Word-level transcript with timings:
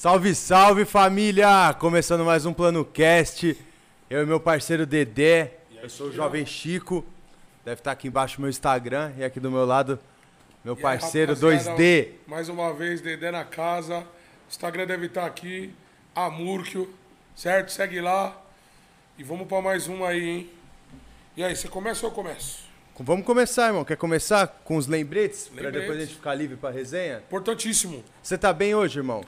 Salve, 0.00 0.34
salve 0.34 0.86
família! 0.86 1.74
Começando 1.78 2.24
mais 2.24 2.46
um 2.46 2.54
Plano 2.54 2.86
Cast. 2.86 3.54
Eu 4.08 4.22
e 4.22 4.24
meu 4.24 4.40
parceiro 4.40 4.86
Dedé. 4.86 5.58
Eu 5.82 5.90
sou 5.90 6.06
o 6.06 6.10
Jovem 6.10 6.46
Chico. 6.46 7.04
Deve 7.66 7.80
estar 7.82 7.92
aqui 7.92 8.08
embaixo 8.08 8.38
o 8.38 8.40
meu 8.40 8.48
Instagram 8.48 9.12
e 9.18 9.22
aqui 9.22 9.38
do 9.38 9.50
meu 9.50 9.66
lado 9.66 9.98
meu 10.64 10.72
E 10.72 10.80
parceiro 10.80 11.34
rapaziada, 11.34 11.76
2D. 11.76 12.12
Mais 12.26 12.48
uma 12.48 12.72
vez, 12.72 13.02
Dedé 13.02 13.30
na 13.30 13.44
casa. 13.44 13.98
O 13.98 14.48
Instagram 14.48 14.86
deve 14.86 15.04
estar 15.04 15.26
aqui. 15.26 15.70
Amurkio. 16.14 16.88
Certo? 17.36 17.70
Segue 17.70 18.00
lá. 18.00 18.34
E 19.18 19.22
vamos 19.22 19.46
pra 19.46 19.60
mais 19.60 19.86
uma 19.86 20.08
aí, 20.08 20.26
hein? 20.26 20.50
E 21.36 21.44
aí, 21.44 21.54
você 21.54 21.68
começa 21.68 22.06
ou 22.06 22.10
eu 22.10 22.14
começo? 22.14 22.60
Vamos 22.98 23.26
começar, 23.26 23.66
irmão. 23.66 23.84
Quer 23.84 23.98
começar 23.98 24.46
com 24.64 24.78
os 24.78 24.86
lembretes? 24.86 25.48
Pra 25.48 25.64
Lembretes. 25.64 25.80
depois 25.80 25.98
a 25.98 26.04
gente 26.06 26.14
ficar 26.14 26.34
livre 26.34 26.56
pra 26.56 26.70
resenha? 26.70 27.18
Importantíssimo. 27.18 28.02
Você 28.22 28.38
tá 28.38 28.50
bem 28.50 28.74
hoje, 28.74 28.98
irmão? 28.98 29.22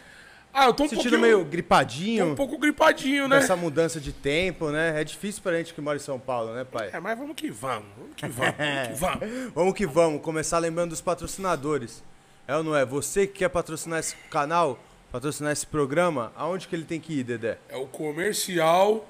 Ah, 0.52 0.66
eu 0.66 0.74
tô 0.74 0.84
um 0.84 0.88
Sentindo 0.88 1.10
pouquinho... 1.10 1.20
meio 1.22 1.38
tô 1.38 1.50
gripadinho 1.50 2.26
um 2.26 2.34
pouco 2.34 2.58
gripadinho, 2.58 3.26
né? 3.26 3.36
nessa 3.36 3.56
mudança 3.56 3.98
de 3.98 4.12
tempo, 4.12 4.70
né? 4.70 5.00
É 5.00 5.04
difícil 5.04 5.42
pra 5.42 5.56
gente 5.56 5.72
que 5.72 5.80
mora 5.80 5.96
em 5.96 6.00
São 6.00 6.18
Paulo, 6.18 6.52
né, 6.52 6.64
pai? 6.64 6.90
É, 6.92 7.00
mas 7.00 7.18
vamos 7.18 7.34
que 7.34 7.50
vamos. 7.50 7.88
Vamos 7.96 8.14
que 8.16 8.26
vamos. 8.26 8.54
Vamos 8.56 8.88
que 8.88 8.94
vamos. 9.00 9.52
Vamos 9.54 9.74
que 9.74 9.86
vamos, 9.86 10.22
começar 10.22 10.58
lembrando 10.58 10.90
dos 10.90 11.00
patrocinadores. 11.00 12.02
É 12.46 12.54
ou 12.56 12.62
não 12.62 12.76
é? 12.76 12.84
Você 12.84 13.26
que 13.26 13.38
quer 13.38 13.48
patrocinar 13.48 14.00
esse 14.00 14.14
canal, 14.30 14.78
patrocinar 15.10 15.52
esse 15.52 15.66
programa, 15.66 16.32
aonde 16.36 16.68
que 16.68 16.76
ele 16.76 16.84
tem 16.84 17.00
que 17.00 17.20
ir, 17.20 17.24
Dedé? 17.24 17.58
É 17.68 17.76
o 17.76 17.86
comercial 17.86 19.06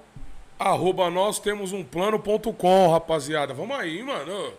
arroba 0.59 1.11
nós 1.11 1.41
temos 1.41 1.73
um 1.73 1.83
plano.com, 1.83 2.89
rapaziada. 2.89 3.53
Vamos 3.53 3.77
aí, 3.77 4.03
mano. 4.03 4.53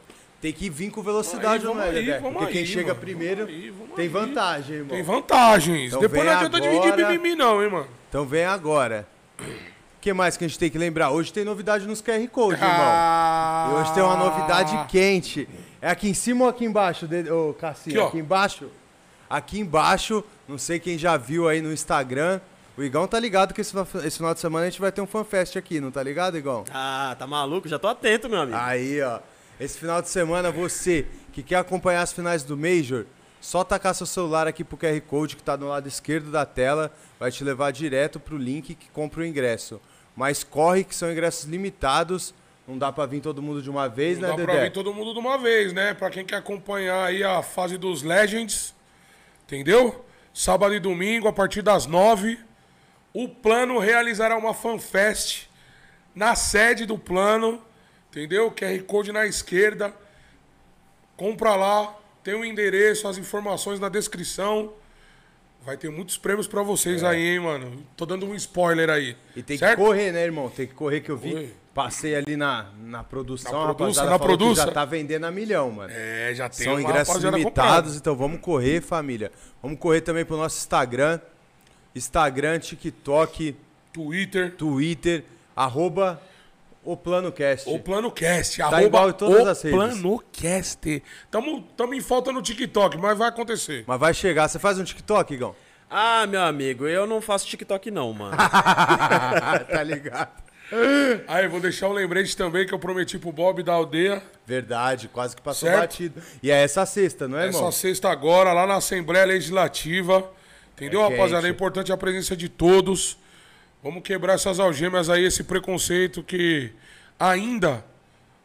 Tem 0.43 0.51
que 0.51 0.69
vir 0.69 0.91
com 0.91 1.01
velocidade, 1.01 1.63
Vamos 1.63 1.77
não 1.77 1.85
é, 1.85 1.87
aí, 1.87 1.93
Dedé? 2.05 2.19
vamos 2.19 2.37
Porque 2.39 2.51
quem 2.51 2.61
aí, 2.63 2.67
chega 2.67 2.89
mano. 2.89 2.99
primeiro 2.99 3.45
Vamos 3.45 3.53
aí, 3.61 3.69
vamos 3.69 3.95
tem 3.95 4.03
aí. 4.03 4.09
vantagem, 4.09 4.75
irmão. 4.75 4.89
Tem 4.89 5.01
vantagens. 5.01 5.87
Então 5.87 6.01
Depois 6.01 6.25
não 6.25 6.33
adianta 6.33 6.59
dividir 6.59 6.91
agora. 6.91 7.07
mimimi, 7.13 7.33
não, 7.33 7.63
hein, 7.63 7.69
mano. 7.69 7.87
Então 8.09 8.25
vem 8.25 8.43
agora. 8.43 9.07
O 9.39 9.45
que 10.01 10.11
mais 10.11 10.35
que 10.35 10.43
a 10.43 10.47
gente 10.49 10.59
tem 10.59 10.69
que 10.69 10.77
lembrar? 10.77 11.11
Hoje 11.11 11.31
tem 11.31 11.45
novidade 11.45 11.87
nos 11.87 12.01
QR 12.01 12.27
Code, 12.27 12.55
irmão. 12.61 12.69
Ah. 12.77 13.69
E 13.71 13.75
hoje 13.75 13.93
tem 13.93 14.03
uma 14.03 14.17
novidade 14.17 14.77
quente. 14.89 15.47
É 15.81 15.89
aqui 15.89 16.09
em 16.09 16.13
cima 16.13 16.43
ou 16.43 16.49
aqui 16.49 16.65
embaixo, 16.65 17.07
Dedé? 17.07 17.31
Ô, 17.31 17.53
Cassinho? 17.53 18.01
Aqui. 18.01 18.07
Aqui 18.09 18.17
embaixo? 18.17 18.69
Aqui 19.29 19.59
embaixo, 19.61 20.25
não 20.45 20.57
sei 20.57 20.77
quem 20.77 20.97
já 20.97 21.15
viu 21.15 21.47
aí 21.47 21.61
no 21.61 21.71
Instagram. 21.71 22.41
O 22.77 22.83
Igão 22.83 23.07
tá 23.07 23.17
ligado 23.17 23.53
que 23.53 23.61
esse, 23.61 23.73
esse 24.05 24.17
final 24.17 24.33
de 24.33 24.41
semana 24.41 24.65
a 24.65 24.69
gente 24.69 24.81
vai 24.81 24.91
ter 24.91 24.99
um 24.99 25.07
fanfest 25.07 25.55
aqui, 25.55 25.79
não 25.79 25.89
tá 25.89 26.03
ligado, 26.03 26.37
Igão? 26.37 26.65
Ah, 26.73 27.15
tá 27.17 27.25
maluco? 27.25 27.65
Já 27.69 27.79
tô 27.79 27.87
atento, 27.87 28.27
meu 28.27 28.41
amigo. 28.41 28.57
Aí, 28.59 29.01
ó. 29.01 29.19
Esse 29.63 29.79
final 29.79 30.01
de 30.01 30.09
semana, 30.09 30.51
você 30.51 31.05
que 31.31 31.41
quer 31.41 31.55
acompanhar 31.55 32.01
as 32.01 32.11
finais 32.11 32.43
do 32.43 32.57
Major, 32.57 33.05
só 33.39 33.63
tacar 33.63 33.95
seu 33.95 34.05
celular 34.05 34.45
aqui 34.45 34.61
pro 34.61 34.75
QR 34.75 34.99
Code 34.99 35.37
que 35.37 35.41
tá 35.41 35.55
do 35.55 35.69
lado 35.69 35.87
esquerdo 35.87 36.29
da 36.29 36.45
tela, 36.45 36.91
vai 37.17 37.31
te 37.31 37.45
levar 37.45 37.71
direto 37.71 38.19
pro 38.19 38.35
link 38.35 38.75
que 38.75 38.89
compra 38.89 39.21
o 39.21 39.25
ingresso. 39.25 39.79
Mas 40.17 40.43
corre 40.43 40.83
que 40.83 40.93
são 40.93 41.09
ingressos 41.09 41.45
limitados, 41.45 42.33
não 42.67 42.77
dá 42.77 42.91
pra 42.91 43.05
vir 43.05 43.21
todo 43.21 43.41
mundo 43.41 43.61
de 43.61 43.69
uma 43.69 43.87
vez, 43.87 44.19
Não 44.19 44.23
né, 44.31 44.35
dá 44.35 44.43
pra 44.43 44.53
Dedé? 44.53 44.65
vir 44.65 44.73
todo 44.73 44.93
mundo 44.93 45.13
de 45.13 45.19
uma 45.19 45.37
vez, 45.37 45.71
né? 45.71 45.93
Pra 45.93 46.09
quem 46.09 46.25
quer 46.25 46.35
acompanhar 46.35 47.05
aí 47.05 47.23
a 47.23 47.41
fase 47.41 47.77
dos 47.77 48.03
Legends, 48.03 48.75
entendeu? 49.45 50.03
Sábado 50.33 50.75
e 50.75 50.79
domingo, 50.81 51.29
a 51.29 51.31
partir 51.31 51.61
das 51.61 51.85
nove, 51.85 52.37
o 53.13 53.29
Plano 53.29 53.79
realizará 53.79 54.35
uma 54.35 54.53
fanfest 54.53 55.47
na 56.13 56.35
sede 56.35 56.85
do 56.85 56.97
Plano, 56.97 57.61
entendeu? 58.13 58.51
QR 58.51 58.83
Code 58.83 59.11
na 59.11 59.25
esquerda. 59.25 59.93
Compra 61.17 61.55
lá, 61.55 61.95
tem 62.23 62.35
o 62.35 62.45
endereço, 62.45 63.07
as 63.07 63.17
informações 63.17 63.79
na 63.79 63.89
descrição. 63.89 64.73
Vai 65.65 65.77
ter 65.77 65.89
muitos 65.89 66.17
prêmios 66.17 66.45
pra 66.45 66.61
vocês 66.61 67.03
aí, 67.03 67.21
hein, 67.21 67.39
mano? 67.39 67.85
Tô 67.95 68.05
dando 68.05 68.25
um 68.25 68.35
spoiler 68.35 68.89
aí. 68.89 69.11
É. 69.35 69.39
E 69.39 69.43
tem 69.43 69.57
certo? 69.57 69.79
que 69.79 69.85
correr, 69.85 70.11
né, 70.11 70.23
irmão? 70.23 70.49
Tem 70.49 70.67
que 70.67 70.73
correr 70.73 71.01
que 71.01 71.09
eu 71.09 71.17
vi. 71.17 71.31
Correr. 71.31 71.55
Passei 71.73 72.13
ali 72.13 72.35
na, 72.35 72.67
na 72.77 73.03
produção, 73.03 73.61
Na 73.61 73.67
rapaziada 73.67 74.09
na 74.09 74.19
produça. 74.19 74.65
já 74.65 74.71
tá 74.71 74.85
vendendo 74.85 75.25
a 75.25 75.31
milhão, 75.31 75.71
mano. 75.71 75.91
É, 75.91 76.31
já 76.35 76.47
tem 76.47 76.65
São 76.65 76.79
ingressos 76.79 77.23
limitados, 77.23 77.95
então 77.95 78.15
vamos 78.15 78.41
correr, 78.41 78.79
família. 78.79 79.31
Vamos 79.61 79.79
correr 79.79 80.01
também 80.01 80.23
pro 80.23 80.37
nosso 80.37 80.57
Instagram. 80.59 81.19
Instagram, 81.95 82.59
TikTok, 82.59 83.55
Twitter. 83.91 84.55
Twitter, 84.55 85.23
arroba 85.55 86.21
o 86.83 86.95
PlanoCast. 86.97 87.69
O 87.69 87.79
PlanoCast, 87.79 88.57
Tá 88.57 88.65
arroba 88.65 88.83
igual 88.83 89.09
em 89.09 89.13
todas 89.13 89.45
o 89.45 89.49
as 89.49 89.61
redes. 89.61 89.77
PlanoCast. 89.77 91.03
Tamo, 91.31 91.61
tamo 91.77 91.93
em 91.93 92.01
falta 92.01 92.31
no 92.31 92.41
TikTok, 92.41 92.97
mas 92.97 93.17
vai 93.17 93.29
acontecer. 93.29 93.83
Mas 93.87 93.99
vai 93.99 94.13
chegar. 94.13 94.47
Você 94.47 94.59
faz 94.59 94.77
um 94.77 94.83
TikTok, 94.83 95.33
Igão? 95.33 95.55
Ah, 95.89 96.25
meu 96.25 96.41
amigo, 96.41 96.87
eu 96.87 97.05
não 97.05 97.21
faço 97.21 97.45
TikTok 97.47 97.91
não, 97.91 98.11
mano. 98.13 98.35
tá 99.71 99.83
ligado? 99.83 100.43
Aí, 101.27 101.47
vou 101.47 101.59
deixar 101.59 101.87
um 101.87 101.93
lembrete 101.93 102.35
também 102.35 102.65
que 102.65 102.73
eu 102.73 102.79
prometi 102.79 103.19
pro 103.19 103.31
Bob 103.31 103.61
da 103.61 103.73
aldeia. 103.73 104.23
Verdade, 104.45 105.07
quase 105.07 105.35
que 105.35 105.41
passou 105.41 105.69
Certo. 105.69 105.81
batido. 105.81 106.21
E 106.41 106.49
é 106.49 106.63
essa 106.63 106.83
sexta, 106.85 107.27
não 107.27 107.37
é, 107.37 107.45
irmão? 107.45 107.67
Essa 107.67 107.77
sexta 107.79 108.09
agora, 108.09 108.51
lá 108.53 108.65
na 108.65 108.75
Assembleia 108.75 109.25
Legislativa. 109.25 110.27
Entendeu, 110.75 111.01
É 111.01 111.09
rapaziada? 111.09 111.47
É 111.47 111.51
importante 111.51 111.91
a 111.91 111.97
presença 111.97 112.35
de 112.35 112.49
todos. 112.49 113.17
Vamos 113.83 114.01
quebrar 114.01 114.35
essas 114.35 114.59
algemas 114.59 115.09
aí, 115.09 115.25
esse 115.25 115.43
preconceito 115.43 116.23
que 116.23 116.71
ainda 117.19 117.83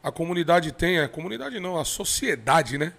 a 0.03 0.11
comunidade 0.11 0.73
tem. 0.73 0.99
A 0.99 1.09
comunidade 1.09 1.61
não, 1.61 1.79
a 1.79 1.85
sociedade, 1.85 2.77
né? 2.77 2.93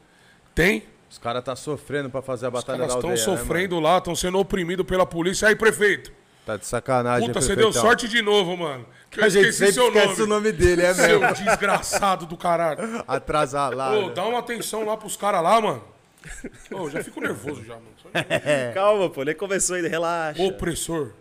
Tem. 0.56 0.84
Os 1.10 1.18
caras 1.18 1.44
tá 1.44 1.56
sofrendo 1.56 2.10
pra 2.10 2.22
fazer 2.22 2.46
a 2.46 2.50
Os 2.50 2.54
batalha 2.54 2.80
caras 2.80 2.94
da 2.94 3.00
estão 3.00 3.10
aldeia, 3.10 3.28
né, 3.28 3.38
sofrendo 3.38 3.80
lá, 3.80 3.98
estão 3.98 4.16
sendo 4.16 4.40
oprimidos 4.40 4.86
pela 4.86 5.06
polícia. 5.06 5.48
Aí, 5.48 5.56
prefeito. 5.56 6.14
Tá 6.46 6.56
de 6.56 6.66
sacanagem, 6.66 7.28
Puta, 7.28 7.42
você 7.42 7.56
deu 7.56 7.74
sorte 7.74 8.08
de 8.08 8.22
novo, 8.22 8.56
mano. 8.56 8.86
Que 9.12 9.20
eu 9.20 9.26
A 9.26 9.30
gente 9.30 9.50
esqueci 9.50 9.74
seu 9.74 9.88
esquece 9.88 10.08
nome. 10.08 10.22
o 10.22 10.28
nome 10.28 10.52
dele, 10.52 10.82
é 10.84 10.94
mesmo. 10.94 11.36
Seu 11.36 11.46
desgraçado 11.46 12.26
do 12.26 12.38
caralho. 12.38 12.80
Atrasar 13.08 13.74
lá. 13.76 13.92
Ô, 13.98 14.10
dá 14.12 14.24
uma 14.26 14.40
atenção 14.40 14.86
lá 14.86 14.96
pros 14.96 15.18
caras 15.18 15.44
lá, 15.44 15.60
mano. 15.60 15.84
Ô, 16.72 16.90
já 16.90 17.04
fico 17.04 17.20
nervoso 17.20 17.64
já, 17.66 17.76
mano. 17.76 17.90
Calma, 18.74 19.10
pô, 19.10 19.24
nem 19.24 19.36
começou 19.36 19.76
ainda, 19.76 19.90
relaxa. 19.90 20.42
Opressor. 20.42 21.12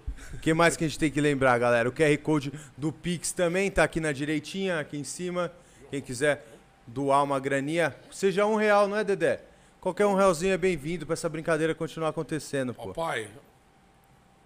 O 0.49 0.51
que 0.51 0.55
mais 0.55 0.79
que 0.79 0.85
a 0.87 0.89
gente 0.89 0.99
tem 0.99 1.11
que 1.11 1.21
lembrar, 1.21 1.59
galera? 1.59 1.87
O 1.91 1.93
QR 1.93 2.17
Code 2.23 2.51
do 2.75 2.91
Pix 2.91 3.33
também 3.33 3.71
tá 3.71 3.85
aqui 3.85 4.01
na 4.01 4.13
direitinha, 4.13 4.81
aqui 4.81 4.97
em 4.97 5.05
cima. 5.05 5.53
Quem 5.91 6.01
quiser 6.01 6.43
doar 6.87 7.23
uma 7.23 7.39
graninha, 7.39 7.95
seja 8.11 8.47
um 8.47 8.57
real, 8.57 8.89
não 8.89 8.97
é, 8.97 9.05
Dedé? 9.05 9.43
Qualquer 9.79 10.07
um 10.07 10.15
realzinho 10.15 10.55
é 10.55 10.57
bem-vindo 10.57 11.05
pra 11.05 11.13
essa 11.13 11.29
brincadeira 11.29 11.75
continuar 11.75 12.09
acontecendo, 12.09 12.73
pô. 12.73 12.95
Papai, 12.95 13.29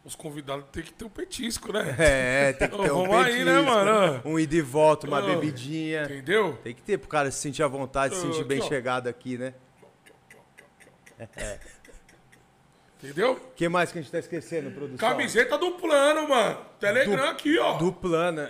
os 0.04 0.16
convidados 0.16 0.64
tem 0.72 0.82
que 0.82 0.92
ter 0.92 1.04
um 1.04 1.08
petisco, 1.08 1.72
né? 1.72 1.94
É, 1.96 2.52
tem 2.54 2.69
que 2.69 2.76
ter 2.76 2.90
um 2.90 3.06
vamos 3.06 3.24
aí, 3.24 3.44
né, 3.44 3.58
petisco, 3.58 3.72
mano? 3.72 4.22
Um 4.24 4.40
ida 4.40 4.56
e 4.56 4.60
volta, 4.60 5.06
uma 5.06 5.22
Ô, 5.22 5.26
bebidinha. 5.26 6.02
Entendeu? 6.02 6.58
Tem 6.64 6.74
que 6.74 6.82
ter 6.82 6.98
pro 6.98 7.08
cara 7.08 7.30
se 7.30 7.38
sentir 7.38 7.62
à 7.62 7.69
vontade, 7.69 8.16
se 8.16 8.22
sentir 8.22 8.40
aqui, 8.40 8.48
bem 8.48 8.62
chegado 8.62 9.06
aqui, 9.06 9.38
né? 9.38 9.54
Entendeu? 13.02 13.32
O 13.32 13.50
que 13.54 13.68
mais 13.68 13.90
que 13.90 13.98
a 13.98 14.02
gente 14.02 14.10
tá 14.12 14.18
esquecendo, 14.18 14.70
produção? 14.70 15.08
Camiseta 15.08 15.58
do 15.58 15.72
plano, 15.72 16.28
mano. 16.28 16.58
Telegram 16.78 17.30
aqui, 17.30 17.58
ó. 17.58 17.74
Do 17.74 17.92
plano. 17.92 18.48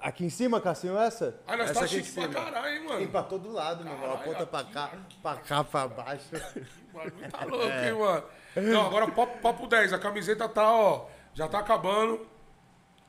Aqui 0.00 0.24
em 0.26 0.30
cima, 0.30 0.60
Cassinho, 0.60 0.98
essa? 0.98 1.40
Ai, 1.46 1.56
nós 1.56 1.70
essa 1.70 1.80
tá 1.80 1.86
aqui 1.86 2.02
chique 2.04 2.12
pra 2.12 2.28
caralho, 2.28 2.68
hein, 2.74 2.78
Tem 2.80 2.88
mano. 2.88 3.08
pra 3.08 3.22
todo 3.22 3.50
lado, 3.52 3.84
meu 3.84 3.92
irmão. 3.94 4.12
Aponta 4.14 4.44
pra 4.46 4.64
cá, 4.64 4.90
pra 5.22 5.36
cá, 5.36 5.64
pra 5.64 5.88
baixo. 5.88 6.24
O 6.94 6.96
bagulho 6.96 7.28
tá 7.30 7.44
louco, 7.44 7.66
hein, 7.66 7.92
mano. 7.94 8.24
Não, 8.54 8.86
agora 8.86 9.08
papo, 9.08 9.38
papo 9.38 9.66
10. 9.66 9.92
A 9.92 9.98
camiseta 9.98 10.48
tá, 10.48 10.70
ó. 10.72 11.06
Já 11.34 11.48
tá 11.48 11.58
acabando. 11.58 12.24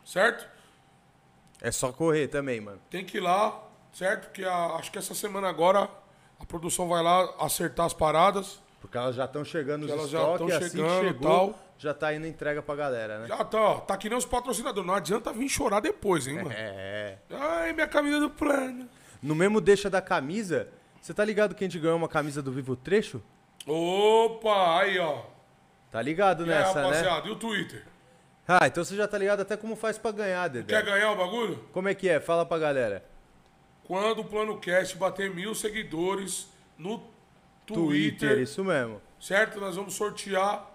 Certo? 0.03 0.47
É 1.61 1.71
só 1.71 1.91
correr 1.91 2.27
também, 2.27 2.59
mano. 2.59 2.81
Tem 2.89 3.05
que 3.05 3.17
ir 3.17 3.19
lá, 3.21 3.61
certo? 3.93 4.23
Porque 4.25 4.43
a- 4.43 4.75
acho 4.79 4.91
que 4.91 4.97
essa 4.97 5.13
semana 5.13 5.47
agora 5.49 5.87
a 6.39 6.45
produção 6.45 6.87
vai 6.87 7.03
lá 7.03 7.31
acertar 7.39 7.85
as 7.85 7.93
paradas. 7.93 8.59
Porque 8.85 8.97
elas 8.99 9.15
já 9.15 9.25
estão 9.25 9.43
chegando 9.43 9.81
nos 9.81 9.91
Elas 9.91 10.05
estoques, 10.05 10.53
assim 10.55 10.69
chegando 10.77 10.99
que 11.01 11.07
chegou, 11.07 11.21
tal. 11.49 11.59
já 11.79 11.91
tá 11.91 12.13
indo 12.13 12.27
entrega 12.27 12.61
pra 12.61 12.75
galera, 12.75 13.17
né? 13.19 13.27
Já 13.27 13.43
tá, 13.43 13.59
ó. 13.59 13.79
Tá 13.79 13.97
que 13.97 14.07
nem 14.07 14.15
os 14.17 14.25
patrocinadores. 14.25 14.85
Não 14.85 14.93
adianta 14.93 15.33
vir 15.33 15.49
chorar 15.49 15.79
depois, 15.79 16.27
hein, 16.27 16.35
mano. 16.35 16.51
É. 16.53 17.17
Ai, 17.31 17.73
minha 17.73 17.87
camisa 17.87 18.19
do 18.19 18.29
plano. 18.29 18.87
No 19.23 19.33
mesmo 19.33 19.59
deixa 19.59 19.89
da 19.89 20.03
camisa, 20.03 20.67
você 21.01 21.15
tá 21.15 21.25
ligado 21.25 21.55
que 21.55 21.63
a 21.63 21.67
gente 21.67 21.79
ganhou 21.79 21.97
uma 21.97 22.07
camisa 22.07 22.43
do 22.43 22.51
Vivo 22.51 22.75
Trecho? 22.75 23.23
Opa, 23.65 24.79
aí, 24.81 24.99
ó. 24.99 25.23
Tá 25.89 25.99
ligado 25.99 26.43
E 26.43 26.47
nessa, 26.47 26.75
né? 26.75 26.81
rapaziada, 26.83 27.27
e 27.27 27.31
o 27.31 27.35
Twitter? 27.35 27.83
Ah, 28.47 28.67
então 28.67 28.83
você 28.83 28.95
já 28.95 29.07
tá 29.07 29.17
ligado 29.17 29.41
até 29.41 29.57
como 29.57 29.75
faz 29.75 29.97
pra 29.97 30.11
ganhar, 30.11 30.47
Dedé. 30.47 30.75
Quer 30.75 30.85
ganhar 30.85 31.11
o 31.11 31.15
bagulho? 31.15 31.63
Como 31.73 31.89
é 31.89 31.95
que 31.95 32.07
é? 32.07 32.19
Fala 32.19 32.45
pra 32.45 32.59
galera. 32.59 33.03
Quando 33.85 34.19
o 34.19 34.25
Plano 34.25 34.59
Cast 34.59 34.95
bater 34.97 35.33
mil 35.33 35.55
seguidores 35.55 36.47
no 36.77 36.99
Twitter, 37.65 37.85
Twitter, 38.29 38.37
isso 38.39 38.63
mesmo. 38.63 39.01
certo? 39.19 39.59
Nós 39.59 39.75
vamos 39.75 39.93
sortear 39.93 40.69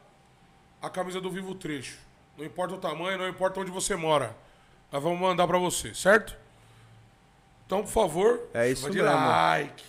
a 0.83 0.91
camisa 0.91 1.21
do 1.21 1.31
Vivo 1.31 1.55
Trecho. 1.55 1.99
Não 2.37 2.45
importa 2.45 2.75
o 2.75 2.79
tamanho, 2.79 3.19
não 3.19 3.29
importa 3.29 3.61
onde 3.61 3.71
você 3.71 3.95
mora. 3.97 4.35
Nós 4.91 5.03
vamos 5.03 5.21
mandar 5.21 5.47
pra 5.47 5.59
você, 5.59 5.95
certo? 5.95 6.37
Então, 7.67 7.83
por 7.83 7.91
favor, 7.91 8.41
É 8.53 8.69
isso 8.69 8.91
de 8.91 9.01
mesmo. 9.01 9.15
like. 9.17 9.85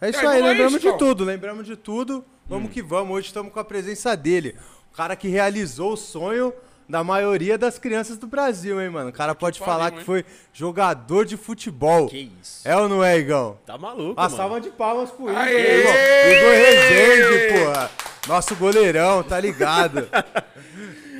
É 0.00 0.08
isso 0.10 0.20
aí, 0.20 0.26
aí, 0.26 0.36
aí, 0.36 0.42
lembramos 0.48 0.72
de 0.74 0.80
Chicão. 0.80 0.96
tudo, 0.98 1.24
lembramos 1.24 1.66
de 1.66 1.76
tudo. 1.76 2.24
Vamos 2.46 2.72
que 2.72 2.80
vamos, 2.82 3.14
hoje 3.16 3.26
estamos 3.26 3.52
com 3.52 3.60
a 3.60 3.64
presença 3.64 4.16
dele. 4.16 4.56
O 4.90 4.96
cara 4.96 5.14
que 5.14 5.28
realizou 5.28 5.92
o 5.92 5.96
sonho 5.96 6.54
da 6.90 7.04
maioria 7.04 7.56
das 7.56 7.78
crianças 7.78 8.18
do 8.18 8.26
Brasil, 8.26 8.80
hein, 8.82 8.90
mano? 8.90 9.10
O 9.10 9.12
cara 9.12 9.34
pode 9.34 9.58
pariu, 9.60 9.72
falar 9.72 9.92
hein? 9.92 9.98
que 9.98 10.04
foi 10.04 10.24
jogador 10.52 11.24
de 11.24 11.36
futebol. 11.36 12.08
Que 12.08 12.30
isso. 12.42 12.66
É 12.68 12.76
ou 12.76 12.88
não 12.88 13.02
é, 13.02 13.16
Igão? 13.18 13.56
Tá 13.64 13.78
maluco, 13.78 14.20
A 14.20 14.24
mano. 14.24 14.36
salva 14.36 14.60
de 14.60 14.70
palmas 14.70 15.10
pro 15.10 15.30
Igor! 15.30 15.46
Igor. 15.48 15.94
Igor 16.32 16.52
Rezende, 16.52 17.64
porra. 17.64 17.90
Nosso 18.28 18.56
goleirão, 18.56 19.22
tá 19.22 19.38
ligado? 19.40 20.08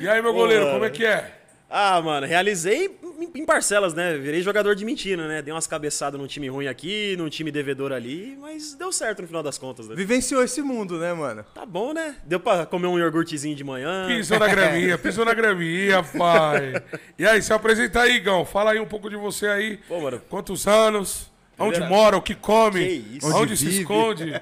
E 0.01 0.09
aí, 0.09 0.19
meu 0.19 0.33
goleiro, 0.33 0.63
mano. 0.65 0.73
como 0.77 0.85
é 0.85 0.89
que 0.89 1.05
é? 1.05 1.40
Ah, 1.71 2.01
mano, 2.01 2.27
realizei 2.27 2.91
em- 3.33 3.45
parcelas, 3.45 3.93
né? 3.93 4.17
Virei 4.17 4.41
jogador 4.41 4.75
de 4.75 4.83
mentira, 4.83 5.25
né? 5.27 5.41
Dei 5.41 5.53
umas 5.53 5.65
cabeçadas 5.67 6.19
num 6.19 6.27
time 6.27 6.49
ruim 6.49 6.67
aqui, 6.67 7.15
num 7.17 7.29
time 7.29 7.49
devedor 7.49 7.93
ali, 7.93 8.37
mas 8.41 8.73
deu 8.73 8.91
certo 8.91 9.21
no 9.21 9.27
final 9.27 9.41
das 9.41 9.57
contas, 9.57 9.87
né? 9.87 9.95
Vivenciou 9.95 10.43
esse 10.43 10.61
mundo, 10.61 10.97
né, 10.99 11.13
mano? 11.13 11.45
Tá 11.55 11.65
bom, 11.65 11.93
né? 11.93 12.17
Deu 12.25 12.39
pra 12.41 12.65
comer 12.65 12.87
um 12.87 12.99
iogurtezinho 12.99 13.55
de 13.55 13.63
manhã. 13.63 14.05
Pisou 14.07 14.37
na 14.37 14.47
graminha, 14.49 14.97
pisou 14.99 15.23
na 15.23 15.33
graminha, 15.33 16.03
pai. 16.03 16.73
E 17.17 17.25
aí, 17.25 17.41
se 17.41 17.53
apresenta 17.53 18.01
aí, 18.01 18.17
Igão. 18.17 18.43
Fala 18.45 18.71
aí 18.71 18.79
um 18.79 18.85
pouco 18.87 19.09
de 19.09 19.15
você 19.15 19.47
aí. 19.47 19.77
Pô, 19.87 20.01
mano. 20.01 20.21
Quantos 20.29 20.67
anos? 20.67 21.30
Onde 21.61 21.71
Primeira- 21.79 21.95
mora? 21.95 22.17
O 22.17 22.21
que 22.21 22.35
come? 22.35 22.79
Que 22.85 22.93
isso. 23.17 23.27
Onde, 23.27 23.35
Onde 23.37 23.57
se 23.57 23.79
esconde? 23.81 24.33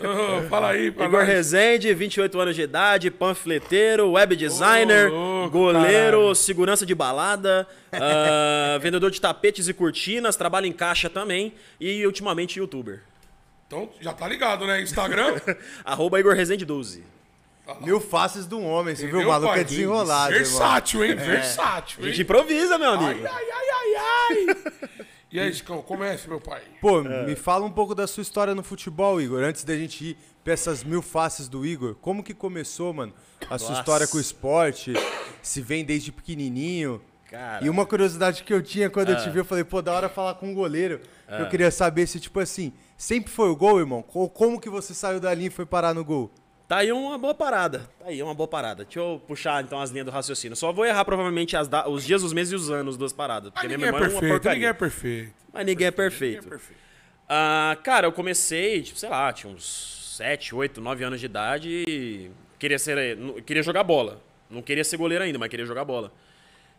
Ah, 0.00 0.46
fala 0.48 0.70
aí, 0.70 0.90
pra 0.90 1.06
Igor 1.06 1.20
nós. 1.20 1.28
Rezende, 1.28 1.92
28 1.94 2.40
anos 2.40 2.54
de 2.56 2.62
idade, 2.62 3.10
panfleteiro, 3.10 4.10
web 4.12 4.34
designer, 4.36 5.10
louco, 5.10 5.50
goleiro, 5.50 6.18
caralho. 6.18 6.34
segurança 6.34 6.84
de 6.86 6.94
balada, 6.94 7.66
ah, 7.92 8.78
vendedor 8.82 9.10
de 9.10 9.20
tapetes 9.20 9.68
e 9.68 9.72
cortinas, 9.74 10.36
trabalha 10.36 10.66
em 10.66 10.72
caixa 10.72 11.08
também 11.08 11.54
e 11.80 12.04
ultimamente 12.06 12.58
youtuber. 12.58 13.02
Então, 13.66 13.88
já 14.00 14.12
tá 14.12 14.28
ligado, 14.28 14.66
né? 14.66 14.80
Instagram. 14.82 15.34
Arroba 15.84 16.20
Igor 16.20 16.34
Rezende 16.34 16.64
12. 16.64 17.02
Mil 17.80 17.98
faces 17.98 18.46
de 18.46 18.54
um 18.54 18.66
homem, 18.66 18.94
você 18.94 19.06
viu? 19.06 19.20
O 19.20 19.26
maluco 19.26 19.50
pai? 19.52 19.60
é 19.60 19.64
desenrolado, 19.64 20.34
irmão. 20.34 20.44
Versátil, 20.50 21.02
hein? 21.04 21.14
Versátil, 21.14 21.98
A 22.02 22.02
hein? 22.06 22.12
gente 22.12 22.20
improvisa, 22.22 22.76
meu 22.76 22.90
Ai, 22.90 22.96
amigo. 22.96 23.26
ai, 23.26 23.44
ai, 23.50 23.68
ai, 23.70 24.46
ai. 24.50 24.56
E 25.34 25.40
aí, 25.40 25.52
Chicão, 25.52 25.82
comece, 25.82 26.28
meu 26.28 26.40
pai. 26.40 26.62
Pô, 26.80 27.00
É. 27.00 27.26
me 27.26 27.34
fala 27.34 27.66
um 27.66 27.70
pouco 27.70 27.92
da 27.92 28.06
sua 28.06 28.22
história 28.22 28.54
no 28.54 28.62
futebol, 28.62 29.20
Igor. 29.20 29.42
Antes 29.42 29.64
da 29.64 29.76
gente 29.76 30.10
ir 30.10 30.16
pra 30.44 30.52
essas 30.52 30.84
mil 30.84 31.02
faces 31.02 31.48
do 31.48 31.66
Igor, 31.66 31.96
como 31.96 32.22
que 32.22 32.32
começou, 32.32 32.92
mano? 32.94 33.12
A 33.50 33.58
sua 33.58 33.70
Nossa. 33.70 33.80
história 33.80 34.06
com 34.06 34.16
o 34.16 34.20
esporte? 34.20 34.92
Se 35.42 35.60
vem 35.60 35.84
desde 35.84 36.12
pequenininho? 36.12 37.02
Cara. 37.28 37.64
E 37.64 37.68
uma 37.68 37.84
curiosidade 37.84 38.44
que 38.44 38.54
eu 38.54 38.62
tinha 38.62 38.88
quando 38.88 39.08
eu 39.08 39.16
te 39.16 39.28
Ah. 39.28 39.32
vi, 39.32 39.38
eu 39.38 39.44
falei, 39.44 39.64
pô, 39.64 39.82
da 39.82 39.92
hora 39.92 40.08
falar 40.08 40.34
com 40.36 40.46
um 40.50 40.54
goleiro. 40.54 41.00
Eu 41.28 41.48
queria 41.48 41.72
saber 41.72 42.06
se, 42.06 42.20
tipo 42.20 42.38
assim, 42.38 42.72
sempre 42.96 43.28
foi 43.32 43.48
o 43.48 43.56
gol, 43.56 43.80
irmão? 43.80 44.04
Ou 44.14 44.30
como 44.30 44.60
que 44.60 44.70
você 44.70 44.94
saiu 44.94 45.18
da 45.18 45.34
linha 45.34 45.48
e 45.48 45.50
foi 45.50 45.66
parar 45.66 45.92
no 45.92 46.04
gol? 46.04 46.30
Tá 46.66 46.78
aí 46.78 46.90
uma 46.92 47.18
boa 47.18 47.34
parada. 47.34 47.90
Tá 47.98 48.06
aí 48.06 48.22
uma 48.22 48.34
boa 48.34 48.48
parada. 48.48 48.84
Deixa 48.84 48.98
eu 48.98 49.20
puxar 49.26 49.62
então 49.62 49.78
as 49.80 49.90
linhas 49.90 50.06
do 50.06 50.10
raciocínio. 50.10 50.56
Só 50.56 50.72
vou 50.72 50.86
errar 50.86 51.04
provavelmente 51.04 51.56
as 51.56 51.68
da- 51.68 51.86
os 51.88 52.04
dias, 52.04 52.22
os 52.22 52.32
meses 52.32 52.52
e 52.52 52.56
os 52.56 52.70
anos 52.70 52.96
das 52.96 53.12
paradas. 53.12 53.50
Porque 53.50 53.66
minha 53.66 53.76
ninguém 53.76 53.88
é 53.88 53.92
memória 53.92 54.06
é 54.06 54.08
uma 54.14 54.20
perfeito, 54.20 54.32
porcaria. 54.32 54.54
ninguém 54.56 54.68
é 54.70 54.72
perfeito. 54.72 55.34
Mas 55.52 55.66
ninguém 55.66 55.86
é 55.86 55.90
perfeito. 55.90 56.48
perfeito. 56.48 56.80
Ah, 57.28 57.76
cara, 57.82 58.06
eu 58.06 58.12
comecei, 58.12 58.82
tipo, 58.82 58.98
sei 58.98 59.08
lá, 59.10 59.32
tinha 59.32 59.52
uns 59.52 60.14
7, 60.16 60.54
8, 60.54 60.80
9 60.80 61.04
anos 61.04 61.20
de 61.20 61.26
idade 61.26 61.84
e 61.86 62.30
queria 62.58 62.78
ser. 62.78 63.18
Queria 63.46 63.62
jogar 63.62 63.82
bola. 63.84 64.22
Não 64.50 64.62
queria 64.62 64.84
ser 64.84 64.96
goleiro 64.96 65.22
ainda, 65.24 65.38
mas 65.38 65.48
queria 65.48 65.66
jogar 65.66 65.84
bola. 65.84 66.12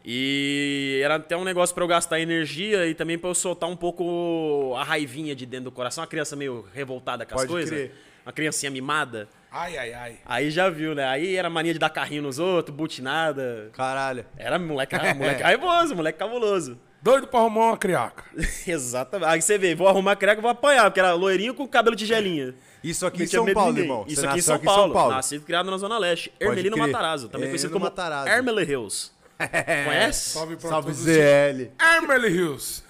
E 0.03 0.99
era 1.03 1.15
até 1.15 1.35
um 1.35 1.43
negócio 1.43 1.73
pra 1.73 1.83
eu 1.83 1.87
gastar 1.87 2.19
energia 2.19 2.85
e 2.87 2.93
também 2.93 3.17
pra 3.17 3.29
eu 3.29 3.35
soltar 3.35 3.67
um 3.69 3.75
pouco 3.75 4.73
a 4.77 4.83
raivinha 4.83 5.35
de 5.35 5.45
dentro 5.45 5.65
do 5.65 5.71
coração. 5.71 6.01
Uma 6.03 6.07
criança 6.07 6.35
meio 6.35 6.65
revoltada 6.73 7.25
com 7.25 7.33
as 7.33 7.41
Pode 7.41 7.51
coisas. 7.51 7.69
crer. 7.71 7.91
Uma 8.25 8.31
criancinha 8.31 8.71
mimada. 8.71 9.27
Ai, 9.57 9.77
ai, 9.77 9.93
ai. 9.93 10.17
Aí 10.25 10.51
já 10.51 10.69
viu, 10.69 10.93
né? 10.93 11.05
Aí 11.07 11.37
era 11.37 11.49
mania 11.49 11.71
de 11.71 11.79
dar 11.79 11.89
carrinho 11.89 12.23
nos 12.23 12.39
outros, 12.39 12.75
butinada. 12.75 13.69
Caralho. 13.71 14.25
Era 14.35 14.59
moleque, 14.59 14.93
moleque 15.15 15.41
raivoso, 15.41 15.95
moleque 15.95 16.19
cabuloso. 16.19 16.77
Doido 17.01 17.27
pra 17.27 17.39
arrumar 17.39 17.67
uma 17.67 17.77
criaca. 17.77 18.25
Exatamente. 18.67 19.29
Aí 19.29 19.41
você 19.41 19.57
vê, 19.57 19.73
vou 19.73 19.87
arrumar 19.87 20.17
creca, 20.17 20.41
vou 20.41 20.51
apanhar, 20.51 20.83
porque 20.85 20.99
era 20.99 21.13
loirinho 21.13 21.53
com 21.53 21.65
cabelo 21.65 21.95
tigelinha. 21.95 22.53
Isso 22.83 23.05
aqui 23.05 23.23
em 23.23 23.27
São 23.27 23.45
de 23.45 23.53
Paulo, 23.53 23.79
irmão. 23.79 24.03
Isso 24.05 24.19
aqui 24.25 24.33
em 24.33 24.37
nasceu 24.37 24.57
São 24.57 24.91
Paulo. 24.91 25.13
Nascido 25.13 25.41
e 25.43 25.45
criado 25.45 25.71
na 25.71 25.77
Zona 25.77 25.97
Leste. 25.97 26.33
Ermelino 26.37 26.75
crer. 26.75 26.87
Matarazzo, 26.87 27.29
também 27.29 27.47
conhecido 27.47 27.71
como 27.71 27.85
Matarazzo. 27.85 28.27
Hermele 28.27 28.63
Hills. 28.69 29.11
Conhece? 29.85 30.31
Salve 30.31 30.57
pra 30.57 30.69
Salve. 30.69 30.93
ZL. 30.93 31.71
Hermely 31.79 32.27
Hills. 32.29 32.83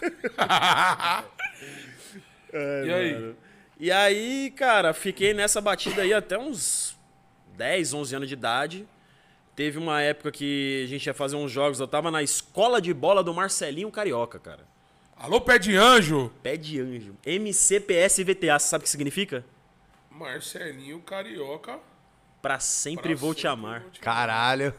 e 2.86 2.92
aí? 2.92 3.36
E 3.80 3.92
aí, 3.92 4.52
cara, 4.56 4.94
fiquei 4.94 5.34
nessa 5.34 5.60
batida 5.60 6.02
aí 6.02 6.14
até 6.14 6.38
uns 6.38 6.98
10, 7.58 7.94
11 7.94 8.16
anos 8.16 8.28
de 8.28 8.34
idade. 8.34 8.88
Teve 9.56 9.78
uma 9.78 10.02
época 10.02 10.32
que 10.32 10.84
a 10.86 10.88
gente 10.88 11.06
ia 11.06 11.14
fazer 11.14 11.36
uns 11.36 11.52
jogos, 11.52 11.80
eu 11.80 11.88
tava 11.88 12.12
na 12.12 12.22
escola 12.22 12.82
de 12.82 12.94
bola 12.94 13.24
do 13.24 13.34
Marcelinho 13.34 13.92
Carioca, 13.92 14.38
cara. 14.40 14.66
Alô, 15.18 15.40
pé 15.40 15.58
de 15.58 15.76
anjo. 15.76 16.32
Pé 16.44 16.58
de 16.58 16.80
anjo. 16.80 17.16
MCPSVTA, 17.26 18.60
você 18.60 18.68
sabe 18.68 18.82
o 18.82 18.84
que 18.84 18.90
significa? 18.90 19.46
Marcelinho 20.10 21.00
Carioca. 21.00 21.80
Pra 22.42 22.60
sempre 22.60 23.10
Pra 23.10 23.16
vou 23.16 23.34
te 23.34 23.42
sempre 23.42 23.50
amar. 23.52 23.82
vou 23.82 23.90
te 23.92 24.00
Caralho. 24.02 24.74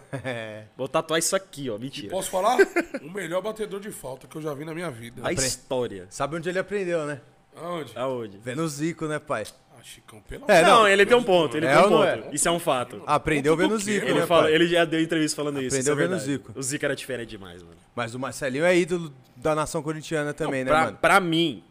Vou 0.77 0.87
tatuar 0.89 1.19
isso 1.19 1.35
aqui, 1.35 1.69
ó. 1.69 1.77
Mentira. 1.79 2.11
Posso 2.11 2.31
falar? 2.31 2.59
o 3.03 3.11
melhor 3.11 3.43
batedor 3.43 3.81
de 3.81 3.91
falta 3.91 4.27
que 4.29 4.37
eu 4.37 4.43
já 4.43 4.55
vi 4.55 4.65
na 4.65 4.73
minha 4.73 4.91
vida. 4.91 5.27
A 5.27 5.33
história. 5.33 6.07
Sabe 6.11 6.37
onde 6.37 6.49
ele 6.49 6.59
aprendeu, 6.59 7.07
né? 7.07 7.21
Aonde? 7.57 7.93
Aonde? 7.97 8.39
Vendo 8.39 8.63
o 8.63 8.69
Zico, 8.69 9.07
né, 9.07 9.19
pai? 9.19 9.45
Ah, 9.79 9.83
Chicão, 9.83 10.21
pelo 10.29 10.45
É, 10.49 10.63
não, 10.63 10.81
não. 10.81 10.89
ele 10.89 11.05
tem 11.07 11.17
um 11.17 11.23
ponto. 11.23 11.57
Ele 11.57 11.67
É 11.67 11.71
tem 11.75 11.79
um 11.79 11.85
ou 11.85 11.91
não 11.91 11.99
ponto. 11.99 12.29
é? 12.29 12.35
Isso 12.35 12.49
é 12.49 12.51
um 12.51 12.59
fato. 12.59 13.03
Aprendeu 13.07 13.57
vendo 13.57 13.75
o? 13.75 13.79
Zico, 13.79 14.05
Ele 14.05 14.15
né, 14.15 14.19
Ele, 14.21 14.27
fala, 14.27 14.43
pai? 14.45 14.55
ele 14.55 14.67
já 14.69 14.85
deu 14.85 15.01
entrevista 15.01 15.37
falando 15.37 15.61
isso. 15.63 15.77
Aprendeu 15.77 15.81
isso 15.81 15.91
é 15.91 15.95
vendo 15.95 16.15
o 16.15 16.19
verdade. 16.19 16.33
Zico. 16.33 16.53
O 16.59 16.63
Zico 16.63 16.85
era 16.85 16.97
diferente 16.97 17.29
demais, 17.31 17.63
mano. 17.63 17.77
Mas 17.95 18.15
o 18.15 18.19
Marcelinho 18.19 18.65
é 18.65 18.77
ídolo 18.77 19.13
da 19.37 19.55
nação 19.55 19.83
corintiana 19.83 20.33
também, 20.35 20.65
né, 20.65 20.71
pra, 20.71 20.85
mano? 20.85 20.99
pra 21.01 21.21
mim, 21.21 21.63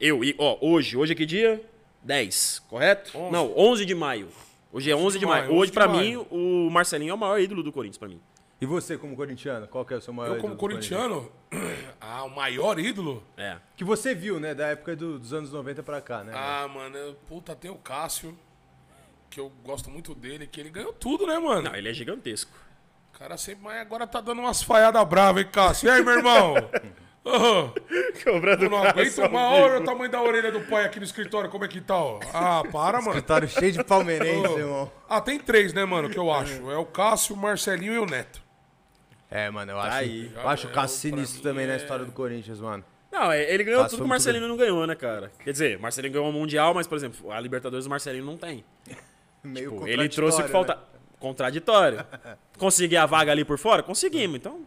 eu, 0.00 0.22
e, 0.24 0.34
ó, 0.38 0.58
hoje, 0.60 0.96
hoje 0.96 1.12
é 1.12 1.14
que 1.16 1.26
dia? 1.26 1.62
10, 2.02 2.62
correto? 2.68 3.16
11. 3.16 3.32
Não, 3.32 3.52
11 3.56 3.84
de 3.86 3.94
maio. 3.94 4.28
Hoje 4.72 4.90
é 4.90 4.96
11 4.96 5.18
de 5.18 5.26
maio. 5.26 5.44
11 5.44 5.54
Hoje, 5.54 5.70
de 5.70 5.74
pra 5.74 5.86
maio. 5.86 6.20
mim, 6.20 6.26
o 6.30 6.70
Marcelinho 6.70 7.10
é 7.10 7.14
o 7.14 7.18
maior 7.18 7.38
ídolo 7.38 7.62
do 7.62 7.70
Corinthians, 7.70 7.98
pra 7.98 8.08
mim. 8.08 8.20
E 8.62 8.66
você, 8.66 8.96
como 8.96 9.16
corintiano, 9.16 9.66
qual 9.66 9.84
que 9.84 9.92
é 9.92 9.96
o 9.96 10.00
seu 10.00 10.14
maior 10.14 10.34
Eu, 10.34 10.38
ídolo 10.38 10.42
como 10.42 10.54
do 10.54 10.60
Corinthians? 10.60 11.00
corintiano, 11.02 11.32
ah, 12.00 12.22
o 12.22 12.30
maior 12.30 12.78
ídolo? 12.78 13.20
É. 13.36 13.56
Que 13.76 13.82
você 13.82 14.14
viu, 14.14 14.38
né, 14.38 14.54
da 14.54 14.68
época 14.68 14.94
do- 14.94 15.18
dos 15.18 15.32
anos 15.34 15.50
90 15.50 15.82
pra 15.82 16.00
cá, 16.00 16.22
né? 16.22 16.32
Ah, 16.32 16.68
mano, 16.72 16.96
eu- 16.96 17.14
puta, 17.28 17.56
tem 17.56 17.72
o 17.72 17.74
Cássio, 17.74 18.38
que 19.28 19.40
eu 19.40 19.50
gosto 19.64 19.90
muito 19.90 20.14
dele, 20.14 20.46
que 20.46 20.60
ele 20.60 20.70
ganhou 20.70 20.92
tudo, 20.92 21.26
né, 21.26 21.36
mano? 21.40 21.62
Não, 21.62 21.74
ele 21.74 21.88
é 21.88 21.92
gigantesco. 21.92 22.52
O 23.12 23.18
cara 23.18 23.36
sempre, 23.36 23.64
mas 23.64 23.80
agora 23.80 24.06
tá 24.06 24.20
dando 24.20 24.38
umas 24.40 24.62
falhadas 24.62 25.04
bravas, 25.08 25.42
hein, 25.42 25.48
Cássio? 25.52 25.88
E 25.88 25.90
aí, 25.90 26.00
meu 26.04 26.14
irmão? 26.14 26.54
Ô, 27.24 27.70
Cobrando 28.24 28.64
eu 28.64 28.70
não 28.70 28.82
aguento 28.82 29.18
uma 29.22 29.48
hora 29.50 29.80
o 29.80 29.84
tamanho 29.84 30.10
da 30.10 30.20
orelha 30.22 30.50
do 30.52 30.60
pai 30.62 30.84
aqui 30.84 30.98
no 31.00 31.04
escritório, 31.04 31.50
como 31.50 31.64
é 31.64 31.68
que 31.68 31.80
tá, 31.80 31.96
ó? 31.96 32.18
Ah, 32.32 32.62
para, 32.70 32.98
mano. 32.98 33.10
Escritório 33.10 33.48
cheio 33.48 33.72
de 33.72 33.82
palmeirense, 33.84 34.54
irmão. 34.54 34.90
Ah, 35.08 35.20
tem 35.20 35.38
três, 35.38 35.72
né, 35.72 35.84
mano, 35.84 36.08
que 36.10 36.18
eu 36.18 36.32
acho. 36.32 36.68
É 36.70 36.76
o 36.76 36.84
Cássio, 36.84 37.34
o 37.34 37.38
Marcelinho 37.38 37.92
e 37.94 37.98
o 37.98 38.06
Neto. 38.06 38.41
É, 39.32 39.50
mano, 39.50 39.72
eu 39.72 39.80
acho, 39.80 39.96
aí. 39.96 40.30
eu 40.34 40.48
acho 40.48 40.66
o 40.66 40.70
também 41.42 41.66
na 41.66 41.72
é- 41.72 41.76
história 41.76 42.04
do 42.04 42.12
Corinthians, 42.12 42.60
mano. 42.60 42.84
Não, 43.10 43.32
é- 43.32 43.50
ele 43.52 43.64
ganhou 43.64 43.82
Passou 43.82 43.96
tudo 43.96 43.98
que 43.98 44.04
o 44.04 44.08
muito 44.08 44.10
Marcelinho 44.10 44.48
não 44.48 44.56
ganhou, 44.56 44.86
né, 44.86 44.94
cara? 44.94 45.32
Quer 45.42 45.52
dizer, 45.52 45.78
o 45.78 45.82
Marcelinho 45.82 46.12
ganhou 46.12 46.28
o 46.28 46.32
Mundial, 46.32 46.74
mas, 46.74 46.86
por 46.86 46.96
exemplo, 46.96 47.32
a 47.32 47.40
Libertadores 47.40 47.86
o 47.86 47.90
Marcelinho 47.90 48.24
não 48.24 48.36
tem. 48.36 48.64
Meio 49.42 49.72
Pô, 49.72 49.86
ele 49.86 50.08
trouxe 50.08 50.40
o 50.40 50.44
que 50.44 50.50
falta. 50.50 50.78
Contraditório. 51.18 52.04
Conseguir 52.58 52.96
a 52.96 53.06
vaga 53.06 53.32
ali 53.32 53.44
por 53.44 53.56
fora? 53.58 53.82
Conseguimos. 53.82 54.36
Então, 54.36 54.60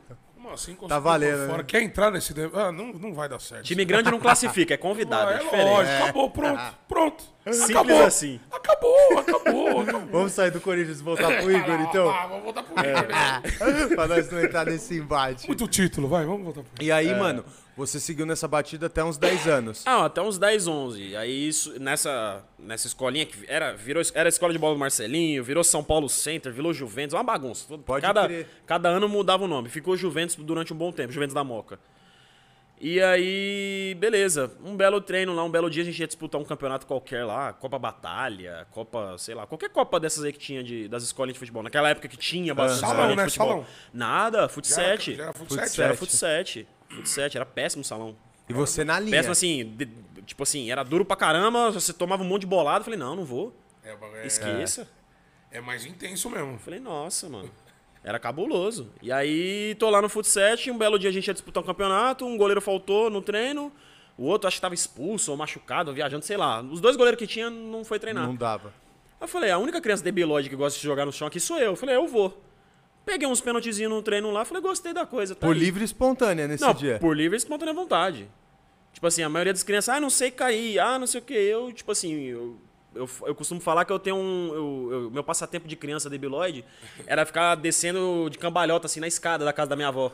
Como 0.45 0.53
assim? 0.53 0.75
Tá 0.87 0.99
valendo, 0.99 1.47
fora? 1.47 1.57
né? 1.57 1.63
Quer 1.67 1.81
entrar 1.81 2.11
nesse... 2.11 2.31
de- 2.31 2.51
Ah, 2.53 2.71
não, 2.71 2.93
não 2.93 3.15
vai 3.15 3.27
dar 3.27 3.39
certo. 3.39 3.63
time 3.65 3.83
grande 3.83 4.11
não 4.11 4.19
classifica, 4.19 4.75
é 4.75 4.77
convidado. 4.77 5.31
Ah, 5.31 5.33
é 5.33 5.35
é 5.37 5.39
diferente. 5.39 5.65
lógico, 5.67 6.03
acabou, 6.03 6.29
pronto, 6.29 6.61
pronto. 6.87 7.23
Simples 7.45 7.69
acabou. 7.71 8.03
assim. 8.05 8.39
Acabou, 8.51 9.17
acabou, 9.19 9.79
acabou. 9.81 10.05
Vamos 10.11 10.33
sair 10.33 10.51
do 10.51 10.61
Corinthians 10.61 10.99
e 10.99 11.03
voltar 11.03 11.35
pro 11.41 11.51
Igor, 11.51 11.81
então? 11.81 12.09
Ah, 12.11 12.27
vamos 12.27 12.43
voltar 12.43 12.61
pro 12.63 12.73
Igor, 12.79 13.07
né? 13.07 13.41
pra 13.95 14.07
nós 14.07 14.31
não 14.31 14.39
entrar 14.43 14.65
nesse 14.67 14.95
embate. 14.99 15.47
Muito 15.47 15.67
título, 15.67 16.07
vai, 16.07 16.25
vamos 16.25 16.43
voltar 16.43 16.61
pro 16.61 16.71
Igor. 16.75 16.85
E 16.85 16.91
aí, 16.91 17.15
mano, 17.15 17.43
você 17.77 17.99
seguiu 17.99 18.25
nessa 18.25 18.47
batida 18.47 18.85
até 18.87 19.03
uns 19.03 19.17
10 19.17 19.47
anos. 19.47 19.83
Ah, 19.85 20.05
até 20.05 20.21
uns 20.21 20.37
10, 20.37 20.67
11. 20.67 21.15
Aí 21.17 21.47
isso, 21.47 21.79
nessa, 21.79 22.43
nessa 22.57 22.87
escolinha 22.87 23.25
que 23.25 23.37
era, 23.47 23.73
virou, 23.73 24.01
era 24.13 24.27
a 24.27 24.29
escola 24.29 24.53
de 24.53 24.59
bola 24.59 24.73
do 24.75 24.79
Marcelinho, 24.79 25.43
virou 25.43 25.63
São 25.63 25.83
Paulo 25.83 26.07
Center, 26.07 26.53
virou 26.53 26.73
Juventus, 26.73 27.13
uma 27.13 27.23
bagunça. 27.23 27.77
Pode 27.79 28.01
cada, 28.01 28.25
crer. 28.25 28.47
cada 28.65 28.89
ano 28.89 29.09
mudava 29.09 29.43
o 29.43 29.47
nome. 29.47 29.69
Ficou 29.69 29.97
Juventus 29.97 30.35
durante 30.35 30.73
um 30.73 30.77
bom 30.77 30.91
tempo, 30.91 31.11
Juventus 31.11 31.33
da 31.33 31.43
Moca. 31.43 31.79
E 32.79 33.01
aí, 33.01 33.95
beleza. 33.97 34.51
Um 34.63 34.75
belo 34.75 34.99
treino 34.99 35.33
lá, 35.33 35.43
um 35.45 35.49
belo 35.49 35.69
dia 35.69 35.81
a 35.81 35.85
gente 35.85 35.97
ia 35.97 36.05
disputar 36.07 36.39
um 36.39 36.43
campeonato 36.43 36.85
qualquer 36.85 37.23
lá, 37.23 37.53
Copa 37.53 37.79
Batalha, 37.79 38.67
Copa, 38.69 39.15
sei 39.17 39.33
lá, 39.33 39.47
qualquer 39.47 39.69
Copa 39.69 39.97
dessas 39.97 40.25
aí 40.25 40.33
que 40.33 40.39
tinha 40.39 40.61
de, 40.61 40.87
das 40.89 41.01
escolinhas 41.03 41.35
de 41.35 41.39
futebol. 41.39 41.63
Naquela 41.63 41.89
época 41.89 42.07
que 42.09 42.17
tinha 42.17 42.53
bastante 42.53 42.81
Salão, 42.81 43.15
né? 43.15 43.23
de 43.23 43.31
futebol. 43.31 43.47
Salão. 43.49 43.65
Nada, 43.93 44.49
fut 44.49 44.67
Já 44.67 44.81
era- 44.81 44.91
7. 44.97 45.15
já 45.15 45.23
era 45.23 45.33
fut 45.33 45.47
Fut 45.47 45.61
sete? 45.61 45.81
Era 45.81 45.89
sete. 45.91 45.99
fut 45.99 46.11
7. 46.11 46.67
Fut 46.89 47.07
7, 47.09 47.37
era 47.37 47.45
péssimo 47.45 47.81
o 47.81 47.85
salão. 47.85 48.15
E 48.47 48.53
você 48.53 48.83
na 48.83 48.99
linha. 48.99 49.11
Péssimo 49.11 49.31
assim, 49.31 49.65
de- 49.75 49.89
tipo 50.25 50.43
assim, 50.43 50.69
era 50.71 50.83
duro 50.83 51.03
pra 51.05 51.15
caramba, 51.15 51.71
você 51.71 51.91
tomava 51.93 52.23
um 52.23 52.27
monte 52.27 52.41
de 52.41 52.47
bolada. 52.47 52.79
Eu 52.79 52.83
falei, 52.83 52.99
não, 52.99 53.15
não 53.15 53.25
vou. 53.25 53.55
É, 53.83 53.95
é, 54.21 54.27
Esqueça. 54.27 54.87
É 55.51 55.61
mais 55.61 55.85
intenso 55.85 56.29
mesmo. 56.29 56.53
Eu 56.53 56.59
falei, 56.59 56.79
nossa, 56.79 57.29
mano. 57.29 57.49
Era 58.03 58.19
cabuloso. 58.19 58.91
E 59.01 59.11
aí, 59.11 59.75
tô 59.79 59.89
lá 59.89 59.99
no 60.01 60.07
futset, 60.09 60.69
um 60.69 60.77
belo 60.77 60.99
dia 60.99 61.09
a 61.09 61.13
gente 61.13 61.27
ia 61.27 61.33
disputar 61.33 61.63
um 61.63 61.65
campeonato, 61.65 62.23
um 62.25 62.37
goleiro 62.37 62.61
faltou 62.61 63.09
no 63.09 63.19
treino, 63.21 63.71
o 64.15 64.25
outro 64.25 64.47
acho 64.47 64.57
que 64.57 64.61
tava 64.61 64.75
expulso 64.75 65.31
ou 65.31 65.37
machucado, 65.37 65.89
ou 65.89 65.95
viajando, 65.95 66.23
sei 66.23 66.37
lá. 66.37 66.61
Os 66.61 66.79
dois 66.79 66.95
goleiros 66.95 67.17
que 67.17 67.25
tinha 67.25 67.49
não 67.49 67.83
foi 67.83 67.97
treinar. 67.97 68.27
Não 68.27 68.35
dava. 68.35 68.71
Eu 69.19 69.27
falei, 69.27 69.49
a 69.49 69.57
única 69.57 69.81
criança 69.81 70.03
debilóide 70.03 70.49
que 70.49 70.55
gosta 70.55 70.77
de 70.77 70.85
jogar 70.85 71.03
no 71.05 71.11
chão 71.11 71.27
aqui 71.27 71.39
sou 71.39 71.57
eu. 71.57 71.71
Eu 71.71 71.75
falei, 71.75 71.95
eu 71.95 72.07
vou. 72.07 72.39
Peguei 73.05 73.27
uns 73.27 73.39
pênaltizinhos 73.39 73.91
no 73.91 74.01
treino 74.01 74.31
lá, 74.31 74.43
falei, 74.45 74.61
gostei 74.63 74.93
da 74.93 75.05
coisa. 75.05 75.35
Tá 75.35 75.45
Por 75.45 75.53
aí. 75.53 75.59
livre 75.59 75.81
e 75.81 75.85
espontânea 75.85 76.47
nesse 76.47 76.63
Não, 76.63 76.73
dia. 76.73 76.97
por 76.99 77.15
livre 77.15 77.35
e 77.35 77.39
espontânea 77.39 77.73
vontade. 77.73 78.27
Tipo 78.93 79.05
assim, 79.07 79.21
a 79.21 79.29
maioria 79.29 79.53
das 79.53 79.61
crianças, 79.63 79.93
ah, 79.95 79.99
não 79.99 80.09
sei 80.09 80.31
cair, 80.31 80.79
ah, 80.79 80.97
não 80.97 81.05
sei 81.05 81.19
o 81.19 81.23
que. 81.23 81.33
Eu, 81.33 81.71
tipo 81.71 81.91
assim, 81.91 82.13
eu, 82.23 82.57
eu, 82.95 83.09
eu 83.25 83.35
costumo 83.35 83.59
falar 83.59 83.83
que 83.85 83.91
eu 83.91 83.99
tenho 83.99 84.15
um. 84.15 84.51
eu- 84.53 84.89
eu- 84.91 85.11
meu 85.11 85.23
passatempo 85.23 85.67
de 85.67 85.75
criança 85.75 86.09
debilóide 86.09 86.63
era 87.05 87.25
ficar 87.25 87.55
descendo 87.55 88.27
de 88.31 88.37
cambalhota, 88.37 88.85
assim, 88.87 88.99
na 89.01 89.07
escada 89.07 89.43
da 89.45 89.51
casa 89.53 89.69
da 89.69 89.75
minha 89.75 89.89
avó. 89.89 90.11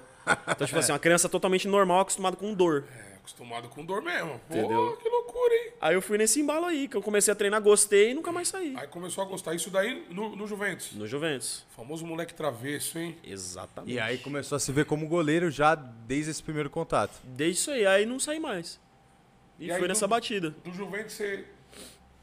Então, 0.50 0.66
tipo 0.68 0.80
assim, 0.80 0.92
uma 0.92 1.00
criança 1.00 1.30
totalmente 1.30 1.68
normal, 1.68 2.02
acostumada 2.02 2.36
com 2.36 2.54
dor. 2.54 2.84
É, 2.92 3.11
acostumado 3.22 3.70
com 3.70 3.86
dor 3.86 4.02
mesmo. 4.02 4.40
Entendeu? 4.50 4.92
Pô, 4.92 4.98
que 4.98 5.08
loucura, 5.10 5.54
hein? 5.56 5.74
Aí 5.80 5.94
eu 5.96 6.02
fui 6.02 6.18
nesse 6.18 6.42
embalo 6.42 6.66
aí, 6.66 6.88
que 6.88 6.98
eu 6.98 7.02
comecei 7.02 7.32
a 7.32 7.36
treinar, 7.36 7.62
gostei 7.62 8.12
e 8.12 8.14
nunca 8.14 8.32
mais 8.32 8.48
saí. 8.50 8.74
Aí 8.76 8.88
começou 8.88 9.24
a 9.24 9.28
gostar. 9.28 9.54
Isso 9.56 9.70
daí 9.70 10.06
no, 10.10 10.36
no 10.36 10.46
Juventus. 10.48 10.92
No 10.94 11.08
Juventus. 11.08 11.66
Famoso 11.76 12.06
moleque 12.06 12.34
travesso, 12.34 13.00
hein? 13.00 13.18
Exatamente. 13.24 13.94
E 13.94 14.00
aí 14.00 14.18
começou 14.18 14.56
a 14.56 14.60
se 14.60 14.72
ver 14.72 14.86
como 14.86 15.08
goleiro 15.08 15.50
já 15.50 15.76
desde 15.76 16.32
esse 16.32 16.44
primeiro 16.44 16.70
contato. 16.70 17.20
Desde 17.24 17.60
isso 17.62 17.72
aí, 17.72 17.86
aí 17.86 18.06
não 18.06 18.20
saí 18.20 18.40
mais. 18.40 18.80
E, 19.60 19.70
E 19.72 19.78
foi 19.78 19.88
nessa 19.88 20.08
do- 20.08 20.10
batida. 20.10 20.50
Do 20.64 20.72
Juventus 20.74 21.14
você 21.14 21.46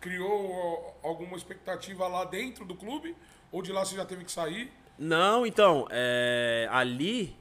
criou 0.00 0.98
alguma 1.02 1.36
expectativa 1.36 2.06
lá 2.06 2.24
dentro 2.24 2.64
do 2.64 2.74
clube? 2.74 3.16
Ou 3.50 3.62
de 3.62 3.72
lá 3.72 3.84
você 3.84 3.96
já 3.96 4.04
teve 4.04 4.24
que 4.24 4.32
sair? 4.32 4.70
Não, 4.98 5.46
então, 5.46 5.86
é, 5.90 6.68
ali, 6.70 7.34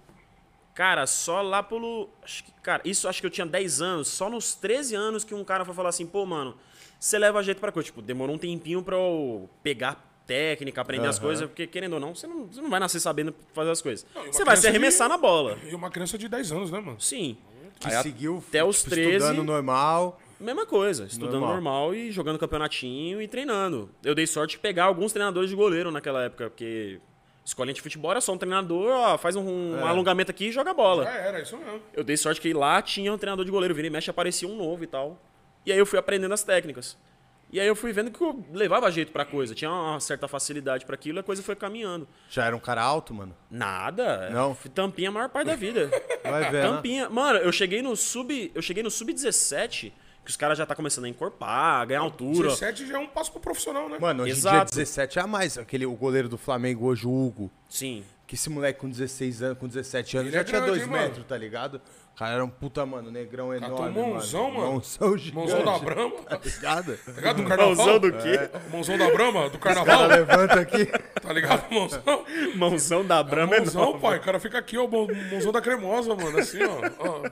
cara, 0.78 1.08
só 1.08 1.42
lá 1.42 1.64
pelo. 1.64 2.08
Acho 2.24 2.44
que, 2.44 2.52
cara, 2.62 2.84
isso 2.86 3.08
acho 3.08 3.20
que 3.20 3.26
eu 3.26 3.32
tinha 3.32 3.48
10 3.48 3.82
anos, 3.82 4.08
só 4.10 4.30
nos 4.30 4.54
13 4.54 4.94
anos 4.94 5.24
que 5.24 5.34
um 5.34 5.44
cara 5.44 5.66
foi 5.66 5.74
falar 5.74 5.90
assim, 5.90 6.06
pô, 6.06 6.24
mano, 6.24 6.56
você 7.00 7.18
leva 7.18 7.42
jeito 7.42 7.60
pra 7.60 7.72
coisa. 7.72 7.88
Tipo, 7.88 8.00
demorou 8.04 8.36
um 8.36 8.38
tempinho 8.38 8.84
pra 8.84 8.96
eu 8.96 9.50
pegar 9.64 10.06
técnica, 10.28 10.82
aprender 10.82 11.08
as 11.08 11.18
Aham. 11.18 11.26
coisas, 11.26 11.48
porque 11.48 11.66
querendo 11.66 11.94
ou 11.94 12.00
não, 12.00 12.14
você 12.14 12.28
não, 12.28 12.46
você 12.46 12.62
não 12.62 12.70
vai 12.70 12.80
nascer 12.80 13.00
sabendo 13.00 13.34
fazer 13.54 13.72
as 13.72 13.82
coisas. 13.82 14.06
Não, 14.14 14.26
você 14.32 14.46
vai 14.46 14.56
se 14.56 14.68
arremessar 14.68 15.08
de- 15.08 15.14
na 15.14 15.18
bola. 15.18 15.58
E 15.68 15.74
uma 15.74 15.90
criança 15.90 16.16
de 16.18 16.28
10 16.28 16.52
anos, 16.52 16.70
né, 16.70 16.80
mano? 16.80 17.02
Sim. 17.02 17.38
Que 17.80 17.88
Aí, 17.88 18.04
seguiu 18.04 18.44
até 18.48 18.64
os 18.64 18.78
tipo, 18.80 18.92
13. 18.92 19.16
estudando 19.18 19.44
normal. 19.44 20.20
Mesma 20.40 20.66
coisa, 20.68 21.06
estudando 21.06 21.40
Normal. 21.40 21.54
normal. 21.54 21.96
e 21.96 22.12
jogando 22.12 22.38
campeonatinho 22.38 23.20
e 23.20 23.28
treinando. 23.28 23.90
Eu 24.04 24.14
dei 24.14 24.28
sorte 24.28 24.52
de 24.52 24.60
pegar 24.60 24.86
alguns 24.86 25.12
treinadores 25.12 25.50
de 25.50 25.56
goleiro 25.56 25.90
naquela 25.92 26.24
época, 26.26 26.50
porque 26.52 27.00
escolinha 27.50 27.74
de 27.74 27.82
futebol 27.82 28.12
era 28.12 28.20
só 28.22 28.34
um 28.34 28.38
treinador, 28.38 28.92
ó, 28.92 29.18
faz 29.18 29.36
um, 29.36 29.42
um 29.48 29.80
É. 29.80 29.84
alongamento 29.84 30.30
aqui 30.32 30.48
e 30.48 30.52
joga 30.52 30.74
bola. 30.74 31.06
Já 31.06 31.12
era, 31.12 31.42
isso 31.42 31.58
mesmo. 31.58 31.82
Eu 31.94 32.04
dei 32.04 32.18
sorte 32.18 32.42
que 32.42 32.54
lá 32.54 32.82
tinha 32.82 33.12
um 33.14 33.18
treinador 33.18 33.46
de 33.46 33.52
goleiro, 33.52 33.74
vira 33.74 33.88
e 33.88 33.90
mexe, 33.90 34.10
aparecia 34.10 34.48
um 34.48 34.56
novo 34.56 34.84
e 34.84 34.88
tal. 34.88 35.18
E 35.66 35.72
aí 35.72 35.78
eu 35.78 35.86
fui 35.86 35.98
aprendendo 35.98 36.34
as 36.34 36.44
técnicas. 36.44 36.98
E 37.50 37.62
aí 37.62 37.66
eu 37.68 37.78
fui 37.78 37.94
vendo 37.94 38.12
que 38.12 38.22
eu 38.22 38.44
levava 38.52 38.92
jeito 38.92 39.14
pra 39.14 39.24
coisa, 39.24 39.56
tinha 39.56 39.72
uma 39.72 39.98
certa 40.02 40.28
facilidade 40.28 40.86
pra 40.86 40.96
aquilo 40.96 41.20
e 41.20 41.22
a 41.22 41.24
coisa 41.24 41.42
foi 41.42 41.56
caminhando. 41.56 42.06
Já 42.30 42.44
era 42.46 42.54
um 42.54 42.60
cara 42.60 42.82
alto, 42.84 43.14
mano. 43.14 43.34
Nada. 43.50 44.30
Não? 44.30 44.54
Tampinha 44.76 45.08
a 45.08 45.12
maior 45.14 45.30
parte 45.30 45.48
da 45.48 45.56
vida. 45.56 45.90
Vai 46.24 46.52
ver, 46.52 46.64
né? 46.64 46.70
tampinha. 46.70 47.10
Mano, 47.10 47.40
eu 47.40 47.52
cheguei 47.54 47.82
no 47.82 47.96
sub, 47.96 48.52
eu 48.54 48.62
cheguei 48.62 48.84
no 48.84 48.92
sub 48.92 49.14
17, 49.14 49.94
que 50.28 50.32
os 50.32 50.36
caras 50.36 50.58
já 50.58 50.66
tá 50.66 50.76
começando 50.76 51.06
a 51.06 51.08
encorpar, 51.10 51.88
ganhar 51.88 52.02
altura. 52.02 52.50
17 52.50 52.86
já 52.86 52.96
é 52.96 53.00
um 53.00 53.08
passo 53.08 53.32
pro 53.32 53.40
profissional, 53.40 53.88
né? 53.88 53.98
Mano, 53.98 54.24
hoje 54.24 54.34
em 54.34 54.36
dia 54.36 54.50
Exato. 54.52 54.72
17 54.76 55.20
é 55.20 55.22
a 55.22 55.28
mais. 55.28 55.58
Aquele, 55.58 55.86
o 55.86 55.94
goleiro 55.96 56.28
do 56.28 56.38
Flamengo 56.38 56.86
hoje, 56.88 57.08
o 57.08 57.12
Hugo. 57.28 57.50
Sim. 57.70 58.04
Que 58.28 58.36
esse 58.36 58.50
moleque 58.50 58.78
com 58.82 58.90
16 58.90 59.42
anos, 59.42 59.58
com 59.58 59.70
17 59.70 60.18
anos, 60.18 60.28
Ele 60.28 60.36
já 60.36 60.42
é 60.42 60.44
tinha 60.44 60.60
grande, 60.60 60.80
2 60.80 60.84
hein, 60.84 60.90
mano? 60.92 61.04
metros, 61.08 61.26
tá 61.26 61.38
ligado? 61.38 61.76
O 62.14 62.18
cara 62.20 62.34
era 62.34 62.44
um 62.44 62.50
puta, 62.50 62.86
mano, 62.86 63.10
negrão 63.10 63.54
enorme. 63.54 63.94
tem 63.94 64.04
um 64.04 64.10
mãozão, 64.16 64.52
mano. 64.52 64.72
Mãozão 64.74 65.18
gigante. 65.18 65.36
Mãozão 65.54 65.64
da 65.64 65.80
Brama. 65.80 66.16
Tá 66.28 66.40
ligado? 66.44 66.98
Tá 66.98 67.12
ligado? 67.14 67.36
Do 67.38 67.48
carnaval. 67.48 67.76
Mãozão 67.76 68.00
do 68.00 68.12
quê? 68.12 68.50
Mãozão 68.70 68.98
da 68.98 69.10
Brama, 69.12 69.50
do 69.50 69.56
O 69.56 69.60
cara 69.60 69.76
carnaval. 69.86 70.08
levanta 70.10 70.60
aqui. 70.60 70.86
Tá 71.22 71.32
ligado, 71.32 71.72
mãozão? 71.74 72.26
Mãozão 72.56 73.06
da 73.06 73.24
Brahma 73.24 73.56
é 73.56 73.60
Mãozão, 73.62 73.82
enorme. 73.84 74.02
pai. 74.02 74.18
O 74.18 74.22
cara 74.22 74.40
fica 74.42 74.58
aqui, 74.58 74.78
ó, 74.78 74.88
mão- 74.88 75.08
mãozão 75.32 75.54
da 75.54 75.62
cremosa, 75.62 76.14
mano. 76.14 76.38
Assim, 76.38 76.60
ó. 76.64 76.82
ó. 77.00 77.30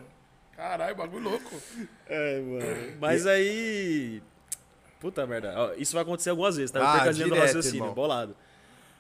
Caralho, 0.55 0.95
bagulho 0.95 1.23
louco. 1.29 1.61
É, 2.07 2.39
mano. 2.39 2.93
Mas 3.01 3.25
aí. 3.27 4.21
Puta 4.99 5.25
merda. 5.27 5.73
Isso 5.77 5.93
vai 5.93 6.01
acontecer 6.03 6.29
algumas 6.29 6.55
vezes, 6.55 6.71
tá? 6.71 6.79
Eu 6.79 6.85
Ah, 6.85 6.91
perco 6.93 7.03
linhas 7.11 7.17
do 7.17 7.23
direto, 7.25 7.41
raciocínio, 7.45 7.77
irmão. 7.81 7.93
bolado. 7.93 8.35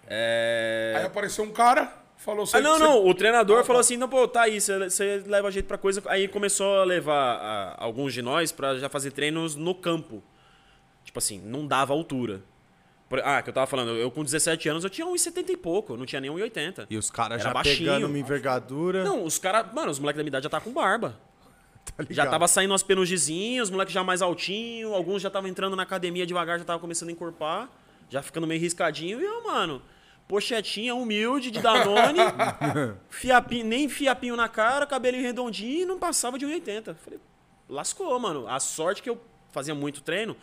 É. 0.07 0.93
Aí 0.97 1.05
apareceu 1.05 1.43
um 1.43 1.51
cara, 1.51 1.91
falou... 2.17 2.45
Ah, 2.53 2.61
não, 2.61 2.77
"Cê- 2.77 2.83
não. 2.83 3.07
O 3.07 3.13
treinador 3.13 3.59
Ah, 3.61 3.63
falou 3.63 3.79
tá. 3.81 3.85
assim: 3.85 3.97
não, 3.97 4.07
pô, 4.07 4.27
tá 4.27 4.43
aí, 4.43 4.59
você- 4.61 4.89
você 4.89 5.23
leva 5.25 5.49
jeito 5.49 5.65
pra 5.65 5.77
coisa. 5.77 6.03
Aí 6.07 6.27
começou 6.27 6.79
a 6.79 6.83
levar 6.83 7.39
ah, 7.41 7.75
alguns 7.77 8.13
de 8.13 8.21
nós 8.21 8.51
pra 8.51 8.77
já 8.77 8.89
fazer 8.89 9.11
treinos 9.11 9.55
no 9.55 9.73
campo. 9.73 10.21
Tipo 11.03 11.17
assim, 11.19 11.39
não 11.39 11.65
dava 11.65 11.93
altura. 11.93 12.41
Por- 13.09 13.19
Ah, 13.23 13.41
que 13.41 13.49
eu 13.49 13.53
tava 13.53 13.65
falando, 13.67 13.91
eu 13.91 14.11
com 14.11 14.23
17 14.23 14.67
anos 14.69 14.83
eu 14.83 14.89
tinha 14.89 15.07
1,70 15.07 15.49
e 15.51 15.57
pouco, 15.57 15.95
não 15.95 16.05
tinha 16.05 16.19
nem 16.19 16.29
1,80. 16.29 16.85
E 16.89 16.97
os 16.97 17.09
caras 17.09 17.41
já 17.41 17.51
baixinho. 17.53 17.77
pegando 17.77 18.07
uma 18.07 18.17
envergadura. 18.19 19.03
Não, 19.03 19.23
os 19.23 19.37
caras, 19.39 19.71
mano, 19.73 19.89
os 19.91 19.99
moleques 19.99 20.17
da 20.17 20.23
minha 20.23 20.29
idade 20.29 20.43
já 20.43 20.49
tá 20.49 20.59
com 20.59 20.71
barba. 20.71 21.15
tá? 21.97 22.05
Já 22.09 22.25
tava 22.27 22.47
saindo 22.47 22.71
umas 22.71 22.83
penugizinhos, 22.83 23.69
os 23.69 23.71
moleques 23.71 23.93
já 23.93 24.03
mais 24.03 24.21
altinho, 24.21 24.93
alguns 24.93 25.21
já 25.21 25.27
estavam 25.27 25.49
entrando 25.49 25.75
na 25.75 25.83
academia 25.83 26.25
devagar, 26.25 26.59
já 26.59 26.65
tava 26.65 26.79
começando 26.79 27.09
a 27.09 27.11
encorpar, 27.11 27.69
já 28.09 28.21
ficando 28.21 28.47
meio 28.47 28.59
riscadinho. 28.59 29.19
E 29.19 29.23
eu, 29.23 29.43
mano, 29.43 29.81
pochetinha 30.27 30.95
humilde 30.95 31.51
de 31.51 31.59
Danone, 31.59 32.19
fiapinho, 33.09 33.65
nem 33.65 33.87
fiapinho 33.87 34.35
na 34.35 34.49
cara, 34.49 34.85
cabelinho 34.85 35.23
redondinho 35.23 35.83
e 35.83 35.85
não 35.85 35.99
passava 35.99 36.37
de 36.37 36.45
1,80. 36.45 36.95
Falei, 36.95 37.19
lascou, 37.69 38.19
mano. 38.19 38.47
A 38.47 38.59
sorte 38.59 39.01
que 39.01 39.09
eu 39.09 39.21
fazia 39.51 39.75
muito 39.75 40.01
treino 40.01 40.35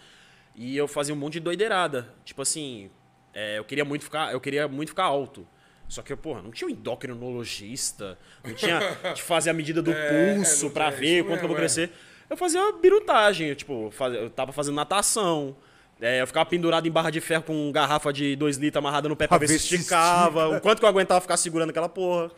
e 0.55 0.77
eu 0.77 0.87
fazia 0.87 1.15
um 1.15 1.19
monte 1.19 1.35
de 1.35 1.41
doideirada. 1.41 2.15
Tipo 2.25 2.43
assim, 2.43 2.91
é, 3.35 3.59
eu 3.59 3.65
queria 3.65 3.85
muito 3.85 4.05
ficar, 4.05 4.33
eu 4.33 4.41
queria 4.41 4.69
muito 4.69 4.91
ficar 4.91 5.05
alto. 5.05 5.47
Só 5.93 6.01
que, 6.01 6.17
porra, 6.17 6.41
não 6.41 6.51
tinha 6.51 6.67
um 6.67 6.71
endocrinologista, 6.71 8.19
não 8.43 8.55
tinha 8.55 8.81
de 9.15 9.21
fazer 9.21 9.51
a 9.51 9.53
medida 9.53 9.83
do 9.83 9.93
É, 9.93 10.35
pulso 10.35 10.65
não 10.65 10.73
pra 10.73 10.87
tinha, 10.91 11.01
ver 11.01 11.25
quanto 11.25 11.39
que 11.41 11.45
eu 11.45 11.49
vou 11.49 11.57
é. 11.57 11.61
crescer. 11.61 11.91
Eu 12.31 12.37
fazia 12.37 12.73
birutagem, 12.81 13.49
eu, 13.49 13.55
tipo, 13.55 13.91
faz- 13.91 14.15
eu 14.15 14.31
tava 14.31 14.53
fazendo 14.53 14.75
natação. 14.75 15.55
é, 16.01 16.23
eu 16.23 16.27
ficava 16.27 16.47
pendurado 16.49 16.89
em 16.89 16.91
barra 16.91 17.11
de 17.11 17.21
ferro 17.21 17.43
com 17.43 17.71
garrafa 17.71 18.11
de 18.11 18.35
2 18.37 18.57
litros 18.57 18.79
amarrada 18.79 19.07
no 19.07 19.15
pé 19.15 19.27
pra, 19.29 19.37
ver 19.37 19.49
se 19.49 19.57
esticava. 19.57 20.49
O 20.49 20.61
quanto 20.63 20.79
que 20.79 20.85
eu 20.87 20.89
aguentava 20.89 21.21
ficar 21.21 21.37
segurando 21.37 21.69
aquela 21.69 21.91
porra. 21.91 22.31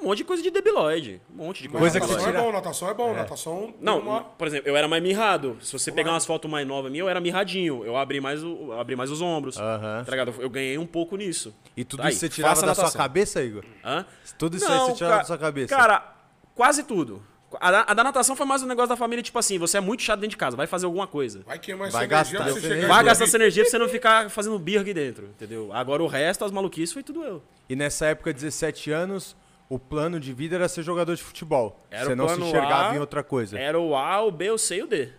Um 0.00 0.04
monte 0.08 0.18
de 0.18 0.24
coisa 0.24 0.42
de 0.42 0.50
debilóide. 0.50 1.20
Um 1.32 1.44
monte 1.44 1.62
de 1.62 1.68
coisa, 1.68 1.98
Coisa 1.98 2.00
que 2.00 2.06
natação 2.06 2.28
é 2.28 2.42
bom, 2.42 2.52
natação 2.52 2.90
é 2.90 2.94
bom. 2.94 3.14
Natação... 3.14 3.74
Não, 3.80 3.98
uma- 4.00 4.20
por 4.22 4.46
exemplo, 4.46 4.68
eu 4.68 4.76
era 4.76 4.86
mais 4.86 5.02
mirrado. 5.02 5.56
Se 5.60 5.72
você 5.72 5.90
pegar 5.90 6.10
umas 6.10 6.26
fotos 6.26 6.50
mais 6.50 6.66
novas 6.66 6.90
minhas, 6.90 7.04
eu 7.04 7.08
era 7.08 7.20
mirradinho. 7.20 7.84
Eu 7.84 7.96
abri 7.96 8.20
mais, 8.20 8.42
o, 8.44 8.72
abri 8.72 8.96
mais 8.96 9.10
os 9.10 9.20
ombros. 9.22 9.56
Aham. 9.58 10.02
Tá 10.04 10.10
ligado? 10.10 10.34
Eu 10.38 10.50
ganhei 10.50 10.76
um 10.76 10.86
pouco 10.86 11.16
nisso. 11.16 11.54
E 11.76 11.84
tudo 11.84 12.02
Aí, 12.02 12.10
isso 12.10 12.20
você 12.20 12.28
tirava 12.28 12.54
da 12.54 12.74
sua 12.74 12.84
natação. 12.84 13.00
cabeça, 13.00 13.42
Igor? 13.42 13.64
Hã? 13.84 14.04
Tudo 14.38 14.56
isso 14.56 14.70
aí 14.70 14.78
você 14.80 14.92
tirava 14.94 15.18
da 15.18 15.24
sua 15.24 15.38
cabeça? 15.38 15.74
Cara, 15.74 16.14
quase 16.54 16.82
tudo. 16.82 17.22
A 17.60 17.70
da, 17.70 17.80
a 17.88 17.94
da 17.94 18.02
natação 18.04 18.34
foi 18.34 18.44
mais 18.46 18.62
um 18.64 18.66
negócio 18.66 18.88
da 18.88 18.96
família, 18.96 19.22
tipo 19.22 19.38
assim, 19.38 19.58
você 19.58 19.76
é 19.78 19.80
muito 19.80 20.02
chato 20.02 20.18
dentro 20.18 20.30
de 20.32 20.36
casa, 20.36 20.56
vai 20.56 20.66
fazer 20.66 20.86
alguma 20.86 21.06
coisa. 21.06 21.42
Vai 21.46 21.56
queimar 21.56 21.88
Vai 21.88 22.04
essa 22.04 22.14
energia 22.14 22.38
gastar 22.40 22.44
pra 22.52 22.52
você 22.60 22.68
chegar 22.68 22.88
Vai 22.88 23.04
gastar 23.04 23.24
essa 23.24 23.36
energia 23.36 23.62
pra 23.62 23.70
você 23.70 23.78
não 23.78 23.88
ficar 23.88 24.28
fazendo 24.28 24.58
birra 24.58 24.82
aqui 24.82 24.92
dentro, 24.92 25.26
entendeu? 25.26 25.72
Agora 25.72 26.02
o 26.02 26.08
resto, 26.08 26.44
as 26.44 26.50
maluquices, 26.50 26.92
foi 26.92 27.04
tudo 27.04 27.22
eu. 27.22 27.40
E 27.68 27.76
nessa 27.76 28.06
época, 28.06 28.32
17 28.32 28.90
anos, 28.90 29.36
o 29.68 29.78
plano 29.78 30.20
de 30.20 30.32
vida 30.32 30.56
era 30.56 30.68
ser 30.68 30.82
jogador 30.82 31.14
de 31.14 31.22
futebol. 31.22 31.80
Era 31.90 32.06
você 32.06 32.12
o 32.12 32.16
não 32.16 32.28
se 32.28 32.40
enxergava 32.40 32.90
A, 32.90 32.96
em 32.96 32.98
outra 32.98 33.22
coisa. 33.22 33.58
Era 33.58 33.78
o 33.78 33.96
A, 33.96 34.22
o 34.22 34.30
B, 34.30 34.50
o 34.50 34.58
C 34.58 34.76
e 34.76 34.82
o 34.82 34.86
D. 34.86 35.12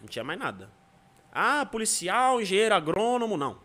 Não 0.00 0.08
tinha 0.08 0.24
mais 0.24 0.38
nada. 0.38 0.70
Ah, 1.32 1.66
policial, 1.66 2.40
engenheiro, 2.40 2.74
agrônomo, 2.74 3.36
não. 3.36 3.58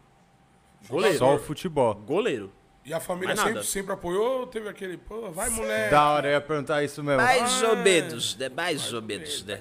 Goleiro. 0.88 1.18
Só 1.18 1.36
o 1.36 1.40
futebol. 1.40 1.96
Goleiro. 1.96 2.52
E 2.84 2.94
a 2.94 3.00
família 3.00 3.36
Mais 3.36 3.48
sempre, 3.48 3.64
sempre 3.64 3.94
apoiou 3.94 4.42
ou 4.42 4.48
teve 4.48 4.70
aquele, 4.70 4.96
pô, 4.96 5.32
vai 5.32 5.50
moleque. 5.50 5.90
Da 5.90 6.12
hora, 6.12 6.28
eu 6.28 6.34
ia 6.34 6.42
perguntar 6.42 6.84
isso 6.84 7.04
mesmo. 7.04 7.20
Mais 7.20 7.64
ou 7.64 7.76
menos, 7.78 8.36
né? 8.36 8.48
Mais 8.50 8.94
ou 8.94 9.02
menos, 9.02 9.44
né? 9.44 9.60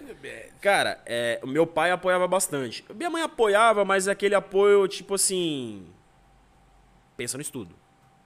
Cara, 0.61 1.02
é, 1.06 1.40
o 1.42 1.47
meu 1.47 1.66
pai 1.66 1.90
apoiava 1.90 2.28
bastante. 2.28 2.85
Minha 2.94 3.09
mãe 3.09 3.23
apoiava, 3.23 3.83
mas 3.83 4.09
é 4.09 4.11
aquele 4.11 4.35
apoio, 4.35 4.87
tipo 4.87 5.14
assim. 5.14 5.87
Pensa 7.16 7.38
no 7.38 7.42
estudo. 7.42 7.75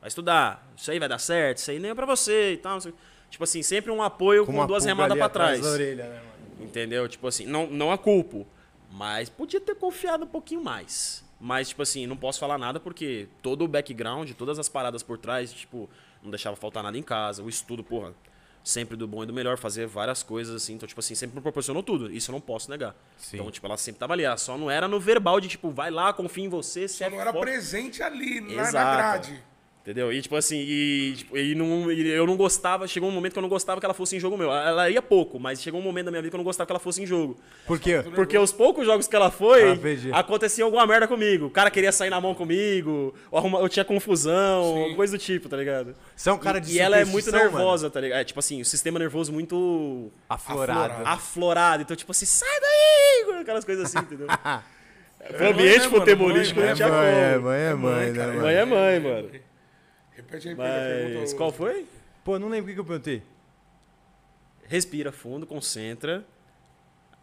Vai 0.09 0.11
estudar, 0.11 0.67
isso 0.75 0.91
aí 0.91 0.99
vai 0.99 1.07
dar 1.09 1.19
certo, 1.19 1.59
isso 1.59 1.71
aí 1.71 1.79
nem 1.79 1.91
é 1.91 1.95
pra 1.95 2.07
você 2.07 2.55
e 2.55 2.57
tal. 2.57 2.73
não 2.75 2.81
sei- 2.81 2.95
Tipo 3.31 3.45
assim, 3.45 3.63
sempre 3.63 3.91
um 3.93 4.03
apoio 4.03 4.47
com, 4.47 4.53
uma 4.53 4.67
duas 4.67 4.87
remadas 4.87 5.19
pra 5.19 5.29
trás. 5.29 5.61
da 5.61 5.69
orelha, 5.69 6.05
né, 6.05 6.15
mano? 6.21 6.65
Entendeu? 6.67 7.07
Tipo 7.07 7.27
assim, 7.29 7.45
não, 7.45 7.67
não 7.67 7.93
a 7.93 7.99
culpo. 7.99 8.47
Mas 8.91 9.29
podia 9.29 9.61
ter 9.61 9.75
confiado 9.75 10.25
um 10.25 10.27
pouquinho 10.27 10.65
mais. 10.65 11.23
Mas, 11.39 11.69
tipo 11.69 11.83
assim, 11.83 12.07
não 12.07 12.17
posso 12.17 12.41
falar 12.41 12.57
nada 12.57 12.81
porque 12.81 13.29
todo 13.43 13.67
o 13.67 13.69
background, 13.69 14.31
todas 14.33 14.59
as 14.59 14.67
paradas 14.67 15.03
por 15.03 15.19
trás, 15.19 15.53
tipo, 15.53 15.91
não 16.23 16.31
deixava 16.31 16.57
faltar 16.57 16.83
nada 16.83 16.97
em 16.97 17.03
casa. 17.03 17.43
O 17.43 17.49
estudo, 17.51 17.85
porra. 17.85 18.15
sempre 18.65 18.97
do 18.97 19.07
bom 19.07 19.23
e 19.23 19.27
do 19.27 19.33
melhor, 19.33 19.57
fazer 19.59 19.87
várias 19.87 20.23
coisas 20.23 20.55
assim. 20.55 20.75
Então, 20.75 20.87
tipo 20.89 21.01
assim, 21.01 21.15
sempre 21.15 21.37
me 21.37 21.43
proporcionou 21.43 21.83
tudo. 21.83 22.11
Isso 22.11 22.31
eu 22.31 22.33
não 22.33 22.41
posso 22.41 22.71
negar. 22.71 22.95
Sim. 23.19 23.37
Então, 23.37 23.51
tipo, 23.51 23.67
ela 23.67 23.77
sempre 23.77 23.99
tava 23.99 24.15
ali. 24.15 24.25
Ela 24.25 24.37
só 24.39 24.57
não 24.59 24.71
era 24.71 24.89
no 24.89 24.99
verbal 24.99 25.39
de, 25.39 25.49
tipo, 25.49 25.71
vai 25.71 25.91
lá, 25.91 26.13
confia 26.15 26.45
em 26.45 26.49
você, 26.49 26.89
Só 26.89 27.05
é 27.05 27.11
não 27.11 27.21
era 27.21 27.33
presente 27.33 28.03
ali, 28.03 28.41
na, 28.41 28.55
na 28.55 28.63
Exato. 28.63 28.97
grade. 29.29 29.45
Entendeu? 29.89 30.13
E 30.13 30.21
tipo 30.21 30.37
assim, 30.37 30.59
e, 30.59 31.15
tipo, 31.17 31.39
e 31.39 31.55
não, 31.55 31.91
e 31.91 32.07
eu 32.11 32.27
não 32.27 32.37
gostava, 32.37 32.87
chegou 32.87 33.09
um 33.09 33.13
momento 33.13 33.33
que 33.33 33.39
eu 33.39 33.43
não 33.43 33.49
gostava 33.49 33.81
que 33.81 33.87
ela 33.87 33.95
fosse 33.95 34.15
em 34.17 34.21
jogo 34.21 34.37
meu. 34.37 34.53
Ela 34.53 34.91
ia 34.91 35.01
pouco, 35.01 35.41
mas 35.41 35.63
chegou 35.63 35.81
um 35.81 35.83
momento 35.83 36.05
da 36.05 36.11
minha 36.11 36.21
vida 36.21 36.29
que 36.29 36.37
eu 36.37 36.39
não 36.39 36.45
gostava 36.45 36.67
que 36.67 36.73
ela 36.73 36.79
fosse 36.79 37.03
em 37.03 37.07
jogo. 37.07 37.39
Por 37.67 37.81
quê? 37.81 38.05
Porque 38.15 38.37
os 38.37 38.53
poucos 38.53 38.85
jogos 38.85 39.09
que 39.09 39.17
ela 39.17 39.31
foi, 39.31 39.81
Ah, 40.13 40.19
acontecia 40.19 40.63
alguma 40.63 40.87
merda 40.87 41.09
comigo. 41.09 41.47
O 41.47 41.51
cara 41.51 41.71
queria 41.71 41.91
sair 41.91 42.11
na 42.11 42.21
mão 42.21 42.35
comigo, 42.35 43.15
ou 43.31 43.39
arruma- 43.39 43.61
eu 43.61 43.69
tinha 43.71 43.83
confusão, 43.83 44.89
Sim. 44.91 44.95
coisa 44.95 45.17
do 45.17 45.19
tipo, 45.19 45.49
tá 45.49 45.57
ligado? 45.57 45.95
Você 46.15 46.29
é 46.29 46.33
um 46.35 46.39
cara 46.39 46.59
de 46.61 46.71
e 46.75 46.79
ela 46.79 46.99
é 46.99 47.07
muito 47.07 47.25
superstição, 47.25 47.51
mano? 47.51 47.57
nervosa, 47.65 47.89
tá 47.89 47.99
ligado? 47.99 48.19
É, 48.19 48.25
tipo 48.25 48.41
assim, 48.41 48.61
o 48.61 48.67
sistema 48.67 48.99
nervoso 48.99 49.33
muito 49.33 50.11
Aflorado. 50.29 51.03
Aflorado. 51.07 51.83
Então, 51.83 51.97
tipo 51.97 52.13
assim, 52.13 52.27
sai 52.27 52.61
daí! 52.61 53.41
Aquelas 53.41 53.65
coisas 53.65 53.87
assim, 53.87 53.99
entendeu? 54.05 54.27
É 54.29 55.31
o 55.47 55.49
ambiente 55.51 55.79
mãe, 55.79 55.89
né, 55.89 55.99
futebolístico 55.99 56.61
Mãe, 56.61 56.67
não 56.67 56.73
É 56.73 56.77
tinha 56.77 56.89
mãe, 56.89 57.15
como. 57.15 57.25
é 57.25 57.39
mãe, 57.39 57.61
é 57.63 57.75
mãe, 57.75 58.07
né, 58.11 58.13
cara, 58.19 58.29
mano? 58.33 58.43
Mãe 58.43 58.55
é 58.55 58.65
mãe, 58.67 59.01
mano. 59.01 59.48
Repete 60.31 60.49
aí. 60.51 61.17
Mas 61.21 61.33
qual 61.33 61.51
foi? 61.53 61.87
Pô, 62.25 62.39
não 62.39 62.49
lembro 62.49 62.71
o 62.71 62.75
que 62.75 62.81
eu 62.81 62.85
perguntei. 62.85 63.23
Respira 64.67 65.11
fundo, 65.11 65.47
concentra. 65.47 66.25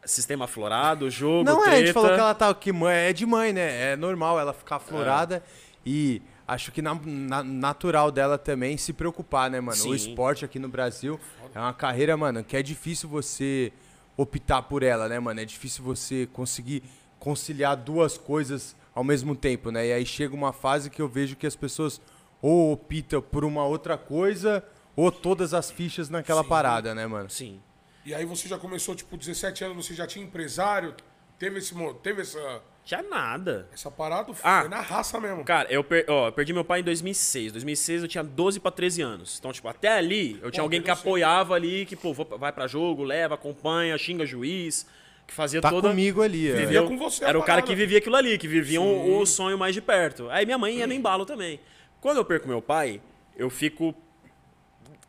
Sistema 0.04 0.46
aflorado, 0.46 1.10
jogo, 1.10 1.44
Não, 1.44 1.62
treta. 1.62 1.72
é, 1.72 1.74
a 1.82 1.86
gente 1.86 1.94
falou 1.94 2.10
que 2.14 2.20
ela 2.20 2.36
tá 2.36 2.54
que 2.54 2.72
mãe 2.72 2.96
é 2.96 3.14
de 3.14 3.26
mãe, 3.26 3.52
né? 3.52 3.94
É 3.94 3.96
normal 3.96 4.40
ela 4.40 4.54
ficar 4.54 4.76
aflorada 4.76 5.44
e 5.84 6.22
acho 6.48 6.72
que 6.72 6.80
na, 6.80 6.94
na- 7.04 7.44
natural 7.44 8.12
dela 8.12 8.38
também 8.38 8.78
se 8.78 8.94
preocupar, 8.94 9.50
né, 9.50 9.60
mano? 9.60 9.78
Sim. 9.78 9.90
O 9.90 9.96
esporte 9.96 10.46
aqui 10.46 10.60
no 10.60 10.70
Brasil 10.70 11.20
é 11.56 11.60
uma 11.60 11.74
carreira, 11.74 12.16
mano, 12.16 12.44
que 12.44 12.56
é 12.56 12.62
difícil 12.62 13.10
você 13.10 13.74
optar 14.16 14.62
por 14.62 14.84
ela, 14.84 15.10
né, 15.10 15.20
mano? 15.20 15.40
É 15.40 15.46
difícil 15.46 15.84
você 15.84 16.28
conseguir 16.32 16.84
conciliar 17.18 17.76
duas 17.76 18.16
coisas 18.16 18.76
ao 18.94 19.04
mesmo 19.04 19.36
tempo, 19.36 19.72
né? 19.72 19.88
E 19.88 19.92
aí 19.94 20.06
chega 20.06 20.36
uma 20.36 20.54
fase 20.54 20.92
que 20.92 21.02
eu 21.02 21.08
vejo 21.08 21.36
que 21.36 21.48
as 21.48 21.56
pessoas 21.56 22.00
ou 22.42 22.74
optam 22.74 23.22
por 23.22 23.44
uma 23.46 23.66
outra 23.66 23.98
coisa 23.98 24.64
ou 24.96 25.12
todas 25.12 25.54
as 25.54 25.70
fichas 25.72 26.10
naquela 26.10 26.44
Sim. 26.44 26.50
parada, 26.50 26.96
né, 26.96 27.06
mano? 27.08 27.30
Sim. 27.30 27.60
E 28.06 28.14
aí 28.14 28.24
você 28.26 28.48
já 28.48 28.58
começou, 28.58 28.94
tipo, 28.96 29.18
17 29.18 29.64
anos, 29.64 29.86
você 29.86 29.94
já 29.94 30.06
tinha 30.06 30.24
empresário? 30.24 30.94
Teve, 31.40 31.58
esse, 31.58 31.74
teve 32.02 32.22
essa, 32.22 32.62
Tinha 32.86 33.02
nada. 33.04 33.68
essa 33.74 33.92
parada? 33.92 34.32
Ah. 34.44 34.62
Foi 34.62 34.70
na 34.70 34.80
raça 34.80 35.20
mesmo. 35.20 35.44
Cara, 35.44 35.68
eu, 35.70 35.84
per- 35.84 36.06
ó, 36.08 36.28
eu 36.28 36.32
perdi 36.32 36.54
meu 36.54 36.64
pai 36.64 36.80
em 36.80 36.84
2006. 36.84 37.52
2006 37.52 38.04
eu 38.04 38.08
tinha 38.08 38.24
12 38.24 38.60
pra 38.60 38.72
13 38.72 39.02
anos. 39.02 39.38
Então, 39.40 39.52
tipo, 39.52 39.68
até 39.68 39.98
ali 39.98 40.40
eu 40.42 40.50
tinha 40.52 40.62
Pô, 40.62 40.66
alguém 40.68 40.80
que 40.82 40.86
sei. 40.86 40.94
apoiava 40.94 41.56
ali, 41.56 41.86
que, 41.86 41.96
pô, 41.96 42.14
vou- 42.14 42.38
vai 42.38 42.54
pra 42.54 42.68
jogo, 42.68 43.04
leva, 43.04 43.36
acompanha, 43.36 43.98
xinga 43.98 44.26
juiz, 44.26 44.86
que 45.28 45.34
fazia 45.34 45.60
Tá 45.60 45.70
toda... 45.72 45.90
comigo 45.90 46.22
ali, 46.22 46.50
é. 46.50 46.54
Vivia 46.56 46.84
com 46.84 46.98
você 46.98 47.26
Era 47.26 47.38
o 47.38 47.42
cara 47.42 47.54
parada. 47.62 47.68
que 47.68 47.76
vivia 47.76 47.98
aquilo 47.98 48.16
ali, 48.16 48.38
que 48.38 48.48
vivia 48.48 48.80
um- 48.80 49.18
o 49.20 49.26
sonho 49.26 49.58
mais 49.58 49.74
de 49.74 49.82
perto. 49.82 50.30
Aí 50.30 50.46
minha 50.46 50.58
mãe 50.58 50.78
ia 50.78 50.88
no 50.88 50.94
embalo 50.94 51.26
também. 51.26 51.60
Quando 52.02 52.18
eu 52.18 52.26
perco 52.26 52.48
meu 52.48 52.62
pai, 52.62 53.02
eu 53.36 53.50
fico. 53.50 53.94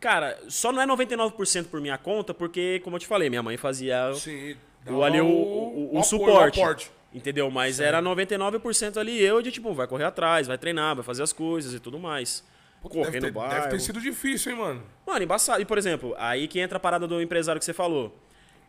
Cara, 0.01 0.39
só 0.49 0.73
não 0.73 0.81
é 0.83 0.87
99% 0.87 1.67
por 1.69 1.81
minha 1.81 1.97
conta, 1.99 2.35
porque, 2.35 2.81
como 2.85 2.97
eu 2.97 3.01
te 3.01 3.07
falei, 3.07 3.29
minha 3.31 3.43
mãe 3.43 3.57
fazia 3.57 4.13
Sim. 4.15 4.57
o, 4.87 5.03
ali 5.03 5.21
o, 5.21 5.27
o, 5.27 5.85
o 5.87 5.89
apoio, 5.89 6.05
suporte. 6.05 6.61
aporte. 6.61 6.91
Entendeu? 7.15 7.51
Mas 7.51 7.81
era 7.81 8.03
99% 8.03 8.99
ali 8.99 9.19
eu 9.23 9.41
de 9.41 9.51
tipo, 9.51 9.73
vai 9.73 9.87
correr 9.87 10.05
atrás, 10.05 10.47
vai 10.47 10.59
treinar, 10.59 10.95
vai 10.95 11.03
fazer 11.05 11.23
as 11.23 11.33
coisas 11.33 11.73
e 11.73 11.81
tudo 11.81 11.99
mais. 11.99 12.45
Correr 12.83 13.05
Deve 13.07 13.21
no 13.21 13.27
ter, 13.27 13.33
bairro. 13.33 13.55
deve 13.55 13.69
ter 13.69 13.81
sido 13.81 14.01
difícil, 14.01 14.53
hein, 14.53 14.59
mano? 14.59 14.83
Mano, 15.07 15.25
embaçado. 15.25 15.61
E, 15.61 15.65
por 15.65 15.77
exemplo, 15.79 16.15
aí 16.19 16.47
que 16.47 16.61
entra 16.61 16.77
a 16.77 16.81
parada 16.81 17.07
do 17.07 17.21
empresário 17.21 17.59
que 17.59 17.65
você 17.65 17.73
falou. 17.73 18.17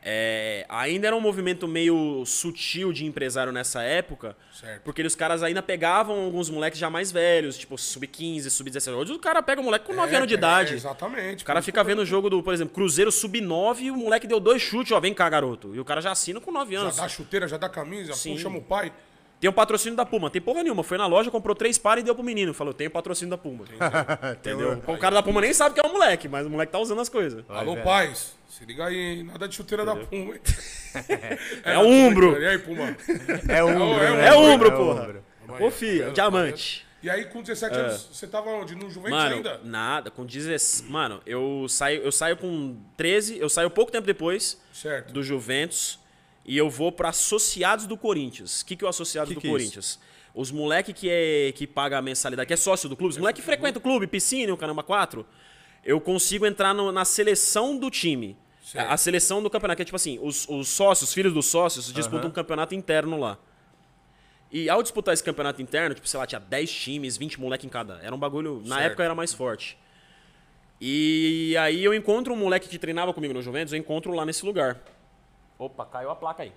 É, 0.10 0.66
ainda 0.70 1.08
era 1.08 1.16
um 1.16 1.20
movimento 1.20 1.68
meio 1.68 2.24
sutil 2.25 2.94
de 2.94 3.06
empresário 3.06 3.51
nessa 3.51 3.82
época, 3.82 4.38
Certo. 4.54 4.84
porque 4.84 5.01
os 5.01 5.16
caras 5.16 5.44
ainda 5.44 5.62
pegavam 5.62 6.24
alguns 6.25 6.50
moleques 6.50 6.80
já 6.80 6.89
mais 6.89 7.12
velhos, 7.12 7.58
tipo 7.58 7.77
sub-15, 7.77 8.50
sub-17. 8.50 8.94
Hoje 8.96 9.12
o 9.13 9.20
cara 9.20 9.42
pega 9.44 9.60
um 9.60 9.66
moleque 9.66 9.86
com 9.86 9.94
9 9.94 10.13
É, 10.13 10.18
anos 10.18 10.27
de 10.30 10.36
é, 10.36 10.38
idade. 10.38 10.74
exatamente. 10.75 11.44
O 11.44 11.46
cara 11.46 11.62
fica 11.62 11.84
vendo 11.84 12.04
o 12.04 12.06
jogo 12.06 12.30
do, 12.30 12.42
por 12.42 12.54
exemplo, 12.54 12.74
Cruzeiro 12.74 13.12
sub-9 13.12 13.80
e 13.82 13.92
o 13.92 13.98
moleque 13.98 14.27
deu 14.27 14.39
dois 14.39 14.62
chutes, 14.62 14.91
ó, 14.93 15.00
vem 15.00 15.13
cá, 15.13 15.28
garoto. 15.30 15.76
E 15.76 15.80
o 15.80 15.84
cara 15.86 16.00
já 16.00 16.12
assina 16.12 16.39
com 16.39 16.52
9 16.52 16.74
Já 16.76 16.82
anos. 16.82 16.95
dá 16.95 17.08
chuteira, 17.10 17.48
já 17.48 17.58
dá 17.58 17.67
camisa, 17.67 18.13
Sim. 18.13 18.38
chama 18.38 18.60
o 18.60 18.62
pai. 18.63 18.93
Tem 19.39 19.47
um 19.50 19.54
patrocínio 19.54 19.95
da 19.95 20.04
Puma. 20.06 20.30
Tem 20.32 20.41
porra 20.41 20.63
nenhuma. 20.63 20.84
Foi 20.84 20.97
na 20.97 21.06
loja, 21.06 21.30
comprou 21.30 21.56
três 21.56 21.78
pares 21.78 22.02
e 22.02 22.06
deu 22.06 22.15
pro 22.15 22.23
menino. 22.23 22.54
Falou, 22.56 22.73
tem 22.73 22.88
o 22.88 22.91
patrocínio 22.91 23.30
da 23.30 23.38
Puma. 23.38 23.65
Entendeu? 24.34 24.82
O 24.88 24.97
cara 24.97 25.13
da 25.15 25.21
Puma 25.23 25.41
nem 25.41 25.54
sabe 25.54 25.76
que 25.76 25.86
é 25.86 25.88
um 25.88 25.93
moleque, 25.93 26.28
mas 26.28 26.45
o 26.47 26.50
moleque 26.50 26.71
tá 26.71 26.80
usando 26.80 27.02
as 27.02 27.10
coisas. 27.10 27.43
Alô, 27.47 27.73
velho. 27.73 27.84
pais. 27.86 28.36
Se 28.50 28.65
liga 28.65 28.86
aí, 28.88 28.95
hein? 28.97 29.23
Nada 29.23 29.47
de 29.47 29.54
chuteira 29.56 29.86
da 29.86 29.95
Puma, 29.95 30.34
hein? 30.34 30.41
É 31.63 31.73
tô 31.76 31.82
Umbro. 31.82 32.41
E 32.41 32.47
aí, 32.47 32.58
Puma? 32.58 32.97
É 33.47 33.63
o 33.63 33.67
Umbro, 33.67 34.04
é 34.04 34.12
o- 34.12 34.15
né? 34.15 34.28
É 34.30 34.34
Umbro, 34.36 34.67
É 34.69 34.71
porra. 34.71 35.15
Ô, 35.60 35.69
filho, 35.69 36.12
diamante. 36.12 36.86
E 37.04 37.10
aí, 37.10 37.26
com 37.26 37.41
17 37.43 37.76
anos, 37.76 38.10
você 38.12 38.26
tava 38.26 38.50
onde? 38.50 38.73
No 38.73 38.89
Juventus 38.89 39.12
Mano, 39.19 39.36
ainda? 39.36 39.62
nada, 39.63 40.10
com 40.10 40.26
16. 40.26 40.89
Mano, 40.89 41.21
eu 41.28 41.67
saio, 41.69 42.02
eu 42.02 42.12
saio 42.12 42.36
com 42.36 42.76
13, 42.97 43.38
eu 43.38 43.47
saio 43.47 43.69
pouco 43.69 43.91
tempo 43.91 44.08
depois 44.08 44.60
Certo. 44.73 45.13
do 45.13 45.21
Juventus 45.21 46.00
e 46.48 46.58
eu 46.58 46.70
vou 46.70 46.92
pra 46.92 47.10
Associados 47.10 47.86
do 47.86 47.98
Corinthians. 47.98 48.62
O 48.62 48.66
que, 48.66 48.76
que 48.76 48.84
é 48.84 48.88
o 48.88 48.90
Associados 48.90 49.30
Que 49.30 49.36
do 49.36 49.42
que 49.42 49.48
é? 49.48 49.52
Corinthians? 49.52 50.00
Os 50.34 50.50
moleque 50.52 50.94
que, 50.94 51.10
é, 51.10 51.52
que 51.54 51.68
paga 51.68 51.98
a 51.98 52.02
mensalidade, 52.02 52.48
que 52.48 52.54
é 52.54 52.58
sócio 52.58 52.88
do 52.88 52.96
clube, 52.96 53.12
os 53.12 53.18
moleque 53.18 53.40
que 53.42 53.46
frequenta 53.46 53.80
o 53.80 53.82
clube, 53.82 54.08
piscina, 54.08 54.54
o 54.54 54.58
caramba 54.58 54.84
4, 54.84 55.26
eu 55.84 56.00
consigo 56.00 56.46
entrar 56.46 56.74
no- 56.74 56.92
na 56.92 57.04
seleção 57.06 57.78
do 57.78 57.90
time. 57.92 58.38
A, 58.76 58.98
seleção 58.98 59.42
do 59.42 59.50
campeonato, 59.50 59.78
que 59.78 59.82
é 59.82 59.86
tipo 59.86 59.96
assim, 59.96 60.20
os, 60.22 60.48
os 60.50 60.68
sócios, 60.68 61.10
os 61.10 61.14
filhos 61.14 61.34
dos 61.34 61.46
sócios, 61.46 61.92
disputam 61.94 62.28
um 62.30 62.32
campeonato 62.32 62.76
interno 62.76 63.18
lá. 63.20 63.38
E 64.52 64.70
ao 64.70 64.84
disputar 64.84 65.14
esse 65.14 65.24
campeonato 65.24 65.62
interno, 65.62 65.96
tipo, 65.96 66.08
sei 66.08 66.20
lá, 66.20 66.28
tinha 66.28 66.40
10 66.40 66.72
times, 66.72 67.18
20 67.18 67.40
moleque 67.40 67.66
em 67.66 67.70
cada. 67.70 68.00
Era 68.04 68.14
um 68.14 68.20
bagulho. 68.20 68.62
Na 68.66 68.76
Certo. 68.76 68.88
época 68.88 69.04
era 69.04 69.16
mais 69.16 69.34
forte. 69.34 69.78
E 70.80 71.56
aí 71.60 71.84
eu 71.84 71.94
encontro 71.94 72.34
um 72.34 72.38
moleque 72.38 72.68
que 72.70 72.78
treinava 72.78 73.14
comigo 73.14 73.34
no 73.34 73.42
Juventus, 73.42 73.74
eu 73.74 73.80
encontro 73.80 74.12
lá 74.14 74.26
nesse 74.26 74.46
lugar. 74.46 74.78
Opa, 75.60 75.86
caiu 75.86 76.10
a 76.10 76.15
placa 76.15 76.43
aí. 76.43 76.52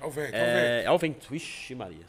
É 0.00 0.04
o 0.06 0.10
vento, 0.10 0.34
é 0.34 0.42
o 0.42 0.46
vento. 0.46 0.56
É, 0.56 0.84
é 0.84 0.90
o 0.90 0.98
vento. 0.98 1.34
Ixi, 1.34 1.74
Maria. 1.74 2.04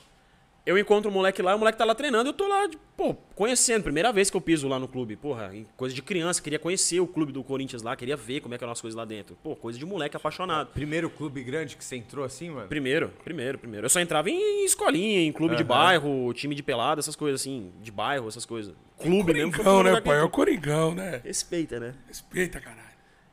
Eu 0.65 0.77
encontro 0.77 1.09
o 1.09 1.13
moleque 1.13 1.41
lá, 1.41 1.55
o 1.55 1.59
moleque 1.59 1.77
tá 1.77 1.85
lá 1.85 1.95
treinando, 1.95 2.27
eu 2.27 2.33
tô 2.33 2.45
lá, 2.45 2.67
de- 2.67 2.77
pô, 2.97 3.13
conhecendo. 3.35 3.83
Primeira 3.83 4.11
vez 4.11 4.29
que 4.29 4.35
eu 4.35 4.41
piso 4.41 4.67
lá 4.67 4.77
no 4.77 4.85
clube. 4.85 5.15
Porra, 5.15 5.49
coisa 5.77 5.95
de 5.95 6.01
criança, 6.01 6.41
queria 6.41 6.59
conhecer 6.59 6.99
o 6.99 7.07
clube 7.07 7.31
do 7.31 7.41
Corinthians 7.41 7.81
lá, 7.81 7.95
queria 7.95 8.17
ver 8.17 8.41
como 8.41 8.53
é 8.53 8.57
que 8.57 8.65
eram 8.65 8.73
as 8.73 8.81
coisas 8.81 8.93
lá 8.97 9.05
dentro. 9.05 9.37
Pô, 9.41 9.55
coisa 9.55 9.79
de 9.79 9.85
moleque 9.85 10.17
apaixonado. 10.17 10.67
Primeiro 10.73 11.09
clube 11.09 11.41
grande 11.41 11.77
que 11.77 11.85
você 11.85 11.95
entrou 11.95 12.25
assim, 12.25 12.49
mano? 12.49 12.67
Primeiro, 12.67 13.13
primeiro, 13.23 13.57
primeiro. 13.57 13.85
Eu 13.85 13.89
só 13.89 14.01
entrava 14.01 14.29
em 14.29 14.65
escolinha, 14.65 15.21
em 15.21 15.31
clube 15.31 15.55
de 15.55 15.61
Aham. 15.63 15.69
bairro, 15.69 16.33
time 16.33 16.53
de 16.53 16.61
pelada, 16.61 16.99
essas 16.99 17.15
coisas 17.15 17.39
assim, 17.39 17.71
de 17.81 17.89
bairro, 17.89 18.27
essas 18.27 18.45
coisas. 18.45 18.75
Clube 18.99 19.33
mesmo. 19.33 19.53
foi 19.53 19.63
Coringão, 19.63 19.79
o 19.79 19.83
né, 19.95 20.01
pai? 20.01 20.19
É 20.19 20.23
o 20.23 20.29
Coringão, 20.29 20.93
né? 20.93 21.21
Respeita, 21.23 21.79
né? 21.79 21.95
Respeita, 22.09 22.59
caralho. 22.59 22.81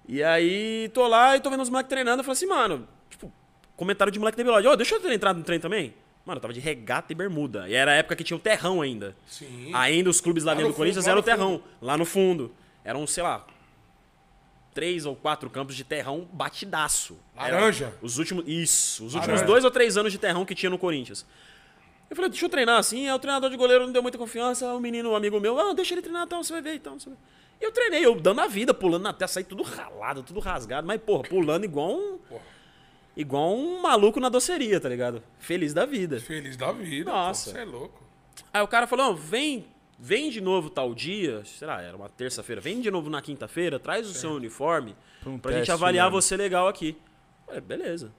E 0.06 0.22
aí, 0.22 0.88
tô 0.94 1.08
lá 1.08 1.36
e 1.36 1.40
tô 1.40 1.50
vendo 1.50 1.62
os 1.62 1.68
moleques 1.70 1.88
treinando. 1.88 2.20
Eu 2.20 2.24
falei 2.24 2.34
assim, 2.36 2.46
mano, 2.46 2.86
tipo, 3.14 3.32
comentário 3.76 4.12
de 4.12 4.18
moleque 4.18 4.36
da 4.36 4.44
Belode. 4.44 4.66
Ô, 4.66 4.76
deixa 4.76 4.96
eu 4.96 5.12
entrar 5.12 5.32
no 5.32 5.42
treino 5.42 5.62
também. 5.62 5.94
Mano, 6.24 6.38
eu 6.38 6.40
tava 6.42 6.54
de 6.54 6.60
regata 6.60 7.12
e 7.12 7.14
bermuda. 7.14 7.68
E 7.68 7.74
era 7.74 7.92
a 7.92 7.94
época 7.94 8.16
que 8.16 8.24
tinha 8.24 8.36
o 8.36 8.40
terrão 8.40 8.80
ainda. 8.80 9.14
Sim. 9.26 9.70
Ainda 9.74 10.08
os 10.08 10.20
clubes 10.20 10.42
lá, 10.42 10.52
Lá 10.52 10.56
dentro 10.56 10.72
do 10.72 10.76
Corinthians 10.76 11.04
fundo, 11.04 11.06
lá 11.06 11.12
era 11.12 11.20
o 11.20 11.22
terrão. 11.22 11.62
Lá 11.80 11.96
no 11.96 12.04
fundo. 12.04 12.52
Eram, 12.82 13.06
sei 13.06 13.22
lá, 13.22 13.46
três 14.72 15.04
ou 15.04 15.14
quatro 15.14 15.50
campos 15.50 15.76
de 15.76 15.84
terrão 15.84 16.26
batidaço. 16.32 17.18
Era 17.36 17.56
Laranja. 17.56 17.94
os 18.00 18.18
últimos. 18.18 18.44
Isso, 18.46 19.04
os 19.04 19.14
Laranja. 19.14 19.32
últimos 19.32 19.52
dois 19.52 19.64
ou 19.64 19.70
três 19.70 19.96
anos 19.96 20.12
de 20.12 20.18
terrão 20.18 20.44
que 20.44 20.54
tinha 20.54 20.70
no 20.70 20.78
Corinthians. 20.78 21.26
Eu 22.08 22.16
falei, 22.16 22.30
deixa 22.30 22.44
eu 22.46 22.50
treinar 22.50 22.78
assim. 22.78 23.06
Aí 23.06 23.14
o 23.14 23.18
treinador 23.18 23.50
de 23.50 23.56
goleiro 23.56 23.84
não 23.84 23.92
deu 23.92 24.02
muita 24.02 24.16
confiança. 24.16 24.72
O 24.72 24.80
menino, 24.80 25.10
um 25.10 25.16
amigo 25.16 25.38
meu, 25.40 25.58
ah, 25.58 25.74
deixa 25.74 25.94
ele 25.94 26.02
treinar, 26.02 26.24
então 26.24 26.42
você 26.42 26.52
vai 26.52 26.62
ver, 26.62 26.74
então. 26.76 26.98
Você 26.98 27.10
vai... 27.10 27.18
E 27.60 27.64
eu 27.64 27.72
treinei, 27.72 28.04
eu 28.04 28.18
dando 28.18 28.40
a 28.40 28.46
vida, 28.46 28.74
pulando 28.74 29.02
na 29.02 29.12
terra, 29.12 29.28
saí 29.28 29.44
tudo 29.44 29.62
ralado, 29.62 30.22
tudo 30.22 30.40
rasgado, 30.40 30.86
mas, 30.86 31.00
porra, 31.00 31.22
pulando 31.24 31.64
igual 31.64 31.92
um. 31.92 32.18
Igual 33.16 33.54
um 33.54 33.80
maluco 33.80 34.18
na 34.18 34.28
doceria, 34.28 34.80
tá 34.80 34.88
ligado? 34.88 35.22
Feliz 35.38 35.72
da 35.72 35.86
vida. 35.86 36.18
Feliz 36.20 36.56
da 36.56 36.72
vida. 36.72 37.10
Nossa. 37.10 37.50
Você 37.50 37.58
é 37.58 37.64
louco. 37.64 38.02
Aí 38.52 38.60
o 38.62 38.68
cara 38.68 38.86
falou, 38.86 39.06
"Não, 39.06 39.14
vem, 39.14 39.66
vem 39.98 40.30
de 40.30 40.40
novo 40.40 40.68
tal 40.68 40.92
dia, 40.94 41.44
sei 41.44 41.66
lá, 41.68 41.80
era 41.80 41.96
uma 41.96 42.08
terça-feira, 42.08 42.60
vem 42.60 42.80
de 42.80 42.90
novo 42.90 43.08
na 43.08 43.22
quinta-feira, 43.22 43.78
traz 43.78 44.08
o 44.08 44.14
seu 44.14 44.32
uniforme 44.32 44.96
Pra 45.20 45.30
um 45.30 45.38
pra 45.38 45.52
gente 45.52 45.70
avaliar 45.70 46.10
você 46.10 46.36
legal 46.36 46.66
aqui. 46.66 46.96
Eu 47.42 47.46
Falei, 47.46 47.60
beleza. 47.60 48.12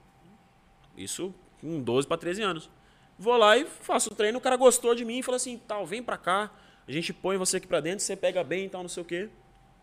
Isso 0.96 1.34
com 1.60 1.80
12 1.82 2.06
pra 2.06 2.16
13 2.16 2.42
anos. 2.42 2.70
Vou 3.18 3.36
lá 3.36 3.56
e 3.56 3.64
faço 3.64 4.12
o 4.12 4.14
treino, 4.14 4.38
o 4.38 4.40
cara 4.40 4.56
gostou 4.56 4.94
de 4.94 5.04
mim 5.04 5.18
e 5.18 5.22
falou 5.22 5.36
assim, 5.36 5.58
tal, 5.66 5.86
vem 5.86 6.02
pra 6.02 6.16
cá, 6.18 6.50
a 6.86 6.92
gente 6.92 7.12
põe 7.12 7.36
você 7.38 7.56
aqui 7.56 7.66
pra 7.66 7.80
dentro, 7.80 8.04
você 8.04 8.14
pega 8.14 8.44
bem 8.44 8.66
e 8.66 8.68
tal, 8.68 8.82
não 8.82 8.88
sei 8.88 9.02
o 9.02 9.06
quê. 9.06 9.28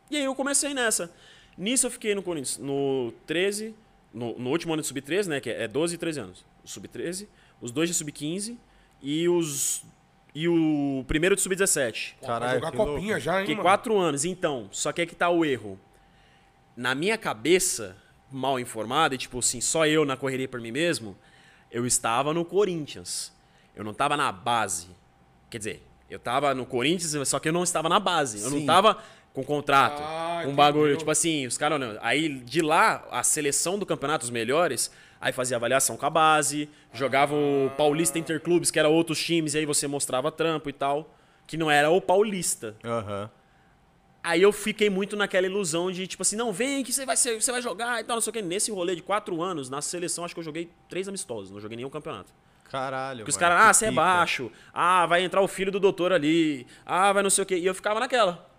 E 0.10 0.18
aí 0.18 0.24
eu 0.24 0.36
comecei 0.36 0.74
nessa. 0.74 1.12
Nisso 1.58 1.88
eu 1.88 1.92
fiquei 1.92 2.14
no 2.16 2.22
Corinthians, 2.24 2.58
no 2.58 3.12
13, 3.26 3.76
no, 4.14 4.38
no 4.38 4.50
último 4.52 4.74
ano 4.74 4.82
de 4.82 4.88
sub-13, 4.88 5.28
né, 5.28 5.40
que 5.42 5.50
é 5.50 5.68
12 5.68 5.96
e 5.96 5.98
13 5.98 6.20
anos. 6.20 6.46
O 6.64 6.68
sub-13, 6.68 7.28
os 7.62 7.72
dois 7.72 7.90
de 7.90 7.96
sub-15 7.96 8.58
e 9.02 9.28
os 9.28 9.84
e 10.36 10.48
o 10.48 11.04
primeiro 11.08 11.36
de 11.36 11.42
sub-17. 11.42 12.14
Pô, 12.20 12.26
pra 12.26 12.28
Caralho, 12.40 12.54
jogar 12.60 12.72
que 12.72 12.78
copinha 12.78 13.14
louco. 13.14 13.20
já, 13.20 13.34
hein, 13.36 13.40
Fiquei 13.42 13.56
mano? 13.56 13.64
quatro 13.68 13.98
anos. 14.00 14.26
Então, 14.26 14.68
só 14.72 14.92
que 14.92 15.02
é 15.02 15.06
que 15.06 15.16
tá 15.16 15.30
o 15.30 15.46
erro. 15.46 15.80
na 16.76 16.96
minha 16.96 17.18
cabeça, 17.20 17.96
mal 18.32 18.60
informada, 18.60 19.14
e 19.14 19.18
tipo 19.18 19.38
assim, 19.40 19.62
só 19.62 19.86
eu 19.86 20.06
na 20.06 20.18
correria 20.18 20.48
por 20.48 20.60
mim 20.60 20.72
mesmo, 20.72 21.16
eu 21.72 21.86
estava 21.86 22.34
no 22.34 22.44
Corinthians. 22.44 23.32
Eu 23.76 23.84
não 23.84 23.92
estava 23.92 24.18
na 24.18 24.32
base. 24.32 24.88
Quer 25.52 25.60
dizer, 25.60 25.84
eu 26.10 26.18
estava 26.18 26.54
no 26.56 26.66
Corinthians, 26.66 27.28
só 27.28 27.40
que 27.40 27.50
eu 27.50 27.54
não 27.54 27.64
estava 27.64 27.88
na 27.88 28.00
base. 28.00 28.40
Eu 28.42 28.50
não 28.50 28.58
Sim. 28.58 28.64
Com 29.34 29.44
contrato, 29.44 30.02
Ah, 30.02 30.42
com 30.46 30.54
bagulho. 30.54 30.84
entendeu. 30.84 30.98
Tipo 31.00 31.12
assim, 31.12 31.48
os 31.48 31.58
caras. 31.58 31.80
não- 31.80 31.98
Aí 32.02 32.30
de 32.30 32.62
lá, 32.62 33.04
a 33.12 33.24
seleção 33.24 33.80
do 33.80 33.86
campeonato, 33.86 34.24
os 34.26 34.30
melhores, 34.30 34.92
aí 35.20 35.32
fazia 35.34 35.58
avaliação 35.58 35.98
com 35.98 36.06
a 36.06 36.10
base, 36.10 36.70
jogava 36.94 37.34
o 37.34 37.72
Paulista 37.78 38.20
Interclubes, 38.20 38.70
que 38.70 38.78
era 38.80 38.88
outros 38.90 39.20
times, 39.24 39.54
e 39.56 39.58
aí 39.60 39.66
você 39.66 39.88
mostrava 39.88 40.32
trampo 40.32 40.70
e 40.70 40.74
tal. 40.74 41.16
Que 41.48 41.58
não 41.58 41.70
era 41.70 41.90
o 41.90 42.00
Paulista. 42.00 42.76
Aham. 42.86 43.30
Aí 44.24 44.42
eu 44.42 44.54
fiquei 44.54 44.90
muito 44.90 45.18
naquela 45.18 45.46
ilusão 45.46 45.92
de, 45.92 46.08
tipo 46.08 46.22
assim, 46.22 46.38
não, 46.38 46.54
vem 46.54 46.82
que 46.82 46.94
você 46.94 47.06
vai, 47.06 47.18
ser, 47.18 47.42
você 47.42 47.52
vai 47.52 47.62
jogar 47.62 48.00
e 48.00 48.06
tal, 48.06 48.16
não 48.16 48.22
sei 48.22 48.30
o 48.30 48.34
quê. 48.34 48.42
Nesse 48.42 48.72
rolê 48.72 48.96
de 48.96 49.02
quatro 49.04 49.42
anos, 49.42 49.70
na 49.70 49.82
seleção, 49.82 50.24
acho 50.24 50.34
que 50.34 50.40
eu 50.40 50.44
joguei 50.46 50.70
três 50.88 51.10
amistosos, 51.10 51.52
não 51.52 51.60
joguei 51.60 51.76
nenhum 51.76 51.90
campeonato. 51.90 52.32
Caralho. 52.72 53.20
Porque 53.20 53.32
os 53.32 53.36
caras, 53.38 53.58
ah, 53.62 53.74
você 53.74 53.88
é 53.88 53.92
baixo, 53.92 54.50
ah, 54.74 55.06
vai 55.06 55.24
entrar 55.24 55.42
o 55.42 55.48
filho 55.48 55.72
do 55.74 55.80
doutor 55.80 56.14
ali, 56.14 56.66
ah, 56.86 57.12
vai 57.12 57.22
não 57.22 57.30
sei 57.30 57.42
o 57.44 57.46
quê. 57.46 57.58
E 57.58 57.66
eu 57.66 57.76
ficava 57.76 58.00
naquela. 58.00 58.50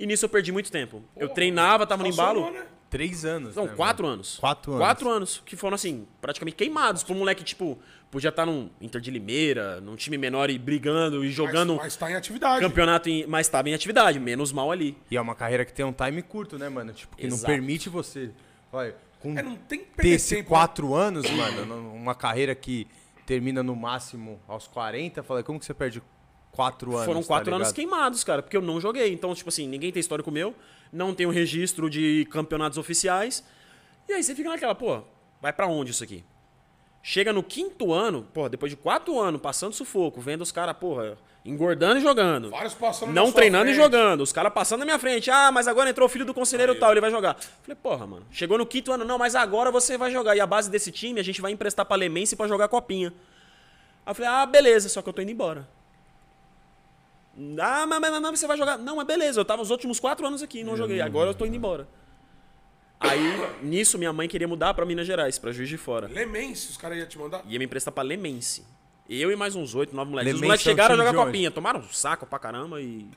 E 0.00 0.06
nisso 0.06 0.24
eu 0.24 0.28
perdi 0.30 0.50
muito 0.50 0.72
tempo. 0.72 1.02
eu 1.14 1.28
Porra, 1.28 1.34
treinava, 1.34 1.86
tava 1.86 2.02
no 2.02 2.08
embalo. 2.08 2.50
né? 2.50 2.64
Três 2.88 3.24
anos. 3.24 3.54
Não, 3.54 3.66
né, 3.66 3.72
quatro 3.76 4.02
mano? 4.04 4.14
anos. 4.14 4.38
Quatro 4.38 4.72
anos. 4.72 4.84
Quatro 4.84 5.08
anos, 5.10 5.42
que 5.46 5.54
foram 5.56 5.74
assim, 5.76 6.08
praticamente 6.20 6.56
queimados. 6.56 7.04
Um 7.08 7.14
moleque, 7.14 7.44
tipo, 7.44 7.78
podia 8.10 8.30
estar 8.30 8.44
num 8.46 8.68
Inter 8.80 9.00
de 9.00 9.10
Limeira, 9.12 9.80
num 9.80 9.94
time 9.94 10.18
menor 10.18 10.50
e 10.50 10.58
brigando 10.58 11.24
e 11.24 11.30
jogando 11.30 11.74
Mas, 11.74 11.84
mas 11.84 11.96
tá 11.96 12.10
em 12.10 12.14
atividade. 12.16 12.60
campeonato, 12.60 13.08
em, 13.08 13.26
mas 13.26 13.46
estava 13.46 13.68
em 13.68 13.74
atividade, 13.74 14.18
menos 14.18 14.50
mal 14.50 14.72
ali. 14.72 14.96
E 15.10 15.16
é 15.16 15.20
uma 15.20 15.34
carreira 15.36 15.64
que 15.64 15.72
tem 15.72 15.84
um 15.84 15.92
time 15.92 16.20
curto, 16.22 16.58
né, 16.58 16.68
mano? 16.68 16.92
Tipo, 16.92 17.14
que 17.16 17.26
Exato. 17.26 17.42
não 17.42 17.46
permite 17.46 17.88
você. 17.88 18.30
Olha, 18.72 18.96
com 19.20 19.38
É, 19.38 19.42
não 19.42 19.54
tem 19.54 19.80
que 19.80 19.84
ter 20.02 20.18
tempo. 20.20 20.48
quatro 20.48 20.92
anos, 20.94 21.30
mano, 21.30 21.92
uma 21.94 22.14
carreira 22.14 22.54
que 22.56 22.88
termina 23.24 23.62
no 23.62 23.76
máximo 23.76 24.40
aos 24.48 24.66
40, 24.66 25.22
falei, 25.22 25.44
como 25.44 25.60
que 25.60 25.64
você 25.66 25.74
perde 25.74 26.02
quatro 26.52 26.92
anos? 26.92 27.06
Foram 27.06 27.20
tá 27.22 27.26
quatro 27.26 27.54
anos 27.54 27.68
ligado? 27.68 27.74
queimados, 27.76 28.24
cara, 28.24 28.42
porque 28.42 28.56
eu 28.56 28.62
não 28.62 28.80
joguei. 28.80 29.12
Então, 29.12 29.34
tipo 29.34 29.48
assim, 29.48 29.66
ninguém 29.66 29.92
tem 29.92 30.00
histórico 30.00 30.30
meu, 30.30 30.54
não 30.92 31.14
tem 31.14 31.26
um 31.26 31.30
registro 31.30 31.88
de 31.88 32.26
campeonatos 32.30 32.78
oficiais. 32.78 33.44
E 34.08 34.12
aí 34.12 34.22
você 34.22 34.34
fica 34.34 34.48
naquela, 34.48 34.74
pô, 34.74 35.02
vai 35.40 35.52
pra 35.52 35.66
onde 35.66 35.90
isso 35.90 36.04
aqui? 36.04 36.24
Chega 37.02 37.32
no 37.32 37.42
quinto 37.42 37.94
ano, 37.94 38.26
pô, 38.34 38.48
depois 38.48 38.70
de 38.70 38.76
quatro 38.76 39.18
anos 39.18 39.40
passando 39.40 39.72
sufoco, 39.72 40.20
vendo 40.20 40.42
os 40.42 40.52
caras, 40.52 40.76
porra, 40.76 41.16
engordando 41.44 41.98
e 41.98 42.02
jogando. 42.02 42.50
Vários 42.50 42.74
passando 42.74 43.10
Não 43.12 43.32
treinando 43.32 43.70
e 43.70 43.74
frente. 43.74 43.82
jogando. 43.82 44.20
Os 44.20 44.32
caras 44.32 44.52
passando 44.52 44.80
na 44.80 44.84
minha 44.84 44.98
frente. 44.98 45.30
Ah, 45.30 45.50
mas 45.50 45.66
agora 45.66 45.88
entrou 45.88 46.06
o 46.06 46.10
filho 46.10 46.26
do 46.26 46.34
conselheiro 46.34 46.74
tal, 46.74 46.90
ele 46.90 47.00
vai 47.00 47.10
jogar. 47.10 47.36
Falei, 47.62 47.76
porra, 47.82 48.06
mano. 48.06 48.26
Chegou 48.30 48.58
no 48.58 48.66
quinto 48.66 48.92
ano, 48.92 49.04
não, 49.04 49.16
mas 49.16 49.34
agora 49.34 49.70
você 49.70 49.96
vai 49.96 50.10
jogar. 50.10 50.36
E 50.36 50.40
a 50.40 50.46
base 50.46 50.70
desse 50.70 50.92
time 50.92 51.18
a 51.18 51.22
gente 51.24 51.40
vai 51.40 51.52
emprestar 51.52 51.86
pra 51.86 51.96
Lemense 51.96 52.36
pra 52.36 52.46
jogar 52.46 52.68
copinha. 52.68 53.14
Aí 54.04 54.10
eu 54.10 54.14
falei, 54.14 54.30
ah, 54.30 54.44
beleza, 54.44 54.90
só 54.90 55.00
que 55.00 55.08
eu 55.08 55.12
tô 55.12 55.22
indo 55.22 55.30
embora. 55.30 55.66
Ah, 57.60 57.86
mas, 57.86 58.00
mas, 58.00 58.20
mas 58.20 58.40
você 58.40 58.46
vai 58.46 58.56
jogar. 58.56 58.76
Não, 58.78 58.96
mas 58.96 59.06
beleza, 59.06 59.40
eu 59.40 59.44
tava 59.44 59.62
os 59.62 59.70
últimos 59.70 59.98
quatro 59.98 60.26
anos 60.26 60.42
aqui, 60.42 60.62
não 60.64 60.76
joguei. 60.76 61.00
Agora 61.00 61.30
eu 61.30 61.34
tô 61.34 61.44
indo 61.46 61.56
embora. 61.56 61.88
Aí, 62.98 63.18
nisso, 63.62 63.96
minha 63.96 64.12
mãe 64.12 64.28
queria 64.28 64.46
mudar 64.46 64.74
pra 64.74 64.84
Minas 64.84 65.06
Gerais, 65.06 65.38
pra 65.38 65.52
Juiz 65.52 65.68
de 65.70 65.78
Fora. 65.78 66.06
Lemense, 66.06 66.70
os 66.70 66.76
caras 66.76 66.98
iam 66.98 67.06
te 67.06 67.18
mandar. 67.18 67.42
Ia 67.46 67.58
me 67.58 67.64
emprestar 67.64 67.92
pra 67.94 68.02
Lemense. 68.02 68.62
Eu 69.08 69.32
e 69.32 69.36
mais 69.36 69.56
uns 69.56 69.74
oito, 69.74 69.96
nove 69.96 70.10
moleques. 70.10 70.34
Os 70.34 70.40
Lemense 70.40 70.46
moleques 70.48 70.66
é 70.66 70.70
um 70.70 70.72
chegaram 70.72 70.94
a 70.94 70.96
time 70.98 71.06
jogar 71.06 71.10
de 71.12 71.16
onde? 71.22 71.26
copinha, 71.32 71.50
tomaram 71.50 71.80
um 71.80 71.88
saco 71.88 72.26
pra 72.26 72.38
caramba 72.38 72.80
e. 72.80 73.08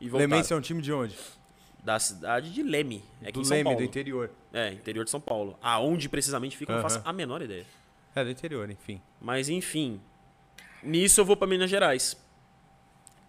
E 0.00 0.08
voltaram. 0.08 0.30
Lemense 0.30 0.52
é 0.52 0.56
um 0.56 0.60
time 0.60 0.80
de 0.80 0.92
onde? 0.92 1.14
Da 1.84 1.98
cidade 1.98 2.50
de 2.52 2.62
Leme. 2.62 3.04
É 3.22 3.28
aqui 3.28 3.32
do 3.34 3.40
em 3.40 3.44
São 3.44 3.56
Leme, 3.56 3.64
Paulo. 3.64 3.78
do 3.78 3.84
interior. 3.84 4.30
É, 4.52 4.72
interior 4.72 5.04
de 5.04 5.10
São 5.10 5.20
Paulo. 5.20 5.58
Aonde 5.62 6.08
precisamente 6.08 6.56
fica, 6.56 6.72
eu 6.72 6.76
não 6.76 6.82
faço 6.82 7.00
a 7.04 7.12
menor 7.12 7.42
ideia. 7.42 7.66
É, 8.14 8.24
do 8.24 8.30
interior, 8.30 8.68
enfim. 8.70 9.00
Mas 9.20 9.48
enfim. 9.48 10.00
Nisso 10.82 11.20
eu 11.20 11.24
vou 11.24 11.36
pra 11.36 11.46
Minas 11.46 11.68
Gerais. 11.68 12.16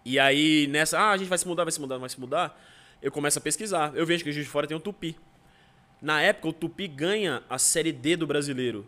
E 0.04 0.18
aí, 0.18 0.66
nessa, 0.68 0.98
ah, 0.98 1.10
a 1.10 1.16
gente 1.16 1.28
vai 1.28 1.38
se 1.38 1.46
mudar, 1.46 1.64
vai 1.64 1.72
se 1.72 1.80
mudar, 1.80 1.98
vai 1.98 2.08
se 2.08 2.18
mudar. 2.20 2.60
Eu 3.02 3.10
começo 3.12 3.38
a 3.38 3.42
pesquisar. 3.42 3.92
Eu 3.94 4.04
vejo 4.06 4.24
que 4.24 4.30
o 4.30 4.32
Juiz 4.32 4.46
de 4.46 4.50
Fora 4.52 4.66
tem 4.66 4.76
o 4.76 4.80
Tupi. 4.80 5.16
Na 6.00 6.20
época, 6.22 6.48
o 6.48 6.52
Tupi 6.52 6.86
ganha 6.88 7.42
a 7.48 7.58
Série 7.58 7.92
D 7.92 8.16
do 8.16 8.26
brasileiro. 8.26 8.86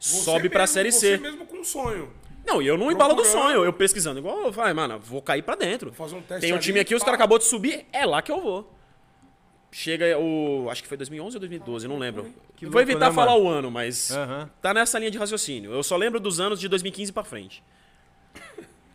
Você 0.00 0.22
Sobe 0.22 0.48
pra 0.48 0.60
mesmo- 0.60 0.74
Série 0.74 0.92
você 0.92 1.16
C. 1.16 1.22
mesmo 1.22 1.46
com 1.46 1.58
um 1.58 1.64
sonho. 1.64 2.12
Não, 2.46 2.62
e 2.62 2.66
eu 2.66 2.78
não 2.78 2.92
embalo 2.92 3.14
do 3.14 3.24
sonho. 3.24 3.64
Eu 3.64 3.72
pesquisando. 3.72 4.18
Igual, 4.20 4.44
eu 4.46 4.52
falei, 4.52 4.72
mano, 4.72 4.98
vou 5.00 5.20
cair 5.20 5.42
pra 5.42 5.54
dentro. 5.56 5.92
Fazer 5.92 6.14
um 6.16 6.22
teste 6.22 6.42
Tem 6.42 6.52
um 6.52 6.56
ali, 6.56 6.64
time 6.64 6.78
aqui, 6.80 6.94
os 6.94 7.02
caras 7.02 7.16
acabou 7.18 7.38
de 7.38 7.44
subir, 7.44 7.86
é 7.92 8.06
lá 8.06 8.22
que 8.22 8.30
eu 8.30 8.40
vou. 8.40 8.72
Chega 9.72 10.16
o. 10.18 10.68
Acho 10.70 10.82
que 10.82 10.88
foi 10.88 10.96
2011 10.96 11.36
ou 11.36 11.40
2012, 11.40 11.88
não 11.88 11.98
lembro. 11.98 12.32
Que 12.56 12.64
vou 12.64 12.74
louco, 12.76 12.90
evitar 12.90 13.08
né, 13.10 13.14
falar 13.14 13.32
mano? 13.32 13.44
o 13.44 13.48
ano, 13.48 13.70
mas 13.70 14.10
Aham. 14.10 14.48
tá 14.62 14.72
nessa 14.72 14.98
linha 14.98 15.10
de 15.10 15.18
raciocínio. 15.18 15.72
Eu 15.72 15.82
só 15.82 15.96
lembro 15.96 16.18
dos 16.20 16.40
anos 16.40 16.58
de 16.60 16.68
2015 16.68 17.12
pra 17.12 17.24
frente. 17.24 17.62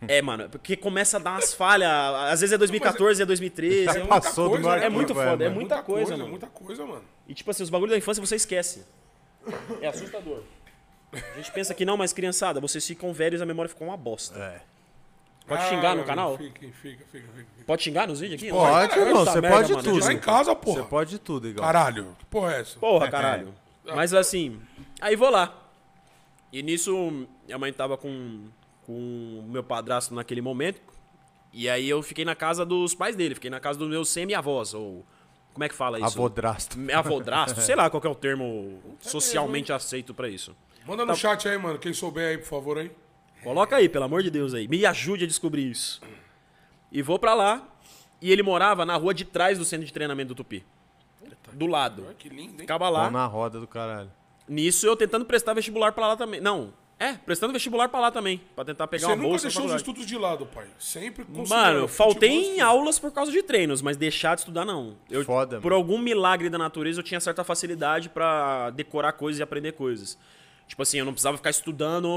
É, 0.08 0.22
mano, 0.22 0.50
porque 0.50 0.76
começa 0.76 1.18
a 1.18 1.20
dar 1.20 1.32
umas 1.32 1.54
falhas. 1.54 1.90
Às 2.32 2.42
vezes 2.42 2.54
é 2.54 2.58
2014, 2.58 3.22
é 3.22 3.26
2013. 3.26 4.00
é, 4.00 4.04
um- 4.04 4.08
Passou 4.08 4.46
do 4.46 4.50
coisa, 4.52 4.70
meu 4.70 4.80
né? 4.80 4.86
é 4.86 4.90
muito 4.90 5.14
foda, 5.14 5.44
é 5.44 5.48
mano. 5.48 5.56
muita 5.56 5.84
coisa, 5.84 6.18
mano. 6.18 6.30
Muita 6.30 6.48
coisa, 6.48 6.86
mano. 6.86 7.04
E 7.28 7.34
tipo 7.34 7.52
assim, 7.52 7.62
os 7.64 7.70
bagulhos 7.70 7.92
da 7.92 7.98
infância 7.98 8.24
você 8.26 8.36
esquece. 8.36 8.84
É 9.82 9.88
assustador. 9.88 10.42
A 11.14 11.38
gente 11.38 11.52
pensa 11.52 11.74
que 11.74 11.84
não, 11.86 11.98
mas 11.98 12.14
criançada, 12.14 12.60
vocês 12.60 12.86
ficam 12.86 13.12
velhos 13.14 13.42
e 13.42 13.44
a 13.44 13.46
memória 13.46 13.70
ficou 13.70 13.88
uma 13.88 13.98
bosta. 13.98 14.40
É. 14.40 14.62
Pode 15.48 15.68
xingar 15.70 15.96
no 15.96 16.04
Ah, 16.04 16.06
canal? 16.06 16.38
Fica, 16.38 16.60
fica, 16.62 16.72
fica, 17.12 17.28
fica. 17.36 17.48
Pode 17.66 17.84
xingar 17.84 18.08
nos 18.08 18.20
vídeos 18.22 18.42
aqui? 18.42 18.50
Pode, 18.52 18.88
Puta 18.94 19.00
irmão, 19.02 19.26
você 19.26 19.42
merda, 19.42 19.58
pode 19.58 19.72
mano. 19.74 19.84
tudo. 19.84 20.06
Tá 20.06 20.14
em 20.14 20.20
casa, 20.20 20.56
porra. 20.56 20.82
Você 20.84 20.88
pode 20.88 21.20
tudo, 21.20 21.48
igual. 21.50 21.66
Caralho, 21.66 22.16
que 22.18 22.26
porra 22.26 22.54
é 22.56 22.62
essa? 22.62 22.80
Porra, 22.80 23.10
caralho. 23.10 23.54
Mas 23.96 24.14
assim, 24.14 24.62
aí 25.02 25.16
vou 25.16 25.30
lá. 25.30 25.58
E 26.54 26.62
nisso, 26.64 27.28
minha 27.46 27.58
mãe 27.58 27.74
tava 27.74 27.98
com, 27.98 28.46
com 28.86 28.94
o 28.94 29.50
meu 29.50 29.64
padrasto 29.64 30.14
naquele 30.14 30.42
momento. 30.42 30.82
E 31.54 31.70
aí 31.70 31.90
eu 31.90 32.02
fiquei 32.02 32.24
na 32.24 32.36
casa 32.36 32.66
dos 32.66 32.96
pais 32.96 33.16
dele, 33.16 33.36
fiquei 33.36 33.50
na 33.50 33.60
casa 33.60 33.78
dos 33.78 33.90
meus 33.90 34.10
semi-avós, 34.10 34.74
ou. 34.74 35.06
Como 35.54 35.66
é 35.66 35.70
que 35.70 35.76
fala 35.76 35.98
isso? 35.98 36.08
Avodrasto. 36.08 36.78
Avodrasto, 36.94 37.60
sei 37.60 37.76
lá 37.76 37.90
qual 37.90 38.00
que 38.00 38.08
é 38.08 38.10
o 38.10 38.16
termo 38.16 38.82
socialmente 39.02 39.74
aceito 39.74 40.14
pra 40.14 40.30
isso. 40.30 40.56
Manda 40.86 41.06
no 41.06 41.16
chat 41.16 41.48
aí, 41.48 41.58
mano. 41.58 41.78
Quem 41.78 41.94
souber 41.94 42.30
aí, 42.30 42.38
por 42.38 42.48
favor, 42.48 42.78
aí. 42.78 42.90
Coloca 43.44 43.76
aí, 43.76 43.90
pelo 43.90 44.06
amor 44.06 44.24
de 44.24 44.32
Deus 44.32 44.54
aí. 44.54 44.68
Me 44.68 44.86
ajude 44.86 45.26
a 45.26 45.28
descobrir 45.28 45.70
isso. 45.70 46.02
E 46.92 47.02
vou 47.02 47.20
pra 47.20 47.34
lá. 47.34 47.68
E 48.22 48.32
ele 48.32 48.44
morava 48.44 48.86
na 48.86 48.96
rua 48.96 49.14
de 49.14 49.26
trás 49.26 49.58
do 49.58 49.66
centro 49.66 49.86
de 49.86 49.92
treinamento 49.92 50.30
do 50.30 50.36
Tupi. 50.36 50.64
Do 51.54 51.66
lado. 51.66 52.06
Que 52.18 52.30
lindo, 52.30 52.54
hein? 52.54 52.60
Ficava 52.60 52.88
lá. 52.88 53.04
Mão 53.04 53.12
na 53.12 53.26
roda 53.26 53.60
do 53.60 53.68
caralho. 53.68 54.12
Nisso 54.48 54.86
eu 54.86 54.96
tentando 54.96 55.26
prestar 55.26 55.54
vestibular 55.54 55.92
pra 55.92 56.08
lá 56.08 56.16
também. 56.16 56.40
Não, 56.40 56.74
é, 57.04 57.14
prestando 57.14 57.52
vestibular 57.52 57.90
pra 57.90 58.00
lá 58.00 58.12
também. 58.12 58.40
Pra 58.56 58.64
tentar 58.64 58.86
pegar 58.88 59.08
Você 59.08 59.14
uma 59.14 59.16
nunca 59.16 59.30
bolsa. 59.30 59.46
na 59.46 59.50
deixou 59.50 59.66
os 59.66 59.74
estudos 59.76 60.06
de 60.06 60.18
lado, 60.18 60.46
pai. 60.46 60.68
Sempre 60.78 61.26
Mano, 61.50 61.88
faltei 61.88 62.30
em 62.56 62.62
aulas 62.62 63.00
por 63.00 63.12
causa 63.12 63.32
de 63.32 63.42
treinos, 63.42 63.82
mas 63.82 63.98
deixar 63.98 64.36
de 64.36 64.42
estudar 64.42 64.66
não. 64.66 64.96
Eu, 65.10 65.26
Foda, 65.26 65.60
por 65.60 65.72
mano. 65.72 65.76
algum 65.76 65.98
milagre 65.98 66.50
da 66.50 66.58
natureza 66.60 67.00
eu 67.00 67.04
tinha 67.04 67.20
certa 67.20 67.44
facilidade 67.44 68.10
pra 68.10 68.70
decorar 68.70 69.14
coisas 69.14 69.40
e 69.40 69.44
aprender 69.44 69.72
coisas. 69.72 70.18
Tipo 70.68 70.84
assim, 70.84 71.00
eu 71.00 71.06
não 71.06 71.12
precisava 71.12 71.36
ficar 71.36 71.50
estudando 71.50 72.08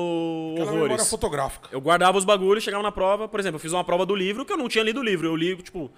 Aquela 0.53 0.71
memória 0.71 0.93
horrores. 0.93 1.11
fotográfica. 1.11 1.69
Eu 1.73 1.81
guardava 1.81 2.17
os 2.19 2.25
bagulhos, 2.25 2.63
chegava 2.63 2.83
na 2.83 2.93
prova, 2.93 3.27
por 3.27 3.41
exemplo, 3.41 3.57
eu 3.57 3.61
fiz 3.61 3.73
uma 3.73 3.83
prova 3.83 4.05
do 4.07 4.15
livro 4.15 4.45
que 4.45 4.53
eu 4.53 4.57
não 4.57 4.69
tinha 4.69 4.85
lido 4.85 5.01
o 5.01 5.03
livro. 5.03 5.27
Eu 5.27 5.35
li, 5.35 5.57
tipo, 5.57 5.91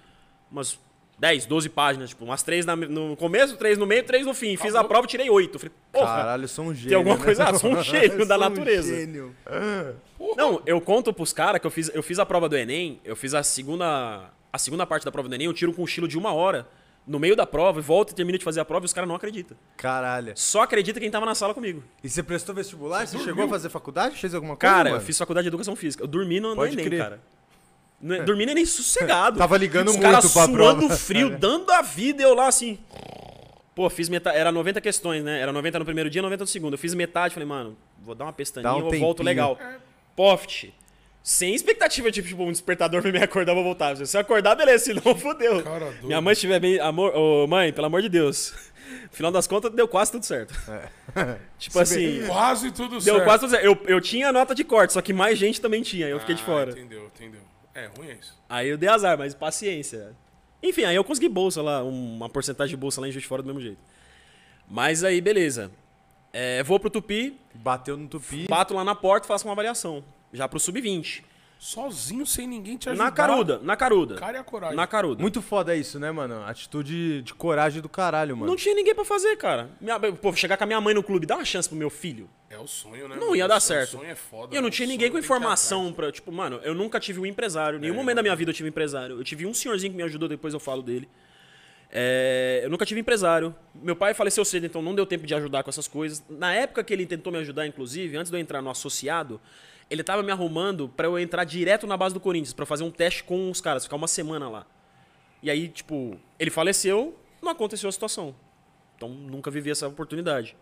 umas 0.51 0.79
10, 1.19 1.45
12 1.47 1.69
páginas, 1.69 2.09
tipo, 2.09 2.23
umas 2.25 2.43
3 2.43 2.65
no 2.89 3.15
começo, 3.17 3.57
3 3.57 3.77
no 3.77 3.87
meio, 3.87 4.03
3 4.03 4.25
no 4.25 4.33
fim. 4.35 4.55
Fiz 4.55 4.75
a 4.75 4.83
prova 4.83 5.05
e 5.05 5.09
tirei 5.09 5.29
8. 5.29 5.57
Falei, 5.57 5.73
porra, 5.91 6.05
Caralho, 6.05 6.43
eu 6.43 6.47
sou 6.47 6.65
um 6.65 6.73
gênio. 6.75 6.89
tem 6.89 6.97
alguma 6.97 7.17
né? 7.17 7.23
coisa? 7.23 7.43
Ah, 7.45 7.53
sou 7.55 7.71
um 7.71 7.81
gênio 7.81 8.25
da 8.27 8.35
Sou 8.37 8.45
um 8.45 8.49
natureza. 8.49 8.95
gênio. 8.95 9.35
Não, 10.35 10.61
eu 10.65 10.79
conto 10.79 11.11
pros 11.11 11.33
caras 11.33 11.59
que 11.59 11.65
eu 11.65 11.71
fiz, 11.71 11.89
eu 11.93 12.03
fiz 12.03 12.19
a 12.19 12.25
prova 12.25 12.47
do 12.47 12.55
Enem, 12.55 12.99
eu 13.03 13.15
fiz 13.15 13.33
a 13.33 13.41
segunda, 13.41 14.29
a 14.53 14.57
segunda 14.59 14.85
parte 14.85 15.03
da 15.05 15.11
prova 15.11 15.27
do 15.27 15.33
Enem, 15.35 15.47
eu 15.47 15.53
tiro 15.53 15.73
com 15.73 15.81
um 15.81 15.85
estilo 15.85 16.07
de 16.07 16.17
uma 16.19 16.33
hora, 16.33 16.67
no 17.07 17.17
meio 17.19 17.35
da 17.35 17.47
prova, 17.47 17.79
e 17.79 17.81
volto 17.81 18.11
e 18.11 18.13
termino 18.15 18.37
de 18.37 18.43
fazer 18.43 18.59
a 18.59 18.65
prova 18.65 18.85
e 18.85 18.87
os 18.87 18.93
caras 18.93 19.07
não 19.07 19.15
acreditam. 19.15 19.57
Caralho. 19.77 20.33
Só 20.35 20.61
acredita 20.61 20.99
quem 20.99 21.09
tava 21.09 21.25
na 21.25 21.33
sala 21.33 21.53
comigo. 21.53 21.83
E 22.03 22.09
você 22.09 22.21
prestou 22.21 22.53
vestibular? 22.53 23.07
Você 23.07 23.17
chegou 23.19 23.45
a 23.45 23.47
fazer 23.47 23.69
faculdade? 23.69 24.17
Fez 24.19 24.35
alguma 24.35 24.55
coisa? 24.55 24.75
Cara, 24.75 24.89
eu 24.89 24.93
mano? 24.93 25.05
fiz 25.05 25.17
faculdade 25.17 25.45
de 25.45 25.47
educação 25.47 25.75
física. 25.75 26.03
Eu 26.03 26.07
dormi 26.07 26.39
no, 26.39 26.49
no 26.49 26.55
Pode 26.57 26.73
Enem, 26.73 26.85
crer. 26.85 26.99
cara. 26.99 27.21
No, 28.01 28.23
dormi 28.25 28.45
no 28.45 28.51
Enem 28.51 28.65
sossegado. 28.65 29.37
Tava 29.39 29.57
ligando 29.57 29.87
Os 29.89 29.95
muito 29.95 30.03
caras 30.03 30.31
pra 30.31 30.43
suando 30.45 30.53
prova. 30.53 30.95
frio, 30.97 31.37
dando 31.37 31.71
a 31.71 31.81
vida, 31.81 32.21
eu 32.23 32.33
lá 32.33 32.47
assim. 32.47 32.77
Pô, 33.75 33.89
fiz 33.89 34.09
metade. 34.09 34.37
Era 34.37 34.51
90 34.51 34.81
questões, 34.81 35.23
né? 35.23 35.39
Era 35.39 35.51
90 35.51 35.79
no 35.79 35.85
primeiro 35.85 36.09
dia, 36.09 36.21
90 36.21 36.43
no 36.43 36.47
segundo. 36.47 36.73
Eu 36.73 36.77
fiz 36.79 36.93
metade, 36.93 37.33
falei, 37.33 37.47
mano, 37.47 37.77
vou 38.01 38.15
dar 38.15 38.25
uma 38.25 38.33
pestaninha, 38.33 38.71
um 38.73 38.77
eu 38.77 38.99
volto 38.99 39.17
tempinho. 39.17 39.23
legal. 39.23 39.59
Poft. 40.15 40.73
Sem 41.21 41.53
expectativa, 41.53 42.09
tipo, 42.09 42.27
tipo, 42.27 42.43
um 42.43 42.51
despertador 42.51 43.01
pra 43.01 43.11
me 43.11 43.17
acordar, 43.21 43.51
eu 43.51 43.55
vou 43.55 43.63
voltar. 43.65 43.95
Se 44.05 44.15
eu 44.15 44.21
acordar, 44.21 44.55
beleza, 44.55 44.85
senão 44.85 45.13
fodeu. 45.13 45.61
Cara. 45.61 45.91
Minha 46.01 46.21
mãe 46.21 46.31
estiver 46.33 46.59
bem. 46.59 46.79
Amor, 46.79 47.13
ô, 47.15 47.45
mãe, 47.47 47.73
pelo 47.73 47.87
amor 47.87 48.01
de 48.01 48.07
Deus. 48.09 48.53
No 49.03 49.09
final 49.11 49.31
das 49.31 49.45
contas, 49.45 49.71
deu 49.73 49.87
quase 49.87 50.11
tudo 50.13 50.25
certo. 50.25 50.53
tipo 51.59 51.77
assim. 51.79 52.23
Quase 52.25 52.71
tudo 52.71 52.91
Deu 53.01 53.15
certo. 53.15 53.23
quase 53.25 53.39
tudo 53.41 53.49
certo. 53.49 53.65
Eu, 53.65 53.77
eu 53.87 53.99
tinha 54.01 54.31
nota 54.31 54.55
de 54.55 54.63
corte, 54.63 54.93
só 54.93 55.01
que 55.01 55.11
mais 55.11 55.37
gente 55.37 55.59
também 55.59 55.81
tinha. 55.81 56.07
Eu 56.07 56.19
fiquei 56.21 56.35
de 56.35 56.41
Ah, 56.43 56.45
fora. 56.45 56.71
Entendeu, 56.71 57.11
entendeu. 57.13 57.41
É, 57.77 57.85
ruim 57.95 58.07
é 58.09 58.13
isso. 58.13 58.35
Aí 58.49 58.69
eu 58.69 58.75
dei 58.77 58.89
azar, 58.89 59.15
mas 59.15 59.35
paciência. 59.35 60.15
Enfim, 60.63 60.83
aí 60.83 60.95
eu 60.95 61.03
consegui 61.03 61.29
bolsa 61.29 61.61
lá, 61.61 61.83
uma 61.83 62.27
porcentagem 62.27 62.71
de 62.71 62.77
bolsa 62.77 62.99
lá 62.99 63.07
em 63.07 63.11
Juiz 63.11 63.21
de 63.21 63.27
Fora 63.27 63.43
do 63.43 63.45
mesmo 63.45 63.61
jeito. 63.61 63.77
Mas 64.67 65.03
aí, 65.03 65.21
beleza. 65.21 65.71
É, 66.33 66.63
vou 66.63 66.79
pro 66.79 66.89
Tupi, 66.89 67.39
Bateu 67.53 67.95
no 67.95 68.07
tupi. 68.07 68.47
bato 68.49 68.73
lá 68.73 68.83
na 68.83 68.95
porta 68.95 69.25
e 69.25 69.29
faço 69.29 69.45
uma 69.47 69.51
avaliação. 69.53 70.03
Já 70.33 70.47
pro 70.47 70.59
Sub-20. 70.59 71.23
Sozinho, 71.59 72.25
sem 72.25 72.47
ninguém 72.47 72.77
te 72.77 72.87
ajudar. 72.87 73.03
Na 73.05 73.11
caruda, 73.11 73.59
na 73.63 73.75
caruda. 73.75 74.15
Cara 74.15 74.37
e 74.37 74.39
a 74.39 74.43
coragem. 74.43 74.75
Na 74.75 74.85
caruda. 74.85 75.21
Muito 75.21 75.41
foda 75.41 75.75
isso, 75.75 75.99
né, 75.99 76.11
mano? 76.11 76.43
Atitude 76.45 77.23
de 77.23 77.33
coragem 77.33 77.81
do 77.81 77.89
caralho, 77.89 78.37
mano. 78.37 78.49
Não 78.51 78.55
tinha 78.55 78.75
ninguém 78.75 78.93
pra 78.93 79.03
fazer, 79.03 79.35
cara. 79.37 79.69
Minha, 79.81 79.99
pô, 79.99 80.31
chegar 80.33 80.55
com 80.55 80.63
a 80.63 80.67
minha 80.67 80.79
mãe 80.79 80.93
no 80.93 81.01
clube, 81.01 81.25
dá 81.25 81.35
uma 81.35 81.45
chance 81.45 81.67
pro 81.67 81.77
meu 81.77 81.89
filho. 81.89 82.29
É 82.49 82.59
o 82.59 82.67
sonho, 82.67 83.07
né? 83.07 83.15
Não 83.15 83.25
mano? 83.27 83.35
ia 83.35 83.47
dar 83.47 83.57
O 83.57 83.59
certo. 83.59 83.91
sonho 83.97 84.09
é 84.09 84.13
foda. 84.15 84.53
E 84.53 84.57
eu 84.57 84.61
não 84.61 84.67
mano. 84.67 84.69
tinha 84.71 84.87
O 84.87 84.91
ninguém 84.91 85.11
com 85.11 85.17
informação 85.17 85.91
pra. 85.91 86.11
Tipo, 86.11 86.31
mano, 86.31 86.59
eu 86.63 86.75
nunca 86.75 86.99
tive 86.99 87.19
um 87.19 87.25
empresário. 87.25 87.79
Nenhum 87.79 87.95
É, 87.95 87.97
momento 87.97 88.15
da 88.17 88.21
minha 88.21 88.35
vida 88.35 88.51
eu 88.51 88.53
tive 88.53 88.67
um 88.67 88.71
empresário. 88.71 89.17
Eu 89.19 89.23
tive 89.23 89.45
um 89.47 89.53
senhorzinho 89.53 89.91
que 89.91 89.97
me 89.97 90.03
ajudou, 90.03 90.29
depois 90.29 90.53
eu 90.53 90.59
falo 90.59 90.83
dele. 90.83 91.09
É, 91.89 92.61
eu 92.63 92.69
nunca 92.69 92.85
tive 92.85 92.99
empresário. 92.99 93.55
Meu 93.73 93.95
pai 93.95 94.13
faleceu 94.13 94.45
cedo, 94.45 94.65
então 94.65 94.81
não 94.81 94.93
deu 94.93 95.05
tempo 95.05 95.25
de 95.25 95.33
ajudar 95.33 95.63
com 95.63 95.69
essas 95.69 95.87
coisas. 95.87 96.23
Na 96.29 96.53
época 96.53 96.83
que 96.83 96.93
ele 96.93 97.05
tentou 97.05 97.31
me 97.33 97.39
ajudar, 97.39 97.65
inclusive, 97.65 98.15
antes 98.15 98.29
de 98.29 98.37
eu 98.37 98.41
entrar 98.41 98.61
no 98.61 98.69
associado, 98.69 99.39
ele 99.89 100.03
tava 100.03 100.23
me 100.23 100.31
arrumando 100.31 100.89
pra 100.89 101.07
eu 101.07 101.17
entrar 101.17 101.43
direto 101.43 101.87
na 101.87 101.95
base 101.95 102.13
do 102.13 102.19
Corinthians, 102.19 102.53
pra 102.53 102.65
fazer 102.65 102.83
um 102.83 102.91
teste 102.91 103.23
com 103.23 103.49
os 103.49 103.61
caras, 103.61 103.83
ficar 103.83 103.95
uma 103.95 104.07
semana 104.07 104.49
lá. 104.49 104.65
E 105.41 105.49
aí, 105.49 105.69
tipo, 105.69 106.19
ele 106.39 106.49
faleceu, 106.49 107.17
não 107.41 107.51
aconteceu 107.51 107.87
a 107.87 107.91
situação. 107.91 108.35
Então 108.95 109.09
nunca 109.09 109.51
vivi 109.51 109.69
essa 109.69 109.87
oportunidade. 109.87 110.57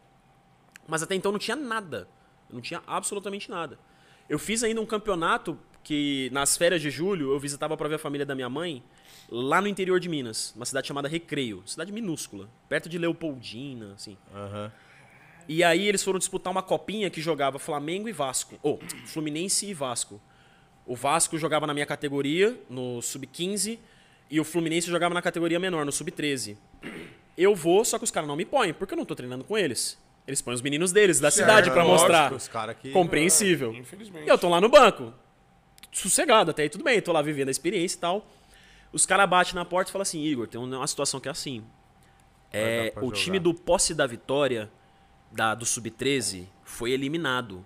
Mas 0.87 1.01
até 1.01 1.15
então 1.15 1.31
não 1.31 1.39
tinha 1.39 1.55
nada. 1.55 2.07
Não 2.49 2.61
tinha 2.61 2.81
absolutamente 2.85 3.49
nada. 3.49 3.79
Eu 4.29 4.37
fiz 4.37 4.63
ainda 4.63 4.81
um 4.81 4.85
campeonato 4.85 5.57
que 5.83 6.29
nas 6.31 6.57
férias 6.57 6.81
de 6.81 6.89
julho 6.89 7.31
eu 7.31 7.39
visitava 7.39 7.77
pra 7.77 7.87
ver 7.87 7.95
a 7.95 7.99
família 7.99 8.25
da 8.25 8.35
minha 8.35 8.49
mãe 8.49 8.83
lá 9.29 9.61
no 9.61 9.67
interior 9.67 9.99
de 9.99 10.09
Minas, 10.09 10.53
uma 10.55 10.65
cidade 10.65 10.87
chamada 10.87 11.07
Recreio, 11.07 11.63
cidade 11.65 11.91
minúscula, 11.91 12.49
perto 12.67 12.89
de 12.89 12.97
Leopoldina, 12.97 13.93
assim. 13.93 14.17
Aham. 14.33 14.71
E 15.47 15.63
aí 15.63 15.87
eles 15.87 16.03
foram 16.03 16.19
disputar 16.19 16.51
uma 16.51 16.63
copinha 16.63 17.09
que 17.09 17.21
jogava 17.21 17.59
Flamengo 17.59 18.09
e 18.09 18.11
Vasco, 18.11 18.57
ou 18.63 18.79
Fluminense 19.05 19.67
e 19.67 19.73
Vasco. 19.73 20.19
O 20.85 20.95
Vasco 20.95 21.37
jogava 21.37 21.65
na 21.65 21.73
minha 21.73 21.85
categoria, 21.85 22.59
no 22.69 23.01
sub-15, 23.01 23.79
e 24.29 24.39
o 24.39 24.43
Fluminense 24.43 24.87
jogava 24.89 25.13
na 25.13 25.21
categoria 25.21 25.59
menor, 25.59 25.85
no 25.85 25.91
sub-13. 25.91 26.57
Eu 27.37 27.55
vou, 27.55 27.83
só 27.83 27.97
que 27.97 28.03
os 28.03 28.11
caras 28.11 28.27
não 28.27 28.35
me 28.35 28.45
põem, 28.45 28.73
porque 28.73 28.93
eu 28.93 28.97
não 28.97 29.05
tô 29.05 29.15
treinando 29.15 29.43
com 29.43 29.57
eles. 29.57 29.97
Eles 30.27 30.41
põem 30.41 30.55
os 30.55 30.61
meninos 30.61 30.91
deles, 30.91 31.19
da 31.19 31.29
Certo, 31.29 31.47
cidade, 31.47 31.71
pra 31.71 31.83
lógico, 31.83 32.01
mostrar. 32.01 32.33
Os 32.33 32.47
caras 32.47 32.75
que. 32.77 32.89
Compreensível. 32.89 33.71
É, 33.73 33.77
infelizmente. 33.77 34.25
E 34.25 34.29
eu 34.29 34.37
tô 34.37 34.49
lá 34.49 34.59
no 34.59 34.69
banco. 34.69 35.13
Sossegado, 35.91 36.51
até 36.51 36.63
aí 36.63 36.69
tudo 36.69 36.83
bem, 36.83 36.99
tô 37.01 37.11
lá 37.11 37.21
vivendo 37.21 37.47
a 37.47 37.51
experiência 37.51 37.95
e 37.95 37.99
tal. 37.99 38.27
Os 38.91 39.05
caras 39.05 39.29
batem 39.29 39.53
na 39.53 39.65
porta 39.65 39.89
e 39.89 39.91
falam 39.91 40.03
assim, 40.03 40.23
Igor, 40.23 40.47
tem 40.47 40.59
uma 40.59 40.87
situação 40.87 41.19
que 41.19 41.27
é 41.27 41.31
assim. 41.31 41.63
É, 42.51 42.93
o 42.97 43.01
jogar. 43.01 43.15
time 43.15 43.39
do 43.39 43.53
Posse 43.53 43.93
da 43.93 44.07
Vitória, 44.07 44.71
da, 45.35 45.53
do 45.53 45.65
Sub-13, 45.65 46.45
foi 46.63 46.91
eliminado. 46.91 47.63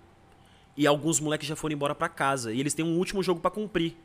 E 0.76 0.86
alguns 0.86 1.20
moleques 1.20 1.46
já 1.46 1.54
foram 1.56 1.74
embora 1.74 1.94
pra 1.94 2.08
casa. 2.08 2.52
E 2.52 2.58
eles 2.60 2.74
têm 2.74 2.84
um 2.84 2.98
último 2.98 3.22
jogo 3.22 3.40
pra 3.40 3.50
cumprir. 3.50 3.96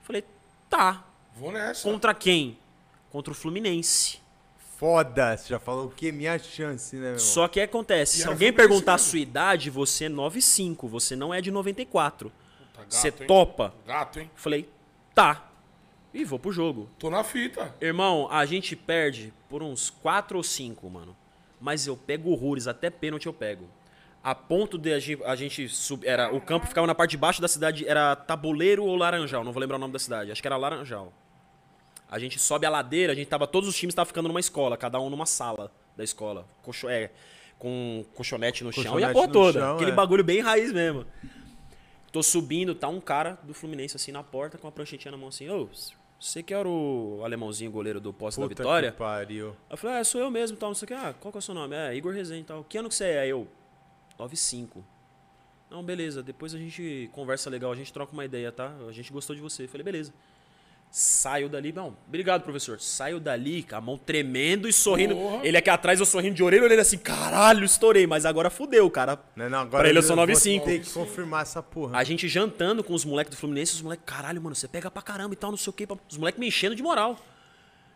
Falei, 0.00 0.24
tá. 0.68 1.04
Vou 1.36 1.52
nessa. 1.52 1.88
Contra 1.88 2.14
quem? 2.14 2.58
Contra 3.10 3.32
o 3.32 3.36
Fluminense. 3.36 4.20
Foda. 4.78 5.36
Você 5.36 5.48
já 5.48 5.58
falou 5.60 5.86
o 5.86 5.90
quê? 5.90 6.10
Minha 6.10 6.38
chance, 6.38 6.96
né, 6.96 7.00
meu? 7.02 7.08
irmão? 7.10 7.18
Só 7.20 7.46
que 7.46 7.60
acontece, 7.60 8.18
E 8.18 8.22
se 8.22 8.28
alguém 8.28 8.52
perguntar 8.52 8.94
a 8.94 8.98
sua 8.98 9.18
idade, 9.18 9.70
você 9.70 10.06
é 10.06 10.08
9,5, 10.08 10.88
você 10.88 11.14
não 11.14 11.32
é 11.32 11.40
de 11.40 11.50
94. 11.50 12.30
Puta, 12.30 12.80
gato, 12.80 12.94
Você 12.94 13.08
hein? 13.08 13.26
topa? 13.26 13.74
Gato, 13.86 14.18
hein? 14.20 14.30
Falei, 14.34 14.68
tá. 15.14 15.48
E 16.12 16.24
vou 16.24 16.38
pro 16.38 16.52
jogo. 16.52 16.88
Tô 16.98 17.08
na 17.10 17.22
fita. 17.24 17.74
Irmão, 17.80 18.28
a 18.30 18.44
gente 18.44 18.74
perde 18.76 19.32
por 19.48 19.62
uns 19.62 19.88
4 19.88 20.36
ou 20.36 20.42
5, 20.42 20.88
mano. 20.90 21.16
Mas 21.62 21.86
eu 21.86 21.96
pego 21.96 22.30
horrores, 22.30 22.66
até 22.66 22.90
pênalti 22.90 23.26
eu 23.26 23.32
pego. 23.32 23.68
A 24.22 24.34
ponto 24.34 24.76
de 24.76 24.92
a 24.92 24.98
gente, 24.98 25.22
a 25.24 25.36
gente 25.36 25.68
sub, 25.68 26.06
era 26.06 26.32
O 26.34 26.40
campo 26.40 26.66
ficava 26.66 26.86
na 26.86 26.94
parte 26.94 27.12
de 27.12 27.16
baixo 27.16 27.40
da 27.40 27.46
cidade, 27.46 27.86
era 27.86 28.16
Tabuleiro 28.16 28.84
ou 28.84 28.96
Laranjal, 28.96 29.44
não 29.44 29.52
vou 29.52 29.60
lembrar 29.60 29.76
o 29.76 29.80
nome 29.80 29.92
da 29.92 29.98
cidade. 30.00 30.32
Acho 30.32 30.42
que 30.42 30.48
era 30.48 30.56
Laranjal. 30.56 31.12
A 32.10 32.18
gente 32.18 32.38
sobe 32.38 32.66
a 32.66 32.70
ladeira, 32.70 33.12
a 33.12 33.16
gente 33.16 33.28
tava. 33.28 33.46
Todos 33.46 33.68
os 33.68 33.76
times 33.76 33.92
estavam 33.92 34.08
ficando 34.08 34.28
numa 34.28 34.40
escola, 34.40 34.76
cada 34.76 35.00
um 35.00 35.08
numa 35.08 35.24
sala 35.24 35.72
da 35.96 36.02
escola. 36.02 36.46
Colcho, 36.62 36.88
é, 36.88 37.10
com 37.58 38.04
colchonete 38.12 38.64
no 38.64 38.72
chão 38.72 38.98
e 38.98 39.04
a 39.04 39.12
Colchonete 39.12 39.12
porra 39.12 39.28
toda. 39.28 39.60
chão, 39.60 39.74
aquele 39.76 39.92
é. 39.92 39.94
bagulho 39.94 40.24
bem 40.24 40.40
raiz 40.40 40.72
mesmo. 40.72 41.06
Tô 42.10 42.22
subindo, 42.22 42.74
tá 42.74 42.88
um 42.88 43.00
cara 43.00 43.38
do 43.44 43.54
Fluminense 43.54 43.96
assim 43.96 44.10
na 44.10 44.22
porta 44.22 44.58
com 44.58 44.66
a 44.66 44.72
pranchetinha 44.72 45.12
na 45.12 45.16
mão 45.16 45.28
assim, 45.28 45.48
ô, 45.48 45.68
você 46.22 46.40
que 46.40 46.54
era 46.54 46.68
o 46.68 47.20
alemãozinho 47.24 47.68
goleiro 47.68 48.00
do 48.00 48.12
Posse 48.12 48.40
da 48.40 48.46
Vitória? 48.46 48.92
que 48.92 48.96
pariu. 48.96 49.48
Aí 49.48 49.72
eu 49.72 49.76
falei, 49.76 49.96
ah, 49.96 50.04
sou 50.04 50.20
eu 50.20 50.30
mesmo, 50.30 50.56
tal, 50.56 50.68
não 50.68 50.74
sei 50.74 50.84
o 50.84 50.88
que. 50.88 50.94
Ah, 50.94 51.12
qual 51.18 51.32
que 51.32 51.38
é 51.38 51.40
o 51.40 51.42
seu 51.42 51.52
nome? 51.52 51.74
É, 51.74 51.96
Igor 51.96 52.14
Rezende 52.14 52.42
e 52.42 52.44
tal. 52.44 52.62
Que 52.62 52.78
ano 52.78 52.88
que 52.88 52.94
você 52.94 53.06
é? 53.06 53.26
Eu, 53.26 53.48
95. 54.16 54.84
Não, 55.68 55.82
beleza, 55.82 56.22
depois 56.22 56.54
a 56.54 56.58
gente 56.58 57.10
conversa 57.12 57.50
legal, 57.50 57.72
a 57.72 57.74
gente 57.74 57.92
troca 57.92 58.12
uma 58.12 58.24
ideia, 58.24 58.52
tá? 58.52 58.72
A 58.88 58.92
gente 58.92 59.12
gostou 59.12 59.34
de 59.34 59.42
você. 59.42 59.64
Eu 59.64 59.68
falei, 59.68 59.82
beleza. 59.82 60.14
Saio 60.94 61.48
dali, 61.48 61.72
não, 61.72 61.96
obrigado, 62.06 62.42
professor. 62.42 62.78
Saio 62.78 63.18
dali, 63.18 63.62
com 63.62 63.74
a 63.74 63.80
mão 63.80 63.96
tremendo 63.96 64.68
e 64.68 64.72
sorrindo. 64.74 65.14
Porra. 65.14 65.40
Ele 65.42 65.56
aqui 65.56 65.70
atrás, 65.70 65.98
eu 65.98 66.04
sorrindo 66.04 66.34
de 66.34 66.42
orelha, 66.42 66.64
olhando 66.64 66.80
assim, 66.80 66.98
caralho, 66.98 67.64
estourei, 67.64 68.06
mas 68.06 68.26
agora 68.26 68.50
fudeu, 68.50 68.90
cara. 68.90 69.18
Não, 69.34 69.48
não, 69.48 69.60
agora 69.60 69.84
Pra 69.84 69.88
ele 69.88 69.98
eu 69.98 70.02
sou 70.02 70.14
vou 70.14 70.26
9,5. 70.26 70.64
ter 70.64 70.80
que 70.80 70.90
confirmar 70.90 71.40
essa 71.42 71.62
porra. 71.62 71.96
A 71.96 72.04
gente 72.04 72.28
jantando 72.28 72.84
com 72.84 72.92
os 72.92 73.06
moleques 73.06 73.34
do 73.34 73.38
Fluminense, 73.38 73.72
os 73.72 73.80
moleques, 73.80 74.04
caralho, 74.04 74.42
mano, 74.42 74.54
você 74.54 74.68
pega 74.68 74.90
pra 74.90 75.00
caramba 75.00 75.32
e 75.32 75.36
tal, 75.36 75.50
não 75.50 75.56
sei 75.56 75.70
o 75.70 75.72
quê. 75.72 75.88
Os 76.10 76.18
moleques 76.18 76.38
me 76.38 76.46
enchendo 76.48 76.74
de 76.76 76.82
moral. 76.82 77.18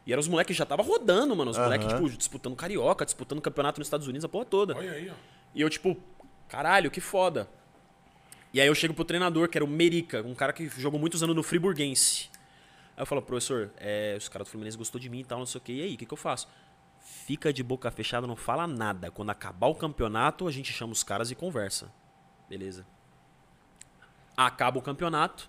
E 0.06 0.12
eram 0.12 0.20
os 0.20 0.28
moleques 0.28 0.54
que 0.54 0.58
já 0.58 0.64
tava 0.64 0.82
rodando, 0.82 1.36
mano. 1.36 1.50
Os 1.50 1.58
moleques, 1.58 1.86
Aham. 1.88 1.96
tipo, 2.02 2.16
disputando 2.16 2.56
carioca, 2.56 3.04
disputando 3.04 3.42
campeonato 3.42 3.78
nos 3.78 3.88
Estados 3.88 4.06
Unidos, 4.06 4.24
a 4.24 4.28
porra 4.30 4.46
toda. 4.46 4.74
Olha 4.74 4.92
aí, 4.92 5.10
ó. 5.10 5.14
E 5.54 5.60
eu, 5.60 5.68
tipo, 5.68 5.98
caralho, 6.48 6.90
que 6.90 7.02
foda. 7.02 7.46
E 8.54 8.60
aí 8.60 8.66
eu 8.68 8.74
chego 8.74 8.94
pro 8.94 9.04
treinador, 9.04 9.48
que 9.50 9.58
era 9.58 9.64
o 9.66 9.68
Merica, 9.68 10.22
um 10.22 10.34
cara 10.34 10.50
que 10.54 10.66
jogou 10.80 10.98
muitos 10.98 11.22
anos 11.22 11.36
no 11.36 11.42
Friburguense. 11.42 12.30
Aí 12.96 13.02
eu 13.02 13.06
falo, 13.06 13.20
professor, 13.20 13.70
é, 13.76 14.14
os 14.16 14.28
caras 14.28 14.48
do 14.48 14.50
Fluminense 14.50 14.76
gostou 14.76 14.98
de 14.98 15.10
mim 15.10 15.20
e 15.20 15.24
tal, 15.24 15.38
não 15.38 15.46
sei 15.46 15.58
o 15.58 15.62
quê. 15.62 15.72
E 15.72 15.82
aí, 15.82 15.94
o 15.94 15.98
que, 15.98 16.06
que 16.06 16.14
eu 16.14 16.16
faço? 16.16 16.48
Fica 16.98 17.52
de 17.52 17.62
boca 17.62 17.90
fechada, 17.90 18.26
não 18.26 18.36
fala 18.36 18.66
nada. 18.66 19.10
Quando 19.10 19.30
acabar 19.30 19.66
o 19.66 19.74
campeonato, 19.74 20.48
a 20.48 20.50
gente 20.50 20.72
chama 20.72 20.92
os 20.92 21.02
caras 21.02 21.30
e 21.30 21.34
conversa. 21.34 21.92
Beleza. 22.48 22.86
Acaba 24.36 24.78
o 24.78 24.82
campeonato. 24.82 25.48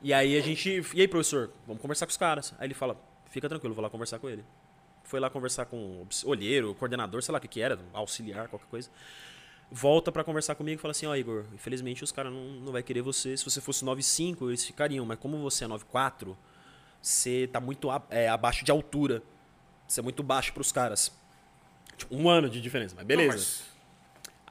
E 0.00 0.12
aí 0.12 0.36
a 0.36 0.40
gente. 0.40 0.82
E 0.94 1.00
aí, 1.00 1.06
professor, 1.06 1.52
vamos 1.66 1.82
conversar 1.82 2.06
com 2.06 2.10
os 2.10 2.16
caras. 2.16 2.54
Aí 2.58 2.66
ele 2.66 2.74
fala, 2.74 2.96
fica 3.30 3.48
tranquilo, 3.48 3.74
vou 3.74 3.82
lá 3.82 3.90
conversar 3.90 4.18
com 4.18 4.28
ele. 4.28 4.44
Foi 5.04 5.20
lá 5.20 5.28
conversar 5.28 5.66
com 5.66 5.76
o 5.76 6.28
olheiro, 6.28 6.74
coordenador, 6.74 7.22
sei 7.22 7.32
lá 7.32 7.38
o 7.38 7.40
que, 7.40 7.48
que 7.48 7.60
era, 7.60 7.78
auxiliar, 7.92 8.48
qualquer 8.48 8.68
coisa. 8.68 8.90
Volta 9.74 10.12
pra 10.12 10.22
conversar 10.22 10.54
comigo 10.54 10.78
e 10.78 10.80
fala 10.82 10.92
assim, 10.92 11.06
ó, 11.06 11.16
Igor, 11.16 11.46
infelizmente 11.54 12.04
os 12.04 12.12
caras 12.12 12.30
não, 12.30 12.44
não 12.60 12.72
vai 12.72 12.82
querer 12.82 13.00
você. 13.00 13.34
Se 13.38 13.44
você 13.44 13.58
fosse 13.58 13.82
9,5, 13.84 14.48
eles 14.48 14.62
ficariam, 14.64 15.06
mas 15.06 15.18
como 15.18 15.38
você 15.38 15.64
é 15.64 15.68
9,4, 15.68 16.36
você 17.00 17.48
tá 17.50 17.58
muito 17.58 17.90
a- 17.90 18.02
é, 18.10 18.28
abaixo 18.28 18.64
de 18.66 18.70
altura. 18.70 19.22
Você 19.88 20.00
é 20.00 20.02
muito 20.02 20.22
baixo 20.22 20.52
pros 20.52 20.70
caras. 20.70 21.10
Tipo, 21.96 22.14
um 22.14 22.28
ano 22.28 22.50
de 22.50 22.60
diferença, 22.60 22.94
mas 22.96 23.06
beleza. 23.06 23.28
Não, 23.28 23.34
mas 23.38 23.72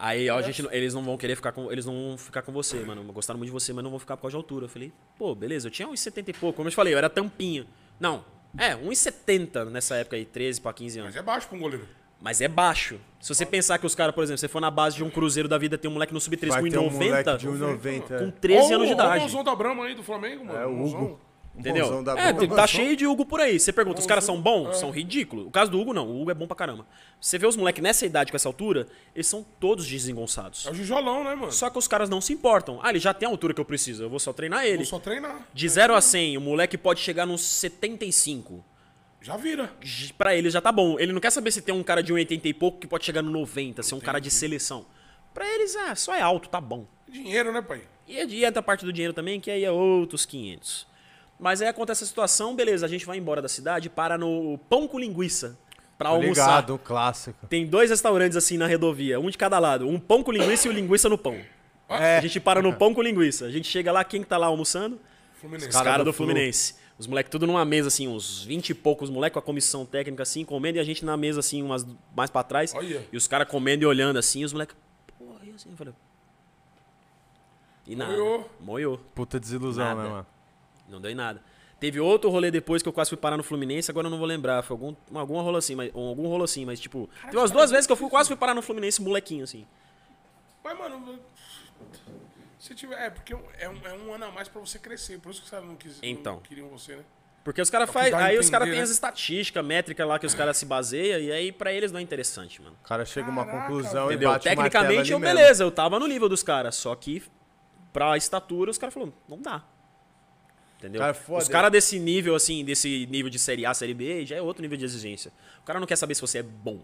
Aí, 0.03 0.27
ó, 0.31 0.37
a 0.39 0.41
gente, 0.41 0.65
eles 0.71 0.95
não 0.95 1.03
vão 1.03 1.15
querer 1.15 1.35
ficar 1.35 1.51
com, 1.51 1.71
eles 1.71 1.85
não 1.85 1.93
vão 1.93 2.17
ficar 2.17 2.41
com 2.41 2.51
você, 2.51 2.79
mano. 2.83 3.03
Gostaram 3.13 3.37
muito 3.37 3.49
de 3.49 3.53
você, 3.53 3.71
mas 3.71 3.83
não 3.83 3.91
vão 3.91 3.99
ficar 3.99 4.17
por 4.17 4.23
causa 4.23 4.31
de 4.31 4.37
altura. 4.37 4.65
Eu 4.65 4.69
falei, 4.69 4.91
pô, 5.15 5.35
beleza, 5.35 5.67
eu 5.67 5.71
tinha 5.71 5.87
1,70 5.87 6.29
e 6.29 6.33
pouco, 6.33 6.57
como 6.57 6.67
eu 6.67 6.71
te 6.71 6.75
falei, 6.75 6.91
eu 6.91 6.97
era 6.97 7.07
tampinha. 7.07 7.67
Não, 7.99 8.25
é, 8.57 8.75
1,70 8.75 9.65
nessa 9.69 9.95
época 9.97 10.15
aí, 10.15 10.25
13 10.25 10.59
pra 10.59 10.73
15 10.73 10.97
anos. 10.97 11.13
Mas 11.13 11.21
é 11.21 11.23
baixo 11.23 11.47
pra 11.47 11.55
um 11.55 11.61
goleiro. 11.61 11.87
Mas 12.21 12.39
é 12.39 12.47
baixo. 12.47 12.99
Se 13.19 13.33
você 13.33 13.45
pensar 13.45 13.77
que 13.77 13.85
os 13.85 13.95
caras, 13.95 14.13
por 14.13 14.23
exemplo, 14.23 14.37
você 14.39 14.47
for 14.47 14.61
na 14.61 14.71
base 14.71 14.95
de 14.95 15.03
um 15.03 15.09
Cruzeiro 15.09 15.49
da 15.49 15.57
vida, 15.57 15.77
tem 15.77 15.89
um 15.89 15.93
moleque 15.93 16.13
no 16.13 16.21
sub-13 16.21 16.47
Vai 16.49 16.61
com 16.61 16.69
ter 16.69 16.77
um 16.77 16.89
1,90, 16.89 16.91
moleque 16.91 17.37
de 17.37 17.47
1,90. 17.47 18.07
com 18.07 18.27
é. 18.27 18.31
13 18.31 18.61
Ó, 18.71 18.75
anos 18.75 18.87
de 18.87 18.93
Ó 18.93 18.95
o 18.95 18.99
idade. 18.99 19.19
Mãozão 19.19 19.43
da 19.43 19.55
Brahma 19.55 19.85
aí 19.85 19.95
do 19.95 20.03
Flamengo, 20.03 20.45
mano. 20.45 20.59
É, 20.59 20.65
o. 20.65 20.83
Hugo. 20.83 21.19
Entendeu? 21.53 22.03
É, 22.17 22.47
tá 22.47 22.65
cheio 22.65 22.95
de 22.95 23.05
Hugo 23.05 23.25
por 23.25 23.41
aí. 23.41 23.59
Você 23.59 23.73
pergunta, 23.73 23.99
os 23.99 24.05
caras 24.05 24.23
são 24.23 24.41
bons? 24.41 24.69
é. 24.69 24.73
São 24.73 24.89
ridículos. 24.89 25.45
O 25.47 25.51
caso 25.51 25.69
do 25.69 25.79
Hugo, 25.79 25.93
não. 25.93 26.07
O 26.07 26.21
Hugo 26.21 26.31
é 26.31 26.33
bom 26.33 26.47
pra 26.47 26.55
caramba. 26.55 26.85
Você 27.19 27.37
vê 27.37 27.45
os 27.45 27.57
moleques 27.57 27.83
nessa 27.83 28.05
idade, 28.05 28.31
com 28.31 28.37
essa 28.37 28.47
altura, 28.47 28.87
eles 29.13 29.27
são 29.27 29.45
todos 29.59 29.85
desengonçados. 29.85 30.65
É 30.65 30.71
o 30.71 30.73
Gijolão, 30.73 31.23
né, 31.23 31.35
mano? 31.35 31.51
Só 31.51 31.69
que 31.69 31.77
os 31.77 31.87
caras 31.87 32.09
não 32.09 32.21
se 32.21 32.31
importam. 32.31 32.79
Ah, 32.81 32.89
ele 32.89 32.99
já 32.99 33.13
tem 33.13 33.27
a 33.27 33.29
altura 33.29 33.53
que 33.53 33.59
eu 33.59 33.65
preciso, 33.65 34.03
eu 34.03 34.09
vou 34.09 34.19
só 34.19 34.31
treinar 34.31 34.65
ele. 34.65 34.77
Vou 34.77 34.85
só 34.85 34.99
treinar. 34.99 35.45
De 35.53 35.67
0 35.67 35.93
a 35.93 36.01
100, 36.01 36.37
o 36.37 36.41
moleque 36.41 36.77
pode 36.77 37.01
chegar 37.01 37.25
nos 37.25 37.41
75. 37.41 38.63
Já 39.21 39.37
vira. 39.37 39.71
Pra 40.17 40.35
ele 40.35 40.49
já 40.49 40.59
tá 40.59 40.71
bom. 40.71 40.99
Ele 40.99 41.13
não 41.13 41.21
quer 41.21 41.29
saber 41.31 41.51
se 41.51 41.61
tem 41.61 41.73
um 41.73 41.83
cara 41.83 42.01
de 42.01 42.13
1,80 42.13 42.41
e 42.45 42.53
pouco 42.53 42.79
que 42.79 42.87
pode 42.87 43.05
chegar 43.05 43.21
no 43.21 43.31
90, 43.31 43.83
ser 43.83 43.95
um 43.95 43.99
cara 43.99 44.19
de 44.19 44.31
seleção. 44.31 44.85
Pra 45.33 45.47
eles, 45.47 45.75
ah, 45.75 45.95
só 45.95 46.13
é 46.15 46.21
alto, 46.21 46.49
tá 46.49 46.59
bom. 46.59 46.85
Dinheiro, 47.07 47.53
né, 47.53 47.61
pai? 47.61 47.83
E 48.07 48.19
a 48.19 48.25
e 48.25 48.43
entra 48.43 48.59
a 48.59 48.63
parte 48.63 48.83
do 48.83 48.91
dinheiro 48.91 49.13
também, 49.13 49.39
que 49.39 49.51
aí 49.51 49.63
é 49.63 49.71
outros 49.71 50.25
500. 50.25 50.87
Mas 51.39 51.61
aí 51.61 51.67
acontece 51.67 52.03
a 52.03 52.07
situação, 52.07 52.55
beleza, 52.55 52.85
a 52.85 52.89
gente 52.89 53.05
vai 53.05 53.17
embora 53.17 53.41
da 53.41 53.47
cidade, 53.47 53.89
para 53.89 54.17
no 54.17 54.57
Pão 54.69 54.87
com 54.87 54.99
Linguiça 54.99 55.57
pra 56.01 56.09
Tô 56.09 56.15
almoçar. 56.15 56.45
ligado, 56.45 56.77
clássico. 56.79 57.45
Tem 57.47 57.65
dois 57.65 57.91
restaurantes 57.91 58.35
assim 58.35 58.57
na 58.57 58.67
rodovia, 58.67 59.19
um 59.19 59.29
de 59.29 59.37
cada 59.37 59.59
lado. 59.59 59.87
Um 59.87 59.99
pão 59.99 60.23
com 60.23 60.31
linguiça 60.31 60.67
e 60.67 60.71
o 60.71 60.73
linguiça 60.73 61.07
no 61.07 61.17
pão. 61.17 61.39
É. 61.87 62.17
A 62.17 62.21
gente 62.21 62.39
para 62.39 62.59
no 62.59 62.73
pão 62.73 62.91
com 62.91 63.03
linguiça. 63.03 63.45
A 63.45 63.51
gente 63.51 63.67
chega 63.67 63.91
lá, 63.91 64.03
quem 64.03 64.23
que 64.23 64.27
tá 64.27 64.37
lá 64.37 64.47
almoçando? 64.47 64.99
Fluminense. 65.39 65.67
Os 65.69 65.75
Cara 65.75 65.85
caras 65.91 66.05
do 66.05 66.11
do 66.11 66.13
Fluminense. 66.13 66.75
Os 67.01 67.07
moleques 67.07 67.31
tudo 67.31 67.47
numa 67.47 67.65
mesa, 67.65 67.87
assim, 67.87 68.07
uns 68.07 68.43
20 68.43 68.69
e 68.69 68.73
poucos 68.75 69.09
moleques 69.09 69.33
com 69.33 69.39
a 69.39 69.41
comissão 69.41 69.87
técnica, 69.87 70.21
assim, 70.21 70.45
comendo, 70.45 70.77
e 70.77 70.79
a 70.79 70.83
gente 70.83 71.03
na 71.03 71.17
mesa, 71.17 71.39
assim, 71.39 71.63
umas 71.63 71.83
mais 72.15 72.29
pra 72.29 72.43
trás. 72.43 72.75
Olha. 72.75 73.03
E 73.11 73.17
os 73.17 73.27
caras 73.27 73.47
comendo 73.47 73.81
e 73.81 73.87
olhando, 73.87 74.17
assim, 74.17 74.41
e 74.41 74.45
os 74.45 74.53
moleques, 74.53 74.75
porra, 75.17 75.39
e 75.43 75.49
assim, 75.49 75.71
eu 75.71 75.75
falei... 75.75 75.95
E 77.87 77.95
nada. 77.95 78.11
Moiou. 78.11 78.49
Moiou. 78.59 78.97
Puta 79.15 79.39
desilusão, 79.39 79.83
Nada. 79.83 80.03
né, 80.03 80.09
mano? 80.09 80.27
Não 80.87 81.01
deu 81.01 81.09
em 81.09 81.15
nada. 81.15 81.41
Teve 81.79 81.99
outro 81.99 82.29
rolê 82.29 82.51
depois 82.51 82.83
que 82.83 82.87
eu 82.87 82.93
quase 82.93 83.09
fui 83.09 83.17
parar 83.17 83.35
no 83.35 83.41
Fluminense, 83.41 83.89
agora 83.89 84.05
eu 84.05 84.11
não 84.11 84.19
vou 84.19 84.27
lembrar. 84.27 84.61
Foi 84.61 84.75
algum, 84.75 84.95
algum 85.15 85.41
rolo 85.41 85.57
assim, 85.57 85.73
mas, 85.73 85.89
algum 85.95 86.27
rolo 86.27 86.43
assim, 86.43 86.67
mas 86.67 86.79
tipo. 86.79 87.09
Teve 87.23 87.37
umas 87.37 87.49
duas 87.49 87.71
vezes 87.71 87.87
que 87.87 87.91
eu 87.91 87.97
fui, 87.97 88.11
quase 88.11 88.27
fui 88.29 88.37
parar 88.37 88.53
no 88.53 88.61
Fluminense, 88.61 89.01
molequinho, 89.01 89.43
assim. 89.43 89.65
Mas, 90.63 90.77
mano, 90.77 91.19
se 92.73 92.79
tiver. 92.79 92.95
É, 93.05 93.09
porque 93.09 93.33
é 93.33 93.69
um, 93.69 93.77
é 93.85 93.93
um 93.93 94.13
ano 94.13 94.25
a 94.25 94.31
mais 94.31 94.47
pra 94.47 94.59
você 94.61 94.77
crescer. 94.79 95.19
Por 95.19 95.31
isso 95.31 95.41
que 95.41 95.45
os 95.45 95.51
caras 95.51 95.65
não, 95.65 95.75
quis, 95.75 95.97
Então. 96.01 96.35
não 96.35 96.41
queriam 96.41 96.67
você, 96.69 96.95
né? 96.95 97.03
Porque 97.43 97.59
os 97.59 97.69
caras 97.71 97.89
É 97.95 98.13
Aí 98.13 98.37
os 98.37 98.49
caras 98.51 98.67
entender, 98.67 98.71
têm 98.71 98.77
né? 98.77 98.83
as 98.83 98.89
estatísticas, 98.91 99.65
métricas 99.65 100.07
lá 100.07 100.19
que 100.19 100.27
os 100.27 100.35
caras 100.35 100.57
se 100.57 100.65
baseiam, 100.65 101.19
e 101.19 101.31
aí 101.31 101.51
pra 101.51 101.73
eles 101.73 101.91
não 101.91 101.99
é 101.99 102.03
interessante, 102.03 102.61
mano. 102.61 102.77
O 102.83 102.87
cara 102.87 103.03
chega 103.03 103.27
a 103.27 103.31
uma 103.31 103.45
conclusão 103.45 104.05
Entendeu? 104.07 104.29
e 104.29 104.31
martelo 104.31 104.55
Tecnicamente, 104.57 104.99
ali 105.01 105.11
eu, 105.11 105.19
mesmo. 105.19 105.35
beleza, 105.37 105.63
eu 105.63 105.71
tava 105.71 105.97
no 105.99 106.05
nível 106.07 106.29
dos 106.29 106.43
caras, 106.43 106.75
só 106.75 106.93
que 106.95 107.23
pra 107.91 108.15
estatura 108.15 108.69
os 108.69 108.77
caras 108.77 108.93
falaram, 108.93 109.11
não 109.27 109.41
dá. 109.41 109.63
Entendeu? 110.77 111.01
Cara, 111.01 111.13
foda. 111.15 111.41
Os 111.41 111.49
caras 111.49 111.71
desse 111.71 111.99
nível, 111.99 112.35
assim, 112.35 112.63
desse 112.63 113.07
nível 113.07 113.29
de 113.29 113.39
Série 113.39 113.65
A, 113.65 113.73
Série 113.73 113.93
B, 113.95 114.23
já 114.25 114.35
é 114.35 114.41
outro 114.41 114.61
nível 114.61 114.77
de 114.77 114.85
exigência. 114.85 115.31
O 115.61 115.63
cara 115.65 115.79
não 115.79 115.87
quer 115.87 115.95
saber 115.95 116.13
se 116.15 116.21
você 116.21 116.39
é 116.39 116.43
bom. 116.43 116.79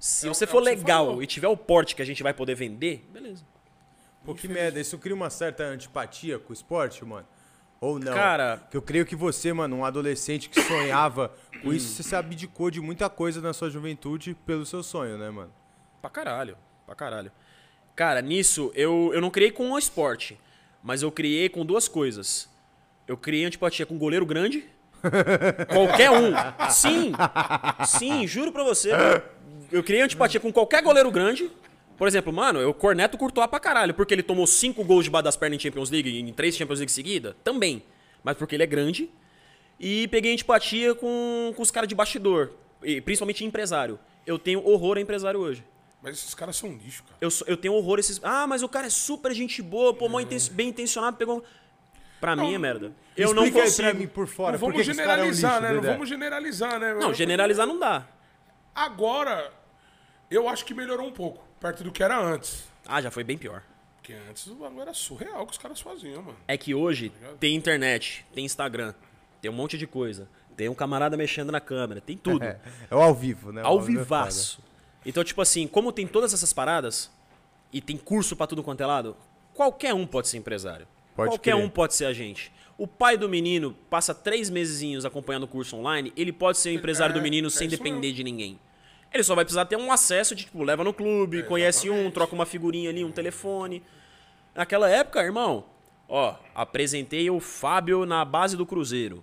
Se 0.00 0.26
É 0.26 0.28
você 0.28 0.44
é 0.44 0.46
for 0.46 0.62
você 0.62 0.70
legal 0.70 1.06
falou. 1.06 1.22
e 1.22 1.26
tiver 1.26 1.48
o 1.48 1.56
porte 1.56 1.94
que 1.94 2.00
a 2.00 2.04
gente 2.04 2.22
vai 2.22 2.32
poder 2.32 2.54
vender, 2.54 3.06
beleza. 3.12 3.44
Pô, 4.24 4.34
que 4.34 4.46
merda. 4.48 4.78
Isso 4.80 4.98
cria 4.98 5.14
uma 5.14 5.30
certa 5.30 5.64
antipatia 5.64 6.38
com 6.38 6.50
o 6.50 6.52
esporte, 6.52 7.04
mano? 7.04 7.26
Ou 7.80 7.98
não? 7.98 8.14
Cara- 8.14 8.62
Que 8.70 8.76
eu 8.76 8.82
creio 8.82 9.04
que 9.04 9.16
você, 9.16 9.52
mano, 9.52 9.76
um 9.76 9.84
adolescente 9.84 10.48
que 10.48 10.60
sonhava 10.62 11.32
com 11.62 11.72
isso, 11.72 11.88
você 11.94 12.02
se 12.04 12.14
abdicou 12.14 12.70
de 12.70 12.80
muita 12.80 13.10
coisa 13.10 13.40
na 13.40 13.52
sua 13.52 13.68
juventude 13.70 14.36
pelo 14.46 14.64
seu 14.64 14.82
sonho, 14.82 15.18
né, 15.18 15.30
mano? 15.30 15.52
Pra 16.00 16.08
caralho, 16.10 16.56
pra 16.86 16.94
caralho. 16.94 17.32
Cara, 17.96 18.22
nisso 18.22 18.70
eu, 18.74 19.10
eu 19.12 19.20
não 19.20 19.30
criei 19.30 19.50
com 19.50 19.70
o 19.70 19.78
esporte, 19.78 20.38
mas 20.82 21.02
eu 21.02 21.10
criei 21.10 21.48
com 21.48 21.64
duas 21.66 21.88
coisas. 21.88 22.48
Eu 23.06 23.16
criei 23.16 23.44
antipatia 23.44 23.84
com 23.84 23.98
goleiro 23.98 24.24
grande. 24.24 24.64
qualquer 25.68 26.10
um. 26.10 26.32
Sim, 26.70 27.12
sim, 27.86 28.26
juro 28.26 28.52
pra 28.52 28.62
você. 28.62 28.90
Eu 29.70 29.82
criei 29.82 30.02
antipatia 30.02 30.38
com 30.40 30.52
qualquer 30.52 30.82
goleiro 30.82 31.10
grande. 31.10 31.50
Por 32.02 32.08
exemplo, 32.08 32.32
mano, 32.32 32.58
eu 32.58 32.74
corneto 32.74 33.14
o 33.14 33.18
Courtois 33.18 33.46
pra 33.46 33.60
caralho, 33.60 33.94
porque 33.94 34.12
ele 34.12 34.24
tomou 34.24 34.44
cinco 34.44 34.82
gols 34.82 35.04
debaixo 35.04 35.22
das 35.22 35.36
pernas 35.36 35.56
em 35.56 35.60
Champions 35.60 35.88
League, 35.88 36.18
em 36.18 36.32
três 36.32 36.56
Champions 36.56 36.80
League 36.80 36.90
seguida, 36.90 37.36
também. 37.44 37.84
Mas 38.24 38.36
porque 38.36 38.56
ele 38.56 38.64
é 38.64 38.66
grande. 38.66 39.08
E 39.78 40.08
peguei 40.08 40.32
antipatia 40.32 40.96
com, 40.96 41.52
com 41.54 41.62
os 41.62 41.70
caras 41.70 41.88
de 41.88 41.94
bastidor, 41.94 42.54
e 42.82 43.00
principalmente 43.00 43.44
empresário. 43.44 44.00
Eu 44.26 44.36
tenho 44.36 44.66
horror 44.66 44.96
a 44.96 45.00
empresário 45.00 45.38
hoje. 45.38 45.64
Mas 46.02 46.18
esses 46.18 46.34
caras 46.34 46.56
são 46.56 46.72
lixo, 46.72 47.04
cara. 47.04 47.16
Eu, 47.20 47.28
eu 47.46 47.56
tenho 47.56 47.74
horror 47.74 47.98
a 47.98 48.00
esses. 48.00 48.18
Ah, 48.24 48.48
mas 48.48 48.64
o 48.64 48.68
cara 48.68 48.88
é 48.88 48.90
super 48.90 49.32
gente 49.32 49.62
boa, 49.62 49.94
pô, 49.94 50.08
mó 50.08 50.18
inten- 50.18 50.50
bem 50.50 50.70
intencionado, 50.70 51.16
pegou. 51.16 51.44
Pra 52.20 52.34
mim 52.34 52.52
é 52.52 52.58
merda. 52.58 52.90
Eu 53.16 53.32
não 53.32 53.44
Explica 53.44 53.58
aí 53.60 53.70
consigo. 53.70 53.88
pra 53.90 53.94
mim 53.96 54.08
por 54.08 54.26
fora. 54.26 54.52
não 54.54 54.58
vamos 54.58 54.74
cara 54.74 54.88
é 54.88 54.90
um 54.90 55.32
generalizar, 55.32 55.52
lixo, 55.60 55.62
né? 55.62 55.72
Não 55.74 55.82
vamos 55.82 56.08
generalizar, 56.08 56.80
né? 56.80 56.94
Não, 56.94 57.14
generalizar 57.14 57.64
não 57.64 57.78
dá. 57.78 58.08
Agora, 58.74 59.52
eu 60.28 60.48
acho 60.48 60.64
que 60.64 60.74
melhorou 60.74 61.06
um 61.06 61.12
pouco, 61.12 61.51
perto 61.62 61.84
do 61.84 61.92
que 61.92 62.02
era 62.02 62.18
antes. 62.20 62.64
Ah, 62.86 63.00
já 63.00 63.10
foi 63.10 63.22
bem 63.22 63.38
pior. 63.38 63.62
Porque 63.96 64.12
antes 64.28 64.48
o 64.48 64.56
bagulho 64.56 64.82
era 64.82 64.92
surreal 64.92 65.46
que 65.46 65.52
os 65.52 65.58
caras 65.58 65.80
faziam, 65.80 66.20
mano. 66.22 66.36
É 66.48 66.58
que 66.58 66.74
hoje 66.74 67.12
tem 67.38 67.54
internet, 67.54 68.26
tem 68.34 68.44
Instagram, 68.44 68.92
tem 69.40 69.48
um 69.48 69.54
monte 69.54 69.78
de 69.78 69.86
coisa. 69.86 70.28
Tem 70.56 70.68
um 70.68 70.74
camarada 70.74 71.16
mexendo 71.16 71.50
na 71.52 71.60
câmera, 71.60 72.00
tem 72.00 72.16
tudo. 72.16 72.42
É, 72.44 72.58
é 72.90 72.94
o 72.94 73.00
ao 73.00 73.14
vivo, 73.14 73.52
né? 73.52 73.62
O 73.62 73.66
ao 73.66 73.80
vivo 73.80 74.00
é 74.00 74.02
vivaço. 74.02 74.60
Então, 75.06 75.22
tipo 75.22 75.40
assim, 75.40 75.66
como 75.68 75.92
tem 75.92 76.06
todas 76.06 76.34
essas 76.34 76.52
paradas 76.52 77.10
e 77.72 77.80
tem 77.80 77.96
curso 77.96 78.36
pra 78.36 78.46
tudo 78.46 78.62
quanto 78.62 78.82
é 78.82 78.86
lado, 78.86 79.16
qualquer 79.54 79.94
um 79.94 80.06
pode 80.06 80.28
ser 80.28 80.36
empresário. 80.38 80.86
Pode 81.14 81.30
qualquer 81.30 81.54
crer. 81.54 81.64
um 81.64 81.68
pode 81.68 81.94
ser 81.94 82.06
agente. 82.06 82.52
O 82.76 82.86
pai 82.86 83.16
do 83.16 83.28
menino 83.28 83.76
passa 83.88 84.12
três 84.14 84.50
mesezinhos 84.50 85.04
acompanhando 85.04 85.44
o 85.44 85.48
curso 85.48 85.76
online, 85.76 86.12
ele 86.16 86.32
pode 86.32 86.58
ser 86.58 86.70
o 86.70 86.72
empresário 86.72 87.12
É, 87.14 87.18
do 87.18 87.22
menino 87.22 87.46
é 87.48 87.50
sem 87.50 87.68
depender 87.68 88.00
mesmo. 88.08 88.16
de 88.16 88.24
ninguém. 88.24 88.58
Ele 89.12 89.22
só 89.22 89.34
vai 89.34 89.44
precisar 89.44 89.66
ter 89.66 89.76
um 89.76 89.92
acesso 89.92 90.34
de, 90.34 90.44
tipo, 90.44 90.62
leva 90.62 90.82
no 90.82 90.92
clube, 90.92 91.42
conhece 91.42 91.90
um, 91.90 92.10
troca 92.10 92.34
uma 92.34 92.46
figurinha 92.46 92.88
ali, 92.90 93.04
um 93.04 93.12
telefone. 93.12 93.82
Naquela 94.54 94.88
época, 94.88 95.22
irmão, 95.22 95.64
ó, 96.08 96.36
apresentei 96.54 97.28
o 97.30 97.38
Fábio 97.38 98.06
na 98.06 98.24
base 98.24 98.56
do 98.56 98.64
Cruzeiro. 98.64 99.22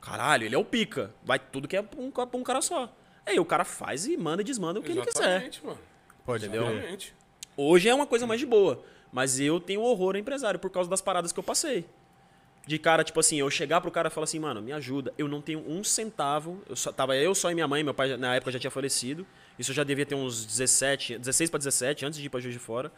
Caralho, 0.00 0.44
ele 0.44 0.54
é 0.54 0.58
o 0.58 0.64
pica. 0.64 1.14
Vai 1.22 1.38
tudo 1.38 1.68
que 1.68 1.76
é 1.76 1.82
pra 1.82 2.00
um, 2.00 2.10
pra 2.10 2.28
um 2.34 2.42
cara 2.42 2.60
só. 2.60 2.92
Aí 3.24 3.38
o 3.38 3.44
cara 3.44 3.64
faz 3.64 4.06
e 4.06 4.16
manda 4.16 4.42
e 4.42 4.44
desmanda 4.44 4.80
o 4.80 4.82
que 4.82 4.90
ele 4.90 5.02
quiser. 5.02 5.22
Exatamente, 5.22 5.64
mano. 5.64 5.78
Pode 6.24 6.46
Entendeu? 6.46 6.68
Exatamente. 6.68 7.14
Hoje 7.56 7.88
é 7.88 7.94
uma 7.94 8.06
coisa 8.06 8.26
mais 8.26 8.40
de 8.40 8.46
boa. 8.46 8.82
Mas 9.12 9.38
eu 9.38 9.60
tenho 9.60 9.82
horror 9.82 10.16
a 10.16 10.18
empresário 10.18 10.58
por 10.58 10.70
causa 10.70 10.88
das 10.88 11.00
paradas 11.00 11.32
que 11.32 11.38
eu 11.38 11.44
passei. 11.44 11.84
De 12.66 12.78
cara, 12.78 13.02
tipo 13.02 13.18
assim, 13.18 13.36
eu 13.40 13.50
chegar 13.50 13.80
pro 13.80 13.90
cara 13.90 14.08
e 14.08 14.10
falar 14.10 14.24
assim, 14.24 14.38
mano, 14.38 14.60
me 14.62 14.70
ajuda. 14.72 15.12
Eu 15.18 15.26
não 15.26 15.40
tenho 15.40 15.58
um 15.68 15.82
centavo. 15.82 16.62
Eu 16.68 16.76
só, 16.76 16.92
tava 16.92 17.16
eu 17.16 17.34
só 17.34 17.50
e 17.50 17.54
minha 17.54 17.66
mãe, 17.66 17.82
meu 17.82 17.94
pai 17.94 18.16
na 18.16 18.34
época 18.36 18.52
já 18.52 18.58
tinha 18.58 18.70
falecido. 18.70 19.26
Isso 19.58 19.70
eu 19.70 19.74
já 19.74 19.82
devia 19.82 20.06
ter 20.06 20.14
uns 20.14 20.44
17, 20.44 21.18
16 21.18 21.50
pra 21.50 21.58
17, 21.58 22.06
antes 22.06 22.18
de 22.20 22.26
ir 22.26 22.28
pra 22.28 22.38
Juiz 22.38 22.52
de 22.54 22.60
Fora. 22.60 22.92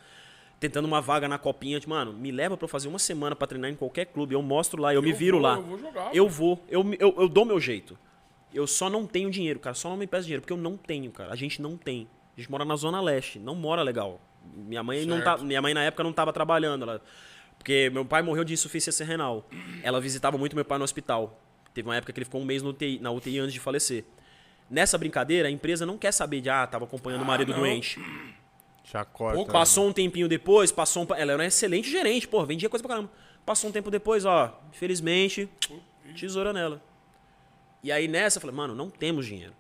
Tentando 0.61 0.85
uma 0.87 1.01
vaga 1.01 1.27
na 1.27 1.38
copinha, 1.38 1.81
tipo, 1.81 1.90
mano, 1.90 2.12
me 2.12 2.31
leva 2.31 2.57
pra 2.57 2.64
eu 2.64 2.68
fazer 2.68 2.87
uma 2.88 2.98
semana 2.98 3.35
pra 3.35 3.46
treinar 3.48 3.70
em 3.70 3.75
qualquer 3.75 4.07
clube. 4.07 4.35
Eu 4.35 4.42
mostro 4.42 4.81
lá, 4.81 4.92
eu, 4.94 5.03
me 5.03 5.11
Eu 5.11 5.16
viro 5.16 5.38
vou, 5.38 5.42
lá. 5.46 5.57
eu 5.57 5.62
vou 5.62 5.79
jogar, 5.79 6.14
Eu 6.14 6.29
vou, 6.29 6.64
eu, 6.68 6.85
me- 6.85 6.96
eu, 7.01 7.14
eu 7.18 7.29
dou 7.29 7.44
meu 7.44 7.59
jeito. 7.59 7.98
Eu 8.53 8.66
só 8.66 8.90
não 8.90 9.07
tenho 9.07 9.31
dinheiro, 9.31 9.59
cara. 9.59 9.75
Só 9.75 9.88
não 9.88 9.96
me 9.96 10.07
peço 10.07 10.25
dinheiro, 10.25 10.42
porque 10.42 10.53
eu 10.53 10.57
não 10.59 10.77
tenho, 10.77 11.11
cara. 11.11 11.33
A 11.33 11.37
gente 11.37 11.61
não 11.62 11.77
tem. 11.77 12.07
A 12.37 12.40
gente 12.40 12.51
mora 12.51 12.64
na 12.64 12.77
Zona 12.77 13.01
Leste, 13.01 13.38
não 13.38 13.55
mora 13.55 13.83
legal. 13.83 14.20
Minha 14.55 14.83
mãe, 14.83 15.05
não 15.07 15.22
tá, 15.22 15.38
minha 15.38 15.62
mãe 15.62 15.72
na 15.72 15.83
época 15.85 16.03
não 16.05 16.12
tava 16.12 16.33
trabalhando. 16.33 16.83
Ela, 16.83 17.03
porque 17.62 17.88
meu 17.90 18.05
pai 18.05 18.22
morreu 18.22 18.42
de 18.42 18.53
insuficiência 18.53 19.07
renal. 19.07 19.48
Ela 19.85 20.01
visitava 20.01 20.37
muito 20.37 20.57
meu 20.57 20.64
pai 20.64 20.79
no 20.79 20.85
hospital. 20.85 21.40
Teve 21.72 21.88
uma 21.88 21.94
época 21.94 22.12
que 22.12 22.18
ele 22.18 22.25
ficou 22.25 22.40
um 22.40 22.44
mês 22.44 22.61
no 22.61 22.70
UTI, 22.70 22.98
na 22.98 23.12
UTI 23.12 23.38
antes 23.38 23.53
de 23.53 23.61
falecer. 23.61 24.05
Nessa 24.68 24.98
brincadeira, 24.98 25.46
a 25.46 25.51
empresa 25.51 25.87
não 25.87 25.96
quer 25.96 26.11
saber 26.11 26.40
de, 26.40 26.51
ah, 26.51 26.66
tava 26.66 26.87
acompanhando 26.87 27.22
o 27.22 27.25
marido 27.25 27.53
não. 27.53 27.61
doente. 27.61 28.01
Já 28.83 29.05
corta. 29.05 29.37
Pouco 29.37 29.53
né? 29.53 29.59
Passou 29.61 29.87
um 29.87 29.92
tempinho 29.92 30.29
depois, 30.29 30.72
passou 30.72 31.05
um... 31.05 31.14
Ela 31.14 31.33
era 31.33 31.37
uma 31.37 31.46
excelente 31.46 31.88
gerente, 31.88 32.27
pô, 32.27 32.44
vendia 32.44 32.68
coisa 32.68 32.83
pra 32.83 32.96
caramba. 32.96 33.12
Passou 33.46 33.70
um 33.70 33.72
tempo 33.72 33.92
depois, 33.92 34.25
ó, 34.25 34.61
infelizmente, 34.72 35.48
tesoura 36.18 36.53
nela. 36.53 36.83
E 37.81 37.92
aí 37.92 38.09
nessa, 38.09 38.38
eu 38.38 38.40
falei, 38.40 38.57
mano, 38.57 38.75
não 38.75 38.90
temos 38.90 39.25
dinheiro. 39.25 39.55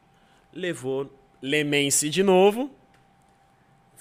Levou 0.52 1.08
Lemense 1.40 2.10
de 2.10 2.24
novo. 2.24 2.68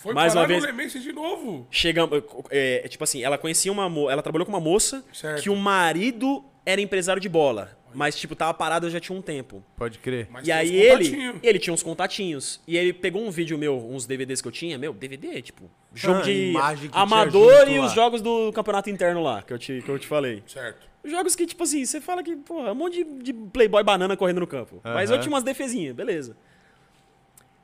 Foi 0.02 0.14
Mais 0.14 0.34
uma 0.36 0.48
vez- 0.48 0.64
de 0.94 1.12
novo. 1.14 1.68
Chegamos, 1.70 2.24
é, 2.50 2.88
tipo 2.90 3.04
assim, 3.04 3.24
ela 3.24 3.38
conhecia 3.38 3.72
uma 3.72 3.88
mo- 3.88 4.10
ela 4.10 4.22
trabalhou 4.22 4.46
com 4.46 4.52
uma 4.52 4.60
moça 4.60 5.04
Certo. 5.14 5.44
que 5.44 5.50
o 5.50 5.56
marido 5.56 6.44
era 6.66 6.82
empresário 6.82 7.22
de 7.22 7.30
bola, 7.30 7.78
mas 7.94 8.16
tipo 8.16 8.36
tava 8.36 8.54
parado 8.54 8.90
já 8.90 9.00
tinha 9.00 9.18
um 9.18 9.22
tempo. 9.22 9.64
Pode 9.78 10.00
crer. 10.00 10.28
Mas 10.32 10.48
e 10.48 10.52
aí 10.52 10.76
ele, 10.76 11.40
ele 11.44 11.60
tinha 11.60 11.74
uns 11.74 11.84
contatinhos. 11.84 12.62
E 12.68 12.76
ele 12.78 12.94
pegou 12.94 13.22
um 13.24 13.30
vídeo 13.32 13.58
meu, 13.58 13.78
uns 13.78 14.06
DVDs 14.06 14.42
que 14.42 14.48
eu 14.48 14.52
tinha, 14.52 14.78
meu, 14.78 14.94
DVD, 14.94 15.42
tipo, 15.42 15.70
jogo 15.94 16.20
Ah, 16.20 16.22
de 16.24 16.32
imagem 16.50 16.86
que 16.88 16.92
tinha 16.94 17.04
amador 17.04 17.70
e 17.70 17.78
lá. 17.80 17.86
os 17.86 17.94
jogos 17.94 18.22
do 18.22 18.52
campeonato 18.54 18.90
interno 18.90 19.22
lá, 19.22 19.42
que 19.44 19.54
eu 19.54 19.60
te, 19.60 19.82
que 19.84 19.90
eu 19.90 20.00
te 20.00 20.08
falei. 20.08 20.42
Certo. 20.48 20.90
Jogos 21.04 21.36
que, 21.36 21.48
tipo 21.48 21.64
assim, 21.64 21.84
você 21.84 22.00
fala 22.00 22.22
que, 22.24 22.36
porra, 22.36 22.70
é 22.70 22.72
um 22.72 22.76
monte 22.76 23.04
de, 23.04 23.24
de 23.24 23.34
playboy 23.34 23.84
banana 23.84 24.16
correndo 24.16 24.40
no 24.40 24.46
campo. 24.48 24.80
Mas 24.84 25.10
eu 25.10 25.20
tinha 25.20 25.32
umas 25.34 25.44
defesinhas, 25.44 25.96
beleza. 25.96 26.38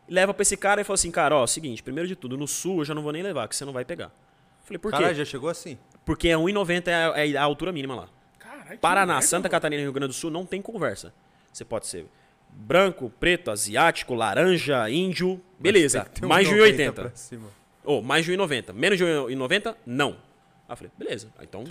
Leva 0.09 0.33
pra 0.33 0.41
esse 0.41 0.55
cara 0.55 0.81
e 0.81 0.83
fala 0.83 0.95
assim, 0.95 1.11
cara, 1.11 1.35
ó, 1.35 1.45
seguinte, 1.47 1.83
primeiro 1.83 2.07
de 2.07 2.15
tudo, 2.15 2.37
no 2.37 2.47
sul 2.47 2.79
eu 2.79 2.85
já 2.85 2.93
não 2.93 3.01
vou 3.01 3.11
nem 3.11 3.21
levar, 3.21 3.47
que 3.47 3.55
você 3.55 3.65
não 3.65 3.73
vai 3.73 3.83
pegar. 3.83 4.11
Falei, 4.63 4.77
por 4.79 4.91
quê? 4.91 4.97
Caralho, 4.97 5.15
já 5.15 5.25
chegou 5.25 5.49
assim. 5.49 5.77
Porque 6.05 6.29
é 6.29 6.35
1,90 6.37 6.87
é 6.87 6.93
a- 6.95 7.13
é 7.27 7.35
a 7.37 7.43
altura 7.43 7.71
mínima 7.71 7.95
lá. 7.95 8.09
Caralho. 8.39 8.79
Paraná, 8.79 9.13
merda, 9.15 9.27
Santa 9.27 9.43
mano. 9.43 9.51
Catarina 9.51 9.81
e 9.81 9.83
Rio 9.85 9.93
Grande 9.93 10.07
do 10.09 10.13
Sul 10.13 10.29
não 10.31 10.45
tem 10.45 10.61
conversa. 10.61 11.13
Você 11.51 11.63
pode 11.65 11.87
ser 11.87 12.05
branco, 12.49 13.11
preto, 13.19 13.51
asiático, 13.51 14.13
laranja, 14.13 14.89
índio, 14.89 15.41
beleza. 15.59 16.07
Mais 16.23 16.47
de 16.47 16.55
90 16.55 16.83
1,80. 16.83 16.93
pra 16.93 17.11
cima. 17.15 17.49
Ou 17.83 18.01
mais 18.01 18.25
de 18.25 18.31
1,90. 18.31 18.73
Menos 18.73 18.97
de 18.97 19.03
1,90? 19.05 19.75
Não. 19.85 20.11
Aí 20.67 20.73
eu 20.73 20.75
falei, 20.77 20.91
beleza. 20.97 21.29
Então, 21.41 21.63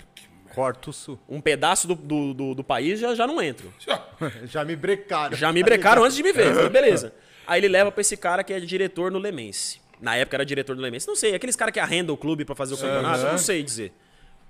Corta 0.55 0.89
o 0.89 0.93
sul. 0.93 1.19
um 1.29 1.39
pedaço 1.41 1.87
do, 1.87 1.93
do, 1.95 2.33
do, 2.33 2.55
do 2.55 2.63
país 2.63 2.99
já, 2.99 3.13
já 3.13 3.27
não 3.27 3.39
entro. 3.41 3.71
Já 4.45 4.63
me 4.65 4.75
brecaram. 4.75 5.35
Já 5.37 5.51
me 5.53 5.61
brecaram 5.61 6.03
antes 6.03 6.15
de 6.17 6.23
me 6.23 6.31
ver. 6.33 6.53
Falei, 6.53 6.69
beleza. 6.69 7.13
Aí 7.47 7.59
ele 7.61 7.69
leva 7.69 7.91
pra 7.91 8.01
esse 8.01 8.17
cara 8.17 8.43
que 8.43 8.51
é 8.53 8.59
diretor 8.59 9.09
no 9.11 9.17
Lemense. 9.19 9.79
Na 10.01 10.15
época 10.15 10.35
era 10.37 10.45
diretor 10.45 10.75
do 10.75 10.81
Lemense. 10.81 11.07
Não 11.07 11.15
sei, 11.15 11.33
aqueles 11.33 11.55
caras 11.55 11.73
que 11.73 11.79
arrendam 11.79 12.13
o 12.13 12.17
clube 12.17 12.43
pra 12.45 12.53
fazer 12.53 12.73
o 12.73 12.77
campeonato, 12.77 13.21
Aham. 13.21 13.31
não 13.31 13.37
sei 13.37 13.63
dizer. 13.63 13.93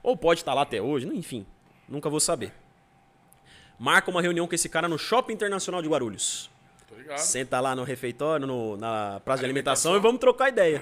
Ou 0.04 0.18
pode 0.18 0.42
estar 0.42 0.54
lá 0.54 0.64
até 0.64 0.82
hoje, 0.82 1.06
não, 1.06 1.14
enfim. 1.14 1.46
Nunca 1.88 2.10
vou 2.10 2.20
saber. 2.20 2.52
Marca 3.80 4.10
uma 4.10 4.22
reunião 4.22 4.48
com 4.48 4.56
esse 4.56 4.68
cara 4.68 4.88
no 4.88 4.98
Shopping 4.98 5.34
Internacional 5.34 5.82
de 5.82 5.88
Guarulhos. 5.88 6.50
Senta 7.18 7.60
lá 7.60 7.76
no 7.76 7.84
refeitório, 7.84 8.46
no- 8.48 8.76
na 8.76 9.22
praça 9.24 9.42
de 9.42 9.46
alimentação, 9.46 9.92
Alimentação. 9.92 9.96
e 9.96 10.00
vamos 10.00 10.20
trocar 10.20 10.50
ideia. 10.50 10.82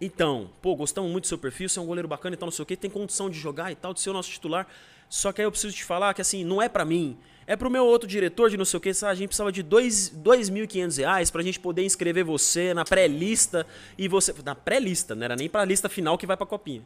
Então, 0.00 0.50
pô, 0.62 0.74
gostamos 0.76 1.10
muito 1.10 1.24
do 1.24 1.28
seu 1.28 1.38
perfil, 1.38 1.68
você 1.68 1.78
é 1.78 1.82
um 1.82 1.86
goleiro 1.86 2.08
bacana 2.08 2.34
e 2.34 2.36
tal, 2.38 2.46
não 2.46 2.52
sei 2.52 2.62
o 2.62 2.66
quê, 2.66 2.76
tem 2.76 2.90
condição 2.90 3.28
de 3.28 3.38
jogar 3.38 3.70
e 3.72 3.74
tal, 3.74 3.92
de 3.92 4.00
ser 4.00 4.10
o 4.10 4.12
nosso 4.12 4.30
titular. 4.30 4.66
Só 5.08 5.32
que 5.32 5.40
aí 5.40 5.46
eu 5.46 5.50
preciso 5.50 5.74
te 5.74 5.84
falar 5.84 6.14
que 6.14 6.20
assim, 6.20 6.44
não 6.44 6.62
é 6.62 6.68
pra 6.68 6.84
mim. 6.84 7.18
É 7.50 7.56
pro 7.56 7.70
meu 7.70 7.86
outro 7.86 8.06
diretor 8.06 8.50
de 8.50 8.58
não 8.58 8.64
sei 8.66 8.76
o 8.76 8.80
que, 8.80 8.90
a 8.90 9.14
gente 9.14 9.28
precisava 9.28 9.50
de 9.50 9.62
dois- 9.62 10.10
2.500 10.10 10.98
reais 10.98 11.30
pra 11.30 11.42
gente 11.42 11.58
poder 11.58 11.82
inscrever 11.82 12.22
você 12.22 12.74
na 12.74 12.84
pré-lista 12.84 13.66
e 13.96 14.06
você... 14.06 14.34
Na 14.44 14.54
pré-lista, 14.54 15.14
não 15.14 15.24
era 15.24 15.34
nem 15.34 15.48
pra 15.48 15.64
lista 15.64 15.88
final 15.88 16.18
que 16.18 16.26
vai 16.26 16.36
pra 16.36 16.44
copinha. 16.44 16.82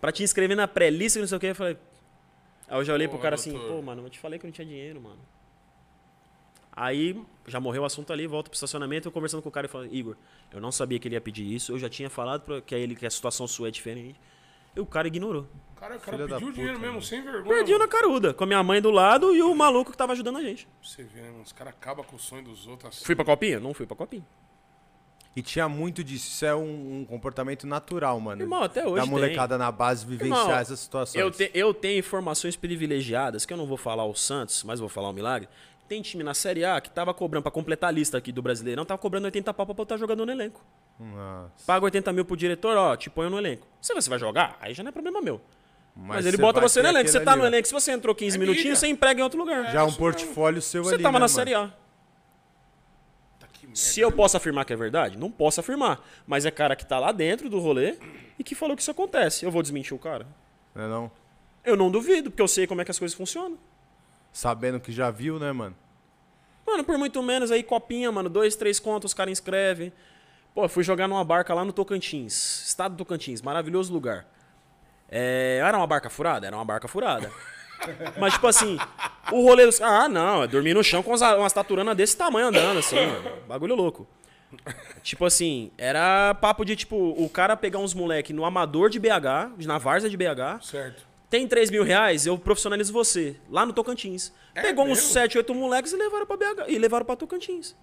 Pra 0.00 0.10
te 0.10 0.22
inscrever 0.22 0.56
na 0.56 0.66
pré-lista 0.66 1.18
e 1.18 1.20
não 1.20 1.28
sei 1.28 1.36
o 1.36 1.40
que, 1.40 1.48
eu 1.48 1.54
falei... 1.54 1.76
Aí 2.66 2.78
eu 2.78 2.84
já 2.84 2.94
olhei 2.94 3.06
pro 3.06 3.18
cara 3.18 3.34
assim, 3.34 3.52
doutor. 3.52 3.76
pô, 3.76 3.82
mano, 3.82 4.02
eu 4.06 4.08
te 4.08 4.18
falei 4.18 4.38
que 4.38 4.46
eu 4.46 4.48
não 4.48 4.52
tinha 4.52 4.66
dinheiro, 4.66 4.98
mano. 4.98 5.18
Aí 6.74 7.20
já 7.46 7.60
morreu 7.60 7.82
o 7.82 7.84
assunto 7.84 8.10
ali, 8.10 8.26
volto 8.26 8.48
pro 8.48 8.54
estacionamento, 8.54 9.08
eu 9.08 9.12
conversando 9.12 9.42
com 9.42 9.48
o 9.50 9.52
cara 9.52 9.66
e 9.66 9.68
falando, 9.70 9.92
Igor, 9.94 10.16
eu 10.52 10.60
não 10.60 10.72
sabia 10.72 10.98
que 10.98 11.06
ele 11.08 11.16
ia 11.16 11.20
pedir 11.20 11.52
isso, 11.52 11.72
eu 11.72 11.78
já 11.78 11.88
tinha 11.88 12.08
falado 12.08 12.42
pra, 12.42 12.60
que, 12.62 12.74
a 12.74 12.78
ele, 12.78 12.96
que 12.96 13.04
a 13.04 13.10
situação 13.10 13.46
sua 13.46 13.68
é 13.68 13.70
diferente. 13.70 14.18
E 14.74 14.80
o 14.80 14.86
cara 14.86 15.06
ignorou. 15.08 15.46
Cara, 15.78 15.96
o 15.96 16.00
cara 16.00 16.16
Filha 16.16 16.26
da 16.28 16.34
pediu 16.36 16.48
puta, 16.48 16.52
dinheiro 16.56 16.78
mesmo, 16.78 16.94
mano. 16.94 17.04
sem 17.04 17.22
vergonha. 17.22 17.44
Perdi 17.56 17.72
na 17.72 17.78
mano. 17.78 17.90
caruda, 17.90 18.34
com 18.34 18.44
a 18.44 18.46
minha 18.46 18.62
mãe 18.62 18.80
do 18.82 18.90
lado 18.90 19.34
e 19.34 19.42
o 19.42 19.54
maluco 19.54 19.90
que 19.92 19.96
tava 19.96 20.12
ajudando 20.12 20.38
a 20.38 20.42
gente. 20.42 20.66
Você 20.82 21.02
vê, 21.04 21.20
né, 21.22 21.30
mano? 21.30 21.42
Os 21.42 21.52
caras 21.52 21.72
acabam 21.74 22.04
com 22.04 22.16
o 22.16 22.18
sonho 22.18 22.42
dos 22.44 22.66
outros 22.66 22.88
assim. 22.96 23.04
Fui 23.04 23.14
pra 23.14 23.24
copinha? 23.24 23.60
Não 23.60 23.72
fui 23.72 23.86
pra 23.86 23.96
copinha. 23.96 24.24
E 25.36 25.42
tinha 25.42 25.68
muito 25.68 26.02
disso. 26.02 26.26
Isso 26.28 26.44
é 26.44 26.54
um, 26.54 27.00
um 27.00 27.04
comportamento 27.04 27.64
natural, 27.66 28.18
mano. 28.18 28.42
Irmão, 28.42 28.62
até 28.62 28.84
hoje 28.84 28.96
Da 28.96 29.02
tem. 29.02 29.10
molecada 29.10 29.56
na 29.56 29.70
base 29.70 30.04
vivenciar 30.04 30.40
Irmão, 30.40 30.58
essas 30.58 30.80
situações. 30.80 31.20
Eu, 31.20 31.30
te- 31.30 31.50
eu 31.54 31.72
tenho 31.72 31.98
informações 32.00 32.56
privilegiadas, 32.56 33.46
que 33.46 33.52
eu 33.52 33.56
não 33.56 33.66
vou 33.66 33.76
falar 33.76 34.04
o 34.04 34.14
Santos, 34.14 34.64
mas 34.64 34.80
vou 34.80 34.88
falar 34.88 35.10
o 35.10 35.12
Milagre. 35.12 35.48
Tem 35.86 36.02
time 36.02 36.24
na 36.24 36.34
Série 36.34 36.64
A 36.64 36.80
que 36.80 36.90
tava 36.90 37.14
cobrando, 37.14 37.42
pra 37.44 37.52
completar 37.52 37.88
a 37.88 37.92
lista 37.92 38.18
aqui 38.18 38.30
do 38.32 38.42
Brasileirão, 38.42 38.84
tava 38.84 38.98
cobrando 38.98 39.24
80 39.26 39.54
pau 39.54 39.64
pra 39.64 39.74
botar 39.74 39.96
jogador 39.96 40.26
no 40.26 40.32
elenco. 40.32 40.62
Nossa. 40.98 41.64
Paga 41.64 41.84
80 41.84 42.12
mil 42.12 42.24
pro 42.24 42.36
diretor, 42.36 42.76
ó, 42.76 42.96
te 42.96 43.08
ponho 43.08 43.30
no 43.30 43.38
elenco. 43.38 43.66
Se 43.80 43.94
você 43.94 44.10
vai 44.10 44.18
jogar, 44.18 44.58
aí 44.60 44.74
já 44.74 44.82
não 44.82 44.88
é 44.90 44.92
problema 44.92 45.22
meu. 45.22 45.40
Mas, 46.00 46.24
ele 46.24 46.36
você 46.36 46.42
bota 46.42 46.60
você 46.60 46.80
no 46.80 46.88
elenco. 46.88 47.10
Você 47.10 47.20
tá 47.20 47.32
ali, 47.32 47.40
no 47.40 47.46
elenco, 47.48 47.66
se 47.66 47.74
você 47.74 47.90
entrou 47.90 48.14
15 48.14 48.36
É 48.36 48.38
minutinhos, 48.38 48.78
você 48.78 48.86
emprega 48.86 49.20
em 49.20 49.24
outro 49.24 49.36
lugar. 49.36 49.72
Já 49.72 49.84
um 49.84 49.88
isso 49.88 49.98
portfólio 49.98 50.62
seu 50.62 50.84
Você 50.84 50.94
ali, 50.94 51.02
tava 51.02 51.14
né, 51.14 51.18
na 51.18 51.24
mano? 51.24 51.28
Série 51.28 51.54
A. 51.54 51.72
Tá. 53.40 53.48
Se 53.74 54.00
eu 54.00 54.12
posso 54.12 54.36
afirmar 54.36 54.64
que 54.64 54.72
é 54.72 54.76
verdade, 54.76 55.18
não 55.18 55.28
posso 55.28 55.58
afirmar. 55.58 56.00
Mas 56.24 56.46
é 56.46 56.52
cara 56.52 56.76
que 56.76 56.86
tá 56.86 57.00
lá 57.00 57.10
dentro 57.10 57.50
do 57.50 57.58
rolê 57.58 57.96
e 58.38 58.44
que 58.44 58.54
falou 58.54 58.76
que 58.76 58.82
isso 58.82 58.92
acontece. 58.92 59.44
Eu 59.44 59.50
vou 59.50 59.60
desmentir 59.60 59.92
o 59.92 59.98
cara? 59.98 60.24
Não 60.72 60.84
é 60.84 60.88
não? 60.88 61.10
Eu 61.64 61.76
não 61.76 61.90
duvido, 61.90 62.30
porque 62.30 62.42
eu 62.42 62.48
sei 62.48 62.64
como 62.66 62.80
é 62.80 62.84
que 62.84 62.92
as 62.92 62.98
coisas 62.98 63.16
funcionam. 63.16 63.58
Sabendo 64.32 64.78
que 64.78 64.92
já 64.92 65.10
viu, 65.10 65.40
né, 65.40 65.50
mano? 65.50 65.76
Mano, 66.64 66.84
por 66.84 66.96
muito 66.96 67.20
menos 67.24 67.50
aí, 67.50 67.64
copinha, 67.64 68.12
mano, 68.12 68.28
dois, 68.28 68.54
três 68.54 68.78
contos, 68.78 69.10
os 69.10 69.14
caras 69.14 69.32
inscrevem. 69.32 69.92
Pô, 70.54 70.68
fui 70.68 70.84
jogar 70.84 71.08
numa 71.08 71.24
barca 71.24 71.52
lá 71.52 71.64
no 71.64 71.72
Tocantins, 71.72 72.62
estado 72.66 72.94
do 72.94 72.98
Tocantins, 72.98 73.42
maravilhoso 73.42 73.92
lugar. 73.92 74.26
É, 75.08 75.60
era 75.62 75.76
uma 75.76 75.86
barca 75.86 76.10
furada? 76.10 76.46
Era 76.46 76.56
uma 76.56 76.64
barca 76.64 76.86
furada. 76.88 77.30
Mas, 78.18 78.34
tipo 78.34 78.46
assim, 78.46 78.76
o 79.32 79.42
rolê 79.42 79.64
dos. 79.64 79.80
Ah, 79.80 80.08
não, 80.08 80.46
dormir 80.46 80.74
no 80.74 80.82
chão 80.82 81.02
com 81.02 81.14
umas, 81.14 81.52
taturanas 81.52 81.96
desse 81.96 82.16
tamanho 82.16 82.48
andando, 82.48 82.78
assim, 82.78 82.96
mano. 82.96 83.36
Bagulho 83.46 83.74
louco. 83.74 84.06
Tipo 85.02 85.24
assim, 85.26 85.70
era 85.76 86.34
papo 86.34 86.64
de, 86.64 86.74
tipo, 86.74 86.96
o 86.96 87.28
cara 87.28 87.56
pegar 87.56 87.78
uns 87.78 87.94
moleque 87.94 88.32
no 88.32 88.44
amador 88.44 88.88
de 88.90 88.98
BH, 88.98 89.54
na 89.66 89.78
várzea 89.78 90.08
de 90.08 90.16
BH, 90.16 90.62
Certo. 90.62 91.06
tem 91.28 91.46
3 91.46 91.70
mil 91.70 91.84
reais, 91.84 92.26
eu 92.26 92.38
profissionalizo 92.38 92.92
você, 92.92 93.36
lá 93.50 93.66
no 93.66 93.72
Tocantins. 93.74 94.32
É 94.54 94.62
Pegou 94.62 94.84
uns 94.84 94.98
mesmo? 94.98 95.12
7, 95.12 95.38
8 95.38 95.54
moleques 95.54 95.92
e 95.92 95.96
levaram 95.96 96.26
pra 96.26 96.36
BH. 96.36 96.64
E 96.68 96.78
levaram 96.78 97.04
pra 97.04 97.14
Tocantins. 97.14 97.76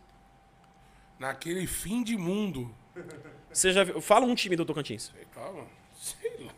Naquele 1.19 1.65
fim 1.67 2.03
de 2.03 2.17
mundo. 2.17 2.73
Você 3.51 3.71
já 3.71 3.84
viu? 3.84 4.01
Fala 4.01 4.26
um 4.26 4.36
time 4.36 4.55
do 4.55 4.65
Tocantins. 4.65 5.13
Sei 5.13 5.43
mano. 5.43 5.67
Sei 5.95 6.45
lá. 6.45 6.51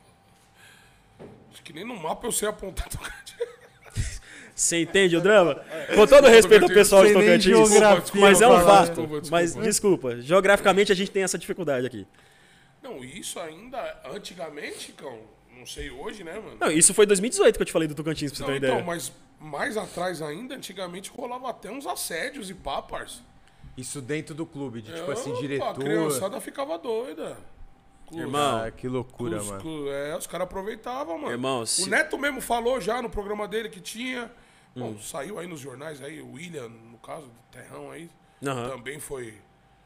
Que 1.68 1.74
nem 1.74 1.84
no 1.84 1.97
mapa 1.97 2.26
eu 2.26 2.32
sei 2.32 2.47
apontar 2.47 2.88
Tocantins. 2.88 4.22
Você 4.55 4.84
entende 4.84 5.18
o 5.18 5.22
drama? 5.22 5.61
Com 5.93 6.07
todo 6.07 6.26
respeito 6.30 6.63
ao 6.63 6.70
pessoal 6.70 7.05
de 7.05 7.11
Tocantins, 7.11 7.70
mas 8.13 8.41
é 8.41 8.47
um 8.47 8.61
fato. 8.61 8.88
Desculpa, 8.88 9.20
desculpa. 9.20 9.28
Mas 9.32 9.53
desculpa, 9.53 10.22
geograficamente 10.22 10.93
a 10.93 10.95
gente 10.95 11.11
tem 11.11 11.24
essa 11.24 11.38
dificuldade 11.38 11.86
aqui. 11.86 12.07
Não, 12.82 13.03
isso 13.03 13.38
ainda 13.38 14.01
antigamente, 14.05 14.93
cão. 14.93 15.20
Não 15.57 15.65
sei 15.65 15.91
hoje, 15.91 16.24
né, 16.24 16.36
mano? 16.39 16.55
Não, 16.57 16.72
isso 16.72 16.93
foi 16.93 17.05
2018 17.05 17.57
que 17.57 17.61
eu 17.61 17.65
te 17.65 17.74
falei 17.74 17.86
do 17.89 17.95
Tocantins, 17.95 18.32
pra 18.32 18.38
você 18.38 18.43
Não, 18.43 18.47
ter 18.47 18.53
uma 18.53 18.57
então, 18.65 18.80
ideia. 18.80 18.86
mas 18.86 19.11
mais 19.38 19.76
atrás 19.76 20.22
ainda, 20.22 20.55
antigamente 20.55 21.09
rolava 21.09 21.49
até 21.49 21.70
uns 21.70 21.86
assédios 21.86 22.49
e 22.49 22.53
papas. 22.53 23.22
Isso 23.76 23.99
dentro 23.99 24.34
do 24.34 24.45
clube, 24.45 24.82
de 24.82 24.93
tipo 24.93 25.11
assim, 25.11 25.34
A 25.34 25.41
diretor. 25.41 25.74
criançada 25.76 26.39
ficava 26.39 26.78
doida. 26.78 27.38
Irmão, 28.12 28.64
Ah, 28.66 28.72
que 28.72 28.88
loucura, 28.88 29.38
os- 29.38 29.47
mano. 29.49 29.89
é, 29.89 30.16
os 30.18 30.26
caras 30.28 30.45
aproveitavam, 30.45 31.18
mano. 31.18 31.32
Irmão, 31.32 31.62
O 31.62 31.68
se- 31.68 31.89
Neto 31.89 32.18
mesmo 32.18 32.39
falou 32.41 32.80
já 32.80 33.01
no 33.01 33.10
programa 33.10 33.47
dele 33.47 33.70
que 33.70 33.80
tinha. 33.82 34.32
Bom, 34.76 34.89
Hum. 34.91 34.99
saiu 35.01 35.39
aí 35.39 35.47
nos 35.47 35.60
jornais 35.60 36.01
aí, 36.03 36.22
o 36.22 36.34
William, 36.34 36.70
no 36.70 36.97
caso, 36.99 37.24
do 37.24 37.41
Terrão 37.51 37.89
aí. 37.91 38.10
Aham. 38.45 38.70
Também 38.70 38.99
foi. 38.99 39.34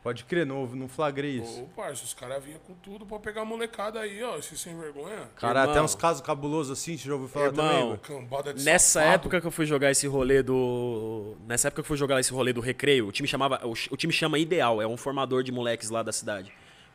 Pode 0.03 0.25
crer, 0.25 0.47
não, 0.47 0.65
não 0.65 0.87
flagrei 0.89 1.37
isso. 1.37 1.61
Ô, 1.61 1.65
parça, 1.75 2.03
os 2.03 2.11
caras 2.13 2.43
vinham 2.43 2.59
com 2.61 2.73
tudo 2.73 3.05
pra 3.05 3.19
pegar 3.19 3.41
a 3.41 3.45
molecada 3.45 3.99
aí, 3.99 4.21
ó, 4.23 4.35
esse 4.35 4.57
sem 4.57 4.75
vergonha. 4.75 5.29
Cara, 5.35 5.59
Irmão. 5.59 5.71
até 5.71 5.81
uns 5.83 5.93
casos 5.93 6.23
cabulosos 6.23 6.71
assim, 6.77 6.97
você 6.97 7.07
já 7.07 7.13
ouviu 7.13 7.29
falar 7.29 7.45
Irmão. 7.45 7.97
também, 7.99 8.19
mano? 8.19 8.53
Nessa 8.63 8.99
safado. 8.99 9.13
época 9.13 9.39
que 9.41 9.45
eu 9.47 9.51
fui 9.51 9.65
jogar 9.67 9.91
esse 9.91 10.07
rolê 10.07 10.41
do. 10.41 11.35
Nessa 11.47 11.67
época 11.67 11.81
que 11.83 11.85
eu 11.85 11.87
fui 11.87 11.97
jogar 11.97 12.19
esse 12.19 12.33
rolê 12.33 12.51
do 12.51 12.59
recreio, 12.61 13.07
o 13.07 13.11
time 13.11 13.27
chamava. 13.27 13.61
O, 13.63 13.71
o 13.71 13.95
time 13.97 14.11
chama 14.11 14.39
Ideal, 14.39 14.81
é 14.81 14.87
um 14.87 14.97
formador 14.97 15.43
de 15.43 15.51
moleques 15.51 15.91
lá 15.91 16.01
da 16.01 16.11
cidade. 16.11 16.51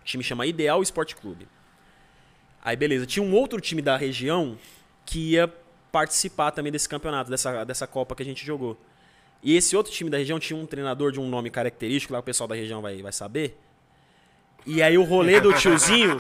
Time 0.07 0.25
chama 0.25 0.47
Ideal 0.47 0.83
Esporte 0.83 1.15
Clube. 1.15 1.47
Aí 2.65 2.77
beleza, 2.77 3.05
tinha 3.05 3.23
um 3.23 3.35
outro 3.35 3.61
time 3.61 3.83
da 3.83 3.97
região 3.97 4.57
que 5.05 5.33
ia 5.33 5.53
participar 5.93 6.51
também 6.53 6.73
desse 6.73 6.89
campeonato, 6.89 7.31
dessa, 7.31 7.65
dessa 7.65 7.87
Copa 7.87 8.15
que 8.15 8.23
a 8.23 8.27
gente 8.27 8.45
jogou. 8.45 8.79
E 9.43 9.55
esse 9.57 9.77
outro 9.77 9.93
time 9.93 10.09
da 10.09 10.19
região 10.19 10.39
tinha 10.39 10.59
um 10.59 10.67
treinador 10.67 11.13
de 11.13 11.21
um 11.21 11.29
nome 11.29 11.51
característico, 11.51 12.13
lá 12.13 12.21
o 12.21 12.23
pessoal 12.23 12.49
da 12.49 12.55
região 12.55 12.81
vai, 12.81 13.03
vai 13.03 13.13
saber. 13.13 13.59
E 14.67 14.83
aí 14.83 14.99
o 14.99 15.05
rolê 15.05 15.41
do 15.41 15.53
tiozinho, 15.53 16.19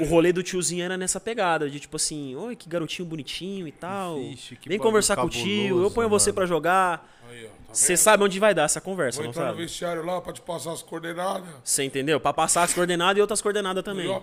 o 0.00 0.04
rolê 0.04 0.32
do 0.32 0.42
tiozinho 0.42 0.82
era 0.82 0.96
nessa 0.96 1.20
pegada, 1.20 1.68
de 1.68 1.78
tipo 1.78 1.96
assim, 1.96 2.34
oi, 2.34 2.56
que 2.56 2.66
garotinho 2.68 3.06
bonitinho 3.06 3.68
e 3.68 3.72
tal. 3.72 4.16
Vixe, 4.16 4.58
Vem 4.66 4.78
conversar 4.78 5.16
com 5.16 5.26
o 5.26 5.28
tio, 5.28 5.82
eu 5.82 5.90
ponho 5.90 6.08
você 6.08 6.30
mano. 6.30 6.34
pra 6.36 6.46
jogar. 6.46 7.20
Aí, 7.32 7.44
ó, 7.46 7.48
tá 7.48 7.74
Você 7.74 7.96
sabe 7.96 8.22
onde 8.24 8.38
vai 8.38 8.54
dar 8.54 8.64
essa 8.64 8.80
conversa, 8.80 9.16
Vou 9.18 9.24
não 9.24 9.30
entrar 9.30 9.44
no 9.44 9.50
sabe? 9.50 9.62
vestiário 9.62 10.04
lá 10.04 10.20
pra 10.20 10.32
te 10.32 10.40
passar 10.40 10.72
as 10.72 10.82
coordenadas. 10.82 11.48
Você 11.64 11.82
entendeu? 11.84 12.20
Pra 12.20 12.32
passar 12.32 12.62
as 12.64 12.72
coordenadas 12.74 13.18
e 13.18 13.20
outras 13.20 13.40
coordenadas 13.40 13.82
também. 13.82 14.08
ó, 14.08 14.20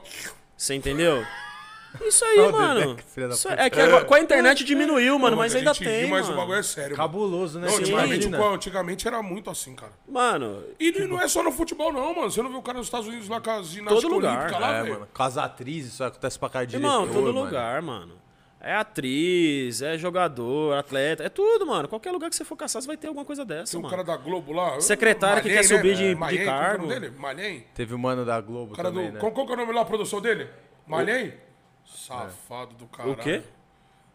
Você 0.55 0.76
entendeu? 0.76 1.26
Isso 2.05 2.24
aí, 2.24 2.51
mano. 2.51 2.80
Dedé, 2.82 3.01
que 3.01 3.10
filha 3.10 3.28
da 3.30 3.34
Isso 3.34 3.49
puta. 3.49 3.62
é 3.64 3.68
que 3.68 3.82
agora, 3.82 4.05
com 4.05 4.14
a 4.14 4.20
internet 4.20 4.64
diminuiu, 4.64 5.18
mano, 5.18 5.36
mas 5.36 5.55
ainda 5.55 5.74
gente 5.74 5.84
tem, 5.86 6.03
ri, 6.05 6.07
Mas 6.12 6.30
o 6.30 6.34
bagulho 6.36 6.60
é 6.60 6.62
sério. 6.62 6.95
mano. 6.95 6.97
Cabuloso, 6.97 7.57
né? 7.57 7.66
Não, 7.66 7.74
Você 7.74 7.82
antigamente, 7.82 8.28
imagina? 8.28 8.38
pô, 8.38 8.53
antigamente 8.53 9.07
era 9.07 9.24
muito 9.24 9.49
assim, 9.49 9.74
cara. 9.76 9.91
Mano, 10.07 10.64
E 10.80 10.91
não 11.07 11.20
é 11.20 11.28
só 11.28 11.41
no 11.41 11.51
futebol, 11.51 11.91
não, 11.91 12.14
mano. 12.14 12.30
Você 12.30 12.43
não 12.43 12.49
viu 12.51 12.60
o 12.60 12.62
cara 12.62 12.78
nos 12.78 12.86
Estados 12.86 13.07
Unidos 13.07 13.28
lá 13.28 13.41
com 13.41 13.49
as 13.49 13.70
ginástica 13.70 14.01
Todo 14.03 14.14
lugar. 14.14 14.38
olímpica 14.38 14.60
lá, 14.60 14.76
É, 14.76 14.82
velho? 14.84 14.93
mano. 14.93 15.07
Com 15.12 15.24
as 15.24 15.36
atrizes, 15.36 15.93
isso 15.93 16.03
acontece 16.03 16.38
pra 16.38 16.47
cara 16.49 16.68
de 16.68 16.76
irmão, 16.76 17.01
diretor, 17.07 17.20
todo 17.24 17.34
mano. 17.34 17.45
lugar, 17.47 17.82
mano. 17.82 18.14
É 18.62 18.74
atriz, 18.76 19.82
é 19.82 19.97
jogador, 19.97 20.74
atleta, 20.78 21.24
é 21.24 21.30
tudo, 21.30 21.66
mano. 21.66 21.88
Qualquer 21.88 22.12
lugar 22.12 22.30
que 22.30 22.36
você 22.36 22.43
for 22.43 22.57
caçar, 22.57 22.82
você 22.82 22.88
vai 22.89 22.97
ter 22.97 23.07
alguma 23.07 23.24
coisa 23.24 23.45
dessa, 23.45 23.72
Tem 23.72 23.80
um 23.80 23.84
mano. 23.84 23.91
cara 23.95 24.03
da 24.03 24.18
Globo 24.18 24.51
lá. 24.51 24.82
Secretário 24.82 25.41
que 25.41 25.47
quer 25.49 25.64
subir 25.64 25.95
de- 25.95 26.10
de 26.10 26.16
Malhem, 26.16 26.20
qual 26.20 26.30
que 26.30 26.38
é 26.38 26.43
o 26.43 26.45
cargo. 26.68 26.88
nome 26.88 26.99
dele? 26.99 27.16
Malhem? 27.18 27.66
Teve 27.74 27.93
o 27.93 27.97
mano 27.99 28.26
da 28.26 28.41
Globo 28.41 28.74
O 28.74 28.76
cara 28.76 28.89
também, 28.89 29.07
do. 29.07 29.14
né? 29.14 29.20
Qual, 29.22 29.32
qual 29.32 29.45
que 29.45 29.53
é 29.53 29.55
o 29.55 29.60
nome 29.60 29.72
lá, 29.72 29.82
a 29.82 29.86
produção 29.86 30.20
dele? 30.20 30.49
Malhem? 30.86 31.34
Safado 31.86 32.76
do 32.76 32.86
caralho. 32.88 33.14
O 33.14 33.18
quê? 33.18 33.41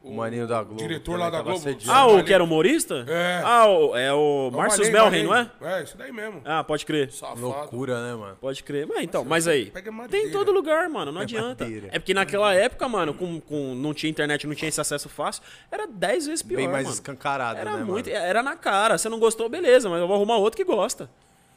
O 0.06 0.12
maninho 0.14 0.46
da 0.46 0.62
Globo. 0.62 0.76
diretor 0.76 1.18
lá 1.18 1.30
da 1.30 1.38
tava 1.38 1.52
Globo. 1.58 1.78
Ah, 1.88 2.06
o 2.06 2.22
que 2.22 2.32
era 2.34 2.44
humorista? 2.44 3.06
É. 3.08 3.40
Ah, 3.42 3.66
o- 3.66 3.96
é 3.96 4.12
o 4.12 4.50
É 4.52 4.54
o 4.54 4.56
Márcio 4.56 4.92
Belren, 4.92 5.24
não 5.24 5.34
é? 5.34 5.50
É, 5.62 5.82
isso 5.82 5.96
daí 5.96 6.12
mesmo. 6.12 6.42
Ah, 6.44 6.62
pode 6.62 6.84
crer. 6.84 7.10
Safado. 7.10 7.40
Loucura, 7.40 8.06
né, 8.06 8.14
mano? 8.14 8.36
Pode 8.38 8.62
crer. 8.62 8.86
Mas 8.86 9.02
então, 9.02 9.24
mas 9.24 9.48
aí. 9.48 9.70
pega 9.70 9.90
Tem 10.08 10.26
em 10.26 10.30
todo 10.30 10.52
lugar, 10.52 10.88
mano. 10.90 11.10
Não 11.10 11.22
adianta. 11.22 11.64
madeira. 11.64 11.88
É 11.90 11.98
porque 11.98 12.12
naquela 12.12 12.52
época, 12.54 12.86
mano, 12.86 13.14
com, 13.14 13.40
com, 13.40 13.74
não 13.74 13.94
tinha 13.94 14.10
internet, 14.10 14.46
não 14.46 14.54
tinha 14.54 14.68
esse 14.68 14.80
acesso 14.80 15.08
fácil, 15.08 15.42
era 15.72 15.86
10 15.86 16.26
vezes 16.26 16.42
pior. 16.42 16.58
Bem 16.58 16.68
mais 16.68 16.84
mano. 16.84 16.94
escancarado, 16.94 17.58
Era 17.58 17.76
né, 17.78 17.84
muito. 17.84 18.10
mano? 18.10 18.22
Era 18.24 18.42
na 18.42 18.56
cara. 18.56 18.98
Você 18.98 19.08
não 19.08 19.18
gostou, 19.18 19.48
beleza, 19.48 19.88
mas 19.88 20.00
eu 20.00 20.06
vou 20.06 20.16
arrumar 20.16 20.36
outro 20.36 20.56
que 20.58 20.64
gosta. 20.64 21.08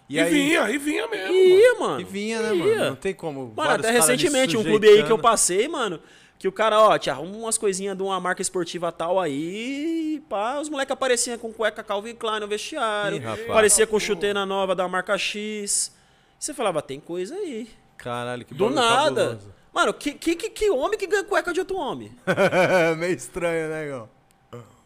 E, 0.09 0.23
vinha, 0.23 0.69
e 0.69 0.77
vinha 0.77 1.05
mesmo. 1.09 1.33
E 1.35 1.49
mano. 1.49 1.59
ia, 1.59 1.75
mano. 1.81 1.99
E 2.01 2.03
vinha, 2.05 2.41
né, 2.41 2.55
Ia. 2.55 2.63
mano? 2.77 2.85
Não 2.91 2.95
tem 2.95 3.13
como. 3.13 3.41
Mano, 3.41 3.53
vários 3.55 3.73
até 3.85 3.87
caras 3.91 4.09
ali 4.09 4.17
recentemente, 4.17 4.55
um 4.55 4.63
clube 4.63 4.87
aí 4.87 4.93
que 4.93 4.99
eu 4.99 5.17
sujeitando. 5.17 5.21
passei, 5.21 5.67
mano, 5.67 5.99
que 6.39 6.47
o 6.47 6.51
cara, 6.51 6.79
ó, 6.79 6.97
te 6.97 7.09
arruma 7.09 7.35
umas 7.35 7.57
coisinhas 7.57 7.95
de 7.97 8.03
uma 8.03 8.19
marca 8.19 8.41
esportiva 8.41 8.91
tal 8.91 9.19
aí, 9.19 10.21
pá, 10.29 10.59
os 10.59 10.69
moleques 10.69 10.91
apareciam 10.91 11.37
com 11.37 11.51
cueca 11.51 11.83
Calvin 11.83 12.13
Klein 12.15 12.39
no 12.39 12.47
vestiário, 12.47 13.17
Ih, 13.17 13.21
rapaz. 13.21 13.49
aparecia 13.49 13.87
com 13.87 13.99
chuteira 13.99 14.45
nova 14.45 14.75
da 14.75 14.87
marca 14.87 15.17
X. 15.17 15.91
Você 16.39 16.53
falava, 16.53 16.81
tem 16.81 16.99
coisa 16.99 17.33
aí. 17.35 17.67
Caralho, 17.97 18.45
que 18.45 18.53
Do 18.53 18.69
nada. 18.69 19.21
cabuloso. 19.29 19.53
Mano, 19.73 19.93
que, 19.93 20.13
que, 20.13 20.35
que, 20.35 20.49
que 20.49 20.69
homem 20.69 20.97
que 20.97 21.07
ganha 21.07 21.23
cueca 21.23 21.51
de 21.53 21.59
outro 21.59 21.77
homem? 21.77 22.11
Meio 22.97 23.13
estranho, 23.15 23.69
né, 23.69 23.87
Gão? 23.87 24.09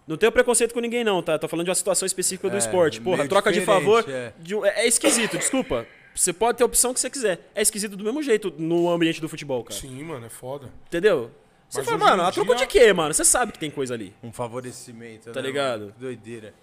Não 0.07 0.17
tenho 0.17 0.31
preconceito 0.31 0.73
com 0.73 0.79
ninguém, 0.79 1.03
não, 1.03 1.21
tá? 1.21 1.37
Tô 1.39 1.47
falando 1.47 1.65
de 1.65 1.69
uma 1.69 1.75
situação 1.75 2.05
específica 2.05 2.49
do 2.49 2.55
É, 2.55 2.59
esporte. 2.59 2.99
Porra, 2.99 3.25
troca 3.27 3.51
de 3.51 3.61
favor. 3.61 4.03
é. 4.09 4.33
de 4.39 4.55
um- 4.55 4.65
é. 4.65 4.81
é 4.83 4.87
esquisito, 4.87 5.37
desculpa. 5.37 5.85
Você 6.13 6.33
pode 6.33 6.57
ter 6.57 6.63
a 6.63 6.65
opção 6.65 6.93
que 6.93 6.99
você 6.99 7.09
quiser. 7.09 7.49
É 7.55 7.61
esquisito 7.61 7.95
do 7.95 8.03
mesmo 8.03 8.21
jeito 8.21 8.53
no 8.57 8.89
ambiente 8.89 9.21
do 9.21 9.29
futebol, 9.29 9.63
cara. 9.63 9.79
Sim, 9.79 10.03
mano, 10.03 10.25
é 10.25 10.29
foda. 10.29 10.69
Entendeu? 10.87 11.31
Você 11.71 11.83
fala, 11.83 11.97
mano, 11.97 12.23
a 12.23 12.31
troco 12.31 12.53
dia- 12.55 12.65
de 12.65 12.67
quê, 12.67 12.91
mano? 12.91 13.13
Você 13.13 13.23
sabe 13.23 13.53
que 13.53 13.59
tem 13.59 13.71
coisa 13.71 13.93
ali. 13.93 14.13
Um 14.21 14.31
favorecimento, 14.31 15.31
Tá 15.31 15.41
né, 15.41 15.47
ligado? 15.47 15.93
doideira. 15.97 16.53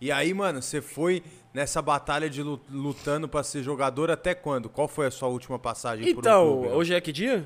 E 0.00 0.10
aí, 0.10 0.34
mano, 0.34 0.60
você 0.60 0.80
foi 0.82 1.22
nessa 1.54 1.80
batalha 1.80 2.28
de 2.28 2.42
lu- 2.42 2.60
lutando 2.70 3.28
pra 3.28 3.42
ser 3.44 3.62
jogador 3.62 4.10
até 4.10 4.34
quando? 4.34 4.68
Qual 4.68 4.88
foi 4.88 5.06
a 5.06 5.10
sua 5.10 5.28
última 5.28 5.58
passagem 5.58 6.04
por 6.06 6.16
um 6.16 6.20
Então, 6.20 6.46
clube? 6.52 6.68
né? 6.68 6.74
hoje 6.74 6.94
é 6.94 7.00
que 7.00 7.12
dia? 7.12 7.44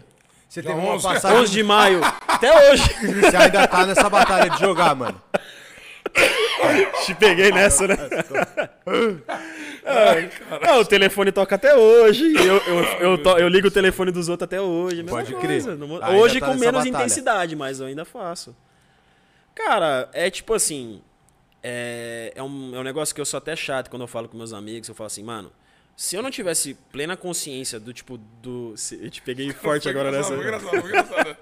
Você 0.48 0.62
teve 0.62 0.74
uma 0.74 0.92
11. 0.94 1.02
passagem... 1.06 1.38
11 1.38 1.52
de 1.52 1.62
maio. 1.62 2.00
Até 2.28 2.70
hoje. 2.72 2.84
Você 3.20 3.36
ainda 3.36 3.66
tá 3.66 3.84
nessa 3.86 4.08
batalha 4.08 4.48
de 4.50 4.60
jogar, 4.60 4.94
mano. 4.94 5.20
Te 7.04 7.14
peguei 7.14 7.50
nessa, 7.50 7.86
né? 7.86 7.96
Ah, 10.62 10.78
o 10.78 10.84
telefone 10.84 11.30
toca 11.32 11.54
até 11.56 11.74
hoje. 11.76 12.32
Eu, 12.36 12.56
eu, 12.56 12.84
eu, 13.00 13.22
to- 13.22 13.38
eu 13.38 13.48
ligo 13.48 13.68
o 13.68 13.70
telefone 13.70 14.10
dos 14.10 14.28
outros 14.28 14.44
até 14.46 14.60
hoje. 14.60 15.02
Pode 15.04 15.34
crer. 15.36 15.62
Hoje 16.16 16.40
tá 16.40 16.46
com 16.46 16.54
menos 16.54 16.84
batalha. 16.84 16.88
intensidade, 16.88 17.54
mas 17.56 17.80
eu 17.80 17.86
ainda 17.86 18.04
faço. 18.04 18.56
Cara, 19.54 20.08
é 20.12 20.30
tipo 20.30 20.54
assim. 20.54 21.02
É, 21.62 22.32
é, 22.34 22.42
um, 22.42 22.74
é 22.74 22.78
um 22.78 22.82
negócio 22.82 23.14
que 23.14 23.20
eu 23.20 23.24
sou 23.26 23.38
até 23.38 23.56
chato 23.56 23.88
quando 23.88 24.02
eu 24.02 24.08
falo 24.08 24.28
com 24.28 24.36
meus 24.36 24.52
amigos. 24.52 24.88
Eu 24.88 24.94
falo 24.94 25.06
assim, 25.06 25.22
mano. 25.22 25.52
Se 25.96 26.16
eu 26.16 26.22
não 26.22 26.30
tivesse 26.30 26.74
plena 26.90 27.16
consciência 27.16 27.78
do 27.78 27.92
tipo 27.92 28.18
do. 28.42 28.74
se- 28.76 28.98
Eu 29.02 29.10
te 29.10 29.22
peguei 29.22 29.52
forte 29.52 29.88
agora 29.88 30.10
nessa. 30.10 30.30
Foi 30.34 30.38
engraçado, 30.38 30.70
foi 30.80 30.88
engraçado. 30.90 31.36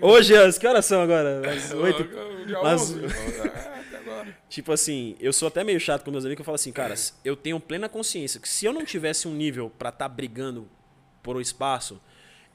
Hoje, 0.00 0.36
as 0.36 0.58
que 0.58 0.66
horas 0.66 0.84
são 0.84 1.00
agora? 1.02 1.40
As 1.50 1.72
oito. 1.72 2.04
Dia 2.46 2.58
Mas- 4.16 4.24
11, 4.24 4.30
até 4.30 4.30
agora. 4.32 4.38
Tipo 4.48 4.72
assim, 4.72 5.16
eu 5.20 5.32
sou 5.32 5.48
até 5.48 5.62
meio 5.64 5.78
chato 5.80 6.04
com 6.04 6.10
meus 6.10 6.24
amigos, 6.24 6.36
que 6.36 6.40
eu 6.42 6.44
falo 6.44 6.54
assim, 6.56 6.72
cara, 6.72 6.94
eu 7.24 7.36
tenho 7.36 7.58
plena 7.60 7.88
consciência 7.88 8.40
que 8.40 8.48
se 8.48 8.64
eu 8.66 8.72
não 8.72 8.84
tivesse 8.84 9.26
um 9.28 9.34
nível 9.34 9.70
pra 9.78 9.88
estar 9.90 10.08
brigando 10.08 10.68
por 11.22 11.36
um 11.36 11.40
espaço, 11.40 12.00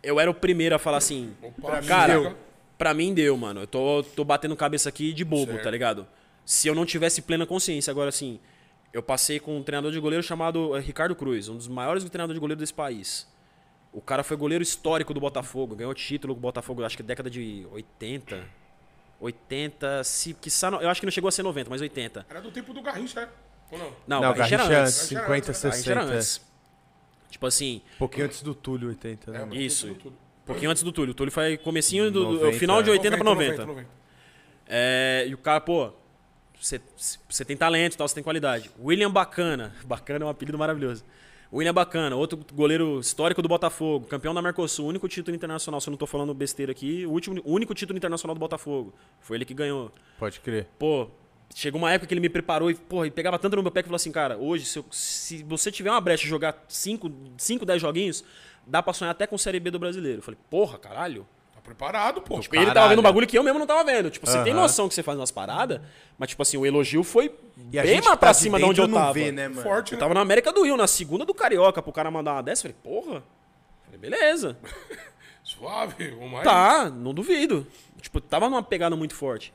eu 0.04 0.20
era 0.20 0.30
o 0.30 0.34
primeiro 0.34 0.76
a 0.76 0.80
falar 0.80 0.98
assim, 0.98 1.34
Opa, 1.42 1.82
cara, 1.84 2.14
chega. 2.22 2.38
pra 2.78 2.94
mim 2.94 3.14
deu, 3.14 3.36
mano. 3.38 3.62
Eu 3.62 3.68
tô, 3.68 4.04
tô 4.16 4.24
batendo 4.24 4.56
cabeça 4.56 4.90
aqui 4.90 5.14
de 5.14 5.24
bobo, 5.24 5.52
Certo. 5.52 5.64
tá 5.64 5.72
ligado? 5.72 6.08
Se 6.46 6.68
eu 6.68 6.74
não 6.76 6.86
tivesse 6.86 7.22
plena 7.22 7.46
consciência, 7.46 7.92
agora 7.92 8.10
assim, 8.10 8.40
eu 8.92 9.04
passei 9.04 9.40
com 9.40 9.58
um 9.58 9.64
treinador 9.64 9.92
de 9.92 10.00
goleiro 10.00 10.24
chamado 10.24 10.76
eh, 10.76 10.80
Ricardo 10.80 11.16
Cruz, 11.16 11.48
um 11.50 11.56
dos 11.56 11.68
maiores 11.68 12.04
treinadores 12.06 12.36
de 12.38 12.40
goleiro 12.42 12.60
desse 12.60 12.74
país. 12.74 13.28
O 13.94 14.02
cara 14.02 14.24
foi 14.24 14.36
goleiro 14.38 14.64
histórico 14.64 15.14
do 15.14 15.20
Botafogo, 15.20 15.76
ganhou 15.76 15.94
título 15.94 16.34
com 16.34 16.40
o 16.40 16.42
Botafogo, 16.42 16.84
acho 16.84 16.96
que 16.98 17.04
década 17.04 17.30
de 17.30 17.68
80. 17.72 18.44
80, 19.22 20.04
se, 20.04 20.34
quiçá, 20.34 20.68
eu 20.70 20.90
acho 20.90 21.00
que 21.00 21.06
não 21.06 21.12
chegou 21.12 21.28
a 21.30 21.32
ser 21.32 21.44
90, 21.44 21.70
mas 21.70 21.80
80. 21.82 22.26
Era 22.30 22.42
do 22.42 22.52
tempo 22.52 22.74
do 22.74 22.82
Garrincha, 22.82 23.22
é? 23.22 23.30
Ou 23.72 23.78
não? 23.80 23.86
Não, 24.08 24.22
Não, 24.22 24.32
o 24.32 24.34
Garrincha 24.34 24.56
era 24.56 24.64
Garrincha 24.64 24.82
antes. 24.82 24.94
50, 24.96 25.22
Garrincha 25.28 25.52
Garrincha 25.70 25.92
era 25.92 26.02
60. 26.02 26.16
antes. 26.18 26.42
Tipo 27.30 27.46
assim, 27.48 27.82
Um 27.96 27.98
pouquinho 28.00 28.26
antes 28.26 28.42
do 28.42 28.54
Túlio, 28.56 28.90
80, 28.90 29.32
né? 29.32 29.48
É? 29.52 29.56
Isso. 29.56 29.88
um 29.88 30.46
pouquinho 30.46 30.70
antes 30.72 30.84
do 30.84 30.92
Túlio. 30.92 31.12
O 31.12 31.16
Túlio 31.16 31.32
foi 31.32 31.56
comecinho 31.58 32.12
do, 32.12 32.26
do- 32.26 32.34
90, 32.40 32.60
final 32.60 32.82
de 32.84 32.90
80 32.90 33.16
pra 33.16 33.24
90. 33.24 33.52
90, 33.52 33.66
90. 33.68 33.90
É, 34.68 35.26
e 35.28 35.34
o 35.34 35.38
cara, 35.38 35.62
pô, 35.62 35.92
você 36.60 36.82
você 37.30 37.46
tem 37.46 37.56
talento 37.56 37.94
e 37.94 37.98
tal, 37.98 38.08
você 38.08 38.16
tem 38.16 38.24
qualidade. 38.24 38.70
William 38.82 39.12
Bacana. 39.12 39.74
Bacana 39.86 40.26
é 40.26 40.28
um 40.28 40.30
apelido 40.30 40.58
maravilhoso. 40.58 41.04
William 41.54 41.74
Bacana, 41.74 42.16
outro 42.16 42.40
goleiro 42.54 43.00
histórico 43.02 43.42
do 43.42 43.50
Botafogo, 43.50 44.08
campeão 44.08 44.34
da 44.34 44.42
Mercosul, 44.42 44.88
único 44.88 45.08
título 45.10 45.36
internacional, 45.36 45.82
se 45.82 45.90
eu 45.90 45.92
não 45.92 45.98
tô 45.98 46.08
falando 46.08 46.34
besteira 46.34 46.72
aqui, 46.72 47.06
o 47.06 47.12
último, 47.12 47.42
o 47.44 47.52
único 47.54 47.74
título 47.74 47.98
internacional 47.98 48.34
do 48.34 48.40
Botafogo. 48.40 48.94
Foi 49.20 49.36
ele 49.36 49.44
que 49.44 49.54
ganhou. 49.54 49.92
Pode 50.18 50.40
crer. 50.40 50.68
Pô, 50.80 51.10
chegou 51.54 51.82
uma 51.82 51.92
época 51.92 52.08
que 52.08 52.14
ele 52.14 52.22
me 52.22 52.30
preparou 52.30 52.72
e, 52.72 52.76
porra, 52.76 53.08
e 53.08 53.12
pegava 53.12 53.38
tanto 53.38 53.58
no 53.58 53.64
meu 53.64 53.72
pé 53.72 53.82
que 53.82 53.90
falou 53.90 53.98
assim, 53.98 54.14
cara, 54.14 54.38
hoje, 54.38 54.64
se, 54.66 54.80
eu- 54.80 54.86
se 54.90 55.44
você 55.44 55.70
tiver 55.70 55.92
uma 55.92 56.00
brecha 56.00 56.26
e 56.26 56.30
jogar 56.30 56.64
5, 56.70 57.10
10 57.66 57.82
joguinhos, 57.82 58.24
dá 58.66 58.82
pra 58.82 58.94
sonhar 58.94 59.12
até 59.12 59.28
com 59.28 59.38
Série 59.38 59.60
B 59.60 59.72
do 59.72 59.80
brasileiro. 59.80 60.20
Eu 60.20 60.24
falei, 60.24 60.40
porra, 60.50 60.78
caralho. 60.78 61.28
Tá 61.62 61.66
preparado, 61.66 62.22
pô. 62.22 62.40
Tipo, 62.40 62.56
ele 62.56 62.72
tava 62.72 62.90
vendo 62.90 63.00
um 63.00 63.04
bagulho 63.04 63.28
que 63.28 63.38
eu 63.38 63.44
mesmo 63.44 63.60
não 63.60 63.68
tava 63.68 63.84
vendo. 63.84 64.10
Tipo, 64.10 64.26
você 64.28 64.44
tem 64.44 64.54
noção 64.54 64.88
que 64.90 64.96
você 64.96 65.04
faz 65.04 65.18
umas 65.18 65.32
paradas, 65.32 65.80
mas, 66.18 66.30
tipo 66.30 66.42
assim, 66.42 66.58
o 66.58 66.66
elogio 66.66 67.04
foi 67.04 67.34
E 67.58 67.82
bem 67.82 67.94
mais 67.96 68.06
tá 68.06 68.18
pra 68.18 68.32
de 68.32 68.38
cima 68.38 68.58
de 68.58 68.66
onde 68.66 68.82
eu 68.82 68.90
tava. 68.92 69.14
vê, 69.14 69.32
né, 69.32 69.48
mano? 69.48 69.62
Forte, 69.62 69.94
Eu 69.94 69.98
né? 69.98 70.00
tava 70.00 70.14
na 70.14 70.22
América 70.22 70.52
do 70.52 70.64
Rio, 70.64 70.76
na 70.76 70.88
segunda 70.88 71.24
do 71.24 71.34
Carioca, 71.34 71.82
pro 71.82 71.92
cara 71.94 72.10
mandar 72.10 72.34
uma 72.34 72.44
dessa. 72.44 72.68
Eu 72.68 72.74
falei, 72.74 73.02
porra. 73.02 73.18
Eu 73.18 73.24
Falei, 73.86 74.00
beleza. 74.00 74.58
Suave, 75.44 76.10
vamos 76.12 76.40
aí. 76.40 76.44
Tá, 76.44 76.90
não 76.90 77.14
duvido. 77.14 77.66
Tipo, 78.02 78.20
tava 78.22 78.50
numa 78.50 78.64
pegada 78.64 78.96
muito 78.96 79.16
forte. 79.16 79.54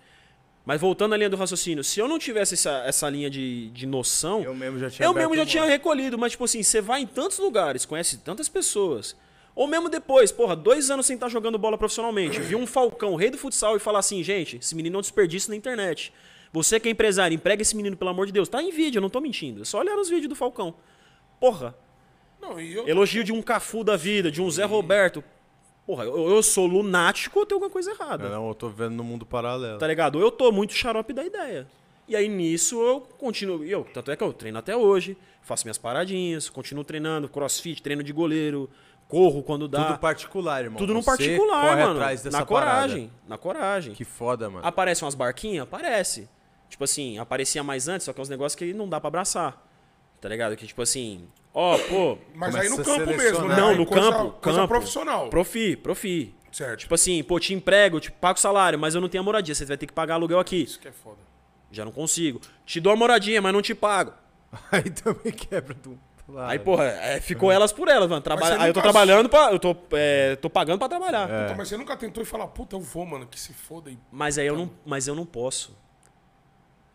Mas 0.64 0.80
voltando 0.80 1.12
à 1.14 1.16
linha 1.16 1.30
do 1.30 1.36
raciocínio, 1.36 1.84
se 1.84 2.00
eu 2.00 2.08
não 2.08 2.18
tivesse 2.18 2.54
essa, 2.54 2.82
essa 2.84 3.08
linha 3.08 3.30
de, 3.30 3.70
de 3.70 3.86
noção, 3.86 4.42
Eu 4.42 4.52
mesmo 4.54 4.78
já 4.80 4.90
tinha 4.90 5.06
eu 5.06 5.14
mesmo 5.14 5.36
já 5.36 5.46
tinha 5.46 5.64
recolhido. 5.64 6.18
Mas, 6.18 6.32
tipo 6.32 6.44
assim, 6.44 6.62
você 6.62 6.80
vai 6.80 7.02
em 7.02 7.06
tantos 7.06 7.38
lugares, 7.38 7.84
conhece 7.86 8.18
tantas 8.18 8.48
pessoas. 8.48 9.16
Ou 9.56 9.66
mesmo 9.66 9.88
depois, 9.88 10.30
porra, 10.30 10.54
dois 10.54 10.90
anos 10.90 11.06
sem 11.06 11.14
estar 11.14 11.30
jogando 11.30 11.56
bola 11.56 11.78
profissionalmente, 11.78 12.38
viu 12.40 12.58
um 12.58 12.66
Falcão, 12.66 13.16
rei 13.16 13.30
do 13.30 13.38
futsal, 13.38 13.74
e 13.74 13.80
falar 13.80 14.00
assim, 14.00 14.22
gente, 14.22 14.58
esse 14.58 14.74
menino 14.74 14.96
é 14.96 14.98
um 14.98 15.00
desperdício 15.00 15.48
na 15.48 15.56
internet. 15.56 16.12
Você 16.52 16.78
que 16.78 16.88
é 16.88 16.90
empresário, 16.90 17.34
emprega 17.34 17.62
esse 17.62 17.74
menino, 17.74 17.96
pelo 17.96 18.10
amor 18.10 18.26
de 18.26 18.32
Deus. 18.32 18.50
Tá 18.50 18.62
em 18.62 18.70
vídeo, 18.70 18.98
eu 18.98 19.02
não 19.02 19.08
tô 19.08 19.18
mentindo. 19.18 19.62
É 19.62 19.64
só 19.64 19.78
olhar 19.78 19.98
os 19.98 20.10
vídeos 20.10 20.28
do 20.28 20.34
Falcão. 20.34 20.74
Porra, 21.40 21.74
Não, 22.40 22.60
eu... 22.60 22.86
elogio 22.86 23.24
de 23.24 23.32
um 23.32 23.40
Cafu 23.40 23.82
da 23.82 23.96
vida, 23.96 24.30
de 24.30 24.42
um 24.42 24.50
Zé 24.50 24.64
Roberto. 24.64 25.24
Porra, 25.86 26.04
eu, 26.04 26.28
eu 26.28 26.42
sou 26.42 26.66
lunático 26.66 27.38
ou 27.38 27.46
tem 27.46 27.56
alguma 27.56 27.70
coisa 27.70 27.92
errada. 27.92 28.28
Não, 28.28 28.48
eu 28.48 28.54
tô 28.54 28.68
vendo 28.68 28.94
no 28.94 29.04
mundo 29.04 29.24
paralelo. 29.24 29.78
Tá 29.78 29.86
ligado? 29.86 30.16
Ou 30.16 30.22
eu 30.22 30.30
tô 30.30 30.52
muito 30.52 30.74
xarope 30.74 31.12
da 31.12 31.24
ideia. 31.24 31.66
E 32.06 32.14
aí 32.14 32.28
nisso 32.28 32.80
eu 32.82 33.00
continuo. 33.00 33.64
Eu, 33.64 33.84
tanto 33.92 34.10
é 34.10 34.16
que 34.16 34.22
eu 34.22 34.32
treino 34.32 34.58
até 34.58 34.76
hoje, 34.76 35.16
faço 35.42 35.64
minhas 35.64 35.78
paradinhas, 35.78 36.48
continuo 36.50 36.84
treinando, 36.84 37.28
crossfit, 37.28 37.82
treino 37.82 38.02
de 38.02 38.12
goleiro, 38.12 38.68
corro 39.08 39.42
quando 39.42 39.68
dá. 39.68 39.84
Tudo 39.86 39.98
particular, 39.98 40.64
irmão. 40.64 40.78
Tudo 40.78 40.92
no 40.94 41.02
Você 41.02 41.10
particular, 41.10 41.62
corre 41.70 41.82
mano. 41.82 41.92
atrás 42.00 42.22
dessa 42.22 42.38
na 42.38 42.46
parada. 42.46 42.70
coragem. 42.88 43.12
Na 43.28 43.38
coragem. 43.38 43.94
Que 43.94 44.04
foda, 44.04 44.50
mano. 44.50 44.66
Aparecem 44.66 45.04
umas 45.04 45.14
barquinhas? 45.14 45.62
Aparece. 45.64 46.28
Tipo 46.68 46.84
assim, 46.84 47.18
aparecia 47.18 47.62
mais 47.62 47.86
antes, 47.88 48.04
só 48.04 48.12
que 48.12 48.20
é 48.20 48.22
uns 48.22 48.28
negócios 48.28 48.56
que 48.58 48.72
não 48.74 48.88
dá 48.88 48.98
pra 49.00 49.08
abraçar. 49.08 49.62
Tá 50.20 50.28
ligado? 50.28 50.56
Que 50.56 50.66
tipo 50.66 50.82
assim, 50.82 51.28
ó, 51.54 51.78
pô. 51.78 52.18
Mas 52.34 52.54
aí 52.56 52.68
no 52.68 52.82
campo 52.82 53.06
mesmo, 53.16 53.46
né? 53.48 53.56
Não, 53.56 53.76
no 53.76 53.86
coisa- 53.86 54.10
campo. 54.10 54.30
Coisa 54.40 54.58
campo. 54.60 54.68
profissional. 54.68 55.28
Profi, 55.28 55.76
profi. 55.76 56.34
Certo. 56.50 56.80
Tipo 56.80 56.94
assim, 56.94 57.22
pô, 57.22 57.38
te 57.38 57.52
emprego, 57.52 58.00
te 58.00 58.10
pago 58.10 58.40
salário, 58.40 58.78
mas 58.78 58.94
eu 58.94 59.00
não 59.00 59.08
tenho 59.10 59.20
a 59.22 59.24
moradia. 59.24 59.54
Você 59.54 59.64
vai 59.66 59.76
ter 59.76 59.86
que 59.86 59.92
pagar 59.92 60.14
aluguel 60.14 60.38
aqui. 60.40 60.62
Isso 60.62 60.80
que 60.80 60.88
é 60.88 60.92
foda. 60.92 61.18
Já 61.70 61.84
não 61.84 61.92
consigo. 61.92 62.40
Te 62.64 62.80
dou 62.80 62.92
a 62.92 62.96
moradia, 62.96 63.40
mas 63.42 63.52
não 63.52 63.60
te 63.60 63.74
pago. 63.74 64.12
Aí 64.72 64.88
também 64.90 65.32
quebra 65.32 65.74
do 65.74 65.98
lado. 66.32 66.50
Aí, 66.50 66.58
porra, 66.58 66.84
é, 66.84 67.20
ficou 67.20 67.50
elas 67.52 67.72
por 67.72 67.88
elas, 67.88 68.08
mano. 68.08 68.22
Você 68.22 68.52
Aí 68.54 68.68
eu 68.68 68.74
tô 68.74 68.82
trabalhando 68.82 69.28
pra. 69.28 69.52
Eu 69.52 69.58
tô, 69.58 69.76
é, 69.92 70.36
tô 70.36 70.48
pagando 70.50 70.78
pra 70.78 70.88
trabalhar. 70.88 71.30
É. 71.30 71.44
Então, 71.44 71.56
mas 71.56 71.68
você 71.68 71.76
nunca 71.76 71.96
tentou 71.96 72.22
e 72.22 72.26
falar, 72.26 72.46
puta, 72.48 72.76
eu 72.76 72.80
vou, 72.80 73.06
mano, 73.06 73.26
que 73.26 73.38
se 73.38 73.52
foda 73.52 73.90
aí. 73.90 73.98
Mas 74.10 74.38
aí 74.38 74.46
eu 74.46 74.56
não. 74.56 74.70
Mas 74.84 75.06
eu 75.06 75.14
não 75.14 75.24
posso. 75.26 75.76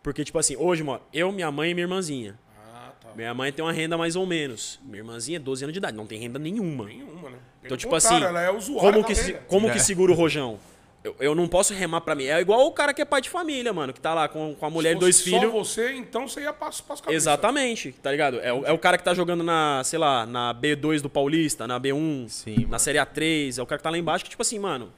Porque, 0.02 0.24
tipo 0.24 0.38
assim, 0.38 0.56
hoje, 0.56 0.82
mano, 0.82 1.00
eu, 1.12 1.30
minha 1.30 1.50
mãe 1.50 1.70
e 1.70 1.74
minha 1.74 1.84
irmãzinha. 1.84 2.38
Ah, 2.74 2.90
tá. 3.00 3.08
Minha 3.14 3.32
mãe 3.32 3.52
tem 3.52 3.64
uma 3.64 3.72
renda 3.72 3.96
mais 3.96 4.16
ou 4.16 4.26
menos. 4.26 4.80
Minha 4.82 4.98
irmãzinha 4.98 5.36
é 5.36 5.38
12 5.38 5.64
anos 5.64 5.72
de 5.72 5.78
idade, 5.78 5.96
não 5.96 6.06
tem 6.06 6.18
renda 6.18 6.38
nenhuma. 6.38 6.86
Nenhuma, 6.86 7.30
né? 7.30 7.38
Então, 7.58 7.68
Pelo 7.68 7.76
tipo 7.76 7.94
assim, 7.94 8.20
ela 8.22 8.40
é 8.40 8.50
usuária 8.50 8.90
como 8.90 9.02
da 9.02 9.06
que, 9.06 9.14
se- 9.14 9.34
como 9.46 9.68
É. 9.68 9.72
que 9.72 9.78
segura 9.78 10.10
o 10.10 10.14
rojão? 10.14 10.58
Eu, 11.04 11.16
eu 11.18 11.34
não 11.34 11.48
posso 11.48 11.74
remar 11.74 12.00
pra 12.02 12.14
mim. 12.14 12.24
É 12.26 12.40
igual 12.40 12.64
o 12.64 12.70
cara 12.70 12.94
que 12.94 13.02
é 13.02 13.04
pai 13.04 13.20
de 13.20 13.28
família, 13.28 13.72
mano, 13.72 13.92
que 13.92 14.00
tá 14.00 14.14
lá 14.14 14.28
com, 14.28 14.54
com 14.54 14.66
a 14.66 14.70
mulher 14.70 14.90
e 14.90 14.94
Se 14.94 15.00
dois 15.00 15.16
fosse 15.18 15.30
filhos. 15.30 15.50
Só 15.50 15.58
você, 15.58 15.92
então 15.94 16.28
você 16.28 16.42
ia 16.42 16.52
pras 16.52 16.80
cabeças. 16.80 17.08
Exatamente, 17.12 17.90
tá 18.00 18.10
ligado? 18.12 18.38
É, 18.40 18.52
o- 18.52 18.64
é 18.64 18.72
o 18.72 18.78
cara 18.78 18.96
que 18.96 19.02
tá 19.02 19.12
jogando 19.12 19.42
na, 19.42 19.82
sei 19.84 19.98
lá, 19.98 20.24
na 20.26 20.54
B2 20.54 21.00
do 21.00 21.10
Paulista, 21.10 21.66
na 21.66 21.80
B1, 21.80 22.28
Sim, 22.28 22.54
na 22.60 22.66
mano. 22.68 22.78
Série 22.78 22.98
A3, 22.98 23.58
é 23.58 23.62
o 23.62 23.66
cara 23.66 23.78
que 23.78 23.82
tá 23.82 23.90
lá 23.90 23.98
embaixo 23.98 24.22
que, 24.24 24.30
tipo 24.30 24.42
assim, 24.42 24.58
mano. 24.60 24.92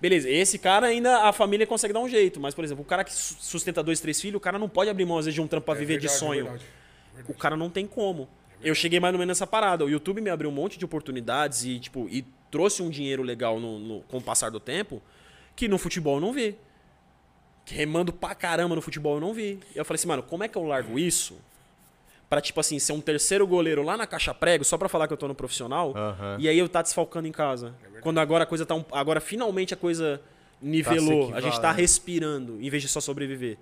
Beleza, 0.00 0.28
esse 0.30 0.58
cara 0.58 0.86
ainda 0.86 1.24
a 1.24 1.32
família 1.32 1.66
consegue 1.66 1.92
dar 1.94 2.00
um 2.00 2.08
jeito, 2.08 2.38
mas, 2.38 2.54
por 2.54 2.62
exemplo, 2.62 2.82
o 2.84 2.86
cara 2.86 3.02
que 3.02 3.12
su- 3.12 3.36
sustenta 3.40 3.82
dois, 3.82 3.98
três 4.00 4.20
filhos, 4.20 4.36
o 4.36 4.40
cara 4.40 4.58
não 4.58 4.68
pode 4.68 4.88
abrir 4.90 5.04
mão, 5.06 5.18
às 5.18 5.24
vezes, 5.24 5.34
de 5.34 5.40
um 5.40 5.46
trampo 5.48 5.64
pra 5.64 5.74
É 5.74 5.78
viver 5.78 5.94
de 5.98 6.06
verdade, 6.06 6.14
é 6.24 6.26
sonho. 6.26 6.44
verdade. 6.44 6.64
o 7.26 7.34
cara 7.34 7.56
não 7.56 7.68
tem 7.70 7.84
como. 7.86 8.28
Eu 8.62 8.74
cheguei 8.74 9.00
mais 9.00 9.12
ou 9.14 9.18
menos 9.18 9.30
nessa 9.36 9.46
parada. 9.46 9.84
O 9.84 9.88
YouTube 9.90 10.20
me 10.20 10.30
abriu 10.30 10.50
um 10.50 10.52
monte 10.52 10.78
de 10.78 10.84
oportunidades 10.84 11.64
e, 11.64 11.80
tipo, 11.80 12.06
e 12.10 12.24
trouxe 12.50 12.80
um 12.82 12.90
dinheiro 12.90 13.22
legal 13.24 13.58
no, 13.58 13.78
no- 13.78 14.00
com 14.02 14.18
o 14.18 14.22
passar 14.22 14.50
do 14.52 14.60
tempo 14.60 15.02
que 15.58 15.66
no 15.66 15.76
futebol 15.76 16.14
eu 16.16 16.20
não 16.20 16.32
vi. 16.32 16.56
Que 17.64 17.74
remando 17.74 18.12
pra 18.12 18.32
caramba 18.32 18.76
no 18.76 18.80
futebol 18.80 19.16
eu 19.16 19.20
não 19.20 19.34
vi. 19.34 19.58
E 19.74 19.78
eu 19.78 19.84
falei 19.84 19.96
assim, 19.98 20.06
mano, 20.06 20.22
como 20.22 20.44
é 20.44 20.48
que 20.48 20.56
eu 20.56 20.62
largo 20.62 20.96
isso? 20.98 21.36
Pra, 22.30 22.40
tipo 22.40 22.60
assim, 22.60 22.78
ser 22.78 22.92
um 22.92 23.00
terceiro 23.00 23.44
goleiro 23.44 23.82
lá 23.82 23.96
na 23.96 24.06
caixa 24.06 24.32
prego, 24.32 24.64
só 24.64 24.78
pra 24.78 24.88
falar 24.88 25.08
que 25.08 25.12
eu 25.12 25.16
tô 25.16 25.26
no 25.26 25.34
profissional. 25.34 25.92
Aham. 25.96 26.36
E 26.38 26.48
aí 26.48 26.56
eu 26.58 26.68
tá 26.68 26.80
desfalcando 26.80 27.26
em 27.26 27.32
casa. 27.32 27.74
Quando 28.02 28.18
agora 28.20 28.44
a 28.44 28.46
coisa 28.46 28.64
tá. 28.64 28.74
Um, 28.74 28.84
agora 28.92 29.20
finalmente 29.20 29.74
a 29.74 29.76
coisa 29.76 30.22
nivelou. 30.62 31.34
a 31.34 31.40
gente 31.40 31.60
tá 31.60 31.72
respirando, 31.72 32.60
em 32.60 32.70
vez 32.70 32.82
de 32.82 32.88
só 32.88 33.00
sobreviver. 33.00 33.58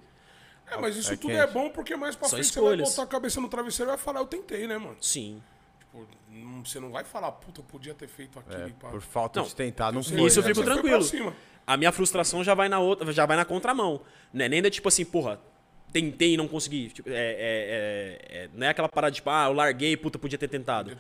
É, 0.71 0.77
mas 0.77 0.97
isso 0.97 1.13
É 1.13 1.17
tudo 1.17 1.29
quente. 1.31 1.41
é 1.41 1.47
bom 1.47 1.71
porque 1.71 1.97
mais 1.97 2.15
pra 2.17 2.29
São 2.29 2.37
frente 2.39 2.53
você 2.53 2.61
vai 2.61 2.71
escolhas. 2.73 2.91
botar 2.91 3.03
a 3.05 3.07
cabeça 3.07 3.41
no 3.41 3.49
travesseiro 3.49 3.89
e 3.91 3.93
vai 3.95 3.99
falar, 3.99 4.21
eu 4.21 4.27
tentei, 4.27 4.67
né, 4.67 4.77
mano? 4.77 4.97
Sim. 5.01 5.41
Tipo, 5.79 6.05
não- 6.29 6.65
você 6.65 6.79
não 6.81 6.91
vai 6.91 7.05
falar, 7.05 7.31
puta, 7.33 7.61
eu 7.61 7.65
podia 7.65 7.95
ter 7.95 8.09
feito 8.09 8.37
aquilo. 8.39 8.69
e 8.69 8.73
pá. 8.73 8.89
É, 8.89 8.91
Por 8.91 9.01
falta 9.01 9.41
Não, 9.41 9.47
de 9.47 9.55
tentar, 9.55 9.93
não 9.93 10.03
foi. 10.03 10.21
Isso 10.27 10.41
eu 10.41 10.43
né, 10.43 10.49
fico 10.49 10.65
você 10.65 10.73
foi 10.75 10.83
tranquilo. 10.99 11.37
A 11.67 11.77
minha 11.77 11.91
frustração 11.93 12.45
já 12.45 12.55
vai 12.55 12.69
na 12.69 12.79
outra, 12.79 13.13
já 13.13 13.27
vai 13.27 13.37
na 13.37 13.45
contramão. 13.45 14.01
Né? 14.33 14.49
Nem 14.49 14.63
da 14.63 14.71
tipo 14.71 14.87
assim, 14.89 15.05
porra, 15.05 15.41
tentei 15.93 16.35
e 16.35 16.37
não 16.37 16.47
consegui. 16.47 16.91
Tipo, 16.91 17.09
é, 17.09 17.13
é, 17.13 17.17
é- 17.19 18.37
é- 18.45 18.51
não 18.55 18.67
é 18.67 18.71
aquela 18.71 18.89
parada 18.89 19.11
de 19.11 19.17
tipo, 19.17 19.31
ah, 19.31 19.47
eu 19.47 19.53
larguei, 19.53 19.97
puta, 19.97 20.19
podia 20.19 20.39
ter 20.39 20.49
tentado. 20.49 20.97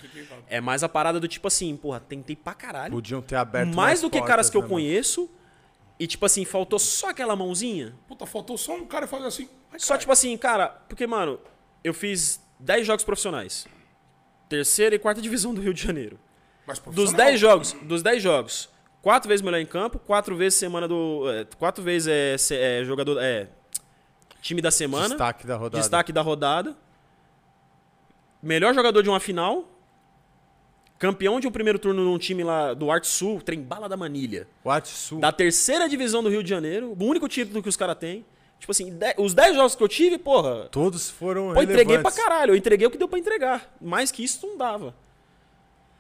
É 0.49 0.61
mais 0.61 0.83
a 0.83 0.89
parada 0.89 1.21
do 1.21 1.29
tipo 1.29 1.47
assim, 1.47 1.77
porra, 1.77 2.01
tentei 2.01 2.35
pra 2.35 2.55
caralho. 2.55 2.93
Podiam 2.93 3.23
ter 3.23 3.37
aberto 3.37 3.75
mais 3.75 4.01
do 4.01 4.11
que 4.11 4.19
caras 4.21 4.49
portas, 4.49 4.51
que 4.51 4.57
eu 4.57 4.63
né, 4.63 4.69
conheço 4.69 5.31
E 5.99 6.07
tipo 6.07 6.27
assim, 6.27 6.45
faltou 6.45 6.79
só 6.79 7.11
aquela 7.11 7.35
mãozinha. 7.37 7.95
Puta, 8.09 8.27
faltou 8.27 8.59
só 8.59 8.75
um 8.75 8.85
cara 8.87 9.07
fazer 9.07 9.27
assim. 9.27 9.49
Ai, 9.73 9.79
Só 9.79 9.89
caralho. 9.89 10.01
tipo 10.01 10.13
assim, 10.13 10.37
cara, 10.37 10.69
porque, 10.89 11.07
mano, 11.07 11.39
eu 11.83 11.95
fiz 11.95 12.39
10 12.61 12.87
jogos 12.87 13.03
profissionais. 13.05 13.67
Terceira 14.49 14.95
e 14.95 14.99
quarta 14.99 15.21
divisão 15.23 15.55
do 15.55 15.61
Rio 15.61 15.73
de 15.73 15.83
Janeiro. 15.83 16.19
Mas 16.67 16.79
Dos 16.79 16.85
profissional. 16.95 17.27
10 17.27 17.41
jogos, 17.41 17.73
dos 17.83 18.03
10 18.03 18.23
jogos, 18.23 18.69
quatro 19.07 19.29
vezes 19.29 19.41
melhor 19.41 19.61
em 19.61 19.67
campo, 19.67 20.01
quatro 20.01 20.35
vezes 20.35 20.59
semana 20.59 20.89
do. 20.89 21.31
é, 21.31 21.47
quatro 21.61 21.81
vezes 21.81 22.51
é, 22.51 22.81
é, 22.81 22.85
jogador. 22.85 23.23
É, 23.23 23.47
time 24.43 24.61
da 24.61 24.73
semana. 24.73 25.11
Destaque 25.11 25.47
da 25.47 25.55
rodada. 25.55 25.81
Destaque 25.81 26.13
da 26.13 26.23
rodada. 26.23 26.77
Melhor 28.43 28.75
jogador 28.75 29.03
de 29.03 29.09
uma 29.09 29.21
final. 29.21 29.65
Campeão 30.99 31.39
de 31.39 31.47
um 31.47 31.53
primeiro 31.53 31.79
turno 31.79 32.03
num 32.03 32.19
time 32.19 32.43
lá 32.43 32.75
do 32.75 32.91
Arte 32.91 33.07
Sul, 33.07 33.41
Trembala 33.41 33.89
da 33.89 33.97
Manilha. 33.97 34.49
O 34.65 34.71
Atsu. 34.73 35.21
Da 35.21 35.31
terceira 35.31 35.89
divisão 35.89 36.21
do 36.21 36.29
Rio 36.29 36.43
de 36.43 36.51
Janeiro. 36.51 36.97
O 36.99 37.05
único 37.05 37.29
título 37.29 37.63
que 37.63 37.69
os 37.69 37.77
caras 37.77 37.97
têm. 37.97 38.25
Tipo 38.59 38.73
assim, 38.73 38.93
os 39.19 39.35
10 39.35 39.55
jogos 39.55 39.77
que 39.77 39.83
eu 39.85 39.89
tive, 39.89 40.19
porra. 40.19 40.69
Todos 40.73 41.09
foram 41.09 41.55
Pô, 41.55 41.63
entreguei 41.63 41.99
pra 42.01 42.11
caralho. 42.11 42.53
Eu 42.53 42.57
entreguei 42.57 42.89
o 42.89 42.91
que 42.91 42.99
deu 42.99 43.07
pra 43.07 43.21
entregar. 43.21 43.73
Mais 43.81 44.11
que 44.11 44.25
isso 44.25 44.45
não 44.45 44.57
dava. 44.57 44.97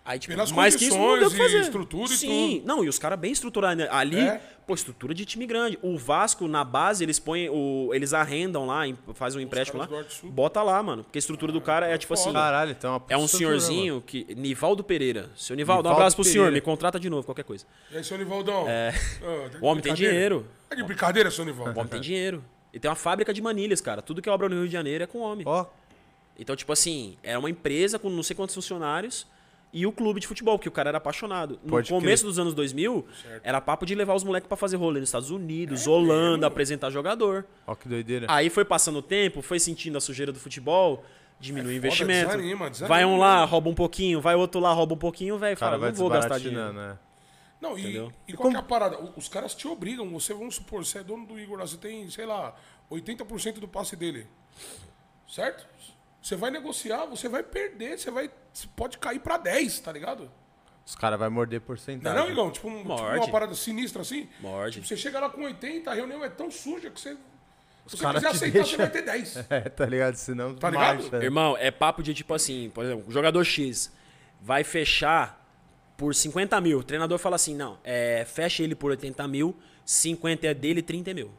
Aí, 0.08 0.20
tipo, 0.20 0.32
Pelas 0.34 0.52
mais 0.52 0.76
que 0.76 0.84
isso 0.84 0.96
não 0.96 1.18
deu 1.18 1.18
pra 1.18 1.24
condições 1.30 1.48
e 1.48 1.52
fazer. 1.52 1.60
estrutura 1.64 2.12
e 2.12 2.16
Sim, 2.16 2.62
não, 2.64 2.84
e 2.84 2.88
os 2.88 2.96
caras 2.96 3.18
bem 3.18 3.32
estruturados. 3.32 3.76
né? 3.84 3.88
Ali, 3.90 4.20
É. 4.20 4.40
pô, 4.64 4.72
estrutura 4.72 5.12
de 5.12 5.24
time 5.24 5.44
grande. 5.46 5.76
O 5.82 5.98
Vasco, 5.98 6.46
na 6.46 6.62
base, 6.62 7.02
eles 7.02 7.18
põem. 7.18 7.48
O, 7.50 7.90
eles 7.92 8.14
arrendam 8.14 8.66
lá, 8.66 8.86
em- 8.86 8.96
fazem 9.14 9.40
um 9.40 9.42
empréstimo 9.44 9.80
lá. 9.80 9.88
Bota 10.22 10.62
lá, 10.62 10.80
mano. 10.80 11.02
Porque 11.02 11.18
a 11.18 11.20
estrutura 11.20 11.50
do 11.52 11.60
cara 11.60 11.88
é 11.88 11.98
tipo 11.98 12.14
assim. 12.14 12.32
Caralho, 12.32 12.70
então 12.70 12.92
uma 12.92 13.02
É 13.08 13.16
um 13.16 13.26
senhorzinho 13.26 14.00
que. 14.00 14.32
Nivaldo 14.36 14.84
Pereira. 14.84 15.28
Seu 15.34 15.56
Nivaldo, 15.56 15.80
um 15.80 15.82
Nivaldo 15.82 15.88
abraço 16.00 16.14
pro 16.14 16.24
senhor. 16.24 16.44
Pereira. 16.44 16.54
Me 16.54 16.60
contrata 16.60 17.00
de 17.00 17.10
novo, 17.10 17.24
qualquer 17.24 17.44
coisa. 17.44 17.64
E 17.90 17.96
aí, 17.96 18.04
seu 18.04 18.16
Nivaldão? 18.16 18.64
É. 18.68 18.94
O 19.60 19.66
homem 19.66 19.82
tem 19.82 19.92
dinheiro. 19.92 20.46
É 20.70 20.76
de 20.76 20.84
brincadeira, 20.84 21.30
seu 21.32 21.44
Nivaldo? 21.44 21.72
O 21.72 21.78
homem 21.80 21.90
tem 21.90 22.00
dinheiro. 22.00 22.44
E 22.72 22.78
tem 22.78 22.88
uma 22.88 22.94
fábrica 22.94 23.34
de 23.34 23.42
manilhas, 23.42 23.80
cara. 23.80 24.00
Tudo 24.02 24.22
que 24.22 24.28
é 24.28 24.32
obra 24.32 24.48
no 24.48 24.54
Rio 24.54 24.66
de 24.66 24.72
Janeiro 24.72 25.02
é 25.02 25.06
com 25.06 25.18
homem. 25.18 25.44
mano. 25.44 25.58
Ó, 25.58 25.66
Então, 26.38 26.54
tipo 26.54 26.72
assim, 26.72 27.16
era 27.22 27.38
uma 27.38 27.48
empresa 27.50 27.98
com 27.98 28.08
não 28.10 28.22
sei 28.22 28.36
quantos 28.36 28.54
funcionários 28.54 29.26
e 29.72 29.86
o 29.86 29.92
clube 29.92 30.20
de 30.20 30.26
futebol, 30.26 30.58
que 30.58 30.68
o 30.68 30.72
cara 30.72 30.88
era 30.90 30.98
apaixonado. 30.98 31.58
No 31.62 31.70
Pode 31.70 31.90
começo 31.90 32.22
crer. 32.22 32.30
dos 32.30 32.38
anos 32.38 32.54
2000, 32.54 33.06
era 33.42 33.60
papo 33.60 33.84
de 33.84 33.94
levar 33.94 34.14
os 34.14 34.24
moleques 34.24 34.48
pra 34.48 34.56
fazer 34.56 34.76
rolê 34.76 35.00
nos 35.00 35.08
Estados 35.08 35.30
Unidos, 35.30 35.86
Holanda, 35.86 36.46
apresentar 36.46 36.90
jogador. 36.90 37.44
ó 37.66 37.74
que 37.74 37.88
doideira. 37.88 38.26
Aí 38.30 38.48
foi 38.48 38.64
passando 38.64 38.98
o 38.98 39.02
tempo, 39.02 39.42
foi 39.42 39.58
sentindo 39.58 39.98
a 39.98 40.00
sujeira 40.00 40.32
do 40.32 40.38
futebol, 40.38 41.04
diminui 41.38 41.72
o 41.72 41.76
foda, 41.76 41.86
investimento. 41.86 42.26
desanima, 42.30 42.70
desanima. 42.70 42.88
vai 42.94 43.04
um 43.04 43.18
lá, 43.18 43.44
rouba 43.44 43.68
um 43.68 43.74
pouquinho, 43.74 44.20
vai 44.20 44.34
outro 44.34 44.60
lá, 44.60 44.72
rouba 44.72 44.94
um 44.94 44.98
pouquinho, 44.98 45.36
velho, 45.36 45.54
o 45.54 45.58
cara 45.58 45.72
fala, 45.72 45.80
vai 45.80 45.90
não 45.90 45.96
vou 45.98 46.08
gastar 46.08 46.38
dinheiro. 46.38 46.72
né? 46.72 46.98
Não, 47.60 47.76
e, 47.76 47.80
Entendeu? 47.82 48.12
e 48.28 48.32
qual 48.34 48.50
que 48.50 48.56
é 48.56 48.60
a 48.60 48.62
parada? 48.62 48.98
O- 48.98 49.12
Os 49.16 49.28
caras 49.28 49.54
te 49.54 49.66
obrigam. 49.66 50.08
Você, 50.10 50.32
vamos 50.34 50.56
supor, 50.56 50.84
você 50.84 50.98
é 50.98 51.02
dono 51.02 51.26
do 51.26 51.38
Igor, 51.40 51.58
você 51.58 51.76
tem, 51.78 52.08
sei 52.10 52.26
lá, 52.26 52.54
80% 52.90 53.60
do 53.60 53.66
passe 53.66 53.96
dele. 53.96 54.26
Certo? 55.26 55.66
Você 56.26 56.34
vai 56.34 56.50
negociar, 56.50 57.06
você 57.06 57.28
vai 57.28 57.44
perder, 57.44 57.96
você 58.00 58.10
vai. 58.10 58.28
Você 58.52 58.66
pode 58.74 58.98
cair 58.98 59.20
pra 59.20 59.36
10, 59.38 59.78
tá 59.78 59.92
ligado? 59.92 60.28
Os 60.84 60.96
caras 60.96 61.16
vão 61.20 61.30
morder 61.30 61.60
Não 61.60 61.66
porcentagem. 61.68 62.18
não, 62.18 62.28
Igão? 62.28 62.50
Tipo, 62.50 62.68
um- 62.68 62.78
tipo 62.78 62.92
uma 62.94 63.30
parada 63.30 63.54
sinistra 63.54 64.02
assim. 64.02 64.28
Morde. 64.40 64.74
Tipo, 64.74 64.88
você 64.88 64.96
chega 64.96 65.20
lá 65.20 65.30
com 65.30 65.42
80, 65.42 65.88
a 65.88 65.94
reunião 65.94 66.24
é 66.24 66.28
tão 66.28 66.50
suja 66.50 66.90
que 66.90 67.00
você. 67.00 67.16
Se 67.86 67.96
você 67.96 68.04
quiser 68.12 68.26
aceitar, 68.26 68.52
deixa- 68.54 68.70
você 68.72 68.76
vai 68.76 68.90
ter 68.90 69.02
10. 69.02 69.36
É, 69.48 69.60
tá 69.68 69.86
ligado? 69.86 70.16
Senão 70.16 70.56
Tá 70.56 70.68
ligado? 70.68 71.02
marcha? 71.04 71.16
Irmão, 71.24 71.56
é 71.60 71.70
papo 71.70 72.02
de 72.02 72.12
tipo 72.12 72.34
assim, 72.34 72.72
por 72.74 72.84
exemplo, 72.84 73.04
o 73.06 73.12
jogador 73.12 73.44
X 73.44 73.92
vai 74.40 74.64
fechar 74.64 75.46
por 75.96 76.12
50 76.12 76.60
mil. 76.60 76.80
O 76.80 76.82
treinador 76.82 77.18
fala 77.18 77.36
assim: 77.36 77.54
não, 77.54 77.78
é, 77.84 78.24
fecha 78.24 78.64
ele 78.64 78.74
por 78.74 78.90
80 78.90 79.28
mil, 79.28 79.56
50 79.84 80.44
é 80.48 80.52
dele, 80.54 80.82
30 80.82 81.12
é 81.12 81.14
meu. 81.14 81.30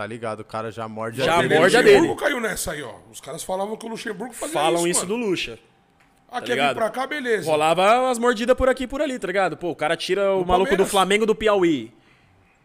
Tá 0.00 0.06
ligado? 0.06 0.40
O 0.40 0.44
cara 0.44 0.70
já 0.72 0.88
morde 0.88 1.18
Já 1.22 1.34
a 1.38 1.42
dele. 1.42 1.58
morde 1.58 1.76
a 1.76 1.80
Luxemburgo 1.80 2.06
dele. 2.14 2.20
caiu 2.20 2.40
nessa 2.40 2.72
aí, 2.72 2.82
ó. 2.82 2.94
Os 3.12 3.20
caras 3.20 3.42
falavam 3.44 3.76
que 3.76 3.84
o 3.84 3.88
Luxemburgo 3.90 4.32
fazia 4.32 4.54
Falam 4.54 4.86
isso, 4.86 5.00
isso 5.04 5.06
mano. 5.06 5.22
do 5.22 5.28
Lucha. 5.28 5.58
Ah, 6.30 6.40
quer 6.40 6.46
vir 6.46 6.52
ligado? 6.54 6.74
pra 6.76 6.88
cá, 6.88 7.06
beleza. 7.06 7.50
Rolava 7.50 8.08
as 8.10 8.18
mordidas 8.18 8.56
por 8.56 8.66
aqui 8.70 8.84
e 8.84 8.86
por 8.86 9.02
ali, 9.02 9.18
tá 9.18 9.26
ligado? 9.26 9.58
Pô, 9.58 9.68
o 9.70 9.76
cara 9.76 9.94
tira 9.98 10.32
o 10.32 10.38
maluco 10.38 10.64
do 10.64 10.68
Palmeiras. 10.68 10.90
Flamengo 10.90 11.26
do 11.26 11.34
Piauí. 11.34 11.92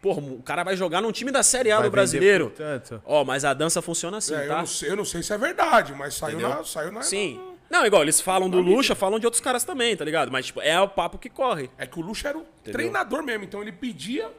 Porra, 0.01 0.21
o 0.21 0.41
cara 0.43 0.63
vai 0.63 0.77
jogar 0.77 1.01
num 1.01 1.11
time 1.11 1.29
da 1.29 1.43
Série 1.43 1.71
A 1.73 1.79
Vai 1.79 1.89
do 1.89 1.91
brasileiro. 1.91 2.53
vender 2.55 2.79
por 2.79 2.79
tanto. 2.89 3.01
Ó, 3.05 3.25
mas 3.25 3.43
a 3.43 3.53
dança 3.53 3.81
funciona 3.81 4.15
assim, 4.17 4.33
É, 4.33 4.45
eu, 4.45 4.47
tá? 4.47 4.57
não 4.59 4.65
sei, 4.65 4.89
eu 4.91 4.95
não 4.95 5.03
sei 5.03 5.21
se 5.21 5.33
é 5.33 5.37
verdade, 5.37 5.93
mas 5.93 6.13
saiu 6.13 6.39
na, 6.39 6.63
saiu 6.63 6.91
na. 6.93 7.01
Sim. 7.01 7.41
Não, 7.69 7.85
igual, 7.85 8.03
eles 8.03 8.21
falam 8.21 8.49
do 8.49 8.61
Lucha, 8.61 8.95
falam 8.95 9.19
de 9.19 9.25
outros 9.27 9.41
caras 9.41 9.65
também, 9.65 9.97
tá 9.97 10.05
ligado? 10.05 10.31
Mas, 10.31 10.45
tipo, 10.45 10.61
é 10.61 10.79
o 10.79 10.87
papo 10.87 11.17
que 11.17 11.29
corre. 11.29 11.69
É 11.77 11.85
que 11.85 11.99
o 11.99 12.01
Lucha 12.01 12.29
era 12.29 12.37
o 12.37 12.45
treinador 12.63 13.23
mesmo, 13.23 13.43
então 13.43 13.61
ele 13.61 13.73
pedia, 13.73 14.31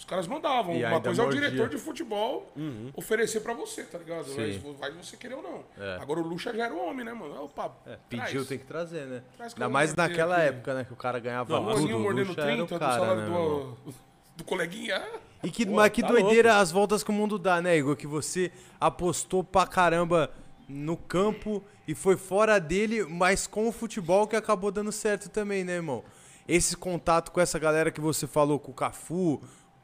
os 0.00 0.04
caras 0.06 0.26
mandavam. 0.26 0.74
E 0.74 0.82
Uma 0.82 0.98
coisa 0.98 1.22
é 1.22 1.26
o 1.26 1.30
diretor 1.30 1.68
de 1.68 1.76
futebol 1.76 2.50
Uhum. 2.56 2.90
oferecer 2.96 3.40
pra 3.40 3.52
você, 3.52 3.82
tá 3.84 3.98
ligado? 3.98 4.24
Sim. 4.24 4.74
Vai 4.80 4.90
você 4.92 5.14
querer 5.14 5.34
ou 5.34 5.42
não. 5.42 5.62
É. 5.78 5.98
Agora 6.00 6.20
o 6.20 6.22
Lucha 6.26 6.54
já 6.56 6.64
era 6.64 6.74
o 6.74 6.88
homem, 6.88 7.04
né, 7.04 7.12
mano? 7.12 7.36
É 7.36 7.40
o 7.40 7.48
papo. 7.48 7.76
Pediu, 8.08 8.46
tem 8.46 8.56
que 8.56 8.64
trazer, 8.64 9.04
né? 9.06 9.22
Traz 9.36 9.52
Ainda 9.52 9.68
mais 9.68 9.94
naquela 9.94 10.36
aqui. 10.38 10.46
época, 10.48 10.72
né? 10.74 10.84
Que 10.84 10.92
o 10.94 10.96
cara 10.96 11.18
ganhava 11.18 11.60
Um 11.60 11.74
tudo. 11.74 11.96
O 11.96 12.00
mordendo 12.00 12.28
Lucha 12.28 12.40
era 12.40 12.50
30 12.54 12.62
o 12.62 12.66
do 12.66 12.78
cara, 12.78 12.92
salário 12.94 13.22
né, 13.22 13.28
do, 13.28 13.76
do 14.36 14.44
coleguinha. 14.44 15.02
E 15.44 15.50
que, 15.50 15.66
Pô, 15.66 15.72
mas 15.72 15.90
que 15.92 16.00
tá 16.00 16.08
doideira 16.08 16.56
as 16.56 16.70
voltas 16.72 17.02
que 17.02 17.10
o 17.10 17.12
mundo 17.14 17.38
dá, 17.38 17.60
né, 17.60 17.76
Igor? 17.76 17.94
Que 17.94 18.06
você 18.06 18.50
apostou 18.80 19.44
pra 19.44 19.66
caramba 19.66 20.30
no 20.66 20.96
campo 20.96 21.62
e 21.86 21.94
foi 21.94 22.16
fora 22.16 22.58
dele, 22.58 23.04
mas 23.04 23.46
com 23.46 23.68
o 23.68 23.72
futebol 23.72 24.26
que 24.26 24.34
acabou 24.34 24.70
dando 24.72 24.90
certo 24.92 25.28
também, 25.28 25.62
né, 25.62 25.74
irmão? 25.74 26.02
Esse 26.48 26.76
contato 26.76 27.30
com 27.32 27.40
essa 27.40 27.58
galera 27.58 27.90
que 27.90 28.00
você 28.00 28.26
falou, 28.26 28.58
com 28.58 28.72
o 28.72 28.74
Cafu, 28.74 29.40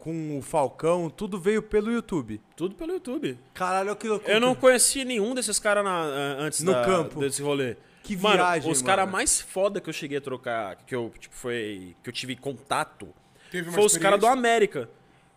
com 0.06 0.38
o 0.38 0.40
Falcão, 0.40 1.10
tudo 1.10 1.36
veio 1.36 1.60
pelo 1.60 1.90
YouTube. 1.90 2.40
Tudo 2.56 2.76
pelo 2.76 2.92
YouTube. 2.92 3.36
Caralho, 3.52 3.88
olha 3.88 3.96
que 3.96 4.06
loucura. 4.06 4.32
Eu 4.32 4.40
não 4.40 4.54
conheci 4.54 5.04
nenhum 5.04 5.34
desses 5.34 5.58
caras 5.58 5.82
na- 5.84 6.04
antes 6.38 6.62
No 6.62 6.70
da- 6.72 6.84
campo. 6.84 7.18
desse 7.18 7.42
rolê. 7.42 7.74
Que 8.04 8.16
Mano, 8.16 8.36
viagem, 8.36 8.70
os 8.70 8.78
mano. 8.82 8.86
caras 8.86 9.10
mais 9.10 9.40
foda 9.40 9.80
que 9.80 9.88
eu 9.88 9.92
cheguei 9.92 10.18
a 10.18 10.20
trocar, 10.20 10.76
que 10.86 10.94
eu, 10.94 11.12
tipo, 11.18 11.34
foi. 11.34 11.96
que 12.04 12.08
eu 12.08 12.12
tive 12.12 12.36
contato, 12.36 13.08
Teve 13.50 13.68
foi 13.72 13.84
os 13.84 13.96
caras 13.96 14.20
do? 14.20 14.26
América. 14.28 14.88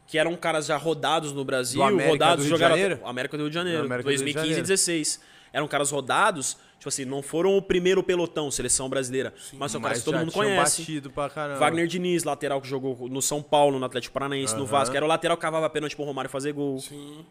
Que 0.05 0.20
eram 0.20 0.36
caras 0.36 0.67
já 0.67 0.78
rodados 0.78 1.34
no 1.34 1.43
Brasil, 1.43 1.80
Do 1.80 1.84
América 1.86 2.09
rodados 2.11 2.45
do 2.45 2.47
Rio 2.49 2.53
de 2.57 2.63
jogaram. 2.63 2.80
Janeiro? 2.80 3.07
América 3.07 3.38
do 3.38 3.41
Rio 3.43 3.49
de 3.49 3.53
Janeiro, 3.55 3.80
Do 3.80 3.86
América 3.86 4.03
do 4.03 4.09
Rio 4.11 4.17
de 4.17 4.24
2015 4.24 4.45
e 4.45 4.49
Janeiro. 4.49 4.67
16. 4.67 5.20
Eram 5.51 5.67
caras 5.67 5.89
rodados, 5.89 6.57
tipo 6.80 6.90
assim, 6.90 7.06
não 7.06 7.22
foram 7.22 7.56
o 7.56 7.62
primeiro 7.62 8.02
pelotão, 8.02 8.50
seleção 8.50 8.90
brasileira. 8.90 9.32
mas 9.54 9.72
são 9.72 9.80
caras 9.82 10.00
que 10.00 10.06
todo 10.06 10.18
mundo 10.18 10.32
conhece. 10.32 10.82
batido 10.82 11.10
pra 11.12 11.30
caramba. 11.30 11.60
Wagner 11.60 11.86
Diniz, 11.86 12.24
lateral 12.24 12.60
que 12.60 12.68
jogou 12.68 13.08
no 13.08 13.22
São 13.22 13.44
Paulo, 13.44 13.78
no 13.78 13.86
Atlético 13.86 14.14
Paranaense, 14.14 14.56
no 14.56 14.66
Vasco. 14.66 14.96
Era 14.96 15.06
o 15.06 15.08
lateral 15.08 15.38
que 15.38 15.42
cavava 15.42 15.70
pênalti 15.70 15.96
pro 15.96 16.06
Romário 16.06 16.32
fazer 16.32 16.54
gol. 16.54 16.80
Sim. 16.80 17.24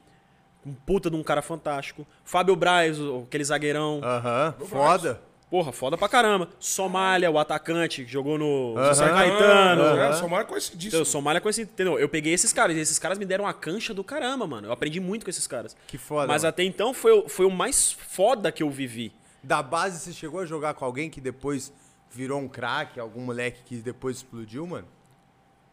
Um 0.67 0.75
puta 0.75 1.09
de 1.11 1.17
um 1.17 1.23
cara 1.23 1.41
fantástico. 1.43 2.07
Fábio 2.25 2.55
Braz, 2.55 2.99
aquele 3.27 3.43
zagueirão. 3.45 4.01
Aham, 4.05 4.55
foda. 4.67 5.21
Porra, 5.51 5.73
foda 5.73 5.97
pra 5.97 6.11
caramba. 6.11 6.47
Somália, 6.61 7.31
o 7.31 7.39
atacante, 7.39 8.05
que 8.05 8.11
jogou 8.11 8.37
no 8.37 8.75
Aham. 8.77 8.93
São 8.93 9.09
Caetano. 9.09 9.83
Aham. 9.83 10.03
É, 10.03 10.13
Somália 10.13 10.45
conhecidíssimo. 10.47 10.89
Entendeu? 10.89 11.05
Somália 11.07 11.41
com 11.41 11.49
esse. 11.49 11.63
Entendeu? 11.63 11.99
Eu 11.99 12.07
peguei 12.07 12.35
esses 12.35 12.53
caras, 12.53 12.77
e 12.77 12.81
esses 12.81 12.99
caras 12.99 13.17
me 13.17 13.25
deram 13.25 13.45
uma 13.47 13.55
cancha 13.55 13.95
do 13.95 14.05
caramba, 14.05 14.47
mano. 14.47 14.67
Eu 14.69 14.73
aprendi 14.73 15.01
muito 15.01 15.25
com 15.25 15.31
esses 15.31 15.47
caras. 15.47 15.75
Que 15.87 15.97
foda. 15.97 16.27
Mas 16.27 16.43
mano. 16.43 16.51
até 16.51 16.65
então 16.65 16.93
foi, 16.93 17.13
o- 17.13 17.29
foi 17.31 17.47
o 17.47 17.51
mais 17.51 17.93
foda 17.93 18.53
que 18.53 18.63
eu 18.63 18.69
vivi. 18.69 19.11
Da 19.43 19.63
base, 19.63 20.01
você 20.01 20.13
chegou 20.13 20.41
a 20.41 20.47
jogar 20.47 20.75
com 20.75 20.85
alguém 20.85 21.09
que 21.09 21.21
depois 21.21 21.73
virou 22.11 22.41
um 22.41 22.49
craque, 22.49 22.99
algum 22.99 23.21
moleque 23.21 23.63
que 23.65 23.77
depois 23.77 24.17
explodiu, 24.17 24.67
mano? 24.67 24.89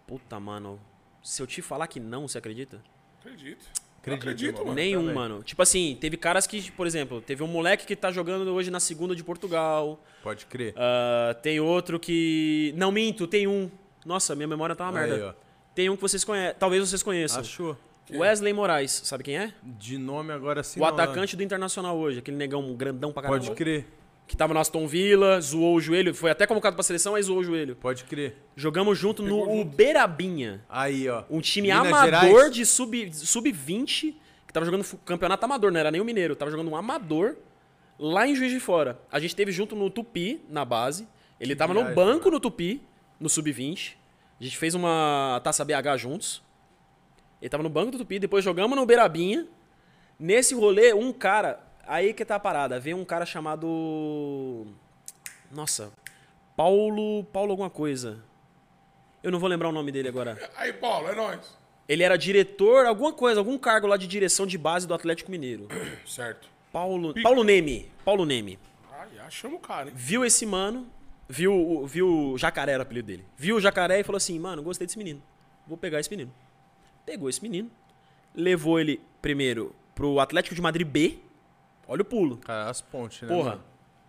Puta, 0.08 0.40
mano. 0.40 0.80
Se 1.24 1.42
eu 1.42 1.48
te 1.48 1.62
falar 1.62 1.88
que 1.88 2.00
não, 2.00 2.28
você 2.28 2.38
acredita? 2.38 2.82
Acredito. 3.20 3.66
Acredito, 4.00 4.22
Acredito, 4.24 4.60
mano. 4.60 4.74
Nenhum, 4.76 5.00
também. 5.02 5.16
mano. 5.16 5.42
Tipo 5.44 5.64
assim, 5.64 5.98
teve 6.00 6.16
caras 6.16 6.46
que, 6.46 6.72
por 6.72 6.86
exemplo, 6.86 7.22
teve 7.22 7.42
um 7.42 7.48
moleque 7.48 7.88
que 7.88 7.96
tá 7.96 8.12
jogando 8.12 8.48
hoje 8.54 8.70
na 8.70 8.80
segunda 8.80 9.16
de 9.16 9.24
Portugal. 9.24 10.00
Pode 10.22 10.46
crer. 10.46 10.76
Ah, 10.78 11.36
tem 11.42 11.60
outro 11.60 12.00
que. 12.00 12.72
Não 12.78 12.92
minto, 12.92 13.26
tem 13.26 13.48
um. 13.48 13.72
Nossa, 14.06 14.36
minha 14.36 14.48
memória 14.48 14.76
tá 14.76 14.88
uma 14.88 15.00
Aí, 15.00 15.10
merda. 15.10 15.30
ó. 15.30 15.46
Tem 15.74 15.90
um 15.90 15.96
que 15.96 16.02
vocês 16.04 16.24
conhecem. 16.24 16.56
Talvez 16.60 16.88
vocês 16.88 17.02
conheçam. 17.02 17.42
Achou? 17.42 17.76
Wesley 18.14 18.54
Moraes, 18.54 18.92
sabe 19.04 19.24
quem 19.24 19.38
é? 19.38 19.54
De 19.64 19.98
nome 19.98 20.32
agora 20.32 20.62
sim. 20.64 20.80
o 20.80 20.84
não, 20.84 20.96
né? 20.96 21.04
atacante 21.04 21.36
do 21.36 21.44
Internacional 21.44 21.98
hoje, 21.98 22.20
aquele 22.20 22.38
negão 22.38 22.74
grandão 22.76 23.12
pra 23.12 23.24
caramba. 23.24 23.44
Pode 23.44 23.56
crer, 23.56 23.86
Que 24.28 24.36
tava 24.38 24.54
no 24.54 24.60
Aston 24.60 24.88
Villa, 24.88 25.40
zoou 25.42 25.76
o 25.76 25.82
joelho, 25.82 26.14
foi 26.14 26.32
até 26.32 26.46
convocado 26.48 26.76
pra 26.76 26.84
seleção, 26.84 27.16
aí 27.16 27.24
zoou 27.24 27.40
o 27.40 27.44
joelho. 27.44 27.76
pode 27.76 28.04
crer. 28.04 28.36
Jogamos 28.56 28.98
junto 28.98 29.22
no 29.24 29.60
Uberabinha. 29.62 30.64
Aí, 30.70 31.08
ó. 31.10 31.24
Um 31.30 31.42
time 31.42 31.68
Minas 31.70 31.88
amador 31.88 32.06
Gerais? 32.22 32.54
de 32.56 32.66
sub- 32.66 33.12
sub-20, 33.14 34.16
que 34.48 34.54
tava 34.54 34.66
jogando 34.66 34.84
campeonato 35.06 35.44
amador, 35.46 35.72
não 35.72 35.80
era 35.80 35.92
nem 35.92 36.02
o 36.02 36.06
mineiro, 36.06 36.36
tava 36.36 36.50
jogando 36.52 36.70
um 36.72 36.76
amador 36.76 37.36
lá 38.00 38.28
em 38.28 38.36
Juiz 38.36 38.52
de 38.52 38.60
Fora. 38.60 39.00
A 39.12 39.20
gente 39.20 39.36
teve 39.36 39.52
junto 39.52 39.76
no 39.76 39.90
Tupi, 39.90 40.42
na 40.50 40.64
base. 40.66 41.08
Ele 41.40 41.56
tava 41.56 41.74
viagem, 41.74 41.90
no 41.90 41.96
banco 41.96 42.32
no 42.32 42.40
Tupi, 42.40 42.82
no 43.20 43.30
sub-20. 43.30 43.94
A 44.40 44.44
gente 44.44 44.58
fez 44.58 44.74
uma 44.76 45.40
taça 45.44 45.64
BH 45.64 45.98
juntos. 45.98 46.44
Ele 47.46 47.50
tava 47.52 47.62
no 47.62 47.70
banco 47.70 47.92
do 47.92 48.00
Tupi, 48.00 48.18
depois 48.18 48.44
jogamos 48.44 48.76
no 48.76 48.88
Beirabinha. 48.88 49.46
Nesse 50.20 50.56
rolê, 50.56 50.96
um 50.96 51.14
cara. 51.14 51.60
Aí 51.86 52.12
que 52.12 52.26
tá 52.26 52.38
a 52.38 52.40
parada. 52.40 52.80
Veio 52.80 52.98
um 52.98 53.06
cara 53.06 53.24
chamado. 53.24 54.66
Nossa. 55.52 55.92
Paulo. 56.58 57.24
Paulo 57.26 57.52
alguma 57.52 57.70
coisa. 57.70 58.18
Eu 59.22 59.30
não 59.30 59.38
vou 59.38 59.48
lembrar 59.48 59.70
o 59.70 59.72
nome 59.72 59.92
dele 59.92 60.08
agora. 60.08 60.40
Aí, 60.58 60.74
Paulo, 60.74 61.08
é 61.08 61.14
nóis. 61.14 61.56
Ele 61.88 62.02
era 62.02 62.18
diretor, 62.18 62.88
alguma 62.88 63.14
coisa, 63.14 63.40
algum 63.40 63.60
cargo 63.60 63.86
lá 63.86 63.96
de 63.96 64.08
direção 64.08 64.48
de 64.48 64.58
base 64.58 64.88
do 64.88 64.96
Atlético 64.96 65.30
Mineiro. 65.30 65.68
Certo. 66.04 66.50
Paulo, 66.74 67.14
Paulo 67.22 67.44
Neme. 67.44 67.92
Paulo 68.04 68.26
Neme. 68.26 68.58
Ai, 68.92 69.20
achamos 69.20 69.58
o 69.58 69.62
cara, 69.62 69.90
hein? 69.90 69.94
Viu 69.96 70.26
esse 70.26 70.48
mano, 70.48 70.88
viu, 71.30 71.86
viu 71.86 72.32
o 72.32 72.38
Jacaré 72.40 72.72
era 72.72 72.82
o 72.82 72.82
apelido 72.82 73.06
dele. 73.06 73.26
Viu 73.38 73.58
o 73.58 73.62
Jacaré 73.62 74.00
e 74.00 74.04
falou 74.04 74.18
assim: 74.18 74.40
mano, 74.40 74.64
gostei 74.64 74.88
desse 74.88 74.98
menino. 74.98 75.22
Vou 75.68 75.78
pegar 75.78 76.00
esse 76.00 76.10
menino. 76.10 76.34
Pegou 77.06 77.30
esse 77.30 77.42
menino, 77.42 77.70
levou 78.34 78.80
ele 78.80 79.02
primeiro 79.22 79.76
pro 79.94 80.20
Atlético 80.20 80.56
de 80.56 80.62
Madrid 80.62 80.88
B. 80.88 81.20
Olha 81.88 82.02
o 82.02 82.06
pulo. 82.06 82.38
Cara, 82.38 82.70
as 82.70 82.82
pontes, 82.82 83.22
né? 83.22 83.28
Porra, 83.28 83.52
mano? 83.52 83.64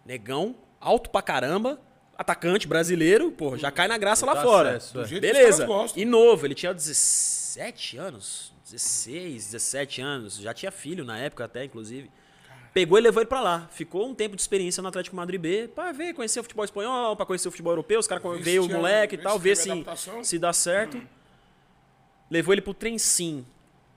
negão, 0.05 0.57
alto 0.81 1.11
pra 1.11 1.21
caramba, 1.21 1.81
atacante 2.17 2.67
brasileiro, 2.67 3.31
porra, 3.31 3.59
já 3.59 3.71
cai 3.71 3.87
na 3.89 3.99
graça 3.99 4.25
lá 4.25 4.41
fora. 4.41 4.77
acesso, 4.77 4.99
é. 4.99 5.03
Do 5.03 5.09
jeito 5.09 5.23
que 5.23 5.29
os 5.29 5.39
Beleza. 5.39 5.93
E 5.97 6.05
novo, 6.05 6.47
ele 6.47 6.55
tinha 6.55 6.73
17 6.73 7.99
anos, 7.99 8.53
16, 8.65 9.45
17 9.53 10.01
anos, 10.01 10.37
já 10.39 10.55
tinha 10.55 10.73
filho 10.73 11.05
na 11.05 11.19
época 11.19 11.45
até, 11.45 11.65
inclusive. 11.65 12.11
Pegou 12.73 12.99
e 12.99 13.01
levou 13.01 13.23
ele 13.23 13.29
pra 13.29 13.41
lá. 13.41 13.67
Ficou 13.71 14.07
um 14.07 14.15
tempo 14.15 14.37
de 14.37 14.43
experiência 14.43 14.83
no 14.83 14.89
Atlético 14.89 15.17
Madrid 15.17 15.41
B 15.41 15.67
pra 15.75 15.93
ver, 15.93 16.13
conhecer 16.13 16.41
o 16.41 16.43
futebol 16.43 16.63
espanhol, 16.63 17.17
pra 17.17 17.25
conhecer 17.25 17.49
o 17.49 17.51
futebol 17.51 17.73
europeu. 17.73 17.99
Os 17.99 18.07
caras 18.07 18.23
veio 18.41 18.67
o 18.67 18.69
moleque 18.69 19.15
e 19.15 19.19
tal, 19.19 19.39
ver 19.39 19.57
se, 19.57 19.71
adaptação. 19.71 20.23
se 20.23 20.39
dá 20.39 20.53
certo. 20.53 21.01
Levou 22.31 22.53
ele 22.55 22.61
pro 22.63 22.75
Trensim. 22.75 23.45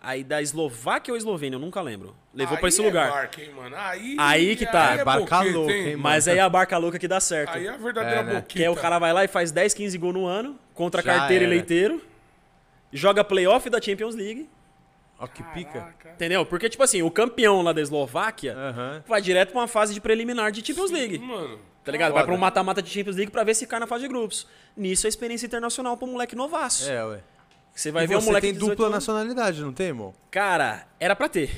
Aí 0.01 0.23
da 0.23 0.41
Eslováquia 0.41 1.11
ou 1.13 1.17
Eslovênia, 1.17 1.57
eu 1.57 1.59
nunca 1.59 1.81
lembro. 1.81 2.15
Levou 2.33 2.55
pra 2.57 2.67
Aí 2.67 2.69
esse 2.69 2.81
é 2.81 2.85
lugar. 2.85 3.09
barca, 3.11 3.41
hein, 3.41 3.51
mano? 3.53 3.75
Aí, 3.77 4.15
Aí 4.17 4.55
que 4.55 4.65
tá. 4.65 4.91
aí 4.93 4.99
É 4.99 5.03
barca 5.03 5.41
louca, 5.41 5.73
hein? 5.73 5.95
Mas 5.97 6.25
aí 6.27 6.37
é 6.37 6.41
a 6.41 6.47
barca 6.47 6.77
louca 6.77 6.97
que 6.97 7.07
dá 7.07 7.19
certo. 7.19 7.55
Aí 7.57 7.67
é 7.67 7.69
a 7.69 7.75
verdadeira 7.75 8.21
É, 8.21 8.23
né? 8.23 8.33
boqueta. 8.35 8.47
Que 8.47 8.63
é 8.63 8.69
o 8.69 8.75
cara 8.77 8.97
vai 8.97 9.11
lá 9.11 9.25
e 9.25 9.27
faz 9.27 9.51
10, 9.51 9.73
15 9.73 9.97
gols 9.97 10.13
no 10.13 10.25
ano, 10.25 10.57
contra 10.73 11.01
Já 11.01 11.17
carteira 11.17 11.43
era. 11.43 11.53
e 11.53 11.57
leiteiro, 11.57 12.01
joga 12.93 13.25
playoff 13.25 13.69
da 13.69 13.81
Champions 13.81 14.15
League, 14.15 14.47
Ó 15.19 15.27
que 15.27 15.43
pica. 15.43 15.79
Caraca. 15.81 16.09
entendeu? 16.11 16.45
Porque, 16.45 16.69
tipo 16.69 16.81
assim, 16.81 17.01
o 17.01 17.11
campeão 17.11 17.61
lá 17.61 17.73
da 17.73 17.81
Eslováquia 17.81 18.55
Aham. 18.55 19.03
vai 19.05 19.21
direto 19.21 19.51
pra 19.51 19.59
uma 19.59 19.67
fase 19.67 19.93
de 19.93 19.99
preliminar 19.99 20.49
de 20.49 20.65
Champions 20.65 20.91
League. 20.91 21.19
Mano, 21.19 21.59
Tá 21.83 21.91
ligado? 21.91 22.13
Vai 22.13 22.23
pra 22.23 22.33
um 22.33 22.37
mata-mata 22.37 22.81
de 22.81 22.89
Champions 22.89 23.15
League 23.17 23.31
pra 23.31 23.43
ver 23.43 23.53
se 23.55 23.65
cai 23.67 23.79
na 23.81 23.87
fase 23.87 24.03
de 24.03 24.07
grupos. 24.07 24.47
Nisso 24.77 25.07
é 25.07 25.09
experiência 25.09 25.45
internacional 25.45 25.97
pro 25.97 26.07
moleque 26.07 26.35
novaço. 26.35 26.89
É, 26.89 27.03
ué. 27.03 27.19
Você 27.79 27.91
vai 27.91 28.03
e 28.03 28.07
ver 28.07 28.17
um 28.17 28.19
você 28.21 28.25
moleque 28.27 28.47
tem 28.47 28.53
de 28.53 28.59
18 28.59 28.71
dupla 28.75 28.85
anos. 28.87 28.95
nacionalidade, 28.95 29.61
não 29.61 29.71
tem, 29.71 29.87
irmão? 29.87 30.13
Cara, 30.29 30.85
era 30.99 31.15
pra 31.15 31.29
ter. 31.29 31.49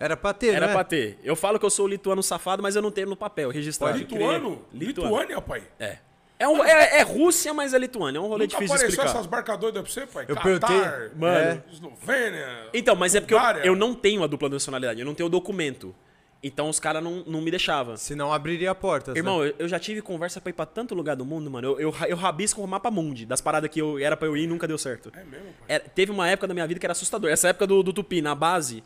Era 0.00 0.16
pra 0.16 0.32
ter, 0.34 0.54
Era 0.54 0.66
né? 0.66 0.72
pra 0.72 0.82
ter. 0.82 1.18
Eu 1.22 1.36
falo 1.36 1.56
que 1.58 1.64
eu 1.64 1.70
sou 1.70 1.86
lituano 1.86 2.20
safado, 2.20 2.60
mas 2.62 2.74
eu 2.74 2.82
não 2.82 2.90
tenho 2.90 3.08
no 3.08 3.16
papel 3.16 3.48
registrado. 3.50 3.96
lituano? 3.96 4.64
Lituano. 4.72 5.10
Lituânia, 5.10 5.40
pai? 5.40 5.62
É. 5.78 5.98
É, 6.36 6.48
um- 6.48 6.64
é- 6.64 6.98
é 6.98 7.02
Rússia, 7.02 7.54
mas 7.54 7.74
é 7.74 7.78
Lituânia. 7.78 8.18
É 8.18 8.20
um 8.20 8.26
rolê 8.26 8.44
Nunca 8.46 8.56
difícil 8.56 8.66
de 8.66 8.72
apareceu 8.82 8.88
explicar. 9.04 9.10
essas 9.18 9.26
barcas 9.26 9.58
doidas 9.58 9.82
pra 9.82 9.92
você, 9.92 10.06
pai? 10.06 10.24
Eu 10.28 10.34
Catar, 10.36 10.42
perguntei- 10.68 11.10
Mano. 11.16 11.36
É. 11.38 11.62
Eslovênia. 11.72 12.48
Então, 12.74 12.96
mas 12.96 13.14
é 13.14 13.20
porque 13.20 13.34
eu, 13.34 13.38
Bulgária. 13.38 13.60
eu 13.66 13.76
não 13.76 13.94
tenho 13.94 14.22
a 14.24 14.26
dupla 14.26 14.48
nacionalidade, 14.48 14.98
eu 15.00 15.06
não 15.06 15.14
tenho 15.14 15.26
o 15.28 15.30
documento. 15.30 15.94
Então 16.40 16.68
os 16.68 16.78
caras 16.78 17.02
não, 17.02 17.24
não 17.26 17.40
me 17.40 17.50
deixavam. 17.50 17.96
Senão 17.96 18.32
abriria 18.32 18.72
portas, 18.72 19.16
Irmão, 19.16 19.40
né? 19.40 19.48
eu, 19.48 19.54
eu 19.60 19.68
já 19.68 19.78
tive 19.78 20.00
conversa 20.00 20.40
pra 20.40 20.50
ir 20.50 20.52
pra 20.52 20.64
tanto 20.64 20.94
lugar 20.94 21.16
do 21.16 21.24
mundo, 21.24 21.50
mano. 21.50 21.66
Eu, 21.66 21.80
eu, 21.80 21.94
eu 22.06 22.16
rabisco 22.16 22.62
o 22.62 22.66
mapa 22.68 22.90
mundi 22.92 23.26
das 23.26 23.40
paradas 23.40 23.68
que 23.68 23.80
eu 23.80 23.98
era 23.98 24.16
pra 24.16 24.28
eu 24.28 24.36
ir 24.36 24.44
e 24.44 24.46
nunca 24.46 24.68
deu 24.68 24.78
certo. 24.78 25.10
É 25.16 25.24
mesmo, 25.24 25.46
pai? 25.46 25.64
Era- 25.66 25.84
teve 25.84 26.12
uma 26.12 26.28
época 26.28 26.46
da 26.46 26.54
minha 26.54 26.66
vida 26.66 26.78
que 26.78 26.86
era 26.86 26.92
assustador. 26.92 27.28
Essa 27.28 27.48
época 27.48 27.66
do, 27.66 27.82
do 27.82 27.92
Tupi, 27.92 28.22
na 28.22 28.36
base, 28.36 28.84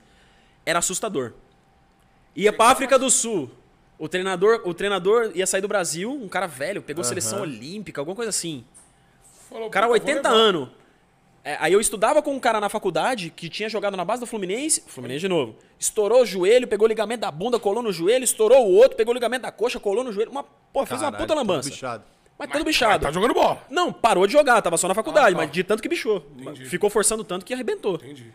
era 0.65 0.79
assustador. 0.79 1.33
Ia 2.35 2.53
pra 2.55 2.69
África 2.71 2.99
do 2.99 3.11
Sul. 3.11 3.51
O 3.99 4.09
treinador, 4.09 4.63
o 4.65 4.73
treinador 4.73 5.31
ia 5.35 5.47
sair 5.47 5.61
do 5.61 5.69
Brasil, 5.69 6.11
um 6.11 6.29
cara 6.29 6.47
velho, 6.47 6.81
pegou 6.83 7.05
seleção 7.05 7.43
olímpica, 7.43 8.01
alguma 8.01 8.17
coisa 8.17 8.31
assim. 8.31 8.65
Falou, 9.51 9.69
O 9.69 9.71
cara, 9.71 9.87
puta, 9.87 9.99
vou 10.01 10.09
80 10.09 10.29
levar. 10.31 10.41
anos. 10.41 10.69
É, 11.45 11.57
aí 11.59 11.73
eu 11.73 11.81
estudava 11.81 12.23
com 12.23 12.33
um 12.33 12.39
cara 12.39 12.61
na 12.61 12.69
faculdade 12.69 13.31
que 13.31 13.49
tinha 13.49 13.69
jogado 13.69 13.97
na 13.97 14.05
base 14.05 14.21
do 14.21 14.27
Fluminense. 14.27 14.85
Fluminense 14.87 15.21
de 15.23 15.29
novo. 15.29 15.57
Estourou 15.79 16.23
o 16.23 16.27
joelho, 16.27 16.69
pegou 16.69 16.87
o 16.87 16.89
ligamento 16.89 17.21
da 17.23 17.31
bunda, 17.33 17.59
colou 17.59 17.83
no 17.83 17.93
joelho, 17.93 18.23
estourou 18.23 18.65
o 18.67 18.73
outro, 18.73 18.97
pegou 18.97 19.13
o 19.13 19.15
ligamento 19.15 19.43
da 19.43 19.51
coxa, 19.51 19.81
colou 19.81 20.05
no 20.05 20.13
joelho. 20.13 20.31
Uma, 20.31 20.45
pô, 20.45 20.87
fez 20.87 21.01
uma 21.03 21.11
puta 21.11 21.27
tudo 21.27 21.35
lambança. 21.37 21.69
bichado. 21.69 22.05
Mas 22.39 22.51
todo 22.51 22.65
bichado. 22.65 23.03
Tá 23.05 23.11
jogando 23.11 23.35
bola. 23.35 23.61
Não, 23.69 23.93
parou 23.93 24.27
de 24.27 24.33
jogar, 24.33 24.63
tava 24.63 24.77
só 24.77 24.87
na 24.87 24.95
faculdade, 24.95 25.29
Ah, 25.35 25.39
tá. 25.39 25.43
mas 25.43 25.51
de 25.51 25.65
tanto 25.65 25.83
que 25.83 25.89
bichou. 25.89 26.25
Entendi. 26.39 26.65
Ficou 26.67 26.89
forçando 26.89 27.25
tanto 27.25 27.45
que 27.45 27.53
arrebentou. 27.53 27.97
Entendi. 27.97 28.33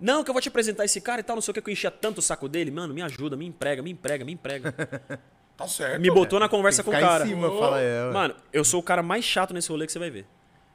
Não, 0.00 0.24
que 0.24 0.30
eu 0.30 0.34
vou 0.34 0.40
te 0.42 0.48
apresentar 0.48 0.84
esse 0.84 1.00
cara 1.00 1.20
e 1.20 1.22
tal, 1.22 1.36
não 1.36 1.40
sei 1.40 1.52
o 1.52 1.54
que, 1.54 1.62
que 1.62 1.70
eu 1.70 1.72
enchia 1.72 1.90
tanto 1.90 2.18
o 2.18 2.22
saco 2.22 2.48
dele. 2.48 2.72
Mano, 2.72 2.92
me 2.92 3.02
ajuda, 3.02 3.36
me 3.36 3.46
emprega, 3.46 3.82
me 3.82 3.90
emprega, 3.92 4.24
me 4.24 4.32
emprega. 4.32 4.74
Tá 5.54 5.68
certo. 5.68 6.00
Me 6.00 6.10
botou 6.10 6.40
na 6.40 6.48
conversa 6.48 6.82
com 6.82 6.90
o 6.90 6.94
cara. 6.94 7.24
em 7.24 7.28
cima, 7.28 7.48
fala 7.58 7.78
é, 7.78 8.06
ué. 8.06 8.12
Mano, 8.12 8.34
eu 8.52 8.64
sou 8.64 8.80
o 8.80 8.82
cara 8.82 9.02
mais 9.02 9.22
chato 9.22 9.52
nesse 9.52 9.68
rolê 9.68 9.84
que 9.86 9.92
você 9.92 9.98
vai 9.98 10.10
ver. 10.10 10.26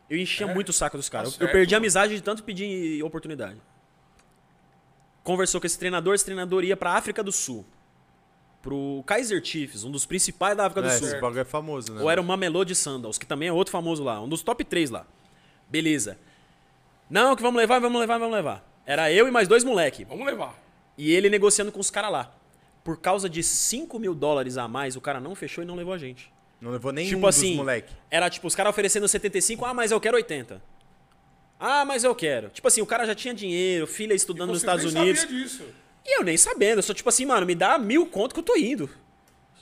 Eu 0.10 0.18
enchia 0.18 0.48
muito 0.48 0.70
o 0.70 0.74
saco 0.74 0.96
dos 0.98 1.10
caras. 1.10 1.30
tá 1.30 1.36
eu 1.36 1.40
certo, 1.40 1.52
perdi 1.52 1.76
a 1.76 1.78
amizade 1.78 2.16
de 2.16 2.22
tanto 2.22 2.44
pedir 2.44 3.04
oportunidade. 3.04 3.58
Conversou 5.24 5.60
com 5.60 5.68
esse 5.68 5.78
treinador, 5.78 6.16
esse 6.16 6.24
treinador 6.24 6.64
ia 6.64 6.78
pra 6.78 6.94
África 6.94 7.22
do 7.24 7.32
Sul. 7.32 7.66
Pro 8.62 9.04
Kaiser 9.06 9.44
Chiefs, 9.44 9.84
um 9.84 9.92
dos 9.92 10.06
principais 10.06 10.56
da 10.56 10.66
África 10.66 10.82
do 10.82 10.88
É, 10.88 10.98
Sul. 10.98 11.08
esse 11.08 11.20
bagulho 11.20 11.42
é 11.42 11.46
famoso, 11.46 11.94
né? 11.94 12.02
Ou 12.02 12.10
era 12.10 12.20
o 12.20 12.24
Mamelody 12.24 12.74
Sandals, 12.76 13.18
que 13.18 13.26
também 13.26 13.50
é 13.50 13.54
outro 13.54 13.72
famoso 13.72 14.04
lá, 14.04 14.22
um 14.22 14.28
dos 14.28 14.42
top 14.42 14.64
3 14.64 14.90
lá. 14.90 15.06
Beleza. 15.70 16.18
Não, 17.10 17.36
que 17.36 17.42
vamos 17.42 17.58
levar, 17.58 17.80
vamos 17.80 18.00
levar, 18.00 18.18
vamos 18.18 18.34
levar. 18.36 18.66
Era 18.86 19.12
eu 19.12 19.28
e 19.28 19.32
mais 19.32 19.48
dois 19.48 19.64
moleque. 19.64 20.06
Vamos 20.06 20.26
levar. 20.26 20.58
E 20.98 21.12
ele 21.12 21.30
negociando 21.30 21.72
com 21.72 21.80
os 21.80 21.90
caras 21.90 22.12
lá. 22.12 22.34
Por 22.84 23.00
causa 23.00 23.30
de 23.30 23.44
5 23.44 24.00
mil 24.00 24.16
dólares 24.16 24.58
a 24.58 24.68
mais, 24.68 24.96
o 24.96 25.02
cara 25.02 25.20
não 25.20 25.36
fechou 25.36 25.62
e 25.64 25.68
não 25.68 25.76
levou 25.76 25.94
a 25.94 25.98
gente. 25.98 26.32
Não 26.60 26.72
levou 26.72 26.92
nenhum 26.92 27.10
tipo 27.10 27.28
assim, 27.28 27.56
moleque. 27.56 27.94
era 28.10 28.30
tipo 28.30 28.48
os 28.48 28.56
caras 28.56 28.72
oferecendo 28.72 29.08
75, 29.08 29.64
ah, 29.66 29.74
mas 29.74 29.92
eu 29.92 30.00
quero 30.00 30.18
80. 30.18 30.62
Ah, 31.60 31.86
mas 31.86 32.04
eu 32.04 32.14
quero. 32.16 32.50
Tipo 32.50 32.68
assim, 32.68 32.82
o 32.82 32.86
cara 32.86 33.06
já 33.06 33.16
tinha 33.16 33.34
dinheiro, 33.34 33.88
filha 33.88 34.14
estudando 34.14 34.50
nos 34.50 34.60
Estados 34.60 34.94
nem 34.94 35.04
Unidos. 35.04 35.22
sabia 35.22 35.38
disso. 35.44 35.64
E 36.06 36.18
eu 36.20 36.24
nem 36.24 36.38
sabendo, 36.38 36.80
eu 36.80 36.84
sou 36.84 36.96
tipo 36.96 37.10
assim, 37.10 37.26
mano, 37.26 37.46
me 37.46 37.56
dá 37.56 37.78
mil 37.78 38.06
conto 38.06 38.34
que 38.34 38.40
eu 38.40 38.44
tô 38.44 38.56
indo. 38.56 38.90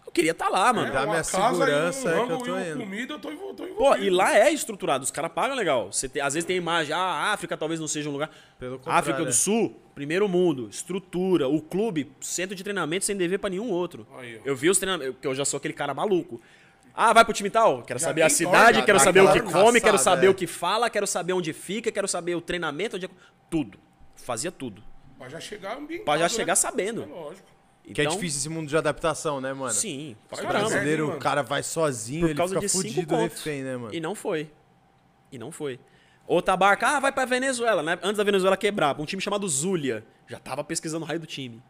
Eu 0.05 0.11
queria 0.11 0.31
estar 0.31 0.47
lá, 0.49 0.71
mano. 0.71 0.91
Dá 0.93 0.99
É, 1.01 1.05
minha 1.05 1.17
uma 1.17 1.23
casa 1.23 1.49
segurança, 1.53 2.07
um 2.07 2.11
é 2.23 2.25
que 2.27 2.31
eu 2.31 2.37
tô 2.37 2.59
indo. 2.59 2.79
comida, 2.79 3.13
eu 3.15 3.19
tô, 3.19 3.31
envol- 3.31 3.53
tô. 3.53 3.65
Pô, 3.67 3.95
e 3.95 4.09
lá 4.09 4.37
é 4.37 4.51
estruturado, 4.51 5.03
os 5.03 5.11
caras 5.11 5.31
pagam 5.33 5.55
legal. 5.55 5.91
Você 5.91 6.07
tem- 6.07 6.21
às 6.21 6.33
vezes 6.33 6.45
tem 6.45 6.55
imagem, 6.55 6.93
ah, 6.93 6.99
a 6.99 7.33
África 7.33 7.57
talvez 7.57 7.79
não 7.79 7.87
seja 7.87 8.07
um 8.09 8.13
lugar. 8.13 8.29
Pelo 8.59 8.79
África 8.85 9.23
do 9.23 9.29
é. 9.29 9.31
Sul, 9.33 9.75
primeiro 9.95 10.27
mundo, 10.29 10.69
estrutura, 10.69 11.47
o 11.49 11.61
clube, 11.61 12.11
centro 12.21 12.55
de 12.55 12.63
treinamento 12.63 13.03
sem 13.05 13.15
dever 13.17 13.39
pra 13.39 13.49
nenhum 13.49 13.71
outro. 13.71 14.07
Aí, 14.17 14.39
eu 14.45 14.55
vi 14.55 14.69
os 14.69 14.77
treinamentos, 14.77 15.15
porque 15.15 15.27
eu 15.27 15.35
já 15.35 15.43
sou 15.43 15.57
aquele 15.57 15.73
cara 15.73 15.93
maluco. 15.93 16.39
Ah, 16.95 17.11
vai 17.11 17.25
pro 17.25 17.33
time 17.33 17.49
tal? 17.49 17.83
Quero 17.83 17.99
Já 17.99 18.07
saber 18.07 18.21
a 18.21 18.29
cidade, 18.29 18.73
torna, 18.73 18.85
quero 18.85 18.99
saber 18.99 19.21
o 19.21 19.33
que 19.33 19.41
come, 19.41 19.81
quero 19.81 19.97
saber 19.97 20.27
é. 20.27 20.29
o 20.29 20.33
que 20.33 20.47
fala, 20.47 20.89
quero 20.89 21.05
saber 21.05 21.33
onde 21.33 21.51
fica, 21.51 21.91
quero 21.91 22.07
saber 22.07 22.35
o 22.35 22.41
treinamento, 22.41 22.95
onde 22.95 23.05
é... 23.05 23.09
tudo. 23.49 23.77
Fazia 24.15 24.51
tudo. 24.51 24.81
Pra 25.17 25.27
já 25.27 25.39
chegar 25.39 25.77
ambientado, 25.77 26.05
Pra 26.05 26.17
já 26.17 26.23
né? 26.23 26.29
chegar 26.29 26.55
sabendo. 26.55 27.03
É 27.03 27.05
lógico. 27.05 27.47
Que 27.83 28.01
é 28.01 28.03
Então, 28.05 28.15
difícil 28.15 28.39
esse 28.39 28.49
mundo 28.49 28.67
de 28.67 28.75
adaptação, 28.75 29.39
né, 29.39 29.53
mano? 29.53 29.71
Sim, 29.71 30.15
O 30.31 30.47
brasileiro, 30.47 31.07
mano. 31.07 31.17
o 31.17 31.21
cara 31.21 31.43
vai 31.43 31.61
sozinho, 31.61 32.21
Por 32.21 32.29
ele 32.29 32.37
causa 32.37 32.55
fica 32.55 32.65
de 32.65 32.69
cinco 32.71 32.83
fudido 32.87 33.15
refém, 33.15 33.61
né, 33.61 33.77
mano? 33.77 33.93
E 33.93 33.99
não 33.99 34.15
foi. 34.15 34.49
E 35.31 35.37
não 35.37 35.51
foi. 35.51 35.79
Outra 36.25 36.57
barca, 36.57 36.87
ah, 36.87 36.99
vai 36.99 37.11
pra 37.11 37.25
Venezuela, 37.25 37.83
né? 37.83 37.99
Antes 38.01 38.17
da 38.17 38.23
Venezuela 38.23 38.57
quebrar, 38.57 38.95
pra 38.95 39.03
um 39.03 39.05
time 39.05 39.21
chamado 39.21 39.47
Zulia. 39.47 40.03
Já 40.27 40.39
tava 40.39 40.63
pesquisando 40.63 41.05
o 41.05 41.07
raio 41.07 41.19
do 41.19 41.27
time. 41.27 41.61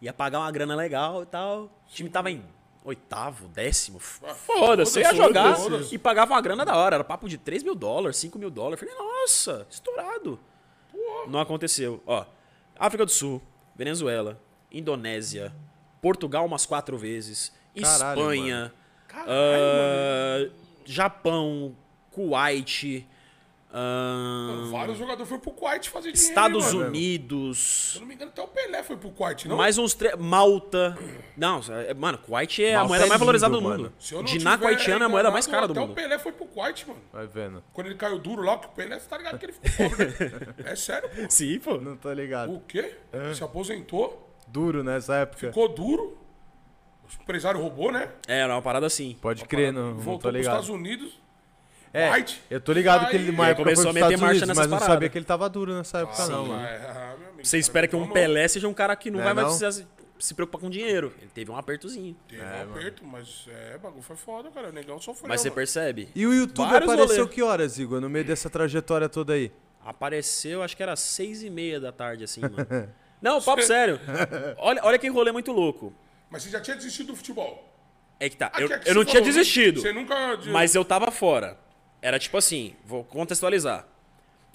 Ia 0.00 0.12
pagar 0.12 0.38
uma 0.38 0.50
grana 0.52 0.76
legal 0.76 1.22
e 1.22 1.26
tal. 1.26 1.62
O 1.64 1.70
time 1.88 2.08
tava 2.08 2.30
em 2.30 2.44
oitavo, 2.84 3.48
décimo. 3.48 3.98
Foda-se, 3.98 4.98
eu 4.98 5.02
ia 5.02 5.08
foda-se, 5.08 5.16
jogar 5.16 5.56
foda-se. 5.56 5.94
e 5.94 5.98
pagava 5.98 6.34
uma 6.34 6.40
grana 6.40 6.64
da 6.64 6.76
hora. 6.76 6.96
Era 6.96 7.04
papo 7.04 7.28
de 7.28 7.38
3 7.38 7.62
mil 7.62 7.74
dólares, 7.74 8.18
5 8.18 8.38
mil 8.38 8.50
dólares. 8.50 8.78
Falei, 8.78 8.94
nossa, 8.94 9.66
estourado. 9.70 10.38
Não 11.26 11.40
aconteceu. 11.40 12.02
Ó, 12.06 12.24
África 12.78 13.06
do 13.06 13.10
Sul, 13.10 13.40
Venezuela, 13.74 14.38
Indonésia, 14.70 15.52
Portugal 16.02 16.44
umas 16.44 16.66
quatro 16.66 16.98
vezes, 16.98 17.52
Caralho, 17.80 18.20
Espanha, 18.20 18.72
Caralho, 19.08 19.30
ah, 19.30 20.50
Japão, 20.84 21.74
Kuwait, 22.10 23.06
ah, 23.08 23.13
Mano, 23.76 24.70
vários 24.70 24.96
jogadores 24.98 25.28
foram 25.28 25.40
pro 25.42 25.50
Kuwait 25.50 25.90
fazer 25.90 26.12
dinheiro. 26.12 26.28
Estados 26.30 26.72
mano? 26.72 26.86
Unidos, 26.88 27.90
Se 27.92 27.96
eu 27.96 28.00
não 28.02 28.08
me 28.08 28.14
engano, 28.14 28.30
até 28.30 28.40
o 28.42 28.46
Pelé 28.46 28.82
foi 28.84 28.96
pro 28.96 29.10
Kuwait, 29.10 29.48
não? 29.48 29.56
mais 29.56 29.76
uns 29.78 29.94
três. 29.94 30.14
Malta. 30.16 30.96
Não, 31.36 31.60
é- 31.88 31.92
mano, 31.94 32.18
Kuwait 32.18 32.62
é 32.64 32.74
a 32.74 32.78
Malta 32.78 32.88
moeda 32.88 33.04
é 33.04 33.08
mais 33.08 33.18
valorizada 33.18 33.56
lindo, 33.56 33.68
do 33.70 33.76
mundo. 33.84 33.92
tiver 34.24 34.58
kuwaitiana 34.58 35.04
é 35.04 35.06
a 35.06 35.08
moeda 35.08 35.30
mais 35.30 35.46
cara 35.48 35.66
do 35.66 35.72
Até 35.72 35.80
mundo. 35.80 35.90
o 35.90 35.94
Pelé 35.94 36.18
foi 36.18 36.30
pro 36.32 36.46
Kuwait, 36.46 36.86
mano. 36.86 37.00
Vai 37.12 37.26
vendo. 37.26 37.64
Quando 37.72 37.88
ele 37.88 37.96
caiu 37.96 38.18
duro 38.18 38.42
lá, 38.42 38.58
que 38.58 38.66
o 38.66 38.70
Pelé, 38.70 38.98
você 38.98 39.08
tá 39.08 39.18
ligado 39.18 39.38
que 39.38 39.46
ele 39.46 39.52
ficou 39.52 39.88
pobre, 39.90 40.06
né? 40.06 40.54
É 40.70 40.76
sério, 40.76 41.08
pô. 41.08 41.26
Sim, 41.28 41.58
pô. 41.58 41.78
Não 41.78 41.96
tô 41.96 42.12
ligado. 42.12 42.52
O 42.54 42.60
quê? 42.60 42.94
É. 43.12 43.34
Se 43.34 43.42
aposentou, 43.42 44.30
Duro 44.46 44.84
nessa 44.84 45.16
época. 45.16 45.48
ficou 45.48 45.68
duro. 45.68 46.16
O 47.18 47.22
empresário 47.22 47.60
roubou, 47.60 47.90
né? 47.90 48.08
É, 48.28 48.38
era 48.40 48.54
uma 48.54 48.62
parada 48.62 48.86
assim. 48.86 49.16
Pode 49.20 49.44
crer, 49.46 49.72
não, 49.72 49.88
não 49.90 49.96
tô 49.96 50.00
Voltou 50.02 50.30
pros 50.30 50.34
ligado. 50.34 50.60
Estados 50.60 50.68
Unidos. 50.68 51.23
É, 51.94 52.10
White. 52.10 52.42
eu 52.50 52.60
tô 52.60 52.72
ligado 52.72 53.08
que 53.08 53.14
ele, 53.16 53.26
Aí- 53.26 53.30
uma 53.30 53.44
Ele 53.44 53.50
época 53.52 53.64
começou 53.64 53.90
a 53.90 53.92
meter 53.92 53.98
Estados 54.06 54.20
marcha 54.20 54.32
Unidos, 54.32 54.48
nessas 54.48 54.58
mas 54.62 54.70
não 54.70 54.78
paradas. 54.78 54.94
sabia 54.94 55.08
que 55.08 55.16
ele 55.18 55.24
tava 55.24 55.48
duro 55.48 55.74
nessa 55.74 55.98
época, 56.00 56.26
não, 56.26 56.46
mano. 56.46 56.66
É, 56.66 56.76
ah, 56.76 57.14
meu 57.18 57.28
amigo, 57.28 57.46
Você 57.46 57.56
espera 57.58 57.86
que 57.86 57.94
um 57.94 58.00
Vamos- 58.00 58.12
Pelé 58.14 58.48
seja 58.48 58.66
um 58.68 58.74
cara 58.74 58.96
que 58.96 59.10
não 59.12 59.18
Não 59.18 59.24
vai 59.24 59.30
é 59.30 59.34
mais 59.34 59.46
não? 59.48 59.58
precisar 59.58 59.70
se- 59.82 59.86
se 60.18 60.34
preocupar 60.34 60.60
com 60.60 60.68
dinheiro. 60.68 61.14
Ele 61.20 61.30
teve 61.32 61.50
um 61.52 61.56
apertozinho. 61.56 62.16
Teve 62.28 62.42
um 62.42 62.62
aperto, 62.62 63.04
mas 63.04 63.46
é, 63.48 63.76
o 63.76 63.78
bagulho 63.78 64.02
foi 64.02 64.16
foda, 64.16 64.50
cara. 64.50 64.70
O 64.70 64.72
negão 64.72 65.00
sofreu. 65.00 65.28
Mas 65.28 65.40
você 65.40 65.48
mano. 65.50 65.54
percebe? 65.56 66.08
E 66.16 66.26
o 66.26 66.34
YouTube 66.34 66.68
Vários 66.68 66.90
apareceu 66.90 67.24
rolê. 67.24 67.34
que 67.34 67.42
horas, 67.42 67.78
Igor, 67.78 68.00
no 68.00 68.10
meio 68.10 68.24
dessa 68.24 68.50
trajetória 68.50 69.08
toda 69.08 69.34
aí? 69.34 69.52
Apareceu, 69.84 70.62
acho 70.62 70.76
que 70.76 70.82
era 70.82 70.96
seis 70.96 71.42
e 71.44 71.50
meia 71.50 71.78
da 71.78 71.92
tarde, 71.92 72.24
assim, 72.24 72.40
mano. 72.40 72.56
Não, 73.22 73.40
papo 73.40 73.62
sério. 73.62 74.00
Olha, 74.58 74.80
olha 74.84 74.98
que 74.98 75.08
rolê 75.08 75.30
muito 75.30 75.52
louco. 75.52 75.92
Mas 76.28 76.42
você 76.42 76.50
já 76.50 76.60
tinha 76.60 76.76
desistido 76.76 77.08
do 77.08 77.16
futebol? 77.16 77.70
É 78.18 78.28
que 78.28 78.36
tá, 78.36 78.50
Ah, 78.52 78.60
eu, 78.60 78.66
é 78.66 78.68
que 78.68 78.74
eu 78.74 78.82
você 78.92 78.94
não 78.94 79.04
tinha 79.04 79.14
falou, 79.20 79.26
né? 79.26 79.32
desistido. 79.38 79.80
Você 79.80 79.92
nunca. 79.92 80.14
Mas 80.46 80.74
eu 80.74 80.84
tava 80.84 81.10
fora. 81.10 81.58
Era 82.04 82.18
tipo 82.18 82.36
assim, 82.36 82.74
vou 82.84 83.02
contextualizar. 83.02 83.86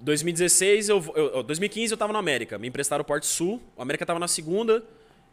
2016, 0.02 0.88
eu, 0.88 1.04
eu, 1.16 1.28
eu- 1.38 1.44
2015 1.44 1.92
eu 1.92 1.98
tava 1.98 2.14
no 2.14 2.20
América. 2.20 2.60
Me 2.60 2.68
emprestaram 2.68 3.02
o 3.02 3.06
Porto 3.06 3.26
Sul. 3.26 3.60
O 3.76 3.82
América 3.82 4.06
tava 4.06 4.20
na 4.20 4.28
segunda 4.28 4.84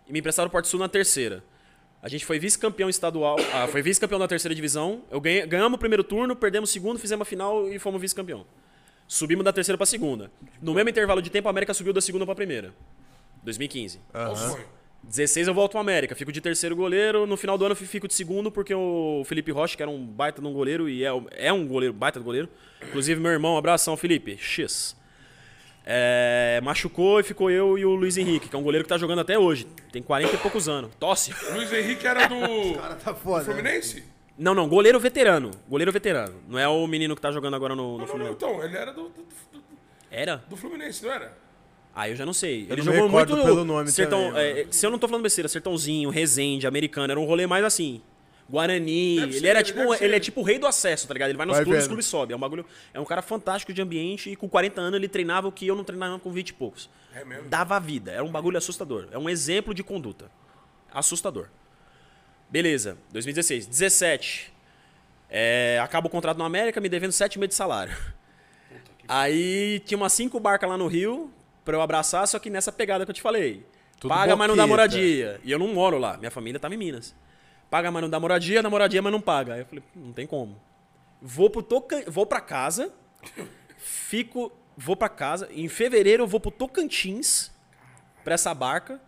e 0.09 0.13
me 0.15 0.21
emprestaram 0.21 0.49
o 0.49 0.51
Porto 0.51 0.67
Sul 0.67 0.81
na 0.81 0.89
terceira. 0.89 1.45
A 2.03 2.09
gente 2.09 2.25
foi 2.25 2.39
vice-campeão 2.39 2.89
estadual. 2.89 3.37
Ah, 3.53 3.67
foi 3.69 3.83
vice-campeão 3.83 4.19
da 4.19 4.27
terceira 4.27 4.55
divisão. 4.55 5.03
Eu 5.11 5.21
ganhei, 5.21 5.47
ganhamos 5.47 5.77
o 5.77 5.79
primeiro 5.79 6.03
turno, 6.03 6.35
perdemos 6.35 6.71
o 6.71 6.73
segundo, 6.73 6.99
fizemos 6.99 7.21
a 7.21 7.25
final 7.27 7.69
e 7.71 7.79
fomos 7.79 8.01
vice-campeão. 8.01 8.47
Subimos 9.07 9.45
da 9.45 9.53
terceira 9.53 9.77
pra 9.77 9.85
segunda. 9.87 10.31
No 10.63 10.73
mesmo 10.73 10.89
intervalo 10.89 11.21
de 11.21 11.29
tempo, 11.29 11.49
a 11.49 11.51
América 11.51 11.75
subiu 11.75 11.93
da 11.93 12.01
segunda 12.01 12.25
pra 12.25 12.35
primeira. 12.35 12.73
2015. 13.43 14.01
Qual 14.11 14.33
o 14.33 14.37
sonho? 14.37 14.65
16 15.09 15.49
eu 15.49 15.55
volto 15.55 15.73
pro 15.73 15.81
América, 15.81 16.15
fico 16.15 16.33
de 16.33 16.41
terceiro 16.41 16.75
goleiro. 16.75 17.27
No 17.27 17.37
final 17.37 17.57
do 17.57 17.65
ano 17.65 17.73
eu 17.73 17.77
fico 17.77 18.09
de 18.09 18.15
segundo 18.15 18.51
porque 18.51 18.75
o 18.75 19.23
Felipe 19.25 19.51
Rocha, 19.53 19.77
que 19.77 19.83
era 19.83 19.91
um 19.91 20.05
baita 20.05 20.41
de 20.43 20.47
um 20.49 20.53
goleiro 20.53 20.89
e 20.89 21.05
é, 21.05 21.11
é 21.33 21.53
um 21.53 21.67
goleiro, 21.67 21.95
baita 21.95 22.19
de 22.19 22.25
goleiro. 22.25 22.49
Inclusive 22.89 23.21
meu 23.21 23.31
irmão, 23.31 23.55
um 23.55 23.57
abração, 23.59 23.97
Felipe. 23.97 24.37
X. 24.37 24.97
É, 25.89 26.61
machucou 26.65 27.21
e 27.21 27.23
ficou 27.23 27.49
eu 27.49 27.79
e 27.79 27.85
o 27.87 27.95
Luiz 27.95 28.17
Henrique, 28.19 28.49
que 28.49 28.57
é 28.57 28.59
um 28.59 28.63
goleiro 28.63 28.85
que 28.85 28.89
tá 28.89 28.99
jogando 28.99 29.21
até 29.21 29.39
hoje. 29.39 29.67
Tem 29.93 30.03
40 30.03 30.35
e 30.35 30.39
poucos 30.39 30.69
anos. 30.69 30.91
Tosse. 30.99 31.33
Luiz 31.53 31.73
Henrique 31.73 32.05
era 32.07 32.27
do. 32.27 32.37
Tá 33.05 33.15
foda. 33.15 33.45
né? 33.45 33.55
Fluminense? 33.55 34.03
Não, 34.37 34.53
não, 34.55 34.69
goleiro 34.69 34.99
veterano. 34.99 35.53
Goleiro 35.69 35.93
veterano. 35.93 36.35
Não 36.49 36.59
é 36.59 36.67
o 36.67 36.85
menino 36.89 37.15
que 37.15 37.23
tá 37.23 37.31
jogando 37.31 37.55
agora 37.55 37.77
no, 37.77 37.93
no 37.93 37.93
Não, 37.93 37.99
não, 38.01 38.07
Fluminense. 38.09 38.35
então, 38.37 38.65
ele 38.65 38.77
era 38.77 38.93
do, 38.93 39.05
do, 39.05 39.23
do- 39.23 39.63
Era? 40.11 40.39
do 40.49 40.57
Fluminense, 40.57 41.05
não 41.05 41.13
era? 41.13 41.33
Ah, 41.99 42.11
eu 42.11 42.15
já 42.15 42.27
não 42.27 42.35
sei. 42.35 42.67
Ele 42.69 42.83
não 42.83 42.93
me 42.93 42.99
jogou 42.99 43.09
muito 43.09 43.35
pelo 43.35 43.65
nome 43.65 43.91
sertão, 43.91 44.29
também, 44.29 44.43
é, 44.43 44.67
se 44.71 44.85
eu 44.85 44.91
não 44.91 44.99
tô 44.99 45.09
falando 45.09 45.23
besteira, 45.23 45.49
Sertãozinho, 45.49 46.11
Resende, 46.11 46.67
Americano, 46.67 47.11
era 47.11 47.19
um 47.19 47.25
rolê 47.25 47.47
mais 47.47 47.65
assim. 47.65 48.03
Guarani, 48.51 49.17
Deve 49.17 49.33
ele 49.33 49.41
ser, 49.41 49.47
era 49.47 49.63
tipo, 49.63 49.97
ser. 49.97 50.05
ele 50.05 50.15
é 50.15 50.21
tipo 50.21 50.43
o 50.43 50.45
rei 50.45 50.59
do 50.59 50.67
acesso, 50.67 51.09
tá 51.09 51.15
ligado? 51.15 51.31
Ele 51.31 51.39
vai 51.39 51.47
nos 51.47 51.57
Vai 51.57 51.65
clubes, 51.65 51.85
os 51.85 51.89
clubes 51.89 52.05
sobe. 52.05 52.35
É 52.35 52.37
um 52.37 52.39
bagulho, 52.39 52.67
é 52.93 53.01
um 53.01 53.05
cara 53.07 53.23
fantástico 53.23 53.73
de 53.73 53.81
ambiente 53.81 54.29
e 54.31 54.37
com 54.37 54.47
40 54.47 54.79
anos 54.79 54.99
ele 54.99 55.09
treinava 55.09 55.49
o 55.49 55.53
que 55.53 55.67
eu 55.67 55.75
não 55.75 55.83
treinava 55.83 56.19
com 56.19 56.31
20 56.31 56.51
e 56.51 56.53
poucos. 56.53 56.91
É 57.15 57.25
mesmo? 57.25 57.49
Dava 57.49 57.81
vida, 57.81 58.13
era 58.13 58.23
um 58.23 58.31
bagulho 58.31 58.59
assustador. 58.59 59.09
É 59.11 59.17
um 59.17 59.27
exemplo 59.27 59.73
de 59.73 59.83
conduta. 59.83 60.31
Assustador. 60.93 61.49
Beleza, 62.51 62.99
2016. 63.11 63.67
17. 63.67 64.53
É, 65.31 65.81
acaba 65.83 66.09
o 66.09 66.11
contrato 66.11 66.37
no 66.37 66.45
América, 66.45 66.79
me 66.79 66.91
devendo 66.91 67.13
7 67.13 67.39
meses 67.39 67.51
de 67.51 67.55
salário. 67.55 67.97
Aí 69.09 69.81
tinha 69.87 69.97
umas 69.97 70.13
5 70.13 70.39
barcas 70.39 70.69
lá 70.69 70.77
no 70.77 70.87
Rio 70.87 71.33
pra 71.67 71.77
eu 71.77 71.83
abraçar, 71.83 72.27
só 72.27 72.39
que 72.39 72.49
nessa 72.49 72.73
pegada 72.73 73.05
que 73.05 73.11
eu 73.11 73.15
te 73.15 73.21
falei. 73.21 73.67
Tudo 74.01 74.09
Paga, 74.15 74.35
mas 74.37 74.49
não 74.49 74.57
dá 74.57 74.63
boqueta. 74.63 74.67
moradia. 74.89 75.41
E 75.45 75.51
eu 75.51 75.59
não 75.59 75.69
moro 75.75 75.99
lá, 75.99 76.17
minha 76.17 76.31
família 76.31 76.59
tava 76.59 76.75
em 76.75 76.79
Minas. 76.79 77.15
Paga, 77.69 77.91
mas 77.91 78.01
não 78.03 78.09
dá 78.09 78.19
moradia, 78.21 78.63
dá 78.63 78.71
moradia, 78.71 79.03
mas 79.03 79.13
não 79.13 79.21
paga. 79.21 79.55
Aí 79.55 79.61
eu 79.61 79.67
falei, 79.67 79.85
não 79.95 80.13
tem 80.13 80.27
como. 80.27 80.57
Vou 81.21 81.51
pro 81.51 81.63
Tocan... 81.63 82.03
vou 82.07 82.25
pra 82.25 82.41
casa, 82.41 82.93
fico, 83.77 84.53
vou 84.77 84.97
pra 84.97 85.09
casa, 85.09 85.49
em 85.53 85.69
fevereiro 85.69 86.23
eu 86.23 86.27
vou 86.27 86.39
pro 86.41 86.51
Tocantins 86.51 87.51
pra 88.25 88.35
essa 88.35 88.55
barca. 88.55 89.01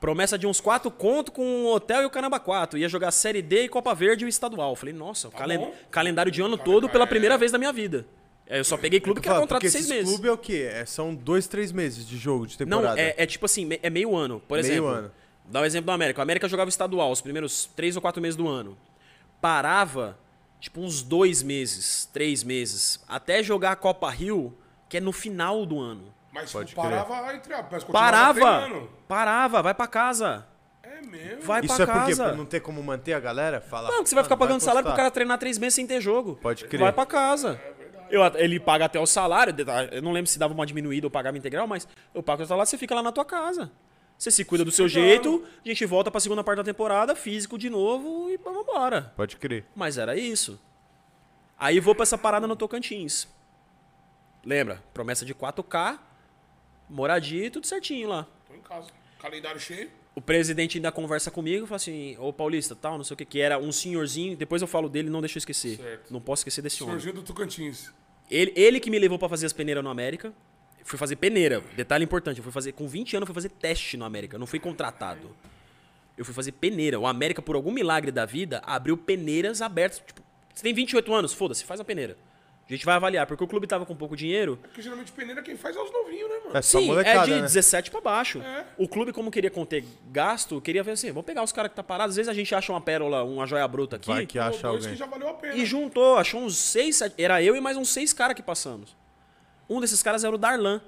Promessa 0.00 0.36
de 0.38 0.46
uns 0.46 0.60
quatro 0.60 0.90
conto 0.90 1.32
com 1.32 1.64
o 1.64 1.72
hotel 1.74 2.02
e 2.02 2.04
o 2.04 2.10
Canaba 2.10 2.38
4. 2.38 2.78
Ia 2.78 2.88
jogar 2.90 3.10
Série 3.10 3.40
D 3.40 3.64
e 3.64 3.68
Copa 3.70 3.94
Verde 3.94 4.24
e 4.24 4.26
o 4.26 4.28
estadual. 4.28 4.76
Falei, 4.76 4.92
nossa, 4.94 5.30
calen- 5.30 5.58
bom. 5.58 5.72
calendário 5.90 6.30
de 6.30 6.42
ano 6.42 6.58
todo 6.58 6.88
pela 6.90 7.06
primeira 7.06 7.38
vez 7.38 7.50
na 7.52 7.58
minha 7.58 7.72
vida. 7.72 8.06
Aí 8.48 8.58
Eu 8.58 8.64
só 8.64 8.76
peguei 8.76 9.00
clube 9.00 9.20
que 9.20 9.26
era 9.28 9.36
Fala, 9.36 9.42
contrato 9.46 9.60
porque 9.62 9.68
de 9.68 9.72
seis 9.72 9.84
esses 9.86 9.96
meses. 9.96 10.10
clubes 10.12 10.28
é 10.30 10.32
o 10.32 10.38
quê? 10.38 10.68
É, 10.72 10.84
são 10.84 11.14
dois, 11.14 11.46
três 11.46 11.72
meses 11.72 12.06
de 12.06 12.16
jogo, 12.18 12.46
de 12.46 12.58
Não, 12.66 12.78
temporada. 12.78 13.00
é, 13.00 13.14
é 13.16 13.26
tipo 13.26 13.46
assim, 13.46 13.68
é 13.82 13.88
meio 13.90 14.14
ano. 14.14 14.40
Por 14.46 14.58
Meio 14.60 14.66
exemplo, 14.72 14.88
ano. 14.90 15.12
dá 15.46 15.60
um 15.60 15.64
exemplo 15.64 15.86
do 15.86 15.92
América. 15.92 16.20
O 16.20 16.22
América 16.22 16.46
jogava 16.48 16.68
estadual 16.68 17.10
os 17.10 17.20
primeiros 17.22 17.66
três 17.74 17.96
ou 17.96 18.02
quatro 18.02 18.20
meses 18.20 18.36
do 18.36 18.46
ano. 18.46 18.76
Parava, 19.40 20.18
tipo, 20.60 20.80
uns 20.80 21.02
dois 21.02 21.42
meses, 21.42 22.08
três 22.12 22.42
meses, 22.44 23.02
até 23.08 23.42
jogar 23.42 23.72
a 23.72 23.76
Copa 23.76 24.08
Rio, 24.10 24.56
que 24.88 24.96
é 24.98 25.00
no 25.00 25.12
final 25.12 25.64
do 25.66 25.78
ano. 25.80 26.12
Mas 26.32 26.50
Pode 26.52 26.68
tipo, 26.70 26.82
parava 26.82 27.34
entre 27.34 27.54
mas 27.54 27.84
continuava 27.84 27.92
Parava! 27.92 28.60
treinando. 28.60 28.90
Parava, 29.06 29.62
vai 29.62 29.72
pra 29.74 29.86
casa. 29.86 30.46
É 30.82 31.00
mesmo? 31.02 31.42
Vai 31.42 31.60
Isso 31.64 31.74
pra 31.74 31.82
é 31.84 31.86
por 31.86 31.92
casa. 31.94 32.24
Pra 32.24 32.34
não 32.34 32.44
ter 32.44 32.60
como 32.60 32.82
manter 32.82 33.12
a 33.12 33.20
galera? 33.20 33.60
Falar, 33.60 33.88
Não, 33.90 34.02
que 34.02 34.08
você 34.08 34.14
vai 34.16 34.24
ficar 34.24 34.34
"Mano, 34.34 34.46
pagando 34.48 34.60
salário 34.60 34.82
pro 34.82 34.90
postar." 34.92 35.02
cara 35.02 35.10
treinar 35.10 35.38
três 35.38 35.58
meses 35.58 35.74
sem 35.74 35.86
ter 35.86 36.00
jogo. 36.00 36.38
Pode 36.42 36.64
crer. 36.66 36.80
Vai 36.80 36.92
pra 36.92 37.06
casa. 37.06 37.60
Eu, 38.10 38.22
ele 38.36 38.60
paga 38.60 38.84
até 38.84 39.00
o 39.00 39.06
salário, 39.06 39.54
eu 39.92 40.02
não 40.02 40.12
lembro 40.12 40.30
se 40.30 40.38
dava 40.38 40.54
uma 40.54 40.66
diminuída 40.66 41.06
ou 41.06 41.10
pagava 41.10 41.36
integral, 41.38 41.66
mas 41.66 41.88
eu 42.14 42.22
pago 42.22 42.42
o 42.42 42.46
salário, 42.46 42.68
você 42.68 42.78
fica 42.78 42.94
lá 42.94 43.02
na 43.02 43.12
tua 43.12 43.24
casa. 43.24 43.70
Você 44.16 44.30
se 44.30 44.44
cuida 44.44 44.64
do 44.64 44.70
seu 44.70 44.88
jeito, 44.88 45.44
a 45.64 45.68
gente 45.68 45.84
volta 45.84 46.10
pra 46.10 46.20
segunda 46.20 46.44
parte 46.44 46.58
da 46.58 46.64
temporada, 46.64 47.16
físico 47.16 47.58
de 47.58 47.68
novo 47.68 48.30
e 48.30 48.36
vamos 48.36 48.62
embora. 48.62 49.12
Pode 49.16 49.36
crer. 49.36 49.64
Mas 49.74 49.98
era 49.98 50.16
isso. 50.16 50.60
Aí 51.58 51.80
vou 51.80 51.94
pra 51.94 52.04
essa 52.04 52.16
parada 52.16 52.46
no 52.46 52.56
Tocantins. 52.56 53.26
Lembra? 54.44 54.82
Promessa 54.92 55.24
de 55.24 55.34
4K, 55.34 55.98
moradia 56.88 57.46
e 57.46 57.50
tudo 57.50 57.66
certinho 57.66 58.08
lá. 58.08 58.26
Tô 58.46 58.54
em 58.54 58.60
casa. 58.60 58.90
Calendário 59.18 59.58
cheio. 59.58 59.90
O 60.14 60.20
presidente 60.20 60.78
ainda 60.78 60.92
conversa 60.92 61.30
comigo, 61.30 61.66
fala 61.66 61.76
assim, 61.76 62.16
ô 62.18 62.32
Paulista, 62.32 62.76
tal, 62.76 62.96
não 62.96 63.04
sei 63.04 63.14
o 63.14 63.16
que, 63.16 63.24
que 63.24 63.40
era 63.40 63.58
um 63.58 63.72
senhorzinho, 63.72 64.36
depois 64.36 64.62
eu 64.62 64.68
falo 64.68 64.88
dele, 64.88 65.10
não 65.10 65.20
deixa 65.20 65.36
eu 65.36 65.40
esquecer. 65.40 65.76
Certo. 65.76 66.12
Não 66.12 66.20
posso 66.20 66.40
esquecer 66.40 66.62
desse 66.62 66.82
homem. 66.84 67.00
Senhorzinho 67.00 67.14
do 67.14 67.22
Tocantins. 67.22 67.92
Ele, 68.30 68.52
ele 68.54 68.78
que 68.78 68.90
me 68.90 68.98
levou 68.98 69.18
pra 69.18 69.28
fazer 69.28 69.46
as 69.46 69.52
peneiras 69.52 69.82
no 69.82 69.90
América. 69.90 70.32
Fui 70.84 70.98
fazer 70.98 71.16
peneira. 71.16 71.62
Detalhe 71.76 72.04
importante, 72.04 72.38
eu 72.38 72.44
fui 72.44 72.52
fazer 72.52 72.72
com 72.72 72.86
20 72.86 73.16
anos, 73.16 73.28
eu 73.28 73.34
fui 73.34 73.42
fazer 73.42 73.48
teste 73.48 73.96
no 73.96 74.04
América, 74.04 74.38
não 74.38 74.46
fui 74.46 74.60
contratado. 74.60 75.34
Eu 76.16 76.24
fui 76.24 76.32
fazer 76.32 76.52
peneira. 76.52 77.00
O 77.00 77.06
América, 77.06 77.42
por 77.42 77.56
algum 77.56 77.72
milagre 77.72 78.12
da 78.12 78.24
vida, 78.24 78.62
abriu 78.64 78.96
peneiras 78.96 79.60
abertas. 79.60 79.98
Tipo, 79.98 80.22
você 80.54 80.62
tem 80.62 80.72
28 80.72 81.12
anos, 81.12 81.32
foda-se, 81.32 81.64
faz 81.64 81.80
a 81.80 81.84
peneira. 81.84 82.16
A 82.66 82.72
gente 82.72 82.86
vai 82.86 82.94
avaliar, 82.94 83.26
porque 83.26 83.44
o 83.44 83.46
clube 83.46 83.66
tava 83.66 83.84
com 83.84 83.94
pouco 83.94 84.16
dinheiro. 84.16 84.58
Porque 84.62 84.80
geralmente 84.80 85.12
peneira 85.12 85.42
quem 85.42 85.54
faz 85.54 85.76
é 85.76 85.80
os 85.80 85.92
novinhos, 85.92 86.30
né, 86.30 86.36
mano? 86.46 86.56
É 86.56 86.62
só 86.62 86.78
Sim, 86.78 86.86
molecada, 86.86 87.18
é 87.22 87.24
de 87.26 87.30
né? 87.32 87.40
17 87.42 87.90
pra 87.90 88.00
baixo. 88.00 88.40
É. 88.40 88.64
O 88.78 88.88
clube, 88.88 89.12
como 89.12 89.30
queria 89.30 89.50
conter 89.50 89.84
gasto, 90.10 90.58
queria 90.62 90.82
ver 90.82 90.92
assim, 90.92 91.08
vamos 91.08 91.26
pegar 91.26 91.42
os 91.42 91.52
caras 91.52 91.70
que 91.70 91.76
tá 91.76 91.82
parado. 91.82 92.08
Às 92.08 92.16
vezes 92.16 92.28
a 92.28 92.32
gente 92.32 92.54
acha 92.54 92.72
uma 92.72 92.80
pérola, 92.80 93.22
uma 93.22 93.46
joia 93.46 93.68
bruta 93.68 93.96
aqui. 93.96 94.08
Vai 94.08 94.24
que 94.26 94.38
acha 94.38 94.66
alguém. 94.66 94.88
que 94.90 94.96
já 94.96 95.04
valeu 95.04 95.28
a 95.28 95.34
pena. 95.34 95.54
E 95.56 95.66
juntou, 95.66 96.16
achou 96.16 96.40
uns 96.40 96.56
seis, 96.56 96.96
sete, 96.96 97.22
era 97.22 97.42
eu 97.42 97.54
e 97.54 97.60
mais 97.60 97.76
uns 97.76 97.90
seis 97.90 98.14
caras 98.14 98.34
que 98.34 98.42
passamos. 98.42 98.96
Um 99.68 99.78
desses 99.78 100.02
caras 100.02 100.24
era 100.24 100.34
o 100.34 100.38
Darlan. 100.38 100.80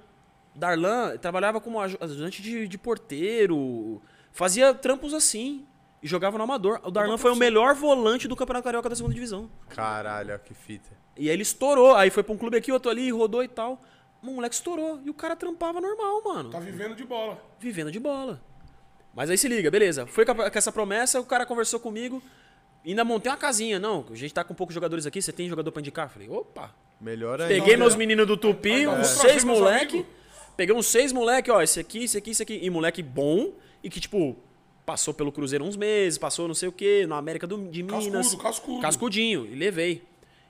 Darlan 0.55 1.19
trabalhava 1.19 1.61
como 1.61 1.79
aju- 1.79 1.99
ajudante 2.01 2.41
de, 2.41 2.67
de 2.67 2.79
porteiro, 2.79 4.01
fazia 4.33 4.73
trampos 4.73 5.13
assim 5.13 5.67
e 6.03 6.07
jogava 6.09 6.39
no 6.39 6.45
amador. 6.45 6.81
O 6.83 6.91
Darlan 6.91 7.19
foi 7.19 7.33
o 7.33 7.37
melhor 7.37 7.75
volante 7.75 8.27
do 8.27 8.35
Campeonato 8.35 8.65
Carioca 8.65 8.89
da 8.89 8.97
segunda 8.97 9.15
divisão. 9.15 9.51
Caralho, 9.69 10.39
que 10.39 10.55
fita. 10.55 11.05
E 11.17 11.29
aí 11.29 11.35
ele 11.35 11.43
estourou, 11.43 11.95
aí 11.95 12.11
foi 12.11 12.23
pra 12.23 12.33
um 12.35 12.37
clube 12.39 12.57
aqui, 12.57 12.71
outro 12.71 12.91
ali, 12.91 13.11
rodou 13.11 13.43
e 13.43 13.49
tal. 13.49 13.81
O 14.23 14.27
moleque 14.27 14.55
estourou 14.55 15.01
e 15.05 15.11
o 15.11 15.15
cara 15.15 15.37
trampava 15.37 15.81
normal, 15.81 16.23
mano 16.25 16.51
Tá 16.51 16.59
vivendo 16.59 16.95
de 16.95 17.05
bola. 17.05 17.41
vivendo 17.61 17.91
de 17.93 18.01
bola. 18.01 18.41
Mas 19.15 19.31
aí 19.31 19.39
se 19.39 19.49
liga, 19.49 19.71
beleza. 19.71 20.07
Foi 20.07 20.27
com, 20.27 20.43
essa 20.43 20.71
promessa, 20.73 21.21
o 21.21 21.25
cara 21.25 21.47
conversou 21.47 21.81
comigo. 21.81 22.23
Ainda 22.85 23.05
montei 23.05 23.31
uma 23.31 23.39
casinha. 23.39 23.79
Não, 23.79 24.05
a 24.11 24.15
gente 24.15 24.35
tá 24.35 24.45
com 24.45 24.55
poucos 24.55 24.75
jogadores 24.75 25.07
aqui, 25.07 25.23
você 25.23 25.33
tem 25.33 25.49
jogador 25.49 25.73
pra 25.73 25.81
indicar? 25.81 26.09
Falei, 26.11 26.29
opa. 26.29 26.75
Melhor 27.01 27.41
ainda. 27.41 27.53
Peguei 27.53 27.77
Não, 27.77 27.85
meus 27.85 27.95
meninos 27.95 28.27
do 28.27 28.37
Tupi, 28.37 28.85
não, 28.85 29.01
uns 29.01 29.07
seis 29.09 29.45
moleque. 29.45 29.97
amigos. 29.97 30.13
Peguei 30.57 30.75
uns 30.75 30.87
seis 30.87 31.13
moleque, 31.13 31.51
ó, 31.51 31.61
esse 31.61 31.79
aqui, 31.79 32.05
esse 32.05 32.17
aqui, 32.17 32.31
esse 32.31 32.43
aqui. 32.43 32.59
E 32.63 32.71
moleque 32.71 33.03
bom 33.03 33.53
e 33.83 33.91
que, 33.91 34.01
tipo, 34.01 34.37
passou 34.87 35.13
pelo 35.13 35.31
Cruzeiro 35.31 35.65
uns 35.65 35.77
meses, 35.77 36.17
passou 36.19 36.47
não 36.49 36.55
sei 36.55 36.69
o 36.69 36.73
quê, 36.73 37.07
na 37.07 37.17
América 37.19 37.47
do, 37.47 37.59
de 37.69 37.83
Minas. 37.83 38.07
Cascudo, 38.07 38.43
cascudo. 38.43 38.81
Cascudinho, 38.81 39.47
e 39.47 39.55
levei. 39.55 40.03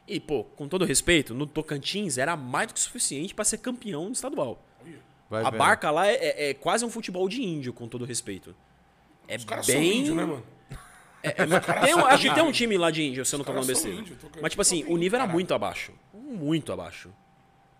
E, 0.08 0.20
pô, 0.20 0.44
com 0.44 0.68
todo 0.68 0.84
respeito, 0.84 1.34
no 1.34 1.46
Tocantins 1.46 2.16
era 2.18 2.36
mais 2.36 2.68
do 2.68 2.74
que 2.74 2.80
suficiente 2.80 3.34
pra 3.34 3.44
ser 3.44 3.58
campeão 3.58 4.10
estadual. 4.12 4.62
Vai 5.28 5.42
A 5.44 5.50
vendo. 5.50 5.58
barca 5.58 5.90
lá 5.90 6.06
é, 6.06 6.14
é- 6.14 6.50
é 6.50 6.54
quase 6.54 6.84
um 6.84 6.90
futebol 6.90 7.28
de 7.28 7.42
índio, 7.42 7.72
com 7.72 7.88
todo 7.88 8.04
respeito. 8.04 8.54
É 9.26 9.34
Os 9.36 9.44
caras 9.44 9.66
são 9.66 9.74
bem. 9.74 9.98
índios, 9.98 10.16
né, 10.16 10.24
mano? 10.24 10.46
Tem 11.84 11.94
um- 11.96 12.06
acho 12.06 12.28
que 12.28 12.34
tem 12.34 12.44
um 12.44 12.52
time 12.52 12.78
lá 12.78 12.92
de 12.92 13.02
índio, 13.02 13.24
se 13.24 13.34
eu 13.34 13.38
não 13.38 13.44
tô 13.44 13.50
falando 13.52 13.64
são 13.66 13.74
besteira. 13.74 13.98
índio, 13.98 14.16
tô- 14.16 14.28
Mas, 14.40 14.50
tipo 14.52 14.62
assim, 14.62 14.84
o 14.84 14.96
nível 14.96 15.18
era 15.20 15.26
muito 15.32 15.52
abaixo. 15.52 15.92
Muito 16.14 16.72
abaixo. 16.72 17.12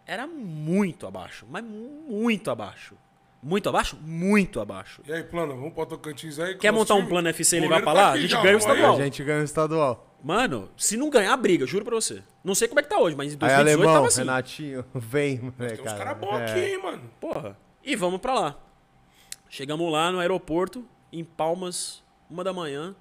Era 0.05 0.27
muito 0.27 1.07
abaixo. 1.07 1.47
Mas 1.49 1.63
muito 1.65 2.51
abaixo. 2.51 2.97
Muito 3.43 3.69
abaixo? 3.69 3.97
Muito 4.03 4.61
abaixo. 4.61 5.03
E 5.07 5.13
aí, 5.13 5.23
plano, 5.23 5.55
vamos 5.55 5.73
pra 5.73 5.87
Tocantins 5.87 6.39
aí. 6.39 6.57
Quer 6.57 6.73
montar 6.73 6.95
um 6.95 7.07
plano 7.07 7.29
FC 7.29 7.57
e 7.57 7.61
levar 7.61 7.81
Goleiro 7.81 7.85
pra 7.85 7.95
tá 7.95 8.01
lá? 8.01 8.09
aqui 8.11 8.19
A 8.19 8.21
gente 8.23 8.31
já, 8.31 8.43
ganha 8.43 8.55
o 8.55 8.57
aí. 8.57 8.61
estadual. 8.61 8.97
A 8.97 9.05
gente 9.05 9.25
ganha 9.25 9.41
o 9.41 9.45
estadual. 9.45 10.17
Mano, 10.25 10.69
se 10.77 10.97
não 10.97 11.09
ganhar, 11.11 11.37
briga, 11.37 11.67
juro 11.67 11.85
pra 11.85 11.95
você. 11.95 12.23
Não 12.43 12.55
sei 12.55 12.67
como 12.67 12.81
é 12.81 12.83
que 12.83 12.89
tá 12.89 12.99
hoje, 12.99 13.15
mas 13.15 13.29
em 13.29 13.35
Aí, 13.35 13.39
2018 13.39 13.61
alemão, 13.79 13.95
tava 13.95 14.07
assim. 14.09 14.21
Renatinho, 14.21 14.85
vem, 14.95 15.39
moleque. 15.39 15.83
Tem 15.83 15.93
uns 15.93 15.99
caras 15.99 16.19
bons 16.19 16.35
aqui, 16.41 16.59
hein, 16.61 16.83
mano. 16.83 17.03
Porra. 17.21 17.57
E 17.85 17.95
vamos 17.95 18.21
pra 18.21 18.35
lá. 18.35 18.57
Chegamos 19.49 19.91
lá 19.93 20.11
no 20.11 20.19
aeroporto, 20.19 20.85
em 21.13 21.23
Palmas, 21.23 22.03
uma 22.29 22.43
da 22.43 22.53
manhã. 22.53 22.95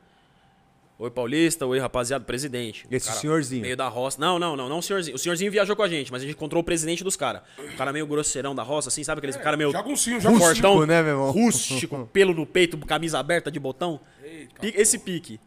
Oi, 0.97 1.11
Paulista. 1.11 1.65
Oi, 1.65 1.77
rapaziada, 1.77 2.23
presidente. 2.23 2.87
Esse 2.89 3.07
Cara, 3.07 3.19
senhorzinho. 3.19 3.61
Meio 3.63 3.75
da 3.75 3.87
roça. 3.89 4.17
Não, 4.19 4.39
não, 4.39 4.55
não, 4.55 4.69
não 4.69 4.77
o 4.77 4.81
senhorzinho. 4.81 5.15
O 5.15 5.19
senhorzinho 5.19 5.51
viajou 5.51 5.75
com 5.75 5.83
a 5.83 5.89
gente, 5.89 6.09
mas 6.09 6.21
a 6.21 6.25
gente 6.25 6.35
encontrou 6.35 6.61
o 6.61 6.63
presidente 6.63 7.03
dos 7.03 7.17
caras. 7.17 7.41
O 7.59 7.75
cara 7.75 7.91
meio 7.91 8.07
grosseirão 8.07 8.55
da 8.55 8.63
roça, 8.63 8.87
assim, 8.87 9.03
sabe 9.03 9.19
aqueles 9.19 9.35
cara 9.35 9.57
meio 9.57 9.71
Jaguncinho, 9.71 10.21
jaguncinho. 10.21 10.47
fortão, 10.53 10.85
né, 10.85 11.01
meu 11.01 11.11
irmão? 11.11 11.31
rústico, 11.31 12.07
pelo 12.13 12.33
no 12.33 12.45
peito, 12.45 12.77
camisa 12.77 13.19
aberta 13.19 13.51
de 13.51 13.59
botão. 13.59 13.99
Eita, 14.23 14.67
Esse 14.81 14.97
pique. 14.97 15.37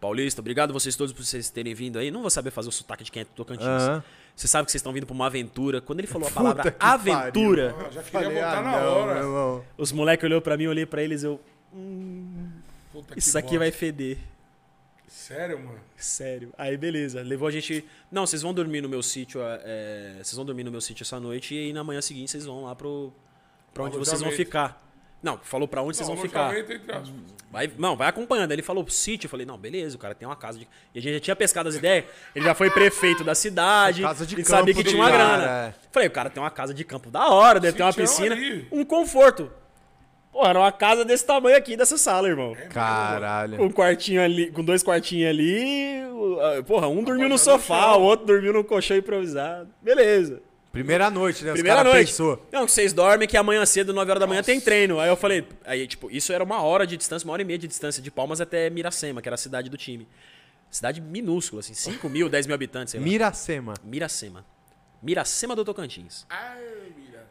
Paulista, 0.00 0.40
obrigado 0.40 0.72
vocês 0.72 0.96
todos 0.96 1.12
por 1.14 1.24
vocês 1.24 1.48
terem 1.50 1.72
vindo 1.72 1.98
aí. 1.98 2.10
Não 2.10 2.20
vou 2.20 2.28
saber 2.28 2.50
fazer 2.50 2.68
o 2.68 2.72
sotaque 2.72 3.04
de 3.04 3.12
quem 3.12 3.22
é 3.22 3.24
do 3.24 3.30
Tocantins. 3.30 3.66
Você 4.36 4.48
sabe 4.48 4.66
que 4.66 4.72
vocês 4.72 4.80
estão 4.80 4.92
vindo 4.92 5.06
pra 5.06 5.14
uma 5.14 5.26
aventura. 5.26 5.80
Quando 5.80 6.00
ele 6.00 6.08
falou 6.08 6.26
a 6.26 6.30
Puta 6.32 6.42
palavra 6.42 6.70
que 6.72 6.76
aventura, 6.80 7.74
Ah, 7.78 7.90
já 7.92 8.02
queria 8.02 8.20
Falei, 8.22 8.32
voltar 8.32 8.58
ah, 8.58 8.62
na 8.62 8.70
não, 8.82 8.88
hora. 8.92 9.14
meu 9.14 9.22
irmão. 9.22 9.64
os 9.78 9.92
moleques 9.92 10.24
olhou 10.24 10.42
pra 10.42 10.56
mim, 10.56 10.64
eu 10.64 10.70
olhei 10.70 10.84
pra 10.84 11.00
eles, 11.00 11.22
eu. 11.22 11.40
Puta 12.92 13.14
que 13.14 13.18
Isso 13.20 13.38
aqui 13.38 13.46
bosta. 13.50 13.58
vai 13.60 13.70
feder. 13.70 14.18
Sério, 15.06 15.58
mano? 15.58 15.78
Sério. 15.96 16.52
Aí, 16.58 16.76
beleza. 16.76 17.22
Levou 17.22 17.46
a 17.48 17.50
gente. 17.50 17.84
Não, 18.10 18.26
vocês 18.26 18.42
vão 18.42 18.52
dormir 18.52 18.80
no 18.80 18.88
meu 18.88 19.02
sítio. 19.02 19.40
é, 19.42 20.14
Vocês 20.22 20.34
vão 20.34 20.44
dormir 20.44 20.64
no 20.64 20.70
meu 20.70 20.80
sítio 20.80 21.02
essa 21.02 21.20
noite 21.20 21.54
e 21.54 21.58
aí 21.58 21.72
na 21.72 21.84
manhã 21.84 22.00
seguinte 22.00 22.30
vocês 22.30 22.44
vão 22.46 22.64
lá 22.64 22.74
pro. 22.74 23.12
Pra 23.72 23.84
onde 23.84 23.96
vocês 23.98 24.20
vão 24.20 24.30
ficar. 24.32 24.82
Não, 25.22 25.38
falou 25.38 25.66
pra 25.66 25.82
onde 25.82 25.96
vocês 25.96 26.06
Não, 26.08 26.16
vão 26.16 26.24
ficar. 26.24 26.52
Vai, 27.50 27.72
não, 27.78 27.96
vai 27.96 28.08
acompanhando. 28.08 28.50
Aí 28.50 28.56
Ele 28.56 28.62
falou 28.62 28.86
sítio. 28.88 29.26
Eu 29.26 29.30
falei, 29.30 29.46
não, 29.46 29.56
beleza, 29.56 29.96
o 29.96 29.98
cara 29.98 30.14
tem 30.14 30.28
uma 30.28 30.36
casa 30.36 30.58
de. 30.58 30.68
E 30.94 30.98
a 30.98 31.02
gente 31.02 31.14
já 31.14 31.20
tinha 31.20 31.36
pescado 31.36 31.68
as 31.68 31.74
ideias. 31.76 32.04
Ele 32.34 32.44
já 32.44 32.54
foi 32.54 32.70
prefeito 32.70 33.24
da 33.24 33.34
cidade. 33.34 34.02
Casa 34.02 34.26
de 34.26 34.34
ele 34.34 34.42
campo 34.42 34.56
sabia 34.58 34.74
que 34.74 34.84
tinha 34.84 35.00
uma 35.00 35.10
cara, 35.10 35.36
grana. 35.36 35.68
é. 35.68 35.74
Falei, 35.90 36.08
o 36.08 36.10
cara 36.10 36.28
tem 36.28 36.42
uma 36.42 36.50
casa 36.50 36.74
de 36.74 36.84
campo 36.84 37.10
da 37.10 37.28
hora, 37.28 37.58
deve 37.58 37.76
ter 37.76 37.82
uma 37.82 37.92
Sitião 37.92 38.06
piscina. 38.06 38.34
ali. 38.34 38.68
Um 38.70 38.84
conforto. 38.84 39.50
Pô, 40.34 40.44
era 40.44 40.58
uma 40.58 40.72
casa 40.72 41.04
desse 41.04 41.24
tamanho 41.24 41.56
aqui, 41.56 41.76
dessa 41.76 41.96
sala, 41.96 42.26
irmão. 42.26 42.56
Caralho. 42.70 43.56
Com 43.56 43.66
um 43.66 43.70
quartinho 43.70 44.20
ali, 44.20 44.50
com 44.50 44.64
dois 44.64 44.82
quartinhos 44.82 45.30
ali. 45.30 46.02
Porra, 46.66 46.88
um 46.88 47.04
dormiu 47.04 47.28
no 47.28 47.38
sofá, 47.38 47.94
o 47.94 48.02
outro 48.02 48.26
dormiu 48.26 48.52
no 48.52 48.64
colchão 48.64 48.96
improvisado. 48.96 49.68
Beleza. 49.80 50.42
Primeira 50.72 51.08
noite, 51.08 51.44
né? 51.44 51.52
Primeira 51.52 51.76
Os 51.78 51.82
cara 51.84 51.94
noite. 51.94 52.08
pensou. 52.08 52.44
Não, 52.50 52.66
vocês 52.66 52.92
dormem 52.92 53.28
que 53.28 53.36
amanhã 53.36 53.64
cedo, 53.64 53.92
9 53.92 54.10
horas 54.10 54.20
da 54.20 54.26
manhã, 54.26 54.42
tem 54.42 54.60
treino. 54.60 54.98
Aí 54.98 55.08
eu 55.08 55.14
falei, 55.14 55.46
aí, 55.64 55.86
tipo, 55.86 56.10
isso 56.10 56.32
era 56.32 56.42
uma 56.42 56.60
hora 56.62 56.84
de 56.84 56.96
distância, 56.96 57.24
uma 57.24 57.32
hora 57.32 57.42
e 57.42 57.44
meia 57.44 57.56
de 57.58 57.68
distância 57.68 58.02
de 58.02 58.10
Palmas 58.10 58.40
até 58.40 58.68
Miracema, 58.70 59.22
que 59.22 59.28
era 59.28 59.36
a 59.36 59.38
cidade 59.38 59.70
do 59.70 59.76
time. 59.76 60.08
Cidade 60.68 61.00
minúscula, 61.00 61.60
assim, 61.60 61.74
5 61.74 62.08
mil, 62.08 62.28
10 62.28 62.48
mil 62.48 62.54
habitantes, 62.56 62.90
sei 62.90 62.98
lá. 62.98 63.06
Miracema. 63.06 63.74
Miracema. 63.84 64.44
Miracema 65.00 65.54
do 65.54 65.64
Tocantins. 65.64 66.26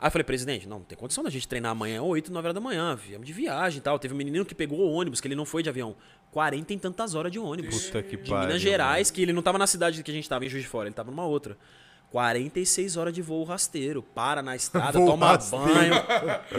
Aí 0.04 0.08
eu 0.08 0.12
falei, 0.12 0.26
presidente, 0.26 0.68
não, 0.68 0.80
não 0.80 0.86
tem 0.86 0.98
condição 0.98 1.24
da 1.24 1.30
gente 1.30 1.48
treinar 1.48 1.72
amanhã 1.72 2.02
8, 2.02 2.30
9 2.30 2.46
horas 2.46 2.54
da 2.54 2.60
manhã. 2.60 2.94
Viemos 2.94 3.26
de 3.26 3.32
viagem 3.32 3.78
e 3.78 3.82
tal. 3.82 3.98
Teve 3.98 4.14
um 4.14 4.18
menino 4.18 4.44
que 4.44 4.54
pegou 4.54 4.78
o 4.82 4.92
ônibus, 4.92 5.22
que 5.22 5.30
ele 5.30 5.34
não 5.36 5.46
foi 5.46 5.64
de 5.64 5.70
avião. 5.70 5.96
40 6.32 6.74
e 6.74 6.78
tantas 6.78 7.16
horas 7.16 7.32
de 7.32 7.40
ônibus. 7.40 7.86
Puta 7.86 8.04
que 8.04 8.18
de 8.18 8.30
pariu. 8.30 8.48
Minas 8.48 8.62
Gerais, 8.62 9.10
que 9.10 9.22
ele 9.22 9.32
não 9.32 9.42
tava 9.42 9.58
na 9.58 9.66
cidade 9.66 10.04
que 10.04 10.12
a 10.12 10.14
gente 10.14 10.28
tava, 10.28 10.44
em 10.46 10.50
Juiz 10.50 10.62
de 10.64 10.70
Fora, 10.70 10.90
ele 10.90 10.94
tava 10.94 11.10
numa 11.10 11.26
outra. 11.26 11.58
46 12.12 12.98
horas 12.98 13.14
de 13.14 13.22
voo 13.22 13.46
rasteiro. 13.46 14.04
Para 14.04 14.42
na 14.42 14.58
estrada, 14.58 15.00
Voo 15.00 15.08
toma 15.08 15.28
rasteiro. 15.28 15.66
banho. 15.74 15.96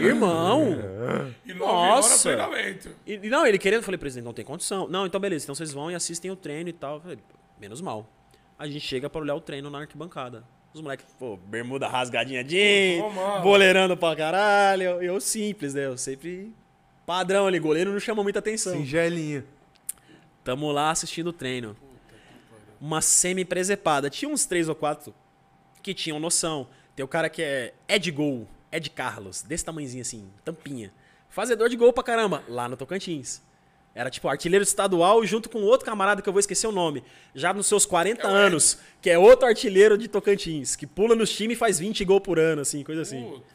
Irmão! 0.03 0.63
E 1.45 1.53
nove 1.53 1.71
horas 1.71 2.05
Nossa. 2.07 2.29
treinamento. 2.29 2.89
E, 3.05 3.17
não, 3.29 3.45
ele 3.45 3.59
querendo, 3.59 3.81
eu 3.81 3.83
falei, 3.83 3.99
presidente, 3.99 4.25
não 4.25 4.33
tem 4.33 4.43
condição. 4.43 4.87
Não, 4.87 5.05
então 5.05 5.21
beleza, 5.21 5.45
então 5.45 5.53
vocês 5.53 5.71
vão 5.71 5.91
e 5.91 5.93
assistem 5.93 6.31
o 6.31 6.35
treino 6.35 6.67
e 6.69 6.73
tal. 6.73 6.95
Eu 6.95 7.01
falei, 7.01 7.19
menos 7.61 7.79
mal. 7.79 8.09
A 8.57 8.65
gente 8.67 8.79
chega 8.79 9.07
pra 9.07 9.21
olhar 9.21 9.35
o 9.35 9.39
treino 9.39 9.69
na 9.69 9.81
arquibancada. 9.81 10.43
Os 10.75 10.81
moleques, 10.81 11.05
pô, 11.17 11.37
bermuda 11.37 11.87
rasgadinha 11.87 12.43
jeans, 12.43 13.01
boleirando 13.41 13.95
pra 13.95 14.13
caralho. 14.13 14.83
Eu, 14.83 15.01
eu 15.01 15.21
simples, 15.21 15.73
né? 15.73 15.85
Eu 15.85 15.97
sempre 15.97 16.51
padrão 17.05 17.47
ali, 17.47 17.57
goleiro 17.59 17.93
não 17.93 17.99
chama 18.01 18.21
muita 18.21 18.39
atenção. 18.39 18.73
Singelinho. 18.73 19.45
Tamo 20.43 20.69
lá 20.73 20.91
assistindo 20.91 21.27
o 21.27 21.33
treino. 21.33 21.77
Uma 22.81 22.99
semi-presepada. 22.99 24.09
Tinha 24.09 24.29
uns 24.29 24.45
três 24.45 24.67
ou 24.67 24.75
quatro 24.75 25.15
que 25.81 25.93
tinham 25.93 26.19
noção. 26.19 26.67
Tem 26.93 27.05
o 27.05 27.07
cara 27.07 27.29
que 27.29 27.41
é 27.41 27.73
Ed 27.87 28.11
Gol, 28.11 28.45
Ed 28.69 28.89
Carlos, 28.89 29.43
desse 29.43 29.63
tamanhozinho 29.63 30.01
assim, 30.01 30.29
tampinha. 30.43 30.91
Fazedor 31.29 31.69
de 31.69 31.77
gol 31.77 31.93
pra 31.93 32.03
caramba, 32.03 32.43
lá 32.49 32.67
no 32.67 32.75
Tocantins. 32.75 33.41
Era 33.95 34.09
tipo 34.09 34.27
artilheiro 34.27 34.61
estadual 34.61 35.25
junto 35.25 35.49
com 35.49 35.61
outro 35.63 35.85
camarada 35.85 36.21
que 36.21 36.27
eu 36.27 36.33
vou 36.33 36.41
esquecer 36.41 36.67
o 36.67 36.71
nome. 36.71 37.01
Já 37.33 37.53
nos 37.53 37.65
seus 37.65 37.85
40 37.85 38.27
anos, 38.27 38.77
que 39.01 39.09
é 39.09 39.17
outro 39.17 39.47
artilheiro 39.47 39.97
de 39.97 40.09
Tocantins, 40.09 40.75
que 40.75 40.85
pula 40.85 41.15
nos 41.15 41.29
times 41.33 41.55
e 41.55 41.59
faz 41.59 41.79
20 41.79 42.03
gols 42.03 42.21
por 42.21 42.37
ano, 42.37 42.61
assim, 42.61 42.83
coisa 42.83 43.03
assim. 43.03 43.23
Puta, 43.23 43.45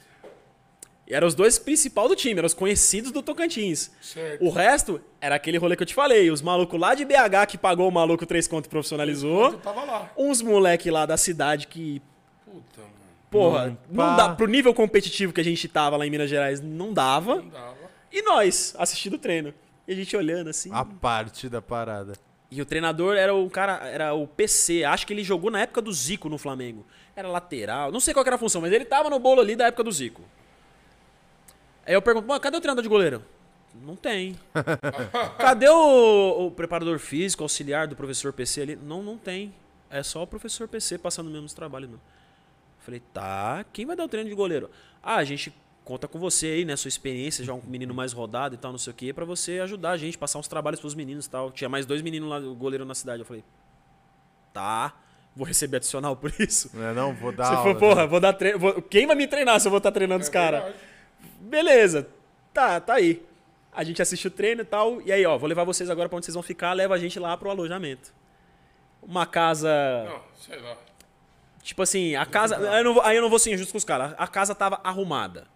E 1.06 1.12
eram 1.12 1.26
os 1.28 1.34
dois 1.34 1.58
principais 1.58 2.08
do 2.08 2.16
time, 2.16 2.38
eram 2.38 2.46
os 2.46 2.54
conhecidos 2.54 3.12
do 3.12 3.22
Tocantins. 3.22 3.90
certo. 4.00 4.42
O 4.42 4.48
resto 4.48 4.98
era 5.20 5.34
aquele 5.34 5.58
rolê 5.58 5.76
que 5.76 5.82
eu 5.82 5.86
te 5.86 5.94
falei. 5.94 6.30
Os 6.30 6.40
malucos 6.40 6.80
lá 6.80 6.94
de 6.94 7.04
BH 7.04 7.46
que 7.46 7.58
pagou 7.58 7.86
o 7.86 7.92
maluco 7.92 8.24
três 8.24 8.48
conto 8.48 8.64
e 8.64 8.68
profissionalizou. 8.70 9.52
Tava 9.58 9.84
lá. 9.84 10.10
Uns 10.16 10.40
moleque 10.40 10.90
lá 10.90 11.04
da 11.04 11.18
cidade 11.18 11.66
que, 11.66 12.00
Puta, 12.46 12.80
mano. 12.80 12.92
porra, 13.30 13.78
Não, 13.90 14.06
não 14.06 14.16
dá, 14.16 14.30
pro 14.34 14.46
nível 14.46 14.72
competitivo 14.72 15.34
que 15.34 15.40
a 15.42 15.44
gente 15.44 15.68
tava 15.68 15.98
lá 15.98 16.06
em 16.06 16.10
Minas 16.10 16.30
Gerais, 16.30 16.62
não 16.62 16.94
dava. 16.94 17.36
Não 17.36 17.48
dava. 17.48 17.76
E 18.10 18.22
nós, 18.22 18.74
assistindo 18.78 19.14
o 19.14 19.18
treino. 19.18 19.52
E 19.90 19.92
a 19.92 19.96
gente 19.96 20.16
olhando 20.16 20.48
assim. 20.48 20.70
A 20.72 20.84
parte 20.84 21.48
da 21.48 21.60
parada. 21.60 22.12
E 22.48 22.62
o 22.62 22.64
treinador 22.64 23.16
era 23.16 23.34
o 23.34 23.50
cara, 23.50 23.88
era 23.88 24.14
o 24.14 24.24
PC. 24.24 24.84
Acho 24.84 25.04
que 25.04 25.12
ele 25.12 25.24
jogou 25.24 25.50
na 25.50 25.62
época 25.62 25.82
do 25.82 25.92
Zico 25.92 26.28
no 26.28 26.38
Flamengo. 26.38 26.86
Era 27.16 27.26
lateral, 27.26 27.90
não 27.90 27.98
sei 27.98 28.14
qual 28.14 28.24
era 28.24 28.36
a 28.36 28.38
função, 28.38 28.60
mas 28.60 28.72
ele 28.72 28.84
tava 28.84 29.10
no 29.10 29.18
bolo 29.18 29.40
ali 29.40 29.56
da 29.56 29.66
época 29.66 29.82
do 29.82 29.90
Zico. 29.90 30.22
Aí 31.84 31.92
eu 31.92 32.00
pergunto, 32.00 32.28
"Mano, 32.28 32.40
cadê 32.40 32.56
o 32.56 32.60
treinador 32.60 32.84
de 32.84 32.88
goleiro? 32.88 33.24
Não 33.84 33.96
tem. 33.96 34.38
cadê 35.38 35.68
o, 35.68 36.46
o 36.46 36.50
preparador 36.52 37.00
físico, 37.00 37.42
auxiliar 37.42 37.88
do 37.88 37.96
professor 37.96 38.32
PC 38.32 38.62
ali? 38.62 38.76
Não, 38.76 39.02
não 39.02 39.18
tem. 39.18 39.52
É 39.90 40.04
só 40.04 40.22
o 40.22 40.26
professor 40.26 40.68
PC 40.68 40.98
passando 40.98 41.28
mesmo 41.28 41.48
trabalho, 41.48 41.88
não. 41.88 42.00
Falei, 42.78 43.02
tá, 43.12 43.64
quem 43.72 43.86
vai 43.86 43.96
dar 43.96 44.04
o 44.04 44.08
treino 44.08 44.30
de 44.30 44.36
goleiro? 44.36 44.70
Ah, 45.02 45.16
a 45.16 45.24
gente 45.24 45.52
conta 45.90 46.06
com 46.06 46.18
você 46.20 46.46
aí, 46.46 46.64
né? 46.64 46.76
Sua 46.76 46.88
experiência, 46.88 47.44
já 47.44 47.52
um 47.52 47.60
menino 47.66 47.92
mais 47.92 48.12
rodado 48.12 48.54
e 48.54 48.58
tal, 48.58 48.70
não 48.70 48.78
sei 48.78 48.92
o 48.92 48.94
quê, 48.94 49.12
pra 49.12 49.24
você 49.24 49.58
ajudar 49.60 49.90
a 49.90 49.96
gente, 49.96 50.16
passar 50.16 50.38
uns 50.38 50.46
trabalhos 50.46 50.78
pros 50.78 50.94
meninos 50.94 51.26
e 51.26 51.30
tal. 51.30 51.50
Tinha 51.50 51.68
mais 51.68 51.84
dois 51.84 52.00
meninos 52.00 52.28
lá, 52.30 52.38
o 52.38 52.54
goleiro 52.54 52.84
na 52.84 52.94
cidade. 52.94 53.20
Eu 53.22 53.26
falei, 53.26 53.42
tá, 54.52 54.94
vou 55.34 55.46
receber 55.46 55.78
adicional 55.78 56.14
por 56.14 56.32
isso. 56.38 56.70
Não 56.74 56.84
é 56.88 56.94
não? 56.94 57.12
Vou 57.14 57.32
dar 57.32 57.44
Você 57.46 57.54
aula. 57.54 57.62
falou, 57.62 57.76
porra, 57.78 58.06
vou 58.06 58.20
dar 58.20 58.32
treino. 58.32 58.58
vou- 58.58 58.80
Quem 58.82 59.06
vai 59.06 59.16
me 59.16 59.26
treinar 59.26 59.58
se 59.60 59.66
eu 59.66 59.70
vou 59.70 59.78
estar 59.78 59.90
treinando 59.90 60.22
os 60.22 60.28
caras? 60.28 60.74
Beleza, 61.40 62.06
tá, 62.54 62.80
tá 62.80 62.94
aí. 62.94 63.22
A 63.72 63.82
gente 63.84 64.00
assiste 64.00 64.26
o 64.26 64.30
treino 64.30 64.62
e 64.62 64.64
tal. 64.64 65.00
E 65.02 65.10
aí, 65.12 65.24
ó, 65.26 65.36
vou 65.38 65.48
levar 65.48 65.64
vocês 65.64 65.90
agora 65.90 66.08
pra 66.08 66.16
onde 66.16 66.26
vocês 66.26 66.34
vão 66.34 66.42
ficar, 66.42 66.72
leva 66.72 66.94
a 66.94 66.98
gente 66.98 67.18
lá 67.18 67.36
pro 67.36 67.50
alojamento. 67.50 68.12
Uma 69.02 69.26
casa. 69.26 69.68
Não, 70.04 70.20
sei 70.40 70.60
lá. 70.60 70.76
Tipo 71.62 71.82
assim, 71.82 72.14
a 72.16 72.24
casa. 72.26 72.56
Aí 72.70 72.78
eu 72.80 72.84
não 72.84 72.94
vou, 72.94 73.02
aí 73.02 73.16
eu 73.16 73.22
não 73.22 73.28
vou 73.30 73.38
ser 73.38 73.52
injusto 73.52 73.72
com 73.72 73.78
os 73.78 73.84
caras. 73.84 74.14
A 74.18 74.26
casa 74.26 74.54
tava 74.54 74.80
arrumada. 74.84 75.46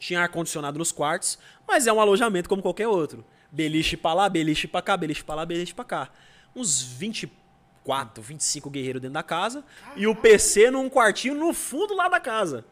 Tinha 0.00 0.22
ar-condicionado 0.22 0.78
nos 0.78 0.90
quartos, 0.90 1.38
mas 1.68 1.86
é 1.86 1.92
um 1.92 2.00
alojamento 2.00 2.48
como 2.48 2.60
qualquer 2.62 2.88
outro. 2.88 3.22
Beliche 3.52 3.96
pra 3.96 4.14
lá, 4.14 4.28
beliche 4.28 4.66
pra 4.66 4.80
cá, 4.82 4.96
beliche 4.96 5.22
pra 5.22 5.34
lá, 5.36 5.44
beliche 5.46 5.74
pra 5.74 5.84
cá. 5.84 6.08
Uns 6.56 6.82
24, 6.82 8.22
25 8.22 8.70
guerreiros 8.70 9.02
dentro 9.02 9.14
da 9.14 9.22
casa. 9.22 9.62
E 9.96 10.06
o 10.06 10.14
PC 10.14 10.70
num 10.70 10.88
quartinho 10.88 11.34
no 11.34 11.52
fundo 11.52 11.94
lá 11.94 12.08
da 12.08 12.18
casa. 12.18 12.64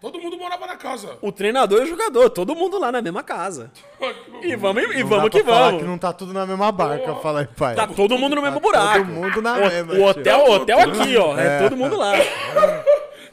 Todo 0.00 0.18
mundo 0.18 0.36
morava 0.36 0.66
na 0.66 0.76
casa. 0.76 1.16
O 1.22 1.30
treinador 1.30 1.80
e 1.80 1.84
o 1.84 1.86
jogador, 1.86 2.28
todo 2.30 2.56
mundo 2.56 2.76
lá 2.78 2.90
na 2.90 3.00
mesma 3.02 3.22
casa. 3.22 3.70
E 4.42 4.56
vamos, 4.56 4.82
e 4.82 5.02
Não 5.02 5.08
vamos 5.08 5.24
dá 5.30 5.38
que 5.38 5.44
pra 5.44 5.52
falar 5.54 5.66
vamos. 5.66 5.82
que 5.82 5.86
não 5.88 5.96
tá 5.98 6.12
tudo 6.12 6.32
na 6.32 6.44
mesma 6.44 6.72
barca, 6.72 7.14
fala 7.16 7.40
aí, 7.42 7.46
pai. 7.46 7.76
Tá 7.76 7.86
todo 7.86 8.18
mundo 8.18 8.34
no 8.34 8.42
mesmo 8.42 8.56
Tá 8.56 8.60
buraco. 8.60 8.98
Todo 9.06 9.06
mundo 9.14 9.40
na 9.40 9.54
O- 9.54 9.60
mesma. 9.60 9.94
o 9.94 10.02
hotel, 10.02 10.38
o 10.40 10.50
hotel 10.50 10.80
aqui, 10.80 11.16
ó. 11.16 11.38
É 11.38 11.62
todo 11.62 11.76
mundo 11.76 11.96
lá. 11.96 12.12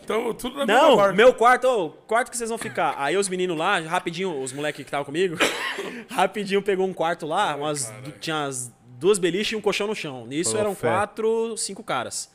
Então, 0.09 0.33
tudo 0.33 0.57
na 0.57 0.65
mesma 0.65 0.81
Não, 0.81 0.95
barca. 0.95 1.13
meu 1.13 1.31
quarto, 1.33 1.65
ô, 1.67 1.89
quarto 1.91 2.31
que 2.31 2.37
vocês 2.37 2.49
vão 2.49 2.57
ficar. 2.57 2.95
Aí 2.97 3.15
os 3.15 3.29
meninos 3.29 3.55
lá, 3.57 3.79
rapidinho, 3.79 4.41
os 4.41 4.51
moleques 4.51 4.77
que 4.83 4.87
estavam 4.87 5.05
comigo, 5.05 5.37
rapidinho 6.09 6.61
pegou 6.61 6.87
um 6.87 6.93
quarto 6.93 7.25
lá, 7.27 7.55
umas, 7.55 7.91
du- 8.03 8.11
tinha 8.13 8.45
as 8.45 8.71
duas 8.97 9.19
beliches 9.19 9.53
e 9.53 9.55
um 9.55 9.61
colchão 9.61 9.85
no 9.87 9.93
chão. 9.95 10.25
Nisso 10.25 10.51
Falou 10.51 10.65
eram 10.65 10.75
fé. 10.75 10.87
quatro, 10.87 11.55
cinco 11.57 11.83
caras. 11.83 12.31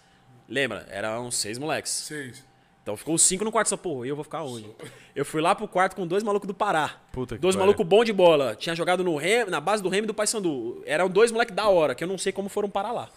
Lembra? 0.49 0.87
Eram 0.91 1.31
seis 1.31 1.59
moleques. 1.59 1.91
Seis. 1.91 2.45
Então 2.83 2.97
ficou 2.97 3.15
os 3.15 3.23
cinco 3.23 3.45
no 3.45 3.51
quarto 3.51 3.69
só, 3.69 3.77
pô, 3.79 4.05
e 4.05 4.09
eu 4.09 4.15
vou 4.15 4.23
ficar 4.25 4.43
onde? 4.45 4.71
Eu 5.17 5.25
fui 5.25 5.41
lá 5.41 5.55
pro 5.55 5.67
quarto 5.67 5.97
com 5.97 6.07
dois 6.07 6.23
malucos 6.23 6.47
do 6.47 6.53
Pará. 6.55 6.97
Puta 7.13 7.35
que 7.35 7.41
dois 7.41 7.57
pariu. 7.57 7.67
malucos 7.67 7.87
bons 7.87 8.05
de 8.05 8.13
bola. 8.13 8.55
Tinha 8.55 8.77
jogado 8.77 9.03
no 9.03 9.17
Rem, 9.17 9.47
na 9.47 9.59
base 9.61 9.83
do 9.83 9.89
Remy 9.89 10.05
e 10.05 10.07
do 10.09 10.15
Paysandu. 10.15 10.83
Eram 10.87 11.09
dois 11.09 11.33
moleques 11.33 11.55
da 11.57 11.67
hora, 11.69 11.95
que 11.95 12.05
eu 12.05 12.09
não 12.09 12.19
sei 12.19 12.31
como 12.31 12.49
foram 12.49 12.69
parar 12.69 12.93
lá. 12.93 13.09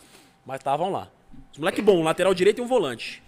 Mas 0.45 0.61
estavam 0.61 0.89
lá. 0.91 1.09
Os 1.51 1.57
moleque 1.59 1.81
bom, 1.81 1.97
um 1.99 2.03
lateral 2.03 2.33
direito 2.33 2.59
e 2.59 2.61
um 2.61 2.67
volante. 2.67 3.21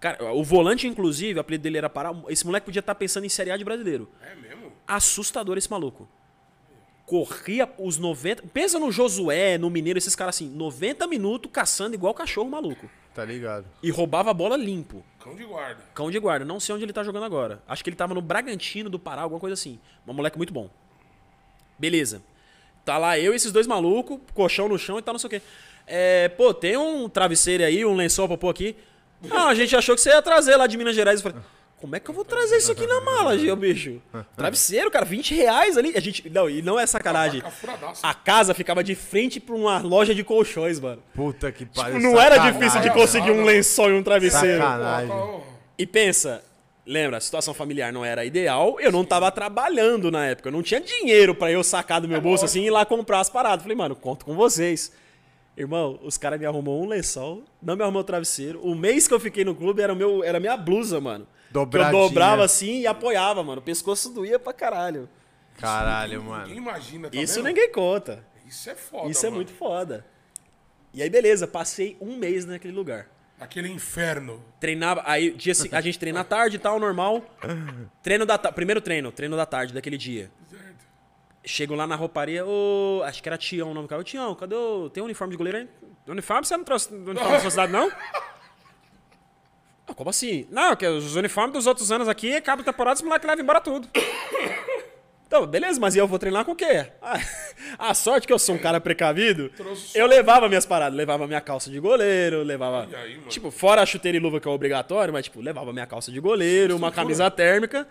Cara, 0.00 0.32
o 0.32 0.44
volante, 0.44 0.86
inclusive, 0.86 1.38
o 1.38 1.40
apelido 1.40 1.62
dele 1.62 1.78
era 1.78 1.88
Pará. 1.88 2.14
Esse 2.28 2.44
moleque 2.44 2.66
podia 2.66 2.80
estar 2.80 2.94
pensando 2.94 3.24
em 3.24 3.28
Série 3.28 3.50
A 3.50 3.56
de 3.56 3.64
brasileiro. 3.64 4.08
É 4.22 4.34
mesmo? 4.34 4.72
Assustador 4.86 5.56
esse 5.56 5.70
maluco. 5.70 6.08
Corria 7.06 7.70
os 7.78 7.98
90. 7.98 8.42
Pensa 8.52 8.78
no 8.78 8.90
Josué, 8.90 9.56
no 9.56 9.70
Mineiro, 9.70 9.98
esses 9.98 10.14
caras 10.16 10.36
assim, 10.36 10.50
90 10.50 11.06
minutos 11.06 11.50
caçando 11.52 11.94
igual 11.94 12.12
cachorro 12.12 12.50
maluco. 12.50 12.90
Tá 13.14 13.24
ligado. 13.24 13.64
E 13.82 13.90
roubava 13.90 14.30
a 14.30 14.34
bola 14.34 14.56
limpo. 14.56 15.02
Cão 15.18 15.34
de 15.34 15.44
guarda. 15.44 15.82
Cão 15.94 16.10
de 16.10 16.18
guarda. 16.18 16.44
Não 16.44 16.60
sei 16.60 16.74
onde 16.74 16.84
ele 16.84 16.92
tá 16.92 17.02
jogando 17.02 17.24
agora. 17.24 17.62
Acho 17.66 17.82
que 17.82 17.88
ele 17.88 17.96
tava 17.96 18.12
no 18.12 18.20
Bragantino 18.20 18.90
do 18.90 18.98
Pará, 18.98 19.22
alguma 19.22 19.40
coisa 19.40 19.54
assim. 19.54 19.78
Um 20.06 20.12
moleque 20.12 20.36
muito 20.36 20.52
bom. 20.52 20.68
Beleza. 21.78 22.22
Tá 22.84 22.98
lá 22.98 23.18
eu 23.18 23.32
e 23.32 23.36
esses 23.36 23.50
dois 23.50 23.66
malucos, 23.66 24.20
colchão 24.34 24.68
no 24.68 24.78
chão 24.78 24.98
e 24.98 25.02
tal, 25.02 25.14
não 25.14 25.18
sei 25.18 25.26
o 25.26 25.30
quê. 25.30 25.42
É, 25.86 26.28
pô, 26.28 26.52
tem 26.52 26.76
um 26.76 27.08
travesseiro 27.08 27.64
aí, 27.64 27.84
um 27.84 27.94
lençol 27.94 28.28
pra 28.28 28.36
pôr 28.36 28.50
aqui. 28.50 28.76
Não, 29.28 29.48
a 29.48 29.54
gente 29.54 29.74
achou 29.76 29.94
que 29.94 30.00
você 30.00 30.10
ia 30.10 30.22
trazer 30.22 30.56
lá 30.56 30.66
de 30.66 30.76
Minas 30.76 30.94
Gerais. 30.94 31.20
Eu 31.20 31.30
falei, 31.30 31.44
como 31.78 31.94
é 31.94 32.00
que 32.00 32.08
eu 32.08 32.14
vou 32.14 32.24
trazer 32.24 32.56
isso 32.56 32.72
aqui 32.72 32.86
na 32.86 33.00
mala, 33.00 33.38
Gil, 33.38 33.54
bicho? 33.54 34.00
Travesseiro, 34.34 34.90
cara, 34.90 35.04
20 35.04 35.34
reais 35.34 35.76
ali. 35.76 35.92
A 35.94 36.00
gente, 36.00 36.28
não, 36.30 36.48
e 36.48 36.62
não 36.62 36.78
é 36.80 36.86
sacanagem. 36.86 37.42
A 38.02 38.14
casa 38.14 38.54
ficava 38.54 38.82
de 38.82 38.94
frente 38.94 39.38
pra 39.38 39.54
uma 39.54 39.78
loja 39.78 40.14
de 40.14 40.24
colchões, 40.24 40.80
mano. 40.80 41.02
Puta 41.14 41.52
que 41.52 41.66
pariu. 41.66 41.98
Tipo, 41.98 42.02
não 42.12 42.20
era 42.20 42.38
difícil 42.38 42.80
de 42.80 42.90
conseguir 42.90 43.30
um 43.30 43.44
lençol 43.44 43.90
e 43.90 43.92
um 43.92 44.02
travesseiro. 44.02 44.62
Sacanagem. 44.62 45.14
E 45.78 45.86
pensa, 45.86 46.42
lembra, 46.86 47.18
a 47.18 47.20
situação 47.20 47.52
familiar 47.52 47.92
não 47.92 48.02
era 48.02 48.24
ideal, 48.24 48.78
eu 48.80 48.90
não 48.90 49.04
tava 49.04 49.30
trabalhando 49.30 50.10
na 50.10 50.26
época, 50.26 50.48
eu 50.48 50.52
não 50.52 50.62
tinha 50.62 50.80
dinheiro 50.80 51.34
pra 51.34 51.50
eu 51.52 51.62
sacar 51.62 52.00
do 52.00 52.08
meu 52.08 52.20
bolso 52.20 52.46
assim 52.46 52.62
e 52.62 52.66
ir 52.66 52.70
lá 52.70 52.86
comprar 52.86 53.20
as 53.20 53.28
paradas. 53.28 53.62
Falei, 53.62 53.76
mano, 53.76 53.94
conto 53.94 54.24
com 54.24 54.34
vocês. 54.34 54.90
Irmão, 55.56 55.98
os 56.02 56.18
caras 56.18 56.38
me 56.38 56.44
arrumou 56.44 56.82
um 56.82 56.86
lençol, 56.86 57.42
não 57.62 57.76
me 57.76 57.82
arrumou 57.82 58.02
o 58.02 58.04
travesseiro. 58.04 58.60
O 58.62 58.74
mês 58.74 59.08
que 59.08 59.14
eu 59.14 59.20
fiquei 59.20 59.44
no 59.44 59.54
clube 59.54 59.80
era 59.80 59.94
meu, 59.94 60.22
era 60.22 60.36
a 60.36 60.40
minha 60.40 60.56
blusa, 60.56 61.00
mano. 61.00 61.24
Que 61.50 61.56
eu 61.58 61.64
Dobradinha. 61.64 61.92
dobrava 62.02 62.44
assim 62.44 62.80
e 62.80 62.86
apoiava, 62.86 63.42
mano. 63.42 63.60
O 63.60 63.64
pescoço 63.64 64.12
doía 64.12 64.38
pra 64.38 64.52
caralho. 64.52 65.08
Caralho, 65.58 66.18
Ninguém 66.20 66.30
mano. 66.30 66.54
imagina, 66.54 67.08
tá 67.08 67.16
Isso 67.16 67.36
vendo? 67.36 67.46
ninguém 67.46 67.72
conta. 67.72 68.22
Isso 68.46 68.68
é 68.68 68.74
foda, 68.74 69.08
Isso 69.10 69.24
é 69.24 69.30
mano. 69.30 69.36
muito 69.36 69.52
foda. 69.54 70.04
E 70.92 71.02
aí, 71.02 71.08
beleza, 71.08 71.46
passei 71.46 71.96
um 72.00 72.16
mês 72.16 72.44
naquele 72.44 72.74
lugar. 72.74 73.08
Aquele 73.40 73.68
inferno. 73.70 74.42
Treinava, 74.60 75.02
aí 75.06 75.30
dia, 75.30 75.52
a 75.72 75.80
gente 75.80 75.98
treina 75.98 76.20
à 76.20 76.24
tarde 76.24 76.56
e 76.56 76.58
tal, 76.58 76.78
normal. 76.80 77.22
Treino 78.02 78.24
da 78.24 78.38
primeiro 78.38 78.80
treino, 78.80 79.12
treino 79.12 79.36
da 79.36 79.44
tarde 79.46 79.72
daquele 79.74 79.98
dia. 79.98 80.30
Chego 81.46 81.76
lá 81.76 81.86
na 81.86 81.94
rouparia, 81.94 82.44
ô, 82.44 83.02
acho 83.04 83.22
que 83.22 83.28
era 83.28 83.38
Tião 83.38 83.70
o 83.70 83.74
nome 83.74 83.86
do 83.86 83.88
cara. 83.88 84.00
Ô, 84.00 84.04
Tião, 84.04 84.34
cadê 84.34 84.56
o. 84.56 84.90
Tem 84.90 85.00
um 85.00 85.06
uniforme 85.06 85.30
de 85.30 85.38
goleiro 85.38 85.58
aí? 85.58 85.68
Uniforme 86.08 86.44
você 86.44 86.56
não 86.56 86.64
trouxe 86.64 86.92
uniforme 86.92 87.30
da 87.30 87.40
sua 87.40 87.50
cidade, 87.50 87.72
não? 87.72 87.90
Ah, 89.88 89.94
como 89.94 90.10
assim? 90.10 90.48
Não, 90.50 90.74
que 90.74 90.84
os 90.84 91.14
uniformes 91.14 91.52
dos 91.52 91.66
outros 91.68 91.92
anos 91.92 92.08
aqui, 92.08 92.34
acaba 92.34 92.60
a 92.60 92.64
temporada, 92.64 92.96
os 92.96 93.02
moleques 93.02 93.24
levam 93.24 93.42
embora 93.44 93.60
tudo. 93.60 93.88
Então, 95.28 95.44
beleza, 95.44 95.80
mas 95.80 95.96
e 95.96 95.98
eu 95.98 96.06
vou 96.06 96.20
treinar 96.20 96.44
com 96.44 96.52
o 96.52 96.54
quê? 96.54 96.86
Ah, 97.02 97.18
a 97.90 97.94
sorte 97.94 98.28
que 98.28 98.32
eu 98.32 98.38
sou 98.38 98.54
um 98.54 98.58
cara 98.58 98.80
precavido, 98.80 99.48
Trouxe 99.48 99.98
eu 99.98 100.06
levava 100.06 100.48
minhas 100.48 100.64
paradas. 100.64 100.96
Levava 100.96 101.26
minha 101.26 101.40
calça 101.40 101.68
de 101.68 101.80
goleiro, 101.80 102.44
levava. 102.44 102.86
E 102.88 102.94
aí, 102.94 103.16
mano? 103.16 103.28
Tipo, 103.28 103.50
fora 103.50 103.82
a 103.82 103.86
chuteira 103.86 104.16
e 104.16 104.20
luva 104.20 104.38
que 104.38 104.46
é 104.46 104.50
obrigatório, 104.52 105.12
mas, 105.12 105.24
tipo, 105.24 105.40
levava 105.40 105.72
minha 105.72 105.84
calça 105.84 106.12
de 106.12 106.20
goleiro, 106.20 106.76
uma 106.76 106.92
camisa 106.92 107.28
térmica. 107.28 107.88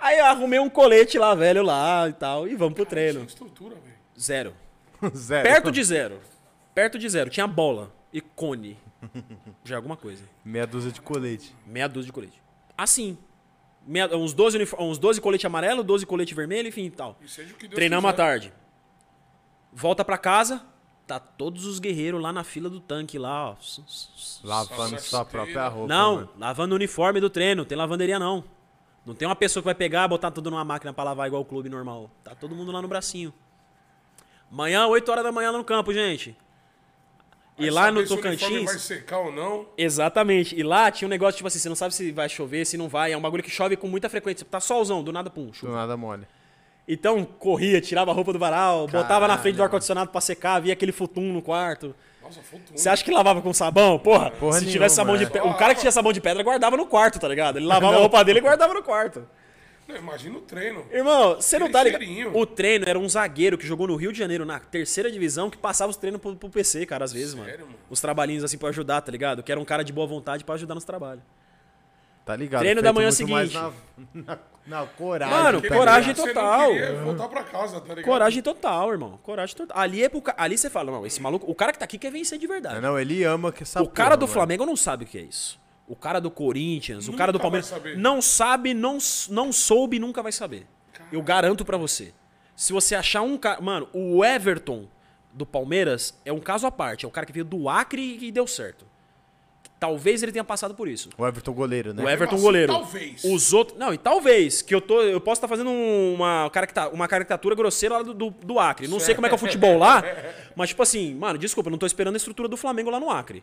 Aí 0.00 0.18
eu 0.18 0.24
arrumei 0.24 0.58
um 0.58 0.70
colete 0.70 1.18
lá, 1.18 1.34
velho, 1.34 1.62
lá 1.62 2.08
e 2.08 2.12
tal, 2.14 2.48
e 2.48 2.56
vamos 2.56 2.74
pro 2.74 2.86
treino. 2.86 3.18
Sem 3.20 3.28
estrutura, 3.28 3.74
velho. 3.76 3.96
Zero. 4.18 4.54
Zero. 5.14 5.42
Perto 5.48 5.70
de 5.70 5.84
zero. 5.84 6.20
Perto 6.74 6.98
de 6.98 7.08
zero. 7.08 7.28
Tinha 7.30 7.46
bola 7.46 7.92
e 8.12 8.20
cone. 8.20 8.76
Já 9.64 9.74
é 9.74 9.76
alguma 9.76 9.96
coisa. 9.96 10.24
Meia 10.44 10.66
dúzia 10.66 10.90
de 10.92 11.00
colete. 11.00 11.54
Meia 11.66 11.88
dúzia 11.88 12.06
de 12.06 12.12
colete. 12.12 12.40
Assim. 12.76 13.16
Meia- 13.86 14.14
uns, 14.16 14.32
12, 14.34 14.56
unif- 14.58 14.74
uns 14.78 14.98
12 14.98 15.20
colete 15.20 15.46
amarelo, 15.46 15.82
12 15.82 16.04
colete 16.06 16.34
vermelho, 16.34 16.68
enfim 16.68 16.84
e 16.84 16.90
tal. 16.90 17.16
E 17.22 17.28
seja 17.28 17.52
o 17.54 17.56
que 17.56 17.66
Deus 17.66 17.74
Treinamos 17.76 18.08
à 18.08 18.12
quiser. 18.12 18.22
tarde. 18.22 18.52
Volta 19.72 20.04
pra 20.04 20.18
casa. 20.18 20.62
Tá 21.06 21.18
todos 21.18 21.64
os 21.64 21.78
guerreiros 21.80 22.20
lá 22.22 22.32
na 22.32 22.44
fila 22.44 22.68
do 22.70 22.78
tanque 22.78 23.18
lá, 23.18 23.50
ó. 23.50 23.56
Lavando 24.44 25.00
sua 25.00 25.24
própria 25.24 25.66
roupa. 25.66 25.88
Não, 25.88 26.14
mano. 26.16 26.28
lavando 26.38 26.74
o 26.74 26.76
uniforme 26.76 27.20
do 27.20 27.28
treino. 27.30 27.64
Tem 27.64 27.76
lavanderia 27.76 28.18
não. 28.18 28.44
Não 29.04 29.14
tem 29.14 29.26
uma 29.26 29.36
pessoa 29.36 29.62
que 29.62 29.66
vai 29.66 29.74
pegar, 29.74 30.06
botar 30.08 30.30
tudo 30.30 30.50
numa 30.50 30.64
máquina 30.64 30.92
pra 30.92 31.04
lavar 31.04 31.26
igual 31.26 31.42
o 31.42 31.44
clube 31.44 31.68
normal. 31.68 32.10
Tá 32.22 32.34
todo 32.34 32.54
mundo 32.54 32.70
lá 32.70 32.82
no 32.82 32.88
bracinho. 32.88 33.32
Manhã, 34.50 34.86
8 34.86 35.10
horas 35.10 35.24
da 35.24 35.32
manhã 35.32 35.50
lá 35.50 35.58
no 35.58 35.64
campo, 35.64 35.92
gente. 35.92 36.36
E 37.58 37.64
Vai 37.64 37.70
lá 37.70 37.92
no 37.92 38.06
Tocantins. 38.06 38.64
vai 38.64 38.78
secar 38.78 39.18
ou 39.18 39.30
não. 39.32 39.66
Exatamente. 39.76 40.58
E 40.58 40.62
lá 40.62 40.90
tinha 40.90 41.06
um 41.06 41.10
negócio, 41.10 41.36
tipo 41.36 41.46
assim, 41.48 41.58
você 41.58 41.68
não 41.68 41.76
sabe 41.76 41.94
se 41.94 42.10
vai 42.10 42.28
chover, 42.28 42.64
se 42.64 42.76
não 42.76 42.88
vai. 42.88 43.12
É 43.12 43.16
um 43.16 43.20
bagulho 43.20 43.42
que 43.42 43.50
chove 43.50 43.76
com 43.76 43.86
muita 43.86 44.08
frequência. 44.08 44.46
Tá 44.48 44.60
solzão, 44.60 45.02
do 45.02 45.12
nada, 45.12 45.28
pum, 45.30 45.46
Do 45.48 45.54
chuva. 45.54 45.74
nada 45.74 45.96
mole. 45.96 46.26
Então, 46.88 47.24
corria, 47.24 47.80
tirava 47.80 48.10
a 48.10 48.14
roupa 48.14 48.32
do 48.32 48.38
varal, 48.38 48.86
botava 48.88 49.20
na 49.20 49.26
Caralho, 49.28 49.42
frente 49.42 49.56
do 49.56 49.62
ar-condicionado 49.62 50.10
pra 50.10 50.20
secar, 50.20 50.58
via 50.60 50.72
aquele 50.72 50.90
futum 50.90 51.32
no 51.32 51.40
quarto. 51.42 51.94
Nossa, 52.30 52.42
futuro. 52.42 52.78
Você 52.78 52.88
acha 52.88 53.04
que 53.04 53.10
lavava 53.10 53.42
com 53.42 53.52
sabão? 53.52 53.98
Porra, 53.98 54.30
Porra 54.30 54.52
se 54.54 54.60
nenhuma, 54.60 54.72
tivesse 54.72 54.94
sabão 54.94 55.16
de 55.16 55.24
é. 55.24 55.26
pedra. 55.28 55.48
O 55.48 55.54
cara 55.54 55.74
que 55.74 55.80
tinha 55.80 55.90
sabão 55.90 56.12
de 56.12 56.20
pedra 56.20 56.42
guardava 56.42 56.76
no 56.76 56.86
quarto, 56.86 57.18
tá 57.18 57.26
ligado? 57.26 57.56
Ele 57.58 57.66
lavava 57.66 57.96
a 57.96 57.98
roupa 57.98 58.24
dele 58.24 58.38
e 58.38 58.42
guardava 58.42 58.72
no 58.72 58.82
quarto. 58.82 59.26
Não, 59.88 59.96
imagina 59.96 60.38
o 60.38 60.40
treino. 60.40 60.86
Irmão, 60.92 61.34
você 61.34 61.58
não 61.58 61.68
tá 61.68 61.82
ligado? 61.82 62.04
O 62.32 62.46
treino 62.46 62.88
era 62.88 62.96
um 62.96 63.08
zagueiro 63.08 63.58
que 63.58 63.66
jogou 63.66 63.88
no 63.88 63.96
Rio 63.96 64.12
de 64.12 64.18
Janeiro, 64.18 64.44
na 64.44 64.60
terceira 64.60 65.10
divisão, 65.10 65.50
que 65.50 65.58
passava 65.58 65.90
os 65.90 65.96
treinos 65.96 66.20
pro, 66.20 66.36
pro 66.36 66.48
PC, 66.48 66.86
cara, 66.86 67.04
às 67.04 67.12
vezes, 67.12 67.32
Sério, 67.32 67.50
mano. 67.50 67.66
mano? 67.66 67.78
Os 67.90 68.00
trabalhinhos 68.00 68.44
assim 68.44 68.56
pra 68.56 68.68
ajudar, 68.68 69.00
tá 69.00 69.10
ligado? 69.10 69.42
Que 69.42 69.50
era 69.50 69.60
um 69.60 69.64
cara 69.64 69.82
de 69.82 69.92
boa 69.92 70.06
vontade 70.06 70.44
pra 70.44 70.54
ajudar 70.54 70.76
nos 70.76 70.84
trabalhos. 70.84 71.24
Tá 72.24 72.36
ligado? 72.36 72.60
Treino 72.60 72.80
Feito 72.80 72.84
da 72.84 72.92
manhã 72.92 73.10
seguinte. 73.10 73.52
Na, 73.54 73.72
na, 74.14 74.38
na 74.66 74.86
coragem. 74.86 75.34
Mano, 75.36 75.60
tá 75.62 75.68
coragem 75.68 76.14
total. 76.14 76.74
Não 76.74 77.04
voltar 77.04 77.28
pra 77.28 77.42
casa, 77.44 77.80
tá 77.80 77.88
ligado? 77.88 78.04
Coragem 78.04 78.42
total, 78.42 78.92
irmão. 78.92 79.18
Coragem 79.22 79.56
total. 79.56 79.78
Ali 79.78 80.02
é 80.04 80.08
pro 80.08 80.22
ca- 80.22 80.34
Ali 80.38 80.56
você 80.56 80.70
fala, 80.70 80.92
não, 80.92 81.06
esse 81.06 81.20
maluco. 81.20 81.50
O 81.50 81.54
cara 81.54 81.72
que 81.72 81.78
tá 81.78 81.84
aqui 81.84 81.98
quer 81.98 82.10
vencer 82.12 82.38
de 82.38 82.46
verdade. 82.46 82.80
Não, 82.80 82.98
ele 82.98 83.24
ama 83.24 83.50
que 83.52 83.62
essa 83.62 83.82
O 83.82 83.88
cara 83.88 84.16
do 84.16 84.22
mano. 84.22 84.32
Flamengo 84.32 84.64
não 84.66 84.76
sabe 84.76 85.04
o 85.04 85.06
que 85.06 85.18
é 85.18 85.22
isso. 85.22 85.58
O 85.88 85.96
cara 85.96 86.20
do 86.20 86.30
Corinthians, 86.30 87.08
o 87.08 87.10
Nunca 87.10 87.18
cara 87.18 87.32
do 87.32 87.38
vai 87.38 87.42
Palmeiras 87.42 87.66
saber. 87.66 87.96
não 87.98 88.22
sabe, 88.22 88.72
não, 88.74 88.98
não 89.28 89.52
soube 89.52 89.96
e 89.96 90.00
nunca 90.00 90.22
vai 90.22 90.30
saber. 90.32 90.66
Eu 91.10 91.20
garanto 91.22 91.64
pra 91.64 91.76
você. 91.76 92.12
Se 92.54 92.72
você 92.72 92.94
achar 92.94 93.22
um 93.22 93.36
cara, 93.36 93.60
mano, 93.60 93.88
o 93.92 94.24
Everton 94.24 94.86
do 95.32 95.44
Palmeiras 95.46 96.14
é 96.24 96.32
um 96.32 96.38
caso 96.38 96.66
à 96.66 96.70
parte, 96.70 97.04
é 97.04 97.08
um 97.08 97.10
cara 97.10 97.26
que 97.26 97.32
veio 97.32 97.44
do 97.44 97.68
Acre 97.68 98.18
e 98.20 98.30
deu 98.30 98.46
certo. 98.46 98.84
Talvez 99.80 100.22
ele 100.22 100.30
tenha 100.30 100.44
passado 100.44 100.74
por 100.74 100.86
isso. 100.86 101.08
O 101.16 101.26
Everton 101.26 101.52
goleiro, 101.54 101.94
né? 101.94 102.04
O 102.04 102.08
Everton 102.08 102.34
assim, 102.34 102.44
goleiro. 102.44 102.70
talvez. 102.72 103.24
Os 103.24 103.54
outros, 103.54 103.78
não, 103.78 103.94
e 103.94 103.96
talvez 103.98 104.60
que 104.60 104.74
eu 104.74 104.80
tô, 104.80 105.00
eu 105.00 105.18
posso 105.22 105.38
estar 105.38 105.48
fazendo 105.48 105.70
um- 105.70 106.12
uma 106.14 106.50
caracta- 106.52 106.90
uma 106.90 107.08
caricatura 107.08 107.54
grosseira 107.54 107.96
lá 107.96 108.02
do, 108.02 108.12
do, 108.12 108.28
do 108.30 108.58
Acre. 108.60 108.86
Não 108.86 109.00
sei 109.00 109.14
como 109.14 109.26
é 109.26 109.30
que 109.30 109.34
é 109.34 109.36
o 109.36 109.38
futebol 109.40 109.78
lá, 109.78 110.02
mas 110.54 110.68
tipo 110.68 110.82
assim, 110.82 111.14
mano, 111.14 111.38
desculpa, 111.38 111.68
eu 111.68 111.70
não 111.70 111.78
tô 111.78 111.86
esperando 111.86 112.14
a 112.14 112.18
estrutura 112.18 112.46
do 112.46 112.58
Flamengo 112.58 112.90
lá 112.90 113.00
no 113.00 113.08
Acre. 113.08 113.42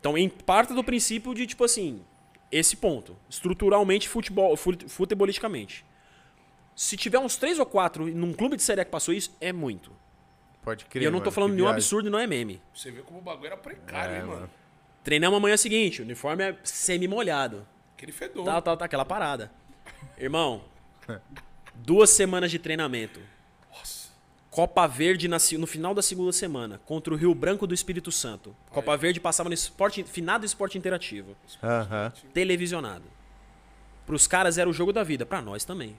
Então, 0.00 0.18
em 0.18 0.28
parte 0.28 0.74
do 0.74 0.82
princípio 0.82 1.32
de 1.32 1.46
tipo 1.46 1.62
assim, 1.64 2.02
esse 2.50 2.74
ponto, 2.76 3.16
estruturalmente 3.30 4.08
futebol, 4.08 4.56
fute- 4.56 4.88
futebolisticamente. 4.88 5.84
Se 6.74 6.96
tiver 6.96 7.20
uns 7.20 7.36
três 7.36 7.60
ou 7.60 7.64
quatro 7.66 8.06
num 8.08 8.32
clube 8.32 8.56
de 8.56 8.62
série 8.64 8.80
A 8.80 8.84
que 8.84 8.90
passou 8.90 9.14
isso, 9.14 9.34
é 9.40 9.52
muito. 9.52 9.92
Pode 10.64 10.84
crer, 10.86 11.02
e 11.02 11.06
eu 11.06 11.12
não 11.12 11.20
tô 11.20 11.26
mano, 11.26 11.32
falando 11.32 11.50
nenhum 11.52 11.66
viagem. 11.66 11.76
absurdo 11.76 12.08
e 12.08 12.10
não 12.10 12.18
é 12.18 12.26
meme. 12.26 12.60
Você 12.74 12.90
vê 12.90 13.02
como 13.02 13.20
o 13.20 13.22
bagulho 13.22 13.46
era 13.46 13.56
precário, 13.56 14.14
É, 14.14 14.18
hein, 14.18 14.24
mano? 14.24 14.40
mano. 14.40 14.50
Treinamos 15.04 15.36
amanhã 15.36 15.56
seguinte, 15.56 16.00
o 16.00 16.04
uniforme 16.04 16.42
é 16.42 16.56
semi-molhado. 16.64 17.66
Aquele 17.96 18.10
fedor. 18.10 18.44
Tal, 18.44 18.62
tal, 18.62 18.76
tal, 18.76 18.86
aquela 18.86 19.04
parada. 19.04 19.52
Irmão, 20.18 20.64
duas 21.74 22.10
semanas 22.10 22.50
de 22.50 22.58
treinamento. 22.58 23.20
Copa 24.50 24.86
Verde 24.86 25.26
na 25.26 25.36
no 25.58 25.66
final 25.66 25.92
da 25.92 26.00
segunda 26.00 26.30
semana, 26.32 26.80
contra 26.86 27.12
o 27.12 27.16
Rio 27.16 27.34
Branco 27.34 27.66
do 27.66 27.74
Espírito 27.74 28.12
Santo. 28.12 28.54
Copa 28.70 28.96
Verde 28.96 29.18
passava 29.18 29.48
no 29.48 29.54
esporte, 29.54 30.04
finado 30.04 30.46
esporte 30.46 30.78
interativo. 30.78 31.36
Aham. 31.60 32.12
Televisionado. 32.32 33.02
Pros 34.06 34.28
caras 34.28 34.56
era 34.56 34.70
o 34.70 34.72
jogo 34.72 34.92
da 34.92 35.02
vida, 35.02 35.26
pra 35.26 35.42
nós 35.42 35.64
também. 35.64 35.96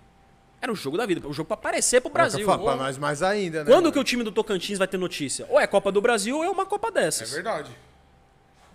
Era 0.61 0.71
o 0.71 0.75
jogo 0.75 0.97
da 0.97 1.05
vida, 1.05 1.27
o 1.27 1.33
jogo 1.33 1.47
pra 1.47 1.55
aparecer 1.55 1.99
pro 1.99 2.09
Brasil. 2.09 2.45
Pra, 2.45 2.57
pra 2.57 2.75
nós 2.77 2.97
mais 2.97 3.21
ainda, 3.21 3.65
né? 3.65 3.69
Quando 3.69 3.83
mano? 3.83 3.91
que 3.91 3.99
o 3.99 4.03
time 4.05 4.23
do 4.23 4.31
Tocantins 4.31 4.77
vai 4.79 4.87
ter 4.87 4.97
notícia? 4.97 5.45
Ou 5.49 5.59
é 5.59 5.67
Copa 5.67 5.91
do 5.91 6.01
Brasil 6.01 6.37
ou 6.37 6.43
é 6.43 6.49
uma 6.49 6.65
Copa 6.65 6.87
É 6.87 6.91
dessas. 6.91 7.29
verdade. 7.31 7.69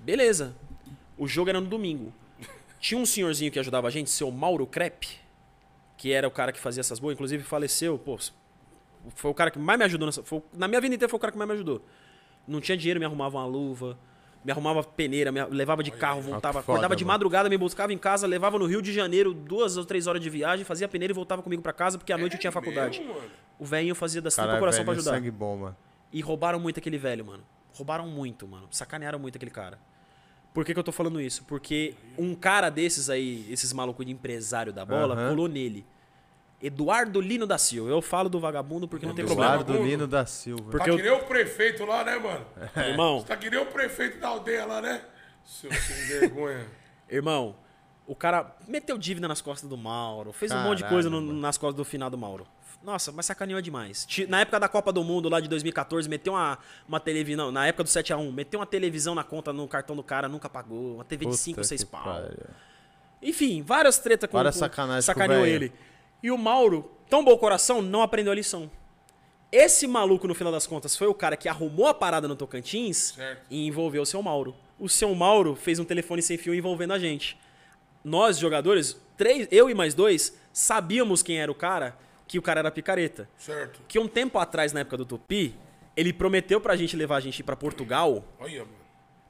Beleza. 0.03 0.55
O 1.19 1.27
jogo 1.29 1.51
era 1.51 1.61
no 1.61 1.67
domingo. 1.67 2.13
Tinha 2.81 2.99
um 3.01 3.07
senhorzinho 3.07 3.51
que 3.51 3.59
ajudava 3.59 3.89
a 3.89 3.91
gente, 3.91 4.11
seu 4.11 4.31
Mauro 4.31 4.67
Crepe, 4.67 5.09
que 5.97 6.13
era 6.13 6.27
o 6.27 6.31
cara 6.31 6.53
que 6.53 6.59
fazia 6.61 6.81
essas 6.81 6.99
boas, 6.99 7.15
inclusive 7.15 7.43
faleceu, 7.43 7.99
pô. 7.99 8.19
Foi 9.15 9.31
o 9.31 9.35
cara 9.35 9.51
que 9.51 9.59
mais 9.59 9.79
me 9.79 9.85
ajudou 9.85 10.07
nessa. 10.07 10.23
foi- 10.23 10.43
na 10.53 10.67
minha 10.69 10.81
vida 10.81 10.95
inteira 10.95 11.09
foi 11.09 11.17
o 11.17 11.21
cara 11.21 11.33
que 11.33 11.39
mais 11.39 11.49
me 11.49 11.55
ajudou. 11.55 11.83
Não 12.47 12.61
tinha 12.61 12.77
dinheiro, 12.77 12.99
me 12.99 13.07
arrumava 13.07 13.37
uma 13.39 13.47
luva, 13.47 13.99
me 14.45 14.51
arrumava 14.51 14.83
peneira, 14.83 15.31
me 15.31 15.43
levava 15.45 15.83
de 15.83 15.91
carro, 15.91 16.21
voltava, 16.23 16.55
foda, 16.63 16.73
acordava 16.73 16.97
de 16.97 17.05
madrugada, 17.05 17.49
me 17.49 17.57
buscava 17.59 17.93
em 17.93 17.99
casa, 17.99 18.27
levava 18.27 18.59
no 18.59 18.65
Rio 18.67 18.81
de 18.83 18.93
Janeiro 18.93 19.33
duas 19.35 19.77
ou 19.77 19.85
três 19.85 20.07
horas 20.07 20.21
de 20.23 20.29
viagem, 20.31 20.65
fazia 20.65 20.89
peneira 20.89 21.13
e 21.13 21.15
voltava 21.15 21.43
comigo 21.43 21.63
pra 21.63 21.73
casa, 21.73 21.99
porque 21.99 22.13
à 22.13 22.19
noite 22.19 22.35
eu 22.35 22.41
tinha 22.41 22.51
faculdade. 22.53 23.01
Mesmo? 23.01 23.15
O 23.59 23.65
velhinho 23.65 23.95
fazia 23.95 24.21
tripas 24.23 24.37
Caralho, 24.37 24.59
coração 24.59 24.85
pra 24.85 24.95
ajudar. 24.95 25.11
sangue 25.13 25.31
bom, 25.31 25.57
mano. 25.59 25.77
E 26.13 26.21
roubaram 26.23 26.59
muito 26.59 26.79
aquele 26.79 26.97
velho, 26.99 27.25
mano. 27.25 27.45
Roubaram 27.75 28.07
muito, 28.07 28.49
mano. 28.49 28.67
Sacanearam 28.71 29.19
muito 29.19 29.37
aquele 29.37 29.51
cara. 29.51 29.79
Por 30.53 30.65
que, 30.65 30.73
que 30.75 30.79
eu 30.81 30.85
tô 30.85 30.93
falando 30.93 31.21
isso? 31.21 31.45
Porque 31.45 31.95
um 32.19 32.35
cara 32.35 32.71
desses 32.71 33.09
aí, 33.09 33.47
esses 33.51 33.73
malucos 33.73 34.05
de 34.05 34.11
empresário 34.13 34.73
da 34.73 34.85
bola, 34.85 35.15
Aham. 35.15 35.29
colou 35.31 35.49
nele. 35.49 35.87
Eduardo 36.63 37.21
Lino 37.21 37.47
da 37.47 37.57
Silva. 37.57 37.89
Eu 37.91 38.03
falo 38.03 38.29
do 38.29 38.39
vagabundo 38.39 38.87
porque 38.87 39.07
não 39.07 39.15
tem 39.15 39.25
Eduardo 39.25 39.65
problema. 39.65 39.89
Lino 39.89 40.07
da 40.07 40.27
Silva. 40.27 40.65
Porque 40.71 40.85
tá 40.85 40.91
eu- 40.91 40.97
que 40.97 41.03
nem 41.03 41.13
o 41.13 41.21
prefeito 41.25 41.85
lá, 41.87 42.05
né, 42.05 42.19
mano? 42.19 42.45
Irmão, 42.77 43.23
Tá 43.23 43.37
que 43.37 43.49
nem 43.49 43.59
o 43.61 43.67
prefeito 43.67 44.19
da 44.19 44.29
aldeia 44.29 44.67
lá, 44.67 44.81
né? 44.83 45.01
Seu 45.45 45.73
sem 45.73 45.97
vergonha. 46.21 46.67
irmão, 47.09 47.55
O 48.07 48.15
cara 48.17 48.55
meteu 48.67 48.99
dívida 48.99 49.29
nas 49.29 49.41
costas 49.41 49.71
do 49.71 49.77
Mauro, 49.77 50.33
fez 50.33 50.51
um 50.51 50.59
monte 50.65 50.79
de 50.79 50.89
coisa 50.89 51.09
no- 51.09 51.21
Caralho, 51.21 51.41
nas 51.41 51.57
costas 51.57 51.77
do 51.77 51.85
final 51.85 52.11
do 52.11 52.19
Mauro. 52.19 52.45
Nossa, 52.83 53.13
mas 53.13 53.27
sacaneou 53.27 53.61
demais. 53.61 54.07
Na 54.29 54.41
época 54.41 54.59
da 54.59 54.69
Copa 54.69 54.91
do 54.91 55.05
Mundo, 55.05 55.29
lá 55.29 55.39
de 55.39 55.49
2014, 55.49 56.09
meteu 56.09 56.33
uma, 56.33 56.59
uma 56.89 56.99
televisão. 56.99 57.53
Na 57.53 57.67
época 57.67 57.85
do 57.85 57.89
7x1, 57.89 58.33
meteu 58.33 58.59
uma 58.61 58.67
televisão 58.67 59.15
na 59.15 59.23
conta 59.23 59.53
no 59.53 59.69
cartão 59.69 59.95
do 59.95 60.03
cara, 60.03 60.29
nunca 60.29 60.49
pagou. 60.49 60.95
Uma 60.95 61.05
TV 61.05 61.27
de 61.27 61.31
Puta 61.33 61.43
5, 61.43 61.65
6 61.65 61.85
que 61.85 61.91
pau. 61.91 62.03
pariu. 62.03 62.31
Enfim, 63.23 63.63
várias 63.63 63.99
tretas 63.99 64.31
com, 64.31 64.37
Várias 64.37 64.55
com 64.59 64.61
com 64.69 64.83
o 64.97 65.03
sacaneou 65.03 65.43
velho. 65.43 65.55
ele. 65.55 65.73
E 66.23 66.31
o 66.31 66.39
Mauro, 66.39 66.91
tão 67.09 67.23
bom 67.23 67.37
coração, 67.37 67.83
não 67.83 68.01
aprendeu 68.03 68.33
a 68.33 68.35
lição. 68.37 68.71
Esse 69.53 69.87
maluco, 69.87 70.27
no 70.29 70.35
final 70.35 70.53
das 70.53 70.67
contas, 70.67 70.97
foi 70.97 71.07
o 71.09 71.15
cara 71.15 71.37
que 71.37 71.49
arrumou 71.49 71.87
a 71.89 71.93
parada 71.95 72.27
no 72.29 72.37
Tocantins 72.37 73.15
Certo. 73.15 73.43
e 73.51 73.67
envolveu 73.67 74.03
o 74.03 74.07
seu 74.07 74.23
Mauro. 74.23 74.55
O 74.79 74.89
seu 74.89 75.15
Mauro 75.15 75.55
fez 75.57 75.79
um 75.79 75.85
telefone 75.85 76.23
sem 76.23 76.39
fio 76.39 76.55
envolvendo 76.55 76.93
a 76.93 76.99
gente. 76.99 77.37
Nós, 78.03 78.39
jogadores, 78.39 78.97
três, 79.17 79.49
eu 79.51 79.69
e 79.69 79.75
mais 79.75 79.93
dois, 79.93 80.39
sabíamos 80.53 81.23
quem 81.23 81.41
era 81.41 81.51
o 81.51 81.55
cara, 81.55 81.97
que 82.31 82.39
o 82.39 82.43
cara 82.43 82.61
era 82.61 82.71
picareta. 82.71 83.29
Certo. 83.37 83.81
Que 83.89 83.99
um 83.99 84.07
tempo 84.07 84.39
atrás, 84.39 84.73
na 84.73 84.81
época 84.81 84.97
do 84.97 85.05
Tupi, 85.05 85.53
ele 85.97 86.13
prometeu 86.13 86.61
pra 86.61 86.77
gente 86.77 86.95
levar 86.97 87.17
a 87.17 87.21
gente 87.21 87.43
pra 87.43 87.57
Portugal, 87.57 88.25
Olha, 88.39 88.61
mano. 88.61 88.71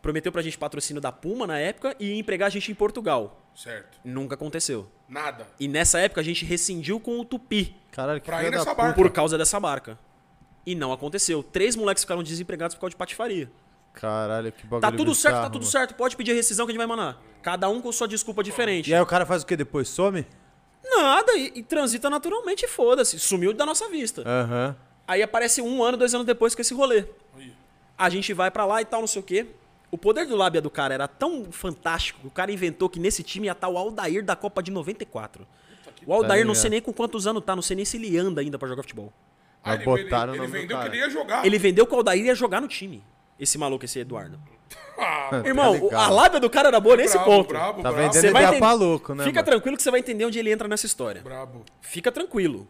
prometeu 0.02 0.31
pra 0.31 0.43
gente 0.43 0.59
patrocínio 0.59 1.01
da 1.01 1.10
Puma 1.10 1.47
na 1.47 1.59
época 1.59 1.97
e 1.98 2.09
ia 2.10 2.18
empregar 2.18 2.48
a 2.48 2.51
gente 2.51 2.70
em 2.70 2.74
Portugal. 2.74 3.40
Certo. 3.56 3.98
Nunca 4.05 4.35
aconteceu. 4.35 4.86
Nada. 5.09 5.47
E 5.59 5.66
nessa 5.66 5.98
época 5.98 6.20
a 6.20 6.24
gente 6.24 6.44
rescindiu 6.44 7.01
com 7.01 7.18
o 7.18 7.24
Tupi 7.24 7.74
Caralho, 7.90 8.20
que 8.20 8.27
Pra 8.27 8.44
ir 8.44 8.51
nessa 8.51 8.74
barca. 8.74 8.93
por 8.94 9.10
causa 9.10 9.39
dessa 9.39 9.59
barca. 9.59 9.98
E 10.66 10.74
não 10.74 10.93
aconteceu. 10.93 11.43
Três 11.43 11.74
moleques 11.74 12.05
ficaram 12.05 12.22
desempregados 12.22 12.74
por 12.74 12.82
causa 12.82 12.90
de 12.90 12.97
patifaria. 12.97 13.51
Caralho, 13.94 14.52
que 14.52 14.66
bagulho 14.66 14.81
Tá 14.82 14.93
tudo 14.93 15.14
certo, 15.14 15.36
tá 15.36 15.44
tudo 15.51 15.62
mano. 15.62 15.72
certo. 15.72 15.94
Pode 15.94 16.16
pedir 16.18 16.32
a 16.32 16.35
rescisão 16.35 16.66
que 16.66 16.70
a 16.70 16.74
gente 16.74 16.86
vai 16.86 16.86
mandar. 16.86 17.18
Cada 17.43 17.66
um 17.70 17.81
com 17.81 17.90
sua 17.90 18.06
desculpa 18.06 18.43
diferente. 18.44 18.90
E 18.90 18.94
aí 18.94 19.01
o 19.01 19.06
cara 19.06 19.24
faz 19.24 19.43
o 19.43 19.47
que 19.47 19.56
depois? 19.56 19.89
Some? 19.89 20.27
Nada, 20.85 21.32
e, 21.36 21.52
e 21.57 21.62
transita 21.62 22.09
naturalmente 22.11 22.65
e 22.65 22.69
foda-se. 22.69 23.19
Sumiu 23.19 23.52
da 23.52 23.65
nossa 23.66 23.89
vista. 23.89 24.23
Aham. 24.27 24.77
Aí 25.07 25.23
aparece 25.23 25.61
um 25.61 25.82
ano, 25.82 25.97
dois 25.97 26.15
anos 26.15 26.27
depois 26.27 26.55
com 26.55 26.61
esse 26.61 26.73
rolê. 26.74 27.05
A 27.98 28.09
gente 28.09 28.32
vai 28.32 28.51
pra 28.51 28.65
lá 28.65 28.81
e 28.81 28.85
tal, 28.85 29.01
não 29.01 29.07
sei 29.09 29.20
o 29.20 29.24
quê. 29.24 29.47
O 29.90 29.98
poder 29.98 30.24
do 30.27 30.36
lábia 30.36 30.61
do 30.61 30.70
cara 30.70 30.94
era 30.94 31.09
tão 31.09 31.51
fantástico 31.51 32.20
que 32.20 32.27
o 32.28 32.31
cara 32.31 32.51
inventou 32.52 32.89
que 32.89 33.01
nesse 33.01 33.23
time 33.23 33.47
ia 33.47 33.52
estar 33.52 33.69
o 33.69 33.77
Aldair 33.77 34.24
da 34.24 34.36
Copa 34.36 34.62
de 34.62 34.70
94. 34.70 35.47
O 36.07 36.15
Aldair, 36.15 36.44
não 36.47 36.52
ligado. 36.52 36.62
sei 36.62 36.70
nem 36.70 36.81
com 36.81 36.93
quantos 36.93 37.27
anos 37.27 37.44
tá, 37.44 37.55
não 37.55 37.62
sei 37.62 37.77
nem 37.77 37.85
se 37.85 37.97
ele 37.97 38.16
anda 38.16 38.40
ainda 38.40 38.59
pra 38.59 38.69
jogar 38.69 38.82
futebol. 38.82 39.12
Mas 39.62 39.74
ele, 39.74 39.85
botaram 39.85 40.32
o 40.32 40.36
ele, 40.36 40.44
ele 40.44 40.47
nome 40.47 40.47
do 40.47 40.52
vendeu 40.52 40.77
que 40.77 40.82
cara. 40.82 40.89
ele 40.97 41.05
ia 41.05 41.11
jogar. 41.11 41.44
Ele 41.44 41.59
vendeu 41.59 41.86
que 41.86 41.93
o 41.93 41.97
Aldair 41.97 42.24
ia 42.24 42.35
jogar 42.35 42.61
no 42.62 42.69
time. 42.69 43.02
Esse 43.39 43.59
maluco, 43.59 43.85
esse 43.85 43.98
Eduardo. 43.98 44.40
Ah, 44.98 45.42
Irmão, 45.44 45.74
ligado. 45.74 45.94
a 45.94 46.09
lábia 46.10 46.38
do 46.40 46.51
cara 46.51 46.68
era 46.68 46.78
boa 46.80 46.97
nesse 46.97 47.14
brabo, 47.16 47.30
ponto. 47.30 47.48
brabo, 47.48 47.82
Tá 47.82 47.90
vendendo 47.90 48.12
Você 48.12 48.20
vai 48.30 48.30
ideia 48.30 48.44
entender- 48.44 48.59
pra 48.59 48.72
louco, 48.72 49.14
né, 49.14 49.24
Fica 49.24 49.40
mano? 49.40 49.47
tranquilo 49.51 49.76
que 49.76 49.82
você 49.82 49.90
vai 49.90 50.01
entender 50.01 50.24
onde 50.26 50.38
ele 50.38 50.52
entra 50.52 50.68
nessa 50.68 50.84
história. 50.86 51.22
Brabo. 51.22 51.64
Fica 51.80 52.12
tranquilo. 52.12 52.68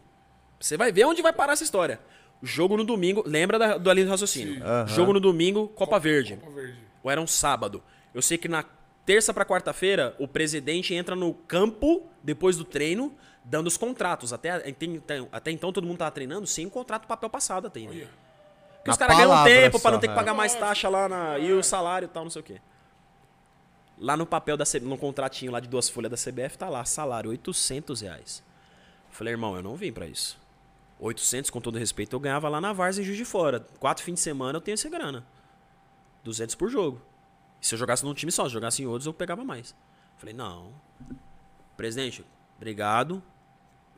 Você 0.59 0.77
vai 0.77 0.91
ver 0.91 1.05
onde 1.05 1.21
vai 1.21 1.33
parar 1.33 1.53
essa 1.53 1.63
história. 1.63 1.99
Jogo 2.41 2.77
no 2.77 2.83
domingo, 2.83 3.23
lembra 3.25 3.59
da- 3.59 3.77
do 3.77 3.89
ali 3.89 4.03
do 4.03 4.09
raciocínio. 4.09 4.63
Aham. 4.63 4.87
Jogo 4.87 5.13
no 5.13 5.19
domingo, 5.19 5.67
Copa 5.69 5.99
Verde. 5.99 6.37
Copa 6.37 6.51
Verde. 6.55 6.77
Ou 7.03 7.11
era 7.11 7.19
um 7.21 7.27
sábado. 7.27 7.83
Eu 8.13 8.21
sei 8.21 8.37
que 8.37 8.47
na 8.47 8.63
terça 9.05 9.33
pra 9.33 9.43
quarta-feira, 9.45 10.15
o 10.17 10.27
presidente 10.27 10.93
entra 10.93 11.15
no 11.15 11.33
campo, 11.33 12.03
depois 12.23 12.55
do 12.57 12.63
treino, 12.63 13.13
dando 13.43 13.67
os 13.67 13.75
contratos. 13.77 14.31
Até, 14.31 14.51
até, 14.51 15.25
até 15.31 15.51
então 15.51 15.71
todo 15.73 15.85
mundo 15.85 15.97
tava 15.97 16.11
treinando 16.11 16.47
sem 16.47 16.65
o 16.65 16.69
contrato 16.69 17.07
papel 17.07 17.29
passado 17.29 17.67
até. 17.67 17.81
Né? 17.81 17.87
Olha. 17.89 18.07
Porque 18.81 18.91
os 18.91 18.97
Na 18.97 19.07
caras 19.07 19.17
ganham 19.17 19.43
tempo 19.43 19.71
pra 19.79 19.79
só, 19.79 19.91
não 19.91 19.99
ter 19.99 20.07
que 20.07 20.15
pagar 20.15 20.33
mais 20.33 20.55
taxa 20.55 20.89
lá 20.89 21.07
na, 21.07 21.37
e 21.37 21.53
o 21.53 21.61
salário 21.61 22.07
e 22.07 22.09
tal, 22.09 22.23
não 22.23 22.31
sei 22.31 22.41
o 22.41 22.43
quê. 22.43 22.59
Lá 23.99 24.17
no 24.17 24.25
papel, 24.25 24.57
da, 24.57 24.65
no 24.81 24.97
contratinho 24.97 25.51
lá 25.51 25.59
de 25.59 25.67
duas 25.67 25.87
folhas 25.87 26.09
da 26.09 26.17
CBF, 26.17 26.57
tá 26.57 26.67
lá, 26.67 26.83
salário, 26.83 27.29
800 27.29 28.01
reais. 28.01 28.43
Falei, 29.11 29.33
irmão, 29.33 29.55
eu 29.55 29.61
não 29.61 29.75
vim 29.75 29.91
pra 29.93 30.07
isso. 30.07 30.39
800, 30.99 31.51
com 31.51 31.61
todo 31.61 31.77
respeito, 31.77 32.15
eu 32.15 32.19
ganhava 32.19 32.49
lá 32.49 32.59
na 32.59 32.73
Varsa 32.73 33.01
em 33.01 33.03
Juiz 33.03 33.17
de 33.17 33.25
Fora. 33.25 33.59
Quatro 33.79 34.03
fins 34.03 34.15
de 34.15 34.19
semana 34.21 34.57
eu 34.57 34.61
tenho 34.61 34.73
essa 34.73 34.89
grana. 34.89 35.23
200 36.23 36.55
por 36.55 36.69
jogo. 36.69 36.99
E 37.61 37.67
se 37.67 37.75
eu 37.75 37.79
jogasse 37.79 38.03
num 38.03 38.13
time 38.15 38.31
só, 38.31 38.43
se 38.43 38.47
eu 38.47 38.53
jogasse 38.53 38.81
em 38.81 38.87
outros, 38.87 39.05
eu 39.05 39.13
pegava 39.13 39.43
mais. 39.43 39.75
Falei, 40.17 40.33
não. 40.33 40.71
Presidente, 41.77 42.25
obrigado. 42.57 43.21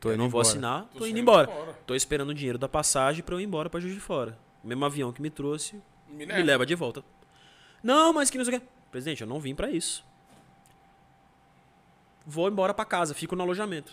Tô 0.00 0.10
eu 0.10 0.14
indo 0.14 0.22
não 0.22 0.28
vou 0.28 0.40
embora. 0.40 0.48
assinar, 0.48 0.82
Tô 0.92 0.98
tô, 1.00 1.06
indo 1.06 1.18
embora. 1.18 1.46
fora. 1.46 1.72
Tô 1.86 1.94
esperando 1.94 2.30
o 2.30 2.34
dinheiro 2.34 2.58
da 2.58 2.68
passagem 2.68 3.22
pra 3.22 3.34
eu 3.34 3.40
ir 3.40 3.44
embora 3.44 3.70
pra 3.70 3.80
Juiz 3.80 3.94
de 3.94 4.00
Fora. 4.00 4.38
O 4.64 4.66
mesmo 4.66 4.84
avião 4.84 5.12
que 5.12 5.20
me 5.20 5.28
trouxe, 5.30 5.80
Me 6.08 6.24
me 6.26 6.42
leva. 6.42 6.64
de 6.64 6.74
volta. 6.74 7.04
Não, 7.82 8.12
mas 8.12 8.30
que 8.30 8.38
não 8.38 8.44
sei 8.44 8.56
o 8.56 8.60
quê. 8.60 8.66
Presidente, 8.90 9.20
eu 9.20 9.26
não 9.26 9.38
vim 9.38 9.54
pra 9.54 9.70
isso. 9.70 10.04
Vou 12.26 12.48
embora 12.48 12.72
pra 12.72 12.84
casa, 12.84 13.12
fico 13.14 13.36
no 13.36 13.42
alojamento. 13.42 13.92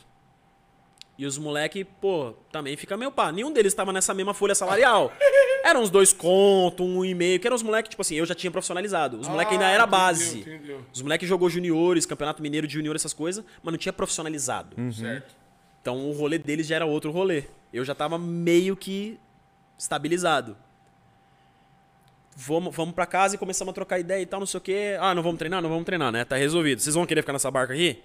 E 1.17 1.25
os 1.25 1.37
moleque, 1.37 1.83
pô, 1.83 2.33
também 2.51 2.77
fica 2.77 2.95
meio 2.95 3.11
pá. 3.11 3.31
Nenhum 3.31 3.51
deles 3.51 3.73
tava 3.73 3.91
nessa 3.91 4.13
mesma 4.13 4.33
folha 4.33 4.55
salarial. 4.55 5.11
Eram 5.63 5.81
uns 5.83 5.89
dois 5.91 6.11
conto, 6.13 6.83
um 6.83 7.05
e 7.05 7.13
meio, 7.13 7.39
que 7.39 7.45
eram 7.45 7.55
os 7.55 7.61
moleque, 7.61 7.87
tipo 7.87 8.01
assim, 8.01 8.15
eu 8.15 8.25
já 8.25 8.33
tinha 8.33 8.49
profissionalizado. 8.49 9.19
Os 9.19 9.27
moleque 9.27 9.51
ainda 9.53 9.67
Ah, 9.67 9.69
era 9.69 9.83
entendeu, 9.83 9.99
base. 9.99 10.39
entendeu. 10.39 10.85
Os 10.91 11.03
moleque 11.03 11.27
jogou 11.27 11.47
juniores, 11.51 12.03
campeonato 12.07 12.41
mineiro 12.41 12.65
de 12.65 12.73
junior, 12.73 12.95
essas 12.95 13.13
coisas, 13.13 13.45
mas 13.61 13.71
não 13.71 13.77
tinha 13.77 13.93
profissionalizado. 13.93 14.75
Certo. 14.91 15.35
Então 15.79 16.09
o 16.09 16.13
rolê 16.13 16.39
deles 16.39 16.65
já 16.65 16.77
era 16.77 16.85
outro 16.87 17.11
rolê. 17.11 17.43
Eu 17.71 17.85
já 17.85 17.93
tava 17.93 18.17
meio 18.17 18.75
que 18.75 19.19
estabilizado. 19.81 20.55
Vamos, 22.35 22.73
vamos 22.75 22.95
pra 22.95 23.05
casa 23.05 23.35
e 23.35 23.37
começamos 23.37 23.71
a 23.71 23.73
trocar 23.75 23.99
ideia 23.99 24.21
e 24.21 24.25
tal, 24.25 24.39
não 24.39 24.47
sei 24.47 24.57
o 24.57 24.61
quê. 24.61 24.97
Ah, 24.99 25.13
não 25.13 25.21
vamos 25.21 25.37
treinar? 25.37 25.61
Não 25.61 25.69
vamos 25.69 25.83
treinar, 25.85 26.11
né? 26.11 26.23
Tá 26.23 26.37
resolvido. 26.37 26.79
Vocês 26.79 26.95
vão 26.95 27.05
querer 27.05 27.21
ficar 27.21 27.33
nessa 27.33 27.51
barca 27.51 27.73
aqui? 27.73 28.01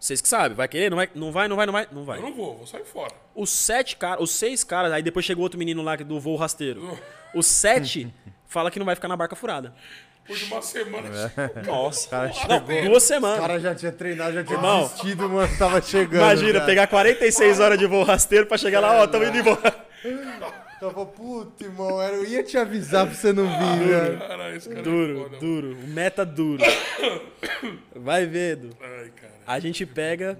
Vocês 0.00 0.20
que 0.20 0.28
sabem. 0.28 0.56
Vai 0.56 0.66
querer? 0.68 0.90
Não 0.90 0.96
vai? 0.96 1.08
Não 1.14 1.32
vai, 1.32 1.48
não 1.48 1.56
vai, 1.56 1.66
não 1.66 1.72
vai? 1.72 1.88
Não 1.92 2.04
vai. 2.04 2.18
Eu 2.18 2.22
não 2.22 2.34
vou, 2.34 2.56
vou 2.58 2.66
sair 2.66 2.84
fora. 2.84 3.12
Os 3.34 3.50
sete 3.50 3.96
caras, 3.96 4.20
os 4.22 4.30
seis 4.30 4.64
caras, 4.64 4.92
aí 4.92 5.02
depois 5.02 5.24
chegou 5.24 5.42
outro 5.42 5.58
menino 5.58 5.82
lá 5.82 5.96
que- 5.96 6.04
do 6.04 6.18
voo 6.20 6.36
rasteiro. 6.36 6.98
Os 7.34 7.44
sete 7.46 8.12
fala 8.46 8.70
que 8.70 8.78
não 8.78 8.86
vai 8.86 8.94
ficar 8.94 9.06
na 9.08 9.16
barca 9.16 9.36
furada. 9.36 9.74
Depois 10.22 10.40
de 10.40 10.46
uma 10.52 10.62
semana. 10.62 11.08
Nossa. 11.66 12.08
cara 12.08 12.32
não, 12.48 12.84
duas 12.86 13.02
semanas. 13.02 13.38
O 13.38 13.42
cara 13.42 13.60
já 13.60 13.74
tinha 13.74 13.92
treinado, 13.92 14.32
já 14.32 14.42
tinha 14.44 14.56
Irmão. 14.56 14.80
desistido, 14.86 15.28
mano. 15.28 15.58
Tava 15.58 15.80
chegando. 15.82 16.22
Imagina, 16.22 16.52
cara. 16.54 16.64
pegar 16.66 16.86
46 16.86 17.60
horas 17.60 17.78
de 17.78 17.86
voo 17.86 18.02
rasteiro 18.02 18.46
pra 18.46 18.56
chegar 18.56 18.80
lá, 18.80 19.02
ó, 19.02 19.06
tamo 19.06 19.24
indo 19.24 19.36
embora. 19.38 19.86
Tava, 20.80 21.04
puta, 21.06 21.64
irmão, 21.64 22.00
eu 22.02 22.24
ia 22.24 22.42
te 22.42 22.56
avisar 22.56 23.04
pra 23.06 23.14
você 23.14 23.32
não 23.32 23.44
vir, 23.46 23.86
né? 23.86 24.16
Caralho, 24.28 24.56
esse 24.56 24.68
cara 24.68 24.80
é 24.80 24.82
Duro, 24.82 25.22
foda. 25.24 25.38
duro. 25.38 25.72
O 25.76 25.88
meta 25.88 26.24
duro. 26.24 26.62
Vai 27.96 28.26
vendo. 28.26 28.76
Ai, 28.80 29.10
cara. 29.16 29.32
A 29.46 29.58
gente 29.58 29.84
pega. 29.84 30.38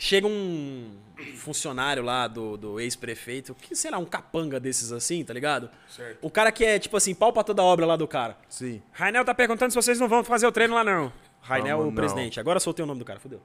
Chega 0.00 0.26
um 0.28 0.94
funcionário 1.36 2.02
lá 2.04 2.28
do, 2.28 2.56
do 2.56 2.78
ex-prefeito, 2.80 3.52
que 3.54 3.74
sei 3.74 3.90
lá, 3.90 3.98
um 3.98 4.04
capanga 4.04 4.60
desses 4.60 4.92
assim, 4.92 5.24
tá 5.24 5.34
ligado? 5.34 5.68
Certo. 5.88 6.18
O 6.22 6.30
cara 6.30 6.52
que 6.52 6.64
é, 6.64 6.78
tipo 6.78 6.96
assim, 6.96 7.12
pau 7.14 7.32
pra 7.32 7.42
toda 7.42 7.62
obra 7.64 7.84
lá 7.84 7.96
do 7.96 8.06
cara. 8.06 8.36
Sim. 8.48 8.80
Rainel 8.92 9.24
tá 9.24 9.34
perguntando 9.34 9.70
se 9.72 9.74
vocês 9.74 9.98
não 9.98 10.06
vão 10.06 10.22
fazer 10.22 10.46
o 10.46 10.52
treino 10.52 10.74
lá, 10.74 10.84
não. 10.84 11.12
Rainel, 11.40 11.78
Vamos 11.78 11.92
o 11.92 11.96
não. 11.96 11.96
presidente. 11.96 12.38
Agora 12.38 12.60
soltei 12.60 12.84
o 12.84 12.86
nome 12.86 13.00
do 13.00 13.04
cara, 13.04 13.18
fodeu. 13.18 13.40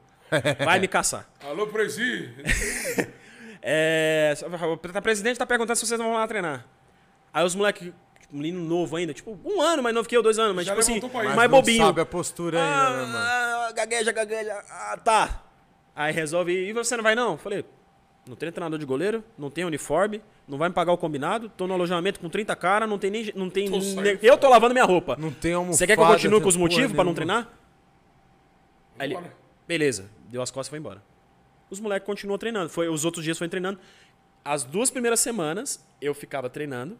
Vai 0.63 0.79
me 0.79 0.87
caçar. 0.87 1.27
Alô, 1.43 1.65
Presi. 1.67 2.29
É. 3.63 4.33
O 4.73 5.01
presidente 5.01 5.37
tá 5.37 5.45
perguntando 5.45 5.77
se 5.77 5.87
vocês 5.87 5.97
não 5.97 6.07
vão 6.07 6.15
lá 6.17 6.27
treinar. 6.27 6.65
Aí 7.33 7.45
os 7.45 7.55
moleques, 7.55 7.91
um 8.31 8.37
menino 8.37 8.61
novo 8.61 8.95
ainda, 8.97 9.13
tipo, 9.13 9.39
um 9.45 9.61
ano 9.61 9.81
mais 9.81 9.95
novo 9.95 10.07
que 10.07 10.15
eu, 10.17 10.21
dois 10.21 10.37
anos, 10.37 10.53
mas 10.55 10.65
Já 10.65 10.73
tipo 10.73 10.81
assim, 10.81 10.99
mais 11.23 11.35
não 11.35 11.47
bobinho. 11.49 11.85
sabe 11.85 12.01
a 12.01 12.05
postura 12.05 12.61
ainda, 12.61 12.89
né, 12.89 13.05
mano? 13.05 13.17
Ah, 13.17 13.71
gagueja, 13.73 14.11
gagueja. 14.11 14.53
Ah, 14.69 14.97
tá. 15.03 15.43
Aí 15.95 16.11
resolve, 16.13 16.51
e 16.51 16.73
você 16.73 16.97
não 16.97 17.03
vai 17.03 17.15
não? 17.15 17.37
Falei, 17.37 17.63
não 18.27 18.35
tem 18.35 18.51
treinador 18.51 18.77
de 18.77 18.85
goleiro, 18.85 19.23
não 19.37 19.49
tem 19.49 19.63
uniforme, 19.63 20.21
não 20.47 20.57
vai 20.57 20.67
me 20.69 20.75
pagar 20.75 20.91
o 20.91 20.97
combinado, 20.97 21.49
tô 21.49 21.65
no 21.65 21.73
alojamento 21.73 22.19
com 22.19 22.27
30 22.29 22.55
cara, 22.55 22.85
não 22.85 22.97
tem 22.99 23.09
nem. 23.09 23.31
Não 23.35 23.49
tem 23.49 23.69
Tô 23.69 23.77
ne- 23.77 23.83
saindo 23.83 24.19
Eu 24.21 24.37
tô 24.37 24.49
lavando 24.49 24.73
minha 24.73 24.85
roupa. 24.85 25.15
Não 25.17 25.31
tem 25.31 25.53
almofada. 25.53 25.77
Você 25.77 25.87
quer 25.87 25.95
que 25.95 26.01
eu 26.03 26.07
continue 26.07 26.41
com 26.41 26.49
os 26.49 26.57
motivos 26.57 26.93
pra 26.93 27.03
não 27.03 27.13
treinar? 27.13 27.47
Aí 28.99 29.11
ele, 29.11 29.19
beleza, 29.67 30.09
deu 30.29 30.41
as 30.41 30.51
costas 30.51 30.67
e 30.67 30.69
foi 30.71 30.79
embora. 30.79 31.01
Os 31.73 31.79
moleques 31.79 32.05
continuam 32.05 32.37
treinando. 32.37 32.69
Foi, 32.69 32.87
os 32.87 33.03
outros 33.03 33.23
dias 33.23 33.37
foi 33.37 33.49
treinando. 33.49 33.79
As 34.45 34.63
duas 34.63 34.89
primeiras 34.89 35.19
semanas 35.19 35.83
eu 36.01 36.13
ficava 36.13 36.49
treinando. 36.49 36.97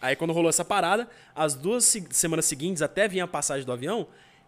Aí 0.00 0.16
quando 0.16 0.32
rolou 0.32 0.48
essa 0.48 0.64
parada, 0.64 1.08
as 1.34 1.54
duas 1.54 1.84
se- 1.84 2.06
semanas 2.10 2.44
seguintes, 2.44 2.82
até 2.82 3.06
vinha 3.08 3.24
a 3.24 3.28
passagem 3.28 3.64
do 3.64 3.72
avião, 3.72 4.06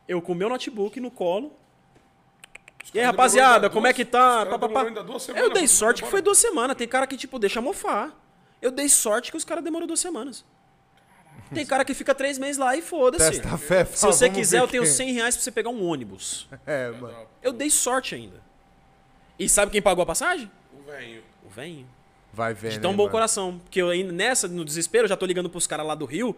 eu 0.08 0.20
com 0.20 0.32
o 0.32 0.34
meu 0.34 0.48
notebook 0.48 0.98
no 1.00 1.10
colo. 1.10 1.52
Os 2.84 2.90
E 2.94 2.98
aí, 2.98 3.04
rapaziada, 3.06 3.70
como 3.70 3.86
é 3.86 3.90
duas- 3.90 3.96
que 3.96 4.02
os 4.02 4.08
tá? 4.10 4.44
Pá, 4.46 4.50
pá, 4.50 4.58
pá. 4.58 4.66
demoraram 4.66 4.88
ainda 4.88 5.02
duas 5.02 5.22
semanas 5.22 5.48
Eu 5.48 5.54
dei 5.54 5.66
sorte 5.68 6.02
que 6.02 6.08
foi 6.10 6.20
duas 6.20 6.38
semanas. 6.38 6.76
Tem 6.76 6.86
cara 6.88 7.06
que, 7.06 7.16
tipo, 7.16 7.38
deixa 7.38 7.60
mofar. 7.60 8.12
Eu 8.60 8.70
dei 8.70 8.88
sorte 8.88 9.30
que 9.30 9.36
os 9.36 9.44
caras 9.44 9.62
demoraram 9.64 9.86
duas 9.86 10.00
semanas. 10.00 10.44
Tem 11.52 11.64
cara 11.64 11.84
que 11.84 11.94
fica 11.94 12.14
três 12.14 12.38
meses 12.38 12.56
lá 12.58 12.76
e 12.76 12.82
foda-se. 12.82 13.40
Se 13.96 14.06
você 14.06 14.28
quiser, 14.28 14.60
eu 14.60 14.68
tenho 14.68 14.82
quem- 14.82 14.92
100 14.92 15.12
reais 15.12 15.34
pra 15.36 15.42
você 15.44 15.50
pegar 15.52 15.70
um 15.70 15.84
ônibus. 15.86 16.48
É, 16.66 16.90
mano. 16.90 17.14
Eu 17.42 17.52
dei 17.52 17.70
sorte 17.70 18.14
ainda. 18.14 18.42
E 19.38 19.48
sabe 19.48 19.72
quem 19.72 19.82
pagou 19.82 20.02
a 20.02 20.06
passagem? 20.06 20.50
O 20.72 20.82
velho. 20.90 21.22
O 21.44 21.48
velho. 21.48 21.86
Vai 22.32 22.52
ver, 22.52 22.70
De 22.70 22.76
né, 22.76 22.82
tão 22.82 22.92
bom 22.92 23.04
mano? 23.04 23.12
coração. 23.12 23.60
Porque 23.62 23.80
eu 23.80 23.90
ainda, 23.90 24.12
nessa, 24.12 24.48
no 24.48 24.64
desespero, 24.64 25.04
eu 25.04 25.08
já 25.08 25.16
tô 25.16 25.24
ligando 25.26 25.48
pros 25.48 25.66
caras 25.66 25.86
lá 25.86 25.94
do 25.94 26.04
Rio. 26.04 26.36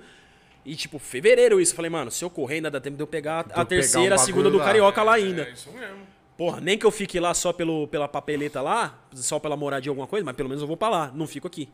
E, 0.64 0.74
tipo, 0.76 0.98
fevereiro 0.98 1.60
isso. 1.60 1.72
Eu 1.72 1.76
Falei, 1.76 1.90
mano, 1.90 2.10
se 2.10 2.24
eu 2.24 2.28
correr 2.30 2.56
ainda 2.56 2.70
dá 2.70 2.80
tempo 2.80 2.96
de 2.96 3.02
eu 3.02 3.06
pegar 3.06 3.40
a 3.40 3.44
pegar 3.44 3.64
terceira, 3.64 4.14
um 4.14 4.18
a 4.18 4.18
segunda 4.18 4.50
do 4.50 4.58
lá. 4.58 4.64
Carioca 4.64 5.02
lá 5.02 5.14
ainda. 5.14 5.42
É 5.42 5.50
isso 5.52 5.70
mesmo. 5.72 6.06
Porra, 6.36 6.60
nem 6.60 6.76
que 6.76 6.84
eu 6.84 6.90
fique 6.90 7.18
lá 7.18 7.32
só 7.32 7.50
pelo, 7.52 7.88
pela 7.88 8.06
papeleta 8.06 8.60
lá, 8.60 8.98
só 9.14 9.38
pela 9.38 9.56
moradia 9.56 9.90
alguma 9.90 10.06
coisa, 10.06 10.22
mas 10.24 10.36
pelo 10.36 10.50
menos 10.50 10.60
eu 10.60 10.68
vou 10.68 10.76
pra 10.76 10.90
lá, 10.90 11.10
não 11.14 11.26
fico 11.26 11.46
aqui. 11.46 11.66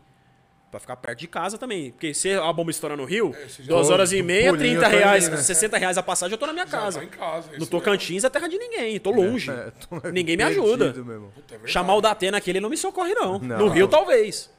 Pra 0.73 0.81
ficar 0.81 0.97
perto 0.97 1.19
de 1.19 1.29
casa 1.29 1.59
também. 1.59 1.91
Porque 1.91 2.15
se 2.15 2.33
a 2.33 2.51
bomba 2.51 2.71
estourar 2.71 2.97
no 2.97 3.05
Rio, 3.05 3.37
já- 3.61 3.65
duas 3.67 3.91
horas 3.91 4.11
e 4.11 4.23
meia, 4.23 4.49
pulinho, 4.49 4.81
30 4.81 4.87
eu 4.87 4.91
tô 4.91 4.97
reais, 4.97 5.27
ali, 5.27 5.37
né? 5.37 5.43
60 5.43 5.77
reais 5.77 5.99
a 5.99 6.03
passagem, 6.03 6.33
eu 6.33 6.39
tô 6.39 6.47
na 6.47 6.55
minha 6.55 6.67
casa. 6.67 7.01
tá 7.01 7.05
em 7.05 7.09
casa. 7.09 7.51
No 7.53 7.59
isso 7.59 7.67
Tocantins 7.71 8.25
é 8.25 8.31
terra 8.31 8.49
de 8.49 8.57
ninguém, 8.57 8.99
tô 8.99 9.11
longe. 9.11 9.51
É, 9.51 9.71
tô 9.71 10.01
Ninguém 10.09 10.35
me 10.35 10.43
ajuda. 10.43 10.95
Puta, 11.35 11.61
é. 11.63 11.69
Chamar 11.69 11.95
o 11.97 12.01
Datena 12.01 12.39
aqui, 12.39 12.49
ele 12.49 12.59
não 12.59 12.71
me 12.71 12.79
socorre, 12.79 13.13
não. 13.13 13.39
Não. 13.39 13.59
No 13.59 13.69
Rio, 13.69 13.87
talvez. 13.87 14.51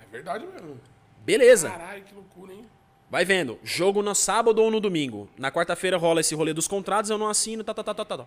É 0.00 0.06
verdade 0.12 0.46
mesmo. 0.46 0.80
Beleza. 1.26 1.68
Caralho, 1.68 2.04
que 2.04 2.14
loucura, 2.14 2.52
hein? 2.52 2.64
Vai 3.10 3.24
vendo. 3.24 3.58
Jogo 3.64 4.02
no 4.02 4.14
sábado 4.14 4.62
ou 4.62 4.70
no 4.70 4.78
domingo. 4.78 5.28
Na 5.36 5.50
quarta-feira 5.50 5.96
rola 5.96 6.20
esse 6.20 6.32
rolê 6.32 6.54
dos 6.54 6.68
contratos, 6.68 7.10
eu 7.10 7.18
não 7.18 7.28
assino, 7.28 7.64
tá, 7.64 7.74
tá, 7.74 7.82
tá, 7.82 7.92
tá, 7.92 8.04
tá. 8.04 8.18
tá. 8.18 8.26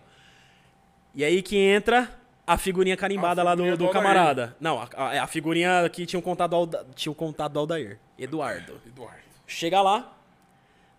E 1.14 1.24
aí 1.24 1.40
que 1.40 1.56
entra 1.56 2.10
a 2.46 2.58
figurinha 2.58 2.96
carimbada 2.96 3.40
A 3.40 3.44
lá 3.44 3.54
do, 3.54 3.58
figurinha 3.62 3.76
do 3.76 3.86
do 3.86 3.90
camarada. 3.92 4.56
Não, 4.60 4.78
a, 4.80 4.88
a- 4.96 5.22
a 5.22 5.26
figurinha 5.26 5.88
que 5.90 6.04
tinha 6.06 6.18
o 6.18 6.22
contado 6.22 6.50
do 6.50 6.56
Alda, 6.56 6.86
tinha 6.94 7.12
o 7.12 7.48
do 7.48 7.58
Aldair. 7.58 7.98
Eduardo. 8.18 8.80
Eduardo. 8.86 9.18
Chega 9.46 9.80
lá, 9.82 10.16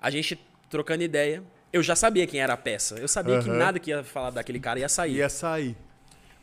a 0.02 0.10
gente 0.10 0.40
trocando 0.70 1.04
ideia. 1.04 1.44
Eu 1.72 1.84
já 1.84 1.96
sabia 1.96 2.26
quem 2.26 2.40
era 2.40 2.54
a 2.54 2.58
peça. 2.58 2.96
Eu 2.96 3.08
sabia 3.08 3.40
que 3.42 3.50
Aham. 3.50 3.58
nada 3.58 3.80
que 3.80 3.90
ia 3.92 4.04
falar 4.04 4.30
daquele 4.30 4.60
cara 4.60 4.80
ia 4.80 4.88
sair. 4.90 5.16
Ia 5.16 5.30
sair. 5.30 5.76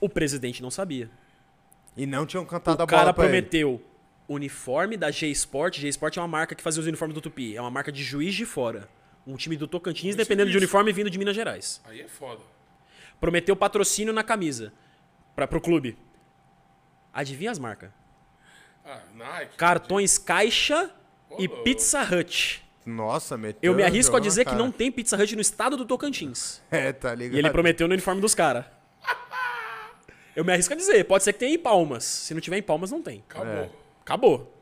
O 0.00 0.08
presidente 0.08 0.60
não 0.62 0.70
sabia. 0.70 1.08
E 1.96 2.04
não 2.06 2.26
tinham 2.26 2.44
cantado 2.44 2.82
a 2.82 2.84
O 2.84 2.86
bola 2.86 3.00
cara 3.00 3.12
pra 3.14 3.24
ele. 3.24 3.32
prometeu 3.32 3.82
uniforme 4.28 4.96
da 4.96 5.10
G-Sport. 5.10 5.78
G-Sport 5.78 6.16
é 6.16 6.20
uma 6.20 6.28
marca 6.28 6.54
que 6.54 6.62
fazia 6.62 6.80
os 6.80 6.86
uniformes 6.86 7.14
do 7.14 7.20
Tupi. 7.20 7.56
É 7.56 7.60
uma 7.60 7.70
marca 7.70 7.90
de 7.90 8.02
juiz 8.02 8.34
de 8.34 8.44
fora. 8.44 8.88
Um 9.26 9.36
time 9.36 9.56
do 9.56 9.66
Tocantins, 9.66 10.14
dependendo 10.16 10.50
de 10.50 10.56
isso. 10.56 10.64
uniforme, 10.64 10.92
vindo 10.92 11.08
de 11.08 11.18
Minas 11.18 11.34
Gerais. 11.34 11.80
Aí 11.84 12.00
é 12.00 12.08
foda. 12.08 12.40
Prometeu 13.20 13.54
patrocínio 13.56 14.12
na 14.12 14.22
camisa 14.22 14.72
pra, 15.34 15.46
pro 15.46 15.60
clube. 15.60 15.96
Adivinha 17.12 17.50
as 17.50 17.58
marcas? 17.58 17.90
Ah, 18.84 19.00
Nike. 19.14 19.56
Cartões 19.56 20.18
Caixa 20.18 20.90
e. 21.38 21.48
Pizza 21.48 22.02
Hut. 22.02 22.62
Nossa, 22.84 23.38
meteu. 23.38 23.70
Eu 23.70 23.76
me 23.76 23.82
arrisco 23.82 24.16
a 24.16 24.20
dizer 24.20 24.44
que 24.44 24.50
cara. 24.50 24.62
não 24.62 24.72
tem 24.72 24.90
Pizza 24.90 25.16
Hut 25.16 25.34
no 25.36 25.40
estado 25.40 25.76
do 25.76 25.84
Tocantins. 25.84 26.60
É, 26.70 26.92
tá 26.92 27.14
ligado? 27.14 27.36
E 27.36 27.38
ele 27.38 27.50
prometeu 27.50 27.86
no 27.86 27.94
uniforme 27.94 28.20
dos 28.20 28.34
caras. 28.34 28.64
Eu 30.34 30.44
me 30.44 30.52
arrisco 30.52 30.72
a 30.72 30.76
dizer. 30.76 31.04
Pode 31.04 31.22
ser 31.22 31.32
que 31.32 31.38
tenha 31.40 31.54
em 31.54 31.58
Palmas. 31.58 32.04
Se 32.04 32.34
não 32.34 32.40
tiver 32.40 32.56
em 32.56 32.62
Palmas, 32.62 32.90
não 32.90 33.02
tem. 33.02 33.22
Acabou. 33.28 33.52
É. 33.52 33.70
Acabou. 34.00 34.56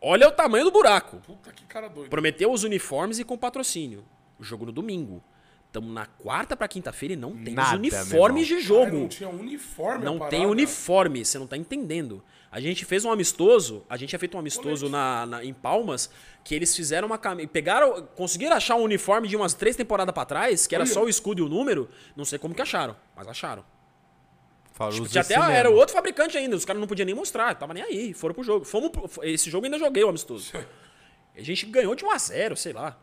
Olha 0.00 0.28
o 0.28 0.32
tamanho 0.32 0.64
do 0.64 0.70
buraco. 0.70 1.18
Puta 1.18 1.52
que 1.52 1.64
cara 1.64 1.88
doido. 1.88 2.08
Prometeu 2.08 2.52
os 2.52 2.62
uniformes 2.62 3.18
e 3.18 3.24
com 3.24 3.36
patrocínio. 3.36 4.04
O 4.38 4.44
jogo 4.44 4.66
no 4.66 4.72
domingo. 4.72 5.22
Estamos 5.76 5.92
na 5.94 6.06
quarta 6.06 6.56
pra 6.56 6.66
quinta-feira 6.66 7.12
e 7.12 7.16
não 7.18 7.36
tem 7.36 7.52
Nada, 7.52 7.68
os 7.68 7.74
uniformes 7.78 8.46
de 8.46 8.60
jogo. 8.60 8.96
não 9.00 9.08
tinha 9.08 9.28
uniforme 9.28 10.02
Não 10.06 10.16
parada. 10.18 10.34
tem 10.34 10.46
uniforme, 10.46 11.22
você 11.22 11.38
não 11.38 11.46
tá 11.46 11.54
entendendo. 11.54 12.24
A 12.50 12.58
gente 12.60 12.86
fez 12.86 13.04
um 13.04 13.10
amistoso, 13.12 13.84
a 13.86 13.94
gente 13.98 14.08
tinha 14.08 14.18
feito 14.18 14.34
um 14.38 14.40
amistoso 14.40 14.88
na, 14.88 15.26
na- 15.26 15.44
em 15.44 15.52
Palmas, 15.52 16.08
que 16.42 16.54
eles 16.54 16.74
fizeram 16.74 17.06
uma 17.06 17.18
camisa. 17.18 17.46
Pegaram. 17.48 18.08
Conseguiram 18.14 18.56
achar 18.56 18.76
um 18.76 18.82
uniforme 18.84 19.28
de 19.28 19.36
umas 19.36 19.52
três 19.52 19.76
temporadas 19.76 20.14
pra 20.14 20.24
trás, 20.24 20.66
que 20.66 20.74
era 20.74 20.84
Olha. 20.84 20.90
só 20.94 21.04
o 21.04 21.10
escudo 21.10 21.42
e 21.42 21.44
o 21.44 21.48
número. 21.48 21.90
Não 22.16 22.24
sei 22.24 22.38
como 22.38 22.54
que 22.54 22.62
acharam, 22.62 22.96
mas 23.14 23.28
acharam. 23.28 23.62
Falou 24.72 24.94
Tipo, 24.94 25.08
tinha 25.08 25.20
até 25.20 25.34
era 25.34 25.68
outro 25.68 25.94
fabricante 25.94 26.38
ainda, 26.38 26.56
os 26.56 26.64
caras 26.64 26.80
não 26.80 26.88
podiam 26.88 27.04
nem 27.04 27.14
mostrar, 27.14 27.54
tava 27.54 27.74
nem 27.74 27.82
aí, 27.82 28.14
foram 28.14 28.34
pro 28.34 28.42
jogo. 28.42 28.64
Fomos 28.64 28.88
pro- 28.90 29.10
esse 29.24 29.50
jogo 29.50 29.66
ainda 29.66 29.78
joguei 29.78 30.04
o 30.04 30.08
amistoso. 30.08 30.52
A 31.36 31.42
gente 31.42 31.66
ganhou 31.66 31.94
de 31.94 32.02
1 32.02 32.10
a 32.10 32.16
0 32.18 32.56
sei 32.56 32.72
lá. 32.72 32.98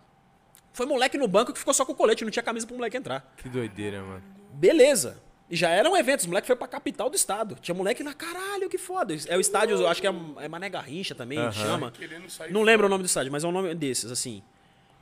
Foi 0.74 0.88
moleque 0.88 1.18
no 1.18 1.28
banco 1.28 1.54
que 1.54 1.60
ficou 1.60 1.74
só 1.74 1.86
com 1.86 1.92
o 1.92 1.96
colete, 1.96 2.26
não 2.26 2.32
tinha 2.32 2.44
camisa 2.44 2.66
pro 2.66 2.76
moleque 2.76 2.98
entrar. 2.98 3.32
Que 3.38 3.48
doideira, 3.48 4.02
mano. 4.02 4.24
Beleza. 4.54 5.22
E 5.50 5.56
já 5.56 5.70
era 5.70 5.88
um 5.88 5.96
evento, 5.96 6.22
os 6.22 6.26
moleques 6.26 6.48
foi 6.48 6.56
pra 6.56 6.68
capital 6.68 7.12
do 7.12 7.16
estado. 7.16 7.56
Tinha 7.62 7.76
moleque 7.76 8.02
lá, 8.02 8.12
caralho, 8.12 8.68
que 8.68 8.78
foda. 8.80 9.16
É 9.28 9.38
o 9.38 9.40
estádio, 9.40 9.78
eu 9.78 9.88
acho 9.88 10.02
que 10.02 10.08
é, 10.08 10.14
é 10.40 10.48
Mané 10.48 10.70
Garrincha 10.70 11.14
também, 11.14 11.40
chama. 11.52 11.92
Querendo 11.92 12.28
sair 12.28 12.52
Não 12.52 12.64
lembro 12.64 12.88
o 12.88 12.90
nome 12.90 13.04
do 13.04 13.06
estádio, 13.06 13.32
mas 13.32 13.44
é 13.44 13.48
um 13.48 13.52
nome 13.52 13.76
desses, 13.76 14.12
assim. 14.12 14.42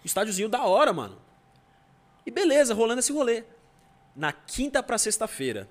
Estádiozinho 0.03 0.49
da 0.49 0.63
hora, 0.63 0.91
mano. 0.91 1.17
E 2.25 2.31
beleza, 2.31 2.73
rolando 2.73 2.99
esse 2.99 3.13
rolê. 3.13 3.45
Na 4.13 4.33
quinta 4.33 4.83
pra 4.83 4.97
sexta-feira, 4.97 5.69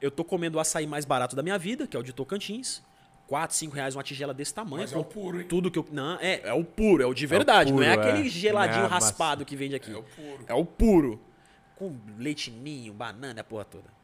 eu 0.00 0.10
tô 0.10 0.24
comendo 0.24 0.58
o 0.58 0.60
açaí 0.60 0.86
mais 0.86 1.04
barato 1.04 1.36
da 1.36 1.42
minha 1.42 1.58
vida, 1.58 1.86
que 1.86 1.96
é 1.96 2.00
o 2.00 2.02
de 2.02 2.12
Tocantins. 2.12 2.82
4, 3.28 3.54
5 3.54 3.74
reais 3.74 3.94
uma 3.94 4.02
tigela 4.02 4.32
desse 4.32 4.54
tamanho. 4.54 4.82
Mas 4.82 4.92
é 4.92 4.96
o 4.96 5.04
puro, 5.04 5.40
hein? 5.40 5.46
Tudo 5.46 5.70
que 5.70 5.78
eu. 5.78 5.86
Não, 5.92 6.18
é, 6.18 6.40
é 6.44 6.52
o 6.52 6.64
puro, 6.64 7.02
é 7.02 7.06
o 7.06 7.12
de 7.12 7.26
verdade. 7.26 7.70
não 7.70 7.82
é 7.82 7.94
puro, 7.94 8.08
aquele 8.08 8.26
é. 8.26 8.30
geladinho 8.30 8.80
Não 8.80 8.86
é 8.86 8.88
raspado 8.90 9.44
que 9.44 9.54
vende 9.54 9.76
aqui. 9.76 9.92
É 9.92 9.96
o 9.96 10.02
puro. 10.02 10.44
É 10.48 10.54
o 10.54 10.64
puro. 10.64 11.20
Com 11.76 11.94
leite 12.18 12.50
ninho, 12.50 12.92
banana, 12.92 13.40
a 13.40 13.44
porra 13.44 13.66
toda. 13.66 13.98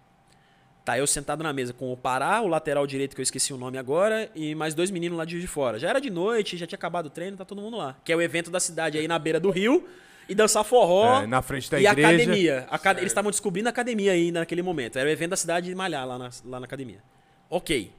Tá 0.85 0.99
eu 0.99 1.07
sentado 1.07 1.43
na 1.43 1.51
mesa 1.55 1.73
com 1.73 1.91
o 1.91 1.97
Pará, 1.97 2.43
o 2.43 2.47
lateral 2.47 2.87
direito, 2.87 3.15
que 3.15 3.21
eu 3.21 3.23
esqueci 3.23 3.55
o 3.55 3.57
nome 3.57 3.79
agora, 3.79 4.31
e 4.35 4.55
mais 4.55 4.75
dois 4.75 4.91
meninos 4.91 5.17
lá 5.17 5.25
de 5.25 5.45
Fora. 5.47 5.79
Já 5.79 5.89
era 5.89 5.99
de 5.99 6.11
noite, 6.11 6.59
já 6.59 6.67
tinha 6.67 6.77
acabado 6.77 7.07
o 7.07 7.11
treino, 7.11 7.39
tá 7.39 7.45
todo 7.47 7.63
mundo 7.63 7.79
lá. 7.79 7.97
Que 8.05 8.13
é 8.13 8.17
o 8.17 8.21
evento 8.21 8.51
da 8.51 8.61
cidade 8.61 8.99
aí 8.99 9.09
na 9.09 9.19
beira 9.19 9.41
do 9.41 9.49
rio. 9.51 9.89
E 10.29 10.35
dançar 10.35 10.63
forró. 10.65 11.23
É, 11.23 11.27
na 11.27 11.41
frente 11.41 11.71
da 11.71 11.81
e 11.81 11.87
igreja. 11.87 12.09
academia. 12.09 12.67
Aca- 12.71 12.91
Eles 12.93 13.07
estavam 13.07 13.31
descobrindo 13.31 13.69
a 13.69 13.71
academia 13.71 14.13
aí 14.13 14.31
naquele 14.31 14.63
momento. 14.63 14.99
Era 14.99 15.09
o 15.09 15.13
evento 15.13 15.31
da 15.31 15.37
cidade 15.37 15.69
de 15.69 15.75
malhar 15.75 16.07
lá 16.07 16.19
na, 16.19 16.31
lá 16.45 16.61
na 16.61 16.67
academia. 16.67 17.03
Ok. 17.49 17.91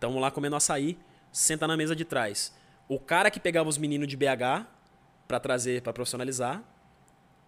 Tamo 0.00 0.18
lá 0.18 0.30
comendo 0.30 0.56
açaí, 0.56 0.98
senta 1.30 1.66
na 1.68 1.76
mesa 1.76 1.94
de 1.94 2.04
trás. 2.04 2.52
O 2.88 2.98
cara 2.98 3.30
que 3.30 3.38
pegava 3.38 3.68
os 3.68 3.78
meninos 3.78 4.08
de 4.08 4.16
BH 4.16 4.66
pra 5.28 5.38
trazer, 5.38 5.82
pra 5.82 5.92
profissionalizar, 5.92 6.62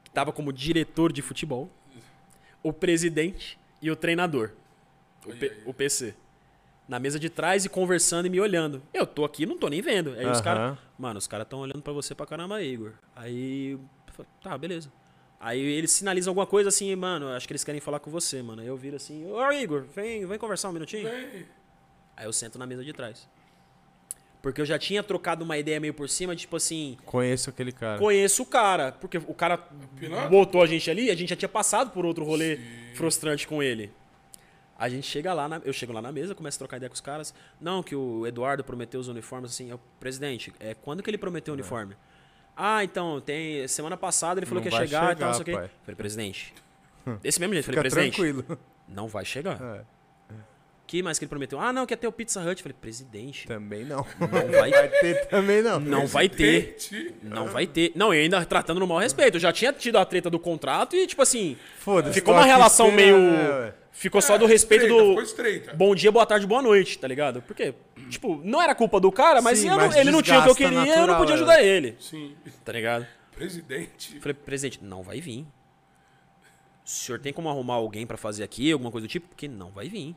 que 0.04 0.10
tava 0.10 0.30
como 0.32 0.52
diretor 0.52 1.12
de 1.12 1.22
futebol, 1.22 1.68
o 2.62 2.72
presidente 2.72 3.58
e 3.80 3.90
o 3.90 3.96
treinador, 3.96 4.52
o, 5.26 5.32
P- 5.34 5.62
o 5.66 5.74
PC. 5.74 6.14
Na 6.88 6.98
mesa 7.00 7.18
de 7.18 7.30
trás 7.30 7.64
e 7.64 7.68
conversando 7.68 8.26
e 8.26 8.30
me 8.30 8.38
olhando. 8.40 8.82
Eu 8.92 9.06
tô 9.06 9.24
aqui, 9.24 9.46
não 9.46 9.56
tô 9.56 9.68
nem 9.68 9.80
vendo. 9.80 10.10
Aí 10.12 10.26
os 10.26 10.32
Aham. 10.38 10.42
caras, 10.42 10.78
mano, 10.98 11.18
os 11.18 11.26
caras 11.26 11.46
tão 11.48 11.60
olhando 11.60 11.80
pra 11.80 11.92
você 11.92 12.14
pra 12.14 12.26
caramba, 12.26 12.62
Igor. 12.62 12.92
Aí, 13.16 13.78
tá, 14.42 14.56
beleza. 14.58 14.92
Aí 15.40 15.58
eles 15.60 15.90
sinalizam 15.90 16.30
alguma 16.32 16.46
coisa 16.46 16.68
assim, 16.68 16.94
mano, 16.94 17.28
acho 17.30 17.46
que 17.48 17.52
eles 17.52 17.64
querem 17.64 17.80
falar 17.80 17.98
com 17.98 18.10
você, 18.10 18.42
mano. 18.42 18.60
Aí 18.62 18.68
eu 18.68 18.76
viro 18.76 18.94
assim, 18.96 19.24
ô 19.26 19.50
Igor, 19.52 19.82
vem, 19.94 20.24
vem 20.26 20.38
conversar 20.38 20.68
um 20.68 20.72
minutinho. 20.72 21.08
Ei, 21.08 21.46
Aí 22.16 22.26
eu 22.26 22.32
sento 22.32 22.58
na 22.58 22.66
mesa 22.66 22.84
de 22.84 22.92
trás. 22.92 23.28
Porque 24.40 24.60
eu 24.60 24.66
já 24.66 24.76
tinha 24.78 25.02
trocado 25.04 25.44
uma 25.44 25.56
ideia 25.56 25.78
meio 25.78 25.94
por 25.94 26.08
cima, 26.08 26.34
tipo 26.34 26.56
assim, 26.56 26.96
Conheço 27.04 27.48
aquele 27.48 27.70
cara. 27.70 27.98
conheço 28.00 28.42
o 28.42 28.46
cara. 28.46 28.90
Porque 28.92 29.16
o 29.18 29.34
cara 29.34 29.56
Pilantra. 29.98 30.28
botou 30.28 30.60
a 30.62 30.66
gente 30.66 30.90
ali, 30.90 31.10
a 31.10 31.14
gente 31.14 31.28
já 31.30 31.36
tinha 31.36 31.48
passado 31.48 31.90
por 31.92 32.04
outro 32.04 32.24
rolê 32.24 32.58
frustrante 32.94 33.46
com 33.46 33.62
ele. 33.62 33.92
A 34.76 34.88
gente 34.88 35.06
chega 35.06 35.32
lá, 35.32 35.48
na- 35.48 35.62
eu 35.64 35.72
chego 35.72 35.92
lá 35.92 36.02
na 36.02 36.10
mesa, 36.10 36.34
começo 36.34 36.56
a 36.56 36.60
trocar 36.60 36.76
ideia 36.78 36.90
com 36.90 36.94
os 36.94 37.00
caras. 37.00 37.32
Não, 37.60 37.84
que 37.84 37.94
o 37.94 38.26
Eduardo 38.26 38.64
prometeu 38.64 38.98
os 38.98 39.06
uniformes 39.06 39.52
assim. 39.52 39.70
Eu, 39.70 39.78
presidente, 40.00 40.52
é, 40.58 40.74
quando 40.74 41.04
que 41.04 41.10
ele 41.10 41.18
prometeu 41.18 41.52
o 41.52 41.56
uniforme? 41.56 41.94
Ah, 42.56 42.82
então, 42.82 43.20
tem. 43.20 43.66
Semana 43.68 43.96
passada 43.96 44.40
ele 44.40 44.46
falou 44.46 44.60
Não 44.62 44.68
que 44.68 44.74
ia 44.74 44.78
vai 44.78 44.88
chegar 44.88 44.98
e 44.98 45.06
tal, 45.06 45.14
chegar, 45.14 45.26
não 45.26 45.34
sei 45.34 45.42
o 45.42 45.68
quê. 45.68 45.74
Falei, 45.84 45.96
presidente. 45.96 46.52
Desse 47.22 47.38
mesmo 47.38 47.54
jeito, 47.54 47.64
falei, 47.66 47.78
Fica 47.78 47.94
presidente. 47.94 48.16
tranquilo. 48.16 48.58
Não 48.88 49.06
vai 49.06 49.24
chegar. 49.24 49.60
É, 49.62 49.84
que 50.86 51.02
mais 51.02 51.18
que 51.18 51.24
ele 51.24 51.30
prometeu? 51.30 51.58
Ah, 51.60 51.72
não, 51.72 51.86
que 51.86 51.92
ia 51.94 51.96
ter 51.96 52.06
o 52.06 52.12
Pizza 52.12 52.40
Hut. 52.40 52.62
Falei, 52.62 52.76
presidente, 52.78 53.46
também 53.46 53.84
não. 53.84 54.04
não 54.20 54.28
vai 54.50 54.70
Vai 54.70 54.88
ter 54.88 55.26
também 55.28 55.62
não. 55.62 55.80
Não 55.80 56.06
vai 56.06 56.28
ter. 56.28 56.74
Presidente. 56.74 57.14
Não 57.22 57.46
vai 57.46 57.66
ter. 57.66 57.92
Não, 57.94 58.12
e 58.12 58.18
ainda 58.20 58.44
tratando 58.44 58.78
no 58.80 58.86
mau 58.86 58.98
respeito. 58.98 59.36
Eu 59.36 59.40
já 59.40 59.52
tinha 59.52 59.72
tido 59.72 59.96
a 59.96 60.04
treta 60.04 60.28
do 60.28 60.38
contrato 60.38 60.94
e, 60.94 61.06
tipo 61.06 61.22
assim, 61.22 61.56
Foda-se. 61.78 62.14
ficou 62.14 62.34
uma 62.34 62.44
relação 62.44 62.88
esperando, 62.88 63.20
meio. 63.20 63.34
é. 63.34 63.74
Ficou 63.94 64.20
só 64.22 64.34
É, 64.34 64.38
do 64.38 64.46
respeito 64.46 64.84
estreita, 64.84 65.02
do. 65.04 65.08
ficou 65.10 65.22
estreita. 65.22 65.74
Bom 65.74 65.94
dia, 65.94 66.10
boa 66.10 66.24
tarde, 66.26 66.46
boa 66.46 66.62
noite, 66.62 66.98
tá 66.98 67.06
ligado? 67.06 67.42
Porque, 67.42 67.74
tipo, 68.08 68.40
não 68.42 68.60
era 68.60 68.74
culpa 68.74 68.98
do 68.98 69.12
cara, 69.12 69.40
mas, 69.42 69.58
Sim, 69.58 69.68
eu 69.68 69.76
mas 69.76 69.94
ele 69.94 70.10
não 70.10 70.22
tinha 70.22 70.40
o 70.40 70.42
que 70.44 70.48
eu 70.50 70.54
queria, 70.54 70.78
eu 70.78 70.86
não 70.86 70.86
natural, 70.96 71.18
podia 71.18 71.32
é. 71.34 71.36
ajudar 71.36 71.62
ele, 71.62 71.96
Sim. 72.00 72.34
tá 72.64 72.72
ligado? 72.72 73.06
Presidente. 73.36 74.18
Falei, 74.18 74.34
presidente, 74.34 74.82
não 74.82 75.02
vai 75.02 75.20
vir. 75.20 75.46
O 76.84 76.88
senhor 76.88 77.18
tem 77.20 77.32
como 77.32 77.48
arrumar 77.48 77.74
alguém 77.74 78.06
pra 78.06 78.16
fazer 78.16 78.42
aqui, 78.42 78.72
alguma 78.72 78.90
coisa 78.90 79.06
do 79.06 79.10
tipo? 79.10 79.28
Porque 79.28 79.46
não 79.46 79.70
vai 79.70 79.88
vir. 79.88 80.16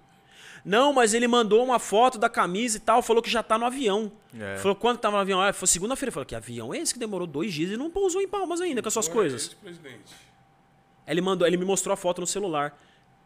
Não, 0.65 0.91
mas 0.91 1.13
ele 1.13 1.27
mandou 1.27 1.63
uma 1.63 1.77
foto 1.77 2.17
da 2.17 2.27
camisa 2.27 2.77
e 2.77 2.79
tal, 2.79 3.03
falou 3.03 3.21
que 3.21 3.29
já 3.29 3.43
tá 3.43 3.55
no 3.55 3.65
avião. 3.65 4.11
É. 4.37 4.57
Falou 4.57 4.75
quando 4.75 4.97
tava 4.97 5.15
no 5.15 5.21
avião? 5.21 5.39
Ah, 5.39 5.53
foi 5.53 5.67
segunda-feira. 5.67 6.11
Falou 6.11 6.25
que 6.25 6.33
avião 6.33 6.73
é 6.73 6.79
esse 6.79 6.91
que 6.91 6.99
demorou 6.99 7.27
dois 7.27 7.53
dias 7.53 7.69
e 7.69 7.77
não 7.77 7.91
pousou 7.91 8.19
em 8.19 8.27
Palmas 8.27 8.59
ainda 8.59 8.81
com 8.81 8.87
as 8.87 8.93
suas 8.93 9.05
Olha 9.05 9.13
coisas. 9.13 9.55
Ele, 11.07 11.21
mandou, 11.21 11.47
ele 11.47 11.55
me 11.55 11.65
mostrou 11.65 11.93
a 11.93 11.97
foto 11.97 12.19
no 12.19 12.25
celular. 12.25 12.75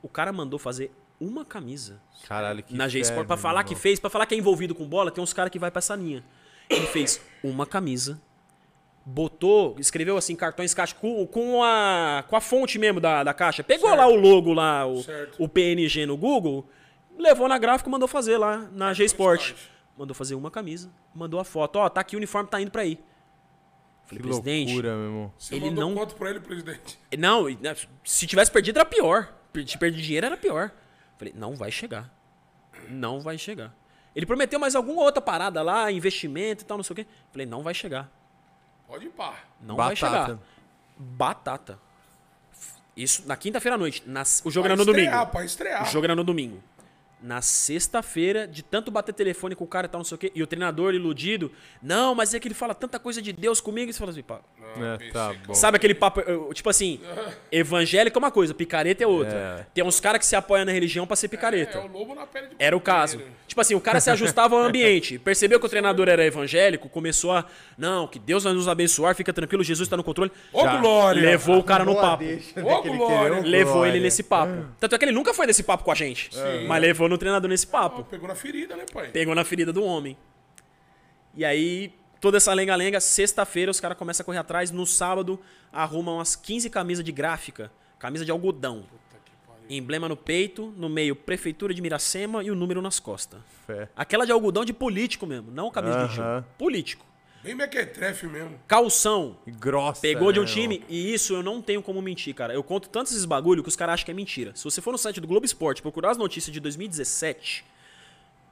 O 0.04 0.10
cara 0.10 0.34
mandou 0.34 0.60
fazer 0.60 0.92
uma 1.20 1.46
camisa 1.46 2.02
Caralho, 2.28 2.62
que 2.62 2.74
na 2.76 2.88
G-Sport 2.88 3.26
pra 3.28 3.38
falar 3.38 3.64
que 3.64 3.76
fez, 3.76 4.00
pra 4.00 4.10
falar 4.10 4.26
que 4.26 4.36
é 4.36 4.38
envolvido 4.38 4.76
com 4.76 4.86
bola, 4.86 5.10
tem 5.10 5.24
uns 5.24 5.34
caras 5.34 5.52
que 5.52 5.60
vai 5.60 5.72
pra 5.72 5.80
essa 5.80 5.96
linha. 5.96 6.24
Ele 6.70 6.88
fez 6.88 7.22
uma 7.44 7.66
camisa, 7.66 8.22
botou, 9.06 9.76
escreveu 9.80 10.18
assim, 10.18 10.36
cartões 10.36 10.74
caixa, 10.74 10.96
com, 10.96 11.26
com, 11.28 11.64
a, 11.64 12.24
com 12.28 12.36
a 12.36 12.42
fonte 12.42 12.78
mesmo 12.78 13.00
da, 13.00 13.24
da 13.24 13.34
caixa. 13.34 13.64
Pegou 13.64 13.94
lá 13.94 14.08
o 14.08 14.16
logo 14.16 14.54
lá, 14.54 14.86
o, 14.86 15.04
Certo. 15.04 15.44
o 15.44 15.50
PNG 15.50 16.06
no 16.06 16.16
Google, 16.16 16.66
levou 17.22 17.48
na 17.48 17.58
gráfica 17.58 17.90
e 17.90 17.92
mandou 17.92 18.08
fazer 18.08 18.38
lá 18.38 18.58
na 18.72 18.94
G-Sport. 18.94 19.40
caixa. 19.52 19.56
Mandou 19.98 20.16
fazer 20.16 20.34
uma 20.36 20.50
camisa, 20.50 20.90
mandou 21.14 21.40
a 21.40 21.44
foto. 21.44 21.76
Ó, 21.78 21.90
tá 21.90 22.00
aqui 22.02 22.16
o 22.16 22.18
uniforme, 22.18 22.50
tá 22.50 22.62
indo 22.62 22.72
pra 22.72 22.84
aí. 22.84 22.98
Falei, 24.06 24.22
Que 24.24 24.28
presidente, 24.28 24.68
loucura, 24.74 24.96
meu 24.96 25.06
irmão. 25.06 25.34
Você 25.38 25.56
Ele 25.56 25.66
mandou 25.70 25.90
não- 25.90 25.96
quanto 25.96 26.16
pra 26.16 26.30
ele, 26.30 26.40
presidente? 26.40 26.98
não, 27.20 27.50
né, 27.50 27.76
se 28.04 28.26
tivesse 28.26 28.50
perdido 28.50 28.78
era 28.80 28.86
pior. 28.86 29.32
te 29.66 29.78
perder 29.78 30.02
dinheiro 30.02 30.26
era 30.26 30.38
pior. 30.38 30.72
Falei, 31.18 31.34
não 31.38 31.56
vai 31.56 31.70
chegar. 31.72 32.10
Não 32.88 33.20
vai 33.20 33.38
chegar. 33.38 33.76
Ele 34.16 34.26
prometeu 34.26 34.60
mais 34.60 34.74
alguma 34.74 35.02
outra 35.04 35.22
parada 35.22 35.62
lá, 35.62 35.92
investimento 35.92 36.64
e 36.64 36.66
tal, 36.66 36.78
não 36.78 36.84
sei 36.84 36.94
o 36.94 36.96
quê. 36.96 37.06
Falei, 37.32 37.46
não 37.46 37.62
vai 37.62 37.74
chegar. 37.74 38.10
Pode 38.88 39.06
ir 39.06 39.10
pá. 39.10 39.36
Não 39.62 39.76
vai 39.76 39.94
Batata. 39.96 40.26
chegar. 40.28 40.40
Batata. 40.98 41.80
Isso 42.96 43.28
na 43.28 43.36
quinta-feira 43.38 43.76
à 43.76 43.78
noite. 43.78 44.02
Na- 44.08 44.24
o 44.44 44.50
jogo 44.50 44.64
Pra 44.66 44.74
era 44.74 44.76
no 44.76 44.82
estrear, 44.90 45.12
domingo. 45.14 45.32
Pra 45.32 45.46
estrear. 45.46 45.84
O 45.84 45.86
jogo 45.92 46.06
era 46.06 46.16
no 46.16 46.24
domingo. 46.24 46.64
Na 47.22 47.42
sexta-feira, 47.42 48.48
de 48.48 48.64
tanto 48.64 48.90
bater 48.90 49.14
telefone 49.14 49.54
com 49.56 49.64
o 49.64 49.68
cara 49.68 49.88
e 49.88 49.90
tal, 49.90 50.00
não 50.00 50.06
sei 50.06 50.16
o 50.16 50.18
quê, 50.18 50.32
e 50.34 50.42
o 50.42 50.48
treinador 50.48 50.94
iludido, 50.94 51.52
não, 51.84 52.16
mas 52.16 52.34
é 52.34 52.40
que 52.40 52.48
ele 52.48 52.56
fala 52.56 52.74
tanta 52.74 52.98
coisa 52.98 53.22
de 53.22 53.34
Deus 53.34 53.60
comigo, 53.60 53.90
e 53.90 53.94
você 53.94 54.00
fala 54.00 54.12
assim, 54.12 54.24
pá. 54.24 54.40
Não, 54.78 54.94
É, 54.94 54.98
tá 55.12 55.34
bom. 55.46 55.54
Sabe 55.54 55.78
aquele 55.78 55.94
papo, 55.94 56.22
tipo 56.54 56.70
assim, 56.70 57.00
evangélico 57.52 58.18
é 58.18 58.20
uma 58.20 58.32
coisa, 58.32 58.54
picareta 58.54 59.04
é 59.04 59.08
outra. 59.08 59.36
É. 59.60 59.66
Tem 59.74 59.84
uns 59.84 60.00
caras 60.00 60.20
que 60.20 60.26
se 60.26 60.36
apoiam 60.36 60.64
na 60.66 60.72
religião 60.72 61.06
pra 61.06 61.16
ser 61.16 61.26
É, 61.26 61.30
picareta. 61.30 61.80
o 61.82 61.88
lobo 61.88 62.16
na 62.16 62.26
pele 62.26 62.48
de 62.48 62.56
Era 62.58 62.76
o 62.78 62.80
caso. 62.82 63.22
Tipo 63.48 63.62
assim, 63.62 63.74
o 63.76 63.82
cara 63.82 64.00
se 64.00 64.10
ajustava 64.12 64.56
ao 64.56 64.62
ambiente. 64.64 65.18
Percebeu 65.20 65.60
que 65.60 65.66
o 65.66 65.70
treinador 65.70 66.08
era 66.08 66.24
evangélico, 66.24 66.88
começou 66.88 67.32
a. 67.32 67.46
Não, 67.78 68.08
que 68.08 68.20
Deus 68.20 68.44
vai 68.44 68.54
nos 68.54 68.68
abençoar, 68.68 69.16
fica 69.16 69.34
tranquilo, 69.34 69.64
Jesus 69.64 69.90
tá 69.90 69.98
no 69.98 70.04
controle. 70.04 70.32
Ô, 70.54 70.64
Glória! 70.80 71.22
Levou 71.22 71.58
o 71.58 71.64
cara 71.64 71.84
no 71.84 71.96
papo. 71.96 72.24
Ô, 72.24 72.28
ele 72.28 72.98
glória! 72.98 73.42
Levou 73.42 73.86
ele 73.86 74.00
nesse 74.00 74.22
papo. 74.24 74.66
Tanto 74.80 74.94
é 74.96 74.98
que 74.98 75.06
ele 75.06 75.12
nunca 75.12 75.34
foi 75.34 75.48
desse 75.48 75.64
papo 75.64 75.84
com 75.84 75.92
a 75.92 75.96
gente. 75.96 76.30
Mas 76.68 76.82
levou 76.82 77.09
no 77.10 77.18
treinador 77.18 77.50
nesse 77.50 77.68
papo. 77.68 78.04
Pegou 78.04 78.28
na 78.28 78.36
ferida, 78.36 78.76
né, 78.76 78.86
pai? 78.92 79.10
Pegou 79.10 79.36
na 79.36 79.44
ferida 79.44 79.74
do 79.74 79.84
homem. 79.84 80.18
E 81.36 81.44
aí, 81.44 81.94
toda 82.20 82.38
essa 82.38 82.54
lenga-lenga, 82.54 83.00
sexta-feira 83.00 83.72
os 83.72 83.80
caras 83.80 83.98
começam 83.98 84.24
a 84.24 84.26
correr 84.26 84.38
atrás. 84.38 84.72
No 84.72 84.86
sábado, 84.86 85.40
arrumam 85.72 86.16
umas 86.16 86.36
15 86.36 86.70
camisas 86.70 87.04
de 87.04 87.12
gráfica. 87.12 87.72
Camisa 87.98 88.24
de 88.24 88.32
algodão. 88.32 88.86
Emblema 89.70 90.10
no 90.10 90.18
peito, 90.18 90.74
no 90.76 90.90
meio, 90.90 91.16
Prefeitura 91.16 91.74
de 91.74 91.82
Miracema 91.82 92.44
e 92.44 92.50
o 92.50 92.56
número 92.56 92.82
nas 92.82 93.00
costas. 93.00 93.40
Fé. 93.68 93.88
Aquela 93.96 94.26
de 94.26 94.32
algodão 94.32 94.66
de 94.66 94.74
político 94.74 95.28
mesmo, 95.28 95.52
não 95.52 95.70
camisa 95.70 96.08
de 96.08 96.14
time. 96.14 96.26
Aham. 96.26 96.46
Político. 96.58 97.06
Bem 97.42 97.56
mequetrefe 97.56 98.28
mesmo. 98.28 98.60
Calção. 98.68 99.38
E 99.48 99.52
Grossa. 99.52 100.02
Pegou 100.02 100.32
de 100.32 100.40
um 100.40 100.44
né, 100.44 100.50
time, 100.50 100.84
e 100.90 101.14
isso 101.14 101.34
eu 101.34 101.42
não 101.42 101.62
tenho 101.62 101.82
como 101.82 102.02
mentir, 102.02 102.36
cara. 102.36 102.54
Eu 102.54 102.64
conto 102.64 102.90
tantos 102.90 103.14
esses 103.14 103.26
bagulho 103.26 103.64
que 103.64 103.70
os 103.70 103.76
caras 103.76 103.94
acham 103.94 104.06
que 104.06 104.12
é 104.12 104.14
mentira. 104.14 104.52
Se 104.56 104.64
você 104.64 104.82
for 104.82 104.92
no 104.92 104.98
site 104.98 105.22
do 105.22 105.28
Globo 105.28 105.46
Esporte 105.46 105.82
procurar 105.82 106.12
as 106.12 106.18
notícias 106.18 106.54
de 106.54 106.60
2017. 106.60 107.66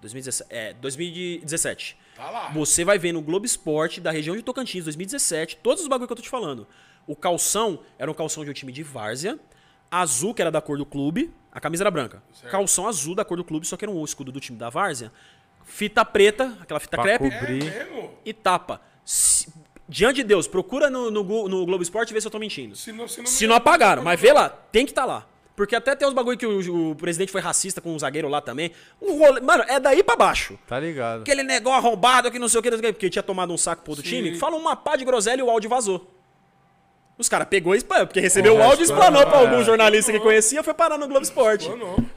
2017. 0.01 0.53
É, 0.53 0.73
2017. 0.73 1.97
Tá 2.15 2.29
lá. 2.29 2.49
Você 2.49 2.85
vai 2.85 2.97
ver 2.97 3.11
no 3.11 3.21
Globo 3.21 3.45
Esporte 3.45 3.99
da 3.99 4.11
região 4.11 4.35
de 4.35 4.41
Tocantins, 4.41 4.85
2017, 4.85 5.57
todos 5.57 5.83
os 5.83 5.89
bagulho 5.89 6.07
que 6.07 6.13
eu 6.13 6.17
tô 6.17 6.23
te 6.23 6.29
falando. 6.29 6.67
O 7.05 7.15
calção 7.15 7.79
era 7.97 8.09
um 8.09 8.13
calção 8.13 8.43
de 8.43 8.51
um 8.51 8.53
time 8.53 8.71
de 8.71 8.83
várzea, 8.83 9.39
azul, 9.91 10.33
que 10.33 10.41
era 10.41 10.51
da 10.51 10.61
cor 10.61 10.77
do 10.77 10.85
clube, 10.85 11.33
a 11.51 11.59
camisa 11.59 11.83
era 11.83 11.91
branca. 11.91 12.21
Calção 12.49 12.87
azul 12.87 13.15
da 13.15 13.25
cor 13.25 13.37
do 13.37 13.43
clube, 13.43 13.65
só 13.65 13.75
que 13.75 13.85
era 13.85 13.91
um 13.91 14.03
escudo 14.03 14.31
do 14.31 14.39
time 14.39 14.57
da 14.57 14.69
várzea. 14.69 15.11
Fita 15.69 16.03
preta, 16.05 16.57
aquela 16.61 16.79
fita 16.79 16.97
Pra 16.97 17.03
crepe, 17.03 17.25
É 17.27 17.29
cobrir. 17.39 17.63
mesmo? 17.65 18.11
e 18.25 18.33
tapa. 18.33 18.81
Se- 19.03 19.47
diante 19.87 20.17
de 20.17 20.23
Deus, 20.23 20.47
procura 20.47 20.89
no, 20.89 21.11
no, 21.11 21.23
no 21.49 21.65
Globo 21.65 21.83
Esporte 21.83 22.09
e 22.09 22.13
vê 22.13 22.21
se 22.21 22.25
eu 22.27 22.31
tô 22.31 22.39
mentindo. 22.39 22.75
Se 22.75 22.91
não, 22.91 23.07
se 23.07 23.19
não, 23.19 23.25
Se 23.27 23.45
não 23.47 23.55
apagaram, 23.55 24.01
mas 24.03 24.19
vê 24.19 24.31
lá, 24.33 24.49
tem 24.49 24.85
que 24.85 24.91
estar 24.91 25.05
lá. 25.05 25.27
Porque 25.57 25.75
até 25.75 25.95
tem 25.95 26.07
uns 26.07 26.13
bagulho 26.13 26.37
que 26.37 26.45
o, 26.45 26.91
o 26.91 26.95
presidente 26.95 27.31
foi 27.31 27.41
racista 27.41 27.81
com 27.81 27.93
um 27.93 27.99
zagueiro 27.99 28.27
lá 28.29 28.39
também. 28.39 28.71
Um 29.01 29.17
rolê- 29.19 29.41
mano, 29.41 29.63
é 29.67 29.79
daí 29.79 30.03
pra 30.03 30.15
baixo. 30.15 30.57
Tá 30.67 30.79
ligado. 30.79 31.21
Aquele 31.21 31.43
negócio 31.43 31.79
arrombado 31.79 32.31
que 32.31 32.39
não 32.39 32.47
sei 32.47 32.59
o 32.59 32.63
que, 32.63 32.69
não 32.71 32.77
sei 32.77 32.83
o 32.85 32.87
que, 32.89 32.93
porque 32.93 33.09
tinha 33.09 33.23
tomado 33.23 33.51
um 33.51 33.57
saco 33.57 33.81
pro 33.83 33.91
outro 33.91 34.05
Sim. 34.07 34.17
time. 34.23 34.37
Fala 34.37 34.55
uma 34.55 34.75
pá 34.75 34.95
de 34.95 35.03
groselha 35.03 35.39
e 35.41 35.43
o 35.43 35.49
áudio 35.49 35.69
vazou. 35.69 36.13
Os 37.17 37.27
caras 37.27 37.47
pegou 37.49 37.75
e 37.75 37.81
porque 37.83 38.19
recebeu 38.19 38.53
Pô, 38.55 38.59
o 38.59 38.63
áudio 38.63 38.81
e 38.81 38.85
explanou, 38.85 39.25
pra 39.25 39.39
é. 39.39 39.41
algum 39.47 39.63
jornalista 39.63 40.11
que 40.11 40.19
conhecia, 40.19 40.61
foi 40.61 40.75
parar 40.75 40.99
no 40.99 41.07
Globo 41.07 41.23
Esporte. 41.23 41.67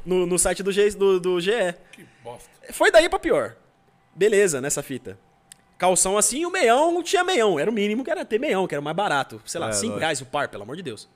No, 0.04 0.26
no 0.26 0.38
site 0.38 0.62
do, 0.62 0.70
G, 0.70 0.90
do, 0.90 1.18
do 1.18 1.40
GE. 1.40 1.52
Que 1.92 2.04
bosta. 2.32 2.48
Foi 2.72 2.90
daí 2.90 3.08
pra 3.08 3.18
pior. 3.18 3.56
Beleza, 4.14 4.60
nessa 4.60 4.82
fita. 4.82 5.18
Calção 5.78 6.18
assim, 6.18 6.44
o 6.44 6.50
meião 6.50 6.92
não 6.92 7.02
tinha 7.02 7.24
meião. 7.24 7.58
Era 7.58 7.70
o 7.70 7.72
mínimo 7.74 8.04
que 8.04 8.10
era 8.10 8.24
ter 8.24 8.38
meião, 8.38 8.66
que 8.66 8.74
era 8.74 8.80
o 8.80 8.84
mais 8.84 8.96
barato. 8.96 9.40
Sei 9.46 9.58
lá, 9.60 9.68
É, 9.68 9.72
5 9.72 9.86
lógico. 9.86 9.98
reais 10.00 10.20
o 10.20 10.26
par, 10.26 10.48
pelo 10.48 10.62
amor 10.62 10.76
de 10.76 10.82
Deus. 10.82 11.08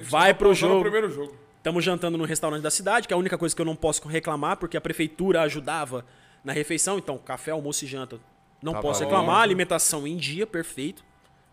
Vai 0.00 0.34
pro 0.34 0.52
jogo. 0.54 0.80
primeiro 0.82 1.10
jogo. 1.10 1.34
Estamos 1.56 1.84
jantando 1.84 2.16
no 2.18 2.24
restaurante 2.24 2.62
da 2.62 2.70
cidade, 2.70 3.06
que 3.06 3.14
é 3.14 3.16
a 3.16 3.18
única 3.18 3.36
coisa 3.38 3.54
que 3.54 3.60
eu 3.60 3.66
não 3.66 3.76
posso 3.76 4.06
reclamar, 4.08 4.56
porque 4.56 4.76
a 4.76 4.80
prefeitura 4.80 5.42
ajudava 5.42 6.04
na 6.44 6.52
refeição. 6.52 6.98
Então, 6.98 7.18
café, 7.18 7.50
almoço 7.50 7.84
e 7.84 7.88
janta. 7.88 8.18
Não 8.62 8.72
Tava 8.72 8.82
posso 8.82 9.00
bom. 9.00 9.06
reclamar. 9.06 9.42
Alimentação 9.42 10.06
em 10.06 10.16
dia, 10.16 10.46
perfeito. 10.46 11.04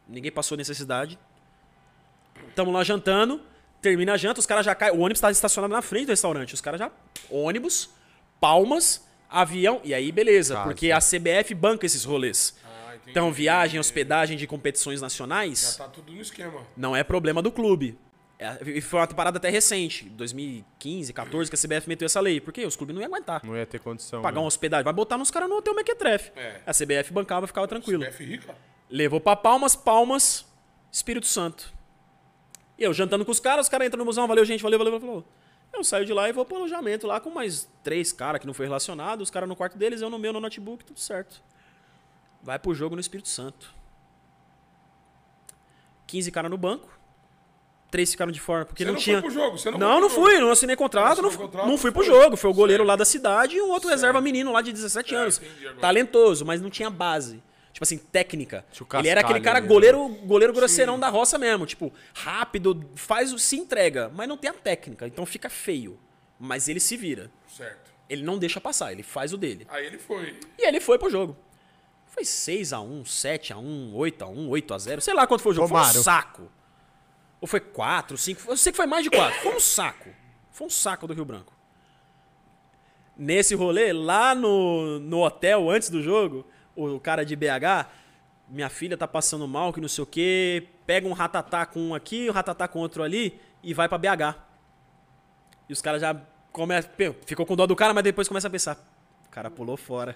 Ninguém 0.07 0.31
passou 0.31 0.57
necessidade. 0.57 1.19
Estamos 2.49 2.73
lá 2.73 2.83
jantando. 2.83 3.41
Termina 3.81 4.13
a 4.13 4.17
janta, 4.17 4.39
os 4.39 4.45
caras 4.45 4.65
já 4.65 4.73
caem. 4.73 4.93
O 4.93 4.99
ônibus 4.99 5.17
está 5.17 5.29
estacionado 5.29 5.73
na 5.73 5.81
frente 5.81 6.05
do 6.07 6.09
restaurante. 6.09 6.53
Os 6.53 6.61
caras 6.61 6.79
já. 6.79 6.91
Ônibus, 7.29 7.89
palmas, 8.39 9.05
avião. 9.29 9.81
E 9.83 9.93
aí, 9.93 10.11
beleza. 10.11 10.61
Porque 10.63 10.91
a 10.91 10.99
CBF 10.99 11.53
banca 11.53 11.85
esses 11.85 12.03
rolês. 12.03 12.55
Ah. 12.65 12.95
Então, 13.07 13.31
viagem, 13.31 13.79
hospedagem 13.79 14.37
de 14.37 14.47
competições 14.47 15.01
nacionais 15.01 15.77
Já 15.77 15.85
tá 15.85 15.89
tudo 15.89 16.11
no 16.11 16.21
esquema. 16.21 16.61
não 16.75 16.95
é 16.95 17.03
problema 17.03 17.41
do 17.41 17.51
clube. 17.51 17.97
É, 18.37 18.57
e 18.65 18.81
foi 18.81 18.99
uma 18.99 19.07
parada 19.07 19.37
até 19.37 19.49
recente, 19.49 20.09
2015, 20.09 21.13
14, 21.13 21.49
que 21.49 21.55
a 21.55 21.59
CBF 21.59 21.87
meteu 21.87 22.05
essa 22.05 22.19
lei. 22.19 22.41
Porque 22.41 22.65
os 22.65 22.75
clubes 22.75 22.93
não 22.93 23.01
iam 23.01 23.07
aguentar. 23.07 23.41
Não 23.45 23.55
ia 23.55 23.65
ter 23.65 23.79
condição. 23.79 24.21
Pagar 24.21 24.35
né? 24.35 24.41
uma 24.41 24.47
hospedagem, 24.47 24.83
vai 24.83 24.93
botar 24.93 25.17
nos 25.17 25.31
caras 25.31 25.49
no 25.49 25.55
hotel 25.55 25.73
Mequetrefe. 25.73 26.31
É. 26.35 26.61
A 26.65 26.73
CBF 26.73 27.13
bancava, 27.13 27.47
ficava 27.47 27.67
tranquilo. 27.67 28.03
CBF 28.03 28.23
rica. 28.25 28.55
Levou 28.89 29.21
pra 29.21 29.35
Palmas, 29.35 29.75
Palmas, 29.75 30.45
Espírito 30.91 31.27
Santo. 31.27 31.73
E 32.77 32.83
eu 32.83 32.93
jantando 32.93 33.23
com 33.23 33.31
os 33.31 33.39
caras, 33.39 33.67
os 33.67 33.69
caras 33.69 33.87
entram 33.87 33.99
no 33.99 34.05
musão, 34.05 34.27
valeu 34.27 34.43
gente, 34.43 34.61
valeu, 34.61 34.77
valeu, 34.77 34.99
valeu. 34.99 35.25
Eu 35.75 35.83
saio 35.83 36.05
de 36.05 36.13
lá 36.13 36.29
e 36.29 36.31
vou 36.31 36.45
pro 36.45 36.55
alojamento 36.57 37.05
lá 37.05 37.19
com 37.19 37.29
mais 37.29 37.69
três 37.83 38.11
caras 38.11 38.39
que 38.39 38.47
não 38.47 38.53
foi 38.53 38.65
relacionado, 38.65 39.21
os 39.21 39.29
caras 39.29 39.47
no 39.49 39.55
quarto 39.55 39.77
deles, 39.77 40.01
eu 40.01 40.09
no 40.09 40.17
meu, 40.17 40.31
no 40.33 40.39
notebook, 40.39 40.83
tudo 40.85 40.99
certo. 40.99 41.41
Vai 42.41 42.57
pro 42.59 42.73
jogo 42.73 42.95
no 42.95 43.01
Espírito 43.01 43.27
Santo. 43.29 43.73
15 46.07 46.31
caras 46.31 46.51
no 46.51 46.57
banco. 46.57 46.87
Três 47.91 48.11
ficaram 48.11 48.31
de 48.31 48.39
fora, 48.39 48.65
porque 48.65 48.83
Você 48.83 48.87
não, 48.87 48.93
não 48.93 48.99
tinha. 49.01 49.21
foi 49.21 49.29
pro 49.29 49.39
jogo? 49.41 49.57
Você 49.57 49.71
não 49.71 49.77
não, 49.77 49.91
foi 49.93 50.01
não 50.01 50.09
fui, 50.09 50.31
jogo? 50.33 50.45
não 50.45 50.51
assinei 50.51 50.75
contrato, 50.75 51.21
Não 51.21 51.31
contrato, 51.31 51.67
não 51.67 51.77
fui 51.77 51.91
pro 51.91 52.03
jogo. 52.03 52.35
Foi 52.35 52.49
o 52.49 52.53
goleiro 52.53 52.81
Certo. 52.83 52.87
lá 52.89 52.95
da 52.95 53.05
cidade 53.05 53.55
e 53.55 53.61
um 53.61 53.69
outro 53.69 53.89
reserva 53.89 54.19
menino 54.19 54.51
lá 54.51 54.61
de 54.61 54.71
17 54.73 55.13
É, 55.15 55.17
anos. 55.17 55.37
entendi 55.37 55.65
agora. 55.67 55.79
Talentoso, 55.81 56.45
mas 56.45 56.61
não 56.61 56.69
tinha 56.69 56.89
base. 56.89 57.41
Tipo 57.75 57.83
assim, 57.83 57.97
técnica. 57.97 58.65
Ele 58.97 59.09
era 59.09 59.19
aquele 59.19 59.41
cara 59.41 59.57
ali, 59.57 59.67
né? 59.67 59.73
goleiro, 59.73 60.07
goleiro 60.23 60.53
grosseirão 60.53 60.97
da 60.97 61.09
roça 61.09 61.37
mesmo. 61.37 61.65
Tipo, 61.65 61.91
rápido, 62.13 62.89
faz 62.95 63.33
o 63.33 63.37
se 63.37 63.57
entrega, 63.57 64.09
mas 64.15 64.29
não 64.29 64.37
tem 64.37 64.49
a 64.49 64.53
técnica. 64.53 65.05
Então 65.05 65.25
fica 65.25 65.49
feio. 65.49 65.99
Mas 66.39 66.69
ele 66.69 66.79
se 66.79 66.95
vira. 66.95 67.29
Certo. 67.45 67.91
Ele 68.09 68.23
não 68.23 68.37
deixa 68.37 68.61
passar, 68.61 68.93
ele 68.93 69.03
faz 69.03 69.33
o 69.33 69.37
dele. 69.37 69.67
Aí 69.69 69.87
ele 69.87 69.97
foi. 69.97 70.39
E 70.57 70.65
ele 70.65 70.79
foi 70.79 70.97
pro 70.97 71.09
jogo. 71.09 71.35
Foi 72.05 72.23
6x1, 72.23 73.03
7x1, 73.03 73.91
8x1, 73.93 74.47
8x0. 74.47 75.01
Sei 75.01 75.13
lá 75.13 75.27
quanto 75.27 75.41
foi 75.41 75.51
o 75.51 75.55
jogo. 75.55 75.67
Foi 75.67 75.77
Tomaram. 75.77 75.99
um 75.99 76.03
saco. 76.03 76.49
Ou 77.41 77.47
foi 77.47 77.59
4, 77.59 78.17
5. 78.17 78.51
Eu 78.51 78.55
sei 78.55 78.71
que 78.71 78.77
foi 78.77 78.85
mais 78.85 79.03
de 79.03 79.09
4. 79.09 79.41
Foi 79.41 79.53
um 79.53 79.59
saco. 79.59 80.09
Foi 80.49 80.65
um 80.65 80.69
saco 80.69 81.07
do 81.07 81.13
Rio 81.13 81.25
Branco. 81.25 81.51
Nesse 83.17 83.53
rolê, 83.53 83.91
lá 83.91 84.33
no, 84.33 84.97
no 85.01 85.25
hotel, 85.25 85.69
antes 85.69 85.89
do 85.89 86.01
jogo, 86.01 86.47
o 86.75 86.99
cara 86.99 87.25
de 87.25 87.35
BH, 87.35 87.87
minha 88.49 88.69
filha 88.69 88.97
tá 88.97 89.07
passando 89.07 89.47
mal, 89.47 89.73
que 89.73 89.81
não 89.81 89.87
sei 89.87 90.03
o 90.03 90.07
quê, 90.07 90.67
pega 90.85 91.07
um 91.07 91.13
ratatá 91.13 91.65
com 91.65 91.79
um 91.79 91.95
aqui, 91.95 92.29
um 92.29 92.33
ratatá 92.33 92.67
com 92.67 92.79
outro 92.79 93.03
ali 93.03 93.39
e 93.63 93.73
vai 93.73 93.87
pra 93.87 93.97
BH. 93.97 94.37
E 95.67 95.73
os 95.73 95.81
caras 95.81 96.01
já 96.01 96.15
começam. 96.51 96.91
Ficou 97.25 97.45
com 97.45 97.55
dó 97.55 97.65
do 97.65 97.75
cara, 97.75 97.93
mas 97.93 98.03
depois 98.03 98.27
começa 98.27 98.47
a 98.47 98.51
pensar. 98.51 98.77
O 99.25 99.29
cara 99.29 99.49
pulou 99.49 99.75
fora. 99.75 100.15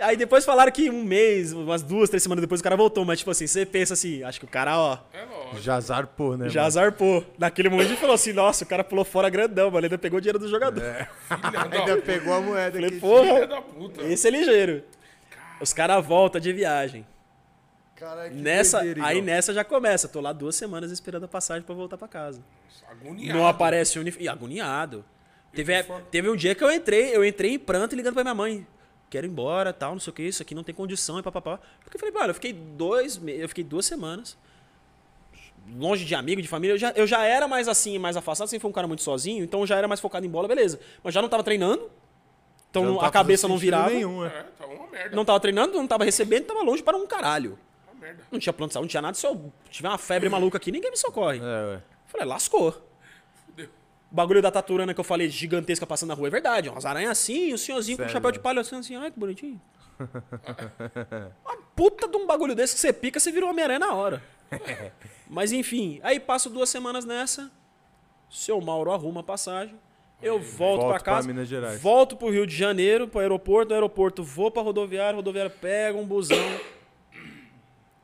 Aí 0.00 0.16
depois 0.16 0.44
falaram 0.44 0.72
que 0.72 0.90
um 0.90 1.04
mês, 1.04 1.52
umas 1.52 1.82
duas, 1.82 2.08
três 2.08 2.22
semanas 2.22 2.40
depois 2.40 2.60
o 2.60 2.64
cara 2.64 2.76
voltou. 2.76 3.04
Mas 3.04 3.18
tipo 3.18 3.30
assim, 3.30 3.46
você 3.46 3.64
pensa 3.66 3.92
assim, 3.94 4.22
acho 4.22 4.38
que 4.40 4.44
o 4.46 4.48
cara, 4.48 4.76
ó, 4.76 4.98
É 5.12 5.22
lógico. 5.24 5.60
Já 5.60 5.78
zarpou, 5.80 6.36
né? 6.36 6.48
já 6.48 6.62
mano? 6.62 6.70
zarpou. 6.72 7.24
Naquele 7.38 7.68
momento 7.68 7.86
a 7.86 7.88
gente 7.90 8.00
falou 8.00 8.14
assim, 8.14 8.32
nossa, 8.32 8.64
o 8.64 8.66
cara 8.66 8.82
pulou 8.82 9.04
fora 9.04 9.28
grandão, 9.28 9.70
mano. 9.70 9.84
Ainda 9.84 9.98
pegou 9.98 10.18
o 10.18 10.20
dinheiro 10.20 10.38
do 10.38 10.48
jogador. 10.48 10.82
Da 11.52 11.62
Ainda 11.62 11.98
pegou 11.98 12.32
a 12.34 12.40
moeda 12.40 12.72
Falei, 12.72 12.88
aqui. 12.88 12.98
porra, 13.00 13.34
Filha 13.34 13.46
da 13.46 13.62
puta. 13.62 14.02
esse 14.04 14.26
é 14.26 14.30
ligeiro. 14.30 14.82
Os 15.60 15.72
caras 15.72 16.04
voltam 16.04 16.40
de 16.40 16.52
viagem. 16.52 17.06
Caralho, 17.94 18.34
Nessa, 18.34 18.78
doideira, 18.78 19.06
aí 19.08 19.22
nessa 19.22 19.52
já 19.54 19.62
começa. 19.62 20.08
Tô 20.08 20.20
lá 20.20 20.32
duas 20.32 20.56
semanas 20.56 20.90
esperando 20.90 21.24
a 21.24 21.28
passagem 21.28 21.62
pra 21.62 21.74
voltar 21.74 21.96
pra 21.96 22.08
casa. 22.08 22.42
Agoniado. 22.90 23.38
Não 23.38 23.46
aparece 23.46 23.98
uniforme. 23.98 24.26
agoniado. 24.28 25.04
Teve, 25.54 25.72
teve 26.10 26.28
um 26.30 26.34
dia 26.34 26.54
que 26.54 26.64
eu 26.64 26.72
entrei, 26.72 27.14
eu 27.14 27.24
entrei 27.24 27.52
em 27.52 27.58
pranto 27.58 27.94
e 27.94 27.96
ligando 27.96 28.14
pra 28.14 28.24
minha 28.24 28.34
mãe. 28.34 28.66
Quero 29.12 29.26
ir 29.26 29.28
embora, 29.28 29.74
tal, 29.74 29.92
não 29.92 30.00
sei 30.00 30.10
o 30.10 30.14
que, 30.14 30.22
isso 30.22 30.40
aqui 30.40 30.54
não 30.54 30.64
tem 30.64 30.74
condição 30.74 31.18
e 31.18 31.22
papapá. 31.22 31.60
Porque 31.84 31.98
eu 31.98 32.00
falei, 32.00 32.14
mano, 32.14 32.30
eu 32.30 32.34
fiquei 32.34 32.54
dois 32.54 33.20
eu 33.22 33.46
fiquei 33.46 33.62
duas 33.62 33.84
semanas. 33.84 34.38
Longe 35.76 36.06
de 36.06 36.14
amigo, 36.14 36.40
de 36.40 36.48
família. 36.48 36.72
Eu 36.72 36.78
já, 36.78 36.92
eu 36.92 37.06
já 37.06 37.22
era 37.22 37.46
mais 37.46 37.68
assim, 37.68 37.98
mais 37.98 38.16
afastado, 38.16 38.48
sempre 38.48 38.62
fui 38.62 38.70
um 38.70 38.72
cara 38.72 38.88
muito 38.88 39.02
sozinho, 39.02 39.44
então 39.44 39.60
eu 39.60 39.66
já 39.66 39.76
era 39.76 39.86
mais 39.86 40.00
focado 40.00 40.24
em 40.24 40.30
bola, 40.30 40.48
beleza. 40.48 40.80
Mas 41.04 41.12
já 41.12 41.20
não 41.20 41.28
tava 41.28 41.44
treinando. 41.44 41.90
Então 42.70 42.86
não 42.86 43.00
a 43.00 43.04
tá 43.04 43.10
cabeça 43.10 43.46
não 43.46 43.58
virava. 43.58 43.90
Nenhum, 43.90 44.24
é. 44.24 44.28
É, 44.28 44.42
tá 44.58 44.66
uma 44.66 44.86
merda. 44.86 45.14
Não 45.14 45.26
tava 45.26 45.38
treinando, 45.40 45.74
não 45.74 45.86
tava 45.86 46.04
recebendo, 46.04 46.46
tava 46.46 46.62
longe 46.62 46.82
para 46.82 46.96
um 46.96 47.06
caralho. 47.06 47.58
Uma 47.92 48.00
merda. 48.00 48.22
Não 48.32 48.38
tinha 48.38 48.52
plano 48.54 48.68
de 48.68 48.72
saúde, 48.72 48.86
não 48.86 48.90
tinha 48.90 49.02
nada. 49.02 49.14
Se 49.14 49.26
eu 49.26 49.52
tiver 49.68 49.88
uma 49.88 49.98
febre 49.98 50.30
maluca 50.30 50.56
aqui, 50.56 50.72
ninguém 50.72 50.90
me 50.90 50.96
socorre. 50.96 51.38
É, 51.38 51.74
ué. 51.74 51.82
Falei, 52.06 52.26
lascou. 52.26 52.82
O 54.12 54.14
bagulho 54.14 54.42
da 54.42 54.50
taturana 54.50 54.92
que 54.92 55.00
eu 55.00 55.04
falei, 55.04 55.30
gigantesca 55.30 55.86
passando 55.86 56.10
na 56.10 56.14
rua, 56.14 56.26
é 56.26 56.30
verdade. 56.30 56.68
Umas 56.68 56.84
aranhas 56.84 57.12
assim, 57.12 57.54
o 57.54 57.56
senhorzinho 57.56 57.96
com 57.96 58.02
Sério? 58.02 58.12
chapéu 58.12 58.30
de 58.30 58.38
palha 58.38 58.60
assim, 58.60 58.76
assim, 58.76 58.94
ai 58.94 59.10
que 59.10 59.18
bonitinho. 59.18 59.58
Uma 61.44 61.56
puta 61.74 62.06
de 62.06 62.16
um 62.16 62.26
bagulho 62.26 62.54
desse 62.54 62.74
que 62.74 62.80
você 62.80 62.92
pica, 62.92 63.18
você 63.18 63.32
virou 63.32 63.48
Homem-Aranha 63.48 63.78
na 63.78 63.94
hora. 63.94 64.22
Mas 65.30 65.50
enfim, 65.50 65.98
aí 66.02 66.20
passo 66.20 66.50
duas 66.50 66.68
semanas 66.68 67.06
nessa, 67.06 67.50
seu 68.28 68.60
Mauro 68.60 68.90
arruma 68.92 69.20
a 69.20 69.24
passagem, 69.24 69.74
eu 70.20 70.38
volto, 70.38 70.56
Volto 70.56 70.80
pra 70.80 70.88
pra 71.00 71.00
casa, 71.00 71.26
Minas 71.26 71.48
Gerais. 71.48 71.80
volto 71.80 72.14
pro 72.14 72.30
Rio 72.30 72.46
de 72.46 72.54
Janeiro, 72.54 73.08
pro 73.08 73.20
aeroporto, 73.20 73.68
do 73.68 73.74
aeroporto 73.74 74.22
vou 74.22 74.50
pra 74.50 74.60
rodoviária, 74.60 75.16
rodoviária 75.16 75.50
pega 75.50 75.96
um 75.96 76.04
busão 76.06 76.36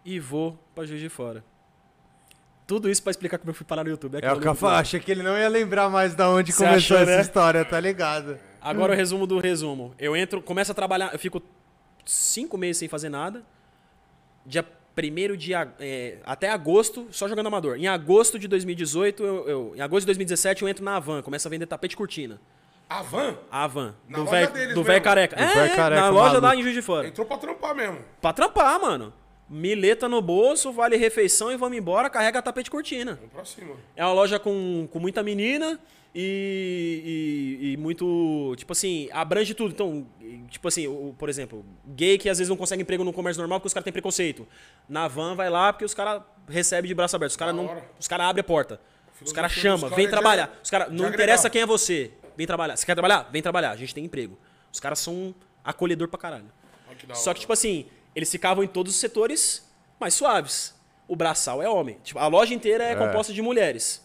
e 0.04 0.18
vou 0.18 0.58
pra 0.74 0.86
Juiz 0.86 1.00
de 1.02 1.10
Fora. 1.10 1.44
Tudo 2.68 2.88
isso 2.90 3.02
pra 3.02 3.10
explicar 3.10 3.38
como 3.38 3.50
eu 3.50 3.54
fui 3.54 3.64
parar 3.66 3.82
no 3.82 3.88
YouTube. 3.90 4.14
É 4.14 4.18
aquilo 4.18 4.36
o 4.52 4.54
que 4.56 4.62
eu 4.64 4.68
achei 4.68 5.00
que 5.00 5.10
ele 5.10 5.22
não 5.22 5.36
ia 5.36 5.48
lembrar 5.48 5.88
mais 5.88 6.14
da 6.14 6.28
onde 6.28 6.52
Você 6.52 6.64
começou 6.66 6.96
achou, 6.98 7.02
essa 7.08 7.16
né? 7.16 7.20
história, 7.22 7.64
tá 7.64 7.80
ligado? 7.80 8.38
Agora 8.60 8.92
o 8.92 8.96
resumo 8.96 9.26
do 9.26 9.38
resumo. 9.40 9.94
Eu 9.98 10.14
entro, 10.14 10.42
começo 10.42 10.70
a 10.70 10.74
trabalhar, 10.74 11.10
eu 11.12 11.18
fico 11.18 11.42
cinco 12.04 12.58
meses 12.58 12.76
sem 12.76 12.86
fazer 12.86 13.08
nada. 13.08 13.42
Dia 14.44 14.64
1 14.96 15.36
de 15.36 15.54
é, 15.54 16.18
até 16.26 16.50
agosto, 16.50 17.08
só 17.10 17.26
jogando 17.26 17.46
amador. 17.46 17.76
Em 17.78 17.86
agosto 17.88 18.38
de 18.38 18.46
2018, 18.46 19.22
eu, 19.24 19.48
eu- 19.48 19.72
em 19.76 19.80
agosto 19.80 20.00
de 20.02 20.06
2017, 20.06 20.62
eu 20.62 20.68
entro 20.68 20.84
na 20.84 20.96
Avan, 20.96 21.22
começo 21.22 21.48
a 21.48 21.50
vender 21.50 21.66
tapete 21.66 21.94
e 21.94 21.96
cortina. 21.96 22.38
A 22.90 23.02
van 23.02 23.36
A 23.50 23.64
Avan, 23.64 23.94
Na 24.08 24.18
do 24.18 24.24
loja 24.24 24.46
deles 24.48 24.74
do 24.74 24.82
velho 24.82 25.02
careca. 25.02 25.36
Do 25.36 25.42
é, 25.42 25.46
velho 25.54 25.72
é, 25.72 25.76
careca, 25.76 26.00
na 26.02 26.08
loja 26.10 26.34
lá 26.34 26.40
maluco. 26.40 26.58
em 26.58 26.62
Juiz 26.62 26.74
de 26.74 26.82
Fora. 26.82 27.06
entrou 27.08 27.26
pra 27.26 27.36
trampar 27.38 27.74
mesmo. 27.74 27.98
Pra 28.20 28.32
trampar, 28.32 28.80
mano. 28.80 29.12
Mileta 29.48 30.08
no 30.08 30.20
bolso, 30.20 30.70
vale 30.72 30.96
refeição 30.96 31.50
e 31.50 31.56
vamos 31.56 31.78
embora, 31.78 32.10
carrega 32.10 32.42
tapete 32.42 32.70
cortina. 32.70 33.14
Vamos 33.14 33.32
pra 33.32 33.44
cima. 33.44 33.74
É 33.96 34.04
uma 34.04 34.12
loja 34.12 34.38
com, 34.38 34.86
com 34.92 34.98
muita 34.98 35.22
menina 35.22 35.80
e, 36.14 37.58
e, 37.62 37.72
e 37.72 37.76
muito. 37.78 38.54
Tipo 38.58 38.72
assim, 38.72 39.08
abrange 39.10 39.54
tudo. 39.54 39.70
Então, 39.72 40.06
tipo 40.50 40.68
assim, 40.68 40.86
o- 40.86 41.14
por 41.18 41.28
exemplo, 41.28 41.64
gay 41.86 42.18
que 42.18 42.28
às 42.28 42.38
vezes 42.38 42.48
não 42.50 42.56
consegue 42.56 42.82
emprego 42.82 43.02
no 43.04 43.12
comércio 43.12 43.40
normal 43.40 43.58
porque 43.58 43.68
os 43.68 43.74
caras 43.74 43.84
têm 43.84 43.92
preconceito. 43.92 44.46
Na 44.88 45.08
van 45.08 45.34
vai 45.34 45.48
lá 45.48 45.72
porque 45.72 45.84
os 45.84 45.94
caras 45.94 46.22
recebem 46.46 46.88
de 46.88 46.94
braço 46.94 47.16
aberto. 47.16 47.30
Os 47.30 47.36
caras 47.36 47.54
não. 47.54 47.66
hora. 47.66 47.84
Os 47.98 48.06
caras 48.06 48.26
abrem 48.26 48.40
a 48.40 48.44
porta. 48.44 48.80
Os 49.22 49.32
caras 49.32 49.50
chamam, 49.52 49.88
vem 49.90 50.04
de- 50.04 50.10
trabalhar. 50.10 50.58
Os 50.62 50.70
caras. 50.70 50.88
Não 50.88 51.06
agregar. 51.06 51.14
interessa 51.14 51.48
quem 51.50 51.62
é 51.62 51.66
você. 51.66 52.10
Vem 52.36 52.46
trabalhar. 52.46 52.76
Você 52.76 52.84
quer 52.86 52.94
trabalhar? 52.94 53.28
Vem 53.32 53.42
trabalhar. 53.42 53.70
A 53.70 53.76
gente 53.76 53.94
tem 53.94 54.04
emprego. 54.04 54.38
Os 54.72 54.78
caras 54.78 54.98
são 54.98 55.34
acolhedor 55.64 56.06
pra 56.08 56.18
caralho. 56.18 56.44
Que 56.98 57.16
Só 57.16 57.32
que, 57.32 57.40
tipo 57.40 57.52
assim, 57.52 57.86
eles 58.18 58.30
ficavam 58.30 58.62
em 58.64 58.68
todos 58.68 58.92
os 58.94 59.00
setores 59.00 59.66
mais 59.98 60.14
suaves. 60.14 60.74
O 61.06 61.16
braçal 61.16 61.62
é 61.62 61.68
homem. 61.68 61.98
Tipo, 62.04 62.18
a 62.18 62.26
loja 62.26 62.52
inteira 62.52 62.84
é, 62.84 62.94
composta 62.94 63.32
de 63.32 63.40
mulheres. 63.40 64.04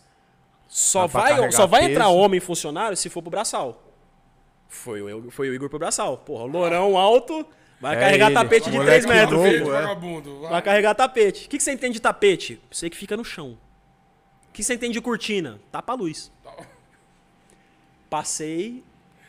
Só 0.70 1.04
Ah, 1.04 1.08
vai, 1.08 1.52
só 1.52 1.68
vai 1.68 1.82
peso. 1.82 1.92
entrar 1.92 2.08
homem 2.10 2.40
funcionário 2.40 2.96
se 2.96 3.10
for 3.10 3.22
pro 3.22 3.30
braçal. 3.32 3.84
Foi 4.70 5.02
o, 5.02 5.30
foi 5.30 5.50
o 5.50 5.54
Igor 5.54 5.70
pro 5.70 5.78
braçal. 5.78 6.18
Porra, 6.18 6.46
lourão 6.46 6.98
alto, 6.98 7.46
vai 7.82 7.96
É 7.96 8.00
carregar 8.00 8.28
ele. 8.28 8.36
tapete 8.36 8.72
de 8.72 8.78
Moleque 8.78 9.06
3 9.06 9.06
metros. 9.06 9.32
novo, 9.40 9.44
filho. 9.52 9.76
É. 9.76 9.82
vagabundo. 9.82 10.40
vai. 10.42 10.50
Vai 10.52 10.62
carregar 10.62 10.96
tapete. 10.96 11.46
O 11.46 11.50
que, 11.50 11.58
que 11.58 11.64
você 11.64 11.72
entende 11.74 11.94
de 11.96 12.02
tapete? 12.02 12.60
Você 12.72 12.90
que 12.90 12.98
fica 12.98 13.18
no 13.18 13.26
chão. 13.26 13.58
O 14.50 14.54
que 14.54 14.64
você 14.64 14.74
entende 14.76 14.94
de 14.94 15.02
cortina? 15.02 15.60
Tapa 15.72 15.92
a 15.94 15.96
luz. 15.96 16.32
Passei 18.10 18.84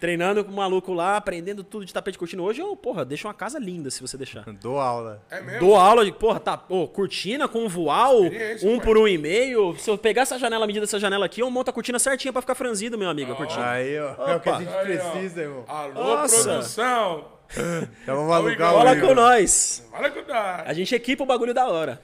treinando 0.04 0.44
com 0.44 0.52
o 0.52 0.56
maluco 0.56 0.92
lá, 0.92 1.16
aprendendo 1.16 1.64
tudo 1.64 1.86
de 1.86 1.94
tapete 1.94 2.12
de 2.12 2.18
cortina. 2.18 2.42
Hoje 2.42 2.60
eu, 2.60 2.76
porra, 2.76 3.06
deixo 3.06 3.26
uma 3.26 3.32
casa 3.32 3.58
linda 3.58 3.90
se 3.90 4.02
você 4.02 4.18
deixar. 4.18 4.44
Dou 4.60 4.78
aula. 4.78 5.22
É 5.30 5.40
mesmo? 5.40 5.60
Dou 5.60 5.76
aula 5.76 6.04
de, 6.04 6.12
porra, 6.12 6.38
tá, 6.38 6.58
pô, 6.58 6.86
cortina 6.86 7.48
com 7.48 7.66
voal, 7.70 8.20
um 8.62 8.78
por 8.78 8.98
um 8.98 9.08
e 9.08 9.16
meio. 9.16 9.74
Se 9.78 9.88
eu 9.88 9.96
pegar 9.96 10.22
essa 10.22 10.38
janela, 10.38 10.66
medida 10.66 10.84
dessa 10.84 11.00
janela 11.00 11.24
aqui, 11.24 11.40
eu 11.40 11.50
monto 11.50 11.70
a 11.70 11.72
cortina 11.72 11.98
certinha 11.98 12.30
pra 12.34 12.42
ficar 12.42 12.54
franzido, 12.54 12.98
meu 12.98 13.08
amigo, 13.08 13.32
a 13.32 13.34
cortina. 13.34 13.66
Aí, 13.70 13.98
ó. 13.98 14.28
É 14.28 14.36
o 14.36 14.40
que 14.40 14.48
a 14.50 14.52
Opa. 14.52 14.58
gente 14.58 14.74
Aí, 14.74 14.84
precisa, 14.84 15.40
irmão. 15.40 15.64
Alô, 15.66 15.94
Nossa. 15.94 16.42
produção. 16.42 17.24
Então 18.02 18.16
vamos 18.16 18.32
alugar 18.32 18.74
o 18.74 18.78
Fala 18.78 19.00
com 19.00 19.14
nós. 19.14 19.88
Olha 19.92 20.10
que 20.10 20.22
dá. 20.22 20.64
A 20.66 20.72
gente 20.74 20.94
equipa 20.94 21.22
o 21.22 21.26
bagulho 21.26 21.54
da 21.54 21.66
hora. 21.66 22.00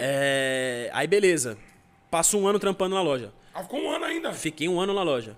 É, 0.00 0.90
Aí, 0.92 1.06
beleza. 1.06 1.56
Passo 2.10 2.36
um 2.38 2.46
ano 2.46 2.58
trampando 2.58 2.94
na 2.94 3.02
loja. 3.02 3.32
Ah, 3.54 3.62
ficou 3.62 3.80
um 3.80 3.90
ano 3.90 4.04
ainda. 4.04 4.32
Fiquei 4.32 4.68
um 4.68 4.80
ano 4.80 4.92
na 4.92 5.02
loja. 5.02 5.36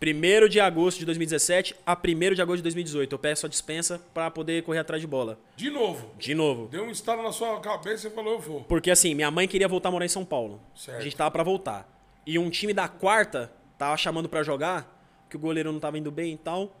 1 0.00 0.48
de 0.48 0.60
agosto 0.60 0.98
de 0.98 1.04
2017 1.06 1.74
a 1.84 1.92
1 1.92 2.34
de 2.34 2.40
agosto 2.42 2.58
de 2.58 2.62
2018. 2.64 3.12
Eu 3.12 3.18
peço 3.18 3.46
a 3.46 3.48
dispensa 3.48 4.00
pra 4.14 4.30
poder 4.30 4.62
correr 4.62 4.78
atrás 4.78 5.00
de 5.00 5.06
bola. 5.06 5.38
De 5.56 5.70
novo. 5.70 6.12
De 6.18 6.34
novo. 6.34 6.68
Deu 6.68 6.84
um 6.84 6.90
estalo 6.90 7.22
na 7.22 7.32
sua 7.32 7.58
cabeça 7.60 8.06
e 8.08 8.10
falou, 8.10 8.34
eu 8.34 8.40
vou. 8.40 8.60
Porque 8.64 8.90
assim, 8.90 9.14
minha 9.14 9.30
mãe 9.30 9.48
queria 9.48 9.66
voltar 9.66 9.88
a 9.88 9.92
morar 9.92 10.04
em 10.04 10.08
São 10.08 10.24
Paulo. 10.24 10.60
Certo. 10.74 10.98
A 10.98 11.02
gente 11.02 11.16
tava 11.16 11.30
pra 11.30 11.42
voltar. 11.42 11.88
E 12.24 12.38
um 12.38 12.48
time 12.48 12.72
da 12.72 12.86
quarta 12.86 13.50
tava 13.76 13.96
chamando 13.96 14.28
pra 14.28 14.42
jogar, 14.42 15.26
que 15.28 15.36
o 15.36 15.38
goleiro 15.38 15.72
não 15.72 15.80
tava 15.80 15.98
indo 15.98 16.10
bem 16.10 16.34
e 16.34 16.38
tal. 16.38 16.76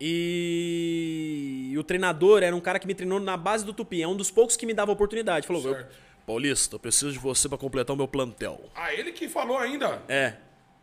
E... 0.00 1.70
e 1.72 1.78
o 1.78 1.84
treinador 1.84 2.42
era 2.42 2.54
um 2.54 2.60
cara 2.60 2.78
que 2.78 2.86
me 2.86 2.94
treinou 2.94 3.20
na 3.20 3.36
base 3.36 3.64
do 3.64 3.72
Tupi. 3.72 4.02
É 4.02 4.08
um 4.08 4.16
dos 4.16 4.30
poucos 4.30 4.56
que 4.56 4.66
me 4.66 4.74
dava 4.74 4.92
oportunidade. 4.92 5.46
Falou, 5.46 5.62
Certo. 5.62 5.94
Paulista, 6.26 6.76
eu 6.76 6.80
preciso 6.80 7.12
de 7.12 7.18
você 7.18 7.48
pra 7.48 7.58
completar 7.58 7.94
o 7.94 7.96
meu 7.96 8.06
plantel. 8.06 8.60
Ah, 8.74 8.92
ele 8.94 9.12
que 9.12 9.28
falou 9.28 9.58
ainda. 9.58 10.02
É. 10.08 10.34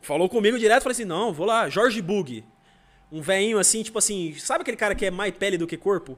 Falou 0.01 0.29
comigo 0.29 0.57
direto, 0.57 0.83
falei 0.83 0.93
assim, 0.93 1.05
não, 1.05 1.33
vou 1.33 1.45
lá. 1.45 1.69
Jorge 1.69 2.01
Bug. 2.01 2.43
Um 3.11 3.21
velhinho 3.21 3.57
assim, 3.59 3.81
tipo 3.83 3.97
assim, 3.97 4.35
sabe 4.37 4.61
aquele 4.61 4.77
cara 4.77 4.93
que 4.95 5.05
é 5.05 5.11
mais 5.11 5.33
pele 5.35 5.57
do 5.57 5.65
que 5.67 5.75
corpo? 5.77 6.17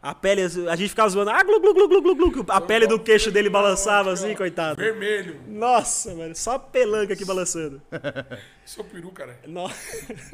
A 0.00 0.14
pele, 0.14 0.42
a 0.42 0.76
gente 0.76 0.90
ficava 0.90 1.08
zoando, 1.08 1.30
ah, 1.30 1.42
glu, 1.42 1.60
glu, 1.60 1.74
glu, 1.74 1.88
glu, 1.88 2.02
glu, 2.14 2.30
glu. 2.30 2.44
A 2.48 2.60
pele 2.60 2.86
do 2.86 3.00
queixo 3.00 3.32
dele 3.32 3.50
balançava 3.50 4.12
assim, 4.12 4.32
coitado. 4.34 4.80
Vermelho. 4.80 5.40
Nossa, 5.48 6.14
mano, 6.14 6.36
só 6.36 6.56
pelanca 6.56 7.14
aqui 7.14 7.24
balançando. 7.24 7.82
Seu 8.64 8.84
peru, 8.84 9.10
cara. 9.10 9.36
No- 9.46 9.68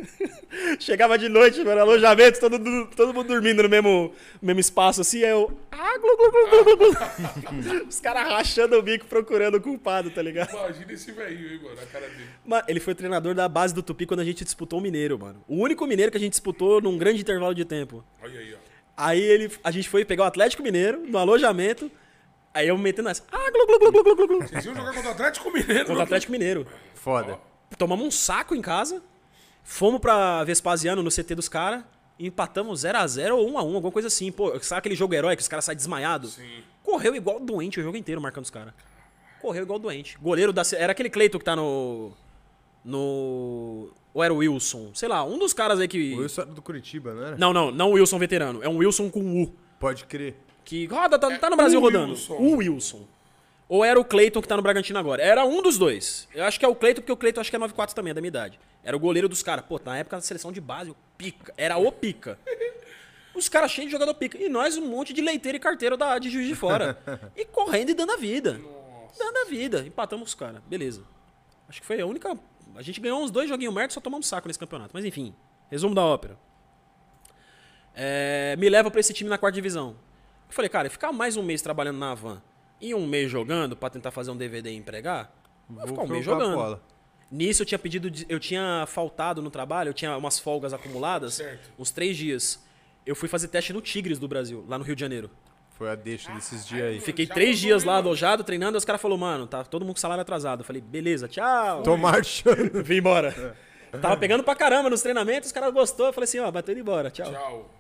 Chegava 0.79 1.17
de 1.17 1.29
noite, 1.29 1.63
mano, 1.65 1.81
alojamento, 1.81 2.39
todo, 2.41 2.59
mundo- 2.59 2.91
todo 2.95 3.15
mundo 3.15 3.29
dormindo 3.29 3.63
no 3.63 3.69
mesmo, 3.69 4.13
mesmo 4.43 4.61
espaço 4.61 5.01
assim, 5.01 5.23
aí 5.25 5.31
eu. 5.31 5.57
Ah, 5.73 5.99
glu, 5.99 6.17
glu, 6.17 6.31
glu, 6.31 6.65
glu, 6.65 6.77
glu. 6.77 7.87
Os 7.89 8.01
caras 8.01 8.29
rachando 8.29 8.77
o 8.77 8.83
bico 8.83 9.07
procurando 9.07 9.57
o 9.57 9.61
culpado, 9.61 10.11
tá 10.11 10.21
ligado? 10.21 10.51
Imagina 10.51 10.93
esse 10.93 11.11
velhinho, 11.13 11.55
Igor, 11.55 11.75
na 11.75 11.87
cara 11.87 12.07
dele. 12.09 12.27
Mano, 12.45 12.65
ele 12.69 12.81
foi 12.81 12.95
treinador 12.95 13.35
da 13.35 13.49
base 13.49 13.73
do 13.75 13.83
Tupi 13.83 14.05
quando 14.05 14.21
a 14.21 14.25
gente 14.25 14.45
disputou 14.45 14.79
o 14.79 14.83
Mineiro, 14.83 15.19
mano. 15.19 15.43
O 15.49 15.57
único 15.57 15.87
Mineiro 15.87 16.11
que 16.13 16.19
a 16.19 16.21
gente 16.21 16.33
disputou 16.33 16.81
num 16.83 16.99
grande 16.99 17.21
intervalo 17.23 17.55
de 17.55 17.65
tempo. 17.65 18.05
Olha 18.23 18.39
aí, 18.39 18.55
ó. 18.55 18.64
Aí 18.97 19.21
ele, 19.21 19.53
a 19.63 19.71
gente 19.71 19.89
foi 19.89 20.05
pegar 20.05 20.25
o 20.25 20.27
Atlético 20.27 20.63
Mineiro 20.63 21.01
no 21.07 21.19
alojamento. 21.19 21.91
Aí 22.53 22.69
eu 22.69 22.79
metendo 22.79 23.09
essa. 23.09 23.23
Ah, 23.33 23.51
glu, 23.51 23.67
glu, 23.67 23.79
glu, 23.79 23.93
glu, 23.93 24.17
glu, 24.17 24.27
glu. 24.29 24.49
Vocês 24.49 24.65
iam 24.65 24.75
jogar 24.75 24.95
contra 24.95 25.09
o 25.09 25.13
Atlético 25.13 25.51
Mineiro. 25.51 25.87
Contra 25.87 25.99
o 25.99 26.03
Atlético 26.03 26.33
Mineiro. 26.33 26.67
Foda. 26.95 27.39
Tomamos 27.77 28.07
um 28.07 28.11
saco 28.11 28.55
em 28.55 28.63
casa. 28.63 29.03
Fomos 29.65 30.01
pra 30.01 30.45
Vespasiano 30.45 31.03
no 31.03 31.11
CT 31.11 31.35
dos 31.35 31.49
caras. 31.49 31.83
Empatamos 32.19 32.85
0x0 32.85 33.33
ou 33.35 33.51
1x1, 33.51 33.57
alguma 33.59 33.91
coisa 33.91 34.07
assim. 34.07 34.31
Pô, 34.31 34.57
sabe 34.61 34.79
aquele 34.79 34.95
jogo 34.95 35.15
herói 35.15 35.35
que 35.35 35.43
os 35.43 35.49
caras 35.49 35.65
saem 35.65 35.77
desmaiados? 35.77 36.35
Sim. 36.35 36.63
Correu 36.85 37.17
igual 37.17 37.41
doente 37.41 37.81
o 37.81 37.83
jogo 37.83 37.97
inteiro 37.97 38.21
marcando 38.21 38.45
os 38.45 38.51
caras. 38.51 38.73
Correu 39.41 39.65
igual 39.65 39.81
doente. 39.81 40.17
Goleiro 40.21 40.53
da. 40.53 40.63
Era 40.77 40.93
aquele 40.93 41.11
Cleiton 41.11 41.39
que 41.39 41.45
tá 41.45 41.57
no. 41.57 42.13
No. 42.85 43.91
Ou 44.13 44.23
era 44.23 44.33
o 44.33 44.39
Wilson? 44.39 44.91
Sei 44.95 45.09
lá, 45.09 45.25
um 45.25 45.39
dos 45.39 45.53
caras 45.53 45.81
aí 45.81 45.89
que. 45.89 46.15
O 46.15 46.19
Wilson 46.19 46.43
era 46.43 46.51
do 46.51 46.63
Curitiba, 46.63 47.15
não 47.15 47.27
era? 47.27 47.37
Não, 47.37 47.53
não, 47.53 47.71
não 47.71 47.91
o 47.91 47.95
Wilson 47.95 48.19
veterano. 48.19 48.63
É 48.63 48.69
um 48.69 48.77
Wilson 48.79 49.11
com 49.11 49.43
U. 49.43 49.55
Pode 49.81 50.05
crer. 50.05 50.37
Que 50.65 50.87
roda, 50.87 51.19
tá, 51.19 51.39
tá 51.39 51.51
no 51.51 51.57
Brasil 51.57 51.79
o 51.79 51.83
rodando. 51.83 52.13
Wilson. 52.13 52.35
O 52.35 52.57
Wilson. 52.57 53.07
Ou 53.69 53.85
era 53.85 53.99
o 53.99 54.05
Cleiton 54.05 54.43
que 54.43 54.49
tá 54.49 54.57
no 54.57 54.63
Bragantino 54.63 54.99
agora. 54.99 55.23
Era 55.23 55.45
um 55.45 55.63
dos 55.63 55.79
dois. 55.79 56.29
Eu 56.35 56.45
acho 56.45 56.59
que 56.59 56.65
é 56.65 56.69
o 56.69 56.75
Cleiton, 56.75 57.01
porque 57.01 57.13
o 57.13 57.17
Cleiton 57.17 57.41
acho 57.41 57.51
que 57.51 57.57
é 57.57 57.59
9'4 57.59 57.93
também, 57.93 58.11
é 58.11 58.15
da 58.15 58.21
minha 58.21 58.29
idade. 58.29 58.59
Era 58.83 58.97
o 58.97 59.01
goleiro 59.01 59.29
dos 59.29 59.43
caras. 59.43 59.65
Pô, 59.65 59.81
na 59.85 59.97
época 59.97 60.17
da 60.17 60.23
seleção 60.23 60.53
de 60.53 60.61
base, 60.61 60.91
o 60.91 60.97
pica. 61.17 61.53
Era 61.57 61.77
o 61.77 61.91
pica. 61.91 62.39
Os 63.35 63.49
caras 63.49 63.73
cheios 63.73 63.89
de 63.89 63.93
jogador 63.93 64.15
pica. 64.15 64.39
E 64.39 64.49
nós 64.49 64.77
um 64.77 64.87
monte 64.87 65.13
de 65.13 65.21
leiteiro 65.21 65.57
e 65.57 65.61
carteiro 65.61 65.97
da, 65.97 66.21
de 66.21 66.31
juiz 66.31 66.47
de 66.47 66.55
fora. 66.55 66.97
e 67.37 67.45
correndo 67.45 67.91
e 67.91 67.95
dando 67.95 68.13
a 68.13 68.17
vida. 68.17 68.61
Dando 69.19 69.37
a 69.39 69.45
vida. 69.47 69.85
Empatamos 69.85 70.29
os 70.29 70.35
caras. 70.37 70.63
Beleza. 70.69 71.03
Acho 71.69 71.81
que 71.81 71.87
foi 71.87 72.01
a 72.01 72.07
única. 72.07 72.39
A 72.75 72.83
gente 72.83 73.01
ganhou 73.01 73.23
uns 73.23 73.31
dois 73.31 73.49
joguinhos 73.49 73.73
merda 73.75 73.91
e 73.91 73.95
só 73.95 74.01
tomamos 74.01 74.27
saco 74.27 74.49
nesse 74.49 74.59
campeonato. 74.59 74.91
Mas 74.93 75.05
enfim, 75.05 75.35
resumo 75.71 75.95
da 75.95 76.03
ópera. 76.03 76.37
É, 77.95 78.57
me 78.59 78.69
leva 78.69 78.91
pra 78.91 79.01
esse 79.01 79.13
time 79.13 79.31
na 79.31 79.39
quarta 79.39 79.55
divisão. 79.55 79.91
Eu 80.49 80.53
falei, 80.55 80.69
cara, 80.69 80.91
ficar 80.91 81.13
mais 81.13 81.37
um 81.37 81.43
mês 81.43 81.63
trabalhando 81.63 81.99
na 81.99 82.15
van 82.15 82.43
e 82.81 82.95
um 82.95 83.07
mês 83.07 83.31
jogando 83.31 83.77
pra 83.77 83.89
tentar 83.89 84.11
fazer 84.11 84.31
um 84.31 84.37
DVD 84.37 84.71
e 84.71 84.77
empregar, 84.77 85.33
vou 85.69 85.87
ficar 85.87 86.03
um 86.03 86.09
mês 86.09 86.25
jogando. 86.25 86.55
bola. 86.57 86.83
Nisso 87.31 87.63
eu 87.63 87.67
tinha 87.67 87.79
pedido, 87.79 88.11
eu 88.29 88.39
tinha 88.39 88.85
faltado 88.87 89.41
no 89.41 89.51
trabalho, 89.51 89.89
eu 89.91 89.95
tinha 89.95 90.17
umas 90.17 90.39
folgas 90.39 90.73
acumuladas, 90.73 91.35
Certo. 91.35 91.73
uns 91.79 91.91
três 91.91 92.17
dias. 92.17 92.63
Eu 93.07 93.15
fui 93.17 93.29
fazer 93.29 93.49
teste 93.49 93.73
no 93.73 93.81
Tigres 93.81 94.19
do 94.19 94.29
Brasil, 94.29 94.65
lá 94.69 94.79
no 94.79 94.85
Rio 94.85 94.95
de 94.95 95.01
Janeiro. 95.01 95.31
Foi 95.77 95.91
a 95.91 95.95
deixa 95.97 96.33
desses 96.33 96.67
dias 96.67 96.87
aí. 96.87 97.01
Fiquei 97.01 97.27
três 97.27 97.59
dias 97.59 97.83
lá 97.83 97.97
alojado, 97.97 98.45
treinando, 98.45 98.77
e 98.77 98.79
os 98.79 98.85
caras 98.85 99.03
falaram, 99.03 99.19
mano, 99.19 99.47
tá 99.47 99.65
todo 99.65 99.83
mundo 99.83 99.95
com 99.95 100.01
salário 100.01 100.23
atrasado. 100.23 100.61
Eu 100.61 100.65
falei, 100.65 100.81
beleza, 100.81 101.27
tchau. 101.27 101.83
Tô 101.83 101.97
marchando. 101.97 102.71
Vim 102.85 102.99
embora. 102.99 103.57
Tava 104.01 104.17
pegando 104.17 104.45
pra 104.45 104.55
caramba 104.55 104.89
nos 104.89 105.03
treinamentos, 105.03 105.49
os 105.49 105.53
caras 105.53 105.73
gostou. 105.73 106.07
Eu 106.07 106.13
falei 106.13 106.25
assim, 106.25 106.39
ó, 106.39 106.51
bateu 106.51 106.73
indo 106.73 106.81
embora, 106.81 107.11
tchau. 107.11 107.31
Tchau. 107.31 107.71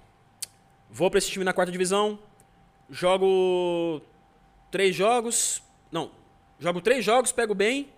Vou 0.90 1.08
pra 1.10 1.18
esse 1.18 1.30
time 1.30 1.44
na 1.44 1.52
quarta 1.52 1.70
divisão. 1.70 2.18
Jogo 2.90 4.02
três 4.70 4.94
jogos. 4.94 5.62
Não. 5.90 6.10
Jogo 6.58 6.80
três 6.80 7.04
jogos, 7.04 7.30
pego 7.30 7.54
bem. 7.54 7.88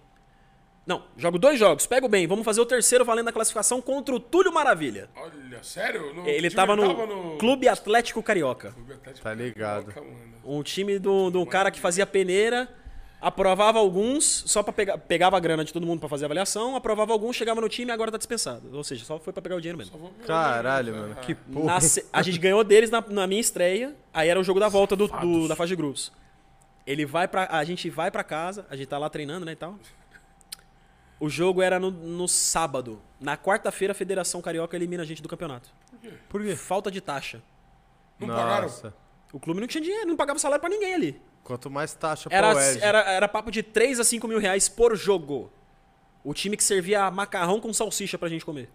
Não, 0.87 1.03
jogo 1.17 1.37
dois 1.39 1.59
jogos, 1.59 1.85
pego 1.87 2.09
bem. 2.09 2.27
Vamos 2.29 2.45
fazer 2.45 2.61
o 2.61 2.67
terceiro 2.67 3.05
valendo 3.05 3.29
a 3.29 3.33
classificação 3.33 3.83
contra 3.83 4.15
o 4.15 4.21
Túlio 4.21 4.53
Maravilha. 4.53 5.11
Olha, 5.17 5.61
sério? 5.63 6.15
No, 6.15 6.27
Ele 6.27 6.49
tava 6.49 6.77
no, 6.77 6.87
tava 6.87 7.07
no... 7.07 7.37
Clube 7.39 7.69
Atlético 7.69 8.23
Carioca. 8.23 8.71
Clube 8.71 8.93
Atlético 8.93 9.25
Tá 9.25 9.35
ligado. 9.35 9.87
Carioca. 9.93 10.17
Um 10.45 10.63
time 10.63 10.99
do, 11.01 11.29
do 11.29 11.45
cara 11.45 11.73
que 11.73 11.81
fazia 11.81 12.07
peneira, 12.07 12.69
aprovava 13.21 13.81
alguns, 13.81 14.45
só 14.47 14.63
pra 14.63 14.73
pegar, 14.73 14.97
pegava 14.99 15.37
a 15.37 15.41
grana 15.41 15.65
de 15.65 15.73
todo 15.73 15.85
mundo 15.85 15.99
pra 15.99 16.09
fazer 16.09 16.27
avaliação, 16.27 16.77
aprovava 16.77 17.13
alguns, 17.13 17.35
chegava 17.35 17.61
no 17.61 17.69
time 17.69 17.91
e 17.91 17.93
agora 17.93 18.13
tá 18.13 18.17
dispensado. 18.19 18.69
Ou 18.73 18.85
seja, 18.85 19.05
só 19.05 19.19
foi 19.19 19.33
pra 19.33 19.43
pegar 19.43 19.57
o 19.57 19.61
dinheiro 19.61 19.77
mesmo. 19.79 19.93
Só 19.93 19.99
vou 19.99 20.13
ver 20.17 20.25
Caralho, 20.25 20.95
mano. 20.95 21.17
Que 21.17 21.35
Na 21.49 21.61
porra. 21.63 21.81
se- 21.81 22.07
a 22.13 22.23
gente 22.23 22.39
ganhou 22.39 22.63
deles 22.63 22.91
na, 22.91 23.03
na 23.09 23.27
minha 23.27 23.41
estreia, 23.41 23.93
aí 24.15 24.29
era 24.29 24.39
o 24.39 24.45
jogo 24.45 24.61
da 24.61 24.69
volta 24.69 24.95
do, 24.95 25.09
do- 25.09 25.49
da 25.49 25.57
fase 25.57 25.71
de 25.71 25.77
grupos. 25.77 26.13
Ele 26.87 27.05
vai 27.05 27.27
pra, 27.27 27.49
a 27.51 27.65
gente 27.65 27.91
vai 27.91 28.09
pra 28.13 28.23
casa, 28.23 28.65
a 28.71 28.77
gente 28.77 28.87
tá 28.87 28.99
lá 28.99 29.11
treinando, 29.11 29.45
né, 29.45 29.51
e 29.51 29.57
tal. 29.57 29.77
O 31.19 31.29
jogo 31.31 31.63
era 31.63 31.79
no, 31.81 31.91
no 31.91 32.29
sábado. 32.29 33.01
Na 33.21 33.37
quarta-feira, 33.37 33.93
a 33.93 33.95
Federação 33.95 34.43
Carioca 34.43 34.77
elimina 34.77 35.03
a 35.03 35.07
gente 35.07 35.23
do 35.23 35.29
campeonato. 35.29 35.71
Por 36.29 36.43
quê? 36.43 36.55
Falta 36.55 36.91
de 36.91 37.01
taxa. 37.01 37.43
Não 38.19 38.29
pagaram? 38.29 38.63
Nossa. 38.65 38.95
O 39.33 39.41
clube 39.41 39.61
não 39.61 39.67
tinha 39.67 39.83
dinheiro, 39.83 40.07
não 40.07 40.17
pagava 40.17 40.39
salário 40.39 40.61
pra 40.61 40.69
ninguém 40.71 40.95
ali. 40.95 41.21
Quanto 41.43 41.71
mais 41.71 41.95
taxa 41.95 42.29
Era, 42.33 42.51
pro 42.51 42.61
Ed. 42.61 42.83
era, 42.83 42.99
era 43.11 43.29
papo 43.29 43.51
de 43.51 43.63
3 43.63 44.01
a 44.01 44.05
5 44.05 44.27
mil 44.29 44.39
reais 44.39 44.69
por 44.69 44.97
jogo. 44.97 45.51
O 46.25 46.35
time 46.35 46.57
que 46.57 46.65
servia 46.65 47.11
macarrão 47.11 47.61
com 47.61 47.73
salsicha 47.73 48.19
pra 48.19 48.29
gente 48.29 48.45
comer. 48.45 48.69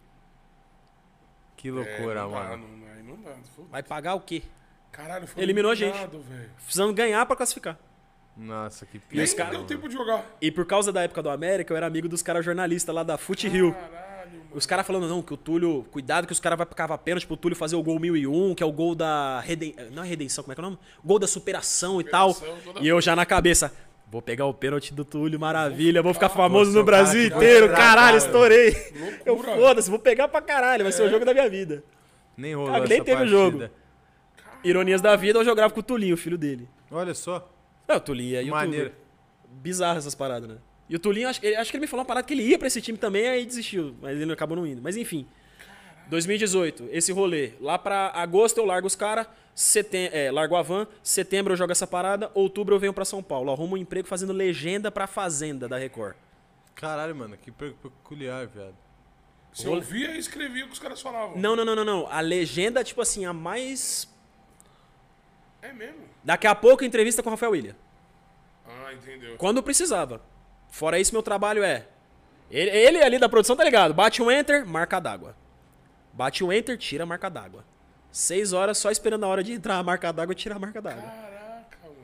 Que 1.57 1.67
É, 1.67 1.71
loucura, 1.71 2.21
não 2.23 2.31
dá, 2.31 2.39
mano. 2.49 2.67
não, 2.77 2.87
aí 2.93 3.03
não 3.03 3.21
dá. 3.21 3.35
Vai 3.69 3.83
pagar 3.83 4.15
o 4.15 4.21
quê? 4.21 4.41
Caralho, 4.91 5.27
foi 5.27 5.41
Eliminou 5.43 5.71
a 5.71 5.75
gente. 5.75 5.95
eliminado, 5.95 6.21
velho. 6.21 6.93
Ganhar 6.93 7.25
pra 7.25 7.35
classificar. 7.35 7.77
Nossa, 8.35 8.85
que 8.85 8.97
os 8.97 9.33
cara- 9.33 9.51
deu 9.51 9.63
tempo 9.65 9.87
de 9.87 9.93
jogar. 9.93 10.25
E 10.41 10.49
por 10.51 10.65
causa 10.65 10.91
da 10.91 11.03
época 11.03 11.21
do 11.21 11.29
América, 11.29 11.73
eu 11.73 11.77
era 11.77 11.85
amigo 11.85 12.07
dos 12.07 12.21
caras 12.21 12.43
jornalistas 12.43 12.93
lá 12.93 13.03
da 13.03 13.17
Fute 13.17 13.47
Rio. 13.47 13.73
Caralho. 13.73 14.01
Os 14.53 14.65
caras 14.65 14.85
falando, 14.85 15.07
não, 15.07 15.21
que 15.21 15.33
o 15.33 15.37
Túlio. 15.37 15.85
Cuidado 15.91 16.25
que 16.27 16.33
os 16.33 16.39
caras 16.39 16.57
vão 16.57 16.65
cavar 16.67 16.97
pênalti 16.97 17.25
pro 17.27 17.37
Túlio 17.37 17.55
fazer 17.55 17.75
o 17.75 17.83
gol 17.83 17.99
1001, 17.99 18.55
que 18.55 18.63
é 18.63 18.65
o 18.65 18.71
gol 18.71 18.95
da. 18.95 19.39
Reden... 19.41 19.75
Não 19.91 20.03
é 20.03 20.07
redenção, 20.07 20.43
como 20.43 20.51
é 20.53 20.55
que 20.55 20.61
é 20.61 20.63
o 20.63 20.65
nome? 20.69 20.79
Gol 21.03 21.19
da 21.19 21.27
superação 21.27 22.01
e 22.01 22.03
tal. 22.03 22.33
Superação, 22.33 22.73
E 22.81 22.87
eu 22.87 22.99
já 23.01 23.15
na 23.15 23.25
cabeça. 23.25 23.73
Vou 24.09 24.21
pegar 24.21 24.45
o 24.45 24.53
pênalti 24.53 24.93
do 24.93 25.05
Túlio, 25.05 25.39
maravilha, 25.39 26.01
vou 26.01 26.13
ficar 26.13 26.27
famoso 26.27 26.71
Vou 26.71 26.81
no 26.81 26.85
Brasil 26.85 27.29
vai 27.29 27.37
inteiro, 27.37 27.67
entrar, 27.67 27.77
caralho, 27.77 28.17
cara. 28.17 28.17
estourei. 28.17 28.75
Eu 29.25 29.37
foda-se, 29.37 29.89
vou 29.89 29.99
pegar 29.99 30.27
pra 30.27 30.41
caralho, 30.41 30.83
vai 30.83 30.91
ser 30.91 31.03
o 31.03 31.09
jogo 31.09 31.23
da 31.23 31.33
minha 31.33 31.49
vida. 31.49 31.81
Nem 32.35 32.53
rolou 32.53 32.73
Cara, 32.73 32.85
nem 32.85 32.97
essa 32.97 33.05
teve 33.05 33.23
o 33.23 33.27
jogo. 33.27 33.69
Ironias 34.65 34.99
da 34.99 35.15
vida, 35.15 35.39
eu 35.39 35.45
jogava 35.45 35.73
com 35.73 35.79
o 35.79 35.83
Tulinho, 35.83 36.15
o 36.15 36.17
filho 36.17 36.37
dele. 36.37 36.67
Olha 36.91 37.13
só. 37.13 37.49
É, 37.87 37.95
o 37.95 37.99
Tulinho 37.99 38.35
é 38.35 38.39
youtuber. 38.39 38.51
Maneiro. 38.65 38.91
Bizarro 39.49 39.97
essas 39.97 40.15
paradas, 40.15 40.49
né? 40.49 40.57
E 40.89 40.95
o 40.95 40.99
Tulinho, 40.99 41.27
acho, 41.29 41.39
ele- 41.45 41.55
acho 41.55 41.71
que 41.71 41.77
ele 41.77 41.81
me 41.81 41.87
falou 41.87 42.01
uma 42.01 42.07
parada 42.07 42.25
que 42.27 42.33
ele 42.33 42.43
ia 42.43 42.57
pra 42.57 42.67
esse 42.67 42.81
time 42.81 42.97
também, 42.97 43.27
aí 43.27 43.45
desistiu. 43.45 43.95
Mas 44.01 44.19
ele 44.19 44.31
acabou 44.33 44.55
não 44.57 44.65
indo. 44.67 44.81
Mas 44.81 44.97
enfim. 44.97 45.25
2018, 46.09 46.89
esse 46.91 47.11
rolê. 47.11 47.53
Lá 47.61 47.77
pra 47.77 48.11
agosto 48.13 48.57
eu 48.57 48.65
largo 48.65 48.87
os 48.87 48.95
caras, 48.95 49.27
setem 49.55 50.09
é, 50.11 50.29
largo 50.31 50.55
a 50.55 50.61
van, 50.61 50.85
setembro 51.01 51.53
eu 51.53 51.57
jogo 51.57 51.71
essa 51.71 51.87
parada, 51.87 52.29
outubro 52.33 52.75
eu 52.75 52.79
venho 52.79 52.93
pra 52.93 53.05
São 53.05 53.23
Paulo. 53.23 53.51
Arrumo 53.51 53.75
um 53.75 53.77
emprego 53.77 54.07
fazendo 54.07 54.33
legenda 54.33 54.91
pra 54.91 55.07
Fazenda 55.07 55.67
da 55.69 55.77
Record. 55.77 56.15
Caralho, 56.75 57.15
mano. 57.15 57.37
Que 57.37 57.51
pe- 57.51 57.71
peculiar, 57.81 58.47
viado. 58.47 58.75
Você 59.53 59.67
ouvia 59.67 60.11
e 60.11 60.17
escrevia 60.17 60.63
o 60.63 60.67
que 60.67 60.73
os 60.73 60.79
caras 60.79 61.01
falavam. 61.01 61.37
Não, 61.37 61.55
não, 61.55 61.63
não, 61.65 61.75
não, 61.75 61.85
não. 61.85 62.07
A 62.07 62.19
legenda, 62.21 62.83
tipo 62.83 63.01
assim, 63.01 63.25
a 63.25 63.33
mais. 63.33 64.07
É 65.61 65.71
mesmo? 65.73 66.01
Daqui 66.23 66.47
a 66.47 66.55
pouco 66.55 66.83
entrevista 66.83 67.21
com 67.21 67.29
o 67.29 67.31
Rafael 67.31 67.51
William. 67.51 67.75
Ah, 68.67 68.93
entendeu. 68.93 69.35
Quando 69.37 69.61
precisava. 69.63 70.21
Fora 70.69 70.99
isso, 70.99 71.13
meu 71.13 71.21
trabalho 71.23 71.63
é. 71.63 71.87
Ele, 72.49 72.69
ele 72.69 73.03
ali 73.03 73.17
da 73.19 73.29
produção 73.29 73.55
tá 73.55 73.63
ligado. 73.63 73.93
Bate 73.93 74.21
um 74.21 74.29
enter, 74.31 74.65
marca 74.65 74.99
d'água. 74.99 75.35
Bate 76.13 76.43
um 76.43 76.51
enter, 76.51 76.77
tira 76.77 77.03
a 77.03 77.05
marca 77.07 77.29
d'água. 77.29 77.63
Seis 78.11 78.51
horas 78.51 78.77
só 78.77 78.91
esperando 78.91 79.23
a 79.23 79.27
hora 79.27 79.43
de 79.43 79.53
entrar 79.53 79.77
a 79.77 79.83
marca 79.83 80.11
d'água 80.11 80.33
e 80.33 80.35
tirar 80.35 80.57
a 80.57 80.59
marca 80.59 80.81
d'água. 80.81 81.01
Caraca, 81.03 81.77
mano. 81.83 81.95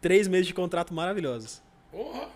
Três 0.00 0.26
meses 0.26 0.46
de 0.48 0.54
contrato 0.54 0.92
maravilhosos. 0.92 1.62
Porra. 1.92 2.28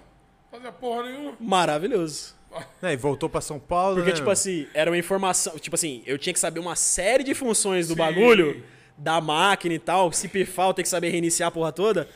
Fazia 0.51 0.71
porra 0.71 1.03
nenhuma. 1.05 1.37
Maravilhoso. 1.41 2.37
É, 2.81 2.93
e 2.93 2.97
voltou 2.97 3.29
pra 3.29 3.41
São 3.41 3.59
Paulo, 3.59 3.97
Porque, 3.97 4.11
né, 4.11 4.15
tipo 4.15 4.27
mano? 4.27 4.33
assim, 4.33 4.69
era 4.73 4.89
uma 4.89 4.97
informação. 4.97 5.59
Tipo 5.59 5.75
assim, 5.75 6.05
eu 6.07 6.17
tinha 6.17 6.33
que 6.33 6.39
saber 6.39 6.61
uma 6.61 6.77
série 6.77 7.25
de 7.25 7.35
funções 7.35 7.89
do 7.89 7.95
Sim. 7.95 7.99
bagulho, 7.99 8.65
da 8.97 9.21
máquina 9.21 9.75
e 9.75 9.79
tal. 9.79 10.13
Se 10.13 10.29
pifar, 10.29 10.69
eu 10.69 10.75
ter 10.75 10.83
que 10.83 10.89
saber 10.89 11.11
reiniciar 11.11 11.49
a 11.49 11.51
porra 11.51 11.73
toda. 11.73 12.09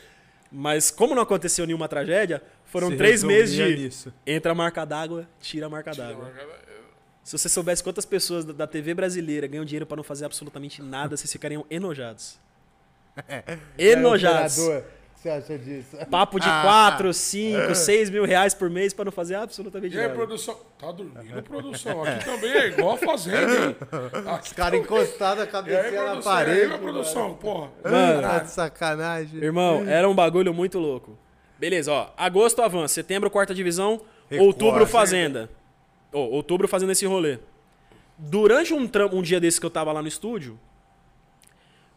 Mas 0.51 0.89
como 0.89 1.13
não 1.13 1.21
aconteceu 1.21 1.65
nenhuma 1.65 1.87
tragédia, 1.87 2.41
foram 2.65 2.89
Se 2.89 2.97
três 2.97 3.23
meses 3.23 3.55
de. 3.55 3.75
nisso. 3.77 4.13
Entra 4.25 4.51
a 4.51 4.55
marca 4.55 4.85
d'água, 4.85 5.27
tira 5.39 5.67
a 5.67 5.69
marca 5.69 5.91
d'água. 5.91 6.31
Se 7.23 7.37
você 7.37 7.47
soubesse 7.47 7.83
quantas 7.83 8.05
pessoas 8.05 8.43
da- 8.45 8.65
TV 8.65 8.93
brasileira 8.95 9.45
ganham 9.45 9.63
dinheiro 9.65 9.85
pra 9.85 9.95
não 9.95 10.03
fazer 10.03 10.25
absolutamente 10.25 10.81
nada, 10.81 11.15
vocês 11.15 11.31
ficariam 11.31 11.63
enojados. 11.69 12.39
Enojados. 13.77 14.57
O 14.57 14.83
que 15.21 15.23
você 15.23 15.29
acha 15.29 15.57
disso? 15.57 15.97
Papo 16.09 16.39
de 16.39 16.47
Ah. 16.47 16.61
4, 16.63 17.13
5, 17.13 17.75
6 17.75 18.09
mil 18.09 18.23
reais 18.25 18.53
por 18.53 18.69
mês 18.69 18.93
pra 18.93 19.03
não 19.05 19.11
fazer 19.11 19.35
absolutamente 19.35 19.95
E 19.95 19.99
aí, 19.99 20.03
nada. 20.07 20.15
produção? 20.17 20.57
Tá 20.79 20.91
dormindo, 20.91 21.43
produção? 21.43 22.03
Aqui 22.03 22.25
também 22.25 22.51
é 22.51 22.67
igual 22.67 22.93
a 22.93 22.97
fazenda, 22.97 23.65
hein? 23.65 23.75
Aqui 24.33 24.55
Cara 24.55 24.77
encostado 24.77 25.39
a 25.39 25.41
E 25.41 25.45
aí, 25.45 25.51
cabeça 25.51 25.91
na 25.91 25.91
produção? 25.91 26.13
E 26.13 26.17
aí, 26.17 26.23
parede. 26.45 26.77
produção? 26.77 27.33
Porra. 27.35 27.69
Mano, 27.83 28.21
Tá 28.21 28.39
de 28.39 28.51
sacanagem. 28.51 29.43
Irmão, 29.43 29.83
era 29.87 30.07
um 30.09 30.15
bagulho 30.15 30.53
muito 30.53 30.79
louco. 30.79 31.17
Beleza, 31.57 31.91
ó. 31.91 32.09
Agosto 32.17 32.61
avança, 32.61 32.93
setembro, 32.93 33.29
quarta 33.29 33.53
divisão, 33.53 33.99
Record, 34.29 34.47
outubro, 34.47 34.87
fazenda. 34.87 35.49
Ó, 36.13 36.19
outubro 36.19 36.67
fazendo 36.67 36.91
esse 36.93 37.05
rolê. 37.05 37.39
Durante 38.17 38.73
um, 38.73 38.89
um 39.13 39.21
dia 39.21 39.39
desse 39.39 39.59
que 39.59 39.65
eu 39.65 39.69
tava 39.69 39.91
lá 39.91 40.01
no 40.01 40.07
estúdio, 40.07 40.57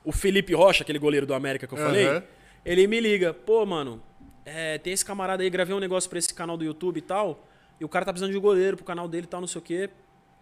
o 0.05 0.11
Felipe 0.11 0.53
Rocha, 0.55 0.83
aquele 0.83 0.99
goleiro 0.99 1.25
do 1.27 1.35
América 1.35 1.67
que 1.67 1.75
eu 1.75 1.79
falei, 1.79 2.09
Aham. 2.09 2.23
Ele 2.65 2.87
me 2.87 3.01
liga, 3.01 3.33
pô, 3.35 3.65
mano, 3.67 4.03
é, 4.45 4.79
tem 4.79 4.93
esse 4.93 5.05
camarada 5.05 5.43
aí, 5.43 5.51
gravei 5.51 5.75
um 5.75 5.81
negócio 5.81 6.09
pra 6.09 6.19
esse 6.19 6.33
canal 6.33 6.57
do 6.57 6.65
YouTube 6.65 6.99
e 6.99 7.03
tal, 7.03 7.45
e 7.81 7.85
o 7.85 7.89
cara 7.89 8.05
tá 8.05 8.13
precisando 8.13 8.33
de 8.33 8.39
goleiro 8.39 8.77
pro 8.77 8.85
canal 8.87 9.09
dele 9.09 9.25
e 9.25 9.29
tal, 9.29 9.41
não 9.41 9.49
sei 9.49 9.59
o 9.61 9.63
quê. 9.63 9.91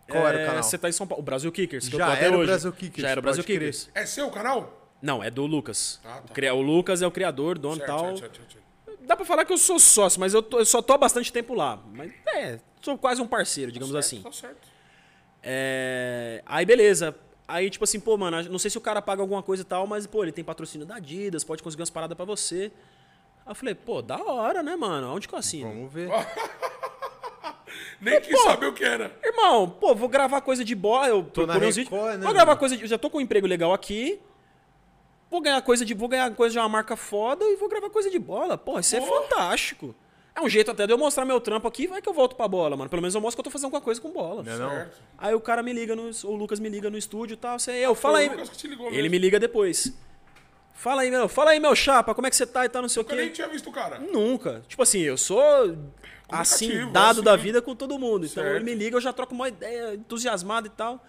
Qual 0.08 0.26
era 0.26 0.38
o 0.38 0.40
É, 0.40 0.46
canal? 0.46 0.62
Você 0.62 0.76
tá 0.76 0.88
em 0.88 0.92
São 0.92 1.06
Paulo. 1.06 1.22
O 1.22 1.24
Brasil 1.24 1.52
Kickers. 1.52 1.88
Que 1.88 1.94
eu 1.94 1.98
Já 2.00 2.06
tô 2.06 2.12
até 2.12 2.24
era 2.24 2.34
o 2.36 2.38
hoje. 2.40 2.46
Brasil 2.50 2.72
Kickers, 2.72 3.02
Já 3.02 3.08
era 3.10 3.20
o 3.20 3.22
Brasil 3.22 3.44
crer. 3.44 3.58
Kickers. 3.58 3.90
É 3.94 4.04
seu 4.04 4.28
canal? 4.30 4.90
Não, 5.00 5.22
é 5.22 5.30
do 5.30 5.46
Lucas. 5.46 6.00
Ah, 6.04 6.14
tá. 6.16 6.22
O 6.30 6.34
cria- 6.34 6.52
O 6.52 6.60
Lucas 6.60 7.00
é 7.00 7.06
o 7.06 7.10
criador, 7.12 7.56
dono 7.56 7.76
e 7.76 7.78
Certo, 7.78 7.88
tal. 7.88 7.98
certo, 8.00 8.18
certo, 8.18 8.36
certo, 8.36 8.52
certo. 8.86 9.06
Dá 9.06 9.14
pra 9.16 9.24
falar 9.24 9.44
que 9.44 9.52
eu 9.52 9.56
sou 9.58 9.78
sócio, 9.78 10.18
mas 10.18 10.34
eu, 10.34 10.42
tô- 10.42 10.58
eu 10.58 10.66
só 10.66 10.82
tô 10.82 10.92
há 10.94 10.98
bastante 10.98 11.32
tempo 11.32 11.54
lá. 11.54 11.80
Mas 11.92 12.12
é, 12.34 12.58
sou 12.82 12.98
quase 12.98 13.22
um 13.22 13.26
parceiro, 13.28 13.70
digamos 13.70 13.92
Certo, 13.92 14.04
assim. 14.04 14.22
Tá 14.22 14.32
certo. 14.32 14.68
É, 15.42 16.42
Aí 16.46 16.66
beleza. 16.66 17.14
Aí, 17.50 17.68
tipo 17.68 17.82
assim, 17.82 17.98
pô, 17.98 18.16
mano, 18.16 18.42
não 18.44 18.58
sei 18.58 18.70
se 18.70 18.78
o 18.78 18.80
cara 18.80 19.02
paga 19.02 19.20
alguma 19.20 19.42
coisa 19.42 19.62
e 19.62 19.66
tal, 19.66 19.86
mas, 19.86 20.06
pô, 20.06 20.22
ele 20.22 20.30
tem 20.30 20.44
patrocínio 20.44 20.86
da 20.86 20.96
Adidas, 20.96 21.42
pode 21.42 21.62
conseguir 21.62 21.82
umas 21.82 21.90
paradas 21.90 22.16
pra 22.16 22.24
você. 22.24 22.70
Aí 23.44 23.50
eu 23.50 23.54
falei, 23.56 23.74
pô, 23.74 24.00
da 24.00 24.22
hora, 24.22 24.62
né, 24.62 24.76
mano? 24.76 25.12
Onde 25.12 25.26
que 25.26 25.34
eu 25.34 25.38
assino? 25.38 25.68
Vamos 25.68 25.92
ver. 25.92 26.08
Nem 28.00 28.20
quis 28.20 28.40
saber 28.42 28.66
o 28.66 28.72
que 28.72 28.84
era. 28.84 29.16
Irmão, 29.22 29.68
pô, 29.68 29.94
vou 29.94 30.08
gravar 30.08 30.40
coisa 30.40 30.64
de 30.64 30.74
bola, 30.74 31.08
eu 31.08 31.24
Tô 31.24 31.44
na 31.44 31.56
uns 31.56 31.76
vídeos. 31.76 31.88
Record, 31.88 32.18
né, 32.18 32.24
vou 32.24 32.32
gravar 32.32 32.52
mano? 32.52 32.58
coisa 32.58 32.76
de. 32.76 32.86
Já 32.86 32.96
tô 32.96 33.10
com 33.10 33.18
um 33.18 33.20
emprego 33.20 33.46
legal 33.46 33.72
aqui. 33.72 34.20
Vou 35.30 35.40
ganhar 35.40 35.60
coisa 35.62 35.84
de. 35.84 35.92
Vou 35.92 36.08
ganhar 36.08 36.30
coisa 36.34 36.52
de 36.52 36.58
uma 36.58 36.68
marca 36.68 36.96
foda 36.96 37.44
e 37.44 37.56
vou 37.56 37.68
gravar 37.68 37.90
coisa 37.90 38.10
de 38.10 38.18
bola. 38.18 38.56
Pô, 38.56 38.78
isso 38.78 38.96
é 38.96 39.00
fantástico. 39.00 39.94
É 40.34 40.40
um 40.40 40.48
jeito 40.48 40.70
até 40.70 40.86
de 40.86 40.92
eu 40.92 40.98
mostrar 40.98 41.24
meu 41.24 41.40
trampo 41.40 41.66
aqui, 41.66 41.86
vai 41.88 42.00
que 42.00 42.08
eu 42.08 42.12
volto 42.14 42.36
pra 42.36 42.46
bola, 42.46 42.76
mano. 42.76 42.88
Pelo 42.88 43.02
menos 43.02 43.14
eu 43.14 43.20
mostro 43.20 43.36
que 43.36 43.40
eu 43.40 43.44
tô 43.44 43.50
fazendo 43.50 43.66
alguma 43.66 43.80
coisa 43.80 44.00
com 44.00 44.10
bola. 44.12 44.42
Não 44.42 44.52
é 44.52 44.56
não? 44.58 44.70
Certo. 44.70 45.02
Aí 45.18 45.34
o 45.34 45.40
cara 45.40 45.62
me 45.62 45.72
liga, 45.72 45.96
no, 45.96 46.10
o 46.24 46.34
Lucas 46.36 46.60
me 46.60 46.68
liga 46.68 46.88
no 46.88 46.96
estúdio 46.96 47.34
e 47.34 47.36
tal. 47.36 47.58
Você, 47.58 47.72
eu, 47.72 47.94
fala 47.94 48.18
aí. 48.18 48.28
o 48.28 48.32
Lucas 48.32 48.48
que 48.50 48.56
te 48.56 48.68
ligou 48.68 48.86
Ele 48.88 48.96
mesmo. 48.96 49.10
me 49.10 49.18
liga 49.18 49.40
depois. 49.40 49.92
Fala 50.72 51.02
aí, 51.02 51.10
meu. 51.10 51.28
Fala 51.28 51.50
aí, 51.50 51.60
meu 51.60 51.74
chapa, 51.74 52.14
como 52.14 52.26
é 52.26 52.30
que 52.30 52.36
você 52.36 52.46
tá 52.46 52.64
e 52.64 52.68
tal, 52.68 52.80
não 52.82 52.88
sei 52.88 53.02
o 53.02 53.06
Eu 53.10 53.16
nem 53.16 53.26
quê. 53.26 53.32
tinha 53.34 53.48
visto 53.48 53.68
o 53.68 53.72
cara. 53.72 53.98
Nunca. 53.98 54.62
Tipo 54.68 54.82
assim, 54.82 55.00
eu 55.00 55.18
sou 55.18 55.40
assim, 56.30 56.68
Comunicativo, 56.68 56.92
dado 56.92 57.10
assim. 57.16 57.22
da 57.22 57.36
vida 57.36 57.60
com 57.60 57.74
todo 57.74 57.98
mundo. 57.98 58.24
Então 58.24 58.42
Certo. 58.42 58.56
ele 58.56 58.64
me 58.64 58.74
liga, 58.74 58.96
eu 58.96 59.00
já 59.00 59.12
troco 59.12 59.34
uma 59.34 59.48
ideia, 59.48 59.94
entusiasmado 59.94 60.68
e 60.68 60.70
tal. 60.70 61.04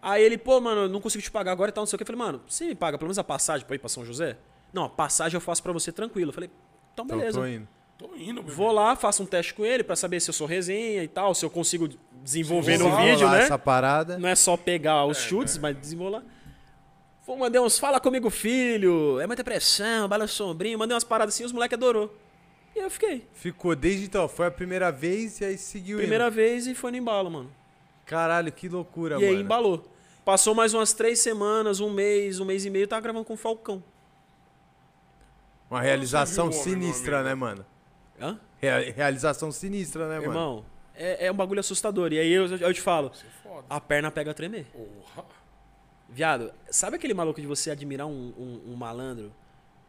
Aí 0.00 0.22
ele, 0.22 0.36
pô, 0.36 0.60
mano, 0.60 0.82
eu 0.82 0.88
não 0.88 1.00
consigo 1.00 1.22
te 1.22 1.30
pagar 1.30 1.52
agora 1.52 1.70
e 1.70 1.72
tal, 1.72 1.82
não 1.82 1.86
sei 1.86 1.96
o 1.96 1.98
que. 1.98 2.02
Eu 2.02 2.06
falei, 2.06 2.18
mano, 2.18 2.42
você 2.46 2.66
me 2.66 2.74
paga 2.74 2.98
pelo 2.98 3.06
menos 3.08 3.18
a 3.18 3.24
passagem 3.24 3.66
pra 3.66 3.74
ir 3.74 3.78
pra 3.78 3.88
São 3.88 4.04
José? 4.04 4.36
Não, 4.72 4.84
a 4.84 4.88
passagem 4.88 5.36
eu 5.36 5.40
faço 5.40 5.62
pra 5.62 5.72
você 5.72 5.90
tranquilo. 5.90 6.30
Eu 6.30 6.34
falei, 6.34 6.50
então 6.92 7.04
Então 7.04 7.18
beleza. 7.18 7.40
tô 7.40 7.46
indo. 7.46 7.66
Tô 8.02 8.16
indo, 8.16 8.42
bebê. 8.42 8.54
Vou 8.54 8.72
lá, 8.72 8.96
faço 8.96 9.22
um 9.22 9.26
teste 9.26 9.54
com 9.54 9.64
ele 9.64 9.84
pra 9.84 9.94
saber 9.94 10.18
se 10.18 10.28
eu 10.28 10.34
sou 10.34 10.46
resenha 10.46 11.04
e 11.04 11.08
tal, 11.08 11.34
se 11.36 11.44
eu 11.44 11.50
consigo 11.50 11.88
desenvolver 12.20 12.76
no 12.76 12.96
vídeo, 12.96 13.28
né? 13.28 13.42
essa 13.42 13.56
parada. 13.56 14.18
Não 14.18 14.28
é 14.28 14.34
só 14.34 14.56
pegar 14.56 15.04
os 15.06 15.18
chutes, 15.18 15.56
mas 15.56 15.78
desenrolar. 15.78 16.24
Pô, 17.24 17.36
mandei 17.36 17.60
uns 17.60 17.78
fala 17.78 18.00
comigo, 18.00 18.28
filho. 18.28 19.20
É 19.20 19.26
muita 19.28 19.44
pressão, 19.44 20.08
bala 20.08 20.26
sombrinho. 20.26 20.76
Mandei 20.76 20.94
umas 20.94 21.04
paradas 21.04 21.34
assim, 21.34 21.44
os 21.44 21.52
moleques 21.52 21.76
adorou. 21.76 22.12
E 22.74 22.80
aí 22.80 22.84
eu 22.86 22.90
fiquei. 22.90 23.24
Ficou 23.32 23.76
desde 23.76 24.06
então. 24.06 24.26
Foi 24.26 24.46
a 24.46 24.50
primeira 24.50 24.90
vez 24.90 25.40
e 25.40 25.44
aí 25.44 25.56
seguiu 25.56 25.98
Primeira 25.98 26.26
indo. 26.26 26.34
vez 26.34 26.66
e 26.66 26.74
foi 26.74 26.90
no 26.90 26.96
embalo, 26.96 27.30
mano. 27.30 27.52
Caralho, 28.04 28.50
que 28.50 28.68
loucura, 28.68 29.14
e 29.16 29.20
mano. 29.20 29.32
aí 29.32 29.40
embalou. 29.40 29.86
Passou 30.24 30.54
mais 30.54 30.74
umas 30.74 30.92
três 30.92 31.20
semanas, 31.20 31.78
um 31.78 31.90
mês, 31.90 32.40
um 32.40 32.44
mês 32.44 32.64
e 32.64 32.70
meio, 32.70 32.88
tava 32.88 33.00
gravando 33.00 33.24
com 33.24 33.34
o 33.34 33.36
Falcão. 33.36 33.82
Uma 35.70 35.80
realização 35.80 36.50
sinistra, 36.50 37.22
né, 37.22 37.34
mano? 37.34 37.64
Hã? 38.22 38.38
Rea- 38.60 38.92
Realização 38.92 39.50
sinistra, 39.50 40.08
né, 40.08 40.14
mano? 40.20 40.30
Irmão, 40.30 40.64
é, 40.94 41.26
é 41.26 41.32
um 41.32 41.34
bagulho 41.34 41.60
assustador. 41.60 42.12
E 42.12 42.18
aí 42.18 42.30
eu, 42.32 42.46
eu 42.56 42.72
te 42.72 42.80
falo, 42.80 43.10
é 43.44 43.50
a 43.68 43.80
perna 43.80 44.10
pega 44.10 44.30
a 44.30 44.34
tremer. 44.34 44.66
Porra. 44.66 45.24
Viado, 46.08 46.52
sabe 46.70 46.96
aquele 46.96 47.14
maluco 47.14 47.40
de 47.40 47.46
você 47.46 47.70
admirar 47.70 48.06
um, 48.06 48.32
um- 48.38 48.72
um 48.72 48.76
malandro 48.76 49.32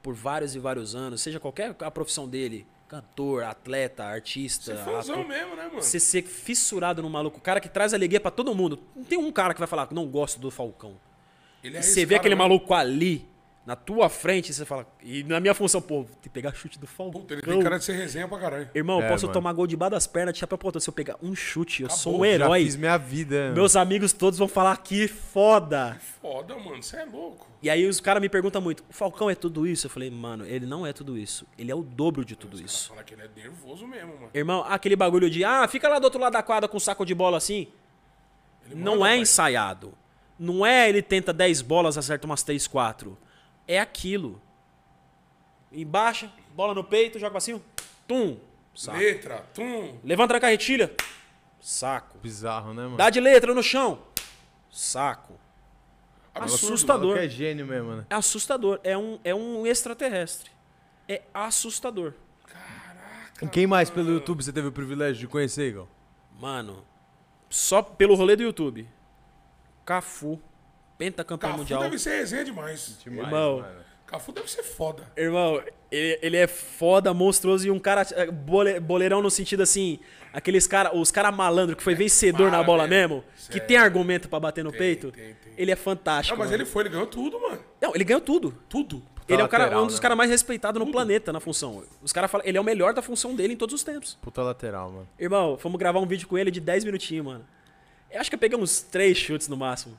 por 0.02 0.14
vários 0.14 0.56
e 0.56 0.60
vários 0.60 0.96
anos, 0.96 1.22
seja 1.22 1.40
qualquer 1.40 1.76
a 1.80 1.92
profissão 1.92 2.28
dele, 2.28 2.66
cantor, 2.88 3.44
atleta, 3.44 4.04
artista, 4.06 4.74
Você 4.76 4.82
é 4.82 4.84
fãzão 4.84 5.16
ator, 5.16 5.28
mesmo, 5.28 5.56
né, 5.56 5.64
mano? 5.68 5.82
você 5.82 6.00
ser 6.00 6.24
fissurado 6.24 7.02
no 7.02 7.10
maluco, 7.10 7.38
o 7.40 7.42
cara 7.42 7.60
que 7.60 7.68
traz 7.70 7.94
alegria 7.94 8.20
pra 8.22 8.32
todo 8.32 8.54
mundo. 8.56 8.80
Não 8.96 9.04
tem 9.04 9.18
um 9.18 9.32
cara 9.32 9.54
que 9.54 9.60
vai 9.60 9.68
falar 9.68 9.88
que 9.88 9.94
não 9.94 10.08
gosto 10.08 10.40
do 10.40 10.50
Falcão. 10.50 10.96
Ele 11.64 11.78
é 11.78 11.80
E 11.80 11.84
você 11.84 12.06
vê 12.06 12.16
aquele 12.16 12.36
mesmo. 12.36 12.50
maluco 12.50 12.74
ali, 12.74 13.28
na 13.66 13.76
tua 13.78 14.10
frente, 14.10 14.54
você 14.54 14.66
fala. 14.66 14.86
E 15.02 15.24
na 15.24 15.40
minha 15.40 15.54
função, 15.54 15.82
pô, 15.82 16.04
tem 16.04 16.16
que 16.24 16.30
pegar 16.30 16.54
chute 16.54 16.78
do 16.78 16.86
Falcão. 16.86 17.22
Puta, 17.22 17.34
ele 17.34 17.42
tem 17.42 17.62
cara 17.62 17.78
de 17.78 17.86
ser 17.86 17.94
resenha 17.94 18.28
pra 18.28 18.38
caralho. 18.38 18.70
Irmão, 18.76 19.00
eu 19.00 19.06
É, 19.06 19.10
posso 19.10 19.26
mano. 19.26 19.34
tomar 19.34 19.54
gol 19.54 19.66
debaixo 19.66 19.92
das 19.92 20.06
pernas 20.06 20.34
de 20.34 20.40
chapéu 20.42 20.58
pra. 20.58 20.80
Se 20.82 20.90
eu 20.90 20.94
pegar 20.94 21.16
um 21.24 21.34
chute, 21.34 21.84
eu 21.84 21.90
sou 21.90 22.14
um 22.14 22.16
Acabou, 22.24 22.26
Já 22.28 22.34
herói. 22.46 22.64
fiz 22.66 22.76
minha 22.76 22.98
vida. 22.98 23.52
Meus 23.54 23.76
amigos 23.78 24.12
todos 24.12 24.38
vão 24.38 24.48
falar 24.50 24.76
que 24.78 25.08
foda. 25.08 25.98
Foda, 26.22 26.56
mano. 26.58 26.84
Você 26.84 26.98
é 26.98 27.06
louco. 27.06 27.48
E 27.62 27.70
aí 27.70 27.88
os 27.88 28.02
caras 28.02 28.22
me 28.22 28.28
perguntam 28.28 28.62
muito, 28.62 28.84
o 28.90 28.94
Falcão 28.94 29.30
é 29.30 29.36
tudo 29.36 29.66
isso? 29.66 29.86
Eu 29.88 29.90
falei, 29.90 30.10
mano, 30.12 30.46
ele 30.46 30.66
não 30.66 30.86
é 30.86 30.92
tudo 30.92 31.18
isso. 31.18 31.48
Ele 31.58 31.72
é 31.72 31.76
o 31.76 31.82
dobro 31.82 32.26
de 32.26 32.36
tudo 32.36 32.62
isso. 32.62 32.90
Fala 32.90 33.04
que 33.04 33.14
ele 33.14 33.22
é 33.24 33.30
nervoso 33.34 33.88
mesmo, 33.88 34.14
mano. 34.16 34.30
Irmão, 34.34 34.66
aquele 34.68 34.98
bagulho 34.98 35.30
de, 35.30 35.46
ah, 35.46 35.66
fica 35.70 35.88
lá 35.88 35.98
do 36.00 36.04
outro 36.04 36.20
lado 36.20 36.34
da 36.34 36.44
quadra 36.44 36.68
com 36.68 36.76
um 36.76 36.80
saco 36.82 37.06
de 37.06 37.16
bola 37.16 37.38
assim. 37.38 37.70
Ele 38.66 38.76
Não 38.76 39.00
manda, 39.00 39.14
é 39.14 39.18
ensaiado. 39.18 39.94
Não 40.38 40.66
é 40.66 40.90
ele 40.90 41.02
tenta 41.02 41.32
10 41.32 41.62
bolas, 41.62 41.98
acerta 41.98 42.26
umas 42.26 42.44
3, 42.44 42.68
4. 42.68 43.18
É 43.68 43.80
aquilo. 43.80 44.42
Embaixo, 45.72 46.30
bola 46.54 46.74
no 46.74 46.84
peito, 46.84 47.20
joga 47.20 47.32
pra 47.32 47.40
cima. 47.40 47.62
Tum. 48.08 48.38
Saco. 48.76 48.98
Letra, 48.98 49.46
tum. 49.54 49.98
Levanta 50.04 50.34
na 50.34 50.40
carretilha. 50.40 50.94
Saco. 51.60 52.18
Bizarro, 52.20 52.74
né, 52.74 52.84
mano? 52.84 52.98
Dá 52.98 53.10
de 53.10 53.20
letra 53.20 53.54
no 53.54 53.64
chão. 53.64 54.00
Saco. 54.72 55.40
Absurdo. 56.34 56.74
Assustador. 56.74 57.18
É 57.18 57.30
gênio 57.30 57.66
mesmo, 57.66 57.96
né? 57.96 58.06
É 58.10 58.16
assustador. 58.16 58.80
É 58.84 58.98
um, 58.98 59.20
é 59.24 59.34
um 59.34 59.66
extraterrestre. 59.66 60.52
É 61.08 61.22
assustador. 61.34 62.14
E 63.42 63.48
Quem 63.48 63.68
mais 63.68 63.90
pelo 63.90 64.12
YouTube 64.12 64.44
você 64.44 64.52
teve 64.52 64.68
o 64.68 64.72
privilégio 64.72 65.20
de 65.20 65.28
conhecer, 65.28 65.70
Igor? 65.70 65.88
Mano, 66.40 66.84
só 67.50 67.82
pelo 67.82 68.16
rolê 68.16 68.36
do 68.36 68.44
YouTube. 68.44 68.88
Cafu, 69.86 70.42
pentacampeão 71.06 71.50
Cafu 71.52 71.60
mundial. 71.62 71.82
deve 71.82 71.98
ser 72.00 72.18
resenha 72.18 72.44
demais. 72.46 72.98
Demais, 73.04 73.26
Irmão. 73.28 73.60
mano. 73.60 73.84
Cafu 74.06 74.32
deve 74.32 74.50
ser 74.52 74.62
foda. 74.64 75.04
Irmão, 75.18 75.62
ele, 75.92 76.20
ele 76.22 76.38
é 76.38 76.46
foda, 76.48 77.14
monstruoso 77.14 77.68
e 77.68 77.72
um 77.72 77.80
cara 77.80 78.06
é, 78.12 78.30
bole- 78.30 78.80
boleirão 78.80 79.22
no 79.24 79.32
sentido 79.32 79.64
assim, 79.64 79.98
aqueles 80.32 80.68
cara, 80.68 80.96
os 80.96 81.10
cara 81.12 81.32
malandro 81.32 81.76
que 81.76 81.82
foi 81.82 81.96
vencedor 81.96 82.52
na 82.52 82.62
bola 82.62 82.88
mesmo. 82.88 83.24
mesmo, 83.24 83.50
que 83.50 83.60
tem 83.60 83.76
argumento 83.76 84.30
pra 84.30 84.40
bater 84.40 84.64
no 84.64 84.70
Tem, 84.72 84.80
peito. 84.80 85.12
tem, 85.12 85.34
tem. 85.34 85.54
Ele 85.58 85.72
é 85.72 85.76
fantástico. 85.76 86.36
Não, 86.36 86.40
mas 86.44 86.52
mano. 86.52 86.62
ele 86.62 86.70
foi, 86.70 86.84
ele 86.84 86.90
ganhou 86.90 87.08
tudo, 87.08 87.40
mano. 87.40 87.60
Não, 87.82 87.96
ele 87.96 88.04
ganhou 88.04 88.22
tudo. 88.22 88.54
Tudo. 88.70 89.02
Ele 89.28 89.42
é 89.42 89.46
o 89.46 89.48
cara, 89.48 89.64
lateral, 89.64 89.84
um 89.84 89.88
dos 89.88 89.96
né? 89.96 90.02
caras 90.02 90.18
mais 90.18 90.30
respeitados 90.30 90.84
no 90.84 90.92
planeta 90.92 91.32
na 91.34 91.40
função. 91.40 91.82
Os 92.02 92.12
caras 92.12 92.30
falam, 92.30 92.46
ele 92.46 92.58
é 92.58 92.62
o 92.62 92.64
melhor 92.64 92.94
da 92.94 93.02
função 93.02 93.34
dele 93.34 93.54
em 93.54 93.58
todos 93.58 93.74
os 93.74 93.84
tempos. 93.84 94.18
Puta 94.22 94.44
lateral, 94.44 94.92
mano. 94.92 95.08
Irmão, 95.18 95.58
fomos 95.58 95.80
gravar 95.80 96.00
um 96.02 96.06
vídeo 96.06 96.28
com 96.28 96.38
ele 96.38 96.52
de 96.52 96.60
10 96.60 96.84
minutinhos, 96.84 97.26
mano. 97.26 97.46
Eu 98.12 98.20
acho 98.20 98.30
que 98.30 98.36
eu 98.36 98.40
peguei 98.40 98.60
uns 98.60 98.82
3 98.82 99.18
chutes 99.18 99.48
no 99.48 99.56
máximo. 99.58 99.98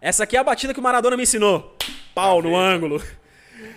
Essa 0.00 0.24
aqui 0.24 0.36
é 0.36 0.40
a 0.40 0.44
batida 0.44 0.72
que 0.72 0.80
o 0.80 0.82
Maradona 0.82 1.16
me 1.16 1.22
ensinou. 1.24 1.76
Pau 2.14 2.40
no 2.42 2.56
ângulo. 2.56 3.02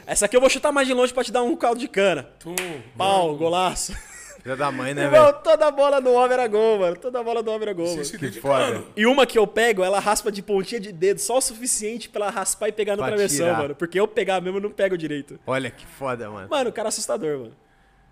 Essa 0.06 0.26
aqui 0.26 0.36
eu 0.36 0.42
vou 0.42 0.50
chutar 0.50 0.72
mais 0.72 0.88
de 0.88 0.94
longe 0.94 1.14
pra 1.14 1.24
te 1.24 1.32
dar 1.32 1.42
um 1.44 1.56
caldo 1.56 1.80
de 1.80 1.88
cana. 1.88 2.24
Tum. 2.40 2.56
Pau, 2.98 3.36
golaço. 3.36 3.94
Filha 4.42 4.56
da 4.56 4.72
mãe, 4.72 4.94
né, 4.94 5.08
velho? 5.10 5.34
toda 5.44 5.70
bola 5.72 6.00
do 6.02 6.12
homem 6.12 6.34
era 6.34 6.48
gol, 6.48 6.80
mano. 6.80 6.96
Toda 6.98 7.24
bola 7.24 7.42
do 7.44 7.50
homem 7.52 7.64
era 7.64 7.74
gol, 7.74 7.88
mano. 7.90 8.06
se 8.06 8.18
Que 8.18 8.32
foda. 8.32 8.84
E 8.96 9.06
uma 9.06 9.26
que 9.26 9.38
eu 9.38 9.46
pego, 9.48 9.84
ela 9.84 10.00
raspa 10.00 10.32
de 10.32 10.42
pontinha 10.42 10.80
de 10.82 10.92
dedo, 10.92 11.20
só 11.20 11.38
o 11.38 11.42
suficiente 11.42 12.10
pra 12.10 12.26
ela 12.26 12.32
raspar 12.32 12.68
e 12.68 12.72
pegar 12.72 12.94
no 12.96 13.00
Pra 13.00 13.08
travessão, 13.10 13.46
tirar. 13.48 13.58
mano. 13.58 13.76
Porque 13.76 14.00
eu 14.00 14.08
pegar 14.08 14.42
mesmo, 14.42 14.58
eu 14.58 14.62
não 14.64 14.72
pego 14.72 14.98
direito. 14.98 15.40
Olha 15.46 15.70
que 15.72 15.86
foda, 15.86 16.30
mano. 16.30 16.48
Mano, 16.50 16.70
o 16.70 16.74
cara 16.74 16.88
é 16.88 16.90
assustador, 16.90 17.38
mano. 17.40 17.54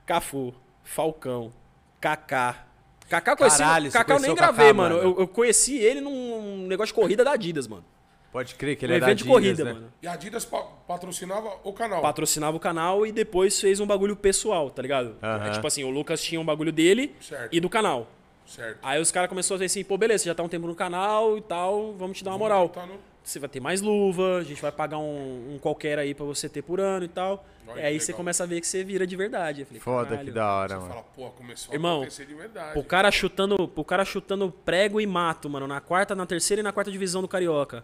Cafu, 0.05 0.53
Falcão, 0.83 1.51
Kaká. 1.99 2.65
Kaká 3.07 3.31
eu 3.31 3.37
conheci. 3.37 3.57
Caralho, 3.57 3.91
Kaká 3.91 4.13
eu 4.15 4.19
nem 4.19 4.35
gravei, 4.35 4.67
Kaká, 4.67 4.73
mano. 4.77 4.95
mano. 4.97 5.09
Eu, 5.09 5.19
eu 5.21 5.27
conheci 5.27 5.77
ele 5.77 5.99
num 5.99 6.67
negócio 6.67 6.93
de 6.93 6.99
corrida 6.99 7.23
da 7.23 7.31
Adidas, 7.31 7.67
mano. 7.67 7.83
Pode 8.31 8.53
crer 8.55 8.75
que 8.75 8.85
ele 8.85 8.93
Um 8.93 8.95
é 8.97 8.99
da 8.99 9.07
evento 9.07 9.17
de 9.17 9.23
Adidas, 9.23 9.41
corrida, 9.41 9.63
né? 9.65 9.73
mano. 9.73 9.93
E 10.03 10.07
a 10.07 10.13
Adidas 10.13 10.45
pa- 10.45 10.61
patrocinava 10.87 11.51
o 11.63 11.73
canal. 11.73 12.01
Patrocinava 12.01 12.55
o 12.57 12.59
canal 12.59 13.05
e 13.05 13.11
depois 13.11 13.59
fez 13.59 13.79
um 13.79 13.87
bagulho 13.87 14.15
pessoal, 14.15 14.69
tá 14.69 14.81
ligado? 14.81 15.15
Aham. 15.21 15.47
É 15.47 15.51
tipo 15.51 15.65
assim, 15.65 15.83
o 15.83 15.89
Lucas 15.89 16.21
tinha 16.21 16.39
um 16.39 16.45
bagulho 16.45 16.71
dele 16.71 17.15
Certo. 17.19 17.49
e 17.51 17.59
do 17.59 17.69
canal. 17.69 18.07
Certo. 18.45 18.79
Aí 18.83 18.99
os 19.01 19.11
caras 19.11 19.29
começaram 19.29 19.55
a 19.55 19.57
dizer 19.57 19.65
assim, 19.65 19.83
pô, 19.83 19.97
beleza, 19.97 20.23
você 20.23 20.29
já 20.29 20.35
tá 20.35 20.43
um 20.43 20.47
tempo 20.47 20.67
no 20.67 20.75
canal 20.75 21.37
e 21.37 21.41
tal, 21.41 21.93
vamos 21.93 22.17
te 22.17 22.23
dar 22.23 22.31
uma 22.31 22.37
moral. 22.37 22.69
Tá 22.69 22.85
no- 22.85 22.99
Você 23.23 23.37
vai 23.39 23.49
ter 23.49 23.59
mais 23.59 23.79
luva, 23.81 24.37
a 24.37 24.43
gente 24.43 24.59
vai 24.61 24.71
pagar 24.71 24.97
um, 24.97 25.53
um 25.55 25.59
qualquer 25.59 25.99
aí 25.99 26.15
pra 26.15 26.25
você 26.25 26.47
ter 26.49 26.61
por 26.63 26.79
ano 26.79 27.05
e 27.05 27.09
tal. 27.09 27.45
Olha 27.67 27.81
e 27.81 27.85
aí 27.85 27.99
você 27.99 28.11
começa 28.11 28.43
a 28.43 28.47
ver 28.47 28.59
que 28.59 28.65
você 28.65 28.83
vira 28.83 29.05
de 29.05 29.15
verdade. 29.15 29.65
Falei, 29.65 29.79
Foda, 29.79 30.17
que 30.17 30.31
da 30.31 30.51
hora, 30.51 30.69
Você 30.69 30.75
mano. 30.81 30.89
fala, 30.89 31.05
pô, 31.15 31.29
começou 31.31 31.73
Irmão, 31.73 31.95
a 31.97 32.01
acontecer 32.01 32.25
de 32.25 32.33
verdade. 32.33 32.79
O 32.79 32.83
cara 32.83 33.11
chutando, 33.11 33.71
o 33.75 33.83
cara 33.83 34.03
chutando 34.03 34.51
prego 34.65 34.99
e 34.99 35.05
mato, 35.05 35.47
mano, 35.47 35.67
na 35.67 35.79
quarta, 35.79 36.15
na 36.15 36.25
terceira 36.25 36.61
e 36.61 36.63
na 36.63 36.71
quarta 36.71 36.91
divisão 36.91 37.21
do 37.21 37.27
Carioca. 37.27 37.83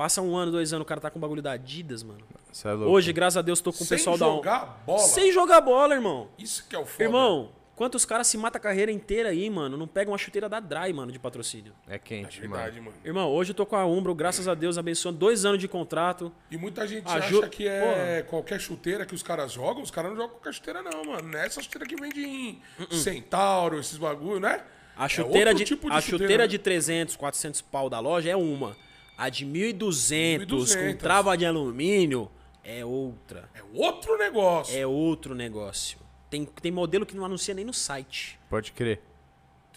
Passa 0.00 0.22
um 0.22 0.34
ano, 0.34 0.50
dois 0.50 0.72
anos, 0.72 0.82
o 0.82 0.86
cara 0.88 0.98
tá 0.98 1.10
com 1.10 1.18
o 1.18 1.20
bagulho 1.20 1.42
da 1.42 1.52
Adidas, 1.52 2.02
mano. 2.02 2.20
É 2.64 2.72
louco. 2.72 2.90
Hoje, 2.90 3.12
graças 3.12 3.36
a 3.36 3.42
Deus, 3.42 3.60
tô 3.60 3.70
com 3.70 3.84
o 3.84 3.86
Sem 3.86 3.98
pessoal 3.98 4.16
da 4.16 4.26
On- 4.28 4.36
jogar 4.36 4.82
bola. 4.86 4.98
Sem 5.00 5.30
jogar 5.30 5.60
bola, 5.60 5.92
irmão. 5.92 6.28
Isso 6.38 6.64
que 6.66 6.74
é 6.74 6.78
o 6.78 6.86
foda. 6.86 7.04
Irmão, 7.04 7.50
quantos 7.76 8.06
caras 8.06 8.26
se 8.26 8.38
matam 8.38 8.58
a 8.58 8.62
carreira 8.62 8.90
inteira 8.90 9.28
aí, 9.28 9.50
mano? 9.50 9.76
Não 9.76 9.86
pegam 9.86 10.12
uma 10.12 10.16
chuteira 10.18 10.48
da 10.48 10.58
Dry, 10.58 10.90
mano, 10.94 11.12
de 11.12 11.18
patrocínio. 11.18 11.74
É 11.86 11.96
É 11.96 11.98
quente, 11.98 12.40
verdade, 12.40 12.80
mano. 12.80 12.92
mano. 12.92 12.96
Irmão, 13.04 13.28
hoje 13.30 13.50
eu 13.50 13.54
tô 13.54 13.66
com 13.66 13.76
a 13.76 13.84
Umbro, 13.84 14.14
graças 14.14 14.48
a 14.48 14.54
Deus, 14.54 14.78
abençoando 14.78 15.18
dois 15.18 15.44
anos 15.44 15.58
de 15.60 15.68
contrato. 15.68 16.32
E 16.50 16.56
muita 16.56 16.88
gente 16.88 17.06
Aju- 17.06 17.40
acha 17.40 17.48
que 17.50 17.68
é 17.68 18.24
qualquer 18.26 18.58
chuteira 18.58 19.04
que 19.04 19.14
os 19.14 19.22
caras 19.22 19.52
jogam. 19.52 19.82
Os 19.82 19.90
caras 19.90 20.12
não 20.12 20.16
jogam 20.16 20.30
qualquer 20.36 20.54
chuteira, 20.54 20.80
não, 20.82 21.04
mano. 21.04 21.28
Não 21.28 21.38
é 21.38 21.44
essa 21.44 21.60
chuteira 21.62 21.86
que 21.86 21.94
vende 21.96 22.24
em 22.24 22.58
Centauro, 22.90 23.78
esses 23.78 23.98
bagulho, 23.98 24.40
né? 24.40 24.62
A 24.96 25.04
É 25.04 25.08
chuteira, 25.10 25.50
outro 25.50 25.62
de, 25.62 25.68
tipo 25.68 25.88
a 25.92 26.00
chuteira, 26.00 26.22
chuteira 26.22 26.42
né? 26.44 26.48
de 26.48 26.58
300, 26.58 27.16
400 27.16 27.60
pau 27.60 27.90
da 27.90 28.00
loja 28.00 28.30
é 28.30 28.36
uma. 28.36 28.74
A 29.20 29.28
de 29.28 29.44
1.200 29.44 30.46
com 30.48 30.56
1.200. 30.56 30.96
trava 30.96 31.36
de 31.36 31.44
alumínio 31.44 32.30
é 32.64 32.82
outra. 32.82 33.50
É 33.54 33.60
outro 33.74 34.16
negócio. 34.16 34.74
É 34.74 34.86
outro 34.86 35.34
negócio. 35.34 35.98
Tem, 36.30 36.46
tem 36.46 36.72
modelo 36.72 37.04
que 37.04 37.14
não 37.14 37.26
anuncia 37.26 37.52
nem 37.52 37.62
no 37.62 37.74
site. 37.74 38.40
Pode 38.48 38.72
crer. 38.72 38.98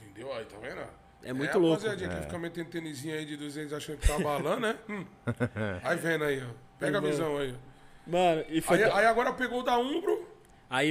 Entendeu? 0.01 0.31
Aí, 0.31 0.45
tá 0.45 0.55
vendo? 0.61 0.81
É 1.23 1.33
muito 1.33 1.59
louco. 1.59 1.85
A 1.85 1.89
rapaziadinha 1.89 2.17
que 2.17 2.25
fica 2.25 2.39
metendo 2.39 2.69
tênisinho 2.69 3.15
aí 3.15 3.25
de 3.25 3.35
200 3.35 3.73
achando 3.73 3.97
que 3.97 4.07
tá 4.07 4.17
balando, 4.17 4.61
né? 4.61 4.77
Hum. 4.89 5.05
Aí 5.83 5.97
vendo 5.97 6.23
aí, 6.23 6.41
ó. 6.41 6.47
Pega 6.79 6.99
a 6.99 7.01
visão 7.01 7.37
aí. 7.37 7.53
Mano, 8.07 8.45
e 8.47 8.61
foi. 8.61 8.77
Aí, 8.77 8.83
Aí, 8.85 8.91
aí 8.91 9.05
agora 9.07 9.33
pegou 9.33 9.59
o 9.59 9.63
da 9.63 9.77
Umbro. 9.77 10.22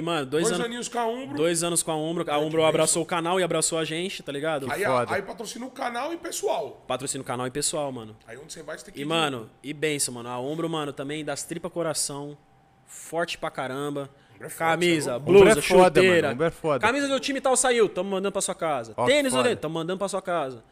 Mano, 0.02 0.24
dois, 0.26 0.44
Dois 0.44 0.52
anos. 0.54 0.66
aninhos 0.66 0.88
com 0.88 0.98
a 0.98 1.06
Umbro. 1.06 1.36
Dois 1.36 1.64
anos 1.64 1.82
com 1.82 1.90
a 1.90 1.96
Umbro. 1.96 2.24
A 2.30 2.38
Umbro 2.38 2.64
abraçou 2.64 3.02
o 3.02 3.06
canal 3.06 3.40
e 3.40 3.42
abraçou 3.42 3.78
a 3.78 3.84
gente, 3.84 4.22
tá 4.22 4.30
ligado? 4.30 4.70
Aí, 4.70 4.84
foda. 4.84 5.12
aí 5.14 5.22
patrocina 5.22 5.66
o 5.66 5.70
canal 5.70 6.12
e 6.12 6.16
pessoal. 6.16 6.84
Patrocina 6.86 7.20
o 7.22 7.24
canal 7.24 7.46
e 7.48 7.50
pessoal, 7.50 7.90
mano. 7.90 8.16
Aí 8.26 8.36
onde 8.38 8.52
você 8.52 8.62
vai, 8.62 8.78
você 8.78 8.84
tem 8.84 8.94
que 8.94 9.00
E, 9.00 9.02
ir 9.02 9.04
mano, 9.04 9.50
e 9.62 9.72
benção, 9.72 10.14
mano. 10.14 10.28
A 10.28 10.38
Umbro, 10.40 10.68
mano, 10.70 10.92
também 10.92 11.24
das 11.24 11.42
tripa 11.42 11.68
coração. 11.68 12.38
Forte 12.86 13.36
pra 13.36 13.50
caramba. 13.50 14.08
É 14.38 14.48
forte, 14.48 14.56
Camisa, 14.58 15.12
é 15.14 15.18
blusa, 15.18 15.58
é 15.58 15.62
foda, 15.62 16.00
chuteira. 16.00 16.28
mano. 16.28 16.44
É 16.44 16.50
foda. 16.50 16.78
Camisa 16.80 17.08
do 17.08 17.18
time 17.20 17.40
tal 17.40 17.56
saiu, 17.56 17.88
tamo 17.88 18.10
mandando 18.10 18.32
pra 18.32 18.40
sua 18.42 18.54
casa. 18.54 18.92
Ó, 18.96 19.06
Tênis, 19.06 19.32
foda. 19.32 19.48
olha, 19.48 19.56
tamo 19.56 19.74
mandando 19.74 19.98
pra 19.98 20.08
sua 20.08 20.20
casa. 20.22 20.62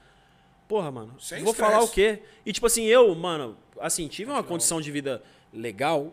Porra, 0.68 0.90
mano. 0.90 1.14
Sem 1.18 1.42
vou 1.42 1.50
estresse. 1.52 1.72
falar 1.72 1.82
o 1.84 1.88
quê? 1.88 2.20
E 2.46 2.52
tipo 2.52 2.66
assim, 2.66 2.84
eu, 2.84 3.12
mano, 3.14 3.56
assim, 3.80 4.06
tive 4.08 4.30
uma 4.30 4.42
condição 4.42 4.80
de 4.80 4.90
vida 4.90 5.22
legal 5.52 6.12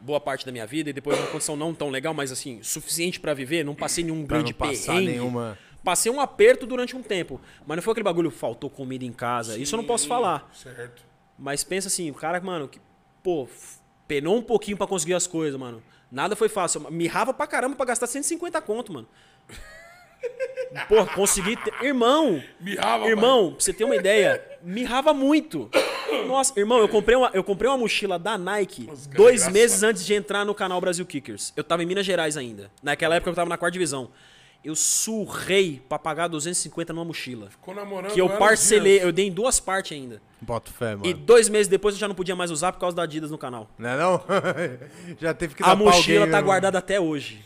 boa 0.00 0.20
parte 0.20 0.44
da 0.44 0.52
minha 0.52 0.66
vida 0.66 0.90
e 0.90 0.92
depois 0.92 1.18
uma 1.18 1.28
condição 1.28 1.56
não 1.56 1.72
tão 1.74 1.88
legal, 1.90 2.12
mas 2.12 2.32
assim, 2.32 2.60
suficiente 2.62 3.20
pra 3.20 3.32
viver, 3.34 3.64
não 3.64 3.74
passei 3.74 4.02
nenhum 4.04 4.26
Pra 4.26 4.36
grande 4.38 4.52
não 4.52 4.58
passar 4.58 4.92
perrengue. 4.94 5.12
nenhuma. 5.12 5.58
Passei 5.84 6.10
um 6.10 6.20
aperto 6.20 6.66
durante 6.66 6.96
um 6.96 7.02
tempo, 7.02 7.40
mas 7.66 7.76
não 7.76 7.82
foi 7.82 7.92
aquele 7.92 8.04
bagulho, 8.04 8.30
faltou 8.30 8.68
comida 8.68 9.04
em 9.04 9.12
casa. 9.12 9.56
Isso 9.56 9.74
eu 9.74 9.78
não 9.78 9.84
posso 9.84 10.02
Sim, 10.04 10.08
falar. 10.08 10.50
Certo. 10.52 11.02
Mas 11.38 11.62
pensa 11.62 11.86
assim, 11.88 12.10
o 12.10 12.14
cara, 12.14 12.40
mano, 12.40 12.66
que, 12.68 12.80
pô, 13.22 13.48
penou 14.08 14.36
um 14.36 14.42
pouquinho 14.42 14.76
pra 14.76 14.86
conseguir 14.86 15.14
as 15.14 15.26
coisas, 15.26 15.58
mano. 15.58 15.80
Nada 16.10 16.34
foi 16.34 16.48
fácil. 16.48 16.90
Mirrava 16.90 17.32
pra 17.32 17.46
caramba 17.46 17.76
pra 17.76 17.86
gastar 17.86 18.06
150 18.08 18.60
conto, 18.60 18.92
mano. 18.92 19.06
Pô, 20.88 21.06
consegui. 21.14 21.56
ter- 21.56 21.72
Irmão, 21.82 22.42
Mirrava, 22.60 23.06
irmão, 23.06 23.52
pra 23.52 23.60
você 23.60 23.72
ter 23.72 23.84
uma 23.84 23.94
ideia, 23.96 24.44
mirrava 24.62 25.14
muito. 25.14 25.70
Nossa, 26.26 26.58
irmão, 26.58 26.78
eu 26.78 26.88
comprei 26.88 27.16
uma, 27.16 27.30
eu 27.34 27.42
comprei 27.44 27.70
uma 27.70 27.78
mochila 27.78 28.18
da 28.18 28.36
Nike 28.38 28.88
dois 29.14 29.48
meses 29.48 29.82
antes 29.82 30.04
de 30.04 30.14
entrar 30.14 30.44
no 30.44 30.54
canal 30.54 30.80
Brasil 30.80 31.04
Kickers. 31.06 31.52
Eu 31.56 31.64
tava 31.64 31.82
em 31.82 31.86
Minas 31.86 32.06
Gerais 32.06 32.36
ainda. 32.36 32.70
Naquela 32.82 33.16
época 33.16 33.30
eu 33.30 33.34
tava 33.34 33.48
na 33.48 33.56
quarta 33.58 33.72
divisão. 33.72 34.10
Eu 34.64 34.74
surrei 34.74 35.80
pra 35.88 35.98
pagar 35.98 36.26
250 36.26 36.92
numa 36.92 37.04
mochila. 37.04 37.48
Ficou 37.48 37.74
namorando 37.74 38.12
Que 38.12 38.20
eu 38.20 38.28
parcelei, 38.28 38.94
dias. 38.94 39.04
eu 39.04 39.12
dei 39.12 39.28
em 39.28 39.32
duas 39.32 39.60
partes 39.60 39.96
ainda. 39.96 40.20
Boto 40.40 40.72
fé, 40.72 40.96
mano. 40.96 41.06
E 41.06 41.14
dois 41.14 41.48
meses 41.48 41.68
depois 41.68 41.94
eu 41.94 42.00
já 42.00 42.08
não 42.08 42.14
podia 42.14 42.34
mais 42.34 42.50
usar 42.50 42.72
por 42.72 42.80
causa 42.80 42.96
da 42.96 43.02
Adidas 43.04 43.30
no 43.30 43.38
canal. 43.38 43.70
Não 43.78 43.88
é 43.88 43.96
não? 43.96 44.20
Já 45.20 45.32
teve 45.32 45.54
que 45.54 45.62
dar 45.62 45.72
A 45.72 45.76
pra 45.76 45.84
mochila 45.84 46.20
alguém, 46.20 46.32
tá 46.32 46.38
né, 46.38 46.42
guardada 46.44 46.78
até 46.78 47.00
hoje. 47.00 47.44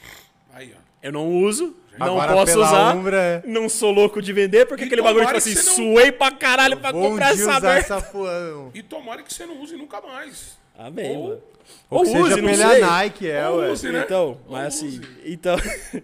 Aí, 0.55 0.73
ó. 0.75 0.81
Eu 1.03 1.13
não 1.13 1.29
uso, 1.29 1.77
não 1.99 2.07
Agora, 2.21 2.33
posso 2.33 2.59
usar. 2.61 2.95
Umbra, 2.97 3.17
é. 3.17 3.43
Não 3.47 3.69
sou 3.69 3.91
louco 3.93 4.21
de 4.23 4.33
vender, 4.33 4.67
porque 4.67 4.85
E 4.85 4.87
aquele 4.87 5.03
bagulho 5.03 5.25
tipo 5.27 5.37
assim, 5.39 5.55
não- 5.55 5.63
suei 5.63 6.11
pra 6.13 6.31
caralho 6.31 6.77
pra 6.79 6.93
Bom 6.93 7.11
comprar 7.11 7.33
essa 7.33 7.61
merda. 7.61 8.71
E 8.75 8.83
tomara 8.83 9.23
que 9.23 9.33
você 9.33 9.45
não 9.47 9.61
use 9.61 9.77
nunca 9.77 10.01
mais. 10.01 10.59
Amém, 10.79 11.17
Ou- 11.17 11.29
mano. 11.29 11.43
Ou 11.91 12.01
que 12.03 12.07
seja 12.07 12.21
use, 12.23 12.41
não 12.43 12.55
sei. 12.55 12.81
Nike, 12.81 13.31
é, 13.31 13.49
Ou 13.49 13.59
ué. 13.59 13.71
use, 13.71 13.93
né? 13.93 14.03
Então, 14.05 14.39
Ou 14.47 14.53
mas 14.53 14.67
assim, 14.75 14.89
use. 14.89 15.03
então. 15.27 15.57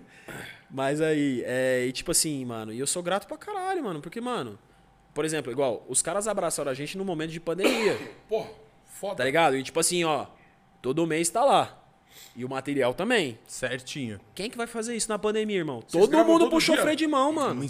mas 0.71 1.01
aí, 1.01 1.43
é, 1.47 1.87
e 1.87 1.93
tipo 1.93 2.11
assim, 2.11 2.45
mano, 2.45 2.73
e 2.73 2.79
eu 2.79 2.87
sou 2.87 3.03
grato 3.03 3.27
pra 3.27 3.37
caralho, 3.37 3.83
mano, 3.83 4.01
porque, 4.01 4.21
mano, 4.21 4.59
por 5.15 5.25
exemplo, 5.25 5.51
igual, 5.51 5.85
os 5.89 6.03
caras 6.03 6.29
abraçaram 6.29 6.71
a 6.71 6.75
gente 6.75 6.97
no 6.99 7.05
momento 7.05 7.31
de 7.31 7.41
pandemia, 7.41 7.99
Porra, 8.29 8.49
foda. 8.87 9.17
tá 9.17 9.25
ligado? 9.25 9.57
E 9.57 9.63
tipo 9.63 9.81
assim, 9.81 10.05
ó, 10.05 10.27
todo 10.83 11.07
mês 11.07 11.29
tá 11.31 11.45
lá. 11.45 11.78
E 12.37 12.45
o 12.45 12.49
material 12.49 12.95
também. 12.95 13.39
Certinho. 13.47 14.21
Quem 14.35 14.49
que 14.51 14.57
vai 14.57 14.67
fazer 14.67 14.95
isso 14.95 15.09
na 15.09 15.19
pandemia, 15.19 15.57
irmão? 15.59 15.83
todo 15.83 16.09
gravam 16.09 16.33
mundo 16.33 16.41
todo 16.43 16.51
puxou 16.51 16.75
dia? 16.75 16.83
freio 16.83 16.97
de 16.97 17.07
mão, 17.07 17.31
Uma, 17.31 17.43
mano. 17.43 17.55
uma 17.55 17.65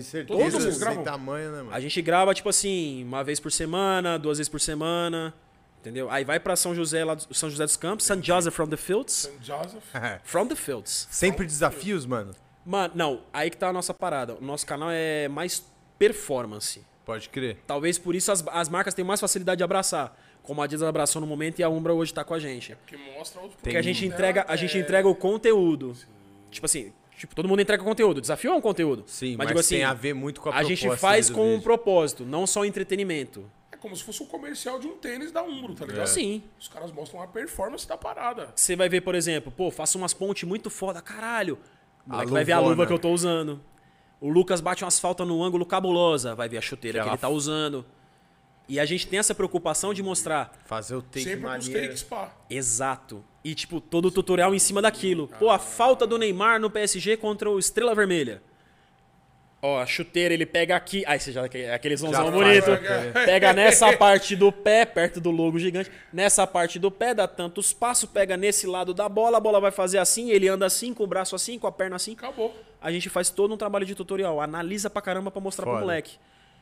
incerteza 0.00 0.50
vocês 0.50 0.74
sem 0.74 0.78
gravam? 0.80 1.04
tamanho, 1.04 1.50
né, 1.52 1.58
mano? 1.58 1.74
A 1.74 1.80
gente 1.80 2.00
grava, 2.02 2.32
tipo 2.34 2.48
assim, 2.48 3.04
uma 3.04 3.22
vez 3.22 3.38
por 3.40 3.52
semana, 3.52 4.18
duas 4.18 4.38
vezes 4.38 4.48
por 4.48 4.60
semana. 4.60 5.34
Entendeu? 5.80 6.10
Aí 6.10 6.24
vai 6.24 6.40
pra 6.40 6.56
São 6.56 6.74
José, 6.74 7.04
lá 7.04 7.14
do, 7.14 7.32
São 7.32 7.48
José 7.48 7.64
dos 7.64 7.76
Campos, 7.76 8.06
St. 8.06 8.20
Joseph 8.20 8.52
from 8.54 8.68
the 8.68 8.76
Fields. 8.76 9.12
St. 9.12 9.32
Joseph. 9.40 9.84
From 10.24 10.46
the 10.48 10.56
Fields. 10.56 11.06
Sempre 11.10 11.46
desafios, 11.46 12.04
mano? 12.06 12.34
Mano, 12.64 12.92
não, 12.96 13.20
aí 13.32 13.48
que 13.50 13.56
tá 13.56 13.68
a 13.68 13.72
nossa 13.72 13.94
parada. 13.94 14.34
O 14.34 14.44
nosso 14.44 14.66
canal 14.66 14.88
é 14.90 15.28
mais 15.28 15.64
performance. 15.96 16.84
Pode 17.04 17.28
crer. 17.28 17.58
Talvez 17.66 17.98
por 17.98 18.16
isso 18.16 18.32
as, 18.32 18.44
as 18.48 18.68
marcas 18.68 18.94
têm 18.94 19.04
mais 19.04 19.20
facilidade 19.20 19.58
de 19.58 19.64
abraçar. 19.64 20.18
Como 20.46 20.60
a 20.62 20.64
Adidas 20.64 20.86
abraçou 20.88 21.20
no 21.20 21.26
momento 21.26 21.58
e 21.58 21.62
a 21.62 21.68
Umbra 21.68 21.92
hoje 21.92 22.14
tá 22.14 22.22
com 22.24 22.32
a 22.32 22.38
gente. 22.38 22.76
Que 22.86 22.96
mostra 22.96 23.40
outro 23.40 23.58
Porque 23.60 23.76
a 23.76 23.82
gente 23.82 23.98
produto 23.98 24.14
entrega, 24.14 24.44
a 24.48 24.56
gente 24.56 24.76
é- 24.78 24.80
entrega 24.80 25.08
o 25.08 25.14
conteúdo. 25.14 25.94
Tipo 26.50 26.66
assim, 26.66 26.92
tipo, 27.18 27.34
todo 27.34 27.48
mundo 27.48 27.60
entrega 27.60 27.82
conteúdo. 27.82 28.20
Desafio 28.20 28.52
é 28.52 28.54
um 28.54 28.60
conteúdo. 28.60 29.02
Sim, 29.06 29.36
mas, 29.36 29.48
digo 29.48 29.58
assim, 29.58 29.76
tem 29.76 29.84
a 29.84 29.92
ver 29.92 30.14
muito 30.14 30.40
com 30.40 30.48
a 30.50 30.54
a 30.54 30.62
gente 30.62 30.80
proposta 30.80 31.00
faz 31.06 31.28
com 31.28 31.54
um 31.54 31.60
propósito, 31.60 32.24
não 32.24 32.46
só 32.46 32.64
entretenimento. 32.64 33.44
É 33.72 33.76
como 33.76 33.94
se 33.96 34.04
fosse 34.04 34.22
um 34.22 34.26
comercial 34.26 34.78
de 34.78 34.86
um 34.86 34.96
tênis 34.96 35.32
da 35.32 35.42
Umbro, 35.42 35.74
tá 35.74 35.84
ligado? 35.84 36.06
Sim. 36.06 36.42
Os 36.58 36.68
caras 36.68 36.92
mostram 36.92 37.20
a 37.20 37.26
performance 37.26 37.86
da 37.86 37.96
parada. 37.96 38.52
Você 38.54 38.76
vai 38.76 38.88
ver, 38.88 39.00
por 39.00 39.14
exemplo, 39.14 39.52
pô, 39.54 39.70
faço 39.70 39.98
umas 39.98 40.14
pontes 40.14 40.48
muito 40.48 40.70
foda, 40.70 41.02
caralho. 41.02 41.58
O 42.06 42.10
A 42.10 42.12
moleque 42.14 42.30
vai 42.32 42.44
ver 42.44 42.52
a 42.52 42.60
luva 42.60 42.86
que 42.86 42.92
eu 42.92 42.98
tô 42.98 43.10
usando. 43.10 43.60
O 44.20 44.28
Lucas 44.30 44.60
bate 44.60 44.82
umas 44.84 44.98
faltas 44.98 45.26
no 45.26 45.42
ângulo 45.42 45.66
cabulosa, 45.66 46.34
vai 46.34 46.48
ver 46.48 46.56
a 46.56 46.60
chuteira 46.62 46.98
Que 47.00 47.02
que 47.02 47.08
ela 47.08 47.14
ele 47.16 47.20
tá 47.20 47.28
usando. 47.28 47.84
E 48.68 48.80
a 48.80 48.84
gente 48.84 49.06
tem 49.06 49.18
essa 49.18 49.34
preocupação 49.34 49.94
de 49.94 50.02
mostrar 50.02 50.52
Fazer 50.64 50.96
o 50.96 51.02
take 51.02 51.22
Sempre 51.24 51.40
com 51.42 51.56
os 51.56 51.66
maneiro. 51.68 51.86
takes, 51.88 52.02
pá. 52.02 52.32
exato. 52.50 53.24
E, 53.44 53.54
tipo, 53.54 53.80
todo 53.80 54.06
o 54.06 54.10
tutorial 54.10 54.52
em 54.54 54.58
cima 54.58 54.82
daquilo. 54.82 55.28
Pô, 55.38 55.50
a 55.50 55.58
falta 55.58 56.04
do 56.06 56.18
Neymar 56.18 56.58
no 56.60 56.68
PSG 56.68 57.16
contra 57.16 57.48
o 57.48 57.58
Estrela 57.60 57.94
Vermelha. 57.94 58.42
Ó, 59.62 59.80
a 59.80 59.86
chuteira 59.86 60.34
ele 60.34 60.44
pega 60.44 60.76
aqui. 60.76 61.04
Aí 61.06 61.18
você 61.18 61.32
já 61.32 61.44
aquele 61.44 61.96
zonzão 61.96 62.30
bonito. 62.30 62.70
é. 62.70 63.24
Pega 63.24 63.52
nessa 63.52 63.96
parte 63.96 64.36
do 64.36 64.52
pé, 64.52 64.84
perto 64.84 65.20
do 65.20 65.30
logo 65.30 65.58
gigante. 65.58 65.90
Nessa 66.12 66.46
parte 66.46 66.78
do 66.78 66.90
pé, 66.90 67.14
dá 67.14 67.26
tanto 67.26 67.60
espaço. 67.60 68.08
Pega 68.08 68.36
nesse 68.36 68.66
lado 68.66 68.92
da 68.92 69.08
bola, 69.08 69.38
a 69.38 69.40
bola 69.40 69.60
vai 69.60 69.70
fazer 69.70 69.98
assim. 69.98 70.30
Ele 70.30 70.48
anda 70.48 70.66
assim, 70.66 70.92
com 70.92 71.04
o 71.04 71.06
braço 71.06 71.34
assim, 71.34 71.58
com 71.58 71.66
a 71.66 71.72
perna 71.72 71.96
assim. 71.96 72.12
Acabou. 72.12 72.54
A 72.80 72.90
gente 72.92 73.08
faz 73.08 73.30
todo 73.30 73.54
um 73.54 73.56
trabalho 73.56 73.86
de 73.86 73.94
tutorial. 73.94 74.40
Analisa 74.40 74.90
pra 74.90 75.00
caramba 75.00 75.30
pra 75.30 75.40
mostrar 75.40 75.64
Foda. 75.64 75.76
pro 75.78 75.86
moleque. 75.86 76.16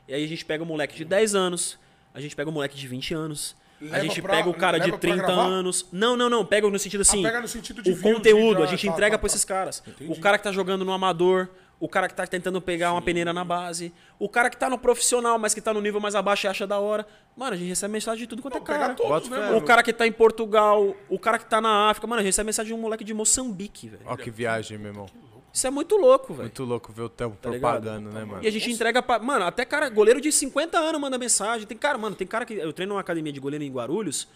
E 0.06 0.14
aí 0.14 0.22
a 0.24 0.28
gente 0.28 0.44
pega 0.44 0.62
o 0.62 0.66
moleque 0.66 0.94
de 0.97 1.05
10 1.05 1.35
anos. 1.35 1.78
A 2.15 2.20
gente 2.20 2.35
pega 2.36 2.49
o 2.49 2.53
moleque 2.53 2.77
de 2.77 2.86
20 2.89 3.12
anos. 3.12 3.57
a 3.81 3.85
Leva 3.85 4.01
gente 4.01 4.23
pra- 4.23 4.36
pega 4.36 4.49
o 4.49 4.55
cara 4.55 4.78
de 4.78 4.86
leva 4.86 4.99
pra 4.99 5.11
30 5.11 5.27
gravar? 5.27 5.43
anos. 5.43 5.86
Não, 5.93 6.16
não, 6.16 6.31
não. 6.31 6.47
Pega 6.47 6.70
no 6.70 6.78
sentido 6.78 7.01
assim. 7.03 7.23
pega 7.23 7.41
no 7.41 7.49
sentido 7.49 7.82
de 7.82 7.91
o 7.91 8.01
conteúdo, 8.01 8.62
a 8.62 8.66
gente 8.66 8.86
tá, 8.86 8.93
entrega 8.93 9.16
tá, 9.16 9.19
pra 9.19 9.28
tá. 9.28 9.35
esses 9.35 9.45
caras. 9.45 9.82
Entendi. 9.86 10.11
O 10.12 10.19
cara 10.20 10.39
que 10.39 10.45
tá 10.45 10.53
jogando 10.53 10.85
no 10.85 10.93
amador, 10.93 11.49
o 11.81 11.89
cara 11.89 12.07
que 12.09 12.15
tá 12.15 12.24
tentando 12.27 12.62
pegar 12.62 12.93
uma 12.93 13.03
peneira 13.03 13.32
na 13.32 13.45
base, 13.45 13.93
o 14.19 14.28
cara 14.28 14.49
que 14.49 14.57
tá 14.57 14.70
no 14.70 14.78
profissional, 14.78 15.39
mas 15.41 15.53
que 15.55 15.61
tá 15.61 15.74
no 15.74 15.81
nível 15.82 16.01
mais 16.01 16.15
abaixo 16.15 16.47
e 16.47 16.49
acha 16.49 16.66
da 16.69 16.78
hora. 16.78 17.05
Mano, 17.36 17.55
a 17.55 17.57
gente 17.57 17.69
recebe 17.69 17.93
mensagem 17.93 18.20
de 18.20 18.27
tudo 18.28 18.41
quanto 18.41 18.57
é 18.57 18.61
Não, 18.61 18.65
pega 18.65 18.78
cara. 18.78 18.95
todos, 18.95 19.28
Bota 19.28 19.51
né? 19.51 19.57
O 19.57 19.61
cara 19.62 19.82
que 19.82 19.93
tá 19.93 20.07
em 20.07 20.12
Portugal, 20.12 20.95
o 21.09 21.19
cara 21.19 21.36
que 21.39 21.47
tá 21.47 21.61
na 21.61 21.91
África. 21.91 22.07
Mano, 22.07 22.20
a 22.20 22.23
gente 22.23 22.31
recebe 22.31 22.47
mensagem 22.47 22.73
de 22.73 22.78
um 22.78 22.81
moleque 22.81 23.03
de 23.05 23.12
Moçambique, 23.12 23.89
velho. 23.89 24.03
Ó 24.07 24.16
que 24.16 24.31
viagem, 24.31 24.78
meu 24.78 24.93
irmão. 24.93 25.07
Isso 25.55 25.68
é 25.68 25.70
muito 25.70 25.97
louco, 25.97 26.35
velho. 26.35 26.47
Muito 26.47 26.64
louco 26.64 26.93
ver 26.93 27.02
o 27.02 27.09
tempo 27.09 27.36
Tá 27.40 27.48
propagando, 27.48 28.10
né, 28.10 28.24
mano? 28.24 28.43
E 28.43 28.48
a 28.48 28.51
gente 28.51 28.68
entrega 28.72 29.01
pra. 29.01 29.20
Mano, 29.20 29.44
até 29.44 29.64
cara, 29.64 29.89
goleiro 29.89 30.20
de 30.20 30.32
50 30.32 30.76
anos 30.76 31.01
manda 31.01 31.16
mensagem. 31.16 31.64
Tem 31.64 31.78
cara, 31.78 31.97
mano, 31.97 32.16
tem 32.16 32.26
cara 32.26 32.44
que. 32.44 32.55
Eu 32.55 32.72
treino 32.72 32.93
numa 32.93 33.01
academia 33.01 33.32
de 33.32 33.39
goleiro 33.39 33.62
em 33.64 33.70
Guarulhos. 33.70 34.26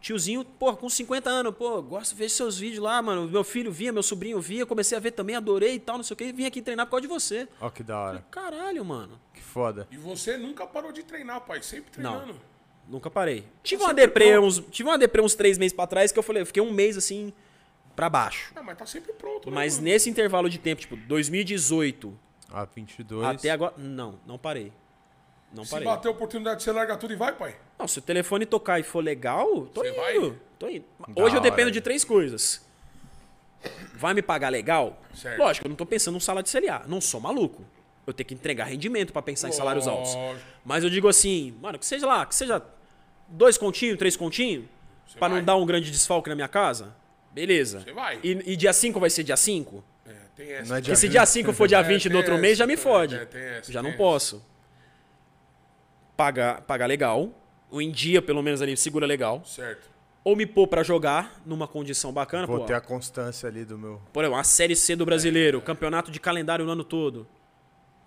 Tiozinho, 0.00 0.44
pô, 0.44 0.74
com 0.74 0.88
50 0.88 1.30
anos, 1.30 1.54
pô, 1.54 1.80
gosto 1.80 2.12
de 2.12 2.16
ver 2.18 2.28
seus 2.30 2.58
vídeos 2.58 2.82
lá, 2.82 3.00
mano. 3.00 3.28
Meu 3.28 3.44
filho 3.44 3.70
via, 3.70 3.92
meu 3.92 4.02
sobrinho 4.02 4.40
via, 4.40 4.66
comecei 4.66 4.96
a 4.98 5.00
ver 5.00 5.12
também, 5.12 5.36
adorei 5.36 5.74
e 5.74 5.78
tal, 5.78 5.98
não 5.98 6.02
sei 6.02 6.14
o 6.14 6.16
que. 6.16 6.32
Vim 6.32 6.46
aqui 6.46 6.60
treinar 6.60 6.86
por 6.86 6.92
causa 6.92 7.02
de 7.02 7.08
você. 7.08 7.46
Ó 7.60 7.70
que 7.70 7.84
da 7.84 7.96
hora. 7.96 8.24
Caralho, 8.28 8.84
mano. 8.84 9.20
Que 9.32 9.42
foda. 9.42 9.86
E 9.88 9.96
você 9.96 10.36
nunca 10.36 10.66
parou 10.66 10.90
de 10.90 11.04
treinar, 11.04 11.42
pai. 11.42 11.62
Sempre 11.62 11.92
treinando. 11.92 12.34
Nunca 12.88 13.08
parei. 13.08 13.44
Tive 13.62 13.82
Você 13.82 13.86
uma 13.88 13.94
deprê 13.94 14.36
uns, 14.36 14.60
tive 14.70 14.88
uma 14.88 14.98
deprê 14.98 15.22
uns 15.22 15.36
três 15.36 15.56
meses 15.58 15.72
pra 15.72 15.86
trás 15.86 16.10
que 16.10 16.18
eu 16.18 16.24
falei, 16.24 16.42
eu 16.42 16.46
fiquei 16.46 16.62
um 16.62 16.72
mês 16.72 16.96
assim, 16.96 17.32
pra 18.00 18.08
baixo. 18.08 18.50
Ah, 18.56 18.62
mas 18.62 18.78
tá 18.78 18.86
sempre 18.86 19.12
pronto, 19.12 19.50
né? 19.50 19.54
Mas 19.54 19.74
mano? 19.76 19.84
nesse 19.88 20.08
intervalo 20.08 20.48
de 20.48 20.58
tempo, 20.58 20.80
tipo, 20.80 20.96
2018 20.96 22.18
A 22.50 22.64
22. 22.64 23.26
até 23.26 23.50
agora. 23.50 23.74
Não, 23.76 24.18
não 24.26 24.38
parei. 24.38 24.72
Não 25.52 25.64
Se 25.64 25.70
parei. 25.72 25.86
bater 25.86 26.08
a 26.08 26.10
oportunidade, 26.12 26.62
você 26.62 26.72
larga 26.72 26.96
tudo 26.96 27.12
e 27.12 27.16
vai, 27.16 27.32
pai. 27.34 27.56
Não, 27.78 27.86
se 27.86 27.98
o 27.98 28.02
telefone 28.02 28.46
tocar 28.46 28.80
e 28.80 28.82
for 28.82 29.04
legal, 29.04 29.66
tô 29.66 29.82
Você 29.82 29.88
indo. 29.90 29.96
vai? 29.96 30.34
Tô 30.58 30.68
indo. 30.68 30.84
Da 31.14 31.22
Hoje 31.22 31.36
eu 31.36 31.40
dependo 31.42 31.70
de 31.70 31.80
três 31.82 32.02
coisas. 32.04 32.64
Vai 33.94 34.14
me 34.14 34.22
pagar 34.22 34.48
legal? 34.48 34.98
Certo. 35.14 35.38
Lógico, 35.38 35.66
eu 35.66 35.68
não 35.68 35.76
tô 35.76 35.84
pensando 35.84 36.14
num 36.14 36.20
salário 36.20 36.48
de 36.50 36.58
CLA. 36.58 36.84
Não 36.86 37.00
sou 37.02 37.20
maluco. 37.20 37.62
Eu 38.06 38.14
tenho 38.14 38.26
que 38.26 38.32
entregar 38.34 38.64
rendimento 38.64 39.12
pra 39.12 39.20
pensar 39.20 39.48
em 39.48 39.52
salários 39.52 39.86
altos. 39.86 40.14
Lógico. 40.14 40.46
Mas 40.64 40.82
eu 40.84 40.88
digo 40.88 41.06
assim, 41.08 41.54
mano, 41.60 41.78
que 41.78 41.84
seja 41.84 42.06
lá, 42.06 42.24
que 42.24 42.34
seja 42.34 42.62
dois 43.28 43.58
continhos, 43.58 43.98
três 43.98 44.16
continhos, 44.16 44.64
pra 45.18 45.28
não 45.28 45.44
dar 45.44 45.56
um 45.56 45.66
grande 45.66 45.90
desfalque 45.90 46.28
na 46.30 46.34
minha 46.34 46.48
casa. 46.48 46.94
Beleza. 47.32 47.80
Você 47.80 47.92
vai. 47.92 48.18
E, 48.22 48.52
e 48.52 48.56
dia 48.56 48.72
5 48.72 48.98
vai 49.00 49.10
ser 49.10 49.22
dia 49.22 49.36
5? 49.36 49.84
É, 50.06 50.12
tem 50.36 50.52
essa. 50.52 50.68
Não 50.68 50.76
é 50.76 50.80
Porque 50.80 50.96
se 50.96 51.08
dia 51.08 51.24
5 51.24 51.52
for 51.52 51.68
dia 51.68 51.78
É, 51.80 51.82
20 51.82 52.04
do 52.04 52.08
tem 52.10 52.16
outro 52.16 52.32
essa, 52.34 52.42
mês, 52.42 52.58
já 52.58 52.66
me 52.66 52.74
é, 52.74 52.76
fode. 52.76 53.14
é, 53.16 53.24
tem 53.24 53.40
essa, 53.42 53.72
já 53.72 53.80
tem 53.80 53.90
não 53.90 53.90
essa. 53.90 53.98
posso. 53.98 54.44
Pagar, 56.16 56.60
pagar 56.62 56.86
legal. 56.86 57.30
O 57.70 57.80
em 57.80 57.90
dia, 57.90 58.20
pelo 58.20 58.42
menos, 58.42 58.60
ali, 58.60 58.76
segura 58.76 59.06
legal. 59.06 59.42
Certo. 59.44 59.88
Ou 60.22 60.36
me 60.36 60.44
pôr 60.44 60.66
pra 60.66 60.82
jogar 60.82 61.40
numa 61.46 61.66
condição 61.66 62.12
bacana. 62.12 62.46
Vou 62.46 62.58
pô, 62.60 62.64
ter 62.66 62.74
a 62.74 62.80
constância 62.80 63.48
ali 63.48 63.64
do 63.64 63.78
meu. 63.78 64.00
Por 64.12 64.22
exemplo, 64.24 64.38
a 64.38 64.44
Série 64.44 64.76
C 64.76 64.94
do 64.94 65.06
brasileiro, 65.06 65.62
campeonato 65.62 66.10
de 66.10 66.20
calendário 66.20 66.66
o 66.66 66.68
ano 66.70 66.84
todo. 66.84 67.26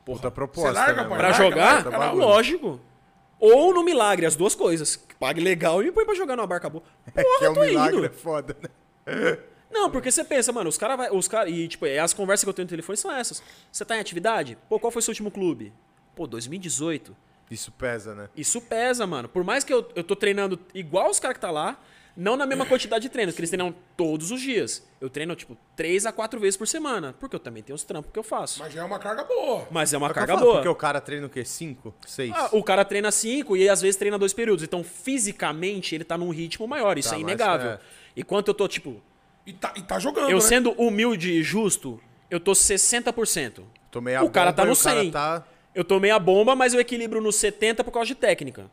Puta 0.06 0.30
proposta. 0.30 0.70
Você 0.74 0.80
larga, 0.80 1.02
né? 1.04 1.08
Pra 1.08 1.18
Larga, 1.30 1.34
jogar? 1.34 1.74
larga, 1.86 1.98
larga. 1.98 2.14
Lógico. 2.14 2.80
Ou 3.40 3.74
no 3.74 3.84
milagre, 3.84 4.26
as 4.26 4.36
duas 4.36 4.54
coisas. 4.54 5.02
Pague 5.20 5.42
legal 5.42 5.82
e 5.82 5.86
me 5.86 5.92
põe 5.92 6.06
pra 6.06 6.14
jogar 6.14 6.36
numa 6.36 6.46
barca 6.46 6.70
boa. 6.70 6.84
Porra, 7.14 7.40
que 7.40 7.46
é 7.46 7.50
um 7.50 7.54
tô 7.54 7.62
milagre, 7.62 7.96
é 8.04 8.06
indo. 8.06 8.14
foda, 8.14 8.56
né? 8.62 8.70
Não, 9.72 9.90
porque 9.90 10.12
você 10.12 10.24
pensa, 10.24 10.52
mano, 10.52 10.70
os 10.70 10.78
caras 10.78 10.98
vai, 10.98 11.10
os 11.12 11.28
cara, 11.28 11.50
e 11.50 11.68
tipo, 11.68 11.86
é, 11.86 11.98
as 12.00 12.14
conversas 12.14 12.44
que 12.44 12.50
eu 12.50 12.54
tenho 12.54 12.66
no 12.66 12.70
telefone 12.70 12.96
são 12.98 13.12
essas. 13.12 13.42
Você 13.72 13.84
tá 13.84 13.98
em 13.98 14.00
atividade? 14.00 14.58
Pô, 14.70 14.80
qual 14.80 14.92
foi 14.92 15.02
seu 15.02 15.12
último 15.12 15.32
clube? 15.32 15.74
Pô, 16.16 16.28
2018. 16.28 17.16
Isso 17.50 17.72
pesa, 17.72 18.14
né? 18.14 18.30
Isso 18.36 18.62
pesa, 18.62 19.06
mano. 19.08 19.28
Por 19.28 19.44
mais 19.44 19.64
que 19.64 19.74
eu, 19.74 19.88
eu 19.96 20.04
tô 20.04 20.16
treinando 20.16 20.60
igual 20.74 21.10
os 21.10 21.20
caras 21.20 21.36
que 21.36 21.42
tá 21.42 21.50
lá, 21.52 21.80
não 22.16 22.38
na 22.38 22.46
mesma 22.46 22.66
quantidade 22.68 23.02
de 23.02 23.10
treinos, 23.10 23.34
que 23.34 23.42
eles 23.42 23.50
treinam 23.50 23.76
todos 23.98 24.30
os 24.32 24.40
dias. 24.40 24.88
Eu 25.02 25.10
treino, 25.10 25.36
tipo, 25.36 25.58
três 25.76 26.06
a 26.06 26.12
quatro 26.12 26.40
vezes 26.40 26.56
por 26.56 26.68
semana, 26.68 27.14
porque 27.20 27.36
eu 27.36 27.40
também 27.40 27.64
tenho 27.64 27.76
os 27.76 27.84
trampos 27.84 28.12
que 28.12 28.20
eu 28.20 28.24
faço. 28.24 28.60
Mas, 28.60 28.68
Mas 28.68 28.74
já 28.76 28.82
é 28.82 28.86
uma 28.86 29.00
carga 29.00 29.24
boa. 29.24 29.68
é 29.94 29.98
uma 29.98 30.08
É 30.08 30.12
o 30.12 30.14
que 30.14 30.20
eu 30.20 30.22
carga 30.22 30.34
falo, 30.36 30.46
boa. 30.46 30.56
Porque 30.58 30.70
o 30.70 30.76
cara 30.76 31.02
treina 31.02 31.26
o 31.26 31.30
quê? 31.30 31.44
5? 31.44 31.94
6? 32.06 32.32
Ah, 32.36 32.50
o 32.52 32.64
cara 32.64 32.86
treina 32.86 33.12
cinco 33.12 33.58
e 33.58 33.68
às 33.68 33.82
vezes 33.82 33.96
treina 33.96 34.18
dois 34.20 34.34
períodos. 34.34 34.64
Então, 34.64 34.84
fisicamente, 34.84 35.96
ele 35.96 36.04
tá 36.04 36.18
num 36.18 36.30
ritmo 36.30 36.68
maior. 36.68 36.98
Isso 36.98 37.10
Tá, 37.10 37.16
é 37.16 37.20
mas 37.20 37.24
inegável. 37.24 37.72
é. 37.72 37.80
Enquanto 38.16 38.48
eu 38.50 38.54
tô, 38.54 38.68
tipo, 38.68 39.02
E 39.46 39.54
tá, 39.54 39.74
e 39.76 39.82
tá 39.82 40.00
jogando, 40.00 40.30
eu 40.30 40.38
né? 40.38 40.42
sendo 40.42 40.72
humilde 40.74 41.32
e 41.32 41.44
justo, 41.44 42.00
eu 42.30 42.40
tô 42.40 42.52
60%. 42.54 43.64
Tomei 43.92 44.16
a 44.16 44.24
o 44.24 44.30
cara 44.30 44.52
bomba 44.52 44.56
tá 44.58 44.64
e 44.64 44.68
no 44.68 44.74
o 44.74 44.78
cara 44.78 45.02
100. 45.02 45.12
tá- 45.12 45.44
Eu 45.76 45.84
tomei 45.84 46.12
a 46.12 46.20
bomba, 46.20 46.56
mas 46.56 46.74
eu 46.74 46.80
equilibro 46.80 47.20
no 47.22 47.32
70 47.32 47.84
por 47.84 47.92
causa 47.92 48.08
de 48.08 48.16
técnica. 48.16 48.70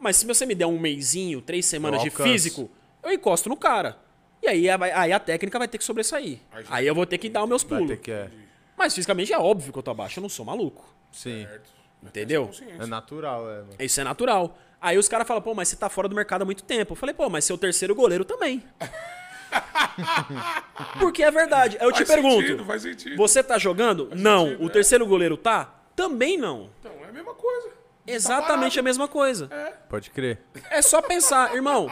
Mas 0.00 0.16
se 0.16 0.26
você 0.26 0.44
me 0.44 0.54
der 0.54 0.66
um 0.66 0.78
mêsinho, 0.78 1.40
três 1.40 1.64
semanas 1.66 2.00
Eu 2.00 2.04
de 2.04 2.10
alcanço. 2.10 2.28
físico, 2.30 2.70
eu 3.02 3.12
encosto 3.12 3.48
no 3.48 3.56
cara. 3.56 3.96
E 4.42 4.48
aí 4.48 4.68
a, 4.68 4.76
aí 5.00 5.12
a 5.12 5.20
técnica 5.20 5.58
vai 5.58 5.68
ter 5.68 5.78
que 5.78 5.84
sobressair. 5.84 6.38
Aí 6.50 6.64
Aí, 6.68 6.84
já- 6.84 6.88
eu 6.90 6.94
vou 6.94 7.06
ter 7.06 7.18
que 7.18 7.28
dar 7.28 7.44
os 7.44 7.48
meus 7.48 7.62
pulos. 7.62 7.96
que 8.00 8.10
é. 8.10 8.28
Mas 8.76 8.94
fisicamente 8.94 9.32
é 9.32 9.38
óbvio 9.38 9.72
que 9.72 9.78
eu 9.78 9.82
tô 9.82 9.92
abaixo, 9.92 10.18
eu 10.18 10.22
não 10.22 10.28
sou 10.28 10.44
maluco. 10.44 10.84
Sim. 11.12 11.46
Certo. 11.46 11.70
Entendeu? 12.02 12.50
É 12.80 12.84
natural, 12.86 13.48
é, 13.48 13.58
mano. 13.58 13.74
Isso 13.78 14.00
é 14.00 14.04
natural. 14.04 14.58
Aí 14.82 14.98
os 14.98 15.08
caras 15.08 15.28
falam, 15.28 15.40
pô, 15.40 15.54
mas 15.54 15.68
você 15.68 15.76
tá 15.76 15.88
fora 15.88 16.08
do 16.08 16.16
mercado 16.16 16.42
há 16.42 16.44
muito 16.44 16.64
tempo. 16.64 16.92
Eu 16.92 16.96
falei, 16.96 17.14
pô, 17.14 17.30
mas 17.30 17.44
seu 17.44 17.56
terceiro 17.56 17.94
goleiro 17.94 18.24
também. 18.24 18.64
Porque 20.98 21.22
é 21.22 21.30
verdade. 21.30 21.78
Eu 21.80 21.92
te 21.92 22.04
Faz 22.04 22.08
pergunto, 22.08 22.40
sentido, 22.40 22.64
faz 22.64 22.82
sentido. 22.82 23.16
você 23.16 23.44
tá 23.44 23.58
jogando? 23.58 24.10
não. 24.14 24.46
sentido, 24.46 24.64
o 24.64 24.66
é. 24.66 24.72
terceiro 24.72 25.06
goleiro 25.06 25.36
tá? 25.36 25.72
Também 25.94 26.36
não. 26.36 26.70
Então, 26.80 26.92
é 27.04 27.08
a 27.08 27.12
mesma 27.12 27.34
coisa. 27.34 27.70
Exatamente 28.04 28.80
a 28.80 28.82
mesma 28.82 29.06
coisa. 29.06 29.48
Pode 29.88 30.10
crer. 30.10 30.40
É 30.70 30.82
só 30.82 31.00
pensar, 31.00 31.54
irmão. 31.54 31.88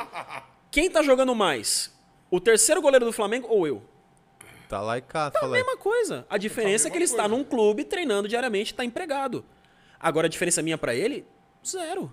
Quem 0.71 0.91
tá 0.91 1.03
jogando 1.03 1.35
mais? 1.35 1.97
O 2.29 2.41
terceiro 2.41 2.83
goleiro 2.83 3.05
do 3.05 3.13
Flamengo 3.13 3.47
ou 3.49 3.67
eu? 3.67 3.83
Tá 4.69 4.81
lá 4.81 4.99
e 4.99 5.03
cá, 5.03 5.31
É 5.35 5.45
a 5.45 5.49
mesma 5.49 5.77
coisa. 5.77 6.27
A 6.29 6.39
diferença 6.39 6.89
é 6.89 6.91
que 6.91 6.97
ele 6.97 7.05
mesma 7.05 7.17
está 7.17 7.29
coisa. 7.29 7.37
num 7.37 7.49
clube 7.49 7.85
treinando 7.85 8.29
diariamente 8.29 8.73
e 8.73 8.77
tá 8.77 8.85
empregado. 8.85 9.45
Agora 9.99 10.27
a 10.27 10.31
diferença 10.31 10.63
minha 10.63 10.79
pra 10.79 10.95
ele, 10.95 11.27
zero. 11.67 12.11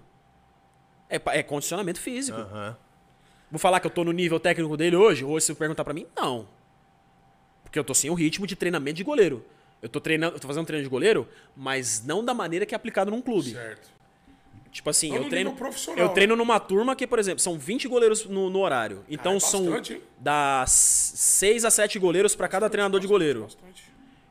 É, 1.10 1.22
é 1.40 1.44
condicionamento 1.44 2.00
físico. 2.00 2.40
Aham. 2.40 2.76
Vou 3.50 3.60
falar 3.60 3.80
que 3.80 3.88
eu 3.88 3.92
tô 3.92 4.04
no 4.04 4.12
nível 4.12 4.40
técnico 4.40 4.76
dele 4.76 4.96
hoje? 4.96 5.24
Hoje, 5.24 5.46
se 5.46 5.54
você 5.54 5.58
perguntar 5.58 5.84
pra 5.84 5.94
mim, 5.94 6.06
não. 6.16 6.48
Porque 7.64 7.80
eu 7.80 7.84
tô 7.84 7.94
sem 7.94 8.10
o 8.10 8.14
ritmo 8.14 8.46
de 8.46 8.56
treinamento 8.56 8.98
de 8.98 9.04
goleiro. 9.04 9.44
Eu 9.82 9.88
tô 9.88 10.02
treinando, 10.02 10.36
eu 10.36 10.40
tô 10.40 10.48
fazendo 10.48 10.66
treino 10.66 10.84
de 10.84 10.90
goleiro, 10.90 11.28
mas 11.56 12.04
não 12.04 12.26
da 12.26 12.34
maneira 12.34 12.66
que 12.66 12.74
é 12.74 12.78
aplicado 12.78 13.12
num 13.12 13.22
clube. 13.22 13.52
Certo. 13.52 13.90
Tipo 14.72 14.90
assim, 14.90 15.10
Não 15.10 15.18
eu 15.18 15.24
no 15.24 15.30
treino, 15.30 15.58
eu 15.96 16.10
treino 16.10 16.36
numa 16.36 16.60
turma 16.60 16.96
que, 16.96 17.08
por 17.08 17.18
exemplo, 17.20 17.40
são 17.40 17.58
20 17.58 17.88
goleiros 17.88 18.26
no, 18.26 18.50
no 18.50 18.60
horário. 18.60 19.04
Então 19.10 19.36
é 19.36 19.40
são 19.40 19.66
bastante, 19.66 19.94
hein? 19.94 20.02
das 20.20 20.70
6 20.70 21.66
a 21.66 21.72
7 21.72 21.98
goleiros 21.98 22.36
pra 22.36 22.48
cada 22.48 22.70
treinador 22.70 23.00
de 23.00 23.08
goleiro. 23.08 23.44
Bastante. 23.44 23.86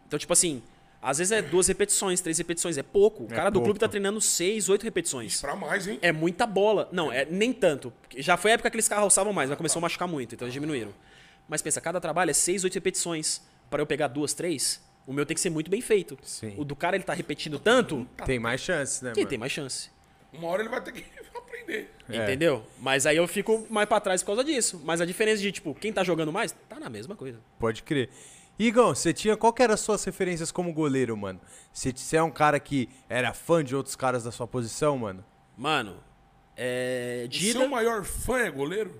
Então, 0.06 0.18
tipo 0.18 0.32
assim, 0.32 0.62
às 1.08 1.18
vezes 1.18 1.30
é 1.32 1.40
duas 1.40 1.68
repetições, 1.68 2.20
três 2.20 2.36
repetições, 2.38 2.76
é 2.76 2.82
pouco. 2.82 3.24
O 3.24 3.28
cara 3.28 3.48
do 3.50 3.60
clube 3.60 3.78
pouco. 3.78 3.80
tá 3.80 3.88
treinando 3.88 4.20
6, 4.20 4.68
8 4.68 4.82
repetições. 4.82 5.40
Pra 5.40 5.54
mais, 5.54 5.86
hein? 5.86 5.98
É 6.02 6.10
muita 6.10 6.46
bola. 6.46 6.88
Não, 6.90 7.12
é 7.12 7.24
nem 7.24 7.52
tanto. 7.52 7.92
Já 8.16 8.36
foi 8.36 8.50
a 8.50 8.54
época 8.54 8.70
que 8.70 8.76
eles 8.76 8.88
carroçavam 8.88 9.32
mais, 9.32 9.48
mas 9.48 9.56
começou 9.56 9.78
a 9.78 9.82
machucar 9.82 10.08
muito, 10.08 10.34
então 10.34 10.46
eles 10.46 10.52
diminuíram. 10.52 10.92
Mas 11.48 11.62
pensa, 11.62 11.80
cada 11.80 12.00
trabalho 12.00 12.30
é 12.30 12.34
6, 12.34 12.64
8 12.64 12.74
repetições. 12.74 13.40
Pra 13.70 13.82
eu 13.82 13.86
pegar 13.86 14.08
duas, 14.08 14.32
três, 14.34 14.80
o 15.06 15.12
meu 15.12 15.26
tem 15.26 15.34
que 15.34 15.40
ser 15.40 15.50
muito 15.50 15.70
bem 15.70 15.80
feito. 15.80 16.16
Sim. 16.22 16.54
O 16.56 16.64
do 16.64 16.74
cara 16.76 16.96
ele 16.96 17.04
tá 17.04 17.14
repetindo 17.14 17.58
tanto, 17.58 18.06
Tem 18.24 18.38
mais 18.38 18.60
chances, 18.60 19.00
né, 19.02 19.12
quem 19.12 19.22
mano? 19.24 19.28
tem 19.30 19.38
mais 19.38 19.52
chance. 19.52 19.90
Uma 20.32 20.48
hora 20.48 20.62
ele 20.62 20.68
vai 20.68 20.80
ter 20.80 20.92
que 20.92 21.04
aprender. 21.36 21.90
É. 22.08 22.16
Entendeu? 22.24 22.64
Mas 22.80 23.06
aí 23.06 23.16
eu 23.16 23.26
fico 23.26 23.66
mais 23.70 23.88
pra 23.88 23.98
trás 24.00 24.22
por 24.22 24.26
causa 24.28 24.44
disso. 24.44 24.80
Mas 24.84 25.00
a 25.00 25.04
diferença 25.06 25.40
de, 25.42 25.50
tipo, 25.52 25.74
quem 25.74 25.92
tá 25.92 26.04
jogando 26.04 26.32
mais, 26.32 26.52
tá 26.68 26.78
na 26.80 26.88
mesma 26.90 27.14
coisa. 27.16 27.38
Pode 27.58 27.82
crer. 27.82 28.08
Igão, 28.58 28.94
você 28.94 29.12
tinha. 29.12 29.36
Qual 29.36 29.52
que 29.52 29.62
eram 29.62 29.74
as 29.74 29.80
suas 29.80 30.02
referências 30.04 30.50
como 30.50 30.72
goleiro, 30.72 31.16
mano? 31.16 31.40
Você, 31.72 31.92
você 31.94 32.16
é 32.16 32.22
um 32.22 32.30
cara 32.30 32.58
que 32.58 32.88
era 33.08 33.32
fã 33.34 33.62
de 33.62 33.76
outros 33.76 33.94
caras 33.96 34.24
da 34.24 34.32
sua 34.32 34.46
posição, 34.46 34.96
mano? 34.98 35.24
Mano, 35.56 35.96
é. 36.56 37.22
O 37.26 37.28
Dida, 37.28 37.58
seu 37.60 37.68
maior 37.68 38.04
fã 38.04 38.38
é 38.38 38.50
goleiro? 38.50 38.98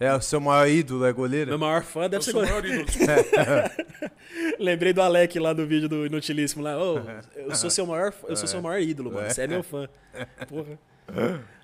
É 0.00 0.12
o 0.14 0.20
seu 0.20 0.40
maior 0.40 0.66
ídolo, 0.68 1.04
é 1.04 1.12
goleiro? 1.12 1.50
meu 1.50 1.58
maior 1.58 1.82
fã 1.84 2.04
É 2.04 2.08
deve 2.08 2.22
o 2.22 2.24
ser 2.24 2.32
seu 2.32 2.40
goleiro. 2.40 2.60
maior 2.60 2.80
ídolo. 2.80 2.88
Lembrei 4.58 4.92
do 4.92 5.00
Alec 5.00 5.38
lá 5.38 5.52
do 5.52 5.66
vídeo 5.66 5.88
do 5.88 6.06
Inutilíssimo 6.06 6.62
lá. 6.62 6.76
Ô, 6.76 6.98
eu 7.36 7.54
sou 7.54 7.70
seu 7.70 7.86
maior, 7.86 8.12
eu 8.28 8.34
sou 8.36 8.46
seu 8.48 8.60
maior 8.62 8.80
ídolo, 8.80 9.12
mano. 9.12 9.30
Você 9.30 9.42
é 9.42 9.46
meu 9.46 9.62
fã. 9.62 9.88
Porra. 10.48 10.78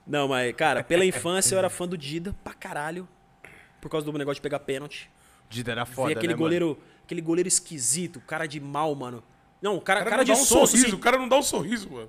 Não, 0.06 0.28
mas, 0.28 0.54
cara, 0.54 0.84
pela 0.84 1.04
infância 1.04 1.54
eu 1.54 1.58
era 1.58 1.68
fã 1.70 1.86
do 1.86 1.96
Dida 1.98 2.34
pra 2.44 2.54
caralho. 2.54 3.08
Por 3.80 3.88
causa 3.90 4.04
do 4.06 4.16
negócio 4.16 4.36
de 4.36 4.40
pegar 4.42 4.60
pênalti. 4.60 5.10
Dida 5.48 5.72
era 5.72 5.84
Ver 5.84 5.94
foda, 5.94 6.12
aquele 6.12 6.34
né, 6.34 6.38
goleiro, 6.38 6.78
aquele 7.08 7.22
goleiro 7.22 7.48
esquisito, 7.48 8.20
cara 8.20 8.46
de 8.46 8.60
mal, 8.60 8.94
mano. 8.94 9.24
Não, 9.62 9.76
o 9.76 9.80
cara, 9.80 10.00
O 10.00 10.04
cara, 10.04 10.10
cara 10.10 10.16
não 10.18 10.24
de 10.24 10.32
dá 10.32 10.36
um 10.38 10.44
sonso, 10.44 10.66
sorriso. 10.68 10.86
assim. 10.88 10.94
O 10.94 10.98
cara 10.98 11.16
não 11.18 11.26
dá 11.26 11.36
um 11.38 11.42
sorriso, 11.42 11.90
mano. 11.90 12.08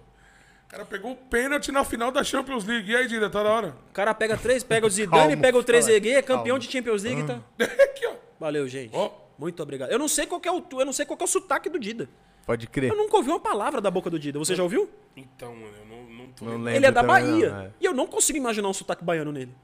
O 0.65 0.69
cara 0.69 0.85
pegou 0.85 1.13
o 1.13 1.15
pênalti 1.15 1.71
na 1.71 1.83
final 1.83 2.11
da 2.11 2.23
Champions 2.23 2.63
League. 2.65 2.91
E 2.91 2.95
aí, 2.95 3.07
Dida, 3.07 3.29
tá 3.29 3.43
na 3.43 3.49
hora? 3.49 3.75
O 3.89 3.93
cara 3.93 4.13
pega 4.13 4.37
três, 4.37 4.61
pega 4.63 4.85
o 4.85 4.89
Zidane, 4.89 5.29
Calma, 5.29 5.41
pega 5.41 5.57
o 5.57 5.63
3 5.63 5.85
fala. 5.85 5.97
é 5.97 6.21
campeão 6.21 6.43
Calma. 6.45 6.59
de 6.59 6.71
Champions 6.71 7.03
League, 7.03 7.23
tá? 7.23 7.39
Aqui, 7.83 8.05
ó. 8.05 8.13
Valeu, 8.39 8.67
gente. 8.67 8.91
Ó. 8.93 9.09
Muito 9.37 9.63
obrigado. 9.63 9.89
Eu 9.89 9.97
não 9.97 10.07
sei 10.09 10.27
qual 10.27 10.39
que 10.39 10.47
é 10.47 10.51
o, 10.51 10.63
eu 10.73 10.85
não 10.85 10.93
sei 10.93 11.05
qual 11.05 11.15
que 11.17 11.23
é 11.23 11.25
o 11.25 11.27
sotaque 11.27 11.69
do 11.69 11.79
Dida. 11.79 12.07
Pode 12.45 12.67
crer. 12.67 12.91
Eu 12.91 12.97
nunca 12.97 13.15
ouvi 13.17 13.29
uma 13.29 13.39
palavra 13.39 13.79
da 13.81 13.89
boca 13.89 14.09
do 14.09 14.19
Dida. 14.19 14.37
Você 14.37 14.53
já 14.55 14.61
ouviu? 14.61 14.89
Então, 15.15 15.55
mano, 15.55 15.73
eu 15.79 15.85
não, 15.85 16.03
não 16.03 16.27
tô 16.33 16.45
Não 16.45 16.51
lembrando. 16.51 16.65
lembro 16.65 16.77
Ele 16.77 16.85
é 16.85 16.91
da 16.91 17.01
Bahia. 17.01 17.49
não, 17.49 17.61
é. 17.61 17.71
E 17.79 17.85
eu 17.85 17.93
não 17.93 18.05
consigo 18.05 18.37
imaginar 18.37 18.67
um 18.67 18.73
sotaque 18.73 19.03
baiano 19.03 19.31
nele. 19.31 19.55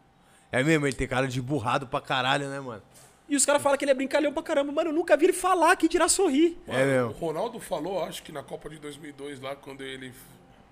É 0.51 0.63
mesmo, 0.63 0.87
ele 0.87 0.95
tem 0.95 1.07
cara 1.07 1.27
de 1.27 1.41
burrado 1.41 1.85
pra 1.85 1.99
caralho, 2.01 2.47
né, 2.49 2.59
mano? 2.59 2.81
E 3.27 3.35
os 3.35 3.45
caras 3.45 3.61
falam 3.61 3.77
que 3.77 3.83
ele 3.83 3.91
é 3.91 3.95
brincalhão 3.95 4.31
pra 4.31 4.43
caramba. 4.43 4.71
Mano, 4.71 4.89
eu 4.91 4.93
nunca 4.93 5.17
vi 5.17 5.25
ele 5.25 5.33
falar 5.33 5.75
que 5.75 5.87
dirá 5.87 6.07
sorrir. 6.07 6.57
É 6.67 6.83
O 6.83 6.85
mesmo. 7.07 7.11
Ronaldo 7.19 7.59
falou, 7.59 8.03
acho 8.03 8.21
que 8.21 8.31
na 8.31 8.43
Copa 8.43 8.69
de 8.69 8.77
2002, 8.77 9.39
lá, 9.41 9.55
quando 9.55 9.81
ele 9.81 10.13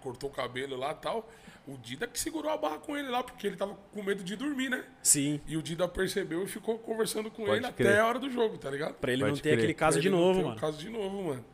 cortou 0.01 0.29
o 0.29 0.33
cabelo 0.33 0.75
lá 0.77 0.91
e 0.91 0.95
tal, 0.95 1.29
o 1.67 1.77
Dida 1.77 2.05
que 2.05 2.19
segurou 2.19 2.51
a 2.51 2.57
barra 2.57 2.77
com 2.77 2.95
ele 2.95 3.07
lá, 3.09 3.23
porque 3.23 3.47
ele 3.47 3.55
tava 3.55 3.73
com 3.91 4.03
medo 4.03 4.23
de 4.23 4.35
dormir, 4.35 4.69
né? 4.69 4.83
Sim. 5.01 5.41
E 5.47 5.57
o 5.57 5.63
Dida 5.63 5.87
percebeu 5.87 6.43
e 6.43 6.47
ficou 6.47 6.77
conversando 6.77 7.31
com 7.31 7.45
Pode 7.45 7.63
ele 7.63 7.71
crer. 7.73 7.87
até 7.89 7.99
a 7.99 8.05
hora 8.05 8.19
do 8.19 8.29
jogo, 8.29 8.57
tá 8.57 8.69
ligado? 8.69 8.95
Pra 8.95 9.11
ele 9.11 9.21
Pode 9.21 9.31
não 9.31 9.37
ter 9.37 9.49
crer. 9.49 9.57
aquele 9.59 9.73
caso 9.73 9.95
Pra 9.95 10.01
de 10.01 10.07
ele 10.09 10.15
não 10.15 10.21
novo, 10.21 10.39
ter 10.39 10.43
o 10.45 10.47
mano. 10.49 10.59
caso 10.61 10.77
de 10.77 10.89
novo, 10.89 11.23
mano. 11.23 11.45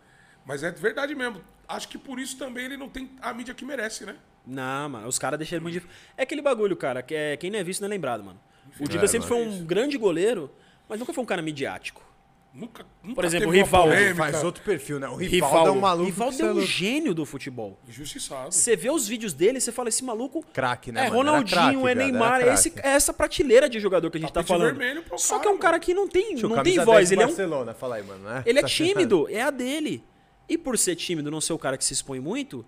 Mas 0.45 0.63
é 0.63 0.71
verdade 0.71 1.13
mesmo. 1.15 1.41
Acho 1.67 1.88
que 1.88 1.97
por 1.97 2.19
isso 2.19 2.38
também 2.38 2.65
ele 2.65 2.76
não 2.76 2.89
tem 2.89 3.09
a 3.21 3.31
mídia 3.34 3.53
que 3.53 3.63
merece, 3.63 4.03
né? 4.05 4.15
Não, 4.45 4.89
mano, 4.89 5.07
os 5.07 5.19
caras 5.19 5.38
deixaram 5.38 5.61
muito 5.61 5.73
difícil. 5.76 5.95
É 6.17 6.23
aquele 6.23 6.41
bagulho, 6.41 6.76
cara, 6.76 7.03
que 7.03 7.13
é, 7.13 7.38
quem 7.38 7.51
não 7.51 7.59
é 7.59 7.63
visto 7.63 7.81
não 7.81 7.88
é 7.88 7.89
lembrado, 7.91 8.23
mano. 8.23 8.39
O 8.80 8.88
Dida 8.88 9.05
É, 9.05 9.07
sempre 9.07 9.30
mano. 9.30 9.45
foi 9.45 9.53
um 9.61 9.63
grande 9.65 9.95
goleiro, 9.97 10.49
mas 10.90 10.99
nunca 10.99 11.14
foi 11.14 11.24
um 11.24 11.28
cara 11.28 11.41
midiático. 11.41 12.03
Nunca, 12.52 12.84
nunca 13.03 13.14
Por 13.14 13.26
exemplo, 13.26 13.48
o 13.49 13.52
Rivaldo. 13.52 13.94
Faz 14.16 14.44
outro 14.44 14.64
perfil, 14.64 14.99
né? 14.99 15.07
O 15.07 15.16
Rivaldo, 15.16 15.70
é 15.70 15.72
um 15.72 15.80
maluco. 15.80 16.06
Rivaldo 16.10 16.41
é 16.41 16.52
um 16.52 16.61
gênio 16.61 17.14
do 17.14 17.24
futebol. 17.24 17.80
Injustiçado. 17.88 18.52
Você 18.52 18.76
vê 18.76 18.90
os 18.90 19.07
vídeos 19.07 19.34
dele, 19.34 19.61
você 19.61 19.72
fala, 19.72 19.88
esse 19.88 20.03
maluco. 20.03 20.44
Craque, 20.52 20.91
né, 20.91 21.02
É 21.02 21.03
mano? 21.03 21.16
Ronaldinho, 21.18 21.82
craque, 21.84 21.88
é 21.88 21.95
Neymar, 21.95 22.41
é, 22.41 22.53
esse- 22.56 22.74
é 22.78 22.90
essa 22.90 23.14
prateleira 23.14 23.70
de 23.70 23.80
jogador 23.80 24.10
que 24.10 24.18
a 24.18 24.20
gente 24.20 24.32
tá 24.34 24.41
Tapete 24.41 24.48
falando. 24.57 24.76
vermelho 24.76 25.03
pro 25.03 25.20
Só 25.20 25.36
cara, 25.36 25.41
que 25.44 25.48
é 25.48 25.52
um 25.52 25.57
cara 25.60 25.80
que 25.80 25.94
não 25.94 26.07
tem, 26.07 26.36
Tio, 26.36 26.49
não 26.49 26.56
tem 26.64 26.74
10 26.74 26.86
voz, 26.86 27.11
ele 27.11 27.22
é 27.22 27.26
um 27.26 27.28
Barcelona, 27.28 27.74
fala 27.76 27.98
aí, 27.98 28.03
mano. 28.03 28.24
né? 28.28 28.41
Ele 28.48 28.57
é 28.57 28.61
Tá 28.64 28.68
tímido, 28.68 29.28
é 29.30 29.41
a 29.44 29.52
dele. 29.52 30.03
E 30.49 30.57
por 30.57 30.76
ser 30.76 30.95
tímido, 30.95 31.30
não 31.30 31.40
ser 31.40 31.53
o 31.53 31.60
cara 31.60 31.78
que 31.78 31.86
se 31.86 31.94
expõe 31.94 32.20
muito, 32.20 32.66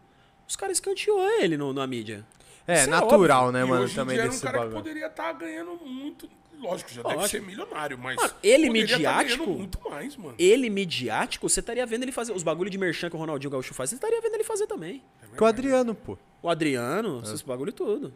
os 0.48 0.56
caras 0.56 0.78
escanteou 0.78 1.28
ele 1.40 1.58
no, 1.58 1.74
na 1.74 1.88
mídia. 1.88 2.24
É, 2.68 2.76
Isso 2.76 2.84
é 2.84 2.88
natural, 2.88 3.52
né, 3.52 3.64
E 3.64 3.66
mano, 3.66 3.82
hoje 3.86 3.94
em 3.94 3.96
também 3.96 4.14
dia 4.14 4.22
era 4.26 4.30
um 4.30 4.34
desse 4.34 4.44
cara 4.44 4.58
que 4.60 4.64
bagulho. 4.66 4.78
poderia 4.84 5.08
estar 5.08 5.34
ganhando 5.34 5.76
muito. 5.84 6.30
Lógico, 6.62 6.90
já 6.92 7.02
deve 7.02 7.16
Lógico. 7.16 7.30
ser 7.30 7.42
milionário, 7.42 7.98
mas. 7.98 8.16
Mano, 8.16 8.34
ele 8.44 8.68
tá 8.68 8.74
midiático? 8.74 9.44
ganhando 9.46 9.58
muito 9.58 9.90
mais, 9.90 10.16
mano. 10.16 10.36
Ele 10.38 10.70
midiático, 10.70 11.50
você 11.50 11.60
estaria 11.60 11.86
vendo 11.86 12.04
ele 12.04 12.12
fazer 12.12 12.32
os 12.34 12.44
bagulho 12.44 12.70
de 12.70 12.78
merchan 12.78 13.10
que 13.10 13.16
o 13.16 13.20
Ronaldinho 13.20 13.50
Gaúcho 13.52 13.74
faz, 13.74 13.90
você 13.90 13.96
estaria 13.96 14.22
vendo 14.22 14.36
ele 14.36 14.44
fazer 14.44 14.68
também. 14.68 15.04
Com 15.36 15.44
o 15.44 15.48
Adriano, 15.48 15.96
pô. 15.96 16.18
O 16.42 16.50
Adriano, 16.50 17.22
esses 17.24 17.42
bagulho 17.42 17.72
tudo. 17.74 18.14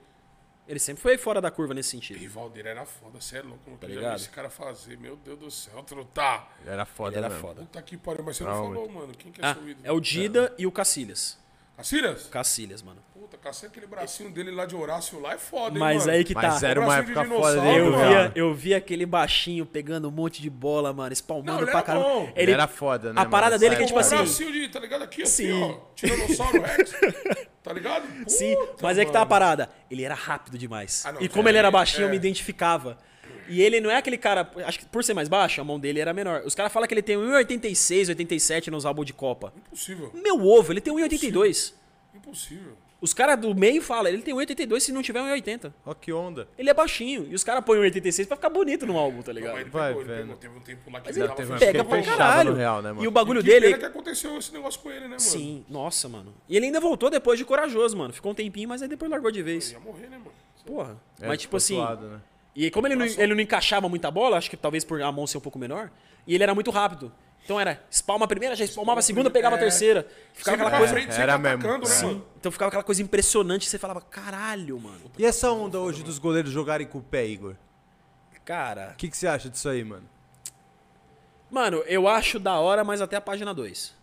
Ele 0.67 0.79
sempre 0.79 0.99
foi 1.01 1.15
fora 1.15 1.39
da 1.39 1.51
curva 1.51 1.75
nesse 1.75 1.89
sentido. 1.91 2.17
Rivaldeiro 2.17 2.67
era 2.67 2.85
foda, 2.87 3.21
você 3.21 3.37
é 3.37 3.41
louco. 3.43 3.69
Não 3.69 3.77
Tá 3.77 3.85
já 3.87 3.93
vi 3.93 3.99
ligado? 3.99 4.17
esse 4.19 4.29
cara 4.29 4.49
fazer, 4.49 4.97
meu 4.97 5.15
Deus 5.15 5.37
do 5.37 5.51
céu, 5.51 5.83
trutar. 5.83 6.57
Era 6.65 6.85
foda, 6.85 7.11
Ele 7.15 7.25
era 7.25 7.29
mesmo. 7.29 7.47
foda. 7.47 7.61
Puta 7.61 7.81
que 7.83 7.95
pariu, 7.97 8.23
mas 8.23 8.35
você 8.37 8.43
não 8.43 8.51
Não, 8.51 8.63
falou, 8.73 8.89
mano. 8.89 9.13
Quem 9.15 9.31
que 9.31 9.41
é 9.41 9.45
Ah, 9.45 9.53
seu 9.53 9.69
ídolo? 9.69 9.85
é 9.87 9.91
o 9.91 9.99
Dida 9.99 10.51
e 10.57 10.65
o 10.65 10.71
Cacilhas. 10.71 11.37
Cacilhas? 11.77 12.25
Cacilhas, 12.31 12.81
mano. 12.81 12.99
Puta, 13.25 13.37
Cacilhas, 13.37 13.71
aquele 13.71 13.87
bracinho 13.87 14.29
dele 14.29 14.51
lá 14.51 14.67
de 14.67 14.75
Horácio 14.75 15.19
lá 15.19 15.33
é 15.33 15.37
foda, 15.39 15.73
hein, 15.75 15.79
Mas 15.79 16.05
mano? 16.05 16.11
aí 16.11 16.23
que 16.23 16.35
Mas 16.35 16.61
tá. 16.61 16.67
era 16.67 16.79
uma 16.79 16.97
época 16.97 17.25
foda 17.25 17.59
dele, 17.59 17.79
Eu 17.79 17.91
mano. 17.91 18.07
via, 18.07 18.31
eu 18.35 18.53
via 18.53 18.77
aquele 18.77 19.03
baixinho 19.03 19.65
pegando 19.65 20.07
um 20.07 20.11
monte 20.11 20.43
de 20.43 20.49
bola, 20.49 20.93
mano, 20.93 21.15
Não, 21.43 21.57
ele 21.57 21.71
pra 21.71 21.81
caramba. 21.81 22.05
bom. 22.07 22.31
Ele 22.35 22.51
era 22.51 22.67
foda, 22.67 23.11
né, 23.13 23.19
A 23.19 23.25
parada 23.25 23.57
dele 23.57 23.73
é 23.73 23.77
que, 23.79 23.85
tipo 23.85 23.99
época. 23.99 24.15
um 24.15 24.19
assim- 24.21 24.39
bracinho 24.43 24.51
de, 24.53 24.67
tá 24.69 24.79
ligado? 24.79 25.01
Aqui, 25.03 25.25
Sim. 25.25 25.51
assim, 25.51 25.63
ó. 25.63 25.77
Tiranossauro 25.95 26.61
Rex. 26.61 26.91
tá 27.63 27.73
ligado? 27.73 28.05
Sim, 28.29 28.55
Puta, 28.55 28.75
mas 28.83 28.97
é 28.99 29.05
que 29.05 29.11
tá 29.11 29.21
a 29.23 29.25
parada. 29.25 29.69
Ele 29.89 30.03
era 30.03 30.13
rápido 30.13 30.55
demais. 30.55 31.03
Ah, 31.03 31.11
não, 31.13 31.21
e 31.21 31.27
como 31.27 31.49
ele 31.49 31.57
era 31.57 31.69
é- 31.69 31.71
baixinho, 31.71 32.03
eu 32.03 32.07
é. 32.09 32.11
me 32.11 32.17
identificava. 32.17 32.95
E 33.49 33.59
ele 33.59 33.81
não 33.81 33.89
é 33.89 33.97
aquele 33.97 34.17
cara. 34.19 34.47
Acho 34.67 34.77
que 34.79 34.85
por 34.85 35.03
ser 35.03 35.15
mais 35.15 35.27
baixo, 35.27 35.59
a 35.61 35.63
mão 35.63 35.79
dele 35.79 35.99
era 35.99 36.13
menor. 36.13 36.43
Os 36.45 36.53
caras 36.53 36.71
falam 36.71 36.87
que 36.87 36.93
ele 36.93 37.01
tem 37.01 37.15
1,86, 37.17 38.09
87 38.09 38.69
nos 38.69 38.85
álbuns 38.85 39.05
de 39.07 39.13
Copa. 39.13 39.51
Impossível. 39.57 40.11
Meu 40.13 40.45
ovo, 40.45 40.71
ele 40.73 40.81
tem 40.81 40.93
1,82. 40.93 41.73
Impossível. 42.13 42.77
Os 43.01 43.13
caras 43.13 43.37
do 43.39 43.53
meio 43.53 43.81
falam, 43.81 44.07
ele 44.11 44.21
tem 44.21 44.33
1,82 44.33 44.79
se 44.79 44.91
não 44.91 45.01
tiver 45.01 45.19
1,80. 45.19 45.71
Ó 45.85 45.93
que 45.93 46.11
onda. 46.13 46.47
Ele 46.57 46.69
é 46.69 46.73
baixinho. 46.73 47.27
E 47.29 47.35
os 47.35 47.43
caras 47.43 47.63
põem 47.63 47.79
1,86 47.81 48.25
pra 48.25 48.35
ficar 48.37 48.49
bonito 48.49 48.85
no 48.87 48.97
álbum, 48.97 49.21
tá 49.21 49.33
Mas 49.33 49.35
ligado? 49.35 49.59
ele 49.59 49.69
Vai 49.69 49.87
pegou, 49.93 50.01
ele 50.01 50.13
vendo. 50.13 50.21
pegou. 50.21 50.37
Teve 50.37 50.57
um 50.57 50.61
tempo 50.61 50.91
lá 50.91 51.01
que 51.01 51.07
Mas 51.07 51.17
ele 51.17 51.25
ele 51.25 51.33
tava 51.35 51.57
teve 51.57 51.59
pega 51.59 51.83
pra 51.83 52.01
caralho. 52.01 52.51
no 52.51 52.57
Real, 52.57 52.81
né, 52.81 52.89
mano? 52.93 53.03
E 53.03 53.07
o 53.07 53.11
bagulho 53.11 53.41
Que 53.43 53.49
dele. 53.49 53.65
pena 53.67 53.77
que 53.79 53.85
aconteceu 53.85 54.37
esse 54.37 54.51
negócio 54.53 54.79
com 54.79 54.89
ele, 54.89 55.01
né, 55.01 55.07
mano? 55.07 55.19
Sim, 55.19 55.65
nossa, 55.69 56.07
mano. 56.09 56.33
E 56.49 56.55
ele 56.55 56.65
ainda 56.67 56.79
voltou 56.79 57.09
depois 57.09 57.37
de 57.37 57.45
corajoso, 57.45 57.95
mano. 57.97 58.13
Ficou 58.13 58.31
um 58.31 58.35
tempinho, 58.35 58.69
mas 58.69 58.81
aí 58.81 58.87
depois 58.87 59.11
largou 59.11 59.29
de 59.29 59.43
vez. 59.43 59.71
Ia 59.71 59.79
morrer, 59.79 60.07
né, 60.07 60.17
mano? 60.17 60.31
Porra. 60.65 60.97
É, 61.21 61.27
mas 61.27 61.39
tipo 61.39 61.57
assim. 61.57 61.79
né? 61.79 62.21
E 62.55 62.71
como 62.71 62.87
ele 62.87 62.95
não, 62.95 63.05
ele 63.05 63.35
não 63.35 63.41
encaixava 63.41 63.87
muita 63.89 64.09
bola, 64.09 64.37
acho 64.37 64.49
que 64.49 64.55
talvez 64.57 64.83
por 64.85 65.01
a 65.01 65.11
mão 65.11 65.27
ser 65.27 65.37
um 65.37 65.41
pouco 65.41 65.59
menor, 65.59 65.91
e 66.25 66.33
ele 66.33 66.41
era 66.43 66.55
muito 66.55 66.71
rápido. 66.71 67.11
Então 67.45 67.59
era 67.59 67.79
espalma 67.91 68.25
a 68.25 68.27
primeira, 68.27 68.55
já 68.55 68.65
espalmava 68.65 68.99
a 68.99 69.03
segunda, 69.03 69.29
pegava 69.29 69.55
a 69.55 69.59
É. 69.59 69.61
terceira. 69.61 70.07
Ficava 70.33 70.55
aquela 70.55 70.69
pra 70.71 70.79
coisa. 70.79 70.93
frente, 70.93 71.13
era 71.13 71.37
mesmo. 71.37 71.59
atacando, 71.59 71.87
né, 71.87 71.93
Sim. 71.93 72.05
mano? 72.07 72.25
Então 72.39 72.51
ficava 72.51 72.67
aquela 72.69 72.83
coisa 72.83 73.01
impressionante, 73.03 73.69
você 73.69 73.77
falava, 73.77 74.01
caralho, 74.01 74.79
mano. 74.79 75.11
E 75.17 75.23
essa 75.25 75.51
onda 75.51 75.79
hoje 75.79 76.01
dos 76.03 76.17
goleiros 76.17 76.51
jogarem 76.51 76.87
com 76.87 76.97
o 76.97 77.03
pé, 77.03 77.25
Igor? 77.27 77.55
Cara. 78.43 78.91
O 78.93 78.95
que, 78.97 79.07
que 79.09 79.15
você 79.15 79.27
acha 79.27 79.47
disso 79.49 79.69
aí, 79.69 79.83
mano? 79.83 80.09
Mano, 81.51 81.77
eu 81.85 82.07
acho 82.07 82.39
da 82.39 82.59
hora, 82.59 82.83
mas 82.83 82.99
até 82.99 83.15
a 83.15 83.21
página 83.21 83.53
2. 83.53 83.93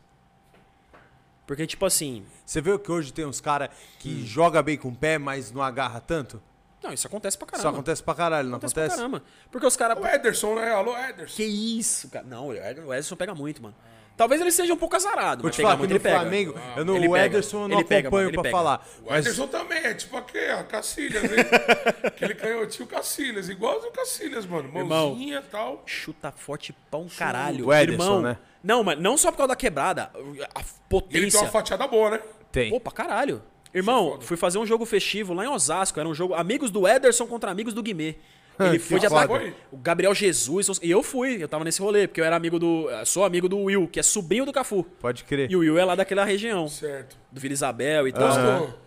Porque, 1.46 1.66
tipo 1.66 1.84
assim, 1.84 2.24
Você 2.46 2.60
vê 2.60 2.78
que 2.78 2.90
hoje 2.92 3.12
tem 3.12 3.24
uns 3.26 3.40
caras 3.40 3.70
que 3.98 4.24
joga 4.24 4.62
bem 4.62 4.78
com 4.78 4.88
o 4.88 4.94
pé, 4.94 5.18
mas 5.18 5.50
não 5.50 5.62
agarra 5.62 6.00
tanto? 6.00 6.40
Não, 6.82 6.92
isso 6.92 7.06
acontece 7.06 7.38
pra 7.38 7.46
Isso 7.46 7.56
caramba. 7.62 7.78
acontece 7.78 8.02
pra 8.02 8.14
caralho, 8.14 8.48
não 8.48 8.56
acontece 8.56 8.72
acontece? 8.78 8.96
pra 8.96 9.04
caramba. 9.10 9.22
Porque 9.50 9.66
os 9.66 9.76
caras. 9.76 9.98
O 9.98 10.06
Ederson, 10.06 10.54
né? 10.56 10.72
Alô, 10.72 10.96
Ederson. 10.98 11.36
Que 11.36 11.44
isso, 11.44 12.08
cara? 12.08 12.24
Não, 12.26 12.48
o 12.48 12.54
Ed- 12.54 12.80
o 12.80 12.92
Edson 12.92 13.16
pega 13.16 13.34
muito, 13.34 13.62
mano. 13.62 13.74
Talvez 14.14 14.40
ele 14.42 14.52
seja 14.52 14.74
um 14.74 14.76
pouco 14.76 14.94
azarado, 14.94 15.40
Vou 15.40 15.50
te 15.50 15.62
falar 15.62 15.72
que 15.74 15.78
muito 15.78 15.90
no 15.90 15.96
ele 15.96 16.02
pega. 16.02 16.20
Flamengo, 16.20 16.54
eu 16.76 16.84
não, 16.84 16.96
Ele 16.96 17.08
o 17.08 17.12
pega. 17.12 17.24
Ederson 17.26 17.62
eu 17.62 17.68
não 17.68 17.78
Ele 17.78 17.84
pega, 17.88 18.08
acompanho 18.08 18.24
mano, 18.26 18.28
ele 18.28 18.34
pra 18.36 18.42
pega. 18.42 18.56
falar. 18.56 18.86
O 19.00 19.10
Mas 19.10 19.24
Ederson 19.24 19.46
também 19.46 19.78
é 19.78 19.94
tipo 19.94 20.16
aquele, 20.18 20.50
a 20.50 20.64
Cacilhas, 20.64 21.24
hein? 21.24 21.30
Aquele 22.04 22.34
canhotinho 22.34 22.86
Cacilhas, 22.86 23.48
igual 23.48 23.78
o 23.78 23.90
Cacilhas, 23.90 24.44
mano. 24.44 24.68
Mãozinha 24.70 25.38
e 25.38 25.50
tal. 25.50 25.82
Chuta 25.86 26.30
forte 26.30 26.74
pra 26.90 26.98
um 27.00 27.08
caralho. 27.08 27.68
O 27.68 27.72
Ederson, 27.72 28.02
Irmão, 28.02 28.20
né? 28.22 28.36
Não, 28.62 28.84
mas 28.84 29.00
não 29.00 29.16
só 29.16 29.30
por 29.30 29.38
causa 29.38 29.48
da 29.48 29.56
quebrada. 29.56 30.10
A 30.14 30.18
E 30.18 30.20
ele 30.20 30.44
tem 30.44 30.64
potência. 30.88 31.40
uma 31.40 31.48
fatiada 31.48 31.86
boa, 31.86 32.10
né? 32.10 32.20
tem. 32.52 32.68
Pô, 32.70 32.78
pra 32.78 32.92
caralho. 32.92 33.42
Irmão, 33.74 34.12
foda. 34.12 34.24
fui 34.24 34.36
fazer 34.36 34.58
um 34.58 34.66
jogo 34.66 34.84
festivo 34.84 35.32
lá 35.34 35.44
em 35.44 35.48
Osasco. 35.48 35.98
Era 35.98 36.08
um 36.08 36.14
jogo 36.14 36.34
amigos 36.34 36.70
do 36.70 36.86
Ederson 36.86 37.26
contra 37.26 37.50
amigos 37.50 37.72
do 37.74 37.82
Guimê. 37.82 38.16
Ele 38.60 38.78
Que 38.78 38.84
foi 38.84 39.00
de 39.00 39.06
ataque. 39.06 39.54
O 39.72 39.76
Gabriel 39.78 40.14
Jesus. 40.14 40.78
E 40.82 40.90
eu 40.90 41.02
fui, 41.02 41.42
eu 41.42 41.48
tava 41.48 41.64
nesse 41.64 41.80
rolê, 41.80 42.06
porque 42.06 42.20
eu 42.20 42.24
era 42.24 42.36
amigo 42.36 42.58
do. 42.58 42.86
Sou 43.06 43.24
amigo 43.24 43.48
do 43.48 43.58
Will, 43.58 43.88
que 43.88 43.98
é 43.98 44.02
sobrinho 44.02 44.44
do 44.44 44.52
Cafu. 44.52 44.84
Pode 45.00 45.24
crer. 45.24 45.50
E 45.50 45.56
o 45.56 45.60
Will 45.60 45.78
é 45.78 45.84
lá 45.84 45.94
daquela 45.94 46.24
região, 46.24 46.68
Certo. 46.68 47.16
do 47.30 47.40
Vila 47.40 47.54
Isabel 47.54 48.06
e 48.08 48.12
tal. 48.12 48.28
Gostou? 48.28 48.78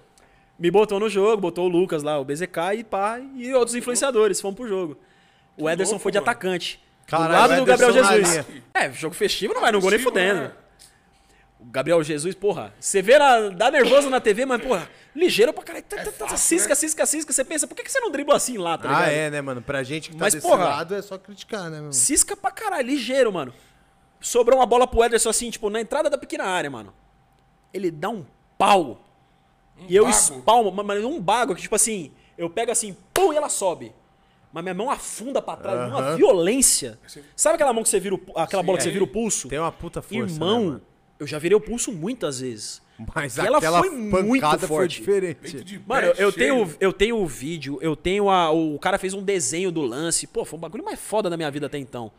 Me 0.57 0.69
botou 0.71 0.99
no 0.99 1.09
jogo, 1.09 1.41
botou 1.41 1.65
o 1.65 1.67
Lucas 1.67 2.03
lá, 2.03 2.17
o 2.19 2.23
BZK 2.23 2.77
e 2.77 2.83
pá, 2.83 3.19
e 3.35 3.53
outros 3.53 3.75
influenciadores, 3.75 4.39
fomos 4.39 4.55
pro 4.55 4.67
jogo. 4.67 4.97
O 5.57 5.69
Ederson 5.69 5.93
louco, 5.93 6.03
foi 6.03 6.11
de 6.11 6.19
mano. 6.19 6.29
atacante. 6.29 6.79
Caralho, 7.07 7.29
do 7.29 7.33
lado 7.33 7.53
o 7.53 7.57
do 7.57 7.65
Gabriel 7.65 7.91
Jesus. 7.91 8.45
É, 8.73 8.91
jogo 8.93 9.13
festivo 9.15 9.53
não 9.53 9.61
vai 9.61 9.71
no 9.71 9.81
gol 9.81 9.89
nem 9.89 9.99
fudendo. 9.99 10.41
né? 10.41 10.51
O 11.67 11.71
Gabriel 11.71 12.03
Jesus, 12.03 12.35
porra, 12.35 12.73
você 12.79 13.01
vê, 13.01 13.17
na, 13.17 13.49
dá 13.49 13.71
nervoso 13.71 14.09
na 14.09 14.19
TV, 14.21 14.45
mas, 14.45 14.61
porra, 14.61 14.89
ligeiro 15.15 15.51
pra 15.51 15.63
caralho. 15.63 15.83
Tá, 15.87 15.97
tá, 15.97 16.11
tá, 16.11 16.27
fácil, 16.27 16.37
cisca, 16.37 16.69
né? 16.69 16.75
cisca, 16.75 17.05
cisca. 17.05 17.33
Você 17.33 17.43
pensa, 17.43 17.67
por 17.67 17.75
que, 17.75 17.83
que 17.83 17.91
você 17.91 17.99
não 17.99 18.11
dribla 18.11 18.35
assim 18.35 18.57
lá, 18.57 18.77
tá 18.77 18.87
ligado? 18.87 19.03
Ah, 19.03 19.11
é, 19.11 19.29
né, 19.31 19.41
mano? 19.41 19.61
Pra 19.61 19.81
gente 19.83 20.09
que 20.09 20.15
tá 20.15 20.25
Mas, 20.25 20.33
desse 20.33 20.47
porra, 20.47 20.65
lado 20.65 20.95
é 20.95 21.01
só 21.01 21.17
criticar, 21.17 21.69
né, 21.69 21.81
meu? 21.81 21.91
Cisca 21.91 22.37
pra 22.37 22.51
caralho, 22.51 22.87
ligeiro, 22.87 23.33
mano. 23.33 23.53
Sobrou 24.21 24.59
uma 24.59 24.65
bola 24.65 24.87
pro 24.87 25.03
Ederson 25.03 25.29
assim, 25.29 25.49
tipo, 25.49 25.69
na 25.69 25.81
entrada 25.81 26.09
da 26.09 26.17
pequena 26.17 26.45
área, 26.45 26.69
mano. 26.69 26.93
Ele 27.73 27.89
dá 27.91 28.09
um 28.09 28.25
pau. 28.57 29.01
e 29.89 29.95
eu 29.95 30.05
bago. 30.05 30.15
espalmo, 30.15 30.71
mas- 30.71 31.03
um 31.03 31.19
bago 31.19 31.53
que, 31.55 31.61
tipo 31.61 31.75
assim, 31.75 32.11
eu 32.37 32.49
pego 32.49 32.71
assim, 32.71 32.95
pum, 33.13 33.33
e 33.33 33.37
ela 33.37 33.49
sobe. 33.49 33.93
Mas 34.53 34.63
minha 34.63 34.73
mão 34.73 34.89
afunda 34.89 35.41
pra 35.41 35.57
trás, 35.57 35.89
numa 35.89 35.99
Aham. 35.99 36.15
violência. 36.15 36.97
Sabe 37.35 37.55
aquela 37.55 37.73
mão 37.73 37.83
que 37.83 37.89
você 37.89 37.99
vira 37.99 38.15
o, 38.15 38.21
aquela 38.37 38.63
bola 38.63 38.77
que 38.77 38.83
você 38.83 38.89
é. 38.89 38.93
vira 38.93 39.03
o 39.03 39.07
pulso? 39.07 39.49
Tem 39.49 39.59
uma 39.59 39.71
puta 39.71 40.01
força, 40.01 40.33
Irmão, 40.33 40.59
né, 40.59 40.65
mano? 40.67 40.81
Eu 41.19 41.25
já 41.27 41.37
virei 41.39 41.55
o 41.55 41.61
pulso 41.61 41.91
muitas 41.91 42.39
vezes. 42.39 42.81
Mas 43.13 43.35
E 43.37 43.41
ela 43.41 43.57
aquela 43.57 43.79
foi 43.79 43.89
muito 43.89 44.41
pancada 44.41 44.59
foi 44.59 44.67
forte. 44.67 44.99
diferente. 44.99 45.81
Mano, 45.85 46.07
eu 46.17 46.31
tenho, 46.31 46.73
eu 46.79 46.93
tenho 46.93 47.17
o 47.17 47.27
vídeo, 47.27 47.77
eu 47.81 47.93
tenho 47.95 48.29
a. 48.29 48.51
O 48.51 48.79
cara 48.79 48.97
fez 48.97 49.13
um 49.13 49.21
desenho 49.21 49.69
do 49.71 49.81
lance. 49.81 50.25
Pô, 50.27 50.45
foi 50.45 50.57
um 50.57 50.61
bagulho 50.61 50.83
mais 50.85 50.99
foda 50.99 51.29
da 51.29 51.35
minha 51.35 51.51
vida 51.51 51.65
até 51.65 51.77
então. 51.77 52.09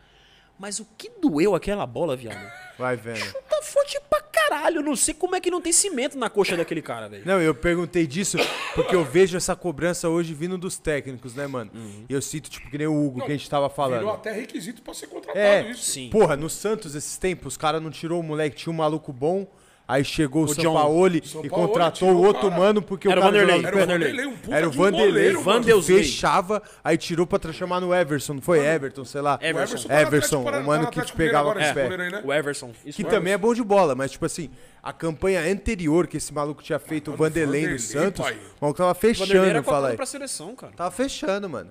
Mas 0.59 0.79
o 0.79 0.87
que 0.97 1.09
doeu 1.19 1.55
aquela 1.55 1.85
bola, 1.85 2.15
viado? 2.15 2.39
Vai 2.77 2.95
vendo. 2.95 3.33
Tá 3.49 3.61
forte 3.63 3.99
pra 4.09 4.21
caralho. 4.21 4.81
Não 4.81 4.95
sei 4.95 5.13
como 5.13 5.35
é 5.35 5.41
que 5.41 5.49
não 5.49 5.59
tem 5.61 5.71
cimento 5.73 6.17
na 6.17 6.29
coxa 6.29 6.55
daquele 6.55 6.81
cara, 6.81 7.09
velho. 7.09 7.23
Não, 7.25 7.41
eu 7.41 7.53
perguntei 7.55 8.05
disso 8.05 8.37
porque 8.75 8.95
eu 8.95 9.03
vejo 9.03 9.35
essa 9.35 9.55
cobrança 9.55 10.07
hoje 10.09 10.33
vindo 10.33 10.57
dos 10.57 10.77
técnicos, 10.77 11.33
né, 11.33 11.47
mano? 11.47 11.71
E 12.07 12.13
eu 12.13 12.21
cito, 12.21 12.49
tipo, 12.49 12.69
que 12.69 12.77
nem 12.77 12.87
o 12.87 13.05
Hugo 13.05 13.21
que 13.25 13.31
a 13.31 13.35
gente 13.35 13.49
tava 13.49 13.69
falando. 13.69 13.99
Virou 13.99 14.13
até 14.13 14.31
requisito 14.31 14.81
pra 14.81 14.93
ser 14.93 15.07
contratado 15.07 15.39
É, 15.39 15.71
isso. 15.71 15.83
Sim. 15.83 16.09
Porra, 16.09 16.35
no 16.37 16.49
Santos, 16.49 16.93
esses 16.95 17.17
tempos, 17.17 17.53
os 17.53 17.57
caras 17.57 17.81
não 17.81 17.89
tirou 17.89 18.19
o 18.19 18.23
moleque, 18.23 18.55
tinha 18.55 18.71
um 18.71 18.75
maluco 18.77 19.11
bom, 19.11 19.47
aí 19.87 20.03
chegou 20.03 20.41
o, 20.43 20.45
O. 20.45 20.49
Sampaoli 20.49 21.21
São 21.25 21.45
e 21.45 21.49
Paulo 21.49 21.67
contratou 21.69 22.09
o 22.11 22.17
outro 22.23 22.49
cara. 22.49 22.59
mano 22.61 22.81
porque 22.81 23.07
Era 23.07 23.19
o 23.19 23.23
cara 23.23 23.31
Vanderlei, 23.31 23.65
Era 23.65 23.75
o. 23.75 23.79
Vanderlei, 23.79 24.25
um 24.25 24.35
puta 24.37 24.55
Era 24.55 24.67
o 24.67 24.71
de 24.71 24.77
um 24.77 24.81
Vanderlei, 24.83 25.07
goleiro, 25.09 25.45
mano. 25.45 25.59
Vanderlei. 25.61 25.83
fechava, 26.03 26.61
aí 26.83 26.97
tirou 26.97 27.25
pra 27.25 27.39
transformar 27.39 27.79
no 27.79 27.93
Everson, 27.93 28.33
não 28.35 28.41
foi 28.41 28.59
Everton, 28.65 29.05
sei 29.05 29.21
lá. 29.21 29.39
Everson, 29.41 29.87
tá 29.87 30.01
Everson, 30.01 30.43
Parana- 30.43 30.63
o 30.63 30.67
mano 30.67 30.83
tá 30.85 30.91
que 30.91 30.99
Atlético 30.99 31.17
pegava 31.17 31.53
com 31.53 31.59
os 31.59 31.71
pés. 31.71 31.97
né? 31.97 32.21
O 32.25 32.33
Everson. 32.33 32.71
Que 32.93 33.03
também 33.03 33.33
é 33.33 33.37
bom 33.37 33.53
de 33.53 33.63
bola, 33.63 33.95
mas 33.95 34.11
tipo 34.11 34.25
assim, 34.25 34.49
a 34.83 34.91
campanha 34.91 35.41
anterior 35.41 36.07
que 36.07 36.17
esse 36.17 36.33
maluco 36.33 36.61
tinha 36.61 36.79
feito, 36.79 37.07
o 37.07 37.11
Mano, 37.11 37.23
Vanderlei 37.23 37.61
no 37.61 37.77
Vanderlei, 37.77 37.79
Santos, 38.05 38.21
pai. 38.25 38.33
o 38.33 38.65
maluco 38.65 38.77
tava 38.77 38.93
Vanderlei 38.93 39.15
fechando, 39.25 39.45
era 39.45 39.63
fala 39.63 39.89
aí. 39.89 39.95
pra 39.95 40.05
seleção, 40.05 40.55
cara. 40.55 40.73
Tava 40.73 40.91
fechando, 40.91 41.49
mano. 41.49 41.69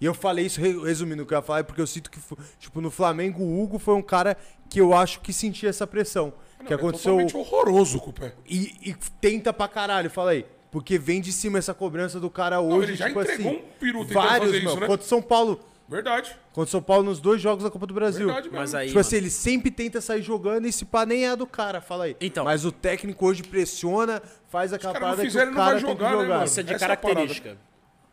E 0.00 0.04
eu 0.04 0.14
falei 0.14 0.46
isso, 0.46 0.60
re- 0.60 0.78
resumindo 0.84 1.24
o 1.24 1.26
que 1.26 1.34
eu 1.34 1.38
ia 1.38 1.42
falar, 1.42 1.58
é 1.58 1.62
porque 1.64 1.80
eu 1.80 1.86
sinto 1.86 2.08
que, 2.08 2.20
tipo, 2.60 2.80
no 2.80 2.88
Flamengo, 2.88 3.42
o 3.42 3.60
Hugo 3.60 3.80
foi 3.80 3.94
um 3.94 4.02
cara 4.02 4.36
que 4.70 4.80
eu 4.80 4.94
acho 4.94 5.18
que 5.20 5.32
sentia 5.32 5.68
essa 5.68 5.88
pressão. 5.88 6.32
Que 6.66 6.72
É 6.72 6.76
aconteceu 6.76 7.12
totalmente 7.12 7.36
horroroso 7.36 7.98
com 8.00 8.10
o 8.10 8.12
pé. 8.12 8.32
e, 8.48 8.74
e 8.90 8.94
tenta 9.20 9.52
pra 9.52 9.68
caralho, 9.68 10.10
fala 10.10 10.30
aí. 10.32 10.44
Porque 10.70 10.98
vem 10.98 11.20
de 11.20 11.32
cima 11.32 11.58
essa 11.58 11.72
cobrança 11.72 12.20
do 12.20 12.28
cara 12.28 12.60
hoje, 12.60 12.90
ele 12.90 12.96
já 12.96 13.08
tipo 13.08 13.20
entregou 13.22 13.52
assim. 13.52 13.58
um 13.58 13.62
peru 13.80 14.04
vários, 14.04 14.46
fazer 14.50 14.60
meu. 14.62 14.70
isso, 14.72 14.80
né? 14.80 14.86
Contra 14.86 15.04
o 15.04 15.08
São 15.08 15.22
Paulo. 15.22 15.60
Verdade. 15.88 16.36
Contra 16.52 16.68
o 16.68 16.70
São 16.70 16.82
Paulo 16.82 17.04
nos 17.04 17.18
dois 17.18 17.40
jogos 17.40 17.64
da 17.64 17.70
Copa 17.70 17.86
do 17.86 17.94
Brasil. 17.94 18.26
Verdade 18.26 18.48
mesmo. 18.48 18.58
Mas 18.60 18.74
aí. 18.74 18.88
Tipo 18.88 18.98
assim, 18.98 19.16
mano, 19.16 19.24
ele 19.26 19.30
sempre 19.30 19.70
tenta 19.70 20.02
sair 20.02 20.20
jogando 20.20 20.66
e 20.66 20.68
esse 20.68 20.84
pá 20.84 21.06
nem 21.06 21.24
é 21.24 21.30
a 21.30 21.34
do 21.34 21.46
cara, 21.46 21.80
fala 21.80 22.04
aí. 22.04 22.16
Então. 22.20 22.44
Mas 22.44 22.66
o 22.66 22.70
técnico 22.70 23.26
hoje 23.26 23.42
pressiona, 23.42 24.20
faz 24.50 24.74
aquela 24.74 24.92
caras 24.92 25.08
não 25.08 25.16
parada 25.16 25.30
que 25.30 25.34
o 25.36 25.40
ele 25.40 25.50
não 25.50 25.56
vai 25.56 25.64
cara 25.64 25.76
tem 25.78 25.84
que 25.86 25.90
jogar, 25.92 26.10
né, 26.10 26.22
jogar. 26.22 26.34
mano? 26.34 26.44
Isso 26.44 26.60
é 26.60 26.62
de 26.62 26.74
Essa 26.74 26.84
é 26.84 26.86
a 26.86 26.88
parada. 26.96 27.06
característica. 27.14 27.56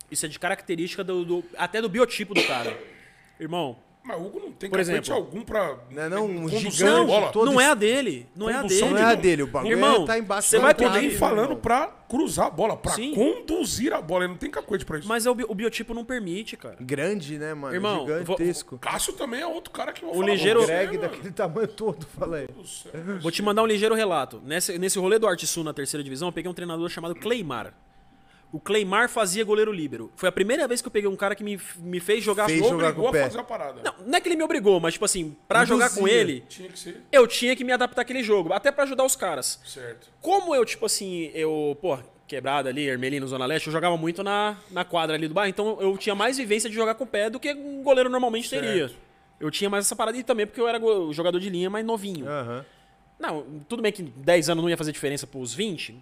Isso 0.09 0.25
é 0.25 0.29
de 0.29 0.39
característica 0.39 1.03
do, 1.03 1.25
do- 1.25 1.43
até 1.57 1.81
do 1.81 1.89
biotipo 1.89 2.33
do 2.33 2.43
cara. 2.43 2.77
Irmão, 3.37 3.75
Mas 4.05 4.19
o 4.21 4.25
Hugo 4.25 4.39
não 4.39 4.51
tem 4.51 4.69
Por 4.69 4.79
exemplo. 4.79 5.13
algum 5.13 5.41
pra. 5.41 5.77
Não 5.89 6.03
é 6.03 6.09
não, 6.09 6.25
um 6.27 6.47
gigante 6.47 6.77
de 6.77 6.83
não, 6.83 7.07
bola. 7.07 7.31
todo 7.31 7.51
não 7.51 7.59
é 7.59 7.65
a 7.67 7.73
dele. 7.73 8.27
Não 8.35 8.47
é 8.49 8.53
a 8.53 8.61
dele. 8.61 8.81
Não 8.89 8.97
é 8.97 9.01
a 9.03 9.15
dele, 9.15 9.43
o 9.43 9.47
bagulho 9.47 9.71
Irmão, 9.73 10.03
é 10.03 10.05
tá 10.05 10.19
embaixo 10.19 10.47
você 10.49 10.57
do 10.57 10.61
vai 10.61 10.75
nem 11.01 11.05
ir, 11.05 11.17
falando 11.17 11.43
irmão. 11.45 11.57
pra 11.59 11.87
cruzar 12.07 12.45
a 12.45 12.49
bola, 12.51 12.77
pra 12.77 12.91
Sim. 12.91 13.15
conduzir 13.15 13.91
a 13.93 13.99
bola. 14.01 14.25
Ele 14.25 14.33
não 14.33 14.37
tem 14.37 14.51
cacuete 14.51 14.85
pra 14.85 14.99
isso. 14.99 15.07
Mas 15.07 15.25
é 15.25 15.29
o, 15.31 15.33
bi- 15.33 15.45
o 15.49 15.55
biotipo 15.55 15.91
não 15.95 16.05
permite, 16.05 16.55
cara. 16.55 16.77
Grande, 16.79 17.39
né, 17.39 17.55
mano? 17.55 17.73
Irmão, 17.73 18.05
Gigantesco. 18.07 18.77
Cássio 18.77 19.13
também 19.13 19.41
é 19.41 19.47
outro 19.47 19.71
cara 19.73 19.91
que 19.91 20.03
eu 20.03 20.09
vou 20.09 20.17
O 20.17 20.21
falar 20.21 20.31
ligeiro- 20.33 20.65
Greg 20.67 20.97
daquele 20.99 21.31
tamanho 21.31 21.67
todo, 21.67 22.05
fala 22.05 22.37
aí. 22.37 22.47
Vou 23.21 23.31
te 23.31 23.41
mandar 23.41 23.63
um 23.63 23.65
ligeiro 23.67 23.95
relato. 23.95 24.39
Nesse, 24.45 24.77
nesse 24.77 24.99
rolê 24.99 25.17
do 25.17 25.27
Arte 25.27 25.47
Sul 25.47 25.63
na 25.63 25.73
terceira 25.73 26.03
divisão, 26.03 26.27
eu 26.27 26.31
peguei 26.31 26.49
um 26.49 26.53
treinador 26.53 26.87
chamado 26.89 27.15
Claymar. 27.15 27.73
O 28.55 28.59
Claymar 28.59 29.09
fazia 29.09 29.43
goleiro 29.43 29.71
líbero. 29.71 30.09
Foi 30.15 30.29
a 30.29 30.31
primeira 30.31 30.65
vez 30.65 30.81
que 30.81 30.87
eu 30.87 30.91
peguei 30.91 31.09
um 31.09 31.15
cara 31.15 31.35
que 31.35 31.43
me, 31.43 31.59
me 31.79 31.99
fez 31.99 32.23
jogar 32.23 32.45
Fez 32.45 32.61
Não, 32.61 32.69
jogar 32.69 32.85
Obrigou 32.91 33.03
com 33.05 33.09
o 33.09 33.11
pé. 33.11 33.21
a 33.21 33.23
fazer 33.25 33.39
a 33.39 33.43
parada. 33.43 33.93
não 34.05 34.17
é 34.17 34.21
que 34.21 34.29
ele 34.29 34.37
me 34.37 34.43
obrigou, 34.43 34.79
mas 34.79 34.93
tipo 34.93 35.03
assim, 35.03 35.35
pra 35.47 35.63
Induzia. 35.63 35.75
jogar 35.87 35.89
com 35.99 36.07
ele, 36.07 36.41
Tinha 36.47 36.69
que 36.69 36.79
ser. 36.79 37.01
eu 37.11 37.27
tinha 37.27 37.53
que 37.55 37.63
me 37.65 37.73
adaptar 37.73 38.01
àquele 38.03 38.23
jogo, 38.23 38.53
até 38.53 38.71
pra 38.71 38.83
ajudar 38.85 39.03
os 39.03 39.15
caras. 39.15 39.59
Certo. 39.65 40.09
Como 40.21 40.55
eu, 40.55 40.63
tipo 40.63 40.85
assim, 40.85 41.31
eu, 41.33 41.77
pô, 41.81 41.97
quebrada 42.27 42.69
ali, 42.69 42.87
Ermelino, 42.87 43.27
Zona 43.27 43.45
Leste, 43.45 43.67
eu 43.67 43.73
jogava 43.73 43.97
muito 43.97 44.23
na, 44.23 44.55
na 44.71 44.85
quadra 44.85 45.15
ali 45.17 45.27
do 45.27 45.33
bairro, 45.33 45.49
então 45.49 45.77
eu 45.81 45.97
tinha 45.97 46.15
mais 46.15 46.37
vivência 46.37 46.69
de 46.69 46.75
jogar 46.75 46.95
com 46.95 47.03
o 47.03 47.07
pé 47.07 47.29
do 47.29 47.39
que 47.39 47.53
um 47.53 47.83
goleiro 47.83 48.09
normalmente 48.09 48.49
teria. 48.49 48.87
Certo. 48.87 48.95
Eu 49.37 49.51
tinha 49.51 49.69
mais 49.69 49.85
essa 49.85 49.95
parada 49.97 50.17
e 50.17 50.23
também 50.23 50.47
porque 50.47 50.61
eu 50.61 50.67
era 50.67 50.79
jogador 51.11 51.39
de 51.39 51.49
linha 51.49 51.69
mais 51.69 51.85
novinho. 51.85 52.25
Aham. 52.25 52.65
Não, 53.19 53.45
tudo 53.67 53.81
bem 53.81 53.91
que 53.91 54.01
10 54.03 54.49
anos 54.49 54.63
não 54.63 54.69
ia 54.69 54.77
fazer 54.77 54.91
diferença 54.93 55.27
pros 55.27 55.53
20, 55.53 55.95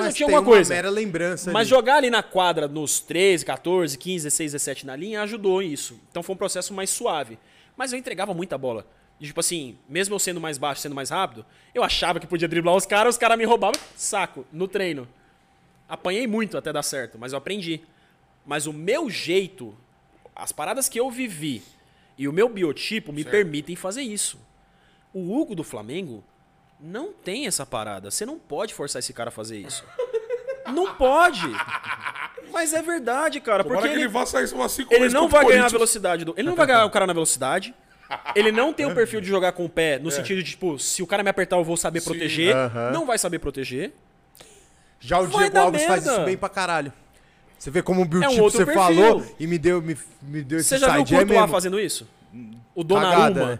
mas, 0.00 0.06
eu 0.06 0.12
tinha 0.12 0.26
alguma 0.26 0.42
coisa. 0.42 0.74
Uma 0.74 0.90
lembrança 0.90 1.52
Mas 1.52 1.62
ali. 1.62 1.70
jogar 1.70 1.96
ali 1.96 2.10
na 2.10 2.22
quadra 2.22 2.66
nos 2.68 3.00
13, 3.00 3.44
14, 3.44 3.96
15, 3.98 4.24
16, 4.24 4.52
17 4.52 4.86
na 4.86 4.96
linha 4.96 5.22
ajudou 5.22 5.62
isso. 5.62 6.00
Então 6.10 6.22
foi 6.22 6.34
um 6.34 6.38
processo 6.38 6.72
mais 6.72 6.90
suave. 6.90 7.38
Mas 7.76 7.92
eu 7.92 7.98
entregava 7.98 8.32
muita 8.32 8.56
bola. 8.56 8.86
E, 9.20 9.26
tipo 9.26 9.40
assim, 9.40 9.78
mesmo 9.88 10.14
eu 10.14 10.18
sendo 10.18 10.40
mais 10.40 10.58
baixo, 10.58 10.80
sendo 10.80 10.94
mais 10.94 11.10
rápido, 11.10 11.46
eu 11.74 11.82
achava 11.82 12.18
que 12.18 12.26
podia 12.26 12.48
driblar 12.48 12.74
os 12.74 12.86
caras, 12.86 13.14
os 13.14 13.18
caras 13.18 13.38
me 13.38 13.44
roubavam, 13.44 13.80
saco, 13.96 14.44
no 14.52 14.66
treino. 14.66 15.08
Apanhei 15.88 16.26
muito 16.26 16.58
até 16.58 16.72
dar 16.72 16.82
certo, 16.82 17.18
mas 17.18 17.32
eu 17.32 17.38
aprendi. 17.38 17.80
Mas 18.44 18.66
o 18.66 18.72
meu 18.72 19.08
jeito, 19.08 19.74
as 20.34 20.52
paradas 20.52 20.88
que 20.88 20.98
eu 20.98 21.10
vivi 21.10 21.62
e 22.18 22.28
o 22.28 22.32
meu 22.32 22.48
biotipo 22.48 23.12
me 23.12 23.24
permitem 23.24 23.76
fazer 23.76 24.02
isso. 24.02 24.38
O 25.12 25.38
Hugo 25.38 25.54
do 25.54 25.62
Flamengo 25.62 26.24
não 26.80 27.12
tem 27.12 27.46
essa 27.46 27.64
parada. 27.64 28.10
Você 28.10 28.24
não 28.26 28.38
pode 28.38 28.74
forçar 28.74 29.00
esse 29.00 29.12
cara 29.12 29.28
a 29.28 29.32
fazer 29.32 29.58
isso. 29.58 29.84
Não 30.72 30.94
pode. 30.94 31.42
Mas 32.52 32.72
é 32.72 32.80
verdade, 32.82 33.40
cara. 33.40 33.62
Tomara 33.62 33.80
Porque 33.80 33.92
que 33.92 33.98
ele, 34.00 34.04
ele, 34.06 34.12
vá 34.12 34.24
sair 34.24 34.44
assim 34.44 34.84
como 34.84 34.94
ele 35.04 35.12
não 35.12 35.28
vai 35.28 35.44
ganhar 35.44 35.66
a 35.66 35.68
velocidade 35.68 36.24
do. 36.24 36.34
Ele 36.36 36.48
não 36.48 36.56
vai 36.56 36.66
ganhar 36.66 36.84
o 36.84 36.90
cara 36.90 37.06
na 37.06 37.12
velocidade. 37.12 37.74
Ele 38.34 38.52
não 38.52 38.72
tem 38.72 38.86
o 38.86 38.94
perfil 38.94 39.20
de 39.20 39.26
jogar 39.28 39.52
com 39.52 39.64
o 39.64 39.68
pé, 39.68 39.98
no 39.98 40.10
sentido 40.10 40.42
de, 40.42 40.50
tipo, 40.50 40.78
se 40.78 41.02
o 41.02 41.06
cara 41.06 41.22
me 41.22 41.30
apertar, 41.30 41.56
eu 41.56 41.64
vou 41.64 41.76
saber 41.76 42.02
proteger. 42.02 42.54
Aham. 42.54 42.90
Não 42.92 43.06
vai 43.06 43.18
saber 43.18 43.38
proteger. 43.38 43.92
Já 45.00 45.18
o 45.20 45.26
Vai 45.26 45.50
Diego 45.50 45.58
Alves 45.58 45.84
faz 45.84 46.04
merda. 46.04 46.16
isso 46.18 46.24
bem 46.26 46.36
pra 46.36 46.48
caralho. 46.48 46.92
Você 47.58 47.70
vê 47.70 47.82
como 47.82 48.02
o 48.02 48.04
biotipo 48.04 48.32
É 48.32 48.36
um 48.36 48.42
você 48.42 48.58
perfil. 48.58 48.74
falou 48.74 49.24
e 49.38 49.46
me 49.46 49.58
deu, 49.58 49.80
me, 49.82 49.96
me 50.22 50.42
deu 50.42 50.58
esse 50.60 50.68
Você 50.70 50.78
já 50.78 50.86
viu 50.88 50.96
o 50.96 51.02
é 51.02 51.06
Courtois 51.06 51.28
mesmo. 51.28 51.48
fazendo 51.48 51.80
isso? 51.80 52.08
O 52.74 52.84
Cagada, 52.84 53.30
Donnarumma. 53.34 53.46
né? 53.52 53.58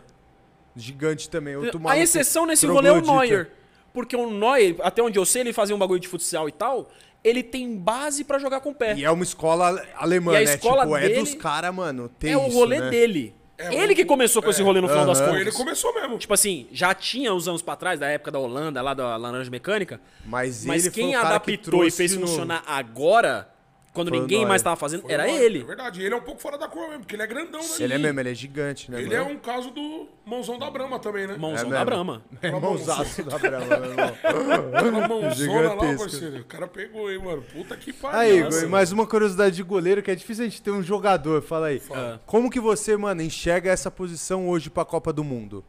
Gigante 0.76 1.28
também. 1.28 1.56
Outro 1.56 1.78
A 1.78 1.80
maluco 1.82 2.02
exceção 2.02 2.46
nesse 2.46 2.66
rolê 2.66 2.88
é 2.88 2.92
o. 2.92 3.00
Neuer. 3.00 3.50
Porque 3.92 4.16
o 4.16 4.30
Neuer, 4.30 4.76
até 4.80 5.02
onde 5.02 5.18
eu 5.18 5.24
sei, 5.24 5.42
ele 5.42 5.52
fazia 5.52 5.74
um 5.74 5.78
bagulho 5.78 6.00
de 6.00 6.08
futsal 6.08 6.48
e 6.48 6.52
tal, 6.52 6.90
ele 7.22 7.42
tem 7.44 7.76
base 7.76 8.24
pra 8.24 8.38
jogar 8.40 8.60
com 8.60 8.70
o 8.70 8.74
pé. 8.74 8.94
E 8.96 9.04
é 9.04 9.10
uma 9.10 9.22
escola 9.22 9.80
alemã, 9.94 10.32
E 10.32 10.36
a 10.36 10.38
né? 10.40 10.44
escola 10.54 10.82
tipo, 10.82 10.96
é 10.96 11.00
dele 11.08 11.20
dos 11.20 11.34
caras, 11.34 11.72
mano. 11.74 12.08
Tem 12.18 12.32
é 12.32 12.36
o 12.36 12.46
isso, 12.48 12.56
rolê 12.56 12.80
né? 12.80 12.90
dele. 12.90 13.34
É, 13.56 13.72
ele 13.72 13.92
o- 13.92 13.96
que 13.96 14.04
começou 14.04 14.42
com 14.42 14.50
esse 14.50 14.60
rolê 14.64 14.80
no 14.80 14.88
final 14.88 15.06
das 15.06 15.18
aham. 15.20 15.28
contas. 15.28 15.40
Ele 15.42 15.52
começou 15.52 15.94
mesmo. 15.94 16.18
Tipo 16.18 16.34
assim, 16.34 16.66
já 16.72 16.92
tinha 16.92 17.32
uns 17.32 17.46
anos 17.46 17.62
pra 17.62 17.76
trás, 17.76 18.00
da 18.00 18.08
época 18.08 18.32
da 18.32 18.38
Holanda, 18.40 18.82
lá 18.82 18.94
da 18.94 19.16
Laranja 19.16 19.48
Mecânica. 19.48 20.00
Mas, 20.26 20.64
Mas 20.66 20.86
ele 20.86 20.92
quem 20.92 21.04
foi 21.04 21.10
o 21.10 21.22
cara 21.22 21.38
que 21.38 21.52
adaptou 21.52 21.84
e 21.86 21.90
fez 21.92 22.16
no- 22.16 22.26
funcionar 22.26 22.64
agora 22.66 23.48
quando 23.94 24.08
Foi 24.10 24.18
ninguém 24.20 24.44
mais 24.44 24.60
tava 24.60 24.76
fazendo, 24.76 25.02
Foi 25.02 25.12
era 25.12 25.24
Neuer, 25.24 25.40
ele. 25.40 25.60
É 25.60 25.64
verdade. 25.64 26.00
E 26.02 26.04
ele 26.04 26.14
é 26.14 26.16
um 26.18 26.20
pouco 26.20 26.42
fora 26.42 26.58
da 26.58 26.68
curva 26.68 26.88
mesmo, 26.88 27.02
porque 27.04 27.14
ele 27.14 27.22
é 27.22 27.26
grandão, 27.26 27.60
né? 27.62 27.66
Ele 27.78 27.94
é 27.94 27.98
mesmo, 27.98 28.20
ele 28.20 28.30
é 28.30 28.34
gigante, 28.34 28.90
né, 28.90 29.00
Ele 29.00 29.14
é 29.14 29.20
mano? 29.20 29.30
um 29.34 29.38
caso 29.38 29.70
do 29.70 30.08
mãozão 30.26 30.58
da 30.58 30.68
Brama 30.70 30.98
também, 30.98 31.26
né? 31.28 31.36
Mãozão 31.38 31.68
É 31.68 31.72
da. 31.72 31.84
Brama. 31.84 32.22
É 32.42 32.50
mãozaço 32.50 33.22
da 33.22 33.38
Brama, 33.38 33.64
meu 33.66 33.90
irmão. 33.90 34.12
Aquela 34.74 35.08
mãozona 35.08 35.22
lá, 35.22 35.32
Gigantesco. 35.34 35.98
parceiro. 35.98 36.36
O 36.40 36.44
cara 36.44 36.66
pegou, 36.66 37.10
hein, 37.10 37.18
mano. 37.22 37.42
Puta 37.42 37.76
que 37.76 37.92
pariu. 37.92 38.18
Aí, 38.18 38.42
Nossa. 38.42 38.66
Mais 38.68 38.90
uma 38.92 39.06
curiosidade 39.06 39.54
de 39.56 39.62
goleiro, 39.62 40.02
que 40.02 40.10
é 40.10 40.14
difícil 40.14 40.44
a 40.44 40.48
gente 40.48 40.60
ter 40.60 40.72
um 40.72 40.82
jogador. 40.82 41.40
Fala 41.40 41.68
aí. 41.68 41.80
Ah. 41.92 42.18
Como 42.26 42.50
que 42.50 42.58
você, 42.60 42.96
mano, 42.96 43.22
enxerga 43.22 43.70
essa 43.70 43.90
posição 43.90 44.48
hoje 44.48 44.68
pra 44.70 44.84
Copa 44.84 45.12
do 45.12 45.22
Mundo? 45.22 45.64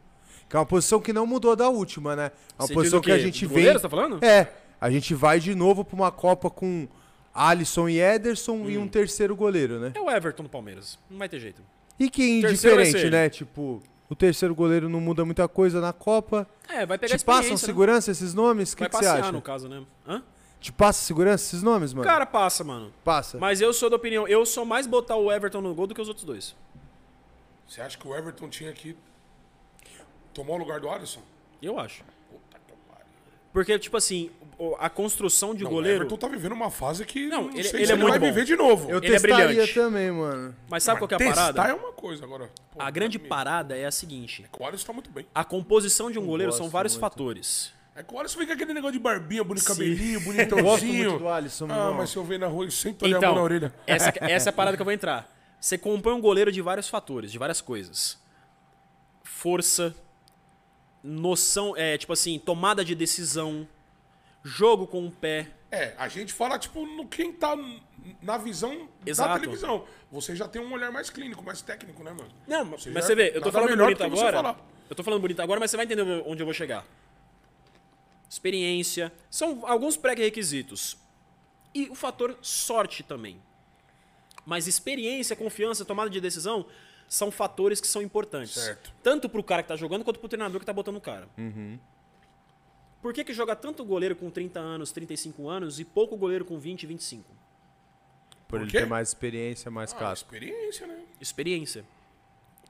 Que 0.48 0.56
é 0.56 0.58
uma 0.58 0.66
posição 0.66 1.00
que 1.00 1.12
não 1.12 1.26
mudou 1.26 1.54
da 1.56 1.68
última, 1.68 2.14
né? 2.16 2.30
É 2.58 2.62
uma 2.62 2.66
Você 2.68 2.74
posição 2.74 3.00
que 3.00 3.10
a 3.12 3.18
gente 3.18 3.46
vem. 3.46 3.56
goleiro, 3.58 3.78
você 3.78 3.82
tá 3.82 3.88
falando? 3.88 4.24
É. 4.24 4.48
A 4.80 4.90
gente 4.90 5.14
vai 5.14 5.40
de 5.40 5.54
novo 5.54 5.84
pra 5.84 5.96
uma 5.96 6.10
Copa 6.12 6.50
com 6.50 6.86
Alisson 7.36 7.88
e 7.88 8.00
Ederson 8.00 8.68
e 8.68 8.78
Hum. 8.78 8.82
um 8.82 8.88
terceiro 8.88 9.36
goleiro, 9.36 9.78
né? 9.78 9.92
É 9.94 10.00
o 10.00 10.10
Everton 10.10 10.42
do 10.44 10.48
Palmeiras. 10.48 10.98
Não 11.10 11.18
vai 11.18 11.28
ter 11.28 11.38
jeito. 11.38 11.62
E 11.98 12.08
que 12.10 12.40
indiferente, 12.40 13.08
né? 13.10 13.28
Tipo, 13.28 13.82
o 14.08 14.14
terceiro 14.14 14.54
goleiro 14.54 14.88
não 14.88 15.00
muda 15.00 15.24
muita 15.24 15.46
coisa 15.48 15.80
na 15.80 15.92
Copa. 15.92 16.46
É, 16.68 16.84
vai 16.86 16.98
pegar 16.98 17.16
Te 17.18 17.24
passam 17.24 17.52
né? 17.52 17.56
segurança 17.56 18.10
esses 18.10 18.34
nomes? 18.34 18.72
O 18.72 18.76
que 18.76 18.88
você 18.88 19.06
acha? 19.06 19.32
no 19.32 19.42
caso, 19.42 19.68
né? 19.68 19.82
Hã? 20.06 20.22
Te 20.60 20.72
passa 20.72 21.02
segurança 21.04 21.44
esses 21.44 21.62
nomes, 21.62 21.92
mano? 21.92 22.08
Cara, 22.08 22.24
passa, 22.26 22.64
mano. 22.64 22.92
Passa. 23.04 23.38
Mas 23.38 23.60
eu 23.60 23.72
sou 23.72 23.88
da 23.90 23.96
opinião, 23.96 24.26
eu 24.26 24.44
sou 24.46 24.64
mais 24.64 24.86
botar 24.86 25.16
o 25.16 25.30
Everton 25.30 25.60
no 25.60 25.74
gol 25.74 25.86
do 25.86 25.94
que 25.94 26.00
os 26.00 26.08
outros 26.08 26.24
dois. 26.26 26.56
Você 27.68 27.80
acha 27.80 27.96
que 27.98 28.06
o 28.06 28.14
Everton 28.16 28.48
tinha 28.48 28.72
que 28.72 28.96
tomar 30.32 30.54
o 30.54 30.56
lugar 30.56 30.80
do 30.80 30.88
Alisson? 30.88 31.20
Eu 31.62 31.78
acho. 31.78 32.02
Puta 32.30 32.58
que 32.66 32.72
pariu. 32.88 33.06
Porque, 33.52 33.78
tipo 33.78 33.96
assim, 33.96 34.30
a 34.78 34.88
construção 34.88 35.54
de 35.54 35.64
Não, 35.64 35.70
goleiro. 35.70 35.98
O 35.98 36.02
Everton 36.02 36.16
tá 36.16 36.28
vivendo 36.28 36.52
uma 36.52 36.70
fase 36.70 37.04
que 37.04 37.26
Não, 37.26 37.42
não, 37.44 37.50
ele- 37.54 37.64
sei 37.64 37.80
ele 37.80 37.86
se 37.86 37.92
é 37.92 37.94
ele 37.94 38.02
muito 38.02 38.10
vai 38.10 38.18
bom. 38.18 38.26
viver 38.26 38.44
de 38.44 38.56
novo. 38.56 38.90
Eu 38.90 38.98
Ele 38.98 39.06
é 39.06 39.10
testaria 39.10 39.46
brilhante. 39.46 39.74
também, 39.74 40.10
mano. 40.10 40.54
Mas 40.70 40.82
sabe 40.82 40.98
qual 41.00 41.08
que 41.08 41.14
é 41.14 41.16
a 41.16 41.18
Testar 41.18 41.52
parada? 41.54 41.68
é 41.70 41.74
uma 41.74 41.92
coisa 41.92 42.24
agora. 42.24 42.50
Pô, 42.72 42.80
A 42.82 42.90
grande 42.90 43.16
amigo, 43.18 43.28
parada 43.28 43.76
é 43.76 43.84
a 43.84 43.90
seguinte: 43.90 44.44
O 44.58 44.64
Alisson 44.64 44.86
tá 44.86 44.92
muito 44.92 45.10
bem. 45.10 45.26
a 45.34 45.44
composição 45.44 46.10
de 46.10 46.18
um 46.18 46.24
goleiro 46.26 46.52
são 46.52 46.68
vários 46.68 46.94
muito. 46.94 47.00
fatores. 47.00 47.72
É 47.94 48.02
que 48.02 48.14
o 48.14 48.18
Alisson 48.18 48.38
fica 48.40 48.52
aquele 48.52 48.74
negócio 48.74 48.92
de 48.92 48.98
barbinha, 48.98 49.42
bonito 49.42 49.62
Sim. 49.62 49.68
cabelinho, 49.68 50.14
Eu 50.20 50.20
gosto 50.20 50.26
bonitãozinho. 50.32 51.10
muito 51.10 51.18
do 51.22 51.28
Alisson, 51.28 51.66
Ah, 51.70 51.92
mas 51.96 52.10
se 52.10 52.16
eu 52.16 52.24
ver 52.24 52.38
na 52.38 52.46
rua, 52.46 52.64
eu 52.66 52.70
sento 52.70 53.04
ali 53.06 53.14
a 53.14 53.20
mão 53.20 53.22
na 53.28 53.32
Então, 53.32 53.42
orelha. 53.44 53.74
essa, 53.86 54.12
essa 54.20 54.48
é 54.48 54.50
a 54.50 54.52
parada 54.54 54.76
que 54.76 54.82
eu 54.82 54.84
vou 54.84 54.92
entrar. 54.92 55.34
Você 55.58 55.78
compõe 55.78 56.12
um 56.12 56.20
goleiro 56.20 56.52
de 56.52 56.60
vários 56.60 56.88
fatores, 56.88 57.32
de 57.32 57.38
várias 57.38 57.60
coisas. 57.62 58.18
Força, 59.24 59.94
noção, 61.02 61.74
é, 61.76 61.96
tipo 61.96 62.12
assim, 62.12 62.38
tomada 62.38 62.84
de 62.84 62.94
decisão, 62.94 63.66
jogo 64.46 64.86
com 64.86 65.06
o 65.06 65.10
pé. 65.10 65.48
É, 65.70 65.94
a 65.98 66.08
gente 66.08 66.32
fala, 66.32 66.58
tipo, 66.58 66.86
no 66.86 67.06
quem 67.08 67.32
tá 67.32 67.56
na 68.22 68.38
visão 68.38 68.88
Exato. 69.04 69.30
da 69.34 69.40
televisão. 69.40 69.84
Você 70.12 70.36
já 70.36 70.46
tem 70.46 70.62
um 70.62 70.72
olhar 70.72 70.92
mais 70.92 71.10
clínico, 71.10 71.42
mais 71.44 71.60
técnico, 71.60 72.02
né, 72.04 72.12
mano? 72.12 72.30
Não, 72.46 72.64
mas 72.64 72.82
Você 72.84 72.92
você, 72.92 73.08
já- 73.08 73.14
vê, 73.14 73.28
eu 73.30 73.40
tô 73.42 73.50
nada 73.50 73.52
falando 73.52 73.76
bonito 73.76 74.08
você 74.08 74.24
agora. 74.24 74.56
Eu 74.88 74.94
tô 74.94 75.02
falando 75.02 75.20
bonito 75.20 75.40
agora, 75.42 75.58
mas 75.58 75.70
você 75.70 75.76
vai 75.76 75.84
entender 75.84 76.02
onde 76.24 76.40
eu 76.42 76.46
vou 76.46 76.54
chegar. 76.54 76.86
Experiência. 78.30 79.12
São 79.30 79.66
alguns 79.66 79.96
pré-requisitos. 79.96 80.96
E 81.74 81.88
o 81.90 81.94
fator 81.94 82.36
sorte 82.40 83.02
também. 83.02 83.40
Mas 84.44 84.66
experiência, 84.68 85.34
confiança, 85.34 85.84
tomada 85.84 86.08
de 86.08 86.20
decisão 86.20 86.66
são 87.08 87.30
fatores 87.30 87.80
que 87.80 87.86
são 87.86 88.00
importantes. 88.00 88.54
Certo. 88.54 88.92
Tanto 89.02 89.28
pro 89.28 89.42
cara 89.42 89.62
que 89.62 89.68
tá 89.68 89.76
jogando 89.76 90.04
quanto 90.04 90.18
pro 90.20 90.28
treinador 90.28 90.60
que 90.60 90.66
tá 90.66 90.72
botando 90.72 90.96
o 90.96 91.00
cara. 91.00 91.28
Por 93.06 93.12
que, 93.14 93.22
que 93.22 93.32
joga 93.32 93.54
tanto 93.54 93.84
goleiro 93.84 94.16
com 94.16 94.28
30 94.28 94.58
anos, 94.58 94.90
35 94.90 95.48
anos 95.48 95.78
e 95.78 95.84
pouco 95.84 96.16
goleiro 96.16 96.44
com 96.44 96.58
20, 96.58 96.86
25? 96.88 97.24
Por 98.48 98.60
ele 98.62 98.68
quê? 98.68 98.78
ter 98.80 98.84
mais 98.86 99.06
experiência, 99.10 99.70
mais 99.70 99.92
Ah, 99.92 99.96
casco. 99.96 100.34
experiência, 100.34 100.88
né? 100.88 101.04
Experiência. 101.20 101.84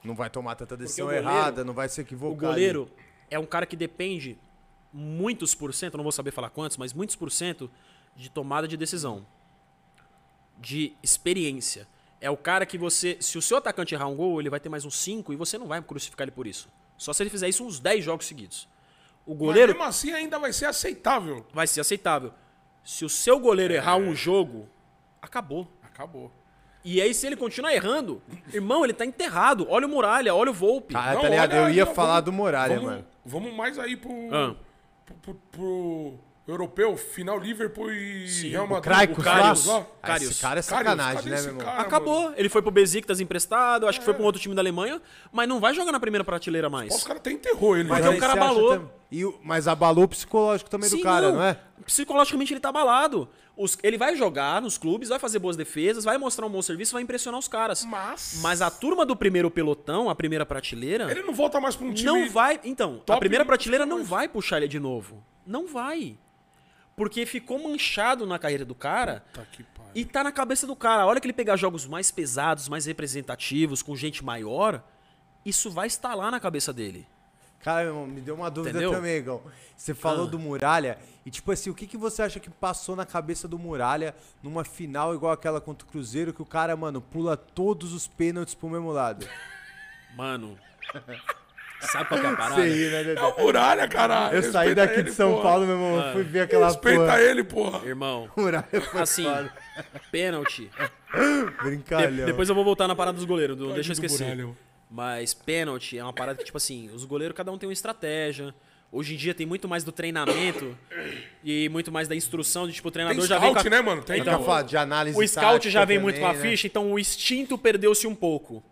Não 0.03 0.13
vai 0.13 0.29
tomar 0.29 0.53
tanta 0.53 0.77
decisão 0.77 1.05
o 1.05 1.09
goleiro- 1.09 1.27
errada, 1.27 1.63
não 1.63 1.73
vai 1.73 1.89
se 1.89 1.99
O 1.99 2.03
equivocar. 2.03 2.51
goleiro 2.51 2.87
é 3.31 3.39
um 3.39 3.47
cara 3.47 3.65
que 3.65 3.75
depende 3.75 4.37
muitos 4.93 5.55
por 5.55 5.73
cento, 5.73 5.97
não 5.97 6.03
vou 6.03 6.11
saber 6.11 6.29
falar 6.29 6.51
quantos, 6.51 6.77
mas 6.77 6.93
muitos 6.93 7.15
por 7.15 7.31
cento 7.31 7.67
de 8.15 8.29
tomada 8.29 8.67
de 8.67 8.77
decisão. 8.77 9.25
De 10.59 10.93
experiência. 11.01 11.87
É 12.21 12.29
o 12.29 12.37
cara 12.37 12.63
que 12.63 12.77
você. 12.77 13.17
Se 13.19 13.39
o 13.39 13.41
seu 13.41 13.57
atacante 13.57 13.95
errar 13.95 14.05
um 14.05 14.15
gol, 14.15 14.39
ele 14.39 14.51
vai 14.51 14.59
ter 14.59 14.69
mais 14.69 14.85
uns 14.85 14.97
5 14.99 15.33
e 15.33 15.35
você 15.35 15.57
não 15.57 15.65
vai 15.65 15.81
crucificar 15.81 16.25
ele 16.25 16.31
por 16.31 16.45
isso. 16.45 16.69
Só 16.95 17.11
se 17.11 17.23
ele 17.23 17.31
fizer 17.31 17.49
isso 17.49 17.65
uns 17.65 17.79
10 17.79 18.05
jogos 18.05 18.27
seguidos. 18.27 18.67
O 19.27 19.35
goleiro 19.35 19.73
Mas 19.73 19.77
mesmo 19.77 19.89
assim 19.89 20.11
ainda 20.13 20.39
vai 20.39 20.53
ser 20.53 20.65
aceitável. 20.65 21.45
vai 21.53 21.67
ser 21.67 21.81
aceitável. 21.81 22.33
Se 22.83 23.03
o 23.03 23.09
seu 23.09 23.37
goleiro 23.39 23.73
errar 23.73 23.97
um 23.97 24.15
jogo, 24.15 24.67
acabou. 25.21 25.67
Acabou. 25.83 26.31
E 26.85 27.01
aí, 27.01 27.13
se 27.13 27.27
ele 27.27 27.35
continuar 27.35 27.73
errando, 27.73 28.21
irmão, 28.53 28.85
ele 28.85 28.93
tá 28.93 29.05
enterrado. 29.05 29.67
Olha 29.69 29.85
o 29.85 29.89
Muralha, 29.89 30.33
olha 30.33 30.51
o 30.51 30.53
Volpe. 30.53 30.95
Ah, 30.95 31.13
Não, 31.15 31.21
tá 31.21 31.27
ligado? 31.29 31.53
Eu 31.53 31.69
ia 31.69 31.85
falar 31.85 32.21
vamos- 32.21 32.25
do 32.25 32.31
Muralha, 32.31 32.75
vamos, 32.75 32.89
mano. 32.91 33.05
Vamos 33.25 33.53
mais 33.53 33.77
aí 33.77 33.97
pro, 33.97 34.13
Ah. 34.33 34.55
pro, 35.05 35.15
pro- 35.15 35.41
pro 35.51 36.19
europeu, 36.47 36.95
final 36.95 37.37
Liverpool 37.37 37.91
e 37.91 38.25
Real 38.49 38.65
Madrid. 38.67 38.83
Kraikos 38.85 39.17
O? 39.17 39.21
Karius 39.23 39.65
lá. 39.65 39.85
Ah, 40.01 40.07
Karius. 40.07 40.31
Esse 40.31 40.41
cara 40.41 40.59
é 40.59 40.63
Karius, 40.63 40.65
sacanagem, 40.65 41.15
cadê 41.23 41.29
né, 41.29 41.41
meu 41.41 41.49
irmão? 41.51 41.65
cara, 41.65 41.81
Acabou. 41.81 42.23
mano? 42.23 42.35
Ele 42.37 42.49
foi 42.49 42.61
pro 42.61 42.71
Besiktas 42.71 43.19
emprestado, 43.19 43.87
acho 43.87 43.99
que 43.99 44.03
É. 44.03 44.05
foi 44.05 44.13
pra 44.13 44.23
um 44.23 44.25
outro 44.25 44.41
time 44.41 44.55
da 44.55 44.61
Alemanha, 44.61 45.01
mas 45.31 45.47
não 45.47 45.59
vai 45.59 45.73
jogar 45.73 45.91
na 45.91 45.99
primeira 45.99 46.23
prateleira 46.23 46.69
mais. 46.69 46.95
Os 46.95 47.03
caras 47.03 47.19
até 47.19 47.31
enterrou 47.31 47.75
ele. 47.77 47.89
Mas 47.89 48.05
né? 48.05 48.11
é 48.13 48.15
o 48.15 48.19
cara 48.19 48.33
abalou. 48.33 48.89
E 49.11 49.23
o- 49.25 49.39
mas 49.43 49.67
abalou 49.67 50.05
o 50.05 50.07
psicológico 50.07 50.69
também 50.69 50.89
do 50.89 50.97
Sim, 50.97 51.03
cara, 51.03 51.31
não, 51.31 51.41
é? 51.43 51.57
Psicologicamente 51.85 52.53
ele 52.53 52.59
tá 52.59 52.69
abalado. 52.69 53.27
Os- 53.55 53.77
ele 53.81 53.97
vai 53.97 54.15
jogar 54.15 54.61
nos 54.61 54.77
clubes, 54.77 55.09
vai 55.09 55.17
fazer 55.17 55.39
boas 55.39 55.55
defesas, 55.57 56.03
vai 56.03 56.17
mostrar 56.17 56.45
um 56.45 56.49
bom 56.49 56.61
serviço, 56.61 56.93
vai 56.93 57.01
impressionar 57.01 57.39
os 57.39 57.47
caras. 57.47 57.83
Mas- 57.85 58.39
Mas 58.41 58.61
a 58.61 58.69
turma 58.69 59.05
do 59.05 59.15
primeiro 59.15 59.49
pelotão, 59.49 60.09
a 60.09 60.15
primeira 60.15 60.45
prateleira, 60.45 61.09
Ele 61.09 61.23
não 61.23 61.33
volta 61.33 61.59
mais 61.59 61.75
pra 61.75 61.87
um 61.87 61.93
time... 61.93 62.05
não 62.05 62.29
vai. 62.29 62.59
Então, 62.63 63.01
a 63.09 63.17
primeira 63.17 63.43
não 63.43 63.47
prateleira 63.47 63.85
não 63.85 64.03
vai 64.03 64.27
puxar 64.27 64.57
ele 64.57 64.67
de 64.67 64.79
novo. 64.79 65.23
Não 65.45 65.65
vai. 65.65 66.17
Porque 66.97 67.27
ficou 67.27 67.59
manchado 67.61 68.25
na 68.25 68.39
carreira 68.39 68.65
do 68.65 68.73
cara. 68.73 69.23
Puta 69.31 69.45
que 69.51 69.61
pariu. 69.61 69.91
E 69.93 70.03
tá 70.03 70.23
na 70.23 70.31
cabeça 70.31 70.65
do 70.65 70.75
cara. 70.75 71.03
A 71.03 71.05
hora 71.05 71.21
que 71.21 71.27
ele 71.27 71.33
pegar 71.33 71.55
jogos 71.55 71.85
mais 71.85 72.09
pesados, 72.09 72.67
mais 72.67 72.87
representativos, 72.87 73.83
com 73.83 73.95
gente 73.95 74.25
maior, 74.25 74.83
isso 75.45 75.69
vai 75.69 75.85
estar 75.85 76.15
lá 76.15 76.31
na 76.31 76.39
cabeça 76.39 76.73
dele. 76.73 77.07
Cara, 77.59 77.83
meu 77.83 77.89
irmão, 77.93 78.07
me 78.07 78.19
deu 78.19 78.33
uma 78.33 78.49
dúvida 78.49 78.71
Entendeu? 78.79 78.91
também, 78.91 79.17
Igão. 79.17 79.43
Você 79.75 79.93
falou 79.93 80.25
Ah. 80.25 80.29
do 80.29 80.39
Muralha, 80.39 80.97
e 81.23 81.29
tipo 81.29 81.51
assim, 81.51 81.69
o 81.69 81.75
que, 81.75 81.85
que 81.85 81.97
você 81.97 82.23
acha 82.23 82.39
que 82.39 82.49
passou 82.49 82.95
na 82.95 83.05
cabeça 83.05 83.47
do 83.47 83.59
Muralha 83.59 84.15
numa 84.41 84.63
final 84.63 85.13
igual 85.13 85.31
aquela 85.31 85.61
contra 85.61 85.87
o 85.87 85.91
Cruzeiro, 85.91 86.33
que 86.33 86.41
o 86.41 86.45
cara, 86.45 86.75
mano, 86.75 86.99
pula 86.99 87.37
todos 87.37 87.93
os 87.93 88.07
pênaltis 88.07 88.55
pro 88.55 88.69
mesmo 88.69 88.91
lado? 88.91 89.27
Mano. 90.15 90.57
Sabe 91.79 92.05
qual 92.09 92.19
que 92.19 92.25
é 92.25 92.29
a 92.29 92.35
parada? 92.37 92.55
Você 92.61 92.67
ri, 92.69 92.89
né, 92.91 93.03
Dedé? 93.03 93.21
É 93.21 93.23
o 93.23 93.37
Muralha, 93.39 93.87
caralho. 93.87 94.35
Eu 94.35 94.41
saí 94.43 94.69
Respeita 94.69 94.75
daqui 94.75 94.93
ele, 94.99 95.03
de 95.09 95.15
São 95.15 95.31
porra. 95.31 95.43
Paulo, 95.43 95.65
meu 95.65 95.75
irmão, 95.75 95.99
Ah. 95.99 96.11
fui 96.13 96.23
ver 96.23 96.39
aquela 96.41 96.67
Respeita 96.67 96.99
porra. 96.99 97.21
ele, 97.21 97.43
porra. 97.43 97.85
Irmão, 97.87 98.29
Muralha 98.35 98.81
foi 98.91 99.01
assim, 99.01 99.23
foda. 99.23 99.53
pênalti. 100.11 100.69
Brincalhão. 101.63 102.11
De- 102.11 102.25
depois 102.25 102.49
eu 102.49 102.55
vou 102.55 102.63
voltar 102.63 102.87
na 102.87 102.95
parada 102.95 103.15
dos 103.15 103.25
goleiros, 103.25 103.57
do- 103.57 103.73
deixa 103.73 103.89
eu 103.91 103.93
esquecer. 103.93 104.35
Muralha. 104.35 104.55
Mas 104.89 105.33
pênalti 105.33 105.97
é 105.97 106.03
uma 106.03 106.13
parada 106.13 106.37
que, 106.39 106.45
tipo 106.45 106.57
assim, 106.57 106.89
os 106.93 107.03
goleiros, 107.05 107.35
cada 107.35 107.51
um 107.51 107.57
tem 107.57 107.67
uma 107.67 107.73
estratégia. 107.73 108.53
Hoje 108.89 109.15
em 109.15 109.17
dia 109.17 109.33
tem 109.33 109.45
muito 109.45 109.67
mais 109.67 109.83
do 109.83 109.91
treinamento 109.91 110.77
e 111.43 111.67
muito 111.67 111.91
mais 111.91 112.07
da 112.07 112.15
instrução 112.15 112.65
de, 112.65 112.71
tipo, 112.73 112.87
o 112.87 112.91
Tem 112.91 113.03
treinador 113.03 113.27
já 113.27 113.37
vem 113.37 113.49
com 113.53 113.59
scout, 113.59 113.67
a... 113.67 113.69
né, 113.69 113.81
mano? 113.81 114.01
Tem 114.01 114.21
Então, 114.21 114.63
de 114.63 114.77
análise 114.77 115.19
O 115.19 115.27
scout 115.27 115.69
já 115.69 115.83
vem 115.83 115.97
também, 115.97 116.03
muito 116.03 116.19
com 116.21 116.25
a 116.25 116.31
né? 116.33 116.39
ficha, 116.39 116.67
então 116.67 116.93
o 116.93 116.97
instinto 116.97 117.57
perdeu-se 117.57 118.07
um 118.07 118.15
pouco. 118.15 118.63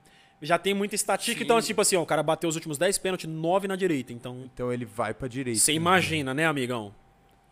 Já 0.41 0.57
tem 0.59 0.73
muita 0.73 0.95
estatística, 0.95 1.41
então, 1.43 1.59
tipo 1.61 1.81
assim, 1.81 1.95
ó, 1.95 2.01
o 2.01 2.05
cara 2.05 2.21
bateu 2.21 2.49
os 2.49 2.55
últimos 2.55 2.77
10 2.77 2.97
pênaltis, 2.97 3.27
9 3.29 3.67
na 3.67 3.75
direita. 3.75 4.11
Então, 4.13 4.43
Então 4.53 4.71
ele 4.71 4.85
vai 4.85 5.13
pra 5.13 5.27
direita. 5.27 5.59
você 5.59 5.73
imagina, 5.73 6.33
né, 6.33 6.45
amigão? 6.45 6.93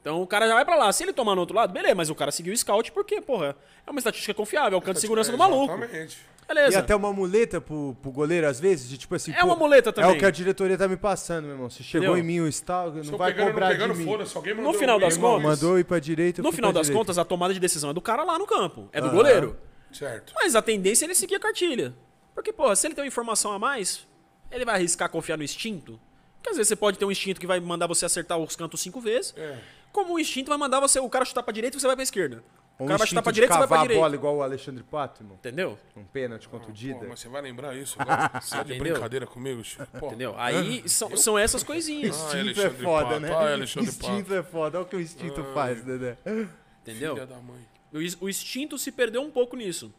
Então 0.01 0.21
o 0.21 0.27
cara 0.27 0.47
já 0.47 0.53
vai 0.53 0.65
pra 0.65 0.75
lá. 0.75 0.91
Se 0.91 1.01
ele 1.03 1.13
tomar 1.13 1.33
no 1.33 1.39
outro 1.41 1.55
lado, 1.55 1.71
beleza, 1.71 1.95
mas 1.95 2.09
o 2.09 2.15
cara 2.15 2.29
seguiu 2.29 2.53
o 2.53 2.57
scout 2.57 2.91
porque, 2.91 3.21
porra, 3.21 3.55
é 3.87 3.89
uma 3.89 3.99
estatística 3.99 4.33
confiável, 4.33 4.75
é 4.75 4.77
o 4.77 4.81
canto 4.81 4.95
de 4.95 5.01
segurança 5.01 5.31
do 5.31 5.37
maluco. 5.37 5.73
Exatamente. 5.73 6.17
E 6.43 6.45
Beleza. 6.53 6.79
até 6.79 6.93
uma 6.93 7.13
muleta 7.13 7.61
pro, 7.61 7.95
pro 8.01 8.11
goleiro, 8.11 8.45
às 8.45 8.59
vezes, 8.59 8.89
de 8.89 8.97
tipo 8.97 9.15
assim. 9.15 9.31
É 9.31 9.41
uma 9.45 9.55
muleta 9.55 9.91
É 9.91 9.93
também. 9.93 10.11
o 10.17 10.19
que 10.19 10.25
a 10.25 10.29
diretoria 10.29 10.77
tá 10.77 10.89
me 10.89 10.97
passando, 10.97 11.45
meu 11.45 11.53
irmão. 11.53 11.69
Se 11.69 11.81
chegou 11.83 12.09
Entendeu? 12.09 12.21
em 12.23 12.27
mim 12.27 12.39
o 12.41 12.47
stalk, 12.49 12.97
não 13.09 13.17
vai 13.17 13.31
pegando, 13.31 13.47
cobrar 13.47 13.67
não 13.67 13.71
pegando, 13.73 13.93
de 13.93 13.99
mim. 13.99 14.05
foda-se. 14.05 14.35
Alguém 14.35 14.53
mandou 14.53 14.73
final 14.73 14.97
um 14.97 14.99
das 14.99 15.15
contas- 15.17 15.41
Mandou 15.61 15.79
ir 15.79 15.85
pra 15.85 15.99
direita, 15.99 16.41
No 16.41 16.51
final 16.51 16.71
pra 16.73 16.81
das 16.81 16.87
direita. 16.87 16.99
contas, 16.99 17.17
a 17.17 17.23
tomada 17.23 17.53
de 17.53 17.61
decisão 17.61 17.91
é 17.91 17.93
do 17.93 18.01
cara 18.01 18.23
lá 18.25 18.37
no 18.37 18.45
campo. 18.45 18.89
É 18.91 18.99
do 18.99 19.09
goleiro. 19.09 19.55
Certo. 19.89 20.33
Mas 20.35 20.53
a 20.53 20.61
tendência 20.61 21.05
é 21.05 21.07
ele 21.07 21.15
seguir 21.15 21.35
a 21.35 21.39
cartilha. 21.39 21.93
Porque, 22.35 22.51
porra, 22.53 22.75
se 22.75 22.87
ele 22.87 22.95
tem 22.95 23.03
uma 23.03 23.07
informação 23.07 23.51
a 23.51 23.59
mais, 23.59 24.07
ele 24.51 24.65
vai 24.65 24.75
arriscar 24.75 25.09
confiar 25.09 25.37
no 25.37 25.43
instinto. 25.43 25.99
Porque 26.37 26.49
às 26.49 26.57
vezes 26.57 26.69
você 26.69 26.75
pode 26.75 26.97
ter 26.97 27.05
um 27.05 27.11
instinto 27.11 27.39
que 27.39 27.47
vai 27.47 27.59
mandar 27.59 27.87
você 27.87 28.05
acertar 28.05 28.37
os 28.37 28.55
cantos 28.55 28.81
cinco 28.81 28.99
vezes. 28.99 29.33
É. 29.37 29.57
Como 29.91 30.15
o 30.15 30.19
instinto 30.19 30.49
vai 30.49 30.57
mandar 30.57 30.79
você, 30.79 30.99
o 30.99 31.09
cara 31.09 31.23
chutar 31.23 31.43
pra 31.43 31.53
direita 31.53 31.77
e 31.77 31.79
você 31.79 31.87
vai 31.87 31.95
pra 31.95 32.03
esquerda. 32.03 32.43
O 32.79 32.83
Um 32.85 32.87
cara 32.87 32.97
vai 32.97 33.07
chutar 33.07 33.21
pra 33.21 33.31
direita 33.31 33.53
e 33.53 33.55
você 33.55 33.59
vai 33.59 33.67
pra 33.67 33.75
cavar 33.77 33.85
a 33.85 33.87
direita. 33.87 34.01
bola 34.03 34.15
igual 34.15 34.35
o 34.37 34.41
Alexandre 34.41 34.83
Pato, 34.83 35.21
irmão. 35.21 35.35
Entendeu? 35.35 35.77
Um 35.95 36.03
pênalti 36.03 36.49
contra 36.49 36.69
o 36.69 36.73
Dida. 36.73 36.99
Pô, 36.99 37.05
mas 37.07 37.19
você 37.19 37.29
vai 37.29 37.41
lembrar 37.43 37.75
isso 37.77 37.95
agora? 38.01 38.41
Você 38.41 38.55
tá 38.57 38.63
de 38.63 38.73
brincadeira 38.79 39.27
comigo, 39.27 39.63
Chico? 39.63 39.85
Pô. 39.99 40.07
Entendeu? 40.07 40.33
Aí 40.37 40.89
são, 40.89 41.15
são 41.15 41.37
essas 41.37 41.63
coisinhas. 41.63 42.19
Ah, 42.19 42.37
Instinto 42.39 42.61
é 42.61 42.69
foda, 42.71 43.05
Pato, 43.09 43.19
né? 43.21 43.31
Alexandre 43.53 43.89
instinto 43.89 44.33
é 44.33 44.43
foda. 44.43 44.79
Olha 44.79 44.85
o 44.85 44.89
que 44.89 44.95
o 44.95 44.99
instinto 44.99 45.43
faz, 45.53 45.83
Dedé. 45.83 46.17
Entendeu? 46.81 47.13
Filha 47.13 47.27
da 47.27 47.37
mãe. 47.37 47.61
O, 47.93 48.25
o 48.25 48.29
instinto 48.29 48.77
se 48.79 48.91
perdeu 48.91 49.21
um 49.21 49.29
pouco 49.31 49.55
nisso. 49.55 49.93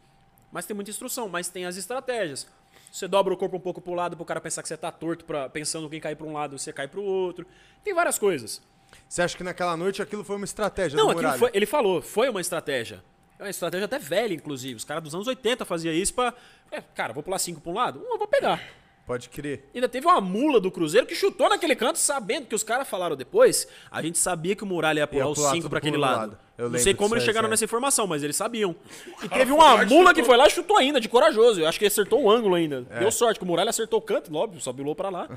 Mas 0.54 0.66
tem 0.66 0.74
muita 0.74 0.92
instrução, 0.92 1.28
mas 1.28 1.48
tem 1.48 1.66
as 1.66 1.76
estratégias. 1.76 2.46
Você 2.92 3.08
dobra 3.08 3.34
o 3.34 3.36
corpo 3.36 3.56
um 3.56 3.60
pouco 3.60 3.80
pro 3.80 3.92
lado 3.92 4.16
pro 4.16 4.24
cara 4.24 4.40
pensar 4.40 4.62
que 4.62 4.68
você 4.68 4.76
tá 4.76 4.92
torto, 4.92 5.24
pra, 5.24 5.48
pensando 5.48 5.90
quem 5.90 5.98
cair 5.98 6.14
pra 6.14 6.24
um 6.24 6.32
lado, 6.32 6.56
você 6.56 6.72
cai 6.72 6.86
pro 6.86 7.02
outro. 7.02 7.44
Tem 7.82 7.92
várias 7.92 8.20
coisas. 8.20 8.62
Você 9.08 9.20
acha 9.20 9.36
que 9.36 9.42
naquela 9.42 9.76
noite 9.76 10.00
aquilo 10.00 10.22
foi 10.22 10.36
uma 10.36 10.44
estratégia 10.44 10.96
Não, 10.96 11.10
aquilo 11.10 11.32
foi, 11.32 11.50
ele 11.52 11.66
falou, 11.66 12.00
foi 12.00 12.28
uma 12.28 12.40
estratégia. 12.40 13.02
É 13.36 13.42
uma 13.42 13.50
estratégia 13.50 13.86
até 13.86 13.98
velha, 13.98 14.32
inclusive. 14.32 14.76
Os 14.76 14.84
caras 14.84 15.02
dos 15.02 15.12
anos 15.12 15.26
80 15.26 15.64
faziam 15.64 15.92
isso 15.92 16.14
pra. 16.14 16.32
é, 16.70 16.80
cara, 16.80 17.12
vou 17.12 17.24
pular 17.24 17.40
cinco 17.40 17.60
pra 17.60 17.72
um 17.72 17.74
lado? 17.74 17.98
Um 17.98 18.12
eu 18.12 18.18
vou 18.18 18.28
pegar. 18.28 18.62
Pode 19.06 19.28
crer. 19.28 19.68
Ainda 19.74 19.86
teve 19.88 20.06
uma 20.06 20.18
mula 20.20 20.58
do 20.58 20.70
Cruzeiro 20.70 21.06
que 21.06 21.14
chutou 21.14 21.48
naquele 21.50 21.76
canto, 21.76 21.98
sabendo 21.98 22.46
que 22.46 22.54
os 22.54 22.62
caras 22.62 22.88
falaram 22.88 23.14
depois. 23.14 23.68
A 23.90 24.00
gente 24.00 24.16
sabia 24.16 24.56
que 24.56 24.64
o 24.64 24.66
Muralha 24.66 25.00
ia 25.00 25.06
pular 25.06 25.24
Ia 25.24 25.28
os 25.30 25.38
pular 25.38 25.50
5 25.50 25.60
tudo 25.62 25.70
pra 25.70 25.78
aquele 25.78 25.98
lado. 25.98 26.18
lado. 26.18 26.38
Eu 26.56 26.70
Não 26.70 26.78
sei 26.78 26.94
como 26.94 27.14
eles 27.14 27.24
chegaram 27.24 27.44
certo. 27.44 27.50
nessa 27.50 27.64
informação, 27.66 28.06
mas 28.06 28.22
eles 28.22 28.34
sabiam. 28.36 28.74
E 29.22 29.28
cara 29.28 29.40
teve 29.44 29.50
foi 29.50 29.60
uma 29.60 29.84
mula 29.84 30.14
que 30.14 30.22
foi 30.24 30.36
lá 30.38 30.46
e 30.46 30.50
chutou 30.50 30.78
ainda, 30.78 31.00
de 31.00 31.08
corajoso. 31.08 31.60
Eu 31.60 31.66
acho 31.68 31.78
que 31.78 31.84
ele 31.84 31.90
acertou 31.92 32.22
o 32.22 32.30
ângulo 32.30 32.54
ainda. 32.54 32.86
É. 32.90 33.00
Deu 33.00 33.10
sorte, 33.12 33.38
que 33.38 33.44
o 33.44 33.46
Muralha 33.46 33.68
acertou 33.70 33.98
o 33.98 34.02
canto, 34.02 34.34
óbvio, 34.34 34.60
só 34.60 34.72
bilou 34.72 34.94
pra 34.94 35.10
lá. 35.10 35.28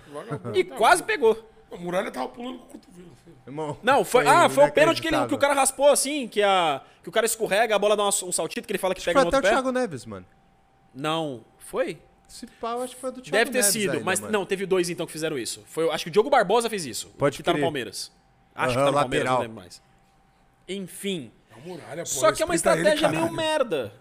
e 0.53 0.63
quase 0.63 1.03
pegou. 1.03 1.37
A 1.69 1.75
muralha 1.75 2.09
tava 2.09 2.29
pulando 2.29 2.59
com 2.59 2.65
o 2.65 2.67
cotovelo. 2.79 3.09
filho. 3.25 3.35
Irmão, 3.45 3.77
Não, 3.83 4.05
foi, 4.05 4.25
ah, 4.25 4.47
foi 4.47 4.63
o 4.65 4.71
pênalti 4.71 5.01
que, 5.01 5.09
ele- 5.09 5.25
que 5.27 5.33
o 5.33 5.37
cara 5.37 5.53
raspou 5.53 5.89
assim, 5.89 6.25
que, 6.27 6.41
a, 6.41 6.81
que 7.03 7.09
o 7.09 7.11
cara 7.11 7.25
escorrega, 7.25 7.75
a 7.75 7.79
bola 7.79 7.97
dá 7.97 8.07
um 8.07 8.31
saltito, 8.31 8.65
que 8.65 8.71
ele 8.71 8.77
fala 8.79 8.95
que 8.95 9.01
pega 9.03 9.19
Foi 9.19 9.23
no 9.23 9.27
até 9.27 9.35
o 9.35 9.39
outro 9.39 9.49
pé. 9.49 9.55
Thiago 9.55 9.71
Neves, 9.73 10.05
mano. 10.05 10.25
Não, 10.95 11.41
foi? 11.57 11.97
Esse 12.29 12.45
pau, 12.45 12.81
acho 12.83 12.93
que 12.95 13.01
foi 13.01 13.11
do 13.11 13.21
Thiago 13.21 13.31
Deve 13.31 13.51
ter 13.51 13.57
Neves 13.59 13.71
sido, 13.73 13.91
ainda, 13.93 14.03
mas 14.03 14.19
mano. 14.19 14.33
não, 14.33 14.45
teve 14.45 14.65
dois 14.65 14.89
então 14.89 15.05
que 15.05 15.11
fizeram 15.11 15.37
isso. 15.37 15.63
Foi, 15.67 15.89
acho 15.89 16.03
que 16.03 16.09
o 16.09 16.11
Diogo 16.11 16.29
Barbosa 16.29 16.69
fez 16.69 16.85
isso. 16.85 17.07
Pode 17.17 17.37
que 17.37 17.43
tá 17.43 17.51
no 17.51 17.55
crer. 17.55 17.63
Palmeiras. 17.63 18.11
Acho 18.53 18.73
que 18.73 18.79
Aham, 18.79 18.85
tá 18.85 18.91
no 18.91 18.97
Palmeiras, 18.99 19.25
não 19.25 19.33
lateral. 19.33 19.41
lembro 19.41 19.55
mais. 19.63 19.81
Enfim. 20.67 21.31
A 21.55 21.59
muralha, 21.67 22.03
pô. 22.03 22.05
Só 22.09 22.31
que 22.31 22.41
é 22.41 22.45
uma 22.45 22.53
respeita 22.53 22.77
ele, 22.79 22.89
estratégia 22.89 23.09
meio 23.09 23.21
caralho. 23.21 23.35
merda. 23.37 23.93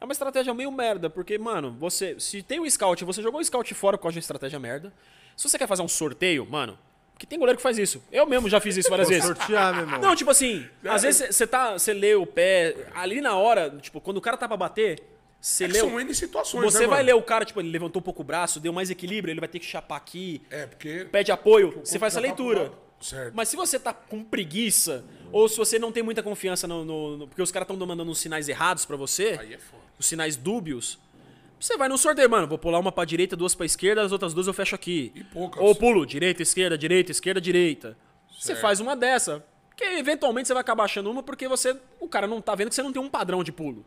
É 0.00 0.04
uma 0.04 0.12
estratégia 0.12 0.54
meio 0.54 0.70
merda, 0.72 1.08
porque, 1.10 1.38
mano, 1.38 1.72
você. 1.78 2.18
Se 2.20 2.42
tem 2.42 2.60
um 2.60 2.68
scout, 2.68 3.04
você 3.04 3.22
jogou 3.22 3.40
um 3.40 3.44
scout 3.44 3.72
fora 3.74 3.96
por 3.96 4.02
causa 4.04 4.14
de 4.14 4.18
uma 4.18 4.20
estratégia 4.22 4.58
merda. 4.58 4.92
Se 5.36 5.48
você 5.48 5.58
quer 5.58 5.66
fazer 5.66 5.82
um 5.82 5.88
sorteio, 5.88 6.46
mano, 6.48 6.78
que 7.18 7.26
tem 7.26 7.38
goleiro 7.38 7.56
que 7.58 7.62
faz 7.62 7.78
isso. 7.78 8.02
Eu 8.10 8.26
mesmo 8.26 8.48
já 8.48 8.60
fiz 8.60 8.76
isso 8.76 8.88
várias 8.90 9.08
Vou 9.08 9.16
vezes. 9.18 9.36
sortear, 9.36 9.72
meu 9.74 9.82
irmão. 9.84 10.00
Não, 10.00 10.14
tipo 10.16 10.30
assim, 10.30 10.66
às 10.84 11.02
vezes 11.02 11.34
você 11.34 11.46
tá. 11.46 11.72
Você 11.72 11.92
lê 11.92 12.14
o 12.14 12.26
pé. 12.26 12.88
Ali 12.94 13.20
na 13.20 13.36
hora, 13.36 13.70
tipo, 13.80 14.00
quando 14.00 14.18
o 14.18 14.20
cara 14.20 14.36
tá 14.36 14.46
pra 14.48 14.56
bater, 14.56 15.02
você 15.48 15.64
É 15.64 15.68
lê. 15.68 15.78
são 15.78 16.00
N 16.00 16.14
situações, 16.14 16.64
Você 16.72 16.80
né, 16.80 16.86
vai 16.86 16.98
mano? 16.98 17.06
ler 17.06 17.14
o 17.14 17.22
cara, 17.22 17.44
tipo, 17.44 17.60
ele 17.60 17.70
levantou 17.70 18.00
um 18.00 18.02
pouco 18.02 18.22
o 18.22 18.24
braço, 18.24 18.58
deu 18.58 18.72
mais 18.72 18.90
equilíbrio, 18.90 19.32
ele 19.32 19.40
vai 19.40 19.48
ter 19.48 19.58
que 19.60 19.64
chapar 19.66 19.96
aqui, 19.96 20.42
É, 20.50 20.66
porque... 20.66 21.06
pede 21.10 21.30
apoio, 21.30 21.80
você 21.84 21.98
faz 21.98 22.12
essa 22.14 22.20
tá 22.20 22.26
leitura. 22.26 22.72
Certo. 23.00 23.32
Mas 23.34 23.48
se 23.50 23.56
você 23.56 23.78
tá 23.78 23.92
com 23.92 24.24
preguiça, 24.24 25.04
ou 25.30 25.48
se 25.48 25.56
você 25.58 25.78
não 25.78 25.92
tem 25.92 26.02
muita 26.02 26.22
confiança 26.22 26.66
no. 26.66 26.84
no- 26.84 27.16
no- 27.18 27.28
porque 27.28 27.42
os 27.42 27.52
caras 27.52 27.68
estão 27.70 27.86
mandando 27.86 28.10
uns 28.10 28.18
sinais 28.18 28.48
errados 28.48 28.86
pra 28.86 28.96
você, 28.96 29.36
Aí 29.38 29.52
é 29.54 29.58
foda. 29.58 29.82
os 29.98 30.06
sinais 30.06 30.34
dúbios, 30.34 30.98
você 31.60 31.76
vai 31.76 31.88
no 31.90 31.98
sorteio, 31.98 32.28
mano. 32.30 32.46
Vou 32.48 32.56
pular 32.58 32.78
uma 32.78 32.90
pra 32.90 33.04
direita, 33.04 33.36
duas 33.36 33.54
pra 33.54 33.66
esquerda, 33.66 34.02
as 34.02 34.12
outras 34.12 34.32
duas 34.32 34.46
eu 34.46 34.54
fecho 34.54 34.74
aqui. 34.74 35.12
E 35.14 35.22
poucas. 35.24 35.62
Ou 35.62 35.74
pulo, 35.74 36.06
direita, 36.06 36.42
esquerda, 36.42 36.76
direita, 36.78 37.12
esquerda, 37.12 37.40
direita. 37.40 37.96
Você 38.32 38.48
Certo. 38.48 38.60
faz 38.60 38.80
uma 38.80 38.96
dessa. 38.96 39.44
Que 39.76 39.84
eventualmente 39.84 40.48
você 40.48 40.54
vai 40.54 40.62
acabar 40.62 40.84
achando 40.84 41.10
uma 41.10 41.22
porque 41.22 41.46
você. 41.46 41.76
O 42.00 42.08
cara 42.08 42.26
não 42.26 42.40
tá 42.40 42.54
vendo 42.54 42.70
que 42.70 42.74
você 42.74 42.82
não 42.82 42.92
tem 42.94 43.02
um 43.02 43.10
padrão 43.10 43.44
de 43.44 43.52
pulo. 43.52 43.84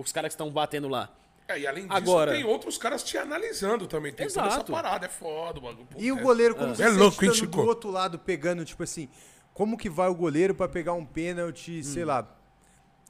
Os 0.00 0.12
caras 0.12 0.28
que 0.28 0.34
estão 0.34 0.50
batendo 0.50 0.88
lá. 0.88 1.10
É, 1.48 1.58
e 1.58 1.66
além 1.66 1.84
disso, 1.84 1.96
Agora- 1.96 2.32
tem 2.32 2.44
outros 2.44 2.76
caras 2.78 3.02
te 3.02 3.16
analisando 3.18 3.86
também. 3.86 4.12
Tem 4.12 4.26
toda 4.28 4.46
essa 4.46 4.56
Exato. 4.56 4.70
parada, 4.72 5.06
é 5.06 5.08
foda, 5.08 5.60
mano. 5.60 5.78
Puta, 5.78 6.00
E 6.00 6.12
o 6.12 6.18
é- 6.18 6.22
goleiro, 6.22 6.54
como 6.54 6.74
você 6.76 6.82
É 6.82 6.86
sente 6.88 6.98
louco, 6.98 7.24
hein, 7.24 7.30
estando 7.30 7.46
Chico? 7.50 7.62
do 7.62 7.68
outro 7.68 7.90
lado 7.90 8.18
pegando, 8.18 8.64
tipo 8.64 8.82
assim, 8.82 9.08
como 9.54 9.76
que 9.78 9.88
vai 9.88 10.08
o 10.08 10.14
goleiro 10.14 10.54
pra 10.54 10.68
pegar 10.68 10.92
um 10.92 11.04
pênalti, 11.06 11.82
sei 11.82 12.04
lá, 12.04 12.28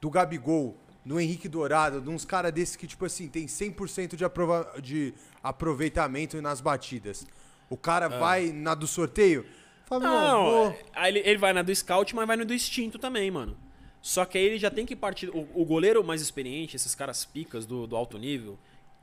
do 0.01 0.09
Gabigol, 0.09 0.77
no 1.05 1.19
Henrique 1.19 1.47
Dourado, 1.49 1.99
de 2.01 2.09
uns 2.09 2.23
caras 2.25 2.51
desses 2.53 2.75
que, 2.75 2.87
tipo 2.87 3.05
assim, 3.05 3.27
tem 3.27 3.45
100% 3.47 4.15
de, 4.15 4.23
aprova 4.23 4.73
de 4.81 5.13
aproveitamento 5.43 6.41
nas 6.41 6.61
batidas. 6.61 7.27
O 7.69 7.77
cara 7.77 8.07
vai 8.07 8.51
na 8.51 8.73
do 8.73 8.87
sorteio, 8.87 9.45
fala, 9.85 10.05
Ah. 10.05 10.09
Não, 10.09 10.21
não, 10.27 10.45
vou... 10.51 10.67
é- 10.71 10.79
aí 10.93 11.11
ele, 11.11 11.19
ele 11.29 11.37
vai 11.37 11.51
na 11.53 11.61
do 11.61 11.75
scout, 11.75 12.15
mas 12.15 12.25
vai 12.25 12.37
no 12.37 12.45
do 12.45 12.53
instinto 12.53 12.97
também, 12.97 13.29
mano. 13.29 13.55
Só 14.01 14.25
que 14.25 14.37
aí 14.37 14.43
ele 14.45 14.57
já 14.57 14.69
tem 14.71 14.85
que 14.85 14.95
partir. 14.95 15.29
O, 15.29 15.47
o 15.53 15.65
goleiro 15.65 16.03
mais 16.03 16.21
experiente, 16.21 16.75
esses 16.75 16.95
caras 16.95 17.25
picas 17.25 17.65
do, 17.65 17.85
do 17.85 17.95
alto 17.95 18.17
nível, 18.17 18.57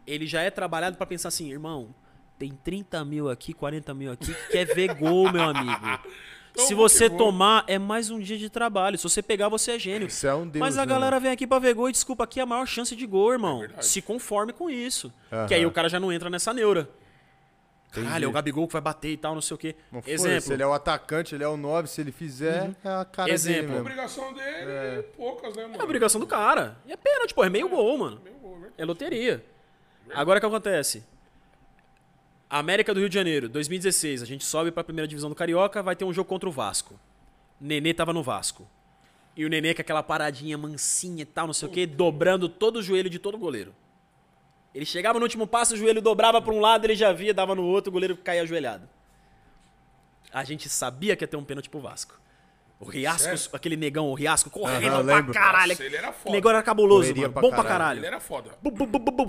ele 0.06 0.27
já 0.27 0.43
é 0.43 0.51
trabalhado 0.51 0.97
pra 0.97 1.06
pensar 1.06 1.28
assim, 1.28 1.51
irmão, 1.51 1.94
tem 2.39 2.52
30 2.64 3.05
mil 3.05 3.28
aqui, 3.28 3.52
40 3.52 3.93
mil 3.94 4.12
aqui, 4.12 4.32
que 4.32 4.48
quer 4.52 4.64
ver 4.64 4.94
gol, 4.94 5.31
meu 5.32 5.43
amigo. 5.43 6.01
Se 6.56 6.74
você 6.74 7.10
tomar, 7.10 7.64
é 7.66 7.78
mais 7.78 8.09
um 8.10 8.18
dia 8.18 8.39
de 8.39 8.48
trabalho. 8.48 8.97
Se 8.97 9.05
você 9.05 9.23
pegar, 9.23 9.48
você 9.48 9.73
é 9.73 9.78
gênio. 9.78 10.09
Isso 10.09 10.27
é 10.27 10.35
um 10.35 10.48
deus, 10.48 10.59
Mas 10.59 10.78
a 10.78 10.86
né, 10.86 10.90
galera 10.90 11.20
vem 11.20 11.31
aqui 11.31 11.47
pra 11.47 11.59
ver 11.59 11.74
gol 11.74 11.90
e 11.90 11.93
desculpa, 11.93 12.24
aqui 12.24 12.40
é 12.40 12.43
a 12.43 12.47
maior 12.47 12.66
chance 12.66 12.97
de 12.97 13.06
gol, 13.06 13.32
irmão. 13.32 13.60
verdade. 13.60 13.85
Se 13.85 14.01
conforme 14.01 14.55
com 14.55 14.70
isso. 14.70 15.12
Aham. 15.31 15.47
Que 15.47 15.55
aí 15.55 15.66
o 15.66 15.70
cara 15.70 15.89
já 15.89 16.01
não 16.01 16.10
entra 16.10 16.31
nessa 16.31 16.55
neura. 16.55 16.89
Caralho, 17.91 18.25
é 18.27 18.29
o 18.29 18.33
Gabigol 18.33 18.67
que 18.67 18.73
vai 18.73 18.83
bater 18.83 19.11
e 19.11 19.17
tal, 19.17 19.35
não 19.35 19.41
sei 19.41 19.55
o 19.55 19.59
quê. 19.59 19.75
Não 19.91 20.03
Exemplo. 20.07 20.53
ele 20.53 20.63
é 20.63 20.67
o 20.67 20.73
atacante, 20.73 21.35
ele 21.35 21.43
é 21.45 21.49
o 21.49 21.57
9, 21.57 21.89
se 21.89 22.01
ele 22.01 22.13
fizer, 22.13 22.71
é 22.85 22.89
a 22.89 23.05
cara 23.05 23.31
Exemplo. 23.31 23.63
dele 23.69 23.79
A 23.79 23.81
obrigação 23.81 24.35
dele, 24.35 25.03
poucas, 25.17 25.57
né, 25.57 25.63
mano? 25.63 25.77
É 25.77 25.81
a 25.81 25.85
obrigação 25.85 26.21
do 26.21 26.27
cara. 26.27 26.77
E 26.87 26.93
é 26.93 26.97
pênalti, 26.97 27.33
pô. 27.33 27.43
É 27.43 27.49
meio 27.49 27.69
gol, 27.69 27.97
mano. 27.97 28.21
Gol, 28.43 28.59
né? 28.59 28.69
É 28.77 28.85
loteria. 28.85 29.45
Agora 30.15 30.39
o 30.39 30.41
que 30.41 30.47
acontece? 30.47 31.03
América 32.49 32.95
do 32.95 33.01
Rio 33.01 33.09
de 33.09 33.15
Janeiro, 33.15 33.49
2016. 33.49 34.23
A 34.23 34.27
gente 34.27 34.45
sobe 34.45 34.71
pra 34.71 34.85
primeira 34.85 35.09
divisão 35.09 35.29
do 35.29 35.35
Carioca, 35.35 35.83
vai 35.83 35.97
ter 35.97 36.05
um 36.05 36.13
jogo 36.13 36.29
contra 36.29 36.49
o 36.49 36.53
Vasco. 36.53 36.99
Nenê 37.61 37.93
tava 37.93 38.13
no 38.13 38.23
Vasco. 38.23 38.69
E 39.37 39.45
o 39.45 39.49
Nenê 39.49 39.75
com 39.75 39.81
aquela 39.81 40.03
paradinha 40.03 40.57
mansinha 40.57 41.23
e 41.23 41.27
tal, 41.27 41.47
não 41.47 41.55
sei 41.55 41.69
o 41.69 41.71
quê, 41.73 41.87
dobrando 41.87 42.49
todo 42.49 42.77
o 42.77 42.83
joelho 42.83 43.11
de 43.11 43.19
todo 43.19 43.37
goleiro. 43.37 43.75
Ele 44.77 44.85
chegava 44.85 45.19
no 45.19 45.24
último 45.24 45.47
passo, 45.47 45.73
o 45.73 45.77
joelho 45.78 46.03
dobrava 46.03 46.39
pra 46.43 46.53
um 46.53 46.61
lado, 46.61 46.85
ele 46.85 46.94
já 46.94 47.11
via, 47.11 47.32
dava 47.32 47.55
no 47.55 47.65
outro, 47.65 47.89
o 47.89 47.93
goleiro 47.94 48.15
caía 48.15 48.43
ajoelhado. 48.43 48.86
A 50.31 50.44
gente 50.44 50.69
sabia 50.69 51.16
que 51.16 51.24
ia 51.24 51.28
ter 51.28 51.39
um 51.39 51.44
pênalti 51.44 51.70
pro 51.70 51.81
Vasco. 51.81 52.20
O 52.78 52.85
Riasco, 52.85 53.23
Sério? 53.39 53.51
aquele 53.55 53.74
negão, 53.74 54.11
o 54.11 54.15
Riasco, 54.15 54.51
correndo 54.51 54.97
Aham, 54.97 55.24
pra 55.24 55.32
caralho. 55.32 55.70
Nossa, 55.70 55.82
ele 55.82 55.97
era 55.97 56.12
foda. 56.12 56.28
O 56.28 56.32
negão 56.32 56.51
era 56.51 56.62
cabuloso, 56.62 57.01
Correria 57.09 57.23
mano. 57.23 57.32
pra 57.32 57.40
Bom 57.40 57.48
pra 57.48 57.57
caralho. 57.65 57.78
caralho. 57.78 57.98
Ele 58.01 58.07
era 58.07 58.20
foda. 58.20 58.51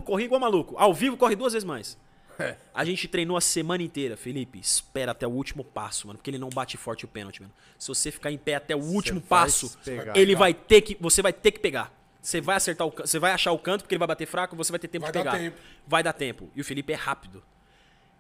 Corria 0.04 0.26
igual 0.26 0.42
maluco. 0.42 0.76
Ao 0.78 0.94
vivo 0.94 1.16
corre 1.16 1.34
duas 1.34 1.54
vezes 1.54 1.64
mais. 1.66 1.98
É. 2.38 2.58
A 2.76 2.84
gente 2.84 3.08
treinou 3.08 3.38
a 3.38 3.42
semana 3.42 3.82
inteira, 3.82 4.18
Felipe. 4.18 4.60
Espera 4.60 5.14
até 5.14 5.26
o 5.26 5.32
último 5.32 5.64
passo, 5.64 6.08
mano. 6.08 6.18
Porque 6.20 6.30
ele 6.30 6.38
não 6.38 6.50
bate 6.50 6.76
forte 6.76 7.06
o 7.06 7.08
pênalti, 7.08 7.42
mano. 7.42 7.54
Se 7.80 7.88
você 7.88 8.12
ficar 8.12 8.32
em 8.34 8.38
pé 8.38 8.56
até 8.56 8.76
o 8.76 8.80
último 8.80 9.22
passo, 9.22 9.78
pegar. 9.86 10.18
ele 10.18 10.36
vai 10.36 10.54
ter 10.54 10.82
que. 10.82 10.98
Você 11.00 11.22
vai 11.22 11.32
ter 11.32 11.52
que 11.52 11.60
pegar. 11.60 11.94
Você 12.22 12.42
vai 12.42 12.58
acertar 12.58 12.88
o 12.88 12.92
Você 12.92 13.20
vai 13.20 13.32
achar 13.32 13.52
o 13.52 13.60
canto 13.60 13.82
porque 13.84 13.96
ele 13.96 14.00
vai 14.00 14.08
bater 14.08 14.26
fraco, 14.26 14.56
você 14.56 14.72
vai 14.72 14.80
ter 14.80 14.88
tempo 14.88 15.04
Vai 15.04 15.12
de 15.12 15.18
dar 15.18 15.32
pegar. 15.32 15.38
tempo. 15.38 15.58
Vai 15.86 16.04
dar 16.04 16.14
tempo. 16.14 16.50
E 16.56 16.62
o 16.62 16.64
Felipe 16.64 16.92
é 16.94 16.96
rápido. 16.96 17.44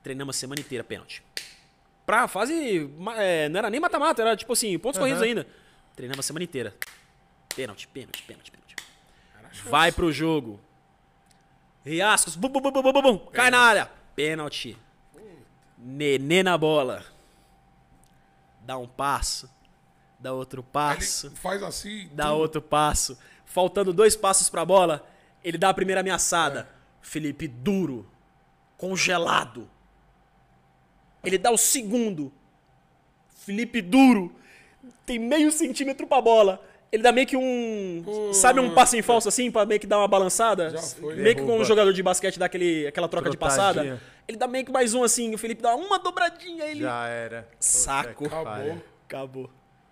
Treinamos 0.03 0.35
a 0.35 0.39
semana 0.39 0.61
inteira 0.61 0.83
pênalti. 0.83 1.23
Pra 2.05 2.27
fase. 2.27 2.89
é, 3.17 3.49
não 3.49 3.57
era 3.59 3.69
nem 3.69 3.79
mata-mata, 3.79 4.21
era 4.21 4.35
tipo 4.37 4.53
assim, 4.53 4.77
pontos 4.79 4.97
corridos 4.97 5.21
ainda. 5.21 5.45
Treinamos 5.95 6.25
a 6.25 6.27
semana 6.27 6.43
inteira. 6.43 6.73
Pênalti, 7.53 7.87
pênalti, 7.87 8.23
pênalti, 8.23 8.51
pênalti. 8.51 8.75
Vai 9.65 9.91
pro 9.91 10.11
jogo. 10.11 10.59
Riascos, 11.83 12.35
bum, 12.35 12.49
bum, 12.49 12.61
bum, 12.61 12.71
bum, 12.71 12.81
bum, 12.93 13.01
bum, 13.01 13.17
cai 13.31 13.49
na 13.49 13.59
área. 13.59 13.89
Pênalti. 14.15 14.77
Nenê 15.77 16.43
na 16.43 16.57
bola. 16.57 17.03
Dá 18.61 18.77
um 18.77 18.87
passo. 18.87 19.49
Dá 20.19 20.33
outro 20.33 20.63
passo. 20.63 21.27
Ele 21.27 21.35
faz 21.35 21.63
assim. 21.63 22.09
Dá 22.11 22.25
tudo. 22.25 22.37
outro 22.37 22.61
passo. 22.61 23.17
Faltando 23.47 23.93
dois 23.93 24.15
passos 24.15 24.49
pra 24.49 24.65
bola, 24.65 25.07
ele 25.43 25.57
dá 25.57 25.69
a 25.69 25.73
primeira 25.73 26.01
ameaçada. 26.01 26.67
É. 26.71 26.77
Felipe 27.01 27.47
duro. 27.47 28.05
Congelado. 28.77 29.67
Ele 31.23 31.37
dá 31.37 31.49
o 31.49 31.57
segundo. 31.57 32.31
Felipe 33.29 33.81
duro. 33.81 34.35
Tem 35.05 35.17
meio 35.17 35.51
centímetro 35.51 36.05
pra 36.05 36.21
bola. 36.21 36.61
Ele 36.91 37.01
dá 37.01 37.11
meio 37.11 37.25
que 37.25 37.35
um. 37.35 38.31
Sabe 38.33 38.59
um 38.59 38.73
passo 38.73 38.95
em 38.97 39.01
falso 39.01 39.27
assim, 39.27 39.49
pra 39.49 39.65
meio 39.65 39.79
que 39.79 39.87
dar 39.87 39.97
uma 39.97 40.07
balançada? 40.07 40.69
Já 40.69 40.81
foi. 40.81 41.15
Meio 41.15 41.35
que 41.35 41.41
como 41.41 41.55
um 41.55 41.63
jogador 41.65 41.93
de 41.93 42.03
basquete 42.03 42.37
dá 42.37 42.45
aquele, 42.45 42.85
aquela 42.85 43.07
troca 43.07 43.29
de 43.29 43.37
passada. 43.37 43.99
Ele 44.27 44.37
dá 44.37 44.47
meio 44.47 44.65
que 44.65 44.71
mais 44.71 44.93
um 44.93 45.03
assim. 45.03 45.33
O 45.33 45.37
Felipe 45.37 45.61
dá 45.61 45.73
uma 45.75 45.97
dobradinha. 45.99 46.65
Ele. 46.65 46.81
Já 46.81 47.07
era. 47.07 47.49
Saco. 47.59 48.25
Acabou. 48.25 48.83
Acabou. 49.05 49.49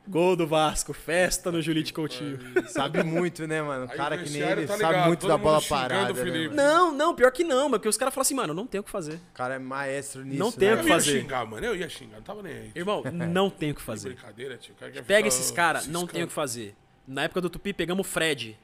Gol 0.08 0.36
do 0.36 0.46
Vasco. 0.46 0.94
Festa 0.94 1.52
no 1.52 1.62
Julite 1.62 1.94
Coutinho. 1.94 2.40
Sabe 2.68 3.04
muito, 3.04 3.48
né, 3.48 3.62
mano? 3.62 3.88
Aí 3.90 3.98
cara 3.98 4.16
o 4.16 4.24
que 4.24 4.30
nem 4.30 4.42
ele 4.42 4.68
tá 4.68 4.78
sabe 4.78 4.94
ligado, 4.94 5.08
muito 5.08 5.20
todo 5.22 5.30
da 5.30 5.38
bola 5.38 5.62
parada. 5.62 6.14
o 6.14 6.26
Né? 6.26 6.50
Não, 6.54 6.92
não, 6.92 7.16
pior 7.16 7.32
que 7.32 7.44
não, 7.44 7.70
mas 7.70 7.80
porque 7.80 7.90
os 7.90 7.98
caras 7.98 8.14
falam 8.14 8.22
assim, 8.22 8.36
mano, 8.36 8.54
não 8.54 8.68
tem 8.68 8.80
o 8.80 8.84
que 8.84 8.92
fazer. 8.92 9.16
O 9.16 9.34
cara 9.34 9.56
é 9.56 9.60
maestro 9.60 10.24
nisso. 10.24 10.40
Não 10.40 10.52
tem 10.52 10.70
né, 10.70 10.76
o 10.76 10.78
Eu 10.78 10.84
que 10.84 10.90
ia 10.90 10.96
fazer. 10.96 11.22
xingar, 11.22 11.46
mano. 11.46 11.66
Eu 11.66 11.76
ia 11.76 11.90
xingar. 11.90 12.18
Não 12.18 12.24
tava 12.24 12.44
nem 12.44 12.54
aí. 12.54 12.72
Irmão, 12.76 13.04
não 13.12 13.50
tem 13.50 13.72
o 13.72 13.76
que 13.76 13.82
fazer. 13.82 14.10
Brincadeira, 14.10 14.58
tio. 14.58 14.74
O 14.74 14.78
cara 14.78 15.04
Pega 15.04 15.28
esses 15.28 15.52
caras, 15.52 15.88
não 15.88 16.06
tem 16.06 16.24
o 16.24 16.28
que 16.28 16.34
fazer. 16.34 16.76
Na 17.08 17.24
época 17.24 17.42
do 17.42 17.50
Tupi, 17.50 17.74
pegamos 17.74 18.06
o 18.06 18.10
Fred 18.10 18.58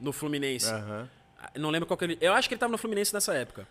no 0.00 0.12
Fluminense. 0.12 0.70
Aham. 0.70 1.08
Não 1.56 1.70
lembro 1.70 1.86
qual 1.86 1.96
que 1.96 2.04
ele. 2.04 2.18
Eu 2.20 2.32
acho 2.32 2.48
que 2.48 2.54
ele 2.54 2.58
tava 2.60 2.72
no 2.72 2.78
Fluminense 2.78 3.14
nessa 3.14 3.32
época. 3.34 3.66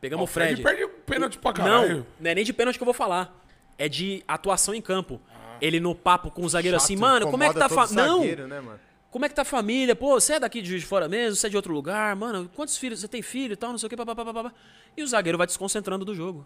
Pegamos 0.00 0.24
o 0.24 0.26
Fred. 0.26 0.62
perde 0.62 0.84
o 0.84 0.88
pênalti 0.88 1.38
pra 1.38 1.52
caralho. 1.52 1.98
Não, 1.98 2.06
não 2.18 2.30
é 2.30 2.34
nem 2.34 2.44
de 2.44 2.52
pênalti 2.52 2.76
que 2.76 2.82
eu 2.82 2.86
vou 2.86 2.94
falar. 2.94 3.38
É 3.78 3.88
de 3.88 4.22
atuação 4.26 4.74
em 4.74 4.80
campo. 4.82 5.20
Ele 5.62 5.78
no 5.78 5.94
papo 5.94 6.28
com 6.30 6.44
o 6.44 6.48
zagueiro 6.48 6.76
assim, 6.76 6.94
Chato, 6.94 7.00
mano, 7.02 7.30
como 7.30 7.44
é 7.44 7.48
que 7.48 7.54
tá 7.58 7.68
todo 7.68 7.94
Não! 7.94 8.18
zagueiro, 8.18 8.48
né, 8.48 8.60
mano? 8.60 8.80
Como 9.12 9.24
é 9.24 9.28
que 9.28 9.34
tá 9.34 9.42
a 9.42 9.44
família? 9.44 9.94
Pô, 9.94 10.18
você 10.18 10.32
é 10.34 10.40
daqui 10.40 10.60
de 10.60 10.68
Juiz 10.70 10.80
de 10.82 10.88
Fora 10.88 11.08
mesmo? 11.08 11.36
Você 11.36 11.46
é 11.46 11.50
de 11.50 11.54
outro 11.56 11.72
lugar? 11.72 12.16
Mano, 12.16 12.50
quantos 12.56 12.76
filhos? 12.76 12.98
Você 13.00 13.06
tem 13.06 13.22
filho 13.22 13.52
e 13.52 13.56
tal, 13.56 13.70
não 13.70 13.78
sei 13.78 13.86
o 13.86 13.90
que, 13.90 13.96
papapá. 13.96 14.52
E 14.96 15.02
o 15.02 15.06
zagueiro 15.06 15.38
vai 15.38 15.46
desconcentrando 15.46 16.04
do 16.04 16.14
jogo. 16.14 16.44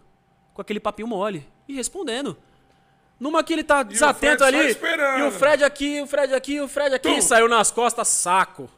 Com 0.53 0.61
aquele 0.61 0.79
papinho 0.79 1.07
mole. 1.07 1.47
E 1.67 1.73
respondendo. 1.73 2.37
Numa 3.19 3.43
que 3.43 3.53
ele 3.53 3.63
tá 3.63 3.81
desatento 3.81 4.43
ali. 4.43 4.57
E 5.17 5.23
o 5.23 5.31
Fred 5.31 5.63
aqui, 5.63 5.99
o 6.01 6.05
Fred 6.05 6.33
aqui, 6.35 6.61
o 6.61 6.67
Fred 6.67 6.93
aqui. 6.93 7.09
Tum. 7.15 7.21
Saiu 7.21 7.47
nas 7.49 7.71
costas, 7.71 8.07
saco. 8.09 8.69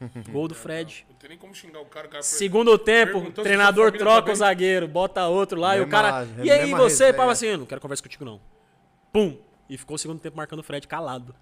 Gol 0.32 0.48
do 0.48 0.54
Fred. 0.54 1.06
Não 1.08 1.16
tem 1.16 1.28
nem 1.30 1.38
como 1.38 1.54
xingar 1.54 1.80
o 1.80 1.84
cara. 1.84 2.08
o 2.08 2.10
cara 2.10 2.22
Segundo 2.24 2.76
tempo, 2.78 3.12
perguntou 3.20 3.44
se 3.44 3.48
treinador 3.48 3.84
família 3.86 3.98
tá 4.04 4.04
troca 4.12 4.24
bem. 4.26 4.32
o 4.32 4.36
zagueiro, 4.36 4.88
bota 4.88 5.26
outro 5.26 5.60
lá 5.60 5.76
e 5.76 5.80
o 5.80 5.84
Mesma- 5.86 5.90
cara. 6.02 6.28
E 6.42 6.50
aí 6.50 6.62
mesma 6.62 6.78
você, 6.78 7.04
resenha. 7.04 7.14
Pava 7.14 7.32
assim, 7.32 7.46
eu 7.46 7.58
não 7.58 7.66
quero 7.66 7.80
conversa 7.80 8.02
contigo 8.02 8.24
não. 8.24 8.40
Pum! 9.12 9.36
E 9.68 9.76
ficou 9.76 9.96
o 9.96 9.98
segundo 9.98 10.20
tempo 10.20 10.36
marcando 10.36 10.60
o 10.60 10.62
Fred 10.62 10.86
calado. 10.86 11.34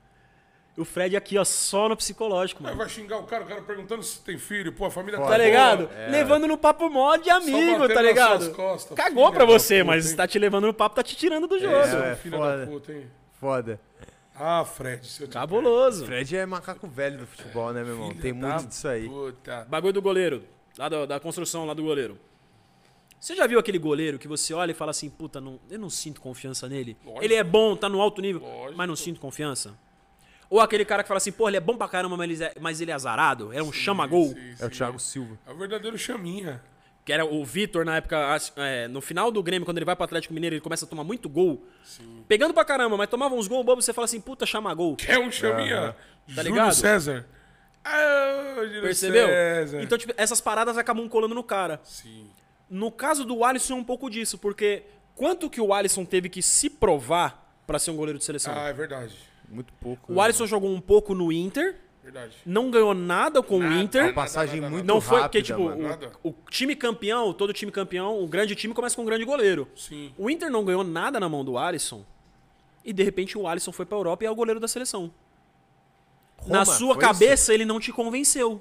E 0.76 0.80
o 0.80 0.84
Fred 0.84 1.16
aqui, 1.16 1.38
ó, 1.38 1.44
só 1.44 1.88
no 1.88 1.96
psicológico, 1.96 2.60
Aí 2.60 2.64
mano. 2.66 2.78
vai 2.78 2.88
xingar 2.88 3.18
o 3.18 3.22
cara, 3.24 3.44
o 3.44 3.46
cara 3.46 3.62
perguntando 3.62 4.02
se 4.02 4.20
tem 4.20 4.36
filho. 4.36 4.72
Pô, 4.72 4.86
a 4.86 4.90
família 4.90 5.20
Tá 5.20 5.26
boa. 5.26 5.38
ligado? 5.38 5.88
Levando 6.10 6.48
no 6.48 6.58
papo 6.58 6.90
mó 6.90 7.14
de 7.16 7.30
amigo, 7.30 7.78
batendo 7.78 7.88
tá 7.88 7.94
nas 7.94 8.04
ligado? 8.04 8.44
suas 8.46 8.56
costas, 8.56 8.96
Cagou 8.96 9.24
filha 9.26 9.36
pra 9.36 9.44
da 9.44 9.52
você, 9.52 9.74
puta, 9.78 9.84
mas 9.86 10.10
hein? 10.10 10.16
tá 10.16 10.26
te 10.26 10.36
levando 10.38 10.66
no 10.66 10.74
papo, 10.74 10.96
tá 10.96 11.02
te 11.04 11.14
tirando 11.16 11.46
do 11.46 11.58
jogo. 11.60 11.74
É, 11.76 12.16
Filha 12.16 12.36
foda. 12.38 12.58
da 12.58 12.66
puta, 12.66 12.92
hein? 12.92 13.06
Foda. 13.38 13.80
Ah, 14.34 14.64
Fred, 14.64 15.06
seu 15.06 15.28
Cabuloso. 15.28 16.06
Fred 16.06 16.36
é 16.36 16.44
macaco 16.44 16.88
velho 16.88 17.18
do 17.18 17.26
futebol, 17.28 17.72
né, 17.72 17.84
meu 17.84 17.92
irmão? 17.92 18.12
Tem 18.14 18.32
muito 18.32 18.66
disso 18.66 18.88
aí. 18.88 19.08
Puta. 19.08 19.64
Bagulho 19.70 19.92
do 19.92 20.02
goleiro. 20.02 20.42
Lá 20.76 20.88
da, 20.88 21.06
da 21.06 21.20
construção 21.20 21.64
lá 21.66 21.72
do 21.72 21.84
goleiro. 21.84 22.18
Você 23.24 23.34
já 23.34 23.46
viu 23.46 23.58
aquele 23.58 23.78
goleiro 23.78 24.18
que 24.18 24.28
você 24.28 24.52
olha 24.52 24.72
e 24.72 24.74
fala 24.74 24.90
assim, 24.90 25.08
puta, 25.08 25.40
não, 25.40 25.58
eu 25.70 25.78
não 25.78 25.88
sinto 25.88 26.20
confiança 26.20 26.68
nele? 26.68 26.94
Lógico. 27.02 27.24
Ele 27.24 27.32
é 27.32 27.42
bom, 27.42 27.74
tá 27.74 27.88
no 27.88 27.98
alto 28.02 28.20
nível, 28.20 28.42
Lógico. 28.42 28.76
mas 28.76 28.86
não 28.86 28.94
sinto 28.94 29.18
confiança? 29.18 29.72
Ou 30.50 30.60
aquele 30.60 30.84
cara 30.84 31.02
que 31.02 31.08
fala 31.08 31.16
assim, 31.16 31.32
pô, 31.32 31.48
ele 31.48 31.56
é 31.56 31.60
bom 31.60 31.74
pra 31.74 31.88
caramba, 31.88 32.18
mas 32.18 32.28
ele 32.30 32.44
é, 32.44 32.52
mas 32.60 32.82
ele 32.82 32.90
é 32.90 32.94
azarado? 32.94 33.50
É 33.50 33.62
um 33.62 33.72
chama-gol? 33.72 34.26
Sim, 34.28 34.50
É 34.60 34.66
o 34.66 34.68
sim. 34.68 34.76
Thiago 34.76 34.98
Silva. 35.00 35.38
É 35.46 35.52
o 35.52 35.56
verdadeiro 35.56 35.96
chaminha. 35.96 36.62
Que 37.02 37.14
era 37.14 37.24
o 37.24 37.42
Vitor 37.46 37.82
na 37.86 37.96
época, 37.96 38.38
é, 38.56 38.88
no 38.88 39.00
final 39.00 39.30
do 39.30 39.42
Grêmio, 39.42 39.64
quando 39.64 39.78
ele 39.78 39.86
vai 39.86 39.96
pro 39.96 40.04
Atlético 40.04 40.34
Mineiro, 40.34 40.56
ele 40.56 40.60
começa 40.60 40.84
a 40.84 40.88
tomar 40.88 41.02
muito 41.02 41.26
gol. 41.26 41.64
Pegando 42.28 42.52
pra 42.52 42.62
caramba, 42.62 42.94
mas 42.98 43.08
tomava 43.08 43.34
uns 43.34 43.48
gols 43.48 43.64
bobos, 43.64 43.86
você 43.86 43.94
fala 43.94 44.04
assim, 44.04 44.20
puta, 44.20 44.44
chama 44.44 44.74
gol. 44.74 44.96
Que 44.96 45.10
é 45.10 45.18
um 45.18 45.30
chaminha. 45.30 45.96
Júlio 46.26 46.42
ligado? 46.42 46.74
César. 46.74 47.26
Ah, 47.82 48.56
Júlio 48.64 48.82
Percebeu? 48.82 49.28
César. 49.28 49.82
Então, 49.82 49.96
tipo, 49.96 50.12
essas 50.18 50.42
paradas 50.42 50.76
acabam 50.76 51.08
colando 51.08 51.34
no 51.34 51.42
cara. 51.42 51.80
Sim. 51.84 52.28
No 52.68 52.90
caso 52.90 53.24
do 53.24 53.44
Alisson 53.44 53.74
é 53.74 53.76
um 53.76 53.84
pouco 53.84 54.08
disso, 54.10 54.38
porque 54.38 54.82
quanto 55.14 55.48
que 55.50 55.60
o 55.60 55.72
Alisson 55.72 56.04
teve 56.04 56.28
que 56.28 56.42
se 56.42 56.68
provar 56.70 57.60
pra 57.66 57.78
ser 57.78 57.90
um 57.90 57.96
goleiro 57.96 58.18
de 58.18 58.24
seleção? 58.24 58.52
Ah, 58.56 58.68
é 58.68 58.72
verdade. 58.72 59.14
Muito 59.48 59.72
pouco. 59.74 60.12
o 60.12 60.20
Alisson 60.20 60.46
jogou 60.46 60.70
um 60.70 60.80
pouco 60.80 61.14
no 61.14 61.30
Inter, 61.30 61.76
Verdade. 62.02 62.36
não 62.44 62.70
ganhou 62.70 62.94
nada 62.94 63.42
com 63.42 63.56
o 63.56 63.60
Nada, 63.60 63.74
Inter. 63.82 64.04
Uma 64.04 64.12
passagem 64.14 64.60
Nada, 64.60 64.62
nada, 64.62 64.76
muito 64.76 64.86
Não 64.86 65.00
foi 65.00 65.20
porque, 65.20 65.42
tipo, 65.42 65.62
o, 66.22 66.28
o 66.30 66.34
time 66.50 66.74
campeão, 66.74 67.32
todo 67.32 67.52
time 67.52 67.70
campeão, 67.70 68.22
o 68.22 68.26
grande 68.26 68.54
time 68.54 68.74
começa 68.74 68.96
com 68.96 69.02
um 69.02 69.06
grande 69.06 69.24
goleiro. 69.24 69.68
Sim. 69.76 70.12
O 70.18 70.28
Inter 70.28 70.50
não 70.50 70.64
ganhou 70.64 70.82
nada 70.82 71.20
na 71.20 71.28
mão 71.28 71.44
do 71.44 71.56
Alisson. 71.58 72.04
E 72.84 72.92
de 72.92 73.02
repente 73.02 73.38
o 73.38 73.46
Alisson 73.46 73.72
foi 73.72 73.86
pra 73.86 73.96
Europa 73.96 74.24
e 74.24 74.26
é 74.26 74.30
o 74.30 74.34
goleiro 74.34 74.60
da 74.60 74.68
seleção. 74.68 75.12
na 76.46 76.60
Roma, 76.60 76.64
sua 76.64 76.94
foi 76.94 77.02
cabeça 77.02 77.54
ele 77.54 77.64
não 77.64 77.78
te 77.80 77.92
convenceu. 77.92 78.60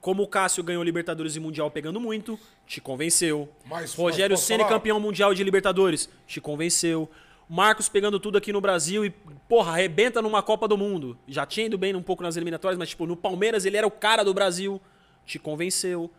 Como 0.00 0.22
o 0.22 0.28
Cássio 0.28 0.62
ganhou 0.62 0.82
Libertadores 0.82 1.34
e 1.36 1.40
Mundial 1.40 1.70
pegando 1.70 1.98
muito, 2.00 2.38
te 2.66 2.80
convenceu. 2.80 3.48
Mas- 3.64 3.94
Rogério 3.94 4.34
mas 4.36 4.44
Ceni 4.44 4.64
campeão 4.64 5.00
mundial 5.00 5.34
de 5.34 5.42
Libertadores, 5.42 6.08
te 6.26 6.40
convenceu. 6.40 7.10
Marcos 7.48 7.88
pegando 7.88 8.20
tudo 8.20 8.36
aqui 8.38 8.52
no 8.52 8.60
Brasil 8.60 9.04
e, 9.04 9.10
porra, 9.48 9.72
arrebenta 9.72 10.20
numa 10.20 10.42
Copa 10.42 10.68
do 10.68 10.76
Mundo. 10.76 11.18
Já 11.26 11.46
tinha 11.46 11.66
ido 11.66 11.78
bem 11.78 11.96
um 11.96 12.02
pouco 12.02 12.22
nas 12.22 12.36
eliminatórias, 12.36 12.78
mas, 12.78 12.90
tipo, 12.90 13.06
no 13.06 13.16
Palmeiras 13.16 13.64
ele 13.64 13.76
era 13.76 13.86
o 13.86 13.90
cara 13.90 14.22
do 14.22 14.34
Brasil. 14.34 14.80
Te 15.24 15.38
convenceu. 15.38 16.10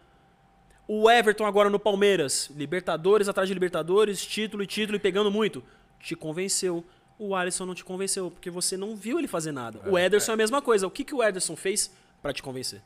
O 0.87 1.09
Everton 1.09 1.45
agora 1.45 1.69
no 1.69 1.79
Palmeiras. 1.79 2.51
Libertadores 2.55 3.29
atrás 3.29 3.47
de 3.47 3.53
Libertadores, 3.53 4.25
título 4.25 4.63
e 4.63 4.67
título 4.67 4.95
e 4.97 4.99
pegando 4.99 5.29
muito. 5.29 5.63
Te 5.99 6.15
convenceu. 6.15 6.83
O 7.17 7.35
Alisson 7.35 7.65
não 7.65 7.75
te 7.75 7.85
convenceu, 7.85 8.31
porque 8.31 8.49
você 8.49 8.75
não 8.75 8.95
viu 8.95 9.19
ele 9.19 9.27
fazer 9.27 9.51
nada. 9.51 9.81
o 9.87 9.99
Ederson 9.99 10.31
é 10.31 10.33
a 10.33 10.37
mesma 10.37 10.61
coisa. 10.61 10.87
O 10.87 10.91
que, 10.91 11.03
que 11.03 11.13
o 11.13 11.21
Ederson 11.23 11.55
fez 11.55 11.93
pra 12.21 12.33
te 12.33 12.41
convencer? 12.41 12.81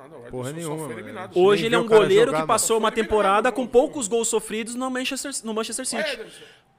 Ah, 0.00 0.08
não, 0.08 0.16
o 0.16 0.20
Ederson 0.20 0.30
Porra 0.30 0.52
nenhuma, 0.52 0.76
foi 0.76 0.86
mano. 0.88 0.98
eliminado. 1.00 1.36
Hoje 1.38 1.62
Nem 1.62 1.66
ele 1.66 1.74
é 1.74 1.78
um 1.78 1.86
goleiro 1.88 2.32
que 2.34 2.46
passou 2.46 2.78
uma 2.78 2.92
temporada 2.92 3.50
com 3.50 3.66
poucos 3.66 4.06
gols 4.08 4.28
sofridos 4.28 4.74
no 4.74 4.90
Manchester, 4.90 5.32
no 5.44 5.52
Manchester 5.54 5.86
City. 5.86 6.20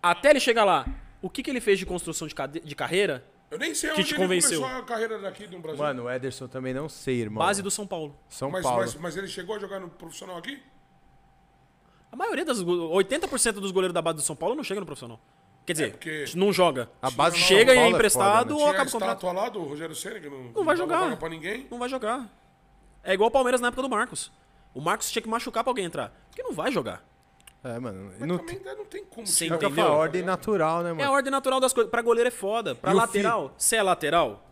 Até 0.01 0.29
ele 0.29 0.39
chegar 0.39 0.63
lá, 0.63 0.85
o 1.21 1.29
que, 1.29 1.43
que 1.43 1.49
ele 1.49 1.59
fez 1.59 1.77
de 1.77 1.85
construção 1.85 2.27
de, 2.27 2.33
de 2.63 2.75
carreira? 2.75 3.25
Eu 3.51 3.57
nem 3.57 3.73
sei 3.73 3.89
Que 3.89 3.95
onde 4.01 4.07
te 4.07 4.13
ele 4.13 4.21
convenceu. 4.23 4.61
começou 4.61 4.79
a 4.79 4.83
carreira 4.83 5.17
daqui 5.19 5.47
no 5.47 5.59
Brasil. 5.59 5.83
Mano, 5.83 6.03
o 6.03 6.09
Ederson 6.09 6.47
também 6.47 6.73
não 6.73 6.87
sei, 6.87 7.21
irmão. 7.21 7.43
Base 7.43 7.61
do 7.63 7.71
São 7.71 7.85
Paulo. 7.87 8.15
São 8.29 8.49
mas, 8.51 8.61
Paulo. 8.63 8.79
mas, 8.81 8.95
mas 8.95 9.17
ele 9.17 9.27
chegou 9.27 9.55
a 9.55 9.59
jogar 9.59 9.79
no 9.79 9.89
profissional 9.89 10.37
aqui? 10.37 10.61
A 12.11 12.15
maioria 12.15 12.45
das. 12.45 12.61
go- 12.61 12.89
80% 12.95 13.53
dos 13.53 13.71
goleiros 13.71 13.93
da 13.93 14.01
base 14.01 14.17
do 14.17 14.21
São 14.21 14.35
Paulo 14.35 14.55
não 14.55 14.63
chega 14.63 14.79
no 14.79 14.85
profissional. 14.85 15.19
Quer 15.65 15.73
dizer, 15.73 15.91
porque- 15.91 16.25
não 16.35 16.51
joga. 16.51 16.89
A 17.01 17.11
base 17.11 17.37
do 17.37 17.41
Chega 17.43 17.71
e 17.73 17.77
é 17.77 17.79
Paulo 17.81 17.91
é 17.91 17.95
emprestado 17.95 18.49
foda, 18.49 18.53
né? 18.55 18.61
ou 18.61 18.67
acaba 18.69 18.89
o 18.89 18.91
contrato. 18.91 19.25
lá 19.27 19.49
do 19.49 19.63
Rogério 19.63 19.95
Ceni 19.95 20.19
que 20.19 20.29
não, 20.29 20.43
Não 20.45 20.53
vai 20.63 20.65
dava 20.65 20.77
jogar. 20.77 20.99
vaga 21.01 21.17
pra 21.17 21.29
ninguém. 21.29 21.67
Não 21.69 21.77
vai 21.77 21.87
jogar. 21.89 22.27
É 23.09 23.13
igual 23.13 23.29
o 23.29 23.31
Palmeiras 23.31 23.59
na 23.59 23.67
época 23.69 23.81
do 23.81 23.89
Marcos. 23.89 24.31
O 24.73 24.79
Marcos 24.81 25.09
tinha 25.09 25.21
que 25.21 25.27
machucar 25.29 25.63
pra 25.63 25.71
alguém 25.71 25.85
entrar. 25.85 26.13
Porque 26.29 26.43
não 26.43 26.53
vai 26.53 26.71
jogar. 26.71 27.03
É, 27.63 27.79
mano. 27.79 28.11
Mas 28.19 28.27
Não 28.27 28.37
também 28.37 28.61
não 28.77 28.85
tem 28.85 29.03
como 29.03 29.25
tirar. 29.25 29.55
Entendeu? 29.55 29.71
foi 29.71 29.83
a 29.83 29.89
ordem 29.91 30.21
natural, 30.21 30.83
né, 30.83 30.89
É 30.89 30.91
a 30.91 30.95
mano? 30.95 31.11
ordem 31.11 31.31
natural 31.31 31.59
das 31.59 31.73
coisas. 31.73 31.89
Pra 31.89 32.01
goleiro 32.01 32.27
é 32.27 32.31
foda. 32.31 32.75
Pra 32.75 32.91
E 32.91 32.93
o 32.93 32.97
lateral, 32.97 33.53
se 33.57 33.75
é 33.75 33.81
lateral, 33.83 34.45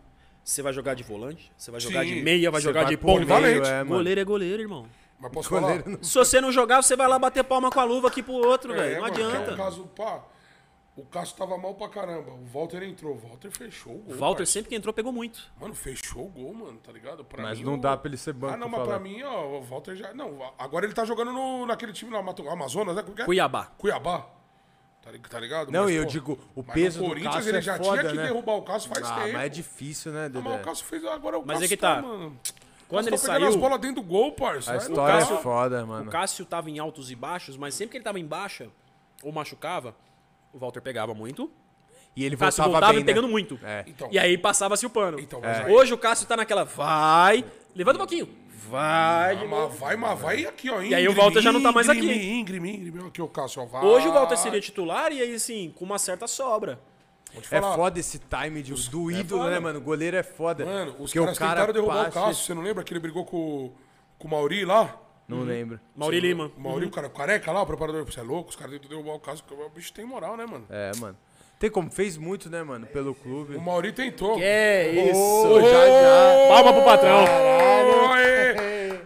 você 0.44 0.60
vai 0.60 0.72
jogar 0.72 0.94
de 0.94 1.02
volante, 1.04 1.50
você 1.56 1.70
vai 1.70 1.80
jogar 1.80 2.02
Sim. 2.04 2.14
de 2.16 2.22
meia, 2.22 2.50
vai 2.50 2.60
Você 2.60 2.66
jogar 2.66 2.80
vai 2.82 2.90
de 2.90 2.96
ponta. 2.96 3.40
meio, 3.40 3.64
é, 3.64 3.78
mano. 3.84 3.90
Goleiro 3.96 4.20
é 4.20 4.24
goleiro, 4.24 4.60
irmão. 4.62 4.86
Mas 5.20 5.32
posso 5.32 5.48
Goleiro 5.50 5.82
falar? 5.84 5.96
não- 5.96 6.02
Se 6.04 6.14
você 6.18 6.40
não 6.40 6.52
jogar, 6.52 6.82
você 6.82 6.96
vai 6.96 7.08
lá 7.08 7.18
bater 7.18 7.42
palma 7.44 7.70
com 7.70 7.80
a 7.80 7.84
luva 7.84 8.08
aqui 8.08 8.22
pro 8.22 8.34
outro, 8.34 8.74
velho. 8.74 8.96
Não 8.96 9.00
mano, 9.02 9.14
que 9.14 9.22
adianta. 9.22 9.50
É 9.52 9.54
um 9.54 9.56
caso, 9.56 9.84
pá, 9.96 10.22
o 11.00 11.04
Cássio 11.06 11.36
tava 11.36 11.56
mal 11.56 11.74
pra 11.74 11.88
caramba. 11.88 12.32
O 12.32 12.44
Walter 12.46 12.82
entrou. 12.82 13.14
O 13.14 13.18
Walter 13.18 13.50
fechou 13.50 13.94
o 13.94 13.98
gol. 13.98 14.16
Walter 14.16 14.38
parça. 14.38 14.52
sempre 14.52 14.68
que 14.70 14.74
entrou 14.74 14.92
pegou 14.92 15.12
muito. 15.12 15.50
Mano, 15.60 15.74
fechou 15.74 16.26
o 16.26 16.28
gol, 16.28 16.52
mano, 16.54 16.78
tá 16.78 16.90
ligado? 16.92 17.24
Pra 17.24 17.42
Mas 17.42 17.58
mim, 17.58 17.64
não 17.64 17.74
o- 17.74 17.80
dá 17.80 17.96
pra 17.96 18.08
ele 18.08 18.16
ser 18.16 18.32
banco. 18.32 18.54
Ah, 18.54 18.56
não, 18.56 18.68
pra 18.68 18.78
mas 18.78 18.88
pra 18.88 18.96
falar. 18.98 19.08
mim, 19.08 19.22
ó, 19.22 19.58
o 19.58 19.62
Walter 19.62 19.94
já. 19.96 20.12
Não, 20.12 20.52
agora 20.58 20.84
ele 20.86 20.94
tá 20.94 21.04
jogando 21.04 21.32
no, 21.32 21.66
naquele 21.66 21.92
time 21.92 22.10
lá, 22.12 22.22
Mato- 22.22 22.48
Amazonas, 22.48 22.96
né? 22.96 23.02
Como 23.02 23.20
é? 23.20 23.24
Cuiabá. 23.24 23.66
Cuiabá. 23.78 24.26
Tá 25.02 25.10
Tá 25.30 25.40
ligado? 25.40 25.70
Não, 25.72 25.84
Mas, 25.84 25.92
e 25.92 25.94
eu 25.94 26.02
pô, 26.04 26.10
digo, 26.10 26.38
o 26.54 26.62
mas 26.66 26.74
peso 26.74 26.98
do 27.00 27.06
Corinthians 27.08 27.34
Cássio 27.36 27.50
ele 27.50 27.58
é 27.58 27.62
já 27.62 27.76
foda, 27.78 27.98
tinha 28.00 28.10
que 28.10 28.16
né? 28.18 28.22
derrubar 28.24 28.52
o 28.56 28.62
Cássio 28.62 28.90
faz 28.92 29.06
Ah, 29.08 29.14
tempo. 29.14 29.32
mas 29.32 29.42
é 29.42 29.48
difícil, 29.48 30.12
né, 30.12 30.26
Ah, 30.26 30.28
mas 30.34 30.44
o 30.44 30.48
Dedé? 30.50 30.62
Cássio 30.64 30.84
fez 30.84 31.04
agora 31.06 31.38
o 31.38 31.46
Mas 31.46 31.60
Cássio 31.60 31.64
é 31.64 31.68
que 31.68 31.76
tá. 31.78 32.02
mano. 32.02 32.38
Quando 32.88 33.06
ele 33.08 33.16
tá 33.16 33.22
pegando 33.22 33.44
as 33.46 33.50
saiu, 33.52 33.60
bolas 33.60 33.80
dentro 33.80 34.02
do 34.02 34.06
gol, 34.08 34.32
parça. 34.32 34.70
A 34.70 34.74
Aí 34.74 34.80
história 34.80 35.22
é 35.22 35.42
foda, 35.42 35.84
o 35.84 35.86
mano. 35.86 36.10
Cássio 36.10 36.44
tava 36.44 36.68
em 36.70 36.78
altos 36.78 37.10
e 37.10 37.14
baixos, 37.14 37.56
mas 37.56 37.74
sempre 37.74 37.92
que 37.92 37.96
ele 37.98 38.04
tava 38.04 38.18
em 38.20 38.26
baixa 38.26 38.68
ou 39.22 39.30
machucava, 39.32 39.94
o 40.58 40.60
Walter 40.60 40.80
pegava 40.82 41.14
muito. 41.14 41.50
E 42.16 42.24
ele 42.24 42.36
Cássio 42.36 42.64
voltava, 42.64 42.72
voltava 42.72 42.92
bem, 42.94 43.02
e 43.02 43.04
pegando 43.04 43.26
né? 43.26 43.32
muito. 43.32 43.58
É. 43.62 43.84
Então. 43.86 44.08
E 44.10 44.18
aí 44.18 44.36
passava-se 44.36 44.84
o 44.84 44.90
pano. 44.90 45.20
Então, 45.20 45.40
aí- 45.42 45.72
Hoje 45.72 45.94
o 45.94 45.98
Cássio 45.98 46.26
tá 46.26 46.36
naquela. 46.36 46.64
Vai. 46.64 47.44
Levanta 47.74 47.96
um 47.96 48.00
pouquinho. 48.00 48.28
Vai. 48.68 49.36
Ah, 49.36 49.46
mas 49.46 49.78
vai, 49.78 49.96
mas 49.96 50.20
vai 50.20 50.44
aqui, 50.44 50.68
ó. 50.68 50.82
E 50.82 50.94
aí 50.94 51.08
o 51.08 51.14
Walter 51.14 51.40
já 51.40 51.52
não 51.52 51.62
tá 51.62 51.72
mais 51.72 51.88
aqui. 51.88 52.00
Íngreme, 52.00 52.76
íngreme, 52.76 53.06
aqui 53.08 53.22
o 53.22 53.28
Cássio, 53.28 53.62
ó. 53.62 53.66
Vai. 53.66 53.84
Hoje 53.84 54.08
o 54.08 54.12
Walter 54.12 54.36
seria 54.36 54.60
titular 54.60 55.12
e 55.12 55.22
aí, 55.22 55.34
assim, 55.34 55.72
com 55.76 55.84
uma 55.84 55.98
certa 55.98 56.26
sobra. 56.26 56.78
É 57.50 57.60
foda 57.60 58.00
esse 58.00 58.18
time 58.18 58.62
de, 58.62 58.72
do 58.90 59.10
ídolo, 59.10 59.42
foda. 59.42 59.50
né, 59.54 59.60
mano? 59.60 59.78
O 59.78 59.82
goleiro 59.82 60.16
é 60.16 60.22
foda. 60.22 60.64
Mano, 60.64 60.92
os 60.98 61.12
porque 61.12 61.18
caras 61.20 61.36
o 61.36 61.38
cara 61.38 61.50
tentaram 61.52 61.72
derrubar 61.72 62.04
passa- 62.06 62.08
o 62.08 62.24
Cássio. 62.24 62.44
Você 62.46 62.54
não 62.54 62.62
lembra 62.62 62.82
que 62.82 62.92
ele 62.92 63.00
brigou 63.00 63.24
com, 63.24 63.70
com 64.18 64.28
o 64.28 64.30
Mauri 64.30 64.64
lá? 64.64 64.96
Não 65.28 65.42
lembro. 65.42 65.78
Mauri 65.94 66.20
Lima. 66.20 66.50
Mauri, 66.56 66.86
o 66.86 66.90
cara 66.90 67.06
o 67.06 67.10
careca 67.10 67.52
lá, 67.52 67.60
o 67.60 67.66
preparador. 67.66 68.02
Você 68.04 68.18
é 68.18 68.22
louco? 68.22 68.48
Os 68.48 68.56
caras 68.56 68.72
tentam 68.72 68.88
derrubar 68.88 69.14
o 69.16 69.20
porque 69.20 69.54
O 69.54 69.68
bicho 69.68 69.92
tem 69.92 70.06
moral, 70.06 70.36
né, 70.36 70.46
mano? 70.46 70.64
É, 70.70 70.90
mano. 70.98 71.16
Tem 71.58 71.68
como, 71.68 71.90
fez 71.90 72.16
muito, 72.16 72.48
né, 72.48 72.62
mano, 72.62 72.86
pelo 72.86 73.14
clube. 73.14 73.56
O 73.56 73.60
Mauri 73.60 73.92
tentou. 73.92 74.36
Que 74.36 74.44
é 74.44 75.10
isso. 75.10 75.60
Já, 75.60 75.86
já. 75.86 76.48
Palma 76.48 76.72
pro 76.72 76.84
patrão. 76.84 77.24
Aê! 78.12 78.97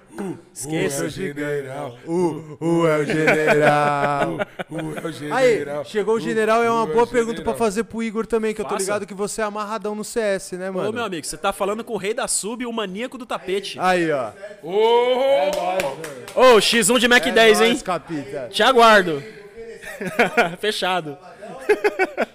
Esqueça. 0.53 1.03
O 1.03 1.05
é 1.05 1.07
o 1.07 1.11
general. 1.11 1.99
O, 2.07 2.59
o 2.61 2.87
é 2.87 2.99
o 2.99 3.05
general. 3.05 4.39
O, 4.71 4.75
o 4.75 4.99
é 4.99 5.07
o 5.07 5.13
general. 5.13 5.39
Aí, 5.81 5.85
chegou 5.85 6.15
o 6.17 6.21
general, 6.21 6.63
é 6.63 6.71
uma 6.71 6.91
é 6.91 6.95
boa 6.95 7.07
pergunta 7.07 7.43
pra 7.43 7.55
fazer 7.55 7.85
pro 7.85 8.03
Igor 8.03 8.27
também, 8.27 8.55
que 8.55 8.61
eu 8.61 8.65
tô 8.65 8.73
Faça. 8.75 8.85
ligado 8.85 9.07
que 9.07 9.15
você 9.15 9.41
é 9.41 9.45
amarradão 9.45 9.95
no 9.95 10.05
CS, 10.05 10.53
né, 10.53 10.71
mano? 10.71 10.89
Ô, 10.89 10.93
meu 10.93 11.05
amigo, 11.05 11.27
você 11.27 11.37
tá 11.37 11.53
falando 11.53 11.85
com 11.85 11.95
o 11.95 11.97
rei 11.97 12.15
da 12.15 12.29
sub, 12.29 12.65
o 12.65 12.73
maníaco 12.73 13.17
do 13.19 13.27
tapete. 13.27 13.79
Aí, 13.81 14.11
ó. 14.11 14.31
Ô, 14.63 15.55
oh, 16.35 16.57
X1 16.57 16.99
de 16.99 17.09
Mac 17.09 17.27
é 17.27 17.31
10, 17.31 17.59
nóis, 17.59 17.71
hein? 17.71 17.79
Capita. 17.79 18.49
Te 18.51 18.63
aguardo. 18.63 19.23
Fechado. 20.61 21.19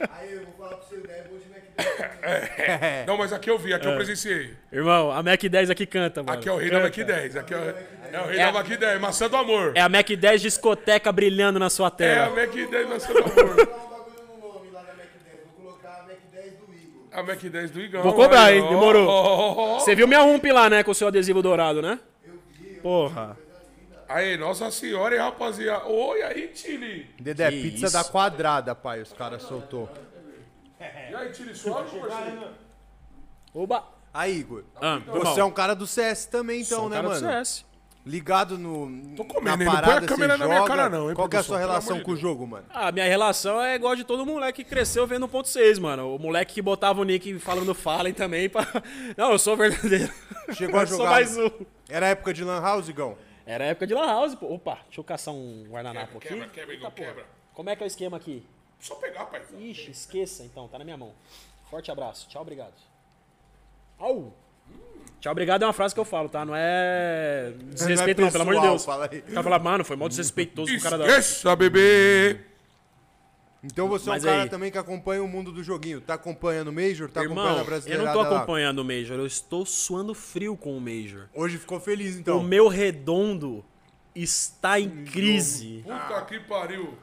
Aí 0.09 0.33
eu 0.33 0.45
vou 0.45 0.53
falar 0.57 0.77
pro 0.77 0.89
seu 0.89 0.99
ideia, 0.99 1.25
vou 1.29 1.39
de 1.39 1.49
Mac 1.49 1.97
10. 1.97 2.06
É. 2.27 3.05
Não, 3.07 3.17
mas 3.17 3.31
aqui 3.31 3.49
eu 3.49 3.57
vi, 3.57 3.73
aqui 3.73 3.87
eu 3.87 3.93
é. 3.93 3.95
presenciei. 3.95 4.53
Irmão, 4.71 5.11
a 5.11 5.23
Mac 5.23 5.41
10 5.41 5.69
aqui 5.69 5.85
canta, 5.85 6.21
mano. 6.21 6.37
Aqui 6.37 6.49
é 6.49 6.51
o 6.51 6.57
rei 6.57 6.69
canta. 6.69 6.81
da 6.81 6.87
Mac 6.87 7.07
10. 7.07 7.35
Aqui 7.37 7.53
é 7.53 7.57
o, 7.57 7.61
é 7.61 8.21
o 8.21 8.27
rei 8.27 8.39
é 8.39 8.45
da 8.45 8.51
Mac 8.51 8.67
10, 8.67 9.01
maçã 9.01 9.29
do 9.29 9.37
amor. 9.37 9.71
É 9.75 9.81
a 9.81 9.87
Mac 9.87 10.09
10 10.09 10.41
discoteca 10.41 11.11
brilhando 11.11 11.57
na 11.57 11.69
sua 11.69 11.89
tela. 11.89 12.25
É 12.25 12.27
a 12.27 12.29
Mac 12.29 12.53
10 12.53 12.89
maçã 12.89 13.13
do 13.13 13.19
amor. 13.19 13.87
A 17.17 17.23
Mac 17.23 17.41
10 17.41 17.71
do 17.71 17.81
Igão. 17.81 18.03
Vou 18.03 18.13
cobrar, 18.13 18.43
aí, 18.43 18.59
hein? 18.59 18.69
Demorou. 18.69 19.79
Você 19.79 19.95
viu 19.95 20.07
minha 20.07 20.21
ump 20.21 20.45
lá, 20.51 20.69
né? 20.69 20.83
Com 20.83 20.91
o 20.91 20.93
seu 20.93 21.07
adesivo 21.07 21.41
dourado, 21.41 21.81
né? 21.81 21.99
Eu 22.23 22.33
vi. 22.51 22.75
Porra. 22.75 23.35
Aí, 24.07 24.37
nossa 24.37 24.69
senhora, 24.69 25.15
hein, 25.15 25.21
rapaziada. 25.21 25.87
Oi, 25.87 26.21
aí, 26.21 26.47
Tilly. 26.49 27.09
Dedé, 27.19 27.49
que 27.49 27.61
pizza 27.63 27.87
isso? 27.87 27.93
da 27.93 28.03
quadrada, 28.03 28.75
pai. 28.75 29.01
Os 29.01 29.13
caras 29.13 29.41
soltou. 29.41 29.89
E 30.79 31.15
aí, 31.15 31.33
Chile, 31.33 31.55
suave, 31.55 31.99
parceiro? 31.99 32.49
Oba. 33.53 33.83
Aí, 34.13 34.37
Igor, 34.39 34.63
Ah, 34.81 34.99
você 35.05 35.39
é 35.39 35.43
um 35.43 35.51
cara 35.51 35.75
do 35.75 35.85
CS 35.85 36.25
também, 36.25 36.61
então, 36.61 36.77
Sou 36.79 36.85
um 36.87 36.89
né, 36.89 36.95
cara 36.97 37.07
do 37.07 37.21
mano? 37.21 37.27
CS. 37.45 37.65
Ligado 38.05 38.57
no. 38.57 39.15
Tô 39.17 39.25
comendo, 39.25 39.57
na 39.57 39.63
hein? 39.63 39.65
Não 39.65 39.65
põe 39.65 39.67
a 39.67 39.81
parada, 39.81 40.07
câmera 40.07 40.33
você 40.33 40.39
na 40.39 40.45
minha 40.47 40.57
joga. 40.59 40.69
cara, 40.75 40.89
não, 40.89 41.09
hein, 41.09 41.15
Qual 41.15 41.27
que 41.27 41.35
é 41.35 41.39
a 41.39 41.43
produção? 41.43 41.43
sua 41.43 41.57
Pelo 41.57 41.69
relação 41.69 41.97
de 41.97 42.03
com 42.05 42.11
o 42.11 42.15
jogo, 42.15 42.47
mano? 42.47 42.65
Ah, 42.69 42.89
minha 42.89 43.05
relação 43.05 43.61
é 43.61 43.75
igual 43.75 43.97
de 43.97 44.05
todo 44.05 44.25
moleque 44.25 44.63
que 44.63 44.69
cresceu 44.69 45.05
vendo 45.05 45.27
1.6, 45.27 45.77
mano. 45.81 46.15
O 46.15 46.17
moleque 46.19 46.53
que 46.53 46.61
botava 46.61 47.01
o 47.01 47.03
nick 47.03 47.37
falando 47.39 47.73
Fallen 47.75 48.13
também 48.13 48.47
pra... 48.47 48.65
Não, 49.17 49.31
eu 49.33 49.39
sou 49.39 49.57
verdadeiro. 49.57 50.09
Chegou 50.53 50.79
a 50.79 50.83
Eu 50.83 50.87
sou 50.87 50.97
jogar. 50.99 51.11
mais 51.11 51.37
um. 51.37 51.49
Era 51.89 52.05
a 52.05 52.09
época 52.09 52.33
de 52.33 52.45
Lan 52.45 52.61
House, 52.61 52.87
Igão? 52.87 53.17
Era 53.45 53.65
a 53.65 53.67
época 53.67 53.85
de 53.85 53.93
Lan 53.93 54.05
House, 54.07 54.35
pô. 54.35 54.53
Opa, 54.53 54.75
deixa 54.85 55.01
eu 55.01 55.03
caçar 55.03 55.33
um 55.33 55.65
guardanapo 55.69 56.17
aqui. 56.17 56.29
Quebra, 56.29 56.47
quebra, 56.47 56.73
Igor, 56.75 56.91
quebra. 56.91 57.25
Como 57.53 57.69
é 57.69 57.75
que 57.75 57.83
é 57.83 57.85
o 57.85 57.87
esquema 57.87 58.15
aqui? 58.15 58.45
Só 58.79 58.95
pegar, 58.95 59.25
pai. 59.25 59.41
Ixi, 59.59 59.91
esqueça 59.91 60.43
então, 60.43 60.67
tá 60.67 60.77
na 60.77 60.83
minha 60.85 60.97
mão. 60.97 61.13
Forte 61.69 61.91
abraço. 61.91 62.27
Tchau, 62.29 62.41
obrigado. 62.41 62.73
Au! 63.99 64.33
Tchau, 65.19 65.31
obrigado 65.31 65.63
é 65.63 65.65
uma 65.65 65.73
frase 65.73 65.93
que 65.93 65.99
eu 65.99 66.05
falo, 66.05 66.29
tá? 66.29 66.45
Não 66.45 66.53
é 66.55 67.53
desrespeito, 67.73 68.21
não, 68.21 68.29
pelo 68.31 68.43
amor 68.43 68.53
de 68.53 68.59
pessoal, 68.61 68.71
Deus. 68.75 68.85
fala 68.85 69.09
aí. 69.11 69.19
O 69.19 69.23
cara 69.33 69.43
fala, 69.43 69.59
mano, 69.59 69.83
foi 69.83 69.95
mal 69.95 70.07
desrespeitoso 70.07 70.71
com 70.71 70.77
o 70.77 70.81
cara 70.81 70.97
da. 70.97 71.07
Esqueça, 71.07 71.55
bebê. 71.55 72.39
Então 73.63 73.87
você 73.89 74.09
é 74.09 74.13
um 74.13 74.21
cara 74.21 74.43
aí- 74.43 74.49
também 74.49 74.71
que 74.71 74.77
acompanha 74.77 75.23
o 75.23 75.27
mundo 75.27 75.51
do 75.51 75.63
joguinho. 75.63 75.99
Tá 75.99 76.13
acompanhando 76.13 76.67
o 76.67 76.71
Major? 76.73 77.09
Tá 77.09 77.21
acompanhando 77.21 77.45
Irmão, 77.47 77.57
a 77.57 77.61
eu 77.61 77.65
brasileira? 77.65 78.03
não 78.03 78.13
tô 78.13 78.19
acompanhando 78.21 78.79
o 78.79 78.85
Major, 78.85 79.17
eu 79.17 79.25
estou 79.25 79.65
suando 79.65 80.13
frio 80.13 80.55
com 80.55 80.77
o 80.77 80.79
Major. 80.79 81.27
Hoje 81.33 81.57
ficou 81.57 81.79
feliz, 81.79 82.15
O 82.15 82.19
então. 82.19 82.43
meu 82.43 82.67
redondo 82.67 83.65
está 84.13 84.79
em 84.79 85.03
crise. 85.05 85.83
Puta 85.83 86.21
que 86.25 86.39
pariu. 86.41 86.95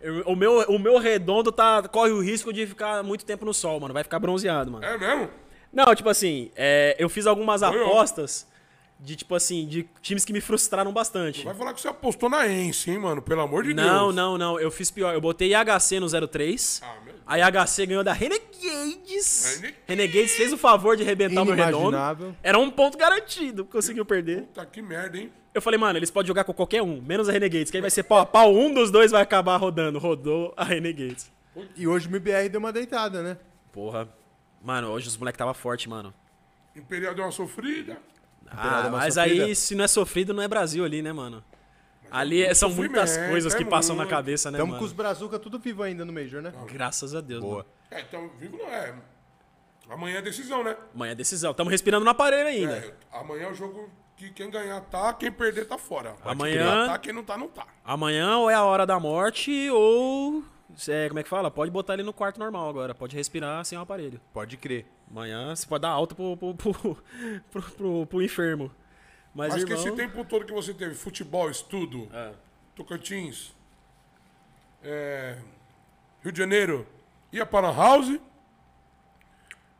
Eu- 0.00 0.22
O 0.26 0.36
meu, 0.36 0.60
o 0.68 0.78
meu 0.78 0.98
redondo 0.98 1.50
tá, 1.50 1.82
corre 1.88 2.10
o 2.12 2.20
risco 2.20 2.52
de 2.52 2.66
ficar 2.66 3.02
muito 3.02 3.24
tempo 3.24 3.44
no 3.44 3.52
sol, 3.52 3.80
mano. 3.80 3.92
Vai 3.94 4.02
ficar 4.04 4.18
bronzeado, 4.18 4.70
mano. 4.70 4.84
É 4.84 4.96
mesmo? 4.96 5.28
Não, 5.72 5.94
tipo 5.94 6.08
assim, 6.08 6.50
é, 6.56 6.96
eu 6.98 7.08
fiz 7.08 7.26
algumas 7.26 7.60
Foi 7.60 7.76
eu. 7.76 7.86
apostas 7.86 8.46
de, 9.00 9.14
tipo 9.16 9.34
assim, 9.34 9.66
de 9.66 9.88
times 10.00 10.24
que 10.24 10.32
me 10.32 10.40
frustraram 10.40 10.92
bastante. 10.92 11.44
Vai 11.44 11.54
falar 11.54 11.74
que 11.74 11.80
você 11.80 11.88
apostou 11.88 12.28
na 12.28 12.48
Ence, 12.48 12.90
hein, 12.90 12.98
mano? 12.98 13.20
Pelo 13.22 13.42
amor 13.42 13.62
de 13.64 13.74
Não, 13.74 14.04
Deus. 14.06 14.14
não, 14.14 14.38
não. 14.38 14.58
Eu 14.60 14.70
fiz 14.70 14.90
pior. 14.90 15.12
Eu 15.14 15.20
botei 15.20 15.52
IHC 15.54 16.00
no 16.00 16.08
03. 16.08 16.80
Ah. 16.84 16.94
A 17.28 17.38
IHC 17.38 17.84
ganhou 17.84 18.02
da 18.02 18.14
Renegades. 18.14 18.58
Renegades. 18.64 19.76
Renegades 19.86 20.32
fez 20.32 20.50
o 20.50 20.56
favor 20.56 20.96
de 20.96 21.02
arrebentar 21.02 21.42
o 21.42 21.44
meu 21.44 21.54
redondo. 21.54 22.34
Era 22.42 22.58
um 22.58 22.70
ponto 22.70 22.96
garantido. 22.96 23.66
Conseguiu 23.66 24.02
perder. 24.06 24.44
Puta 24.44 24.64
que 24.64 24.80
merda, 24.80 25.18
hein? 25.18 25.30
Eu 25.52 25.60
falei, 25.60 25.78
mano, 25.78 25.98
eles 25.98 26.10
podem 26.10 26.26
jogar 26.26 26.44
com 26.44 26.54
qualquer 26.54 26.80
um, 26.80 27.02
menos 27.02 27.28
a 27.28 27.32
Renegades, 27.32 27.70
que 27.70 27.76
aí 27.76 27.82
vai 27.82 27.90
ser 27.90 28.04
pau 28.04 28.18
a 28.18 28.24
pau. 28.24 28.54
Um 28.54 28.72
dos 28.72 28.90
dois 28.90 29.10
vai 29.10 29.20
acabar 29.20 29.58
rodando. 29.58 29.98
Rodou 29.98 30.54
a 30.56 30.64
Renegades. 30.64 31.30
E 31.76 31.86
hoje 31.86 32.08
o 32.08 32.10
MBR 32.10 32.48
deu 32.48 32.60
uma 32.60 32.72
deitada, 32.72 33.22
né? 33.22 33.36
Porra. 33.72 34.08
Mano, 34.62 34.88
hoje 34.88 35.08
os 35.08 35.16
moleques 35.18 35.38
tava 35.38 35.52
forte, 35.52 35.86
mano. 35.86 36.14
Imperial 36.74 37.14
deu 37.14 37.24
uma 37.24 37.30
sofrida. 37.30 37.98
Ah, 38.50 38.88
mas 38.90 39.14
sofrida. 39.14 39.44
aí, 39.44 39.54
se 39.54 39.74
não 39.74 39.84
é 39.84 39.88
sofrido, 39.88 40.32
não 40.32 40.42
é 40.42 40.48
Brasil 40.48 40.82
ali, 40.82 41.02
né, 41.02 41.12
mano? 41.12 41.44
Ali 42.10 42.42
é- 42.42 42.54
são 42.54 42.70
muitas 42.70 43.10
sofrimento, 43.10 43.30
coisas 43.30 43.54
que 43.54 43.62
é 43.62 43.66
passam 43.66 43.94
na 43.96 44.06
cabeça, 44.06 44.50
né, 44.50 44.58
Tamo 44.58 44.68
mano? 44.72 44.78
com 44.80 44.84
os 44.86 44.92
Brazuca 44.92 45.38
tudo 45.38 45.58
vivo 45.58 45.82
ainda 45.82 46.04
no 46.04 46.12
Major, 46.12 46.40
né? 46.42 46.52
Graças 46.66 47.14
a 47.14 47.20
Deus, 47.20 47.40
Boa. 47.42 47.56
mano. 47.58 47.66
É, 47.90 48.00
então, 48.00 48.30
vivo 48.38 48.56
não 48.58 48.66
é. 48.68 48.94
Amanhã 49.88 50.18
é 50.18 50.22
decisão, 50.22 50.62
né? 50.62 50.76
Amanhã 50.94 51.12
é 51.12 51.14
decisão. 51.14 51.54
Tamo 51.54 51.70
respirando 51.70 52.04
no 52.04 52.10
aparelho 52.10 52.48
ainda. 52.48 52.76
É, 52.76 52.94
amanhã 53.10 53.44
é 53.44 53.50
o 53.50 53.54
jogo 53.54 53.88
que 54.16 54.30
quem 54.30 54.50
ganhar 54.50 54.80
tá, 54.82 55.12
quem 55.14 55.32
perder 55.32 55.66
tá 55.66 55.78
fora. 55.78 56.10
Pode 56.10 56.28
Amanhã-. 56.30 56.86
Tá, 56.88 56.98
quem 56.98 57.12
não 57.12 57.24
tá, 57.24 57.38
não 57.38 57.48
tá. 57.48 57.66
Amanhã 57.84 58.36
ou 58.36 58.50
é 58.50 58.54
a 58.54 58.64
hora 58.64 58.84
da 58.86 59.00
morte 59.00 59.70
ou... 59.70 60.42
é, 60.88 61.08
como 61.08 61.20
é 61.20 61.22
que 61.22 61.28
fala? 61.28 61.50
Pode 61.50 61.70
botar 61.70 61.94
ele 61.94 62.02
no 62.02 62.12
quarto 62.12 62.38
normal 62.38 62.68
agora. 62.68 62.94
Pode 62.94 63.16
respirar 63.16 63.64
sem 63.64 63.78
o 63.78 63.80
aparelho. 63.80 64.20
Pode 64.32 64.56
crer. 64.58 64.84
Amanhã 65.10 65.56
você 65.56 65.66
pode 65.66 65.82
dar 65.82 65.88
alta 65.90 66.14
pro, 66.14 66.36
pro, 66.36 66.54
pro, 66.54 66.74
pro, 67.50 67.62
pro- 67.62 68.06
pro 68.06 68.22
enfermo. 68.22 68.70
Mas, 69.38 69.54
Acho 69.54 69.66
que 69.66 69.72
irmão... 69.72 69.86
esse 69.86 69.96
tempo 69.96 70.24
todo 70.24 70.44
que 70.44 70.52
você 70.52 70.74
teve 70.74 70.96
futebol, 70.96 71.48
estudo, 71.48 72.08
É. 72.12 72.32
Tocantins, 72.74 73.54
é, 74.82 75.36
Rio 76.24 76.32
de 76.32 76.38
Janeiro, 76.38 76.84
ia 77.32 77.46
para 77.46 77.68
a 77.68 77.72
house, 77.72 78.18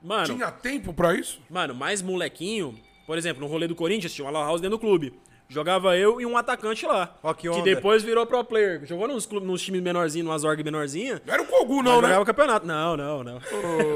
Mano, 0.01 0.27
tinha 0.27 0.53
tempo 0.53 0.95
pra 0.95 1.13
isso? 1.13 1.43
mano, 1.51 1.75
mais 1.75 2.01
molequinho... 2.01 2.79
Por 3.05 3.19
exemplo, 3.19 3.41
no 3.41 3.49
rolê 3.49 3.67
do 3.67 3.75
Corinthians 3.75 4.13
tinha 4.13 4.25
uma 4.25 4.31
lan 4.31 4.47
house 4.47 4.61
dentro 4.61 4.77
do 4.77 4.81
clube. 4.81 5.19
Jogava 5.49 5.97
eu 5.97 6.21
e 6.21 6.27
um 6.27 6.37
atacante 6.37 6.87
lá. 6.87 7.19
Ó, 7.23 7.33
que 7.35 7.51
que 7.51 7.63
depois 7.63 8.03
virou 8.05 8.27
pro 8.27 8.45
player. 8.45 8.85
Jogou 8.85 9.09
nos, 9.09 9.25
clubes, 9.27 9.49
nos 9.49 9.63
times 9.63 9.81
menorzinhos, 9.81 10.27
numas 10.27 10.45
org 10.45 10.63
menorzinha. 10.63 11.21
Não 11.27 11.33
era 11.35 11.43
o 11.43 11.47
Kogu, 11.47 11.83
Não, 11.83 12.03
né? 12.03 12.09
jogava 12.09 12.25
campeonato. 12.27 12.67
Não, 12.67 12.97
não, 12.99 13.25
não. 13.25 13.41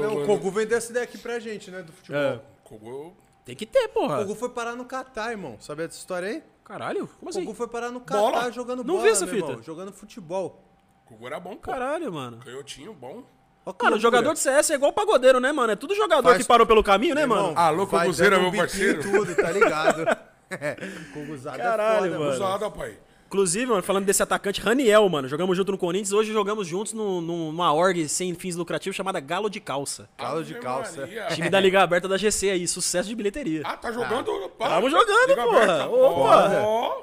Não, 0.01 0.23
o 0.23 0.25
Kogu 0.25 0.49
vendeu 0.49 0.77
essa 0.79 0.89
ideia 0.89 1.03
aqui 1.03 1.19
pra 1.19 1.39
gente, 1.39 1.69
né? 1.69 1.83
Do 1.83 1.93
futebol. 1.93 2.19
É. 2.19 2.41
Kogu, 2.63 3.15
Tem 3.45 3.55
que 3.55 3.65
ter, 3.65 3.85
O 3.85 3.89
porra. 3.89 4.17
Kogu 4.19 4.35
foi 4.35 4.49
parar 4.49 4.75
no 4.75 4.85
Catar, 4.85 5.31
irmão. 5.31 5.57
Sabe 5.59 5.83
essa 5.83 5.97
história 5.97 6.27
aí? 6.29 6.43
Caralho, 6.63 7.07
como 7.19 7.25
O 7.25 7.29
assim? 7.29 7.41
Kogu 7.43 7.53
foi 7.55 7.67
parar 7.67 7.91
no 7.91 7.99
Catar 7.99 8.19
Bola? 8.19 8.51
jogando 8.51 8.83
Não 8.83 8.93
bola, 8.95 9.05
vi 9.05 9.09
essa 9.11 9.25
meu 9.25 9.35
fita. 9.35 9.47
irmão, 9.49 9.63
Jogando 9.63 9.91
futebol. 9.91 10.63
Kogu 11.05 11.27
era 11.27 11.39
bom, 11.39 11.55
pô. 11.57 11.71
Caralho, 11.71 12.11
mano. 12.13 12.37
Canhotinho, 12.37 12.93
bom. 12.93 13.23
Ó 13.65 13.71
que 13.73 13.83
Mano, 13.83 13.95
loucura. 13.95 13.99
jogador 13.99 14.33
de 14.33 14.39
CS 14.39 14.71
é 14.71 14.75
igual 14.75 14.91
pagodeiro, 14.93 15.39
né, 15.39 15.51
mano? 15.51 15.71
É 15.71 15.75
tudo 15.75 15.93
jogador 15.95 16.23
Faz- 16.29 16.41
que 16.41 16.47
parou 16.47 16.65
pelo 16.67 16.83
caminho, 16.83 17.15
né, 17.15 17.21
Irmão, 17.21 17.47
mano? 17.47 17.59
Alô, 17.59 17.85
vai 17.85 18.01
Koguzeira, 18.05 18.35
dando 18.37 18.47
um 18.47 18.51
meu 18.51 18.61
biquinho 18.65 18.91
e 18.91 18.93
parceiro. 18.95 19.25
tudo, 19.25 19.35
tá 19.35 19.51
ligado? 19.51 20.05
Caralho, 21.57 22.05
é 22.05 22.09
foda, 22.09 22.19
mano. 22.19 22.31
Usada, 22.31 22.69
pai. 22.71 22.97
Inclusive, 23.33 23.65
mano, 23.65 23.81
falando 23.81 24.05
desse 24.05 24.21
atacante, 24.21 24.61
Raniel, 24.61 25.09
mano. 25.09 25.27
Jogamos 25.27 25.57
junto 25.57 25.71
no 25.71 25.77
Corinthians. 25.77 26.11
Hoje 26.13 26.31
jogamos 26.31 26.67
juntos 26.67 26.93
no- 26.93 27.19
no- 27.19 27.51
numa 27.51 27.73
org 27.73 28.07
sem 28.07 28.31
fins 28.35 28.55
lucrativos 28.55 28.95
chamada 28.95 29.19
Galo 29.19 29.49
de 29.49 29.59
Calça. 29.59 30.07
Galo 30.19 30.43
de 30.43 30.53
calça. 30.53 31.01
Maria. 31.01 31.25
Time 31.29 31.49
da 31.49 31.59
Liga 31.59 31.81
Aberta 31.81 32.07
da 32.07 32.15
GC 32.15 32.51
aí, 32.51 32.67
sucesso 32.67 33.09
de 33.09 33.15
bilheteria. 33.15 33.63
Ah, 33.65 33.75
tá 33.75 33.91
jogando? 33.91 34.31
Pá, 34.57 34.69
Tamo 34.69 34.87
jogando, 34.87 35.29
Liga 35.29 35.43
porra. 35.45 35.63
aberta. 35.63 35.89
Opa. 35.89 36.97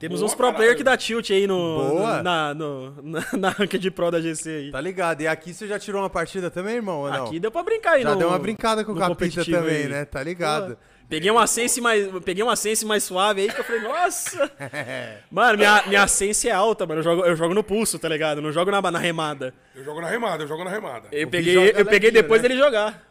Temos 0.00 0.18
Boa, 0.20 0.26
uns 0.26 0.34
pro 0.34 0.46
caralho. 0.46 0.56
player 0.56 0.76
que 0.76 0.82
dá 0.82 0.96
tilt 0.96 1.30
aí 1.30 1.46
no, 1.46 1.54
Boa. 1.56 2.16
no- 2.16 2.22
na, 2.24 2.54
no, 2.54 3.02
na, 3.02 3.24
na 3.38 3.48
ranked 3.50 3.90
pro 3.92 4.10
da 4.10 4.20
GC 4.20 4.48
aí. 4.48 4.70
Tá 4.72 4.80
ligado? 4.80 5.20
E 5.20 5.28
aqui 5.28 5.52
você 5.54 5.68
já 5.68 5.78
tirou 5.78 6.00
uma 6.02 6.10
partida 6.10 6.50
também, 6.50 6.76
irmão? 6.76 7.00
Ou 7.02 7.10
não? 7.10 7.26
Aqui 7.26 7.38
deu 7.38 7.50
pra 7.52 7.62
brincar 7.62 7.92
aí 7.92 8.02
já 8.02 8.10
no, 8.12 8.16
deu 8.16 8.28
uma 8.28 8.38
brincada 8.40 8.82
com 8.84 8.92
o 8.92 8.94
Capita 8.96 9.10
competitivo 9.14 9.58
também, 9.58 9.82
aí. 9.82 9.88
né? 9.88 10.04
Tá 10.06 10.22
ligado? 10.22 10.76
Peguei 11.10 11.28
uma 11.28 11.44
sense 11.48 11.80
mais, 11.80 12.08
peguei 12.24 12.44
uma 12.44 12.54
sense 12.54 12.86
mais 12.86 13.02
suave 13.02 13.40
aí 13.40 13.52
que 13.52 13.60
eu 13.60 13.64
falei, 13.64 13.80
nossa. 13.82 14.48
mano, 15.28 15.58
minha, 15.58 15.82
minha 15.88 16.06
sense 16.06 16.48
é 16.48 16.52
alta, 16.52 16.86
mano. 16.86 17.00
Eu 17.00 17.02
jogo, 17.02 17.24
eu 17.24 17.34
jogo 17.34 17.52
no 17.52 17.64
pulso, 17.64 17.98
tá 17.98 18.08
ligado? 18.08 18.38
Eu 18.38 18.42
não 18.42 18.52
jogo 18.52 18.70
na, 18.70 18.80
na 18.80 18.98
remada. 18.98 19.52
Eu 19.74 19.82
jogo 19.84 20.00
na 20.00 20.08
remada, 20.08 20.44
eu 20.44 20.46
jogo 20.48 20.62
na 20.62 20.70
remada. 20.70 21.08
Eu 21.10 21.28
peguei, 21.28 21.72
eu 21.74 21.84
peguei 21.84 22.12
depois 22.12 22.40
né? 22.40 22.48
dele 22.48 22.60
jogar. 22.60 23.02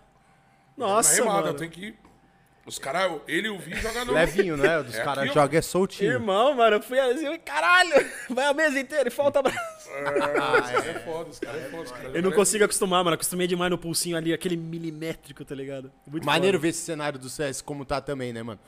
na 0.77 0.88
Nossa, 0.88 1.13
remada, 1.13 1.41
mano. 1.41 1.47
eu 1.49 1.53
tenho 1.55 1.71
que... 1.71 1.93
Os 2.65 2.80
caras, 2.80 3.11
ele 3.27 3.47
e 3.47 3.49
o 3.49 3.57
Vi 3.57 3.76
jogam 3.76 4.05
no... 4.05 4.13
Levinho, 4.13 4.55
né? 4.55 4.80
Dos 4.84 4.95
É 4.95 5.03
caras 5.03 5.34
jogam 5.34 5.59
é 5.59 5.61
soltinho. 5.61 6.11
Irmão, 6.11 6.53
mano, 6.53 6.77
eu 6.77 6.81
fui 6.81 6.99
assim, 6.99 7.26
eu, 7.26 7.38
caralho, 7.39 8.09
vai 8.30 8.45
a 8.45 8.53
mesa 8.53 8.80
inteira 8.80 9.09
e 9.09 9.11
falta 9.11 9.41
braço. 9.41 9.78
Ah, 9.91 10.72
é 10.88 10.94
foda, 10.99 11.30
os 11.30 11.40
caras 11.40 11.61
é 11.64 11.70
foda. 11.70 11.84
os 11.84 11.91
caras 11.91 12.16
Eu 12.16 12.22
não 12.22 12.32
consigo 12.32 12.64
acostumar, 12.64 13.03
mano. 13.03 13.16
Acostumei 13.16 13.48
demais 13.48 13.72
no 13.72 13.78
pulsinho 13.78 14.16
ali, 14.18 14.34
aquele 14.34 14.56
milimétrico, 14.56 15.44
tá 15.44 15.56
ligado? 15.56 15.91
Muito 16.07 16.26
Maneiro 16.26 16.57
foda. 16.57 16.61
ver 16.64 16.70
esse 16.70 16.82
cenário 16.82 17.20
do 17.20 17.30
CS 17.30 17.61
como 17.61 17.84
tá 17.86 17.99
também, 18.02 18.32
né, 18.34 18.44
mano? 18.44 18.60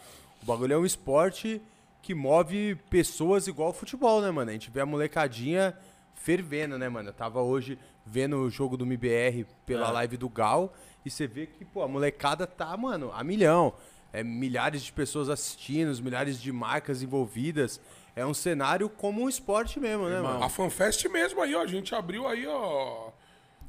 O 0.41 0.45
bagulho 0.45 0.73
é 0.73 0.77
um 0.77 0.85
esporte 0.85 1.61
que 2.01 2.15
move 2.15 2.75
pessoas 2.89 3.47
igual 3.47 3.69
o 3.69 3.73
futebol, 3.73 4.21
né, 4.21 4.31
mano? 4.31 4.49
A 4.49 4.53
gente 4.53 4.71
vê 4.71 4.81
a 4.81 4.85
molecadinha 4.85 5.77
fervendo, 6.15 6.77
né, 6.77 6.89
mano? 6.89 7.09
Eu 7.09 7.13
tava 7.13 7.41
hoje 7.41 7.77
vendo 8.05 8.37
o 8.37 8.49
jogo 8.49 8.75
do 8.75 8.85
MBR 8.85 9.45
pela 9.65 9.89
É. 9.89 9.91
live 9.91 10.17
do 10.17 10.27
Gal 10.29 10.73
e 11.05 11.09
você 11.09 11.27
vê 11.27 11.45
que, 11.45 11.63
pô, 11.63 11.83
a 11.83 11.87
molecada 11.87 12.45
tá, 12.47 12.75
mano, 12.75 13.11
a 13.13 13.23
milhão. 13.23 13.73
É 14.13 14.23
milhares 14.23 14.81
de 14.83 14.91
pessoas 14.91 15.29
assistindo, 15.29 15.95
milhares 16.03 16.41
de 16.41 16.51
marcas 16.51 17.01
envolvidas. 17.01 17.79
É 18.15 18.25
um 18.25 18.33
cenário 18.33 18.89
como 18.89 19.21
um 19.21 19.29
esporte 19.29 19.79
mesmo, 19.79 20.09
né, 20.09 20.19
mano? 20.21 20.43
A 20.43 20.49
FanFest 20.49 21.05
mesmo 21.09 21.41
aí, 21.41 21.55
ó. 21.55 21.61
A 21.61 21.67
gente 21.67 21.95
abriu 21.95 22.27
aí, 22.27 22.45
ó. 22.47 23.09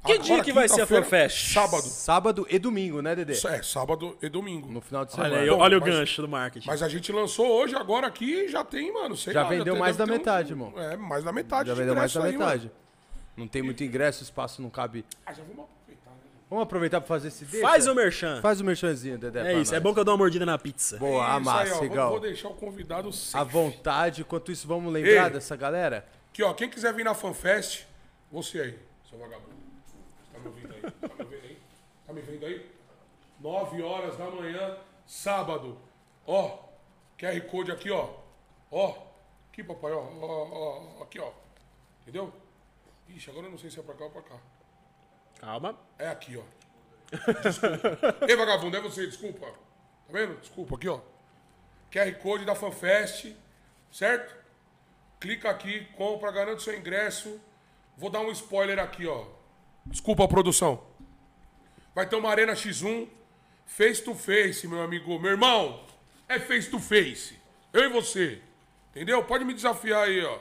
Que 0.05 0.13
Agora, 0.15 0.25
dia 0.27 0.43
que 0.43 0.53
vai 0.53 0.69
ser 0.69 0.81
a 0.81 0.87
FanFest? 0.87 1.53
Sábado. 1.55 1.83
Sábado 1.83 2.47
e 2.51 2.59
domingo, 2.59 3.01
né, 3.01 3.15
Dedê? 3.15 3.35
É, 3.35 3.63
sábado 3.63 4.19
e 4.21 4.29
domingo. 4.29 4.69
No 4.71 4.81
final 4.81 5.05
de 5.05 5.13
Olha, 5.15 5.23
semana. 5.29 5.43
aí, 5.43 5.49
Bom, 5.49 5.59
olha 5.59 5.79
o 5.79 5.81
mas- 5.81 5.95
gancho 5.95 6.23
do 6.23 6.29
marketing. 6.29 6.67
Mas 6.67 6.83
a 6.83 6.89
gente 6.89 7.13
lançou 7.13 7.47
hoje, 7.47 7.77
agora 7.77 8.09
aqui, 8.09 8.49
já 8.49 8.65
tem, 8.65 8.93
mano, 8.93 9.17
sei 9.17 9.33
Já 9.33 9.45
lá, 9.45 9.49
vendeu 9.49 9.75
tem- 9.75 9.81
mais 9.81 9.97
da 9.97 10.05
metade, 10.05 10.51
irmão. 10.53 10.73
É, 10.77 10.97
mais 10.97 11.23
da 11.23 11.31
metade 11.33 11.69
Já 11.69 11.75
de 11.75 11.81
vendeu 11.81 11.95
mais 11.95 12.13
da 12.13 12.25
aí, 12.25 12.33
metade. 12.33 12.63
mano. 12.67 12.73
Não 13.37 13.47
tem 13.47 13.63
muito 13.63 13.85
ingresso, 13.85 14.23
o 14.23 14.25
espaço 14.25 14.61
não 14.61 14.69
cabe. 14.71 15.05
Ah, 15.25 15.33
já 15.33 15.45
né? 15.45 15.51
Vamos 16.53 16.65
aproveitar 16.65 17.01
pra 17.01 17.09
fazer 17.09 17.29
esse 17.29 17.47
deixa? 17.47 17.67
Faz 17.67 17.87
o 17.87 17.95
merchan. 17.95 18.43
Faz 18.43 18.61
o 18.61 18.65
merchanzinho, 18.65 19.17
Dedé. 19.17 19.41
É 19.41 19.43
pra 19.43 19.53
isso, 19.55 19.73
é 19.73 19.77
nós. 19.77 19.83
bom 19.83 19.95
que 19.95 20.01
eu 20.01 20.05
dou 20.05 20.13
uma 20.13 20.19
mordida 20.19 20.45
na 20.45 20.59
pizza. 20.59 20.99
Boa, 20.99 21.23
Isso 21.25 21.31
amassa, 21.33 21.81
aí, 21.83 21.99
ó, 21.99 22.11
vou- 22.11 22.21
deixar 22.21 22.49
o 22.49 22.55
convidado 22.55 23.09
À 23.09 23.13
safe. 23.13 23.51
vontade, 23.51 24.21
enquanto 24.21 24.53
isso, 24.53 24.69
vamos 24.69 24.93
lembrar 24.93 25.29
Ei. 25.29 25.31
dessa 25.33 25.57
galera? 25.57 26.07
Aqui, 26.31 26.43
ó, 26.43 26.53
quem 26.53 26.69
quiser 26.69 26.93
vir 26.93 27.07
na 27.07 27.15
FanFest, 27.15 27.87
você 28.31 28.61
aí, 28.61 28.79
seu 29.09 29.19
vagabundo. 29.19 29.49
Tá 30.31 30.39
me 30.41 30.47
ouvindo 30.49 30.75
aí? 30.75 30.83
Tá 32.07 32.13
me 32.13 32.21
ouvindo 32.21 32.45
aí? 32.45 32.71
9 33.41 33.83
horas 33.83 34.19
da 34.19 34.31
manhã, 34.31 34.77
sábado. 35.07 35.79
Ó, 36.27 36.59
QR 37.19 37.41
Code 37.51 37.73
aqui, 37.73 37.91
ó. 37.91 38.11
Ó, 38.71 38.95
aqui, 39.51 39.65
papai, 39.65 39.93
ó. 39.93 40.01
ó, 40.01 40.27
ó, 40.27 40.83
ó, 40.99 41.03
aqui, 41.03 41.19
ó. 41.19 41.31
Entendeu? 42.03 42.31
Ixi, 43.09 43.31
agora 43.31 43.47
eu 43.47 43.51
não 43.53 43.59
sei 43.59 43.71
se 43.71 43.81
é 43.81 43.83
pra 43.83 43.95
cá 43.95 44.05
ou 44.05 44.11
pra 44.11 44.21
cá. 44.21 44.37
Calma. 45.43 45.77
É 45.99 46.07
aqui, 46.07 46.37
ó. 46.37 46.43
Desculpa. 47.43 48.17
Ei, 48.29 48.37
vagabundo, 48.37 48.77
é 48.77 48.81
você, 48.81 49.09
desculpa. 49.09 49.47
Tá 49.47 50.13
vendo? 50.13 50.41
Desculpa, 50.41 50.77
aqui, 50.77 50.89
ó. 50.89 51.01
QR 51.91 52.13
Code 52.23 52.45
da 52.45 52.55
FanFest, 52.55 53.35
certo? 53.91 54.37
Clica 55.19 55.51
aqui, 55.51 55.85
compra, 55.97 56.31
garante 56.31 56.63
seu 56.63 56.79
ingresso. 56.79 57.41
Vou 57.97 58.09
dar 58.09 58.21
um 58.21 58.31
spoiler 58.31 58.79
aqui, 58.79 59.05
ó. 59.05 59.27
Desculpa, 59.85 60.29
produção. 60.29 60.81
Vai 61.93 62.09
ter 62.09 62.15
uma 62.15 62.31
Arena 62.31 62.53
X1, 62.53 63.09
face 63.67 64.03
to 64.03 64.15
face, 64.15 64.69
meu 64.69 64.81
amigo. 64.81 65.19
Meu 65.19 65.33
irmão, 65.33 65.85
é 66.29 66.39
face 66.39 66.71
to 66.71 66.79
face. 66.79 67.37
Eu 67.73 67.83
e 67.83 67.89
você. 67.89 68.41
Entendeu? 68.91 69.25
Pode 69.25 69.45
me 69.45 69.55
desafiar 69.55 70.05
aí, 70.05 70.25
ó. 70.25 70.39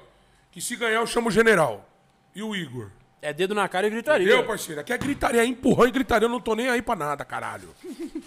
Que 0.52 0.62
se 0.62 0.76
ganhar, 0.76 1.00
eu 1.00 1.08
chamo 1.08 1.30
o 1.30 1.32
general. 1.32 1.90
E 2.36 2.44
o 2.44 2.56
Igor. 2.56 2.92
É 3.22 3.32
dedo 3.32 3.54
na 3.54 3.70
cara 3.70 3.86
e 3.86 3.90
gritaria. 3.90 4.26
Entendeu, 4.26 4.46
parceiro? 4.46 4.82
Aqui 4.82 4.92
é 4.92 4.98
gritaria, 4.98 5.46
empurrão 5.46 5.88
e 5.88 5.92
gritaria. 5.92 6.26
Eu 6.26 6.30
não 6.30 6.42
tô 6.42 6.56
nem 6.56 6.70
aí 6.70 6.82
pra 6.82 6.96
nada, 6.96 7.24
caralho. 7.24 7.70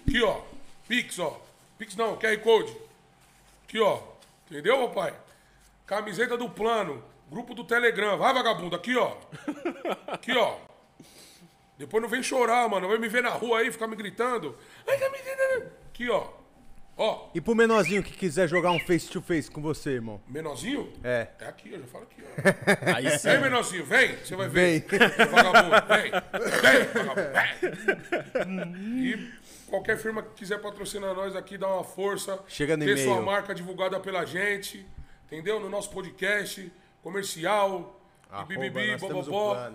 Aqui, 0.06 0.22
ó. 0.22 0.40
Pix, 0.86 1.18
ó. 1.18 1.40
Pix 1.76 1.96
não, 1.96 2.16
QR 2.16 2.38
Code. 2.38 2.76
Aqui, 3.66 3.80
ó. 3.80 4.00
Entendeu, 4.48 4.88
papai? 4.88 5.14
Camiseta 5.84 6.36
do 6.36 6.48
plano. 6.48 7.02
Grupo 7.28 7.54
do 7.54 7.64
Telegram. 7.64 8.16
Vai, 8.16 8.32
vagabundo. 8.32 8.76
Aqui, 8.76 8.96
ó. 8.96 9.16
Aqui, 10.06 10.32
ó. 10.36 10.58
Depois 11.76 12.00
não 12.00 12.08
vem 12.08 12.22
chorar, 12.22 12.68
mano. 12.68 12.86
Vai 12.86 12.98
me 12.98 13.08
ver 13.08 13.22
na 13.22 13.30
rua 13.30 13.58
aí, 13.58 13.72
ficar 13.72 13.88
me 13.88 13.96
gritando. 13.96 14.56
Camiseta. 14.86 15.72
Aqui, 15.88 16.08
ó. 16.08 16.28
Ó. 16.96 17.28
E 17.34 17.40
pro 17.40 17.54
menorzinho 17.54 18.02
que 18.02 18.12
quiser 18.12 18.48
jogar 18.48 18.70
um 18.70 18.78
face 18.78 19.08
to 19.08 19.20
face 19.20 19.50
com 19.50 19.60
você, 19.60 19.90
irmão? 19.90 20.20
Menorzinho? 20.28 20.92
É. 21.02 21.28
É 21.40 21.46
aqui, 21.46 21.72
eu 21.72 21.80
já 21.80 21.86
falo 21.86 22.04
aqui, 22.04 22.22
ó. 22.22 22.26
Aí 22.96 23.18
sim. 23.18 23.28
Vem, 23.28 23.40
menorzinho, 23.40 23.84
vem. 23.84 24.16
Você 24.16 24.36
vai 24.36 24.48
ver. 24.48 24.80
Vem. 24.86 24.98
Vagabundo, 25.28 25.86
vem. 25.88 26.12
Vem, 26.62 27.04
vagabundo, 27.04 27.32
vem. 28.72 29.04
E 29.04 29.32
qualquer 29.68 29.98
firma 29.98 30.22
que 30.22 30.34
quiser 30.34 30.60
patrocinar 30.60 31.14
nós 31.14 31.34
aqui, 31.34 31.58
dá 31.58 31.66
uma 31.66 31.84
força. 31.84 32.38
Chega 32.46 32.76
no 32.76 32.84
Ter 32.84 32.98
sua 32.98 33.20
marca 33.20 33.54
divulgada 33.54 33.98
pela 33.98 34.24
gente. 34.24 34.86
Entendeu? 35.26 35.58
No 35.58 35.68
nosso 35.68 35.90
podcast, 35.90 36.72
comercial. 37.02 38.00
Bibibi, 38.46 38.96
bobobó. 38.98 39.72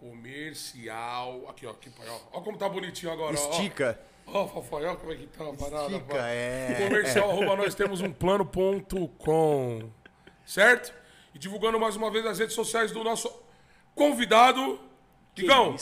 Comercial. 0.00 1.46
Aqui, 1.48 1.66
ó. 1.66 1.72
Aqui, 1.72 1.90
ó. 2.08 2.20
Ó 2.32 2.40
como 2.40 2.56
tá 2.56 2.68
bonitinho 2.68 3.12
agora, 3.12 3.36
ó. 3.38 3.50
Estica. 3.50 3.98
Ó, 4.26 4.42
ó 4.42 4.96
como 4.96 5.12
é 5.12 5.16
que 5.16 5.26
tá 5.26 5.48
a 5.48 5.52
parada. 5.52 5.92
Estica, 5.92 6.18
é. 6.18 6.74
Comercial, 6.88 7.30
arroba 7.30 7.56
nós 7.56 7.74
temos 7.74 8.00
um 8.00 8.12
plano.com. 8.12 9.90
Certo? 10.44 10.92
E 11.34 11.38
divulgando 11.38 11.78
mais 11.78 11.96
uma 11.96 12.10
vez 12.10 12.24
as 12.26 12.38
redes 12.38 12.54
sociais 12.54 12.92
do 12.92 13.02
nosso 13.02 13.30
convidado. 13.94 14.78
Digão. 15.34 15.76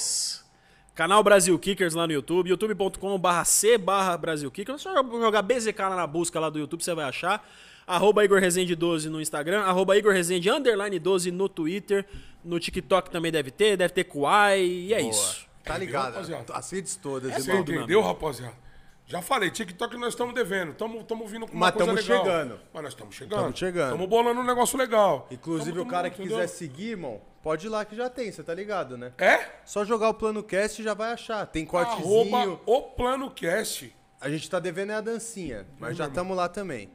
Canal 0.95 1.23
Brasil 1.23 1.59
Kickers 1.59 1.95
lá 1.95 2.07
no 2.07 2.13
YouTube, 2.13 2.51
youtube.com.br 2.51 3.45
c 3.45 3.79
barra 3.79 4.17
Brasil 4.17 4.51
Kickers. 4.51 4.81
É 4.81 4.83
só 4.83 4.95
jogar 4.95 5.43
BZK 5.43 5.79
na 5.79 6.07
busca 6.07 6.39
lá 6.39 6.51
do 6.51 6.59
YouTube, 6.59 6.83
você 6.83 6.95
vai 6.95 7.07
achar. 7.07 7.47
Arroba 7.87 8.25
Igor 8.25 8.41
Rezende 8.41 8.77
12 8.77 9.09
no 9.09 9.21
Instagram, 9.21 9.63
arroba 9.63 9.97
Igor 9.97 10.13
Rezende 10.13 10.51
underline 10.51 10.99
12 10.99 11.31
no 11.31 11.49
Twitter. 11.49 12.07
No 12.45 12.61
TikTok 12.61 13.11
também 13.11 13.33
deve 13.33 13.51
ter, 13.51 13.77
deve 13.77 13.93
ter 13.93 14.05
Kuai, 14.05 14.63
e 14.63 14.95
é 14.95 15.01
isso. 15.01 15.47
Tá 15.65 15.79
ligado? 15.79 16.13
rapaziada? 16.13 16.53
As 16.55 16.71
redes 16.71 16.97
todas, 16.97 17.33
você 17.33 17.51
irmão. 17.51 17.63
entendeu, 17.63 18.01
rapaziada? 18.03 18.55
Já 19.07 19.21
falei, 19.21 19.51
TikTok 19.51 19.97
nós 19.97 20.11
estamos 20.15 20.35
devendo. 20.35 20.71
Estamos 20.71 21.31
vindo 21.31 21.47
com 21.47 21.53
uma 21.55 21.67
Mas 21.67 21.75
coisa 21.75 21.87
tamo 21.93 21.99
legal. 22.01 22.25
chegando. 22.25 22.61
Mas 22.73 22.83
nós 22.83 22.93
estamos 22.93 23.15
chegando. 23.15 23.41
Tamo 23.43 23.57
chegando. 23.57 23.87
Estamos 23.93 24.09
bolando 24.09 24.41
um 24.41 24.45
negócio 24.45 24.79
legal. 24.79 25.27
Inclusive, 25.31 25.73
Tamo- 25.73 25.83
o 25.85 25.87
cara 25.87 26.09
que 26.09 26.21
entendeu? 26.23 26.39
quiser 26.39 26.49
seguir, 26.49 26.91
irmão, 26.91 27.21
pode 27.43 27.67
ir 27.67 27.69
lá 27.69 27.85
que 27.85 27.95
já 27.97 28.09
tem, 28.09 28.31
você 28.33 28.43
tá 28.43 28.55
ligado, 28.55 28.97
né? 28.97 29.13
É? 29.19 29.47
Só 29.65 29.85
jogar 29.85 30.09
o 30.09 30.15
plano 30.15 30.43
cast 30.43 30.81
e 30.81 30.85
já 30.85 30.95
vai 30.95 31.13
achar. 31.13 31.47
Tem 31.47 31.67
cortezinho. 31.67 32.35
Arroba 32.37 32.61
o 32.65 32.83
Plano 32.83 33.31
Cast. 33.31 33.95
A 34.21 34.31
gente 34.31 34.49
tá 34.49 34.59
devendo 34.61 34.93
é 34.93 34.95
a 34.95 35.01
dancinha, 35.01 35.67
mas 35.79 35.97
já 35.97 36.07
estamos 36.07 36.35
lá 36.37 36.49
também. 36.49 36.89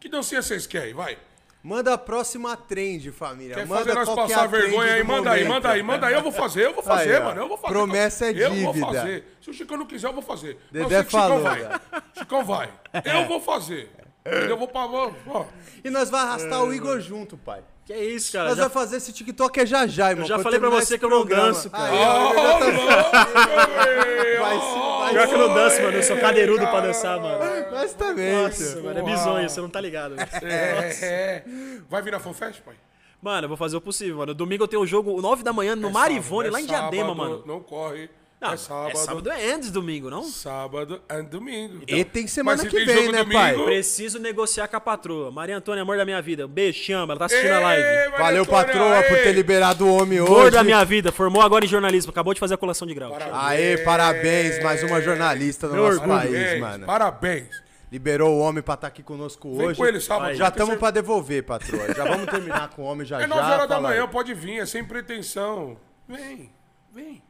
Que 0.00 0.08
dancinha 0.08 0.40
vocês 0.42 0.66
querem? 0.66 0.94
Vai. 0.94 1.18
Manda 1.62 1.92
a 1.92 1.98
próxima 1.98 2.56
trend, 2.56 3.12
família. 3.12 3.54
Quer 3.54 3.66
manda 3.66 3.80
fazer 3.84 3.94
nós 3.94 4.08
é 4.08 4.14
passar 4.14 4.44
a 4.44 4.46
vergonha 4.46 4.94
aí? 4.94 5.04
Manda 5.04 5.30
aí, 5.30 5.44
manda 5.46 5.70
aí, 5.70 5.82
manda 5.82 6.06
aí. 6.06 6.14
Eu 6.14 6.22
vou 6.22 6.32
fazer, 6.32 6.64
eu 6.66 6.72
vou 6.72 6.82
fazer, 6.82 7.16
Aí, 7.16 7.22
mano. 7.22 7.40
Eu 7.42 7.48
vou 7.48 7.58
fazer. 7.58 7.74
Promessa 7.74 8.26
é 8.26 8.30
Eu 8.30 8.54
vou 8.54 8.72
dívida. 8.72 8.86
fazer. 8.94 9.36
Se 9.42 9.50
o 9.50 9.52
Chicão 9.52 9.76
não 9.76 9.86
quiser, 9.86 10.06
eu 10.08 10.12
vou 10.14 10.22
fazer. 10.22 10.58
Dedé 10.72 10.84
eu 10.84 10.88
sei 10.88 10.98
que 11.00 11.06
o 11.06 11.10
Chicão 11.10 11.20
falou, 11.28 11.42
vai. 11.42 11.58
velho. 11.62 11.80
Chicão 12.16 12.44
vai. 12.44 12.72
Eu 13.04 13.28
vou 13.28 13.40
fazer. 13.40 13.90
Eu 14.24 14.56
vou 14.56 14.68
pra. 14.68 14.86
Vou, 14.86 15.14
ó. 15.28 15.44
E 15.82 15.88
nós 15.90 16.10
vai 16.10 16.20
arrastar 16.22 16.62
o 16.62 16.72
Igor 16.74 17.00
junto, 17.00 17.36
pai. 17.38 17.62
Que 17.86 17.92
é 17.94 18.04
isso, 18.04 18.30
cara. 18.32 18.50
Nós 18.50 18.56
Já- 18.58 18.64
vai 18.64 18.70
fazer 18.70 18.96
esse 18.98 19.12
TikTok 19.12 19.60
é 19.60 19.66
já 19.66 19.86
já, 19.86 20.10
irmão. 20.10 20.26
já 20.26 20.34
Quando 20.36 20.44
falei 20.44 20.60
pra 20.60 20.70
você 20.70 20.98
que 20.98 21.04
eu 21.04 21.10
não 21.10 21.24
danço, 21.24 21.70
cara. 21.70 21.90
Aí, 21.90 21.98
ó, 21.98 22.64
ele 22.64 22.78
já 22.86 23.04
tá- 23.04 23.24
Vai 23.24 24.38
Vai 24.38 24.60
sim, 24.60 25.10
Pior 25.10 25.26
que 25.28 25.34
eu 25.34 25.38
não 25.48 25.54
danço, 25.54 25.82
mano. 25.82 25.96
Eu 25.96 26.02
sou 26.02 26.16
cadeirudo 26.18 26.66
pra 26.68 26.80
dançar, 26.80 27.18
mano. 27.20 27.70
Nós 27.72 27.92
também, 27.94 28.32
Nossa, 28.32 28.74
tio. 28.74 28.84
mano, 28.84 28.98
é 28.98 29.02
bizonho, 29.02 29.48
você 29.50 29.60
não 29.60 29.68
tá 29.68 29.80
ligado. 29.80 30.14
velho. 30.16 30.28
É, 30.44 30.88
é. 31.02 31.44
Vai 31.88 32.02
vir 32.02 32.12
na 32.12 32.20
FanFest, 32.20 32.60
pai? 32.62 32.74
Mano, 33.20 33.44
eu 33.44 33.48
vou 33.48 33.56
fazer 33.56 33.76
o 33.76 33.80
possível, 33.80 34.18
mano. 34.18 34.34
Domingo 34.34 34.64
eu 34.64 34.68
tenho 34.68 34.82
um 34.82 34.86
jogo 34.86 35.20
9 35.20 35.42
da 35.42 35.52
manhã 35.52 35.74
no 35.76 35.90
Marivone, 35.90 36.48
É 36.48 36.50
lá 36.52 36.60
em 36.60 36.66
Diadema, 36.66 37.08
sábado, 37.08 37.16
mano. 37.16 37.42
Não 37.46 37.60
corre. 37.60 38.08
Não, 38.40 38.52
é 38.54 38.56
sábado. 38.56 38.90
é 38.90 38.94
sábado 38.94 39.30
é 39.30 39.52
antes 39.52 39.70
domingo, 39.70 40.08
não? 40.08 40.22
Sábado 40.22 41.02
é 41.08 41.22
domingo. 41.22 41.82
E 41.86 42.02
tem 42.04 42.26
semana 42.26 42.56
Mas 42.62 42.62
se 42.62 42.68
que 42.74 42.86
tem 42.86 42.94
vem, 42.94 43.12
né, 43.12 43.18
domingo- 43.18 43.38
pai? 43.38 43.54
Preciso 43.64 44.18
negociar 44.18 44.66
com 44.66 44.76
a 44.76 44.80
patroa. 44.80 45.30
Maria 45.30 45.58
Antônia, 45.58 45.82
amor 45.82 45.98
da 45.98 46.06
minha 46.06 46.22
vida. 46.22 46.46
Um 46.46 46.48
beijo, 46.48 46.80
te 46.82 46.90
amo. 46.92 47.12
Ela 47.12 47.18
tá 47.18 47.26
assistindo 47.26 47.52
a 47.52 47.56
Ei, 47.58 47.62
live. 47.62 47.82
Maria 47.82 48.18
Valeu, 48.18 48.42
Antônia, 48.44 48.64
patroa, 48.66 49.02
por 49.02 49.16
ei. 49.18 49.22
ter 49.24 49.32
liberado 49.32 49.86
o 49.86 49.94
homem 49.94 50.18
Amor 50.20 50.30
hoje. 50.44 50.50
da 50.52 50.64
minha 50.64 50.82
vida. 50.84 51.12
Formou 51.12 51.42
agora 51.42 51.66
em 51.66 51.68
jornalismo. 51.68 52.10
Acabou 52.10 52.32
de 52.32 52.40
fazer 52.40 52.54
a 52.54 52.56
colação 52.56 52.88
de 52.88 52.94
grau. 52.94 53.14
Aê, 53.32 53.76
parabéns, 53.78 54.62
mais 54.62 54.82
uma 54.82 55.02
jornalista 55.02 55.66
no 55.68 55.74
Meu 55.74 55.82
nosso 55.84 56.00
orgulho. 56.00 56.18
país, 56.18 56.32
Parabéns, 56.32 56.60
mano. 56.60 56.86
Parabéns. 56.86 57.62
Liberou 57.92 58.36
o 58.36 58.38
homem 58.38 58.62
pra 58.62 58.74
estar 58.74 58.86
aqui 58.86 59.02
conosco 59.02 59.54
Vem 59.56 59.66
hoje. 59.66 59.76
com 59.78 59.84
ele 59.84 60.00
sábado. 60.00 60.32
Já 60.34 60.48
estamos 60.48 60.76
pra 60.76 60.90
devolver, 60.90 61.42
patroa. 61.42 61.92
Já 61.92 62.04
vamos 62.04 62.26
terminar 62.26 62.70
com 62.70 62.82
o 62.82 62.84
homem 62.86 63.04
já 63.06 63.18
É 63.18 63.22
já. 63.22 63.26
9 63.26 63.52
horas 63.52 63.68
da 63.68 63.76
aí. 63.76 63.82
manhã, 63.82 64.08
pode 64.08 64.32
vir, 64.32 64.60
é 64.60 64.64
sem 64.66 64.82
pretensão. 64.84 65.76
Vem, 66.08 66.50
vem. 66.94 67.20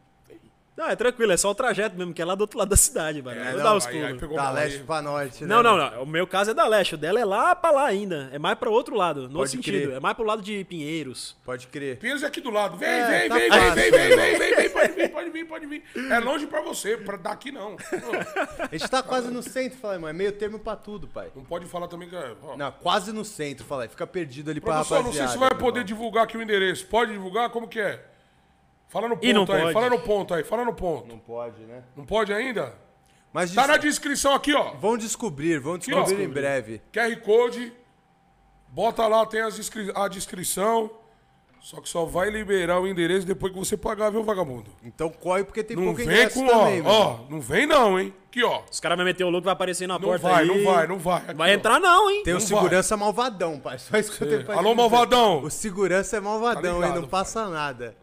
Não, 0.81 0.89
é 0.89 0.97
tranquilo, 0.97 1.31
é 1.31 1.36
só 1.36 1.50
o 1.50 1.55
trajeto 1.55 1.94
mesmo, 1.94 2.15
que 2.15 2.23
é 2.23 2.25
lá 2.25 2.34
do 2.34 2.41
outro 2.41 2.59
lado 2.59 2.68
da 2.70 2.76
cidade, 2.76 3.20
mano. 3.20 3.39
É, 3.39 3.52
não, 3.52 3.62
dar 3.62 3.75
os 3.76 3.86
aí- 3.86 4.02
aí 4.02 4.15
Da 4.18 4.50
leste 4.50 4.78
aí. 4.78 4.84
pra 4.84 5.02
norte, 5.02 5.42
né? 5.44 5.49
Não, 5.55 5.62
não, 5.62 5.76
não. 5.76 6.02
O 6.05 6.07
meu 6.07 6.26
caso 6.26 6.52
é 6.52 6.55
da 6.55 6.67
leste. 6.67 6.94
O 6.94 6.99
dela 6.99 7.20
é 7.20 7.25
lá 7.25 7.55
pra 7.55 7.70
lá 7.70 7.84
ainda. 7.84 8.31
É 8.33 8.39
mais 8.39 8.59
pra 8.59 8.70
outro 8.70 8.97
lado, 8.97 9.17
no 9.20 9.25
outro 9.25 9.39
Pode 9.41 9.50
sentido. 9.50 9.83
crer. 9.89 9.97
É 9.97 10.00
mais 10.00 10.17
pro 10.17 10.25
lado 10.25 10.41
de 10.41 10.65
Pinheiros. 10.65 11.36
Pode 11.44 11.67
crer. 11.67 11.99
Pinheiros 11.99 12.23
é 12.23 12.26
aqui 12.26 12.41
do 12.41 12.49
lado. 12.49 12.78
Vem, 12.78 12.89
É, 12.89 13.18
vem, 13.20 13.28
tá 13.28 13.34
vem, 13.34 13.49
fácil, 13.50 13.75
vem, 13.75 13.91
vem, 13.91 13.91
vem, 13.91 14.17
vem, 14.17 14.39
vem, 14.39 14.55
vem, 14.57 14.70
pode 14.70 14.92
vir, 14.94 15.09
pode 15.10 15.31
vir, 15.31 15.44
pode 15.47 15.67
vir. 15.67 15.83
É 16.10 16.18
longe 16.18 16.47
pra 16.47 16.62
você, 16.62 16.97
pra 16.97 17.18
daqui 17.18 17.52
não. 17.52 17.76
A 18.59 18.75
gente 18.75 18.89
tá 18.89 19.02
quase 19.02 19.28
no 19.31 19.42
centro, 19.42 19.78
fala, 19.78 19.94
irmão. 19.94 20.09
É 20.09 20.15
meio 20.15 20.33
termo 20.33 20.59
pra 20.59 20.76
tudo, 20.76 21.07
pai. 21.07 21.31
Não 21.36 21.44
pode 21.44 21.67
falar 21.67 21.89
também 21.89 22.09
que. 22.09 22.17
é, 22.17 22.33
ó. 22.42 22.57
Não, 22.57 22.73
quase 22.73 23.12
no 23.12 23.23
centro, 23.25 23.67
fala 23.67 23.83
aí. 23.83 23.89
Fica 23.91 24.07
perdido 24.07 24.50
ali 24.50 24.60
pra 24.62 24.73
Produção, 24.76 24.99
rapaziada. 24.99 25.26
não 25.26 25.33
sei 25.33 25.39
se 25.41 25.49
vai 25.50 25.59
poder 25.59 25.84
divulgar 25.84 26.25
aqui 26.25 26.39
o 26.39 26.42
endereço. 26.42 26.86
Pode 26.86 27.12
divulgar? 27.12 27.50
Como 27.50 27.68
que 27.68 27.78
é? 27.81 28.02
Fala 28.91 29.09
no 29.09 29.15
não 29.15 29.20
ponto 29.47 29.52
aí, 29.52 29.60
pode. 29.62 29.73
fala 29.73 29.89
no 29.91 29.99
ponto 30.01 30.35
aí, 30.35 30.44
fala 30.44 30.65
no 30.67 30.75
ponto. 30.75 31.07
Não 31.09 31.19
pode, 31.19 31.62
né? 31.62 31.83
Não 31.97 32.05
pode 32.05 32.33
ainda? 32.35 32.75
Mas 33.33 33.55
Tá 33.55 33.67
na 33.67 33.77
descrição 33.78 34.35
aqui, 34.35 34.52
ó. 34.52 34.73
vão 34.75 34.99
descobrir, 34.99 35.59
vão 35.60 35.75
ó. 35.75 35.77
descobrir 35.78 36.23
em 36.25 36.28
breve. 36.28 36.83
QR 36.93 37.17
Code. 37.23 37.73
Bota 38.69 39.07
lá, 39.07 39.25
tem 39.27 39.41
as 39.41 39.59
inscri- 39.59 39.93
a 39.94 40.09
descrição. 40.09 40.91
Só 41.60 41.78
que 41.81 41.89
só 41.91 42.07
vai 42.07 42.31
liberar 42.31 42.81
o 42.81 42.89
endereço 42.89 43.27
depois 43.27 43.52
que 43.52 43.59
você 43.59 43.77
pagar, 43.77 44.09
viu, 44.10 44.23
vagabundo? 44.25 44.70
Então 44.83 45.10
corre 45.10 45.44
porque 45.44 45.62
tem 45.62 45.77
Não 45.77 45.85
pouco 45.85 45.99
vem 45.99 46.07
ingresso 46.07 46.41
com, 46.41 46.47
também, 46.47 46.81
ó, 46.81 46.85
mano. 46.85 46.89
ó, 47.28 47.31
não 47.31 47.39
vem 47.41 47.67
não, 47.67 48.01
hein? 48.01 48.15
Aqui, 48.28 48.43
ó. 48.43 48.62
Os 48.70 48.81
caras 48.81 48.97
vão 48.97 49.05
meter 49.05 49.25
o 49.25 49.28
louco, 49.31 49.44
vai 49.44 49.52
aparecer 49.52 49.86
na 49.86 49.99
Não 49.99 50.09
porta 50.09 50.27
vai, 50.27 50.43
aí. 50.43 50.49
não 50.49 50.65
vai, 50.73 50.86
não 50.86 50.99
vai. 50.99 51.17
Aqui, 51.23 51.35
Vai 51.35 51.51
ó. 51.51 51.55
entrar 51.55 51.78
não, 51.78 52.10
hein? 52.10 52.23
Tem 52.25 52.33
o 52.33 52.39
Não 52.39 52.41
segurança 52.41 52.97
malvadão, 52.97 53.60
pai. 53.60 53.78
Só 53.78 53.97
isso 53.99 54.17
que 54.17 54.25
eu 54.25 54.28
tenho 54.28 54.44
pra 54.44 54.55
Alô, 54.55 54.70
dizer. 54.70 54.75
malvadão. 54.77 55.43
O 55.44 55.51
segurança 55.51 56.17
é 56.17 56.20
malvadão, 56.20 56.62
Tá 56.62 56.69
hein? 56.70 56.81
ligado, 56.93 57.01
Não 57.02 57.09
passa 57.09 57.47
nada. 57.51 57.94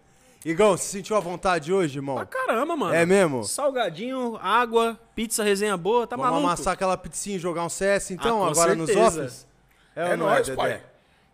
Igão, 0.50 0.77
você 0.77 0.85
sentiu 0.85 1.16
a 1.16 1.19
vontade 1.19 1.74
hoje, 1.74 1.98
irmão? 1.98 2.16
Pra 2.16 2.26
caramba, 2.26 2.76
mano. 2.76 2.93
É 2.93 3.06
mesmo? 3.06 3.43
Salgadinho, 3.43 4.38
água, 4.42 4.98
pizza, 5.14 5.43
resenha 5.43 5.76
boa, 5.76 6.08
tá 6.08 6.16
Vamos 6.16 6.32
maluco? 6.32 6.48
amassar 6.48 6.74
aquela 6.74 6.95
pizzinha 6.95 7.35
e 7.35 7.40
jogar 7.40 7.66
um 7.66 7.69
CS, 7.69 8.11
então, 8.11 8.42
Ah, 8.42 8.45
com 8.45 8.51
agora 8.51 8.76
nos 8.76 8.88
certeza. 8.90 9.22
offs? 9.24 9.48
É, 9.95 10.11
ou 10.11 10.17
não 10.17 10.26
nóis, 10.27 10.45
Dedé? 10.48 10.56
pai. 10.56 10.82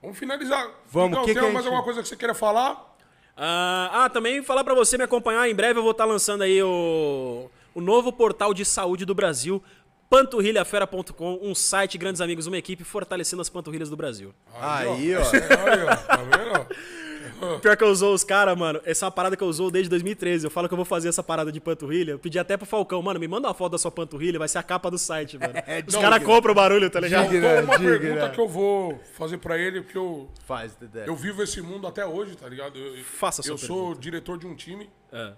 Vamos 0.01 0.17
finalizar. 0.17 0.67
Vamos, 0.90 1.11
Então, 1.11 1.25
que 1.25 1.33
tem 1.33 1.35
que 1.35 1.42
mais 1.42 1.53
gente- 1.58 1.66
alguma 1.67 1.83
coisa 1.83 2.01
que 2.01 2.08
você 2.08 2.16
queira 2.16 2.33
falar? 2.33 2.95
Ah, 3.38 4.06
ah, 4.06 4.09
também 4.09 4.42
falar 4.42 4.64
pra 4.64 4.74
você 4.74 4.98
me 4.98 5.03
acompanhar. 5.03 5.48
Em 5.50 5.56
breve 5.56 5.77
eu 5.80 5.83
vou 5.83 5.92
estar 5.92 6.06
lançando 6.06 6.42
aí 6.43 6.61
o, 6.64 7.50
o 7.75 7.82
novo 7.82 8.11
portal 8.11 8.53
de 8.53 8.66
saúde 8.66 9.06
do 9.06 9.14
Brasil, 9.14 9.61
panturrilhafera.com, 10.09 11.40
um 11.42 11.53
site, 11.56 11.98
grandes 11.98 12.22
amigos, 12.22 12.48
uma 12.48 12.58
equipe 12.58 12.83
fortalecendo 12.83 13.42
as 13.42 13.50
panturrilhas 13.50 13.90
do 13.90 13.95
Brasil. 13.98 14.33
Aí, 14.59 14.88
ó. 15.16 15.22
É, 15.22 15.72
aí, 15.72 15.83
ó. 15.85 15.95
Tá 15.95 16.17
vendo? 16.17 16.67
ó? 17.43 17.59
Pior 17.59 17.77
que 17.77 17.83
eu 17.83 17.89
usou 17.89 18.13
os 18.13 18.23
caras, 18.23 18.57
mano. 18.57 18.81
Essa 18.85 19.05
é 19.05 19.07
uma 19.07 19.11
parada 19.11 19.35
que 19.38 19.43
eu 19.43 19.47
usou 19.47 19.69
desde 19.72 19.89
2013. 19.89 20.45
Eu 20.45 20.51
falo 20.51 20.67
que 20.67 20.73
eu 20.73 20.75
vou 20.77 20.85
fazer 20.85 21.09
essa 21.09 21.22
parada 21.23 21.51
de 21.51 21.59
panturrilha. 21.59 22.11
Eu 22.11 22.19
pedi 22.19 22.39
até 22.39 22.55
pro 22.57 22.65
Falcão, 22.65 23.01
mano, 23.01 23.19
me 23.19 23.27
manda 23.27 23.47
uma 23.47 23.53
foto 23.53 23.73
da 23.73 23.77
sua 23.77 23.91
panturrilha, 23.91 24.39
vai 24.39 24.47
ser 24.47 24.57
a 24.57 24.63
capa 24.63 24.89
do 24.89 24.97
site, 24.97 25.38
mano. 25.38 25.53
Os 25.88 25.93
não, 25.93 26.01
caras 26.01 26.23
compram 26.23 26.51
o 26.51 26.55
barulho, 26.55 26.89
tá 26.89 26.99
ligado? 26.99 27.33
Então, 27.33 27.63
uma 27.65 27.77
diga, 27.77 27.99
pergunta 27.99 28.30
que 28.30 28.39
eu 28.39 28.47
vou 28.47 28.99
fazer 29.13 29.38
pra 29.38 29.57
ele, 29.57 29.81
porque 29.81 29.97
eu, 29.97 30.30
Faz, 30.45 30.75
Dedé. 30.75 31.05
eu 31.07 31.15
vivo 31.15 31.41
esse 31.43 31.61
mundo 31.61 31.85
até 31.88 32.05
hoje, 32.05 32.35
tá 32.35 32.47
ligado? 32.49 32.77
Eu, 32.77 33.03
Faça 33.03 33.41
a 33.41 33.43
sua 33.43 33.53
Eu 33.53 33.57
sou 33.57 33.95
diretor 33.95 34.38
de 34.38 34.47
um 34.47 34.55
time 34.55 34.89
É. 35.11 35.33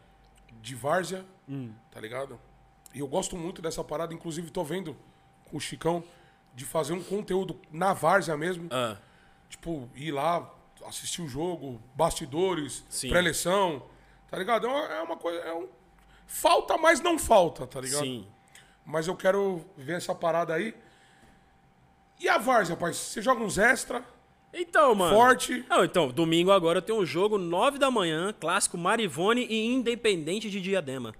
de 0.61 0.75
várzea, 0.75 1.23
Hum. 1.47 1.71
tá 1.91 1.99
ligado? 1.99 2.39
E 2.93 2.99
eu 2.99 3.07
gosto 3.07 3.35
muito 3.35 3.61
dessa 3.61 3.83
parada, 3.83 4.13
inclusive 4.13 4.49
tô 4.49 4.63
vendo 4.63 4.95
com 5.49 5.57
o 5.57 5.59
Chicão 5.59 6.03
de 6.55 6.63
fazer 6.63 6.93
um 6.93 7.03
conteúdo 7.03 7.59
na 7.71 7.93
várzea 7.93 8.37
mesmo. 8.37 8.67
Ah, 8.71 8.95
Tipo, 9.49 9.87
ir 9.95 10.11
lá, 10.11 10.49
assistir 10.87 11.21
o 11.21 11.27
jogo, 11.27 11.81
bastidores, 11.95 12.83
pré-eleição, 13.09 13.83
tá 14.29 14.37
ligado? 14.37 14.67
É 14.67 15.01
uma, 15.01 15.13
é 15.13 15.17
coisa. 15.17 15.39
É 15.39 15.53
um... 15.53 15.67
Falta, 16.27 16.77
mas 16.77 17.01
não 17.01 17.19
falta, 17.19 17.67
tá 17.67 17.79
ligado? 17.79 18.03
sim. 18.03 18.27
Mas 18.85 19.07
eu 19.07 19.15
quero 19.15 19.65
ver 19.75 19.97
essa 19.97 20.13
parada 20.13 20.53
aí. 20.53 20.75
E 22.19 22.29
a 22.29 22.37
várzea, 22.37 22.75
rapaz? 22.75 22.95
Você 22.95 23.21
joga 23.21 23.43
uns 23.43 23.57
extra, 23.57 24.03
Então, 24.53 24.93
mano. 24.93 25.15
forte. 25.15 25.65
Não, 25.67 25.83
então, 25.83 26.09
domingo 26.09 26.51
agora 26.51 26.77
eu 26.77 26.81
tenho 26.81 26.99
um 26.99 27.05
jogo, 27.05 27.37
9 27.37 27.79
da 27.79 27.89
manhã, 27.89 28.33
clássico 28.39 28.77
Marivone 28.77 29.45
e 29.49 29.65
Independente 29.65 30.49
de 30.49 30.61
Diadema. 30.61 31.13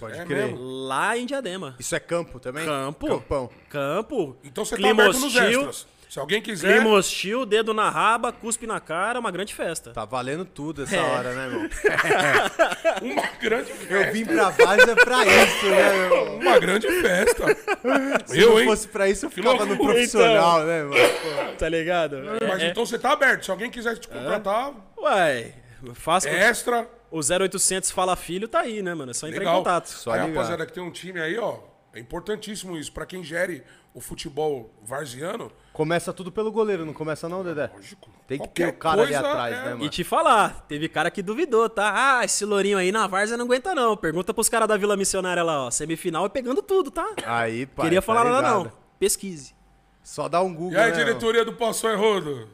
Pode 0.00 0.18
é 0.18 0.24
crer. 0.24 0.46
mesmo? 0.48 0.64
Lá 0.64 1.16
em 1.16 1.26
Diadema. 1.26 1.76
Isso 1.78 1.94
é 1.94 2.00
campo 2.00 2.40
também? 2.40 2.64
Campo. 2.64 3.06
Campão. 3.06 3.50
Campo. 3.68 4.36
Então 4.42 4.64
você 4.64 4.78
tá 4.78 4.90
aberto 4.90 5.18
nos 5.18 5.36
extras. 5.36 5.86
Se 6.08 6.18
alguém 6.18 6.40
quiser. 6.40 6.74
Clima 6.76 6.90
hostil, 6.90 7.44
dedo 7.44 7.74
na 7.74 7.90
raba, 7.90 8.32
cuspe 8.32 8.66
na 8.66 8.78
cara, 8.80 9.18
uma 9.18 9.30
grande 9.30 9.52
festa. 9.54 9.90
Tá 9.92 10.04
valendo 10.04 10.44
tudo 10.44 10.82
É. 10.82 10.84
essa 10.84 11.02
hora, 11.02 11.32
né, 11.34 11.44
irmão? 11.46 11.68
Uma 13.02 13.26
grande 13.40 13.70
Eu 13.70 13.76
festa. 13.76 14.12
vim 14.12 14.24
pra 14.24 14.50
Várzea 14.50 14.96
pra 14.96 15.26
isso, 15.26 15.66
né, 15.66 15.92
meu 15.92 16.02
irmão? 16.04 16.36
Uma 16.38 16.58
grande 16.58 16.88
festa. 17.02 17.44
Se 18.26 18.40
eu, 18.40 18.50
não 18.50 18.60
hein? 18.60 18.66
fosse 18.66 18.88
pra 18.88 19.08
isso, 19.08 19.26
eu 19.26 19.30
ficava 19.30 19.64
no 19.64 19.76
profissional, 19.76 20.64
né, 20.64 20.78
irmão? 20.78 20.98
Tá 21.58 21.68
ligado? 21.68 22.16
Mas 22.48 22.62
É, 22.62 22.68
então 22.68 22.84
você 22.84 22.98
tá 22.98 23.12
aberto. 23.12 23.44
Se 23.44 23.50
alguém 23.50 23.70
quiser 23.70 23.96
te 23.98 24.08
contratar, 24.08 24.72
Ué, 24.98 25.52
faça. 25.94 26.28
extra. 26.28 26.88
O 27.10 27.20
0800 27.20 27.90
Fala 27.92 28.16
Filho 28.16 28.48
tá 28.48 28.60
aí, 28.60 28.82
né, 28.82 28.92
mano? 28.92 29.10
É 29.12 29.14
só 29.14 29.26
entrar 29.28 29.38
Legal. 29.38 29.54
em 29.54 29.58
contato. 29.58 29.86
Só 29.86 30.10
aí, 30.12 30.20
ligar. 30.20 30.32
rapaziada, 30.34 30.66
que 30.66 30.72
tem 30.72 30.82
um 30.82 30.90
time 30.90 31.20
aí, 31.20 31.38
ó. 31.38 31.58
É 31.94 32.00
importantíssimo 32.00 32.76
isso. 32.76 32.92
Pra 32.92 33.06
quem 33.06 33.22
gere 33.22 33.62
o 33.94 34.00
futebol 34.00 34.74
varziano, 34.82 35.52
Começa 35.74 36.12
tudo 36.12 36.30
pelo 36.30 36.52
goleiro, 36.52 36.86
não 36.86 36.94
começa 36.94 37.28
não, 37.28 37.42
Dedé? 37.42 37.68
lógico. 37.74 38.08
Tem 38.28 38.38
que 38.38 38.44
qualquer 38.46 38.66
ter 38.70 38.76
o 38.76 38.78
cara 38.78 39.02
ali 39.02 39.14
atrás, 39.14 39.54
é- 39.54 39.62
né, 39.64 39.70
mano? 39.72 39.84
E 39.84 39.88
te 39.90 40.04
falar, 40.04 40.64
teve 40.68 40.88
cara 40.88 41.10
que 41.10 41.20
duvidou, 41.20 41.68
tá? 41.68 41.92
Ah, 42.20 42.24
esse 42.24 42.44
lourinho 42.44 42.78
aí 42.78 42.92
na 42.92 43.08
Várzea 43.08 43.36
não 43.36 43.44
aguenta 43.44 43.74
não. 43.74 43.96
Pergunta 43.96 44.32
pros 44.32 44.48
caras 44.48 44.68
da 44.68 44.76
Vila 44.76 44.96
Missionária 44.96 45.42
lá, 45.42 45.66
ó. 45.66 45.70
Semifinal 45.72 46.24
é 46.26 46.28
pegando 46.28 46.62
tudo, 46.62 46.92
tá? 46.92 47.04
Aí, 47.26 47.66
pai, 47.66 47.86
Queria 47.86 48.00
tá 48.00 48.06
falar 48.06 48.22
nada 48.24 48.36
ligado? 48.36 48.64
não. 48.66 48.72
Pesquise. 49.00 49.52
Só 50.00 50.28
dá 50.28 50.40
um 50.42 50.54
Google, 50.54 50.74
E 50.74 50.76
aí, 50.78 50.90
né, 50.92 50.96
diretoria 50.96 51.44
do 51.44 51.54
Passou 51.54 51.90
é 51.90 51.96
Rodo? 51.96 52.48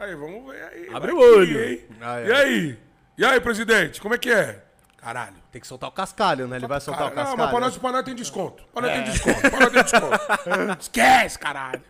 Aí, 0.00 0.14
vamos 0.16 0.52
ver 0.52 0.62
aí. 0.64 0.88
Abre 0.92 1.12
o 1.12 1.18
olho. 1.18 1.62
hein? 1.64 1.80
Ah, 2.00 2.20
é. 2.20 2.26
E 2.26 2.32
aí? 2.32 2.78
E 3.16 3.24
aí, 3.24 3.40
presidente, 3.40 4.00
como 4.00 4.14
é 4.14 4.18
que 4.18 4.30
é? 4.32 4.64
Caralho. 4.96 5.36
Tem 5.54 5.60
que 5.60 5.68
soltar 5.68 5.88
o 5.88 5.92
cascalho, 5.92 6.48
né? 6.48 6.56
Ele 6.56 6.66
vai 6.66 6.80
soltar 6.80 7.04
Cara, 7.10 7.12
o 7.12 7.14
não, 7.16 7.22
cascalho. 7.22 7.38
mas 7.42 7.50
pra 7.52 7.60
nós, 7.60 7.78
pra 7.78 7.92
nós 7.92 8.02
tem 8.04 8.14
desconto. 8.16 8.64
Pra 8.72 8.82
nós 8.82 8.92
tem 8.92 9.04
desconto. 9.04 9.40
Pra 9.40 9.60
nós 9.60 9.70
tem 9.72 9.82
desconto. 9.84 10.80
Esquece, 10.80 11.38
caralho. 11.38 11.80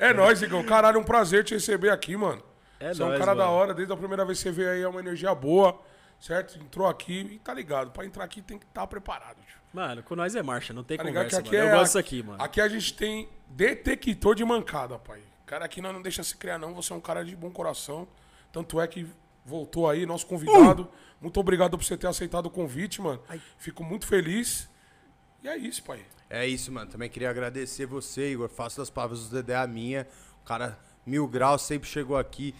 É 0.00 0.12
nóis, 0.12 0.42
Igão. 0.42 0.64
Caralho, 0.64 0.96
é 0.96 1.00
um 1.00 1.04
prazer 1.04 1.44
te 1.44 1.54
receber 1.54 1.90
aqui, 1.90 2.16
mano. 2.16 2.42
É 2.80 2.92
Você 2.92 3.00
é 3.00 3.04
um 3.04 3.08
nóis, 3.10 3.20
cara 3.20 3.36
da 3.36 3.44
mano. 3.44 3.56
hora. 3.56 3.72
Desde 3.72 3.92
a 3.94 3.96
primeira 3.96 4.24
vez 4.24 4.38
que 4.38 4.42
você 4.42 4.50
veio 4.50 4.68
aí, 4.72 4.82
é 4.82 4.88
uma 4.88 4.98
energia 4.98 5.32
boa. 5.32 5.80
Certo? 6.18 6.58
Entrou 6.58 6.88
aqui 6.88 7.20
e 7.34 7.38
tá 7.38 7.54
ligado. 7.54 7.92
Pra 7.92 8.04
entrar 8.04 8.24
aqui 8.24 8.42
tem 8.42 8.58
que 8.58 8.64
estar 8.66 8.84
preparado, 8.88 9.36
tio. 9.46 9.58
Mano, 9.72 10.02
com 10.02 10.16
nós 10.16 10.34
é 10.34 10.42
marcha, 10.42 10.72
não 10.74 10.82
tem 10.82 10.96
Tá 10.96 11.04
ligado 11.04 11.26
conversa, 11.26 11.40
que 11.40 11.48
aqui 11.50 11.56
mano. 11.56 11.68
é. 11.68 11.72
Eu 11.72 11.78
gosto 11.78 11.84
disso 11.86 11.98
aqui, 11.98 12.22
mano. 12.24 12.42
Aqui 12.42 12.60
a 12.60 12.66
gente 12.68 12.94
tem 12.94 13.28
detector 13.48 14.34
de 14.34 14.44
mancada, 14.44 14.98
pai. 14.98 15.20
Cara, 15.46 15.64
aqui 15.66 15.80
nós 15.80 15.92
não 15.94 16.02
deixa 16.02 16.22
se 16.24 16.36
criar, 16.36 16.58
não. 16.58 16.74
Você 16.74 16.92
é 16.92 16.96
um 16.96 17.00
cara 17.00 17.24
de 17.24 17.36
bom 17.36 17.50
coração. 17.50 18.08
Tanto 18.52 18.80
é 18.80 18.88
que 18.88 19.06
voltou 19.44 19.88
aí, 19.88 20.04
nosso 20.04 20.26
convidado. 20.26 20.88
Muito 21.24 21.40
obrigado 21.40 21.78
por 21.78 21.82
você 21.82 21.96
ter 21.96 22.06
aceitado 22.06 22.44
o 22.44 22.50
convite, 22.50 23.00
mano. 23.00 23.18
Fico 23.56 23.82
muito 23.82 24.06
feliz. 24.06 24.68
E 25.42 25.48
é 25.48 25.56
isso, 25.56 25.82
pai. 25.82 26.04
É 26.28 26.46
isso, 26.46 26.70
mano. 26.70 26.90
Também 26.90 27.08
queria 27.08 27.30
agradecer 27.30 27.86
você, 27.86 28.32
Igor. 28.32 28.46
Faço 28.50 28.76
das 28.76 28.90
palavras 28.90 29.26
do 29.26 29.34
Dedé 29.34 29.56
a 29.56 29.66
minha. 29.66 30.06
O 30.42 30.44
cara, 30.44 30.78
mil 31.06 31.26
graus, 31.26 31.62
sempre 31.62 31.88
chegou 31.88 32.18
aqui 32.18 32.54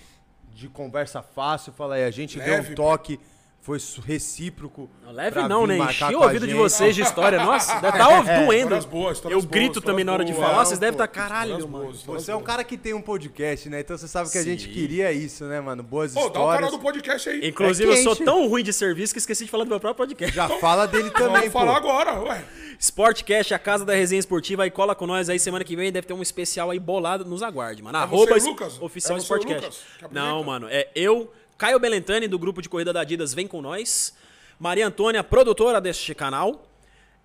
de 0.54 0.66
conversa 0.66 1.20
fácil. 1.22 1.74
Fala 1.74 1.96
aí, 1.96 2.04
a 2.04 2.10
gente 2.10 2.40
deu 2.40 2.54
Leve, 2.54 2.72
um 2.72 2.74
toque, 2.74 3.20
foi 3.64 3.78
recíproco. 4.04 4.90
Não 5.02 5.10
leve 5.10 5.40
não, 5.48 5.66
né? 5.66 5.76
o 5.76 5.78
com 5.78 6.22
a 6.22 6.26
ouvido 6.26 6.46
de 6.46 6.52
vocês 6.52 6.94
de 6.94 7.00
história. 7.00 7.42
Nossa, 7.42 7.80
deve 7.80 7.96
estar 7.96 8.44
doendo. 8.44 8.62
Histórias 8.76 8.84
boas, 8.84 9.16
histórias 9.16 9.36
Eu 9.38 9.40
boas, 9.42 9.44
grito 9.50 9.78
histórias 9.78 9.84
também 9.84 10.04
na 10.04 10.12
hora 10.12 10.22
de 10.22 10.32
boas. 10.34 10.44
falar. 10.46 10.64
Vocês 10.66 10.78
devem 10.78 10.98
pô, 10.98 11.02
estar 11.02 11.08
caralho, 11.08 11.52
Histórias 11.52 11.70
mano. 11.70 11.84
boas, 11.84 11.96
histórias 11.96 12.22
Você 12.24 12.30
é 12.30 12.34
um 12.34 12.38
boas. 12.38 12.46
cara 12.46 12.62
que 12.64 12.76
tem 12.76 12.92
um 12.92 13.00
podcast, 13.00 13.68
né? 13.70 13.80
Então 13.80 13.96
você 13.96 14.06
sabe 14.06 14.30
que 14.30 14.36
a 14.36 14.42
gente 14.42 14.64
Sim. 14.64 14.70
queria 14.70 15.10
isso, 15.12 15.44
né, 15.46 15.62
mano? 15.62 15.82
Boas 15.82 16.12
Ô, 16.12 16.14
dá 16.14 16.20
o 16.20 16.26
histórias. 16.26 16.54
canal 16.56 16.70
do 16.72 16.78
podcast 16.78 17.28
aí. 17.30 17.48
Inclusive, 17.48 17.90
É 17.90 17.98
eu 17.98 18.02
sou 18.02 18.14
tão 18.16 18.46
ruim 18.48 18.62
de 18.62 18.72
serviço 18.74 19.14
que 19.14 19.18
esqueci 19.18 19.46
de 19.46 19.50
falar 19.50 19.64
do 19.64 19.70
meu 19.70 19.80
próprio 19.80 20.06
podcast. 20.06 20.36
Já 20.36 20.46
fala 20.58 20.86
dele 20.86 21.10
também, 21.10 21.48
Vamos 21.48 21.52
pô. 21.52 21.58
falar 21.60 21.76
agora, 21.78 22.20
ué. 22.20 22.44
Sportcast, 22.78 23.54
a 23.54 23.58
casa 23.58 23.84
da 23.84 23.94
resenha 23.94 24.18
esportiva, 24.20 24.64
aí 24.64 24.70
cola 24.70 24.94
com 24.94 25.06
nós 25.06 25.30
aí 25.30 25.38
semana 25.38 25.64
que 25.64 25.74
vem, 25.74 25.90
deve 25.90 26.06
ter 26.06 26.12
um 26.12 26.20
especial 26.20 26.70
aí 26.70 26.78
bolado, 26.78 27.24
nos 27.24 27.42
aguarde, 27.42 27.82
mano. 27.82 27.96
você 27.98 28.04
Arroba 28.04 28.36
Lucas? 28.50 28.78
oficial 28.82 29.16
É 29.16 29.20
Sportcast. 29.20 29.64
Lucas? 29.64 29.82
Não, 30.12 30.44
mano, 30.44 30.66
é 30.68 30.88
eu, 30.94 31.32
Caio 31.56 31.78
Belentani, 31.78 32.26
do 32.28 32.38
grupo 32.38 32.60
de 32.60 32.68
corrida 32.68 32.92
da 32.92 33.00
Adidas, 33.00 33.32
vem 33.34 33.46
com 33.46 33.62
nós. 33.62 34.14
Maria 34.58 34.86
Antônia, 34.86 35.22
produtora 35.22 35.80
deste 35.80 36.14
canal. 36.14 36.68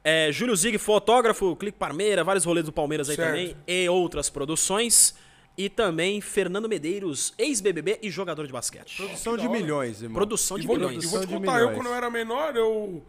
É, 0.03 0.31
Júlio 0.31 0.55
Zig, 0.55 0.77
fotógrafo, 0.77 1.55
Clique 1.55 1.77
Parmeira, 1.77 2.23
vários 2.23 2.45
rolês 2.45 2.65
do 2.65 2.71
Palmeiras 2.71 3.09
aí 3.09 3.15
Certo. 3.15 3.29
também, 3.29 3.55
e 3.67 3.89
outras 3.89 4.29
produções. 4.29 5.13
E 5.57 5.67
também 5.67 6.21
Fernando 6.21 6.69
Medeiros, 6.69 7.33
ex-BBB 7.37 7.99
e 8.01 8.09
jogador 8.09 8.47
de 8.47 8.53
basquete. 8.53 8.95
Produção 8.95 9.35
de 9.35 9.49
milhões, 9.49 10.01
irmão. 10.01 10.15
Produção 10.15 10.57
E 10.57 10.61
de 10.61 10.67
vou, 10.67 10.77
milhões. 10.77 11.03
e 11.03 11.07
vou 11.07 11.19
te 11.19 11.27
de 11.27 11.33
contar, 11.33 11.59
eu 11.59 11.73
quando 11.73 11.87
eu 11.87 11.93
era 11.93 12.09
menor, 12.09 12.55
eu... 12.55 13.03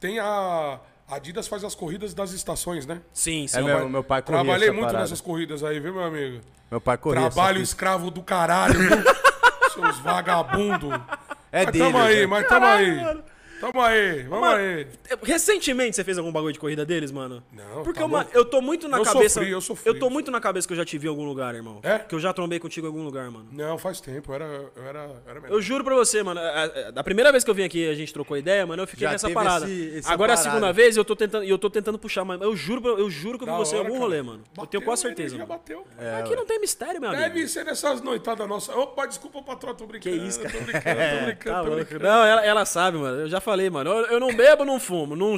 Tem 0.00 0.18
a... 0.18 0.80
a 1.06 1.16
Adidas 1.16 1.46
faz 1.46 1.62
as 1.62 1.74
corridas 1.74 2.14
das 2.14 2.32
estações, 2.32 2.86
né? 2.86 3.02
Sim, 3.12 3.46
sim. 3.46 3.58
É 3.58 3.62
mesmo, 3.62 3.88
meu 3.90 4.02
pai 4.02 4.22
corria 4.22 4.40
Trabalhei 4.42 4.70
muito 4.70 4.86
parada. 4.86 5.00
nessas 5.00 5.20
corridas 5.20 5.62
aí, 5.62 5.78
viu, 5.78 5.92
meu 5.92 6.04
amigo? 6.04 6.40
Meu 6.70 6.80
pai 6.80 6.96
corria 6.96 7.20
Trabalho 7.30 7.60
escravo 7.60 8.10
do 8.10 8.22
caralho, 8.22 8.78
viu? 8.78 8.96
Seus 9.72 9.98
vagabundos. 10.00 10.92
É 11.50 11.64
mas 11.64 11.72
dele, 11.72 11.84
tamo 11.84 11.98
aí, 11.98 12.20
né? 12.20 12.26
mas 12.26 12.46
tamo 12.48 12.60
Caralho, 12.60 12.86
aí. 12.86 13.00
mano. 13.04 13.24
Tamo 13.62 13.80
aí, 13.80 14.22
vamos 14.24 14.40
Mano, 14.48 14.56
aí. 14.58 14.86
Recentemente 15.22 15.94
você 15.94 16.02
fez 16.02 16.18
algum 16.18 16.32
bagulho 16.32 16.52
de 16.52 16.58
corrida 16.58 16.84
deles, 16.84 17.12
mano? 17.12 17.42
Não, 17.52 17.84
Porque 17.84 18.00
tá 18.00 18.06
uma- 18.06 18.26
eu 18.34 18.44
tô 18.44 18.60
muito 18.60 18.88
na 18.88 18.98
Eu 18.98 19.04
cabeça. 19.04 19.34
sofri, 19.38 19.52
eu 19.52 19.60
sofri. 19.60 19.98
tô 20.00 20.10
muito 20.10 20.30
na 20.32 20.40
cabeça 20.40 20.66
que 20.66 20.72
eu 20.72 20.76
já 20.76 20.84
te 20.84 20.98
vi 20.98 21.06
em 21.06 21.10
algum 21.10 21.24
lugar, 21.24 21.54
irmão. 21.54 21.78
É? 21.84 22.00
Que 22.00 22.12
eu 22.14 22.18
já 22.18 22.32
trombei 22.32 22.58
contigo 22.58 22.86
em 22.86 22.90
algum 22.90 23.04
lugar, 23.04 23.30
mano. 23.30 23.46
Não, 23.52 23.78
faz 23.78 24.00
tempo, 24.00 24.32
eu 24.32 24.34
era, 24.34 24.44
eu 24.74 24.84
era, 24.84 24.98
eu 25.04 25.16
era 25.30 25.40
menor. 25.40 25.54
Eu 25.54 25.62
juro 25.62 25.84
pra 25.84 25.94
você, 25.94 26.22
mano. 26.24 26.40
a- 26.40 26.64
a- 26.64 26.90
Da 26.90 27.04
primeira 27.04 27.30
vez 27.30 27.44
que 27.44 27.50
eu 27.50 27.54
vim 27.54 27.62
aqui 27.62 27.88
a 27.88 27.94
gente 27.94 28.12
trocou 28.12 28.36
ideia, 28.36 28.66
mano, 28.66 28.82
eu 28.82 28.86
fiquei 28.86 29.06
Já 29.06 29.12
nessa 29.12 29.30
parada. 29.30 29.64
esse- 29.64 29.98
essa 29.98 30.12
Agora 30.12 30.32
é 30.32 30.34
a 30.34 30.36
parada. 30.36 30.50
segunda 30.56 30.72
vez 30.72 30.96
e 30.96 30.98
eu 30.98 31.04
tô 31.04 31.14
tentando, 31.14 31.44
e 31.44 31.50
eu 31.50 31.58
tô 31.58 31.70
tentando 31.70 31.98
puxar, 31.98 32.24
mas 32.24 32.40
eu 32.40 32.56
juro, 32.56 32.98
eu 32.98 33.08
juro 33.08 33.38
que 33.38 33.44
eu 33.44 33.46
vi 33.46 33.52
Da 33.52 33.58
você 33.58 33.76
em 33.76 33.78
algum 33.78 33.92
cara. 33.92 34.02
rolê, 34.02 34.22
mano. 34.22 34.40
eu 34.40 34.56
Bateu, 34.56 34.80
tenho 34.80 34.82
quase 34.82 35.06
a 35.06 35.08
certeza, 35.08 35.34
mano. 35.36 35.46
bateu. 35.46 35.86
Aqui 36.20 36.34
não 36.34 36.44
tem 36.44 36.58
mistério, 36.60 37.00
meu 37.00 37.10
amigo. 37.10 37.22
Deve 37.22 37.46
ser 37.46 37.64
nessas 37.64 38.00
noitadas 38.00 38.48
nossas. 38.48 38.74
Opa, 38.74 39.06
desculpa, 39.06 39.40
patrão, 39.42 39.72
tô 39.74 39.86
brincando. 39.86 40.16
Que 40.18 40.22
isso, 40.26 40.40
cara. 40.40 40.52
Tô 40.52 40.64
brincando, 40.64 40.82
tô 40.82 41.24
brincando, 41.26 41.70
Tá 41.70 41.74
brincando. 41.76 42.04
Não, 42.04 42.24
ela 42.24 42.64
sabe, 42.64 42.98
mano. 42.98 43.20
Eu 43.20 43.28
já 43.28 43.40
falei, 43.40 43.51
mano. 43.70 43.90
Eu, 43.90 44.06
eu 44.06 44.20
não 44.20 44.34
bebo, 44.34 44.64
não 44.64 44.78
fumo, 44.80 45.14
não. 45.16 45.36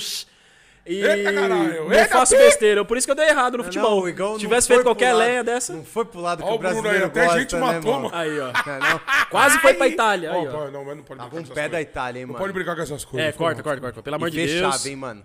E 0.87 0.97
Eita, 1.03 1.33
caralho. 1.33 1.85
não 1.89 1.93
Eita, 1.93 2.09
faço 2.09 2.37
besteira. 2.37 2.85
Por 2.85 2.99
isso 2.99 3.07
que 3.07 3.11
eu 3.11 3.15
dei 3.15 3.29
errado 3.29 3.57
no 3.57 3.65
futebol. 3.65 4.03
o 4.03 4.09
Igão 4.09 4.27
Se 4.27 4.33
não 4.33 4.39
tivesse 4.41 4.69
feito 4.69 4.83
qualquer 4.83 5.15
lado- 5.15 5.27
lenha 5.27 5.43
dessa. 5.43 5.73
Não 5.73 5.83
foi 5.85 6.05
pro 6.05 6.21
lado 6.21 6.43
que 6.43 6.49
Ó 6.49 6.55
o 6.55 6.59
Bruno 6.59 6.75
brasileiro 6.75 7.07
até 7.07 7.21
a 7.21 7.25
gosta, 7.25 7.41
gente 7.41 7.55
né, 7.55 7.61
matou, 7.61 8.01
mano. 8.01 8.11
Aí, 8.15 8.39
ó. 8.39 8.53
Não, 8.53 8.79
não. 8.91 9.01
Quase 9.31 9.59
foi 9.61 9.73
pra 9.75 9.89
Itália. 9.89 10.31
Aí, 10.33 10.47
Ó, 10.47 10.71
não, 10.71 10.85
mas 10.85 10.97
não 10.99 11.03
pode 11.05 11.19
Tava 11.19 11.31
brincar 11.31 11.49
com 11.49 11.55
pé 11.55 11.69
da. 11.71 11.81
Itália, 11.81 12.21
hein, 12.21 12.27
Não 12.27 12.33
mano. 12.35 12.43
pode 12.45 12.53
brincar 12.53 12.77
com 12.77 12.83
essas 12.83 13.03
coisas. 13.03 13.29
É, 13.29 13.33
corta, 13.33 13.63
corta, 13.63 13.81
corta. 13.81 14.03
Pelo 14.03 14.17
amor 14.17 14.29
de 14.31 14.37
fechava, 14.47 14.73
Deus. 14.73 14.87
hein, 14.87 14.97
mano. 14.97 15.25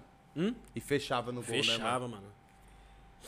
E 0.73 0.79
fechava 0.79 1.31
no 1.33 1.41
gol, 1.41 1.51
né, 1.55 1.61
Fechava, 1.61 1.99
mano? 2.07 2.09
mano. 2.11 2.23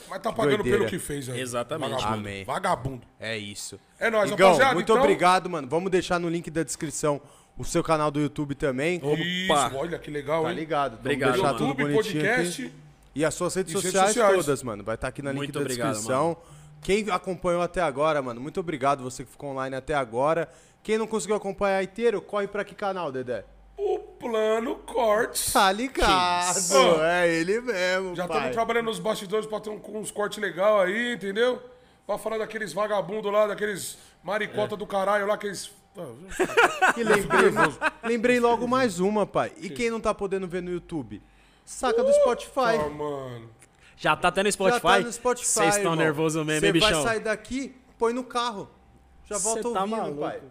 Mas 0.09 0.21
tá 0.21 0.31
pagando 0.31 0.55
Doideira. 0.57 0.77
pelo 0.79 0.89
que 0.89 0.97
fez 0.97 1.27
aí. 1.27 1.41
Exatamente. 1.41 1.89
Vagabundo. 1.91 2.13
Amém. 2.13 2.45
Vagabundo. 2.45 3.01
É 3.19 3.37
isso. 3.37 3.77
É 3.99 4.09
nóis, 4.09 4.31
Igão, 4.31 4.47
rapaziada, 4.47 4.73
muito 4.73 4.89
então- 4.89 5.03
obrigado, 5.03 5.49
mano. 5.49 5.67
Vamos 5.67 5.91
deixar 5.91 6.17
no 6.17 6.29
link 6.29 6.49
da 6.49 6.63
descrição 6.63 7.19
o 7.57 7.63
seu 7.65 7.83
canal 7.83 8.09
do 8.11 8.19
YouTube 8.19 8.55
também. 8.55 9.01
Isso, 9.19 9.53
olha 9.75 9.99
que 9.99 10.09
legal, 10.09 10.43
Tá 10.43 10.49
hein? 10.49 10.55
ligado? 10.55 10.91
Vamos 10.91 11.05
Obrigado, 11.05 11.31
deixar 11.33 11.47
mano. 11.47 11.57
tudo 11.57 11.67
YouTube, 11.69 11.93
bonitinho 11.93 12.23
podcast. 12.23 12.61
aqui. 12.65 12.73
E 13.13 13.25
as 13.25 13.33
suas 13.33 13.53
redes 13.55 13.73
E 13.73 13.75
redes 13.75 13.91
sociais, 13.91 14.13
sociais. 14.13 14.35
todas, 14.45 14.63
mano. 14.63 14.83
Vai 14.83 14.95
estar 14.95 15.07
aqui 15.09 15.21
na 15.21 15.31
link 15.31 15.39
Muito 15.39 15.53
da 15.53 15.59
obrigado, 15.61 15.89
descrição. 15.91 16.37
Quem 16.81 17.09
acompanhou 17.11 17.61
até 17.61 17.81
agora, 17.81 18.21
mano, 18.21 18.41
muito 18.41 18.59
obrigado 18.59 19.03
você 19.03 19.23
que 19.23 19.29
ficou 19.31 19.51
online 19.51 19.75
até 19.75 19.93
agora. 19.93 20.49
Quem 20.81 20.97
não 20.97 21.05
conseguiu 21.05 21.35
acompanhar 21.35 21.83
inteiro, 21.83 22.21
corre 22.21 22.47
pra 22.47 22.63
que 22.63 22.73
canal, 22.73 23.11
Dedé? 23.11 23.43
O 23.77 23.99
Plano 23.99 24.75
Cortes. 24.77 25.51
Tá 25.53 25.71
ligado, 25.71 26.57
isso? 26.57 26.75
é 27.03 27.29
ele 27.31 27.61
mesmo, 27.61 28.15
Já 28.15 28.25
estamos 28.25 28.51
trabalhando 28.51 28.85
nos 28.85 28.97
bastidores 28.99 29.45
pra 29.45 29.59
ter 29.59 29.69
um- 29.69 29.81
uns 29.97 30.09
cortes 30.09 30.37
legais 30.39 30.87
aí, 30.89 31.13
entendeu? 31.13 31.61
Pra 32.07 32.17
falar 32.17 32.37
daqueles 32.39 32.73
vagabundos 32.73 33.31
lá, 33.31 33.45
daqueles 33.47 33.97
maricota 34.23 34.75
do 34.75 34.87
caralho 34.87 35.27
lá, 35.27 35.33
aqueles 35.35 35.69
E 36.97 37.03
lembrei, 37.03 37.51
lembrei 38.03 38.39
logo 38.39 38.67
mais 38.67 38.99
uma, 38.99 39.25
pai. 39.25 39.51
E 39.57 39.69
quem 39.69 39.89
não 39.89 39.99
tá 39.99 40.13
podendo 40.13 40.47
ver 40.47 40.61
no 40.61 40.71
YouTube? 40.71 41.21
Saca 41.65 42.03
do 42.03 42.11
Spotify. 42.13 42.77
Ah, 42.85 42.89
mano. 42.89 43.49
Já 43.97 44.15
tá 44.15 44.29
até 44.29 44.41
no 44.43 44.51
Spotify? 44.51 44.81
Já 44.81 44.97
tá 44.97 44.99
no 45.01 45.11
Spotify. 45.13 45.47
Vocês 45.47 45.75
estão 45.77 45.95
nervosos 45.95 46.45
mesmo, 46.45 46.59
Você 46.61 46.65
hein, 46.67 46.79
vai 46.79 46.89
bichão? 46.89 47.03
sair 47.03 47.19
daqui, 47.19 47.75
põe 47.99 48.13
no 48.13 48.23
carro. 48.23 48.69
Já 49.25 49.37
Cê 49.37 49.43
volta 49.43 49.61
tá 49.61 49.69
ouvindo, 49.81 49.97
maluco. 49.97 50.19
pai. 50.21 50.41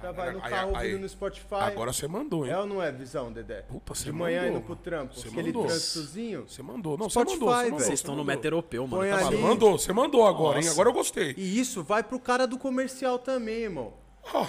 Já 0.00 0.12
vai 0.12 0.32
no 0.32 0.42
Aí- 0.44 0.50
carro 0.50 0.76
aí- 0.76 0.86
ouvindo 0.88 1.02
no 1.02 1.08
Spotify. 1.08 1.54
Agora 1.54 1.92
você 1.92 2.06
mandou, 2.06 2.46
hein? 2.46 2.52
É 2.52 2.58
ou 2.58 2.66
não 2.66 2.82
é 2.82 2.90
visão, 2.92 3.32
Dedé? 3.32 3.62
Puta, 3.62 3.94
você 3.94 4.04
De 4.04 4.12
manhã 4.12 4.42
mandou, 4.42 4.56
indo 4.56 4.60
pro 4.62 4.70
mano. 4.70 4.82
trampo. 4.82 5.14
Você 5.14 5.28
aquele 5.28 5.46
mandou. 5.48 5.66
trânsitozinho. 5.66 6.44
Você 6.48 6.62
mandou. 6.62 6.96
Não, 6.98 7.10
Spotify, 7.10 7.38
você 7.38 7.40
mandou. 7.40 7.54
Você 7.56 7.64
mandou. 7.64 7.78
Vocês 7.80 7.98
estão 7.98 8.16
no 8.16 8.24
meta 8.24 8.46
europeu, 8.46 8.86
mano. 8.86 9.02
Põe 9.02 9.10
Tá 9.10 9.14
ali. 9.16 9.24
Você 9.24 9.30
maluco. 9.30 9.48
mandou, 9.48 9.78
você 9.78 9.92
mandou 9.92 10.26
agora, 10.26 10.60
hein? 10.60 10.68
Agora 10.68 10.88
eu 10.88 10.92
gostei. 10.92 11.34
E 11.36 11.58
isso 11.58 11.82
vai 11.82 12.02
pro 12.02 12.18
cara 12.20 12.46
do 12.46 12.58
comercial 12.58 13.18
também, 13.18 13.62
irmão. 13.62 13.92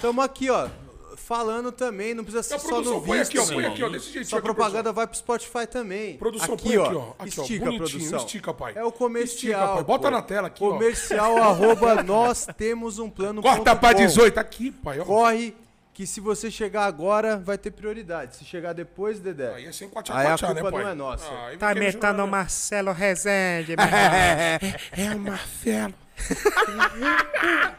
Tamo 0.02 0.22
aqui, 0.22 0.50
ó. 0.50 0.68
Falando 1.16 1.72
também, 1.72 2.14
não 2.16 2.24
precisa 2.24 2.40
a 2.40 2.44
ser 2.44 2.60
só 2.60 2.82
no 2.82 3.02
produção 3.02 3.02
visto, 3.02 3.30
aqui, 3.30 3.40
ó. 3.40 3.54
Põe 3.54 3.66
aqui, 3.66 3.84
ó. 3.84 3.90
Desse 3.90 4.06
jeitinho. 4.06 4.26
Sua 4.26 4.40
aqui, 4.40 4.46
propaganda 4.46 4.92
vai 4.92 5.06
pro 5.06 5.18
Spotify 5.18 5.68
também. 5.68 6.18
Produção, 6.18 6.56
aqui, 6.56 6.64
põe 6.70 6.78
ó. 6.78 6.86
aqui, 6.86 6.96
ó. 6.96 7.00
Aqui, 7.20 7.40
ó, 7.40 7.42
estica, 7.44 7.66
produção. 7.66 8.20
estica, 8.20 8.54
pai. 8.54 8.74
É 8.76 8.84
o 8.84 8.92
comercial. 8.92 9.62
Estica, 9.62 9.76
pai. 9.76 9.84
Bota 9.84 10.04
pô. 10.10 10.12
na 10.12 10.22
tela 10.22 10.48
aqui, 10.48 10.64
ó. 10.64 10.72
Comercial, 10.72 11.38
arroba, 11.44 12.02
nós 12.02 12.48
temos 12.58 12.98
um 13.00 13.10
plano. 13.10 13.42
Corta 13.42 13.76
pra 13.76 13.94
com. 13.94 14.00
18 14.00 14.38
aqui, 14.40 14.72
pai. 14.72 15.00
Ó. 15.02 15.06
Corre, 15.06 15.56
que 15.94 16.08
se 16.08 16.22
você 16.22 16.50
chegar 16.50 16.86
agora, 16.86 17.38
vai 17.38 17.58
ter 17.58 17.72
prioridade. 17.72 18.38
Se 18.38 18.46
chegar 18.46 18.74
depois, 18.74 19.20
Dedé, 19.20 19.54
Aí 19.54 19.66
é 19.66 19.72
sem 19.72 19.88
aí 19.88 19.92
a 19.92 19.94
quatiar, 19.94 20.56
né, 20.56 20.62
culpa 20.62 20.72
pai? 20.72 20.84
não 20.84 20.92
é 20.92 20.96
nossa. 20.96 21.26
Ah, 21.30 21.52
Tá 21.60 21.76
metendo 21.76 22.24
o 22.24 22.26
né? 22.26 22.32
Marcelo 22.32 22.92
Rezende, 22.94 23.76
meu 23.78 23.86
irmão. 23.86 24.80
É 24.94 25.16
o 25.16 25.20
Marcelo. 25.20 25.94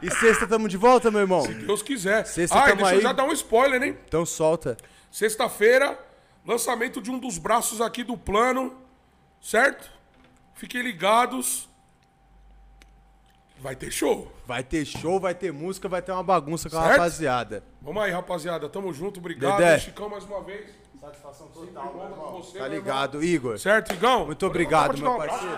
E 0.02 0.10
sexta 0.10 0.47
tamo 0.47 0.69
de 0.69 0.77
volta, 0.77 1.10
meu 1.10 1.20
irmão? 1.20 1.43
Se 1.43 1.55
Deus 1.55 1.83
quiser. 1.83 2.25
Sexta 2.27 2.57
Ah, 2.59 2.62
e 2.65 2.69
tamo 2.70 2.77
deixa 2.77 2.93
eu 2.93 2.97
aí. 2.99 3.02
já 3.02 3.12
dar 3.12 3.25
um 3.25 3.33
spoiler, 3.33 3.83
hein? 3.83 3.97
Então 4.07 4.25
solta. 4.27 4.77
Sexta-feira, 5.10 5.99
lançamento 6.47 7.01
de 7.01 7.10
um 7.10 7.19
dos 7.19 7.39
braços 7.39 7.81
aqui 7.81 8.02
do 8.05 8.17
plano, 8.17 8.75
certo? 9.41 9.91
Fiquem 10.55 10.83
ligados. 10.83 11.69
Vai 13.60 13.77
ter 13.77 13.91
show. 13.91 14.33
Vai 14.47 14.62
ter 14.62 14.85
show, 14.86 15.20
vai 15.20 15.35
ter 15.35 15.52
música, 15.52 15.86
vai 15.89 16.01
ter 16.01 16.12
uma 16.12 16.23
bagunça 16.23 16.70
com 16.70 16.78
a 16.78 16.83
Certo? 16.83 16.93
rapaziada. 16.93 17.62
Vamos 17.83 18.02
aí, 18.02 18.10
rapaziada. 18.10 18.69
Tamo 18.70 18.91
junto. 18.93 19.20
Obrigado, 19.20 19.59
Dedé. 19.59 19.78
Chicão, 19.78 20.09
mais 20.09 20.25
uma 20.25 20.43
vez. 20.43 20.70
Satisfação 20.99 21.47
total, 21.49 21.89
com 21.89 22.33
você, 22.43 22.52
Tá 22.59 22.65
meu 22.65 22.65
irmão. 22.65 22.78
ligado, 22.78 23.25
Igor? 23.25 23.59
Certo, 23.59 23.93
Igão? 23.94 24.27
Muito 24.27 24.47
obrigado, 24.47 24.97
meu 24.99 25.17
parceiro. 25.17 25.57